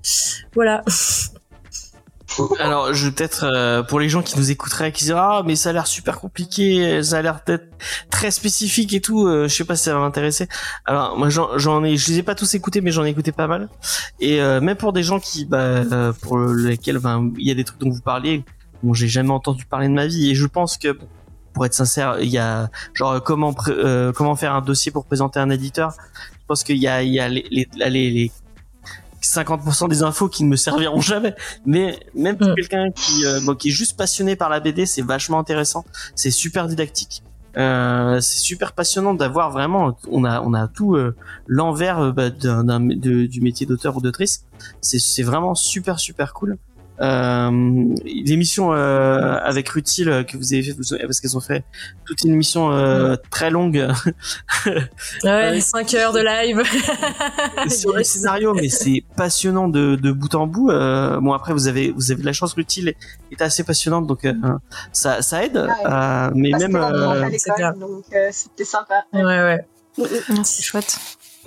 Voilà. 0.54 0.84
Alors, 2.60 2.94
je 2.94 3.10
peut-être 3.10 3.44
euh, 3.44 3.84
pour 3.84 4.00
les 4.00 4.10
gens 4.10 4.22
qui 4.22 4.38
nous 4.38 4.52
écouteraient, 4.52 4.92
qui 4.92 5.06
disent 5.06 5.16
ah 5.16 5.44
mais 5.46 5.56
ça 5.56 5.70
a 5.70 5.74
l'air 5.74 5.88
super 5.88 6.20
compliqué, 6.20 7.04
ça 7.04 7.18
a 7.18 7.22
l'air 7.22 7.44
peut-être 7.44 7.66
très 8.10 8.32
spécifique 8.32 8.94
et 8.94 9.02
tout. 9.02 9.28
Euh, 9.28 9.48
je 9.48 9.56
sais 9.56 9.66
pas 9.66 9.76
si 9.76 9.84
ça 9.84 9.94
va 9.94 10.00
m'intéresser. 10.00 10.48
Alors 10.86 11.18
moi 11.18 11.30
j'en 11.30 11.84
ai, 11.84 11.98
je 11.98 12.10
les 12.10 12.20
ai 12.20 12.24
pas 12.24 12.36
tous 12.36 12.54
écoutés, 12.54 12.82
mais 12.82 12.92
j'en 12.92 13.06
ai 13.06 13.10
écouté 13.10 13.32
pas 13.32 13.48
mal. 13.48 13.70
Et 14.20 14.42
euh, 14.42 14.62
même 14.62 14.78
pour 14.78 14.94
des 14.94 15.04
gens 15.04 15.20
qui, 15.20 15.46
bah, 15.46 15.84
pour 16.22 16.40
lesquels, 16.40 17.00
ben, 17.00 17.32
il 17.38 17.48
y 17.48 17.52
a 17.52 17.56
des 17.56 17.64
trucs 17.64 17.80
dont 17.80 17.90
vous 17.90 18.02
parliez, 18.02 18.44
bon 18.84 18.94
j'ai 18.94 19.08
jamais 19.08 19.32
entendu 19.32 19.66
parler 19.66 19.88
de 19.88 19.94
ma 19.94 20.08
vie. 20.08 20.32
Et 20.32 20.36
je 20.36 20.46
pense 20.46 20.78
que 20.78 20.98
pour 21.54 21.66
être 21.66 21.74
sincère, 21.74 22.18
il 22.22 22.30
y 22.30 22.38
a 22.38 22.70
genre 22.94 23.22
comment 23.22 23.54
comment 23.54 24.36
faire 24.36 24.56
un 24.56 24.62
dossier 24.62 24.92
pour 24.92 25.06
présenter 25.06 25.40
un 25.40 25.50
éditeur. 25.50 25.94
Je 26.34 26.46
pense 26.48 26.64
qu'il 26.64 26.78
y 26.78 26.88
a 26.88 27.04
il 27.04 27.14
y 27.14 27.20
a 27.20 27.28
les, 27.30 27.46
les, 27.52 27.68
les 27.90 28.32
50% 29.22 29.90
des 29.90 30.04
infos 30.04 30.30
qui 30.30 30.44
ne 30.44 30.50
me 30.50 30.56
serviront 30.56 31.02
jamais. 31.02 31.36
Mais 31.66 32.00
même 32.16 32.38
pour 32.38 32.50
mm. 32.50 32.56
quelqu'un 32.56 32.92
qui, 32.92 33.26
euh, 33.26 33.56
qui 33.56 33.70
est 33.70 33.72
juste 33.72 33.98
passionné 33.98 34.36
par 34.36 34.50
la 34.50 34.60
BD, 34.60 34.86
c'est 34.86 35.02
vachement 35.02 35.40
intéressant. 35.40 35.86
C'est 36.16 36.32
super 36.32 36.68
didactique. 36.68 37.24
Euh, 37.58 38.22
c'est 38.22 38.40
super 38.40 38.72
passionnant 38.72 39.14
d'avoir 39.14 39.52
vraiment 39.52 39.98
on 40.10 40.24
a 40.24 40.40
on 40.42 40.54
a 40.54 40.70
tout 40.70 40.96
euh, 40.96 41.16
l'envers 41.48 42.00
euh, 42.00 42.12
bah, 42.14 42.30
d'un, 42.30 42.80
du 42.80 43.42
métier 43.42 43.66
d'auteur 43.66 43.98
ou 43.98 44.02
d'autrice 44.02 44.46
c'est 44.80 45.00
c'est 45.00 45.24
vraiment 45.24 45.54
super 45.54 46.00
super 46.00 46.34
cool 46.34 46.58
euh, 47.02 47.96
l'émission 48.06 48.74
euh, 48.74 49.38
avec 49.44 49.70
Rutil 49.70 50.08
euh, 50.08 50.24
que 50.24 50.38
vous 50.38 50.54
avez 50.54 50.64
fait 50.64 50.74
parce 50.74 51.20
qu'elles 51.20 51.36
ont 51.38 51.42
fait 51.42 51.64
toute 52.06 52.24
une 52.24 52.34
émission 52.34 52.72
euh, 52.72 53.16
très 53.30 53.50
longue. 53.50 53.88
Ouais 55.24 55.60
5 55.60 55.94
heures 55.96 56.14
de 56.14 56.20
live. 56.20 56.62
Sur 57.70 57.96
le 57.96 58.04
scénario 58.04 58.54
mais 58.54 58.70
c'est 58.70 59.04
passionnant 59.16 59.68
de, 59.68 59.96
de 59.96 60.12
bout 60.12 60.34
en 60.36 60.46
bout. 60.48 60.68
Bon 60.68 61.34
après 61.34 61.54
vous 61.54 61.68
avez 61.68 61.92
vous 61.92 62.12
avez 62.12 62.22
de 62.22 62.26
la 62.26 62.34
chance 62.34 62.54
Rutil 62.54 62.94
est 63.32 63.42
assez 63.42 63.64
passionnante 63.64 64.08
donc 64.08 64.28
ça 64.92 65.22
ça 65.22 65.44
aide. 65.44 65.68
Mais 66.36 66.52
même 66.52 66.74
donc 67.80 68.06
c'était 68.32 68.66
sympa. 68.66 69.06
Ouais 69.14 69.24
ouais. 69.24 69.66
C'est 70.44 70.64
chouette 70.64 70.98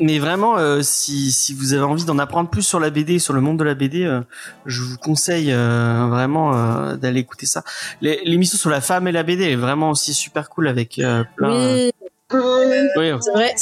mais 0.01 0.19
vraiment, 0.19 0.59
euh, 0.59 0.83
si, 0.83 1.31
si 1.31 1.55
vous 1.55 1.73
avez 1.73 1.85
envie 1.85 2.05
d'en 2.05 2.19
apprendre 2.19 2.51
plus 2.51 2.63
sur 2.63 2.81
la 2.81 2.91
BD, 2.91 3.19
sur 3.19 3.33
le 3.33 3.41
monde 3.41 3.59
de 3.59 3.65
la 3.65 3.75
BD, 3.75 4.05
euh, 4.05 4.21
je 4.67 4.83
vous 4.83 4.99
conseille 4.99 5.53
euh, 5.53 6.07
vraiment 6.09 6.95
d'aller 6.97 7.21
écouter 7.21 7.47
ça. 7.47 7.63
L'émission 8.01 8.59
sur 8.59 8.71
la 8.71 8.81
femme 8.81 9.07
et 9.07 9.13
la 9.13 9.23
BD 9.23 9.45
est 9.45 9.57
vraiment 9.57 9.91
aussi 9.91 10.13
super 10.15 10.51
cool 10.51 10.69
avec 10.69 11.01
plein. 11.37 11.51
Oui. 11.51 11.93
oui. 12.97 13.13
C'est 13.21 13.33
vrai, 13.33 13.55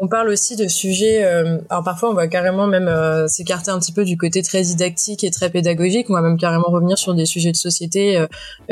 on 0.00 0.08
parle 0.08 0.28
aussi 0.28 0.56
de 0.56 0.66
sujets. 0.66 1.24
Euh, 1.24 1.58
alors 1.70 1.84
parfois, 1.84 2.10
on 2.10 2.14
va 2.14 2.26
carrément 2.26 2.66
même 2.66 2.88
euh, 2.88 3.26
s'écarter 3.28 3.70
un 3.70 3.78
petit 3.78 3.92
peu 3.92 4.04
du 4.04 4.16
côté 4.16 4.42
très 4.42 4.62
didactique 4.62 5.22
et 5.24 5.30
très 5.30 5.50
pédagogique. 5.50 6.10
On 6.10 6.14
va 6.14 6.20
même 6.20 6.36
carrément 6.36 6.68
revenir 6.68 6.98
sur 6.98 7.14
des 7.14 7.26
sujets 7.26 7.52
de 7.52 7.56
société, 7.56 8.18
euh, 8.18 8.26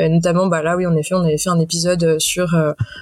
notamment 0.09 0.47
bah 0.47 0.61
là, 0.61 0.75
oui, 0.75 0.85
en 0.85 0.95
effet, 0.95 1.15
on 1.15 1.21
avait 1.21 1.37
fait 1.37 1.49
un 1.49 1.59
épisode 1.59 2.19
sur 2.19 2.55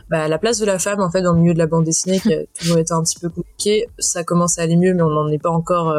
bah, 0.09 0.27
la 0.27 0.37
place 0.37 0.59
de 0.59 0.65
la 0.65 0.79
femme 0.79 1.01
en 1.01 1.09
fait 1.09 1.21
dans 1.21 1.33
le 1.33 1.39
milieu 1.39 1.53
de 1.53 1.59
la 1.59 1.67
bande 1.67 1.83
dessinée 1.83 2.19
qui 2.19 2.33
a 2.33 2.39
toujours 2.59 2.77
été 2.77 2.93
un 2.93 3.01
petit 3.01 3.19
peu 3.19 3.29
compliqué. 3.29 3.87
Ça 3.97 4.23
commence 4.23 4.59
à 4.59 4.63
aller 4.63 4.75
mieux, 4.75 4.93
mais 4.93 5.01
on 5.01 5.09
n'en 5.09 5.29
est 5.29 5.41
pas 5.41 5.49
encore 5.49 5.95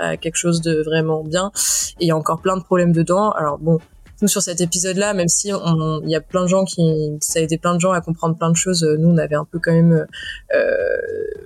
à 0.00 0.16
quelque 0.16 0.36
chose 0.36 0.60
de 0.62 0.82
vraiment 0.82 1.22
bien. 1.22 1.52
Et 2.00 2.04
il 2.04 2.08
y 2.08 2.12
a 2.12 2.16
encore 2.16 2.40
plein 2.40 2.56
de 2.56 2.62
problèmes 2.62 2.92
dedans. 2.92 3.30
Alors 3.32 3.58
bon, 3.58 3.78
nous 4.22 4.28
sur 4.28 4.42
cet 4.42 4.60
épisode-là, 4.60 5.14
même 5.14 5.28
si 5.28 5.48
il 5.48 6.10
y 6.10 6.16
a 6.16 6.20
plein 6.20 6.42
de 6.42 6.48
gens 6.48 6.64
qui, 6.64 6.82
ça 7.20 7.38
a 7.38 7.42
aidé 7.42 7.58
plein 7.58 7.74
de 7.74 7.80
gens 7.80 7.92
à 7.92 8.00
comprendre 8.00 8.36
plein 8.36 8.50
de 8.50 8.56
choses, 8.56 8.82
euh, 8.84 8.96
nous 8.98 9.08
on 9.08 9.18
avait 9.18 9.36
un 9.36 9.44
peu 9.44 9.58
quand 9.58 9.72
même, 9.72 10.06
euh, 10.54 10.96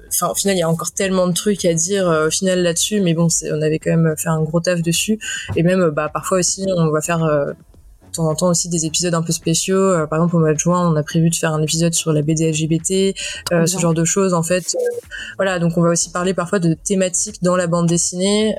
enfin 0.08 0.28
au 0.28 0.34
final 0.34 0.56
il 0.56 0.60
y 0.60 0.62
a 0.62 0.68
encore 0.68 0.92
tellement 0.92 1.26
de 1.26 1.32
trucs 1.32 1.64
à 1.64 1.74
dire 1.74 2.08
euh, 2.08 2.28
au 2.28 2.30
final 2.30 2.62
là-dessus, 2.62 3.00
mais 3.00 3.14
bon, 3.14 3.28
on 3.50 3.62
avait 3.62 3.78
quand 3.78 3.96
même 3.96 4.14
fait 4.16 4.28
un 4.28 4.42
gros 4.42 4.60
taf 4.60 4.82
dessus, 4.82 5.18
et 5.56 5.62
même 5.62 5.90
bah 5.90 6.10
parfois 6.12 6.38
aussi 6.38 6.66
on 6.76 6.90
va 6.90 7.00
faire 7.00 7.24
de 8.12 8.16
temps 8.16 8.28
en 8.28 8.34
temps 8.34 8.48
aussi 8.48 8.68
des 8.68 8.84
épisodes 8.84 9.14
un 9.14 9.22
peu 9.22 9.32
spéciaux. 9.32 9.78
Euh, 9.78 10.06
par 10.06 10.18
exemple, 10.18 10.36
au 10.36 10.38
mois 10.40 10.52
de 10.52 10.58
juin, 10.58 10.88
on 10.88 10.96
a 10.96 11.02
prévu 11.02 11.30
de 11.30 11.34
faire 11.34 11.52
un 11.52 11.62
épisode 11.62 11.94
sur 11.94 12.12
la 12.12 12.22
BD 12.22 12.50
LGBT, 12.50 13.14
euh, 13.52 13.66
ce 13.66 13.78
genre 13.78 13.94
de 13.94 14.04
choses. 14.04 14.34
En 14.34 14.42
fait, 14.42 14.74
euh, 14.74 14.96
voilà. 15.36 15.58
Donc, 15.58 15.76
on 15.76 15.82
va 15.82 15.90
aussi 15.90 16.10
parler 16.10 16.34
parfois 16.34 16.58
de 16.58 16.74
thématiques 16.74 17.42
dans 17.42 17.56
la 17.56 17.66
bande 17.66 17.86
dessinée, 17.86 18.54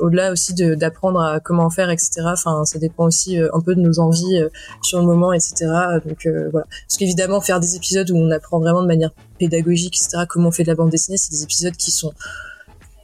au-delà 0.00 0.32
aussi 0.32 0.54
d'apprendre 0.54 1.20
à 1.20 1.40
comment 1.40 1.70
faire, 1.70 1.90
etc. 1.90 2.22
Enfin, 2.24 2.64
ça 2.64 2.78
dépend 2.78 3.06
aussi 3.06 3.38
un 3.38 3.60
peu 3.60 3.74
de 3.74 3.80
nos 3.80 3.98
envies 3.98 4.40
sur 4.82 5.00
le 5.00 5.06
moment, 5.06 5.32
etc. 5.32 5.66
Donc, 6.04 6.28
voilà. 6.52 6.66
Parce 6.86 6.98
qu'évidemment, 6.98 7.40
faire 7.40 7.60
des 7.60 7.76
épisodes 7.76 8.10
où 8.10 8.16
on 8.16 8.30
apprend 8.30 8.60
vraiment 8.60 8.82
de 8.82 8.86
manière 8.86 9.10
pédagogique, 9.38 9.96
etc. 9.96 10.24
Comment 10.28 10.48
on 10.48 10.52
fait 10.52 10.64
de 10.64 10.68
la 10.68 10.74
bande 10.74 10.90
dessinée, 10.90 11.16
c'est 11.16 11.30
des 11.30 11.42
épisodes 11.42 11.76
qui 11.76 11.90
sont 11.90 12.12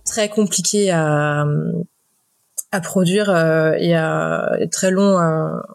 très 0.05 0.29
compliqués 0.29 0.91
à 0.91 1.47
à 2.75 2.81
produire 2.81 3.31
et 3.79 3.95
à 3.95 4.57
être 4.61 4.73
très 4.73 4.91
long 4.91 5.17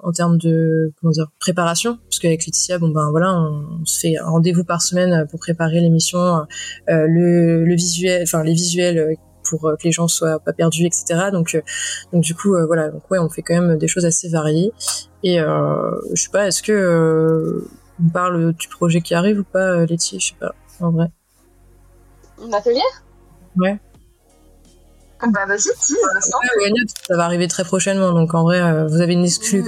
en 0.04 0.12
termes 0.12 0.38
de 0.38 0.92
comment 1.00 1.12
dire 1.12 1.28
préparation. 1.40 1.98
Parce 2.10 2.20
qu'avec 2.20 2.46
Laetitia 2.46 2.78
bon 2.78 2.90
ben 2.90 3.10
voilà 3.12 3.34
on, 3.34 3.86
se 3.86 4.00
fait 4.00 4.18
un 4.18 4.30
rendez-vous 4.30 4.64
par 4.64 4.82
semaine 4.82 5.26
pour 5.32 5.40
préparer 5.40 5.80
l'émission 5.80 6.46
le, 6.88 7.64
le 7.64 7.76
visuel 7.76 8.24
enfin 8.24 8.44
les 8.44 8.54
visuels 8.54 9.16
pour 9.50 9.62
que 9.62 9.84
les 9.84 9.92
gens 9.92 10.08
soient 10.08 10.40
pas 10.40 10.54
perdus 10.54 10.86
etc 10.86 11.30
donc 11.32 11.62
donc 12.12 12.24
du 12.24 12.36
coup 12.36 12.56
voilà 12.68 12.90
donc 12.90 13.10
ouais 13.10 13.20
on 13.20 13.30
fait 13.30 13.42
quand 13.42 13.60
même 13.60 13.78
des 13.78 13.88
choses 13.88 14.06
assez 14.06 14.30
variées. 14.30 14.72
Et 15.24 15.40
euh, 15.40 15.92
je 16.14 16.22
sais 16.22 16.30
pas 16.30 16.48
est-ce 16.48 16.62
que 16.62 17.68
on 18.04 18.10
parle 18.10 18.54
du 18.54 18.68
projet 18.68 19.02
qui 19.02 19.14
arrive 19.14 19.40
ou 19.40 19.44
pas 19.44 19.86
Laetitia? 19.86 20.20
Je 20.20 20.28
sais 20.28 20.36
pas 20.40 20.54
en 20.82 20.92
vrai. 20.92 21.08
Un 22.42 22.54
atelier? 22.54 22.82
Ouais 23.58 23.80
bah 25.28 25.46
vas-y, 25.46 25.70
ça 27.08 27.18
va 27.18 27.26
arriver 27.26 27.48
très 27.48 27.64
prochainement, 27.64 28.14
donc 28.14 28.34
en 28.34 28.44
vrai, 28.44 28.62
euh, 28.62 28.88
vous 28.88 29.02
avez 29.02 29.14
une 29.14 29.26
exclue. 29.26 29.66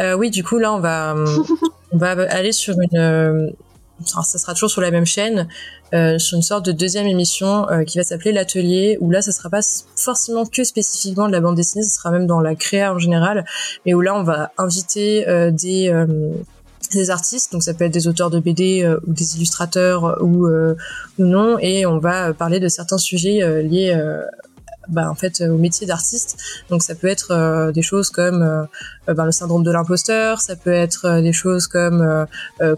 Euh, 0.00 0.14
oui, 0.14 0.30
du 0.30 0.44
coup, 0.44 0.58
là, 0.58 0.72
on 0.72 0.80
va, 0.80 1.14
on 1.92 1.96
va 1.96 2.10
aller 2.30 2.52
sur 2.52 2.74
une. 2.78 2.98
Euh, 2.98 3.50
ça 4.04 4.38
sera 4.38 4.52
toujours 4.52 4.70
sur 4.70 4.82
la 4.82 4.90
même 4.90 5.06
chaîne, 5.06 5.48
sur 5.90 6.36
une 6.36 6.42
sorte 6.42 6.66
de 6.66 6.72
deuxième 6.72 7.06
émission 7.06 7.66
qui 7.86 7.96
va 7.96 8.04
s'appeler 8.04 8.30
l'atelier, 8.30 8.98
où 9.00 9.10
là, 9.10 9.22
ça 9.22 9.32
sera 9.32 9.48
pas 9.48 9.62
forcément 9.96 10.44
que 10.44 10.64
spécifiquement 10.64 11.28
de 11.28 11.32
la 11.32 11.40
bande 11.40 11.56
dessinée, 11.56 11.82
ce 11.82 11.94
sera 11.94 12.10
même 12.10 12.26
dans 12.26 12.42
la 12.42 12.54
créa 12.54 12.92
en 12.92 12.98
général, 12.98 13.46
mais 13.86 13.94
où 13.94 14.02
là, 14.02 14.14
on 14.14 14.22
va 14.22 14.52
inviter 14.58 15.24
des 15.50 15.90
des 16.92 17.08
artistes, 17.08 17.52
donc 17.52 17.62
ça 17.62 17.72
peut 17.72 17.84
être 17.84 17.92
des 17.94 18.06
auteurs 18.06 18.28
de 18.28 18.38
BD 18.38 18.86
ou 19.06 19.14
des 19.14 19.36
illustrateurs 19.36 20.22
ou, 20.22 20.46
ou 20.46 21.24
non, 21.24 21.58
et 21.58 21.86
on 21.86 21.98
va 21.98 22.34
parler 22.34 22.60
de 22.60 22.68
certains 22.68 22.98
sujets 22.98 23.62
liés 23.62 23.96
bah, 24.88 25.10
en 25.10 25.14
fait 25.14 25.40
au 25.40 25.58
métier 25.58 25.86
d'artiste. 25.86 26.36
Donc 26.70 26.82
ça 26.82 26.94
peut 26.94 27.08
être 27.08 27.32
euh, 27.32 27.72
des 27.72 27.82
choses 27.82 28.10
comme 28.10 28.42
euh, 28.42 29.14
bah, 29.14 29.24
le 29.24 29.32
syndrome 29.32 29.62
de 29.62 29.70
l'imposteur, 29.70 30.40
ça 30.40 30.56
peut 30.56 30.72
être 30.72 31.06
euh, 31.06 31.22
des 31.22 31.32
choses 31.32 31.66
comme 31.66 32.26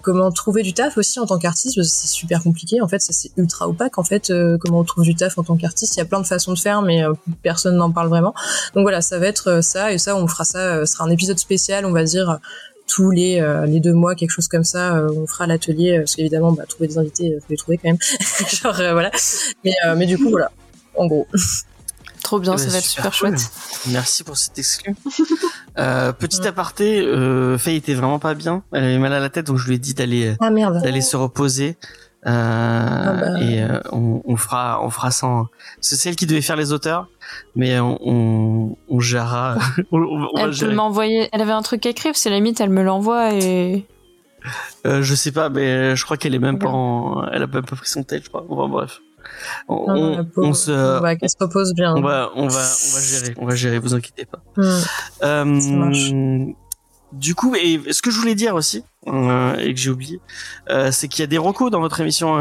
comment 0.03 0.31
trouver 0.31 0.63
du 0.63 0.73
taf 0.73 0.97
aussi 0.99 1.21
en 1.21 1.27
tant 1.27 1.39
qu'artiste. 1.39 1.83
C'est 1.83 2.09
super 2.09 2.43
compliqué 2.43 2.81
en 2.81 2.89
fait, 2.89 3.01
ça 3.01 3.13
c'est 3.13 3.31
ultra 3.37 3.69
opaque 3.69 3.99
en 3.99 4.05
fait. 4.05 4.33
comment 4.61 4.81
on 4.81 4.85
trouve 4.85 5.05
du 5.05 5.15
taf 5.15 5.39
en 5.39 5.45
tant 5.45 5.57
qu'artiste, 5.57 5.97
il 5.97 5.99
y 5.99 6.03
a 6.03 6.05
plein 6.05 6.21
de 6.21 6.27
façons 6.27 6.53
de 6.53 6.59
faire, 6.59 6.83
mais 6.83 7.03
personne 7.43 7.77
n'en 7.77 7.91
parle 7.91 8.09
vraiment. 8.09 8.35
Donc 8.75 8.83
voilà, 8.83 9.01
ça 9.01 9.19
va 9.19 9.27
être 9.27 9.63
ça 9.63 9.93
et 9.93 9.99
ça 9.99 10.17
on 10.17 10.27
fera 10.27 10.45
ça. 10.45 10.87
ce 10.87 10.93
sera 10.93 11.05
un 11.05 11.11
épisode 11.11 11.39
spécial, 11.39 11.85
on 11.85 11.93
va 11.93 12.05
dire 12.05 12.39
tous 12.87 13.11
les 13.11 13.45
les 13.67 13.81
deux 13.81 13.93
mois 13.93 14.15
quelque 14.15 14.31
chose 14.31 14.49
comme 14.49 14.65
ça 14.65 15.07
on 15.15 15.27
fera 15.27 15.47
l'atelier 15.47 15.99
parce 15.99 16.17
qu'évidemment 16.17 16.53
bah, 16.53 16.65
trouver 16.67 16.89
des 16.89 16.97
invités 16.97 17.37
faut 17.39 17.47
les 17.51 17.57
trouver 17.59 17.77
quand 17.77 17.89
même 17.89 17.99
genre 18.63 18.75
voilà 18.75 19.11
mais 19.63 19.73
mais 19.95 20.07
du 20.07 20.17
coup 20.17 20.31
voilà 20.31 20.51
en 20.97 21.07
gros 21.07 21.27
Trop 22.23 22.39
bien, 22.39 22.55
eh 22.55 22.59
ça 22.59 22.65
ben, 22.67 22.73
va 22.73 22.79
être 22.79 22.85
super, 22.85 23.13
chouette. 23.13 23.51
Merci 23.89 24.25
pour 24.25 24.37
cet 24.37 24.59
exclu. 24.59 24.95
euh, 25.79 26.13
petit 26.13 26.47
aparté, 26.47 27.01
euh, 27.01 27.59
Faye 27.59 27.77
était 27.77 27.95
vraiment 27.95 28.19
pas 28.19 28.35
bien. 28.35 28.63
Elle 28.73 28.85
avait 28.85 28.99
mal 28.99 29.13
à 29.13 29.21
la 29.21 29.31
tête, 29.31 29.47
donc 29.47 29.57
je 29.57 29.67
lui 29.67 29.77
ai 29.77 29.79
dit 29.79 29.95
d'aller 29.95 30.37
ah, 30.41 30.51
d'aller 30.51 31.01
se 31.01 31.17
reposer. 31.17 31.77
Euh, 32.27 32.31
ah, 32.31 33.13
bah. 33.13 33.41
Et 33.41 33.63
euh, 33.63 33.81
on, 33.93 34.23
on, 34.25 34.37
fera 34.37 34.85
on 34.85 34.91
fera 34.91 35.11
sans. 35.11 35.47
C'est 35.81 35.95
celle 35.95 36.17
qui 36.17 36.27
devait 36.27 36.41
faire 36.41 36.57
les 36.57 36.73
auteurs, 36.73 37.09
mais 37.55 37.79
on 37.79 37.99
on, 38.03 38.77
on 38.89 39.01
gérera. 39.01 39.57
elle 40.37 40.51
peut 40.51 40.75
m'envoyer. 40.75 41.29
Elle 41.33 41.41
avait 41.41 41.53
un 41.53 41.63
truc 41.63 41.87
écrit, 41.87 42.11
c'est 42.15 42.31
la 42.31 42.37
limite, 42.37 42.61
elle 42.61 42.71
me 42.71 42.83
l'envoie 42.83 43.35
et. 43.35 43.87
Euh, 44.87 45.03
je 45.03 45.15
sais 45.15 45.33
pas, 45.33 45.49
mais 45.49 45.95
je 45.95 46.05
crois 46.05 46.17
qu'elle 46.17 46.35
est 46.35 46.41
même 46.41 46.59
pas 46.59 46.69
en. 46.69 47.25
Elle 47.29 47.43
a 47.43 47.47
même 47.47 47.65
pas 47.65 47.77
pris 47.77 47.89
son 47.89 48.03
tel, 48.03 48.23
je 48.23 48.29
crois. 48.29 48.45
Enfin, 48.49 48.69
bref 48.69 49.01
on, 49.69 50.27
on, 50.37 50.55
se, 50.55 50.71
repose 51.41 51.75
bien. 51.75 51.95
On 51.95 52.01
va, 52.01 52.31
on 52.35 52.49
va, 52.49 52.61
on 52.61 52.95
va 52.95 53.01
gérer, 53.01 53.35
on 53.39 53.47
va 53.47 53.55
gérer, 53.55 53.79
vous 53.79 53.95
inquiétez 53.95 54.25
pas. 54.27 54.43
Hmm. 54.57 54.81
Euh, 55.23 56.47
du 57.13 57.35
coup, 57.35 57.55
et 57.55 57.81
ce 57.91 58.03
que 58.03 58.11
je 58.11 58.19
voulais 58.19 58.35
dire 58.35 58.55
aussi, 58.55 58.85
euh, 59.07 59.57
et 59.57 59.73
que 59.73 59.81
j'ai 59.81 59.91
oublié, 59.91 60.21
euh, 60.69 60.91
c'est 60.93 61.09
qu'il 61.09 61.21
y 61.21 61.25
a 61.25 61.27
des 61.27 61.39
recos 61.39 61.71
dans 61.71 61.81
votre 61.81 62.01
émission, 62.01 62.37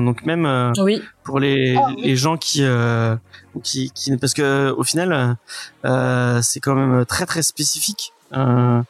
donc 0.00 0.24
même 0.24 0.72
oui. 0.78 1.02
pour 1.24 1.40
les, 1.40 1.76
les 1.98 2.16
gens 2.16 2.36
qui, 2.36 2.64
qui, 3.62 3.90
qui, 3.90 4.16
parce 4.16 4.34
que 4.34 4.70
au 4.70 4.84
final, 4.84 5.36
c'est 6.42 6.60
quand 6.60 6.74
même 6.74 7.04
très 7.06 7.26
très 7.26 7.42
spécifique. 7.42 8.12
Euh, 8.34 8.82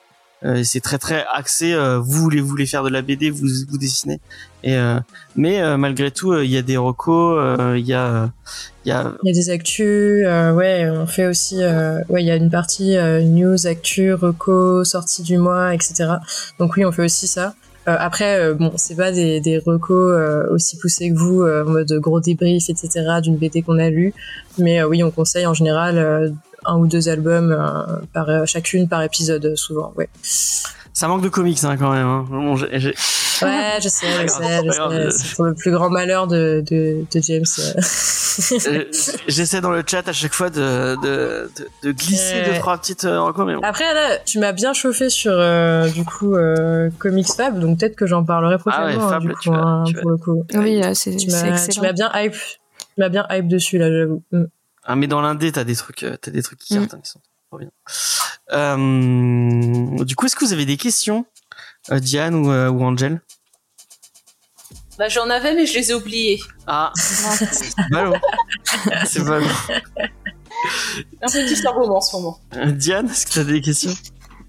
c'est 0.65 0.81
très 0.81 0.99
très 0.99 1.25
axé. 1.33 1.73
Euh, 1.73 1.99
vous 1.99 2.13
voulez 2.13 2.41
vous 2.41 2.49
voulez 2.49 2.67
faire 2.67 2.83
de 2.83 2.89
la 2.89 3.03
BD, 3.03 3.31
vous 3.31 3.47
vous 3.69 3.79
dessinez. 3.79 4.21
Et 4.65 4.77
euh, 4.77 4.99
mais 5.37 5.77
malgré 5.77 6.11
tout, 6.11 6.37
il 6.39 6.51
y 6.51 6.57
a 6.57 6.63
des 6.63 6.77
recos, 6.77 7.59
il 7.77 7.87
y 7.87 7.95
a 7.95 8.31
il 8.85 8.89
y 8.89 8.93
a 8.93 9.13
il 9.23 9.29
y 9.29 9.31
a 9.31 9.35
des 9.35 9.51
actus. 9.51 10.25
ouais, 10.27 10.89
on 10.91 11.07
fait 11.07 11.27
aussi. 11.27 11.59
ouais, 12.09 12.23
il 12.23 12.27
y 12.27 12.31
a 12.31 12.37
une 12.37 12.51
partie 12.51 12.97
news, 13.25 13.67
actu, 13.67 14.13
recos, 14.15 14.89
sortie 14.89 15.23
du 15.23 15.39
mois, 15.39 15.75
etc. 15.75 16.15
Donc 16.59 16.77
oui, 16.77 16.85
on 16.85 16.93
fait 16.93 17.05
aussi 17.05 17.27
ça. 17.27 17.55
après, 17.87 18.55
bon, 18.55 18.73
c'est 18.77 18.97
pas 18.97 19.13
des, 19.13 19.41
des 19.41 19.59
recos 19.59 20.49
aussi 20.51 20.77
poussés 20.79 21.11
que 21.11 21.19
vous, 21.19 21.43
en 21.43 21.71
mode 21.71 21.93
gros 22.01 22.21
débrief, 22.21 22.69
etc., 22.69 23.21
d'une 23.23 23.37
BD 23.37 23.63
qu'on 23.63 23.79
a 23.79 23.91
lu. 23.91 24.13
Mais 24.59 24.83
oui, 24.85 25.03
on 25.03 25.11
conseille 25.11 25.47
en 25.47 25.55
général 25.55 26.35
un 26.65 26.77
ou 26.77 26.87
deux 26.87 27.09
albums 27.09 27.53
euh, 27.53 28.01
par 28.13 28.29
euh, 28.29 28.45
chacune 28.47 28.89
par 28.89 29.03
épisode 29.03 29.55
souvent. 29.57 29.93
Ouais. 29.97 30.09
Ça 30.23 31.09
manque 31.09 31.23
de 31.23 31.29
comics 31.29 31.63
hein, 31.65 31.77
quand 31.77 31.91
même. 31.91 32.07
Hein. 32.07 32.27
ouais, 32.31 32.81
je 33.81 33.89
sais, 33.89 34.07
je 34.23 34.29
sais, 34.29 35.11
C'est 35.11 35.37
pour 35.37 35.45
le 35.47 35.55
plus 35.55 35.71
grand 35.71 35.89
malheur 35.89 36.27
de, 36.27 36.63
de, 36.69 37.05
de 37.13 37.23
James. 37.23 37.45
Euh. 37.59 38.85
J'essaie 39.29 39.61
dans 39.61 39.71
le 39.71 39.83
chat 39.87 40.09
à 40.09 40.13
chaque 40.13 40.33
fois 40.33 40.49
de, 40.49 40.97
de, 41.03 41.51
de, 41.83 41.93
glisser 41.93 42.43
deux 42.47 42.59
trois 42.59 42.79
petites 42.79 43.03
recommandations. 43.03 43.69
Après 43.69 43.93
là, 43.93 44.19
tu 44.25 44.39
m'as 44.39 44.53
bien 44.53 44.73
chauffé 44.73 45.11
sur 45.11 45.33
du 45.93 46.05
coup 46.05 46.35
Comics 46.99 47.33
Fab, 47.35 47.59
donc 47.59 47.79
peut-être 47.79 47.97
que 47.97 48.07
j'en 48.07 48.25
parlerai 48.25 48.59
prochainement. 48.59 48.87
Ah 48.87 49.05
ouais, 49.05 49.11
Fab, 49.11 49.23
du 49.23 49.35
coup, 49.35 49.53
hein, 49.53 49.85
pour 50.01 50.11
le 50.11 50.17
coup. 50.17 50.45
Oui, 50.55 50.83
c'est 50.95 51.13
excellent. 51.13 51.57
Tu 51.71 51.81
m'as 51.81 51.93
bien 51.93 52.11
hype, 52.15 52.33
tu 52.33 52.87
m'as 52.99 53.09
bien 53.09 53.27
hype 53.31 53.49
dessus 53.49 53.79
là, 53.79 53.91
j'avoue. 53.91 54.23
Mm. 54.33 54.45
Ah, 54.85 54.97
mais 54.97 55.07
dans 55.07 55.21
l'indé, 55.21 55.53
t'as 55.53 55.65
des 55.65 55.77
trucs, 55.77 56.03
euh, 56.03 56.17
t'as 56.21 56.31
des 56.31 56.43
trucs 56.43 56.59
qui, 56.59 56.79
mm. 56.79 56.87
qui 56.87 57.11
sont 57.11 57.21
trop 57.49 57.59
bien. 57.59 57.71
Euh, 58.53 60.05
du 60.05 60.17
coup, 60.17 60.27
est-ce 60.27 60.37
que 60.37 60.45
vous 60.45 60.53
avez 60.53 60.67
des 60.67 60.77
questions, 60.77 61.25
euh, 61.91 62.01
Diane 62.01 62.35
ou, 62.35 62.51
euh, 62.51 62.69
ou 62.69 62.83
Angel 62.83 63.21
Bah, 64.99 65.09
j'en 65.09 65.31
avais, 65.31 65.55
mais 65.55 65.67
je 65.67 65.75
les 65.75 65.91
ai 65.91 65.95
oubliées. 65.95 66.41
Ah, 66.67 66.93
c'est 66.97 67.75
ballot. 67.91 68.15
c'est 69.07 69.25
ballot. 69.25 69.47
Un 71.23 71.27
petit 71.27 71.57
cerveau 71.57 71.85
en 71.95 72.01
ce 72.01 72.17
moment. 72.17 72.41
Diane, 72.73 73.09
est-ce 73.09 73.27
que 73.27 73.35
t'as 73.35 73.45
des 73.45 73.61
questions? 73.61 73.95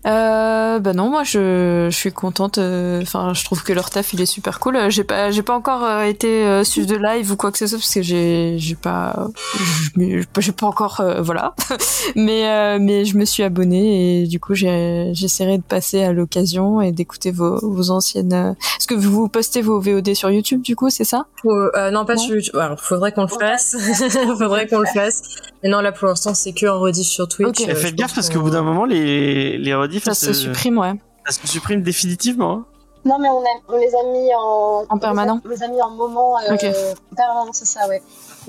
Euh, 0.06 0.80
bah 0.80 0.94
non, 0.94 1.10
moi 1.10 1.24
je, 1.24 1.88
je 1.90 1.96
suis 1.96 2.12
contente. 2.12 2.58
Euh, 2.58 3.02
enfin, 3.02 3.34
je 3.34 3.44
trouve 3.46 3.64
que 3.64 3.72
leur 3.72 3.90
taf 3.90 4.14
il 4.14 4.22
est 4.22 4.26
super 4.26 4.60
cool. 4.60 4.76
Euh, 4.76 4.90
j'ai 4.90 5.04
pas, 5.04 5.32
j'ai 5.32 5.44
pas 5.44 5.56
encore 5.56 5.84
euh, 5.84 6.04
été 6.04 6.46
euh, 6.46 6.64
suivre 6.64 6.88
de 6.88 6.96
live 6.96 7.32
ou 7.32 7.38
quoi 7.38 7.52
que 7.52 7.58
ce 7.58 7.68
soit 7.68 7.78
parce 7.78 7.94
que 7.94 8.02
j'ai, 8.02 8.56
j'ai 8.58 8.76
pas, 8.76 9.28
j'ai 9.96 10.52
pas 10.52 10.68
encore, 10.68 11.02
voilà. 11.20 11.54
mais 12.16 12.80
mais 12.80 13.06
je 13.06 13.18
me 13.18 13.26
suis 13.26 13.44
abonnée 13.44 14.24
et 14.24 14.28
du 14.28 14.40
coup 14.40 14.56
j'essaierai 14.56 15.58
de 15.58 15.64
passer 15.64 16.04
à 16.04 16.12
l'occasion 16.12 16.82
et 16.82 16.92
d'écouter 16.92 17.32
vos, 17.32 17.60
vos 17.62 17.92
anciennes. 17.92 18.56
Est-ce 18.80 18.88
que 18.88 18.96
vous 18.96 19.30
postez 19.30 19.62
vos 19.62 19.80
VOD 19.80 20.14
sur 20.14 20.30
YouTube 20.30 20.62
du 20.62 20.76
coup, 20.76 20.90
c'est 20.90 21.06
ça? 21.06 21.26
Non, 21.46 22.06
pas 22.06 22.18
sur 22.18 22.36
YouTube. 22.36 22.56
Alors, 22.58 22.80
faudrait 22.80 23.12
qu'on 23.12 23.24
le 23.24 23.28
fasse. 23.28 23.76
faudrait 24.38 24.68
qu'on 24.68 24.80
le 24.80 24.88
fasse. 24.88 25.22
Mais 25.64 25.70
non, 25.70 25.80
là 25.80 25.92
pour 25.92 26.08
l'instant 26.08 26.34
c'est 26.34 26.52
que 26.52 26.66
en 26.66 26.80
rediff 26.80 27.08
sur 27.08 27.28
Twitch. 27.28 27.62
Okay. 27.62 27.74
Faites 27.76 27.96
gaffe 27.96 28.14
parce 28.14 28.30
qu'au 28.30 28.42
bout 28.42 28.50
d'un 28.50 28.64
moment 28.64 28.86
les 28.86 29.58
les 29.58 29.74
ça 30.00 30.14
se 30.14 30.34
supprime, 30.34 30.78
ouais. 30.78 30.94
Ça 31.28 31.42
se 31.42 31.48
supprime 31.48 31.82
définitivement 31.82 32.52
hein 32.52 32.66
Non, 33.06 33.18
mais 33.20 33.30
on, 33.30 33.44
on, 33.70 33.78
les 33.78 33.94
a 33.96 34.04
mis 34.12 34.30
en. 34.36 34.86
En 34.90 34.98
permanent 34.98 35.42
On 35.46 35.50
les 35.50 35.64
a, 35.64 35.68
mis 35.68 35.82
en 35.82 35.92
moment. 35.92 36.38
Euh, 36.40 36.94
Permanent, 37.16 37.54
c'est 37.54 37.66
ça, 37.66 37.88
ouais. 37.88 38.02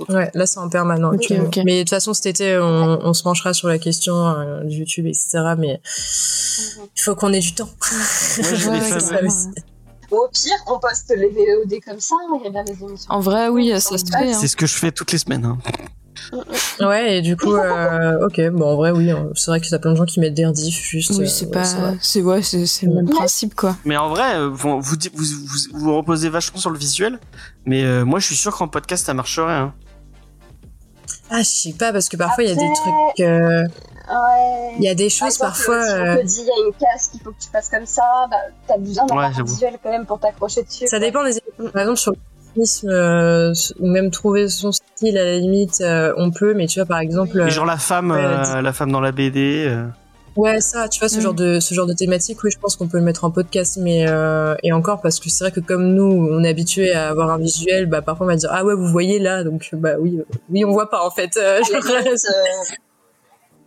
Ouais, 0.09 0.31
là 0.35 0.47
c'est 0.47 0.59
en 0.59 0.69
permanent. 0.69 1.12
Mais 1.12 1.79
de 1.79 1.81
toute 1.81 1.91
façon, 1.91 2.15
cet 2.15 2.27
été, 2.27 2.59
on, 2.59 2.99
on 3.03 3.15
se 3.15 3.23
penchera 3.23 3.55
sur 3.55 3.69
la 3.69 3.79
question 3.79 4.15
euh, 4.15 4.65
du 4.65 4.79
YouTube, 4.79 5.07
etc. 5.07 5.55
Mais 5.57 5.81
mhm. 5.81 6.89
il 6.97 7.01
faut 7.01 7.15
qu'on 7.15 7.33
ait 7.33 7.39
du 7.41 7.55
temps. 7.55 7.69
au 10.11 10.29
pire, 10.29 10.57
on 10.66 10.79
poste 10.79 11.12
les 11.16 11.29
VOD 11.29 11.81
comme 11.85 12.01
ça, 12.01 12.16
il 12.45 12.53
y 12.53 12.57
a 12.57 12.62
les 12.62 12.83
émissions. 12.83 13.12
En 13.12 13.21
vrai, 13.21 13.49
oui, 13.49 13.71
ça 13.81 13.99
se 13.99 14.05
fait. 14.05 14.33
Hein. 14.33 14.39
C'est 14.41 14.49
ce 14.49 14.57
que 14.57 14.66
je 14.66 14.75
fais 14.75 14.93
toutes 14.93 15.12
les 15.12 15.19
semaines. 15.19 15.45
Hein. 15.45 15.59
Ouais, 16.81 17.19
et 17.19 17.23
du 17.23 17.36
coup, 17.36 17.55
euh, 17.55 18.24
ok, 18.27 18.41
bon, 18.51 18.73
en 18.73 18.77
vrai, 18.77 18.91
oui, 18.91 19.11
hein. 19.11 19.28
c'est 19.35 19.51
vrai 19.51 19.61
qu'il 19.61 19.70
y 19.70 19.74
a 19.74 19.78
plein 19.78 19.93
de 19.93 19.97
gens 19.97 20.05
qui 20.05 20.20
mettent 20.20 20.35
des 20.35 20.47
rediffs, 20.47 20.82
juste. 20.82 21.12
Oui, 21.19 21.28
c'est 21.28 21.51
pas, 21.51 21.65
c'est 22.01 22.23
ouais, 22.23 22.43
c'est 22.43 22.82
le 22.82 22.95
même 22.95 23.09
principe, 23.09 23.55
quoi. 23.55 23.77
Mais 23.85 23.97
en 23.97 24.09
vrai, 24.09 24.36
euh, 24.36 24.49
vous 24.49 24.81
vous, 24.81 24.97
vous, 25.15 25.24
vous, 25.73 25.97
reposez 25.97 26.28
vachement 26.28 26.59
sur 26.59 26.70
le 26.70 26.78
visuel, 26.78 27.19
mais 27.65 27.85
euh, 27.85 28.05
moi, 28.05 28.19
je 28.19 28.27
suis 28.27 28.36
sûr 28.36 28.57
qu'en 28.57 28.69
podcast, 28.69 29.07
ça 29.07 29.15
marcherait. 29.15 29.53
Hein. 29.53 29.74
Ah, 31.31 31.39
je 31.39 31.49
sais 31.49 31.73
pas, 31.73 31.93
parce 31.93 32.09
que 32.09 32.16
parfois, 32.16 32.45
il 32.45 32.51
y 32.51 32.53
a 32.53 32.55
des 32.55 32.73
trucs. 32.74 33.65
Ouais. 34.07 34.74
Il 34.78 34.85
y 34.85 34.89
a 34.89 34.95
des 34.95 35.09
choses 35.09 35.39
parfois. 35.39 35.82
Si 35.82 35.93
on 35.93 36.16
te 36.16 36.27
dit 36.27 36.41
il 36.41 36.47
y 36.47 36.51
a 36.51 36.66
une 36.66 36.73
case 36.74 37.09
qu'il 37.09 37.20
faut 37.20 37.31
que 37.31 37.41
tu 37.41 37.49
passes 37.49 37.70
comme 37.70 37.86
ça, 37.86 38.27
bah, 38.31 38.36
t'as 38.66 38.77
besoin 38.77 39.07
d'avoir 39.07 39.39
un 39.39 39.43
visuel 39.43 39.78
quand 39.82 39.91
même 39.91 40.05
pour 40.05 40.20
t'accrocher 40.20 40.62
dessus. 40.62 40.86
Ça 40.86 40.99
dépend 40.99 41.24
des. 41.24 41.41
Par 41.73 41.82
exemple, 41.82 41.99
sur 41.99 42.12
rythme 42.57 43.53
ou 43.81 43.89
même 43.89 44.11
trouver 44.11 44.49
son 44.49 44.73
style 44.73 45.19
à 45.19 45.25
la 45.25 45.39
limite, 45.39 45.83
on 46.17 46.31
peut. 46.31 46.55
Mais 46.55 46.67
tu 46.67 46.79
vois, 46.79 46.87
par 46.87 46.99
exemple, 46.99 47.49
genre 47.49 47.67
la 47.67 47.79
femme, 47.79 48.13
la 48.13 48.73
femme 48.73 48.93
dans 48.93 49.01
la 49.01 49.13
BD. 49.13 49.71
Ouais, 50.37 50.61
ça, 50.61 50.89
tu 50.89 50.99
vois, 50.99 51.09
ce 51.09 51.21
genre 51.21 51.33
mm. 51.33 51.37
de 51.37 51.61
ce 51.61 51.75
genre 51.75 51.87
de 51.87 51.93
thématique, 51.93 52.43
oui, 52.43 52.51
je 52.51 52.59
pense 52.59 52.75
qu'on 52.75 52.89
peut 52.89 52.99
le 52.99 53.05
mettre 53.05 53.25
en 53.25 53.31
podcast, 53.31 53.79
mais 53.81 54.07
euh, 54.09 54.57
et 54.65 54.73
encore 54.73 55.01
parce 55.01 55.21
que 55.21 55.31
c'est 55.31 55.45
vrai 55.45 55.53
que 55.53 55.61
comme 55.61 55.95
nous, 55.95 56.05
on 56.05 56.43
est 56.43 56.49
habitué 56.49 56.93
à 56.93 57.09
avoir 57.09 57.31
un 57.31 57.39
visuel, 57.39 57.87
bah 57.87 58.03
parfois 58.03 58.27
on 58.27 58.31
va 58.31 58.37
dire 58.37 58.51
ah 58.53 58.65
ouais, 58.65 58.75
vous 58.75 58.89
voyez 58.89 59.21
là, 59.21 59.45
donc 59.45 59.71
bah 59.75 59.93
oui, 60.01 60.19
oui, 60.51 60.65
on 60.65 60.73
voit 60.73 60.91
pas 60.91 61.07
en 61.07 61.11
fait. 61.11 61.37
Euh, 61.37 61.61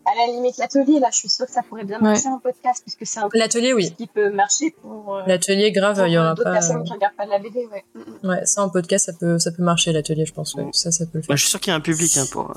à 0.10 0.28
la 0.28 0.34
limite, 0.34 0.58
l'atelier, 0.58 1.00
là, 1.00 1.10
je 1.12 1.18
suis 1.18 1.30
sûre 1.30 1.46
que 1.46 1.52
ça 1.52 1.62
pourrait 1.64 1.84
bien 1.84 2.00
marcher 2.00 2.28
en 2.28 2.40
podcast, 2.40 2.82
puisque 2.84 3.06
c'est 3.06 3.20
un 3.20 3.30
l'atelier, 3.34 3.74
oui, 3.74 3.94
qui 3.96 4.08
peut 4.08 4.30
marcher 4.30 4.72
pour 4.82 5.18
euh, 5.18 5.24
l'atelier 5.28 5.72
grave, 5.72 6.04
il 6.08 6.14
y 6.14 6.18
aura 6.18 6.34
d'autres 6.34 6.52
personnes 6.52 6.84
qui 6.84 6.94
regardent 6.94 7.16
pas 7.16 7.26
de 7.26 7.32
la 7.32 7.40
BD, 7.40 7.68
ouais. 7.72 7.84
Ouais, 8.24 8.46
ça 8.46 8.64
en 8.64 8.70
podcast, 8.70 9.06
ça 9.06 9.14
peut 9.14 9.38
ça 9.40 9.52
peut 9.52 9.64
marcher 9.64 9.92
l'atelier, 9.92 10.26
je 10.26 10.34
pense. 10.34 10.56
Ouais. 10.56 10.68
Ça, 10.72 10.92
ça 10.92 11.06
peut 11.06 11.18
le 11.18 11.22
faire. 11.22 11.30
Bah, 11.30 11.36
je 11.36 11.42
suis 11.42 11.50
sûr 11.50 11.60
qu'il 11.60 11.72
y 11.72 11.74
a 11.74 11.78
un 11.78 11.82
public 11.82 12.18
hein, 12.18 12.26
pour. 12.32 12.54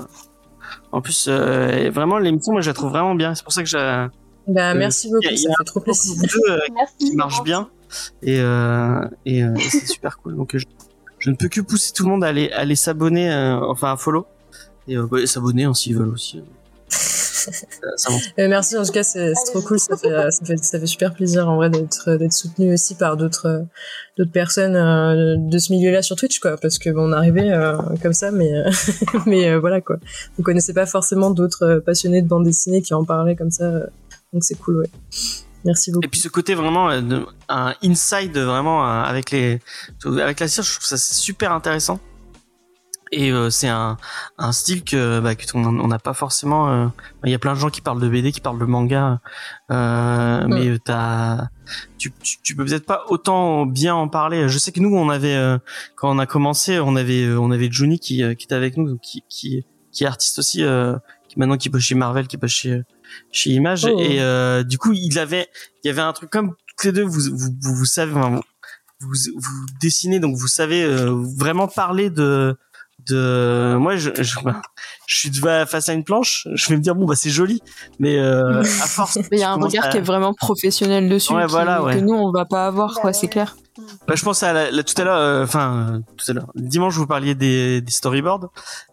En 0.93 1.01
plus, 1.01 1.27
euh, 1.27 1.89
vraiment, 1.89 2.17
l'émission, 2.17 2.53
moi, 2.53 2.61
je 2.61 2.69
la 2.69 2.73
trouve 2.73 2.91
vraiment 2.91 3.15
bien. 3.15 3.35
C'est 3.35 3.43
pour 3.43 3.53
ça 3.53 3.61
que 3.61 3.69
j'ai. 3.69 4.07
Bah, 4.47 4.73
merci 4.73 5.09
beaucoup, 5.09 5.35
ça 5.35 5.49
fait 5.57 5.63
trop 5.65 5.79
plaisir. 5.79 6.15
Euh, 6.49 6.59
qui 6.97 7.15
marche 7.15 7.43
bien 7.43 7.69
et, 8.23 8.39
euh, 8.39 9.07
et, 9.25 9.43
euh, 9.43 9.53
c'est 9.57 9.85
super 9.87 10.17
cool. 10.17 10.35
Donc, 10.35 10.57
je, 10.57 10.65
je, 11.19 11.29
ne 11.29 11.35
peux 11.35 11.47
que 11.47 11.61
pousser 11.61 11.93
tout 11.93 12.03
le 12.03 12.09
monde 12.09 12.23
à 12.23 12.27
aller, 12.27 12.51
aller 12.51 12.75
s'abonner, 12.75 13.31
enfin 13.67 13.93
à 13.93 13.97
follow 13.97 14.25
et 14.87 14.97
bah, 14.97 15.25
s'abonner 15.25 15.65
hein, 15.65 15.73
s'ils 15.73 15.95
veulent 15.95 16.09
aussi. 16.09 16.41
Merci 18.37 18.77
en 18.77 18.83
tout 18.83 18.91
cas 18.91 19.03
c'est 19.03 19.33
trop 19.45 19.61
cool 19.61 19.79
ça 19.79 19.97
fait, 19.97 20.31
ça 20.31 20.45
fait 20.45 20.63
ça 20.63 20.79
fait 20.79 20.87
super 20.87 21.13
plaisir 21.13 21.49
en 21.49 21.55
vrai 21.55 21.69
d'être 21.69 22.15
d'être 22.15 22.33
soutenu 22.33 22.73
aussi 22.73 22.95
par 22.95 23.17
d'autres 23.17 23.65
d'autres 24.17 24.31
personnes 24.31 25.49
de 25.49 25.57
ce 25.57 25.73
milieu-là 25.73 26.01
sur 26.01 26.15
Twitch 26.15 26.39
quoi 26.39 26.57
parce 26.57 26.77
que 26.79 26.89
bon, 26.89 27.09
on 27.09 27.11
arrivait 27.11 27.51
comme 28.01 28.13
ça 28.13 28.31
mais 28.31 28.51
mais 29.25 29.55
voilà 29.57 29.81
quoi 29.81 29.97
on 30.39 30.43
connaissait 30.43 30.73
pas 30.73 30.85
forcément 30.85 31.31
d'autres 31.31 31.81
passionnés 31.85 32.21
de 32.21 32.27
bande 32.27 32.43
dessinée 32.43 32.81
qui 32.81 32.93
en 32.93 33.05
parlaient 33.05 33.35
comme 33.35 33.51
ça 33.51 33.65
donc 34.33 34.43
c'est 34.43 34.55
cool, 34.55 34.77
ouais. 34.77 34.89
Merci 35.63 35.91
beaucoup. 35.91 36.05
Et 36.05 36.09
puis 36.09 36.19
ce 36.19 36.27
côté 36.27 36.55
vraiment 36.55 36.89
euh, 36.89 37.01
un 37.49 37.75
inside 37.83 38.37
vraiment 38.37 38.83
euh, 38.83 39.03
avec 39.03 39.31
les 39.31 39.59
avec 40.05 40.39
la 40.39 40.47
cire, 40.47 40.63
je 40.63 40.73
trouve 40.73 40.85
ça 40.85 40.97
super 40.97 41.51
intéressant. 41.51 41.99
Et 43.11 43.31
euh, 43.31 43.49
c'est 43.49 43.67
un, 43.67 43.97
un 44.37 44.51
style 44.51 44.83
que 44.83 45.19
bah, 45.19 45.31
on 45.53 45.87
n'a 45.87 45.99
pas 45.99 46.13
forcément. 46.13 46.91
Il 47.23 47.31
y 47.31 47.33
a 47.33 47.39
plein 47.39 47.53
de 47.53 47.59
gens 47.59 47.69
qui 47.69 47.81
parlent 47.81 47.99
de 47.99 48.07
BD, 48.07 48.31
qui 48.31 48.41
parlent 48.41 48.59
de 48.59 48.65
manga, 48.65 49.19
euh, 49.69 50.45
mais 50.47 50.79
t'as 50.79 51.49
tu, 51.97 52.11
tu, 52.23 52.37
tu, 52.41 52.55
peux 52.55 52.65
peut-être 52.65 52.85
pas 52.85 53.05
autant 53.09 53.65
bien 53.65 53.95
en 53.95 54.07
parler. 54.07 54.47
Je 54.49 54.57
sais 54.57 54.71
que 54.71 54.79
nous 54.79 54.95
on 54.95 55.09
avait 55.09 55.37
quand 55.95 56.15
on 56.15 56.19
a 56.19 56.25
commencé, 56.25 56.79
on 56.79 56.95
avait 56.95 57.29
on 57.33 57.51
avait 57.51 57.71
Juni 57.71 57.99
qui 57.99 58.23
qui 58.35 58.45
était 58.45 58.55
avec 58.55 58.77
nous, 58.77 58.97
qui 58.97 59.23
qui 59.29 59.65
qui 59.91 60.03
est 60.03 60.07
artiste 60.07 60.39
aussi, 60.39 60.63
qui 61.27 61.39
maintenant 61.39 61.57
qui 61.57 61.69
bosse 61.69 61.83
chez 61.83 61.95
Marvel, 61.95 62.27
qui 62.27 62.37
bosse 62.37 62.51
chez 62.51 62.83
chez 63.31 63.51
Image 63.51 63.85
oh. 63.85 63.99
et 63.99 64.21
euh, 64.21 64.63
du 64.63 64.77
coup 64.77 64.93
il 64.93 65.17
avait 65.19 65.47
il 65.83 65.87
y 65.87 65.89
avait 65.89 66.01
un 66.01 66.13
truc 66.13 66.29
comme 66.29 66.55
que 66.77 66.89
deux 66.89 67.03
vous 67.03 67.21
vous 67.31 67.49
vous, 67.61 67.75
vous 67.75 67.85
savez 67.85 68.11
vous, 68.11 68.41
vous, 68.99 69.65
dessinez 69.81 70.19
donc 70.19 70.35
vous 70.35 70.47
savez 70.47 70.83
euh, 70.83 71.11
vraiment 71.37 71.67
parler 71.67 72.09
de 72.09 72.57
de 73.07 73.75
moi 73.77 73.95
je, 73.95 74.11
je, 74.15 74.39
je 75.07 75.15
suis 75.17 75.31
face 75.67 75.89
à 75.89 75.93
une 75.93 76.03
planche 76.03 76.47
je 76.53 76.69
vais 76.69 76.75
me 76.75 76.81
dire 76.81 76.95
bon 76.95 77.05
bah 77.05 77.15
c'est 77.15 77.29
joli 77.29 77.61
mais 77.99 78.17
euh, 78.17 78.61
à 78.61 78.63
force 78.63 79.19
il 79.31 79.39
y 79.39 79.43
a 79.43 79.51
un 79.51 79.55
regard 79.55 79.89
qui 79.89 79.97
est 79.97 80.01
vraiment 80.01 80.33
professionnel 80.33 81.09
dessus 81.09 81.33
ouais, 81.33 81.45
voilà, 81.47 81.81
que 81.91 81.99
nous 81.99 82.13
on 82.13 82.31
va 82.31 82.45
pas 82.45 82.67
avoir 82.67 82.95
quoi 82.95 83.13
c'est 83.13 83.27
clair 83.27 83.55
bah, 84.07 84.15
je 84.15 84.23
pense 84.23 84.43
à 84.43 84.51
la, 84.53 84.83
tout 84.83 84.93
à 85.01 85.03
l'heure, 85.03 85.17
euh, 85.17 85.43
enfin 85.43 86.01
tout 86.17 86.29
à 86.29 86.33
l'heure. 86.33 86.51
Dimanche, 86.55 86.93
vous 86.95 87.07
parliez 87.07 87.35
des, 87.35 87.81
des 87.81 87.91
storyboards 87.91 88.49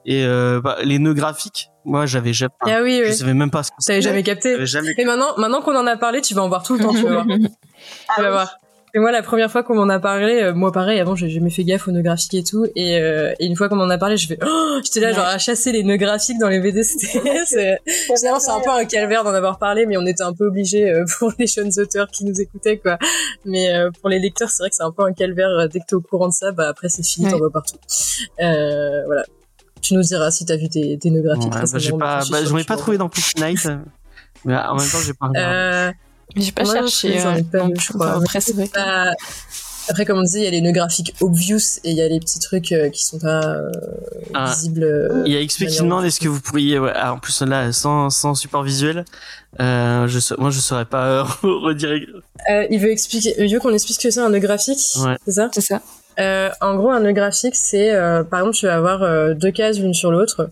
et 0.06 0.24
euh, 0.24 0.60
bah, 0.60 0.76
les 0.82 0.98
nœuds 0.98 1.14
graphiques. 1.14 1.70
Moi, 1.85 2.06
j'avais 2.06 2.32
jamais. 2.32 2.52
Ah 2.60 2.80
oui, 2.82 3.01
oui. 3.02 3.09
Je 3.09 3.12
savais 3.12 3.35
même 3.35 3.51
pas 3.51 3.62
ce 3.62 3.70
que. 3.70 3.76
T'avais 3.85 4.02
jamais 4.02 4.22
capté. 4.22 4.64
Jamais... 4.66 4.94
Et 4.97 5.05
maintenant, 5.05 5.36
maintenant 5.36 5.62
qu'on 5.62 5.76
en 5.76 5.86
a 5.86 5.97
parlé, 5.97 6.20
tu 6.20 6.35
vas 6.35 6.43
en 6.43 6.48
voir 6.48 6.62
tout 6.62 6.74
le 6.74 6.80
temps, 6.80 6.93
tu 6.93 7.02
vas 7.02 7.22
voir. 7.22 7.26
ah, 7.28 8.12
tu 8.16 8.22
vas 8.22 8.30
voir. 8.30 8.59
Et 8.94 8.98
moi, 8.98 9.12
la 9.12 9.23
première 9.23 9.51
fois 9.51 9.62
qu'on 9.62 9.74
m'en 9.74 9.89
a 9.89 9.98
parlé, 9.98 10.43
euh, 10.43 10.55
moi 10.55 10.73
pareil, 10.73 10.98
avant 10.98 11.15
j'ai 11.15 11.28
jamais 11.28 11.51
fait 11.51 11.65
gaffe 11.65 11.89
aux 11.89 11.90
nœuds 11.90 12.02
graphiques 12.02 12.35
et 12.35 12.43
tout, 12.43 12.66
et, 12.74 12.98
euh, 12.98 13.35
et 13.39 13.47
une 13.47 13.55
fois 13.55 13.69
qu'on 13.69 13.77
m'en 13.77 13.90
a 13.90 13.98
parlé, 13.98 14.16
je 14.16 14.27
fais, 14.27 14.39
oh, 14.43 14.78
j'étais 14.82 15.01
là 15.01 15.12
genre 15.12 15.27
à 15.27 15.39
chasser 15.39 15.73
les 15.73 15.85
nœuds 15.85 15.97
graphiques 15.97 16.39
dans 16.39 16.48
les 16.48 16.59
VD. 16.59 16.82
c'est, 17.47 17.78
c'est 18.16 18.28
un 18.28 18.60
peu 18.65 18.70
un 18.70 18.85
calvaire 18.85 19.24
d'en 19.24 19.35
avoir 19.35 19.59
parlé, 19.59 19.86
mais 19.86 19.97
on 19.97 20.06
était 20.06 20.23
un 20.23 20.32
peu 20.32 20.47
obligé 20.47 20.90
euh, 20.90 21.05
pour 21.19 21.32
les 21.39 21.47
jeunes 21.47 21.70
auteurs 21.78 22.09
qui 22.09 22.24
nous 22.24 22.40
écoutaient 22.40 22.78
quoi. 22.78 22.98
Mais 23.44 23.69
pour 24.01 24.09
les 24.09 24.19
lecteurs, 24.19 24.51
c'est 24.51 24.62
vrai 24.62 24.70
que 24.70 24.77
c'est 24.77 24.82
un 24.82 24.93
peu 24.93 25.02
un 25.02 25.12
calvaire. 25.12 25.69
Dès 25.70 25.81
que 25.81 25.85
t'es 25.86 25.94
au 25.94 26.01
courant 26.01 26.28
de 26.28 26.32
ça, 26.32 26.52
bah 26.52 26.69
après 26.69 26.89
c'est 26.89 27.05
fini, 27.05 27.31
t'en 27.31 27.39
vois 27.39 27.51
partout. 27.51 27.77
voilà. 28.39 29.24
Tu 29.81 29.94
nous 29.94 30.02
diras 30.02 30.31
si 30.31 30.44
t'as 30.44 30.56
vu 30.56 30.69
tes, 30.69 30.98
tes 30.98 31.10
nœuds 31.10 31.23
graphiques. 31.23 31.55
Ouais, 31.55 31.60
bah, 31.73 31.78
j'ai 31.78 31.93
pas, 31.93 32.20
bah, 32.31 32.44
j'en 32.44 32.59
ai 32.59 32.65
pas 32.65 32.77
trouvé 32.77 32.98
dans 32.98 33.09
Push 33.09 33.36
Night. 33.36 33.69
mais 34.44 34.56
en 34.56 34.77
même 34.77 34.89
temps, 34.89 34.98
j'ai 35.05 35.15
pas. 35.15 35.31
Euh, 35.36 35.93
j'ai 36.36 36.52
pas 36.52 36.64
cherché. 36.64 37.20
Euh, 37.20 37.40
je 37.78 37.92
crois. 37.92 38.16
Après, 38.16 38.40
c'est 38.40 38.55
vrai. 38.55 38.68
Après, 39.88 40.05
comme 40.05 40.18
on 40.18 40.22
disait, 40.22 40.40
il 40.40 40.44
y 40.44 40.48
a 40.48 40.50
les 40.50 40.60
nœuds 40.60 40.72
graphiques 40.72 41.14
obvious 41.20 41.78
et 41.82 41.90
il 41.90 41.96
y 41.96 42.02
a 42.02 42.09
les 42.09 42.20
petits 42.20 42.38
trucs 42.38 42.72
euh, 42.72 42.90
qui 42.90 43.02
sont 43.02 43.18
pas 43.18 43.42
euh, 43.42 43.70
ah, 44.34 44.50
visibles. 44.50 45.22
Il 45.24 45.32
y 45.32 45.36
a 45.36 45.44
XP 45.44 45.66
qui 45.66 45.78
demande 45.78 46.05
est-ce 46.05 46.20
que 46.20 46.28
vous 46.28 46.40
pourriez, 46.40 46.78
ouais, 46.78 46.92
ah, 46.94 47.14
en 47.14 47.18
plus 47.18 47.40
là, 47.42 47.72
sans, 47.72 48.10
sans 48.10 48.34
support 48.34 48.62
visuel, 48.62 49.06
euh, 49.60 50.06
je, 50.06 50.18
moi 50.38 50.50
je 50.50 50.60
saurais 50.60 50.84
pas 50.84 51.22
rediriger. 51.42 52.06
il 52.70 52.78
veut 52.78 52.90
expliquer, 52.90 53.34
il 53.38 53.52
veut 53.52 53.60
qu'on 53.60 53.72
explique 53.72 53.98
ce 54.00 54.09
que 54.09 54.10
c'est 54.10 54.20
un 54.20 54.28
nœud 54.28 54.40
graphique. 54.40 54.78
Ouais. 54.98 55.16
C'est 55.24 55.32
ça? 55.32 55.48
C'est 55.55 55.62
ça. 55.62 55.80
en 56.60 56.76
gros, 56.76 56.90
un 56.90 57.00
nœud 57.00 57.12
graphique, 57.12 57.56
c'est 57.56 57.90
par 58.30 58.40
exemple, 58.40 58.56
tu 58.56 58.66
vas 58.66 58.76
avoir 58.76 59.34
deux 59.34 59.52
cases 59.52 59.78
l'une 59.78 59.94
sur 59.94 60.10
l'autre. 60.10 60.50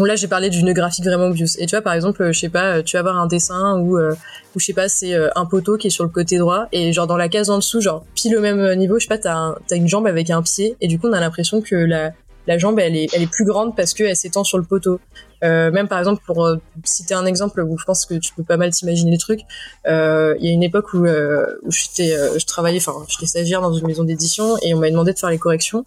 Bon 0.00 0.06
là 0.06 0.16
j'ai 0.16 0.28
parlé 0.28 0.48
d'une 0.48 0.72
graphique 0.72 1.04
vraiment 1.04 1.26
obvious. 1.26 1.58
Et 1.58 1.66
tu 1.66 1.76
vois 1.76 1.82
par 1.82 1.92
exemple, 1.92 2.32
je 2.32 2.40
sais 2.40 2.48
pas, 2.48 2.82
tu 2.82 2.96
vas 2.96 3.00
avoir 3.00 3.18
un 3.18 3.26
dessin 3.26 3.78
où, 3.80 3.98
euh, 3.98 4.14
où 4.56 4.58
je 4.58 4.64
sais 4.64 4.72
pas, 4.72 4.88
c'est 4.88 5.12
euh, 5.12 5.28
un 5.36 5.44
poteau 5.44 5.76
qui 5.76 5.88
est 5.88 5.90
sur 5.90 6.04
le 6.04 6.08
côté 6.08 6.38
droit 6.38 6.68
et 6.72 6.94
genre 6.94 7.06
dans 7.06 7.18
la 7.18 7.28
case 7.28 7.50
en 7.50 7.58
dessous, 7.58 7.82
genre 7.82 8.06
pile 8.14 8.34
au 8.34 8.40
même 8.40 8.76
niveau, 8.76 8.98
je 8.98 9.02
sais 9.02 9.08
pas, 9.08 9.18
t'as 9.18 9.56
as 9.70 9.74
une 9.74 9.88
jambe 9.88 10.06
avec 10.06 10.30
un 10.30 10.40
pied 10.40 10.74
et 10.80 10.88
du 10.88 10.98
coup 10.98 11.08
on 11.08 11.12
a 11.12 11.20
l'impression 11.20 11.60
que 11.60 11.76
la 11.76 12.12
la 12.46 12.56
jambe 12.56 12.78
elle 12.78 12.96
est 12.96 13.08
elle 13.14 13.22
est 13.22 13.30
plus 13.30 13.44
grande 13.44 13.76
parce 13.76 13.92
qu'elle 13.92 14.16
s'étend 14.16 14.42
sur 14.42 14.56
le 14.56 14.64
poteau. 14.64 15.00
Euh, 15.42 15.70
même 15.70 15.88
par 15.88 15.98
exemple 15.98 16.22
pour 16.26 16.44
euh, 16.44 16.56
citer 16.84 17.14
un 17.14 17.24
exemple 17.24 17.62
où 17.62 17.78
je 17.78 17.84
pense 17.84 18.04
que 18.04 18.14
tu 18.14 18.34
peux 18.34 18.42
pas 18.42 18.56
mal 18.56 18.70
t'imaginer 18.70 19.10
les 19.10 19.18
trucs. 19.18 19.40
Euh, 19.86 20.34
il 20.38 20.46
y 20.46 20.48
a 20.48 20.52
une 20.52 20.62
époque 20.62 20.92
où 20.94 20.98
où 20.98 21.70
je 21.70 22.46
travaillais, 22.46 22.78
enfin 22.78 22.92
j'étais 23.08 23.26
stagiaire 23.26 23.62
dans 23.62 23.72
une 23.72 23.86
maison 23.86 24.04
d'édition 24.04 24.56
et 24.62 24.74
on 24.74 24.78
m'a 24.78 24.90
demandé 24.90 25.12
de 25.12 25.18
faire 25.18 25.30
les 25.30 25.38
corrections. 25.38 25.84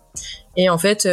Et 0.57 0.69
en 0.69 0.77
fait 0.77 1.07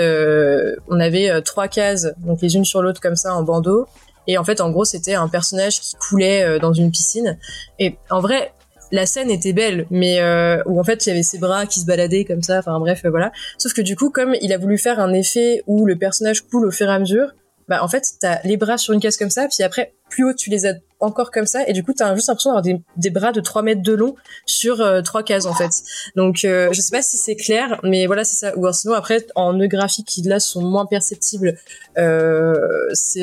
on 0.89 1.01
avait 1.01 1.43
trois 1.43 1.69
cases 1.69 2.09
donc 2.19 2.41
les 2.43 2.57
unes 2.57 2.65
sur 2.65 2.83
l'autre 2.83 3.01
comme 3.01 3.17
ça 3.17 3.35
en 3.35 3.43
bandeau. 3.43 3.87
Et 4.27 4.39
en 4.39 4.45
fait, 4.45 4.61
en 4.61 4.71
gros, 4.71 4.85
c'était 4.85 5.15
un 5.15 5.29
personnage 5.29 5.81
qui 5.81 5.97
coulait 5.97 6.61
dans 6.61 6.73
une 6.73 6.93
piscine. 6.93 7.39
Et 7.81 7.97
en 8.11 8.21
vrai, 8.21 8.53
la 8.93 9.07
scène 9.07 9.31
était 9.31 9.53
belle, 9.53 9.87
mais 9.91 10.21
euh, 10.21 10.63
où 10.67 10.81
en 10.81 10.85
fait 10.85 11.07
il 11.07 11.11
y 11.11 11.13
avait 11.13 11.23
ses 11.23 11.39
bras 11.39 11.67
qui 11.67 11.81
se 11.81 11.87
baladaient 11.87 12.25
comme 12.25 12.43
ça, 12.43 12.59
enfin 12.59 12.79
bref, 12.81 13.05
euh, 13.05 13.11
voilà. 13.11 13.33
Sauf 13.59 13.73
que 13.73 13.83
du 13.83 13.97
coup, 13.97 14.11
comme 14.11 14.35
il 14.41 14.53
a 14.53 14.59
voulu 14.59 14.79
faire 14.79 15.01
un 15.01 15.13
effet 15.13 15.63
où 15.67 15.87
le 15.87 15.97
personnage 15.97 16.43
coule 16.43 16.67
au 16.67 16.71
fur 16.71 16.89
et 16.89 16.93
à 16.93 16.99
mesure, 16.99 17.35
bah 17.69 17.83
en 17.83 17.89
fait 17.89 18.05
t'as 18.21 18.41
les 18.45 18.57
bras 18.57 18.79
sur 18.79 18.95
une 18.95 19.01
case 19.01 19.17
comme 19.17 19.31
ça, 19.31 19.47
puis 19.47 19.63
après 19.63 19.95
plus 20.09 20.25
haut 20.25 20.35
tu 20.35 20.51
les 20.51 20.67
as 20.67 20.75
encore 21.01 21.31
comme 21.31 21.47
ça, 21.47 21.67
et 21.67 21.73
du 21.73 21.83
coup 21.83 21.93
t'as 21.93 22.15
juste 22.15 22.29
l'impression 22.29 22.51
d'avoir 22.51 22.63
des, 22.63 22.81
des, 22.97 23.11
bras 23.11 23.33
de 23.33 23.41
3 23.41 23.63
mètres 23.63 23.83
de 23.83 23.93
long 23.93 24.15
sur 24.47 24.81
euh, 24.81 25.03
trois 25.03 25.23
cases 25.23 25.47
en 25.47 25.55
fait. 25.55 25.71
Donc 26.17 26.45
euh, 26.45 26.69
je 26.73 26.81
sais 26.81 26.91
pas 26.91 27.03
si 27.03 27.17
c'est 27.17 27.37
clair, 27.37 27.81
mais 27.83 28.07
voilà 28.07 28.25
c'est 28.25 28.37
ça. 28.37 28.57
Ou 28.57 28.65
alors, 28.65 28.75
sinon 28.75 28.95
après 28.95 29.27
en 29.35 29.55
nœud 29.55 29.69
graphique 29.69 30.07
qui 30.07 30.23
là 30.23 30.41
sont 30.41 30.63
moins 30.63 30.87
perceptibles, 30.87 31.57
euh, 31.99 32.55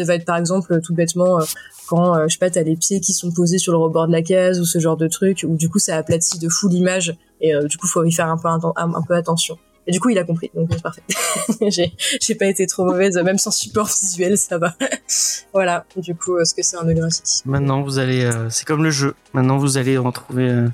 va 0.06 0.16
être 0.16 0.26
par 0.26 0.38
exemple 0.38 0.82
tout 0.82 0.94
bêtement 0.94 1.40
quand 1.88 2.16
euh, 2.16 2.26
je 2.28 2.34
sais 2.34 2.40
pas 2.40 2.50
t'as 2.50 2.62
les 2.62 2.76
pieds 2.76 3.00
qui 3.00 3.14
sont 3.14 3.32
posés 3.32 3.58
sur 3.58 3.72
le 3.72 3.80
rebord 3.80 4.08
de 4.08 4.12
la 4.12 4.22
case 4.22 4.60
ou 4.60 4.66
ce 4.66 4.78
genre 4.80 4.98
de 4.98 5.08
truc 5.08 5.44
où 5.48 5.56
du 5.56 5.70
coup 5.70 5.80
ça 5.80 5.96
aplatit 5.98 6.38
de 6.38 6.50
fou 6.50 6.68
l'image 6.68 7.16
et 7.42 7.56
euh, 7.56 7.64
du 7.64 7.78
coup 7.78 7.88
faut 7.88 8.04
y 8.04 8.12
faire 8.12 8.28
un 8.28 8.38
peu 8.38 8.48
un, 8.48 9.02
peu 9.08 9.16
attention 9.16 9.58
et 9.88 9.92
du 9.92 10.00
coup 10.00 10.10
il 10.10 10.18
a 10.18 10.24
compris. 10.24 10.52
Donc 10.54 10.70
c'est 10.72 10.82
parfait. 10.82 11.02
J'ai 11.70 11.94
j'ai 11.98 12.36
pas 12.36 12.46
été 12.46 12.68
trop 12.68 12.86
mauvaise 12.86 13.18
même 13.18 13.38
sans 13.38 13.52
support 13.52 13.88
visuel 13.88 14.38
ça 14.38 14.58
va. 14.58 14.76
Voilà. 15.54 15.86
Du 15.96 16.14
coup 16.14 16.38
ce 16.44 16.54
que 16.54 16.62
c'est 16.62 16.78
un 16.78 16.94
graphique 16.94 17.42
maintenant 17.46 17.82
vous 17.82 17.98
allez 17.98 18.26
euh, 18.26 18.50
c'est 18.50 18.66
comme 18.66 18.84
le 18.84 18.92
jeu. 18.92 19.16
Maintenant 19.34 19.58
vous 19.58 19.78
allez 19.78 19.98
en 19.98 20.12
trouver 20.12 20.66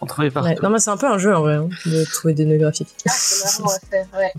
en 0.00 0.06
trouver 0.06 0.30
partout. 0.30 0.62
Non 0.62 0.70
mais 0.70 0.78
c'est 0.78 0.90
un 0.90 0.96
peu 0.96 1.06
un 1.06 1.18
jeu 1.18 1.34
en 1.34 1.40
vrai 1.42 1.56
hein, 1.56 1.68
de 1.86 2.04
trouver 2.04 2.34
des 2.34 2.44
nœuds 2.44 2.58
graphiques 2.58 2.94
ah, 3.06 3.12
c'est 3.12 3.60
marrant 3.60 3.74
à 3.74 3.86
faire 3.90 4.06
ouais. 4.16 4.32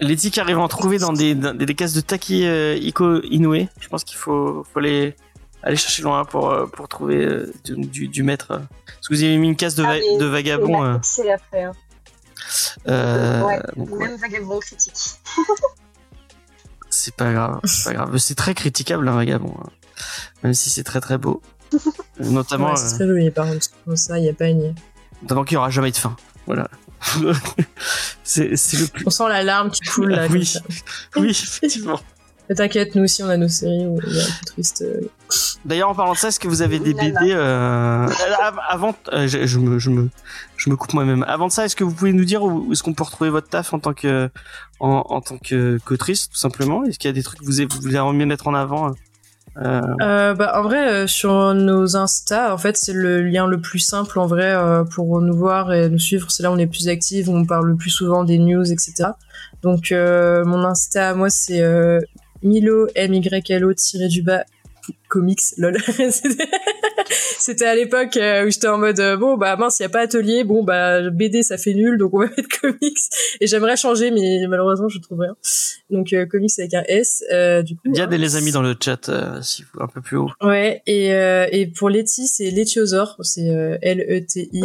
Letty 0.00 0.30
qui 0.30 0.40
arrive 0.40 0.58
à 0.58 0.60
en 0.60 0.68
trouver 0.68 0.98
dans 0.98 1.12
des, 1.12 1.34
des, 1.36 1.74
cases 1.74 1.92
de 1.92 2.00
Taki 2.00 2.42
Iko 2.42 3.22
Inoue. 3.22 3.68
Je 3.78 3.88
pense 3.88 4.02
qu'il 4.02 4.16
faut, 4.16 4.66
faut 4.72 4.80
les, 4.80 5.14
aller 5.64 5.76
chercher 5.76 6.02
loin 6.02 6.24
pour, 6.24 6.50
euh, 6.50 6.66
pour 6.66 6.88
trouver 6.88 7.24
euh, 7.24 7.52
du, 7.64 8.08
du, 8.08 8.22
maître. 8.22 8.52
Est-ce 8.52 9.08
que 9.08 9.14
vous 9.14 9.24
avez 9.24 9.36
mis 9.38 9.48
une 9.48 9.56
case 9.56 9.74
de, 9.74 9.82
ah, 9.84 9.96
de 9.96 10.24
vagabond 10.24 10.84
euh. 10.84 10.98
C'est 11.02 11.30
après. 11.32 11.66
Hein. 12.86 13.42
ouais, 13.42 13.60
même 13.98 14.16
vagabond 14.16 14.58
critique. 14.60 14.94
c'est 16.90 17.14
pas 17.14 17.32
grave, 17.32 17.60
c'est 17.64 17.84
pas 17.84 17.94
grave. 17.94 18.16
C'est 18.18 18.34
très 18.34 18.54
critiquable 18.54 19.08
un 19.08 19.16
vagabond, 19.16 19.54
hein. 19.62 19.70
même 20.42 20.54
si 20.54 20.70
c'est 20.70 20.84
très 20.84 21.00
très 21.00 21.18
beau. 21.18 21.42
Notamment. 22.18 22.70
Ouais, 22.70 22.76
c'est 22.76 22.94
très 22.94 23.06
joli 23.06 23.30
par 23.30 23.46
contre, 23.46 23.68
comme 23.84 23.96
ça, 23.96 24.18
il 24.18 24.22
n'y 24.22 24.28
a 24.28 24.34
pas 24.34 24.48
une. 24.48 24.74
Notamment 25.22 25.44
qu'il 25.44 25.54
n'y 25.54 25.58
aura 25.58 25.70
jamais 25.70 25.90
de 25.90 25.96
fin. 25.96 26.16
Voilà. 26.46 26.68
c'est 28.24 28.48
le 28.48 28.86
plus. 28.86 29.04
On 29.06 29.10
sent 29.10 29.28
l'alarme 29.28 29.70
qui 29.70 29.80
coule 29.82 30.10
là. 30.10 30.26
oui, 30.30 30.52
oui, 31.16 31.30
effectivement. 31.30 32.00
Mais 32.48 32.54
t'inquiète, 32.54 32.94
nous 32.94 33.04
aussi 33.04 33.22
on 33.22 33.28
a 33.28 33.36
nos 33.36 33.48
séries 33.48 33.86
où 33.86 33.98
il 34.06 34.16
y 34.16 34.20
a 34.20 34.22
un 34.22 34.26
peu 34.26 34.44
triste. 34.46 34.82
Euh. 34.82 35.00
D'ailleurs, 35.64 35.88
en 35.88 35.94
parlant 35.94 36.12
de 36.12 36.18
ça, 36.18 36.28
est-ce 36.28 36.38
que 36.38 36.48
vous 36.48 36.60
avez 36.60 36.78
des 36.78 36.92
BD 36.92 37.32
euh, 37.32 38.06
avant 38.68 38.94
euh, 39.12 39.26
je, 39.26 39.58
me, 39.58 39.78
je, 39.78 39.88
me, 39.88 40.10
je 40.56 40.68
me 40.68 40.76
coupe 40.76 40.92
moi-même. 40.92 41.24
Avant 41.26 41.46
de 41.46 41.52
ça, 41.52 41.64
est-ce 41.64 41.74
que 41.74 41.84
vous 41.84 41.94
pouvez 41.94 42.12
nous 42.12 42.26
dire 42.26 42.42
où 42.42 42.70
est-ce 42.70 42.82
qu'on 42.82 42.92
peut 42.92 43.04
retrouver 43.04 43.30
votre 43.30 43.48
taf 43.48 43.72
en 43.72 43.78
tant 43.78 43.94
que 43.94 44.28
en, 44.78 45.04
en 45.08 45.20
tant 45.22 45.38
que 45.38 45.78
qu'autrice, 45.84 46.28
tout 46.28 46.36
simplement? 46.36 46.84
Est-ce 46.84 46.98
qu'il 46.98 47.08
y 47.08 47.10
a 47.10 47.14
des 47.14 47.22
trucs 47.22 47.40
que 47.40 47.44
vous, 47.44 47.52
vous 47.52 47.80
voulez 47.80 47.98
mieux 48.12 48.26
mettre 48.26 48.46
en 48.46 48.54
avant 48.54 48.90
euh... 49.56 49.80
Euh, 50.02 50.34
bah, 50.34 50.52
en 50.58 50.62
vrai, 50.62 51.06
sur 51.06 51.54
nos 51.54 51.96
Insta, 51.96 52.52
en 52.52 52.58
fait, 52.58 52.76
c'est 52.76 52.92
le 52.92 53.22
lien 53.22 53.46
le 53.46 53.60
plus 53.60 53.78
simple 53.78 54.18
en 54.18 54.26
vrai 54.26 54.54
pour 54.90 55.22
nous 55.22 55.36
voir 55.36 55.72
et 55.72 55.88
nous 55.88 55.98
suivre. 55.98 56.30
C'est 56.30 56.42
là 56.42 56.50
où 56.50 56.54
on 56.54 56.58
est 56.58 56.66
plus 56.66 56.88
actifs, 56.88 57.28
où 57.28 57.32
on 57.34 57.46
parle 57.46 57.68
le 57.68 57.76
plus 57.76 57.90
souvent 57.90 58.24
des 58.24 58.38
news, 58.38 58.70
etc. 58.70 59.10
Donc 59.62 59.92
mon 59.92 60.64
Insta, 60.64 61.14
moi, 61.14 61.30
c'est 61.30 61.62
Milo, 62.44 62.86
M-Y-L-O, 62.94 63.74
tiré 63.74 64.08
du 64.08 64.22
bas, 64.22 64.44
comics, 65.08 65.40
lol. 65.58 65.76
C'était 67.38 67.66
à 67.66 67.74
l'époque 67.74 68.16
euh, 68.16 68.46
où 68.46 68.50
j'étais 68.50 68.68
en 68.68 68.78
mode, 68.78 68.98
euh, 68.98 69.16
bon, 69.16 69.36
bah 69.36 69.56
mince, 69.56 69.78
il 69.78 69.82
y 69.82 69.86
a 69.86 69.88
pas 69.88 70.00
atelier, 70.00 70.44
bon, 70.44 70.64
bah 70.64 71.10
BD, 71.10 71.42
ça 71.42 71.58
fait 71.58 71.74
nul, 71.74 71.98
donc 71.98 72.14
on 72.14 72.20
va 72.20 72.26
mettre 72.36 72.60
comics. 72.60 72.98
Et 73.40 73.46
j'aimerais 73.46 73.76
changer, 73.76 74.10
mais 74.10 74.46
malheureusement, 74.48 74.88
je 74.88 74.98
trouve 74.98 75.20
rien. 75.20 75.36
Donc 75.90 76.12
euh, 76.12 76.26
comics 76.26 76.50
avec 76.58 76.74
un 76.74 76.82
S, 76.86 77.22
du 77.64 77.76
coup. 77.76 77.82
Il 77.86 77.96
y 77.96 78.00
a 78.00 78.06
des 78.06 78.18
les 78.18 78.36
amis 78.36 78.52
dans 78.52 78.62
le 78.62 78.74
chat, 78.82 79.10
si 79.42 79.62
vous, 79.62 79.82
un 79.82 79.86
peu 79.86 80.00
plus 80.00 80.16
haut. 80.16 80.30
Ouais, 80.40 80.82
et, 80.86 81.08
et 81.08 81.66
pour 81.66 81.90
Letty, 81.90 82.26
c'est 82.26 82.50
Letiosaur, 82.50 83.16
c'est 83.22 83.78
L-E-T-I, 83.82 84.62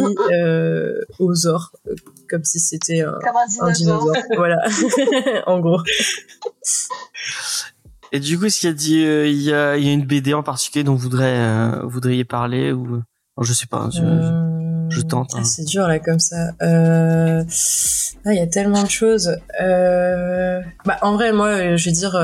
Osor, 1.20 1.74
comme 2.30 2.44
si 2.44 2.60
c'était 2.60 3.02
un, 3.02 3.18
un, 3.60 3.72
dinosaure. 3.72 4.16
voilà, 4.36 4.64
en 5.46 5.60
gros. 5.60 5.82
Et 8.12 8.20
du 8.20 8.40
coup, 8.40 8.46
est-ce 8.46 8.60
qu'il 8.60 8.70
y 8.70 8.72
a 8.72 8.76
dit, 8.76 9.06
euh, 9.06 9.28
il, 9.28 9.42
y 9.42 9.54
a, 9.54 9.78
il 9.78 9.86
y 9.86 9.90
a 9.90 9.94
une 9.94 10.06
BD 10.06 10.34
en 10.34 10.44
particulier 10.44 10.84
dont 10.84 10.94
vous 10.94 11.04
voudriez, 11.04 11.28
euh, 11.28 11.82
voudriez 11.84 12.26
parler 12.26 12.72
ou 12.72 13.02
je 13.42 13.54
sais 13.54 13.68
pas, 13.68 13.90
je, 13.92 14.00
je, 14.90 15.00
euh, 15.00 15.04
tente. 15.04 15.36
Hein. 15.36 15.44
C'est 15.44 15.66
dur 15.66 15.88
là 15.88 16.00
comme 16.00 16.20
ça. 16.20 16.52
Euh... 16.62 17.44
Ah, 18.26 18.34
il 18.34 18.38
y 18.38 18.42
a 18.42 18.48
tellement 18.48 18.84
de 18.84 18.90
choses. 18.90 19.38
Euh... 19.62 20.62
Bah, 20.86 20.98
en 21.04 21.14
vrai, 21.14 21.32
moi, 21.32 21.78
je 21.78 21.86
vais 21.86 21.92
dire, 21.92 22.20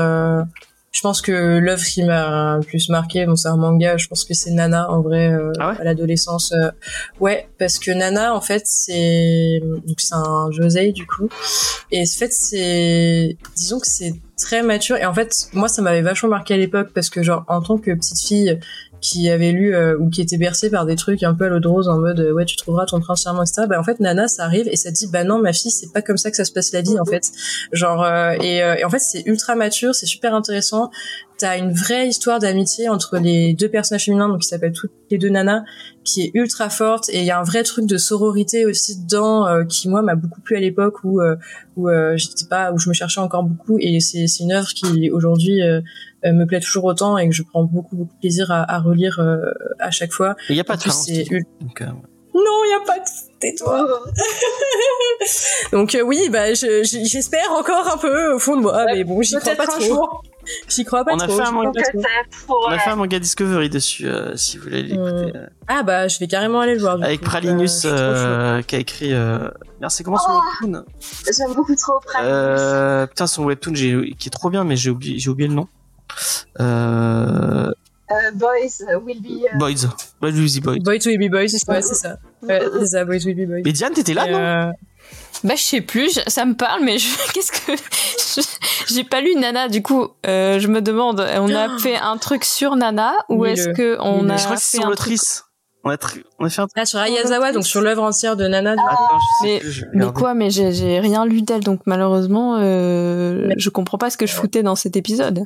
je 0.90 1.00
pense 1.00 1.22
que 1.22 1.58
l'œuvre 1.58 1.84
qui 1.84 2.02
m'a 2.02 2.56
le 2.56 2.64
plus 2.64 2.88
marqué, 2.88 3.24
bon 3.24 3.36
c'est 3.36 3.48
un 3.48 3.56
manga, 3.56 3.96
je 3.96 4.08
pense 4.08 4.24
que 4.24 4.34
c'est 4.34 4.50
Nana 4.50 4.90
en 4.90 5.00
vrai 5.02 5.32
ah 5.58 5.74
à 5.78 5.84
l'adolescence. 5.84 6.52
Ouais, 7.20 7.48
parce 7.58 7.78
que 7.78 7.92
Nana 7.92 8.34
en 8.34 8.40
fait 8.40 8.62
c'est 8.66 9.60
donc 9.86 10.00
c'est 10.00 10.14
un 10.14 10.50
Josei 10.50 10.92
du 10.92 11.06
coup 11.06 11.28
et 11.90 12.02
en 12.02 12.06
fait 12.06 12.32
c'est 12.32 13.36
disons 13.54 13.78
que 13.78 13.86
c'est 13.86 14.14
très 14.36 14.62
mature. 14.62 14.96
Et 14.96 15.06
en 15.06 15.14
fait 15.14 15.48
moi 15.52 15.68
ça 15.68 15.82
m'avait 15.82 16.02
vachement 16.02 16.28
marqué 16.28 16.54
à 16.54 16.56
l'époque 16.56 16.90
parce 16.94 17.10
que 17.10 17.22
genre 17.22 17.44
en 17.48 17.60
tant 17.62 17.78
que 17.78 17.92
petite 17.94 18.20
fille 18.20 18.58
qui 19.00 19.30
avait 19.30 19.52
lu 19.52 19.74
euh, 19.74 19.96
ou 19.98 20.08
qui 20.08 20.20
était 20.20 20.36
bercé 20.36 20.70
par 20.70 20.86
des 20.86 20.96
trucs 20.96 21.22
un 21.22 21.34
peu 21.34 21.44
à 21.44 21.48
l'eau 21.48 21.60
de 21.60 21.68
rose 21.68 21.88
en 21.88 21.98
mode 21.98 22.20
ouais 22.34 22.44
tu 22.44 22.56
trouveras 22.56 22.86
ton 22.86 23.00
prince 23.00 23.22
charmant 23.22 23.42
etc 23.42 23.66
bah 23.68 23.78
en 23.78 23.84
fait 23.84 24.00
Nana 24.00 24.26
ça 24.26 24.44
arrive 24.44 24.68
et 24.68 24.76
ça 24.76 24.90
dit 24.90 25.06
bah 25.06 25.22
non 25.22 25.38
ma 25.38 25.52
fille 25.52 25.70
c'est 25.70 25.92
pas 25.92 26.02
comme 26.02 26.16
ça 26.16 26.30
que 26.30 26.36
ça 26.36 26.44
se 26.44 26.52
passe 26.52 26.72
la 26.72 26.80
vie 26.80 26.98
en 26.98 27.04
fait. 27.04 27.30
Genre 27.72 28.02
euh, 28.02 28.32
et, 28.40 28.62
euh, 28.62 28.76
et, 28.76 28.84
en 28.84 28.90
fait 28.90 28.98
c'est 28.98 29.22
ultra 29.26 29.54
mature 29.54 29.94
c'est 29.94 30.06
super 30.06 30.34
intéressant 30.34 30.90
t'as 31.38 31.58
une 31.58 31.72
vraie 31.72 32.08
histoire 32.08 32.38
d'amitié 32.38 32.88
entre 32.88 33.18
les 33.18 33.54
deux 33.54 33.68
personnages 33.68 34.06
féminins 34.06 34.28
donc 34.28 34.40
qui 34.40 34.48
s'appellent 34.48 34.72
toutes 34.72 34.92
les 35.10 35.18
deux 35.18 35.28
nanas 35.28 35.62
qui 36.04 36.22
est 36.22 36.30
ultra 36.34 36.70
forte 36.70 37.08
et 37.10 37.18
il 37.18 37.24
y 37.24 37.30
a 37.30 37.38
un 37.38 37.42
vrai 37.42 37.62
truc 37.62 37.86
de 37.86 37.96
sororité 37.96 38.64
aussi 38.64 39.02
dedans 39.02 39.46
euh, 39.46 39.64
qui 39.64 39.88
moi 39.88 40.02
m'a 40.02 40.14
beaucoup 40.14 40.40
plu 40.40 40.56
à 40.56 40.60
l'époque 40.60 41.04
où 41.04 41.20
euh, 41.20 41.36
où 41.76 41.88
euh, 41.88 42.16
j'étais 42.16 42.46
pas 42.48 42.72
où 42.72 42.78
je 42.78 42.88
me 42.88 42.94
cherchais 42.94 43.20
encore 43.20 43.42
beaucoup 43.42 43.76
et 43.78 44.00
c'est 44.00 44.26
c'est 44.26 44.44
une 44.44 44.52
œuvre 44.52 44.68
qui 44.68 45.10
aujourd'hui 45.10 45.60
me 46.24 46.44
plaît 46.44 46.60
toujours 46.60 46.84
autant 46.84 47.18
et 47.18 47.28
que 47.28 47.34
je 47.34 47.42
prends 47.42 47.64
beaucoup 47.64 47.96
beaucoup 47.96 48.14
de 48.14 48.20
plaisir 48.20 48.50
à, 48.50 48.70
à 48.70 48.80
relire 48.80 49.20
à 49.78 49.90
chaque 49.90 50.12
fois. 50.12 50.34
Il 50.48 50.56
y 50.56 50.60
a 50.60 50.64
pas 50.64 50.76
de 50.76 50.82
c'est 50.82 51.24
non 52.34 52.64
il 52.64 52.70
y 52.70 52.74
a 52.74 52.84
pas 52.86 52.98
de 52.98 53.04
tais-toi. 53.40 53.86
Donc 55.72 55.96
oui 56.04 56.28
bah 56.30 56.52
j'espère 56.54 57.52
encore 57.52 57.88
un 57.94 57.98
peu 57.98 58.34
au 58.34 58.38
fond 58.38 58.56
de 58.56 58.62
moi 58.62 58.84
mais 58.86 59.04
bon 59.04 59.22
j'y 59.22 59.36
crois 59.36 59.54
pas 59.54 59.66
trop 59.66 60.20
J'y 60.68 60.84
crois 60.84 61.04
pas 61.04 61.14
on 61.14 61.16
trop. 61.16 61.32
A 61.32 61.44
fait 61.44 61.48
un 61.48 61.52
manga, 61.52 61.82
on 62.48 62.66
a 62.68 62.78
fait 62.78 62.90
un 62.90 62.96
manga 62.96 63.18
Discovery 63.18 63.68
dessus, 63.68 64.06
euh, 64.06 64.36
si 64.36 64.58
vous 64.58 64.64
voulez 64.64 64.82
l'écouter. 64.82 65.32
Euh. 65.36 65.46
Ah 65.68 65.82
bah, 65.82 66.08
je 66.08 66.18
vais 66.18 66.26
carrément 66.26 66.60
aller 66.60 66.74
le 66.74 66.80
voir. 66.80 67.02
Avec 67.02 67.20
Pralinus, 67.20 67.82
euh, 67.84 68.62
qui 68.62 68.76
a 68.76 68.78
écrit. 68.78 69.12
Euh... 69.12 69.48
Merci, 69.80 70.02
comment 70.02 70.18
son 70.18 70.32
oh, 70.32 70.40
webtoon 70.62 70.84
J'aime 71.36 71.54
beaucoup 71.54 71.76
trop 71.76 72.00
Pralinus. 72.00 73.08
putain, 73.10 73.26
son 73.26 73.44
webtoon 73.44 73.72
qui 73.72 74.14
est 74.26 74.30
trop 74.30 74.50
bien, 74.50 74.64
mais 74.64 74.76
j'ai 74.76 74.90
oublié, 74.90 75.18
j'ai 75.18 75.30
oublié 75.30 75.48
le 75.48 75.54
nom. 75.54 75.68
Euh... 76.60 77.70
boys 78.34 78.84
will 79.04 79.20
be. 79.20 79.58
Boys. 79.58 79.86
Boys 80.20 80.32
will 80.32 80.60
be 80.60 80.62
boys. 80.62 80.78
Boys 80.78 81.06
will 81.06 81.18
be 81.18 81.30
boys, 81.30 81.40
ouais, 81.40 81.48
c'est 81.82 81.94
ça. 81.94 82.18
Ouais, 82.42 82.62
c'est 82.80 82.86
ça, 82.86 83.04
Boys 83.04 83.24
will 83.24 83.34
be 83.34 83.48
boys. 83.48 83.62
Mais 83.64 83.72
Diane, 83.72 83.92
t'étais 83.92 84.14
là, 84.14 84.26
non? 84.26 84.72
Bah 85.44 85.54
je 85.54 85.62
sais 85.62 85.80
plus, 85.80 86.18
ça 86.26 86.44
me 86.44 86.54
parle, 86.54 86.82
mais 86.82 86.96
qu'est-ce 87.34 87.52
que 87.52 87.72
j'ai 88.88 89.04
pas 89.04 89.20
lu 89.20 89.34
Nana. 89.36 89.68
Du 89.68 89.82
coup, 89.82 90.08
euh, 90.26 90.58
je 90.58 90.68
me 90.68 90.80
demande, 90.80 91.20
on 91.20 91.54
a 91.54 91.78
fait 91.78 91.96
un 91.96 92.16
truc 92.16 92.44
sur 92.44 92.76
Nana 92.76 93.12
ou 93.28 93.44
est-ce 93.44 93.68
que 93.68 93.96
on 94.00 94.28
a 94.28 94.36
je 94.36 94.44
crois 94.44 94.56
que 94.56 94.62
fait 94.62 94.82
un 94.82 94.90
truc 94.92 95.18
on 95.84 95.90
a, 95.90 95.96
on 96.40 96.46
a 96.46 96.50
fait 96.50 96.62
un... 96.62 96.66
Ah, 96.74 96.84
sur 96.84 96.98
Ayazawa, 96.98 97.52
donc 97.52 97.64
sur 97.64 97.80
l'œuvre 97.80 98.02
entière 98.02 98.36
de 98.36 98.48
Nana. 98.48 98.74
Ah, 98.76 98.96
mais, 99.44 99.62
mais 99.92 100.12
quoi, 100.12 100.34
mais 100.34 100.50
j'ai 100.50 100.98
rien 100.98 101.24
lu 101.24 101.42
d'elle, 101.42 101.62
donc 101.62 101.80
malheureusement, 101.86 102.56
euh, 102.58 103.50
je 103.56 103.70
comprends 103.70 103.98
pas 103.98 104.10
ce 104.10 104.16
que 104.16 104.26
je 104.26 104.34
foutais 104.34 104.64
dans 104.64 104.74
cet 104.74 104.96
épisode. 104.96 105.44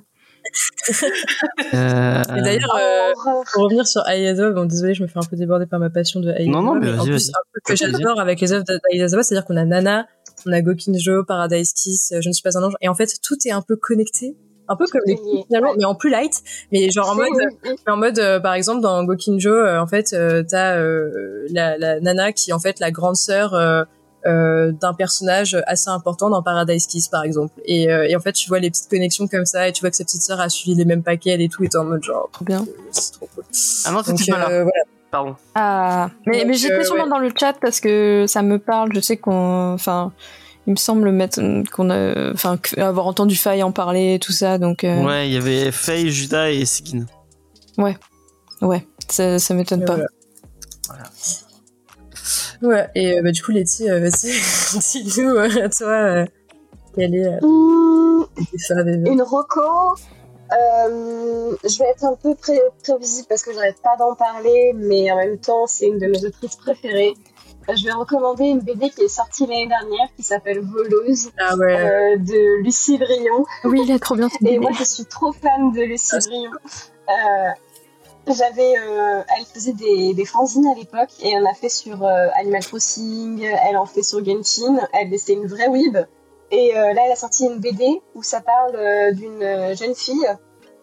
Euh... 1.75 2.23
Et 2.37 2.43
d'ailleurs, 2.43 2.77
euh, 2.77 3.13
pour 3.53 3.65
revenir 3.65 3.87
sur 3.87 4.03
Ayazawa, 4.07 4.51
bon 4.51 4.65
désolé, 4.65 4.95
je 4.95 5.03
me 5.03 5.09
fais 5.09 5.19
un 5.19 5.29
peu 5.29 5.37
déborder 5.37 5.67
par 5.67 5.79
ma 5.79 5.91
passion 5.91 6.21
de 6.21 6.31
Ayazawa. 6.31 6.51
Non, 6.51 6.63
non, 6.63 6.81
mais, 6.81 6.99
en 6.99 7.05
plus, 7.05 7.29
un 7.31 7.43
truc 7.53 7.65
que 7.65 7.77
j'adore 7.77 8.21
avec 8.21 8.41
les 8.41 8.53
œuvres 8.53 8.65
d'Ayazawa, 8.65 9.23
c'est-à-dire 9.23 9.45
qu'on 9.45 9.57
a 9.57 9.65
Nana, 9.65 10.07
on 10.47 10.53
a 10.53 10.61
Gokinjo, 10.61 11.25
Paradise 11.25 11.73
Kiss, 11.73 12.13
Je 12.19 12.29
ne 12.29 12.33
suis 12.33 12.43
pas 12.43 12.57
un 12.59 12.63
ange, 12.63 12.75
et 12.81 12.89
en 12.89 12.95
fait, 12.95 13.11
tout 13.23 13.37
est 13.45 13.53
un 13.53 13.63
peu 13.63 13.77
connecté 13.77 14.37
un 14.71 14.77
peu 14.77 14.85
comme 14.87 15.03
les 15.05 15.17
finalement 15.47 15.75
mais 15.77 15.85
en 15.85 15.95
plus 15.95 16.11
light 16.11 16.43
mais 16.73 16.91
genre 16.91 17.11
en 17.11 17.17
mode 17.17 17.29
en 17.89 17.97
mode 17.97 18.19
euh, 18.19 18.39
par 18.39 18.55
exemple 18.55 18.81
dans 18.81 19.03
Gokinjo 19.05 19.51
euh, 19.51 19.81
en 19.81 19.87
fait 19.87 20.13
euh, 20.13 20.45
t'as 20.49 20.77
la, 21.51 21.77
la, 21.77 22.01
nana 22.01 22.33
qui 22.33 22.51
est 22.51 22.53
en 22.53 22.61
fait 22.61 22.79
la 22.79 22.91
grande 22.91 23.17
sœur 23.17 23.51
d'un 24.25 24.95
personnage 24.97 25.57
assez 25.67 25.89
important 25.89 26.31
dans 26.31 26.43
Paradise 26.43 26.87
Kiss 26.87 27.09
par 27.09 27.25
exemple. 27.25 27.55
Et, 27.65 27.85
et, 27.85 28.17
en 28.17 28.21
fait 28.21 28.33
tu 28.33 28.49
vois 28.49 28.59
les 28.59 28.71
petites 28.71 28.91
connexions 28.91 29.29
comme 29.29 29.47
ça 29.47 29.69
et 29.69 29.73
tu 29.73 29.81
vois 29.81 29.91
que 29.91 29.97
sa 29.97 30.05
petite 30.05 30.23
sœur 30.23 30.41
a 30.41 30.49
suivi 30.49 30.75
les 30.75 30.85
mêmes 30.85 31.03
paquets 31.03 31.43
et 31.43 31.49
tout 31.49 31.65
et 31.65 31.77
en 31.77 31.85
mode 31.85 32.03
genre 32.03 32.29
trop 32.33 32.45
bien. 32.45 32.65
c'est 32.91 33.13
trop 33.13 33.29
cool. 33.35 33.45
Ah 33.87 33.93
non 33.93 34.03
c'est 34.05 34.31
là. 34.31 34.47
voilà. 34.49 34.71
pardon. 35.11 35.37
Ah 35.55 36.11
mais, 36.27 36.45
mais 36.47 36.55
j'étais 36.55 36.85
sûrement 36.85 37.07
dans 37.07 37.19
le 37.19 37.31
chat 37.39 37.55
parce 37.61 37.81
que 37.81 38.25
ça 38.29 38.43
me 38.43 38.59
parle. 38.59 38.91
Je 38.95 39.01
sais 39.01 39.17
qu'on 39.17 39.73
enfin 39.73 40.13
il 40.67 40.73
me 40.73 40.77
semble 40.77 41.11
mettre 41.11 41.41
qu'on 41.73 41.91
a 41.91 42.33
enfin 42.33 42.59
avoir 42.77 43.07
entendu 43.07 43.35
Faye 43.37 43.63
en 43.63 43.73
parler 43.73 44.19
tout 44.21 44.33
ça 44.33 44.59
donc 44.59 44.85
euh... 44.85 45.03
ouais 45.03 45.27
il 45.27 45.33
y 45.33 45.37
avait 45.39 45.73
Faye 45.73 46.11
Judas 46.11 46.51
et 46.51 46.67
Sigyn 46.67 47.07
ouais. 47.79 47.97
Ouais. 48.61 48.87
Ça, 49.09 49.39
ça 49.39 49.55
m'étonne 49.55 49.85
pas. 49.85 49.97
voilà. 50.87 51.05
Ouais 52.63 52.89
et 52.95 53.19
euh, 53.19 53.23
bah, 53.23 53.33
du 53.33 53.43
coup 53.43 53.53
Letty 53.53 53.91
euh, 53.91 54.01
vas-y 54.01 55.03
dis-nous 55.05 55.35
euh, 55.35 55.69
toi 55.77 55.89
euh, 55.89 56.27
quelle 56.97 57.15
est 57.15 57.27
euh, 57.27 57.41
mmh, 57.43 59.07
une 59.07 59.23
roco 59.23 59.97
je 60.53 61.79
vais 61.79 61.89
être 61.91 62.05
un 62.05 62.17
peu 62.17 62.35
pré 62.35 62.61
prévisible 62.83 63.27
parce 63.29 63.43
que 63.43 63.53
j'arrête 63.53 63.81
pas 63.83 63.97
d'en 63.99 64.15
parler 64.15 64.73
mais 64.75 65.11
en 65.13 65.17
même 65.17 65.39
temps 65.39 65.67
c'est 65.67 65.87
une 65.87 65.99
de 65.99 66.07
mes 66.07 66.25
autrices 66.25 66.57
préférées 66.57 67.15
je 67.77 67.85
vais 67.85 67.93
recommander 67.93 68.45
une 68.45 68.61
BD 68.61 68.91
qui 68.91 69.03
est 69.03 69.09
sortie 69.09 69.47
l'année 69.47 69.69
dernière 69.69 70.09
qui 70.17 70.23
s'appelle 70.23 70.61
Voleuse 70.61 71.31
ah 71.39 71.57
ouais. 71.57 71.77
euh, 71.77 72.17
de 72.17 72.63
Lucie 72.63 72.99
Brion. 72.99 73.45
Oui, 73.65 73.83
il 73.85 73.91
est 73.91 73.99
trop 73.99 74.17
bien. 74.17 74.29
Et 74.45 74.59
moi, 74.59 74.71
je 74.77 74.85
suis 74.85 75.05
trop 75.05 75.33
fan 75.33 75.73
de 75.73 75.83
Lucie 75.83 76.17
Brion. 76.27 76.51
Euh, 77.09 77.51
euh, 78.29 79.23
elle 79.37 79.45
faisait 79.45 79.73
des, 79.73 80.15
des 80.15 80.25
fanzines 80.25 80.67
à 80.67 80.75
l'époque 80.75 81.11
et 81.23 81.31
elle 81.31 81.47
en 81.47 81.51
a 81.51 81.55
fait 81.55 81.69
sur 81.69 82.05
euh, 82.05 82.29
Animal 82.37 82.65
Crossing, 82.65 83.43
elle 83.43 83.77
en 83.77 83.87
fait 83.87 84.03
sur 84.03 84.25
Genshin. 84.25 84.79
Elle 84.93 85.19
c'est 85.19 85.33
une 85.33 85.47
vraie 85.47 85.69
weeb. 85.69 85.99
Et 86.53 86.77
euh, 86.77 86.93
là, 86.93 87.03
elle 87.07 87.13
a 87.13 87.17
sorti 87.17 87.45
une 87.45 87.59
BD 87.59 88.03
où 88.15 88.23
ça 88.23 88.41
parle 88.41 88.75
euh, 88.77 89.13
d'une 89.13 89.75
jeune 89.77 89.95
fille 89.95 90.27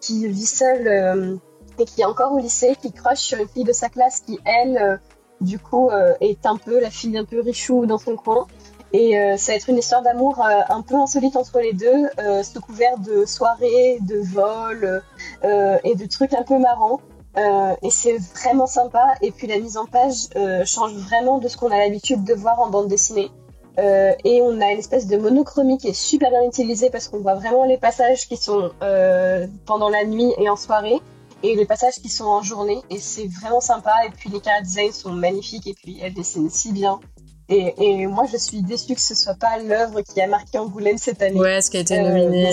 qui 0.00 0.26
vit 0.28 0.46
seule 0.46 1.38
et 1.78 1.84
qui 1.84 2.00
est 2.00 2.04
encore 2.04 2.32
au 2.32 2.38
lycée, 2.38 2.76
qui 2.80 2.92
crush 2.92 3.32
une 3.32 3.48
fille 3.48 3.64
de 3.64 3.72
sa 3.72 3.88
classe 3.88 4.20
qui 4.20 4.38
elle 4.44 5.00
du 5.40 5.58
coup, 5.58 5.90
euh, 5.90 6.14
est 6.20 6.46
un 6.46 6.56
peu 6.56 6.80
la 6.80 6.90
fille 6.90 7.16
un 7.16 7.24
peu 7.24 7.40
richou 7.40 7.86
dans 7.86 7.98
son 7.98 8.16
coin. 8.16 8.46
Et 8.92 9.18
euh, 9.18 9.36
ça 9.36 9.52
va 9.52 9.56
être 9.56 9.68
une 9.68 9.76
histoire 9.76 10.02
d'amour 10.02 10.44
euh, 10.44 10.60
un 10.70 10.82
peu 10.82 10.94
insolite 10.94 11.36
entre 11.36 11.60
les 11.60 11.74
deux, 11.74 12.08
sous 12.42 12.60
couvert 12.60 12.98
de 12.98 13.26
soirées, 13.26 13.98
de 14.00 14.18
vols 14.18 15.02
et 15.84 15.94
de 15.94 16.06
trucs 16.06 16.34
un 16.34 16.42
peu 16.42 16.58
marrants. 16.58 17.00
Et 17.82 17.90
c'est 17.90 18.16
vraiment 18.34 18.66
sympa. 18.66 19.14
Et 19.22 19.30
puis 19.30 19.46
la 19.46 19.58
mise 19.58 19.76
en 19.76 19.86
page 19.86 20.28
change 20.64 20.92
vraiment 20.94 21.38
de 21.38 21.48
ce 21.48 21.56
qu'on 21.56 21.70
a 21.70 21.78
l'habitude 21.78 22.24
de 22.24 22.34
voir 22.34 22.60
en 22.60 22.70
bande 22.70 22.88
dessinée. 22.88 23.30
Euh, 23.78 24.12
et 24.24 24.42
on 24.42 24.60
a 24.60 24.72
une 24.72 24.78
espèce 24.78 25.06
de 25.06 25.16
monochromie 25.16 25.78
qui 25.78 25.88
est 25.88 25.92
super 25.92 26.30
bien 26.30 26.42
utilisée 26.42 26.90
parce 26.90 27.06
qu'on 27.06 27.20
voit 27.20 27.36
vraiment 27.36 27.64
les 27.64 27.78
passages 27.78 28.26
qui 28.26 28.36
sont 28.36 28.72
euh, 28.82 29.46
pendant 29.66 29.88
la 29.88 30.04
nuit 30.04 30.32
et 30.38 30.48
en 30.48 30.56
soirée 30.56 30.98
et 31.44 31.54
les 31.54 31.64
passages 31.64 31.94
qui 31.94 32.08
sont 32.08 32.24
en 32.24 32.42
journée 32.42 32.80
et 32.90 32.98
c'est 32.98 33.28
vraiment 33.40 33.60
sympa 33.60 33.92
et 34.04 34.10
puis 34.10 34.30
les 34.30 34.40
character 34.42 34.66
designs 34.66 34.92
sont 34.92 35.12
magnifiques 35.12 35.68
et 35.68 35.74
puis 35.74 36.00
elles 36.02 36.12
dessinent 36.12 36.50
si 36.50 36.72
bien 36.72 36.98
et, 37.48 37.72
et 37.78 38.06
moi 38.08 38.24
je 38.30 38.36
suis 38.36 38.62
déçue 38.62 38.96
que 38.96 39.00
ce 39.00 39.14
soit 39.14 39.36
pas 39.36 39.58
l'œuvre 39.58 40.00
qui 40.00 40.20
a 40.20 40.26
marqué 40.26 40.58
Angoulême 40.58 40.98
cette 40.98 41.22
année. 41.22 41.38
Ouais, 41.38 41.62
ce 41.62 41.70
qui 41.70 41.76
a 41.76 41.80
été 41.80 42.00
nominé. 42.00 42.50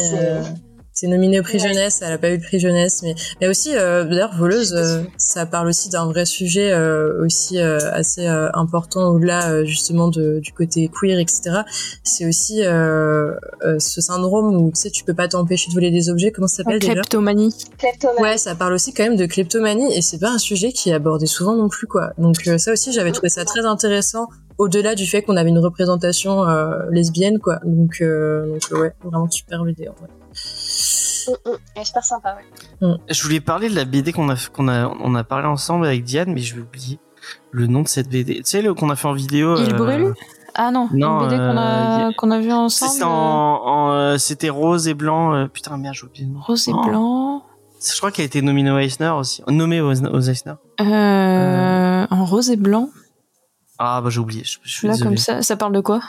Euh, 0.96 1.06
c'est 1.06 1.08
nominé 1.08 1.40
au 1.40 1.44
prix 1.44 1.60
jeunesse, 1.60 2.02
elle 2.02 2.14
a 2.14 2.18
pas 2.18 2.30
eu 2.30 2.38
le 2.38 2.42
prix 2.42 2.60
jeunesse, 2.60 3.02
mais 3.04 3.16
mais 3.42 3.48
aussi 3.48 3.76
euh, 3.76 4.06
d'ailleurs 4.06 4.36
voleuse, 4.36 4.74
euh, 4.74 5.04
ça 5.18 5.46
parle 5.46 5.68
aussi 5.68 5.90
d'un 5.90 6.06
vrai 6.06 6.26
sujet 6.26 6.72
euh, 6.72 7.24
aussi 7.24 7.60
euh, 7.60 7.80
assez 7.92 8.26
important 8.26 9.10
au-delà 9.10 9.64
justement 9.66 10.08
de, 10.08 10.40
du 10.40 10.52
côté 10.54 10.90
queer, 10.90 11.20
etc. 11.20 11.62
C'est 12.04 12.26
aussi 12.26 12.62
ce 12.62 14.02
syndrome 14.02 14.56
où 14.56 14.72
tu 14.72 14.82
sais 14.82 14.90
tu 14.90 15.04
peux 15.04 15.14
pas 15.14 15.28
t'empêcher 15.28 15.70
de 15.70 15.74
voler 15.74 15.92
des 15.92 16.10
objets. 16.10 16.32
Comment 16.32 16.48
ça 16.48 16.58
s'appelle 16.58 16.80
déjà 16.80 16.94
Kleptomanie. 16.94 17.54
Kleptomanie. 17.78 18.22
Ouais, 18.22 18.38
ça 18.38 18.56
parle 18.56 18.74
aussi 18.74 18.94
quand 18.94 19.04
même 19.04 19.18
de 19.18 19.26
kleptomanie 19.26 19.96
et 19.96 20.02
c'est 20.02 20.20
pas 20.20 20.30
un 20.30 20.38
sujet 20.38 20.72
qui 20.72 20.90
est 20.90 20.94
abordé 20.94 21.26
souvent 21.26 21.56
non 21.56 21.70
plus 21.70 21.88
quoi. 21.88 22.12
Donc 22.18 22.38
ça 22.58 22.72
aussi 22.72 22.94
j'avais 22.94 23.12
trouvé 23.12 23.30
ça 23.30 23.46
très 23.46 23.66
intéressant 23.66 24.28
au-delà 24.58 24.96
du 24.96 25.06
fait 25.06 25.22
qu'on 25.22 25.36
avait 25.36 25.50
une 25.50 25.60
représentation 25.60 26.46
lesbienne 26.90 27.40
quoi. 27.40 27.60
Donc 27.66 28.02
donc 28.02 28.64
ouais 28.72 28.94
vraiment 29.04 29.30
super 29.30 29.64
vidéo. 29.64 29.92
Ouais. 30.02 30.25
Mm, 31.28 31.50
mm. 31.80 31.84
super 31.84 32.04
sympa, 32.04 32.36
ouais. 32.36 32.88
Mm. 32.88 32.98
Je 33.10 33.24
voulais 33.24 33.40
parler 33.40 33.70
de 33.70 33.76
la 33.76 33.86
BD 33.86 34.14
qu'on 34.14 34.30
a, 34.30 34.36
qu'on 34.52 34.68
a, 34.68 34.88
on 34.88 35.16
a 35.16 35.24
parlé 35.24 35.48
ensemble 35.48 35.86
avec 35.86 36.04
Diane, 36.04 36.32
mais 36.34 36.42
je 36.42 36.56
vais 36.56 36.62
oublier 36.62 37.00
le 37.52 37.68
nom 37.68 37.82
de 37.82 37.88
cette 37.88 38.10
BD. 38.10 38.36
Tu 38.38 38.44
sais, 38.46 38.62
le 38.62 38.74
qu'on 38.74 38.90
a 38.90 38.96
fait 38.96 39.08
en 39.08 39.14
vidéo. 39.14 39.58
Il 39.58 39.74
euh... 39.74 39.78
brûle 39.78 40.14
Ah 40.54 40.72
non, 40.72 40.90
non 40.92 41.22
une 41.22 41.28
BD 41.28 41.38
qu'on 41.38 41.58
a, 41.58 42.08
euh, 42.08 42.12
qu'on 42.18 42.32
a 42.32 42.40
vu 42.40 42.52
ensemble. 42.52 42.92
C'était 42.92 43.06
en, 43.06 43.92
euh, 43.92 44.18
c'était 44.18 44.50
rose 44.50 44.88
et 44.88 44.94
blanc. 44.94 45.34
Euh, 45.34 45.48
putain, 45.48 45.78
merde, 45.78 45.96
j'ai 45.96 46.06
oublié 46.06 46.26
le 46.26 46.34
nom. 46.34 46.40
Rose 46.42 46.68
et 46.68 46.74
oh. 46.74 46.82
blanc. 46.84 47.44
Je 47.82 47.98
crois 47.98 48.12
qu'elle 48.12 48.24
a 48.24 48.26
été 48.28 48.42
nommée 48.42 48.70
au 48.70 48.78
Eisner 48.78 49.10
aussi. 49.10 49.44
Nommée 49.48 49.82
aux, 49.82 49.92
aux 49.92 50.22
Eisner. 50.22 50.54
Euh, 50.82 52.08
en 52.10 52.26
rose 52.26 52.50
et 52.50 52.56
blanc. 52.56 52.90
Ah 53.78 54.00
bah 54.02 54.10
j'ai 54.10 54.20
oublié. 54.20 54.44
Je, 54.44 54.58
je 54.64 54.72
suis 54.72 54.88
Là 54.88 54.94
désolé. 54.94 55.10
comme 55.10 55.18
ça, 55.18 55.42
ça 55.42 55.58
parle 55.58 55.74
de 55.74 55.82
quoi? 55.82 56.02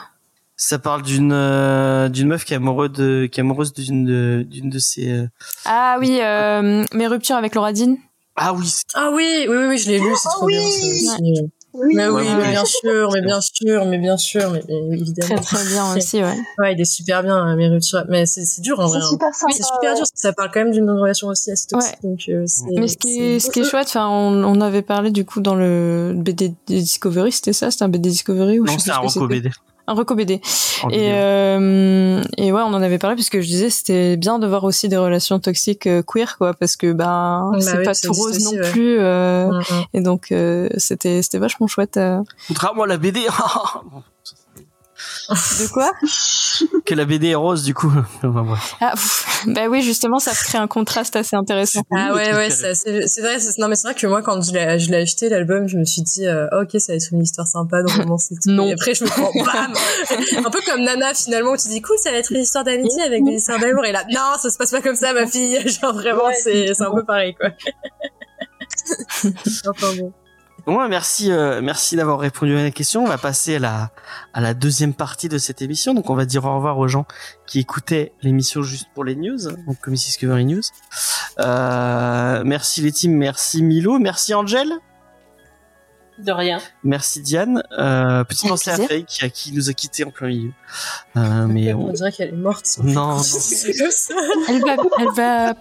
Ça 0.56 0.78
parle 0.78 1.02
d'une 1.02 1.32
euh, 1.32 2.08
d'une 2.08 2.28
meuf 2.28 2.44
qui 2.44 2.54
est 2.54 2.56
amoureuse 2.56 2.92
de 2.92 3.28
qui 3.30 3.40
est 3.40 3.42
amoureuse 3.42 3.72
d'une 3.72 4.42
d'une 4.44 4.70
de 4.70 4.78
ses 4.78 5.10
euh... 5.10 5.26
ah 5.66 5.96
oui 6.00 6.18
euh, 6.22 6.84
mes 6.92 7.06
ruptures 7.06 7.36
avec 7.36 7.54
Laura 7.54 7.72
Dean 7.72 7.96
ah 8.36 8.54
oui 8.54 8.72
ah 8.94 9.10
oui 9.12 9.46
oui 9.48 9.56
oui, 9.68 9.78
je 9.78 9.88
l'ai 9.90 9.98
lu 9.98 10.12
c'est 10.20 10.28
oh, 10.28 10.36
trop 10.36 10.46
oui. 10.46 10.54
bien 10.54 10.62
ça 10.62 11.14
aussi. 11.14 11.50
Oui, 11.78 11.92
mais 11.94 12.08
oui, 12.08 12.24
mais 12.38 12.52
bien 12.52 12.64
sûr, 12.64 13.10
mais 13.12 13.20
bien 13.20 13.40
sûr, 13.40 13.84
mais 13.84 13.98
bien 13.98 14.16
sûr, 14.16 14.50
mais, 14.50 14.62
mais 14.66 14.96
évidemment. 14.96 15.42
Très 15.42 15.56
très 15.56 15.64
bien 15.68 15.94
aussi, 15.96 16.22
ouais. 16.22 16.34
Ouais, 16.58 16.72
il 16.72 16.80
est 16.80 16.86
super 16.86 17.22
bien, 17.22 17.54
mes 17.54 17.68
ruptures. 17.68 18.04
Mais 18.08 18.24
c'est 18.24 18.62
dur 18.62 18.80
en 18.80 18.86
vrai. 18.86 19.00
C'est 19.00 19.04
hein. 19.04 19.10
super 19.10 19.34
sympa. 19.34 19.52
C'est 19.54 19.62
super 19.62 19.92
dur, 19.92 19.98
parce 19.98 20.10
que 20.10 20.18
ça 20.18 20.32
parle 20.32 20.50
quand 20.54 20.60
même 20.60 20.70
d'une 20.70 20.88
relation 20.88 21.28
aussi 21.28 21.50
assez 21.50 21.66
toxique. 21.66 21.96
Ouais. 22.02 22.10
Donc, 22.10 22.20
euh, 22.28 22.46
mais 22.76 22.88
ce 22.88 22.96
qui 22.96 23.20
est, 23.20 23.40
ce 23.40 23.50
qui 23.50 23.60
est 23.60 23.64
chouette, 23.64 23.88
enfin, 23.88 24.08
on, 24.08 24.42
on 24.42 24.60
avait 24.62 24.80
parlé 24.80 25.10
du 25.10 25.26
coup 25.26 25.40
dans 25.40 25.54
le 25.54 26.14
BD 26.16 26.54
Discovery, 26.66 27.32
c'était 27.32 27.52
ça, 27.52 27.70
c'était 27.70 27.84
un 27.84 27.90
BD 27.90 28.08
Discovery 28.08 28.58
ou 28.58 28.64
non, 28.64 28.78
c'est 28.78 28.90
un 28.90 28.98
Rocco 28.98 29.26
BD 29.26 29.50
un 29.86 29.94
reco 29.94 30.14
BD. 30.14 30.40
Et, 30.90 31.12
euh, 31.12 32.22
et 32.36 32.52
ouais, 32.52 32.62
on 32.62 32.74
en 32.74 32.82
avait 32.82 32.98
parlé 32.98 33.14
puisque 33.16 33.40
je 33.40 33.46
disais 33.46 33.70
c'était 33.70 34.16
bien 34.16 34.38
de 34.38 34.46
voir 34.46 34.64
aussi 34.64 34.88
des 34.88 34.96
relations 34.96 35.38
toxiques 35.38 35.86
euh, 35.86 36.02
queer 36.02 36.36
quoi 36.38 36.54
parce 36.54 36.76
que 36.76 36.92
ben 36.92 37.50
bah, 37.52 37.60
c'est 37.60 37.78
oui, 37.78 37.84
pas 37.84 37.94
tout 37.94 38.12
rose 38.12 38.44
non 38.44 38.50
ouais. 38.52 38.70
plus 38.70 38.98
euh, 38.98 39.46
mm 39.46 39.60
-hmm. 39.60 39.84
et 39.94 40.00
donc 40.00 40.32
euh, 40.32 40.68
c'était 40.76 41.22
c'était 41.22 41.38
vachement 41.38 41.66
chouette. 41.66 41.96
Euh... 41.96 42.22
Contrairement 42.48 42.82
à 42.84 42.86
la 42.86 42.98
BD. 42.98 43.20
De 45.28 45.72
quoi? 45.72 45.90
Que 46.84 46.94
la 46.94 47.04
BD 47.04 47.28
est 47.28 47.34
rose, 47.34 47.64
du 47.64 47.74
coup. 47.74 47.92
ah, 48.80 48.94
bah 49.46 49.66
oui, 49.68 49.82
justement, 49.82 50.18
ça 50.18 50.32
crée 50.32 50.58
un 50.58 50.66
contraste 50.66 51.16
assez 51.16 51.36
intéressant. 51.36 51.82
Ah 51.94 52.14
ouais, 52.14 52.32
ouais, 52.34 52.50
c'est 52.50 53.20
vrai. 53.20 53.36
Non, 53.58 53.68
mais 53.68 53.76
c'est 53.76 53.88
vrai 53.88 53.94
que 53.94 54.06
moi, 54.06 54.22
quand 54.22 54.40
je 54.42 54.52
l'ai 54.52 54.96
acheté, 54.96 55.28
l'album, 55.28 55.68
je 55.68 55.76
me 55.76 55.84
suis 55.84 56.02
dit, 56.02 56.26
euh, 56.26 56.46
ok, 56.52 56.80
ça 56.80 56.92
va 56.92 56.96
être 56.96 57.08
une 57.12 57.22
histoire 57.22 57.46
sympa, 57.46 57.82
donc 57.82 57.96
vraiment, 57.96 58.18
c'est 58.18 58.34
tout. 58.34 58.50
non. 58.50 58.66
Et 58.66 58.72
après, 58.72 58.94
je 58.94 59.04
me 59.04 59.08
prends, 59.08 59.32
bam 59.32 59.72
Un 60.44 60.50
peu 60.50 60.60
comme 60.66 60.82
Nana, 60.82 61.14
finalement, 61.14 61.52
où 61.52 61.56
tu 61.56 61.68
dis, 61.68 61.82
cool, 61.82 61.96
ça 61.98 62.10
va 62.10 62.18
être 62.18 62.32
une 62.32 62.42
histoire 62.42 62.64
d'amitié 62.64 63.02
avec 63.02 63.24
des 63.24 63.32
histoires 63.32 63.58
d'amour. 63.58 63.84
Et 63.84 63.92
là, 63.92 64.04
non, 64.12 64.36
ça 64.40 64.50
se 64.50 64.58
passe 64.58 64.70
pas 64.70 64.80
comme 64.80 64.96
ça, 64.96 65.12
ma 65.12 65.26
fille. 65.26 65.58
Genre, 65.80 65.94
vraiment, 65.94 66.26
ouais, 66.26 66.34
c'est 66.34 66.80
un 66.80 66.94
peu 66.94 67.04
pareil, 67.04 67.34
quoi. 67.34 67.50
enfin 69.68 69.94
bon. 69.96 70.12
Bon, 70.66 70.88
merci, 70.88 71.30
euh, 71.30 71.60
merci 71.62 71.94
d'avoir 71.94 72.18
répondu 72.18 72.56
à 72.56 72.62
la 72.64 72.72
question. 72.72 73.04
On 73.04 73.06
va 73.06 73.18
passer 73.18 73.54
à 73.54 73.58
la, 73.60 73.90
à 74.34 74.40
la 74.40 74.52
deuxième 74.52 74.94
partie 74.94 75.28
de 75.28 75.38
cette 75.38 75.62
émission. 75.62 75.94
Donc, 75.94 76.10
on 76.10 76.16
va 76.16 76.24
dire 76.24 76.44
au 76.44 76.56
revoir 76.56 76.76
aux 76.78 76.88
gens 76.88 77.06
qui 77.46 77.60
écoutaient 77.60 78.12
l'émission 78.20 78.62
juste 78.62 78.88
pour 78.92 79.04
les 79.04 79.14
news, 79.14 79.38
donc 79.64 79.80
comme 79.80 79.94
Discovery 79.94 80.44
News. 80.44 80.62
Euh, 81.38 82.42
merci 82.44 82.80
les 82.80 82.90
teams, 82.90 83.12
merci 83.12 83.62
Milo, 83.62 84.00
merci 84.00 84.34
Angel. 84.34 84.68
De 86.18 86.32
rien. 86.32 86.58
Merci 86.82 87.20
Diane. 87.20 87.62
Euh, 87.78 88.24
petite 88.24 88.48
pensée 88.48 88.70
à 88.70 88.76
Faye 88.76 89.04
qui, 89.04 89.30
qui 89.30 89.52
nous 89.52 89.68
a 89.68 89.72
quittés 89.74 90.02
en 90.02 90.10
plein 90.10 90.28
milieu. 90.28 90.52
Euh, 91.16 91.46
mais 91.46 91.74
on... 91.74 91.90
on 91.90 91.92
dirait 91.92 92.10
qu'elle 92.10 92.30
est 92.30 92.32
morte. 92.32 92.78
Non, 92.82 93.16
non. 93.18 93.22
elle 94.48 94.62
va, 94.62 94.76
elle 94.98 95.14
va 95.14 95.54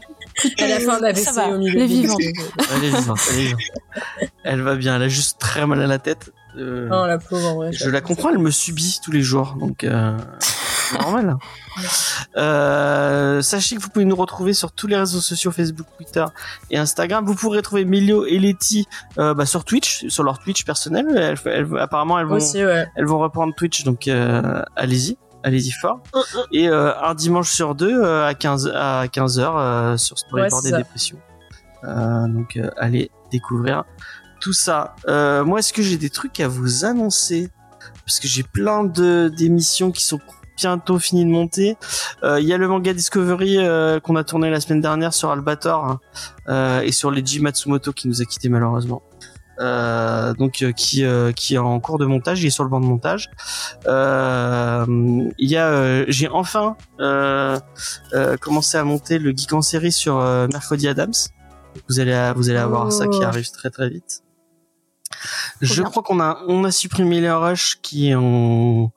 à 0.60 0.68
la 0.68 0.80
fin 0.80 1.00
d'AVC 1.00 1.38
au 1.50 1.58
milieu. 1.58 1.76
Elle 1.76 1.84
est 1.84 1.88
vivante, 1.88 2.22
elle 2.22 2.84
est 2.84 2.90
vivante. 2.90 3.20
Elle 4.44 4.62
va 4.62 4.76
bien, 4.76 4.96
elle 4.96 5.04
a 5.04 5.08
juste 5.08 5.40
très 5.40 5.66
mal 5.66 5.82
à 5.82 5.88
la 5.88 6.00
tête. 6.00 6.32
Euh, 6.58 6.88
oh 6.92 7.08
la 7.08 7.18
pauvre, 7.18 7.48
en 7.48 7.56
vrai. 7.56 7.72
Je 7.74 7.90
la 7.90 8.02
comprends, 8.02 8.30
elle 8.30 8.38
me 8.38 8.52
subit 8.52 9.00
tous 9.04 9.12
les 9.12 9.22
jours, 9.22 9.56
donc 9.60 9.84
euh, 9.84 10.18
normal. 10.94 11.38
Euh, 12.38 13.42
sachez 13.42 13.76
que 13.76 13.82
vous 13.82 13.90
pouvez 13.90 14.06
nous 14.06 14.16
retrouver 14.16 14.54
sur 14.54 14.72
tous 14.72 14.88
les 14.88 14.98
réseaux 14.98 15.20
sociaux 15.20 15.52
Facebook, 15.52 15.86
Twitter 15.98 16.26
et 16.70 16.78
Instagram. 16.78 17.26
Vous 17.26 17.36
pourrez 17.36 17.62
trouver 17.62 17.86
Milio 17.86 18.26
et 18.26 18.40
Letty 18.40 18.88
euh, 19.18 19.34
bah, 19.34 19.46
sur 19.46 19.64
Twitch, 19.64 20.08
sur 20.08 20.24
leur 20.24 20.40
Twitch 20.40 20.66
personnel. 20.66 21.06
Elles, 21.18 21.38
elles, 21.46 21.68
apparemment, 21.78 22.20
elles 22.20 22.28
vont, 22.28 22.36
Aussi, 22.36 22.64
ouais. 22.64 22.88
elles 22.96 23.06
vont 23.06 23.20
reprendre 23.20 23.54
Twitch, 23.56 23.84
donc 23.84 24.08
euh, 24.08 24.62
allez-y 24.76 25.18
allez-y 25.46 25.72
fort. 25.72 26.02
Et 26.52 26.68
euh, 26.68 26.92
un 27.00 27.14
dimanche 27.14 27.52
sur 27.52 27.76
deux 27.76 28.02
euh, 28.02 28.28
à 28.28 28.34
15 28.34 28.72
à 28.76 29.08
15 29.08 29.40
heures 29.40 29.58
euh, 29.58 29.96
sur 29.96 30.18
Storyboard 30.18 30.66
ouais, 30.66 30.72
des 30.72 30.78
dépressions. 30.78 31.20
donc 31.84 32.60
allez 32.78 33.12
découvrir 33.32 33.86
tout 34.42 34.54
ça. 34.54 34.96
moi, 35.08 35.60
est-ce 35.60 35.72
que 35.72 35.82
j'ai 35.82 35.98
des 35.98 36.10
trucs 36.10 36.40
à 36.40 36.48
vous 36.48 36.84
annoncer? 36.84 37.50
Parce 38.06 38.20
que 38.20 38.28
j'ai 38.28 38.44
plein 38.44 38.84
de 38.84 39.32
d'émissions 39.36 39.92
qui 39.92 40.04
sont 40.04 40.20
bientôt 40.58 41.00
finies 41.00 41.26
de 41.26 41.30
monter. 41.30 41.78
Il 42.24 42.44
y 42.44 42.54
a 42.54 42.58
le 42.58 42.68
manga 42.68 42.94
Discovery 42.94 43.58
qu'on 44.04 44.16
a 44.16 44.24
tourné 44.24 44.50
la 44.50 44.60
semaine 44.60 44.82
dernière 44.82 45.14
sur 45.14 45.30
Albator 45.30 46.00
hein, 46.48 46.82
et 46.82 46.92
sur 46.92 47.12
Leiji 47.12 47.40
Matsumoto 47.40 47.94
qui 47.94 48.08
nous 48.08 48.22
a 48.22 48.26
quitté 48.26 48.50
malheureusement. 48.50 49.04
Euh, 49.60 50.34
donc 50.34 50.62
euh, 50.62 50.72
qui 50.72 51.06
euh, 51.06 51.32
qui 51.32 51.56
est 51.56 51.58
en 51.58 51.80
cours 51.80 51.98
de 51.98 52.06
montage, 52.06 52.42
il 52.44 52.48
est 52.48 52.52
sur 52.52 52.64
le 52.64 52.70
banc 52.70 52.80
de 52.80 52.86
montage. 52.86 53.30
Il 53.86 55.50
y 55.50 55.58
a, 55.58 56.06
j'ai 56.10 56.28
enfin 56.30 56.76
commencé 58.42 58.78
à 58.78 58.84
monter 58.84 59.20
le 59.20 59.32
geek 59.32 59.54
en 59.54 59.62
série 59.62 59.92
sur 59.92 60.18
Mercredi 60.52 60.88
Adams. 60.88 61.14
Vous 61.90 62.00
allez 62.00 62.34
vous 62.36 62.50
allez 62.50 62.60
avoir 62.60 62.88
oh. 62.88 62.92
ça 62.92 63.08
qui 63.08 63.24
arrive 63.24 63.50
très 63.52 63.70
très 63.70 63.90
vite. 63.90 64.22
Je 65.62 65.82
crois 65.84 66.04
qu'on 66.04 66.20
a 66.20 66.40
on 66.48 66.64
a 66.64 66.72
supprimé 66.72 67.22
les 67.22 67.32
rush 67.32 67.80
qui 67.82 68.10
est 68.10 68.16
en 68.16 68.92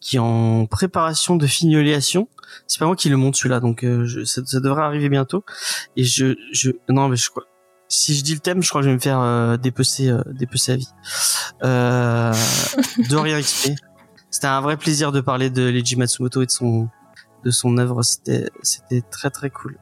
qui 0.00 0.16
est 0.16 0.20
en 0.20 0.66
préparation 0.66 1.36
de 1.36 1.46
finiolation. 1.46 2.28
C'est 2.66 2.78
pas 2.78 2.86
moi 2.86 2.94
qui 2.94 3.08
le 3.08 3.16
monte 3.16 3.36
celui-là, 3.36 3.60
donc 3.60 3.80
je, 3.82 4.24
ça, 4.24 4.40
ça, 4.44 4.60
devrait 4.60 4.82
arriver 4.82 5.08
bientôt. 5.08 5.44
Et 5.96 6.04
je 6.04 6.36
je 6.52 6.70
non 6.88 7.08
mais 7.08 7.16
je 7.16 7.30
crois 7.30 7.44
si 7.94 8.14
je 8.14 8.22
dis 8.22 8.34
le 8.34 8.40
thème, 8.40 8.62
je 8.62 8.68
crois 8.68 8.80
que 8.80 8.84
je 8.86 8.90
vais 8.90 8.96
me 8.96 9.00
faire 9.00 9.20
euh, 9.20 9.56
dépecer, 9.56 10.08
euh, 10.08 10.22
dépecer 10.26 10.72
à 10.72 10.76
vie. 10.76 10.88
Euh, 11.62 12.32
de 13.10 13.16
rien 13.16 13.40
XP. 13.40 13.70
C'était 14.30 14.46
un 14.48 14.60
vrai 14.60 14.76
plaisir 14.76 15.12
de 15.12 15.20
parler 15.20 15.48
de 15.48 15.62
Leiji 15.62 15.96
Matsumoto 15.96 16.42
et 16.42 16.46
de 16.46 16.50
son 16.50 16.88
de 17.44 17.50
son 17.50 17.78
œuvre. 17.78 18.02
C'était 18.02 18.50
c'était 18.62 19.02
très 19.02 19.30
très 19.30 19.50
cool. 19.50 19.78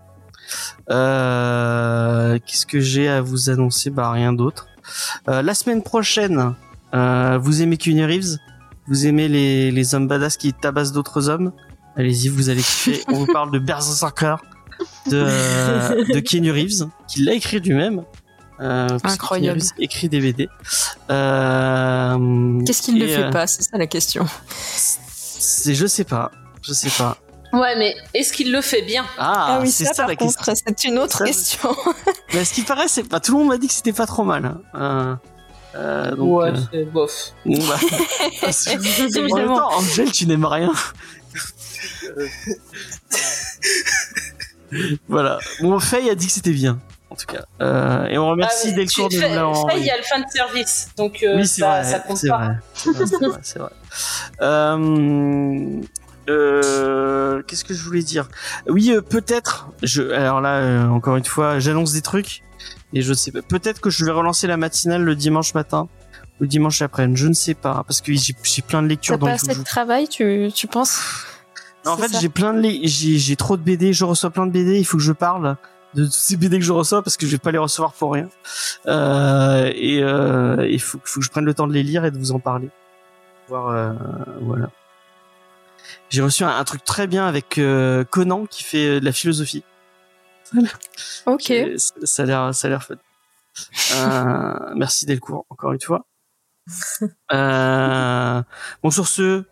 Euh, 0.91 2.39
Qu'est-ce 2.45 2.67
que 2.67 2.81
j'ai 2.81 3.09
à 3.09 3.23
vous 3.23 3.49
annoncer? 3.49 3.91
Bah 3.91 4.11
rien 4.11 4.33
d'autre. 4.33 4.67
Euh, 5.29 5.41
la 5.41 5.55
semaine 5.55 5.83
prochaine, 5.83 6.55
euh, 6.95 7.39
vous 7.39 7.63
aimez 7.63 7.79
Keanu 7.79 8.05
Reeves? 8.05 8.37
Vous 8.89 9.07
aimez 9.07 9.29
les 9.29 9.71
les 9.71 9.95
hommes 9.95 10.09
badass 10.09 10.37
qui 10.37 10.53
tabassent 10.53 10.93
d'autres 10.93 11.31
hommes? 11.31 11.53
Allez-y, 11.97 12.29
vous 12.29 12.51
allez 12.51 12.63
kiffer. 12.63 13.03
On 13.09 13.15
vous 13.15 13.33
parle 13.33 13.53
de 13.53 13.59
Berserker 13.59 14.37
de, 15.07 16.13
de 16.13 16.21
Keanu 16.21 16.51
Reeves, 16.53 16.87
qui 17.09 17.23
l'a 17.25 17.33
écrit 17.35 17.61
lui-même. 17.61 18.05
Euh, 18.61 18.87
Incroyable. 19.03 19.61
Écrit 19.79 20.09
des 20.09 20.21
BD. 20.21 20.49
Euh, 21.11 22.61
Qu'est-ce 22.65 22.83
qu'il 22.83 22.95
ne 22.97 23.07
fait 23.07 23.25
euh, 23.25 23.31
pas 23.31 23.47
C'est 23.47 23.63
ça 23.63 23.77
la 23.79 23.87
question. 23.87 24.25
C'est, 24.77 25.75
je 25.75 25.87
sais 25.87 26.05
pas. 26.05 26.31
Je 26.63 26.73
sais 26.73 26.91
pas. 26.97 27.17
Ouais, 27.53 27.77
mais 27.77 27.95
est-ce 28.15 28.33
qu'il 28.33 28.53
le 28.53 28.61
fait 28.61 28.83
bien? 28.83 29.05
Ah, 29.19 29.57
ah 29.57 29.59
oui, 29.61 29.71
c'est 29.71 29.85
ça, 29.85 29.93
ça 29.95 30.03
par 30.05 30.09
la 30.11 30.17
contre, 30.17 30.37
question. 30.43 30.55
C'est 30.67 30.85
une 30.85 30.99
autre 30.99 31.19
Ça, 31.19 31.25
question. 31.25 31.75
Mais 32.33 32.45
ce 32.45 32.55
qui 32.55 32.63
paraît, 32.63 32.89
c'est 32.89 33.03
pas 33.03 33.21
tout 33.21 33.33
le 33.33 33.39
monde 33.41 33.49
m'a 33.49 33.59
dit 33.59 33.67
que 33.67 33.75
c'était 33.75 33.93
pas 33.93 34.07
trop 34.07 34.23
mal. 34.25 34.45
hein. 34.47 34.61
Euh, 34.75 35.15
Euh, 35.75 36.15
donc, 36.15 36.39
ouais, 36.39 36.53
c'est 36.71 36.85
bof. 36.85 37.33
Bon, 37.47 37.59
bah, 37.67 37.79
en 39.33 39.37
même 39.37 39.47
temps, 39.49 39.73
Angel, 39.79 40.13
tu 40.13 40.27
n'aimes 40.27 40.45
rien. 40.45 40.71
voilà. 45.09 45.39
Bon, 45.61 45.79
Faye 45.79 46.11
a 46.11 46.15
dit 46.15 46.27
que 46.27 46.33
c'était 46.33 46.53
bien 46.53 46.81
en 47.13 47.15
tout 47.15 47.27
cas. 47.27 47.45
Euh, 47.61 48.07
et 48.07 48.19
on 48.19 48.29
remercie 48.29 48.69
ah, 48.71 48.77
Delcourt 48.77 49.11
de 49.11 49.17
nous 49.17 49.21
l'avoir 49.21 49.77
il 49.77 49.85
y 49.85 49.91
a 49.91 49.97
le 49.99 50.03
fan 50.03 50.25
service, 50.35 50.89
donc 50.97 51.23
euh, 51.23 51.37
oui, 51.37 51.47
ça, 51.47 51.85
ça 51.85 51.99
compte 52.01 52.27
pas. 52.27 52.55
C'est 53.43 53.59
vrai. 53.59 53.71
Euh, 54.41 55.81
euh, 56.29 57.43
Qu'est-ce 57.47 57.65
que 57.65 57.75
je 57.75 57.83
voulais 57.83 58.03
dire? 58.03 58.29
Oui, 58.67 58.91
euh, 58.91 59.03
peut-être. 59.03 59.69
Je, 59.83 60.03
alors 60.11 60.41
là, 60.41 60.57
euh, 60.57 60.89
encore 60.89 61.17
une 61.17 61.25
fois, 61.25 61.59
j'annonce 61.59 61.93
des 61.93 62.03
trucs 62.03 62.43
et 62.93 63.03
je 63.03 63.13
sais 63.13 63.31
pas. 63.31 63.43
Peut-être 63.43 63.81
que 63.81 63.91
je 63.91 64.05
vais 64.05 64.13
relancer 64.13 64.47
la 64.47 64.57
matinale 64.57 65.03
le 65.03 65.15
dimanche 65.15 65.55
matin 65.55 65.89
ou 66.41 66.45
le 66.45 66.49
dimanche 66.49 66.81
après. 66.83 67.09
Je 67.15 67.27
ne 67.27 67.35
sais 67.35 67.55
pas 67.55 67.85
parce 67.87 68.01
que 68.01 68.13
j'ai 68.13 68.63
plein 68.63 68.83
de 68.83 68.89
lectures. 68.89 69.19
T'as 69.19 69.27
pas 69.27 69.33
assez 69.33 69.55
de 69.55 69.65
travail, 69.65 70.09
tu, 70.09 70.51
tu 70.55 70.67
penses? 70.67 71.27
En 71.85 71.97
fait, 71.97 72.19
j'ai 72.21 72.29
plein 72.29 72.55
de 72.55 72.63
j'ai 72.85 73.37
trop 73.37 73.57
de 73.57 73.63
BD. 73.63 73.93
Je 73.93 74.05
reçois 74.05 74.31
plein 74.31 74.47
de 74.47 74.53
BD. 74.53 74.79
Il 74.79 74.85
faut 74.85 74.97
que 74.97 75.03
je 75.03 75.13
parle 75.13 75.57
de 75.95 76.05
tous 76.05 76.13
ces 76.13 76.37
BD 76.37 76.59
que 76.59 76.65
je 76.65 76.73
reçois 76.73 77.03
parce 77.03 77.17
que 77.17 77.27
je 77.27 77.33
vais 77.33 77.39
pas 77.39 77.51
les 77.51 77.59
recevoir 77.59 77.93
pour 77.93 78.13
rien. 78.13 78.29
Euh, 78.87 79.71
et 79.75 80.03
euh, 80.03 80.67
il 80.69 80.81
faut, 80.81 80.99
faut, 81.05 81.21
que 81.21 81.27
je 81.27 81.31
prenne 81.31 81.45
le 81.45 81.55
temps 81.55 81.67
de 81.67 81.73
les 81.73 81.83
lire 81.83 82.05
et 82.05 82.11
de 82.11 82.19
vous 82.19 82.33
en 82.33 82.39
parler. 82.39 82.71
Voir, 83.49 83.69
euh, 83.69 83.93
voilà. 84.41 84.71
J'ai 86.11 86.23
reçu 86.23 86.45
un, 86.45 86.65
truc 86.65 86.85
très 86.85 87.07
bien 87.07 87.27
avec 87.27 87.59
euh, 87.59 88.05
Conan 88.05 88.47
qui 88.47 88.65
fait 88.65 88.87
euh, 88.87 89.01
de 89.01 89.05
la 89.05 89.13
philosophie. 89.13 89.65
ok. 91.27 91.53
Ça 91.77 92.23
a 92.23 92.27
l'air, 92.27 92.55
ça 92.55 92.69
a 92.69 92.71
l'air 92.71 92.83
fun. 92.83 92.97
Euh, 93.97 94.75
merci 94.77 95.07
Delcourt 95.07 95.47
encore 95.51 95.73
une 95.73 95.81
fois. 95.81 96.05
Bon 97.31 98.91
sur 98.91 99.09
ce, 99.09 99.45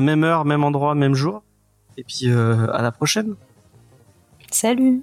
même 0.00 0.24
heure, 0.24 0.44
même 0.44 0.64
endroit, 0.64 0.94
même 0.94 1.14
jour. 1.14 1.42
Et 1.96 2.04
puis 2.04 2.30
à 2.30 2.82
la 2.82 2.92
prochaine. 2.92 3.34
Salut 4.50 5.02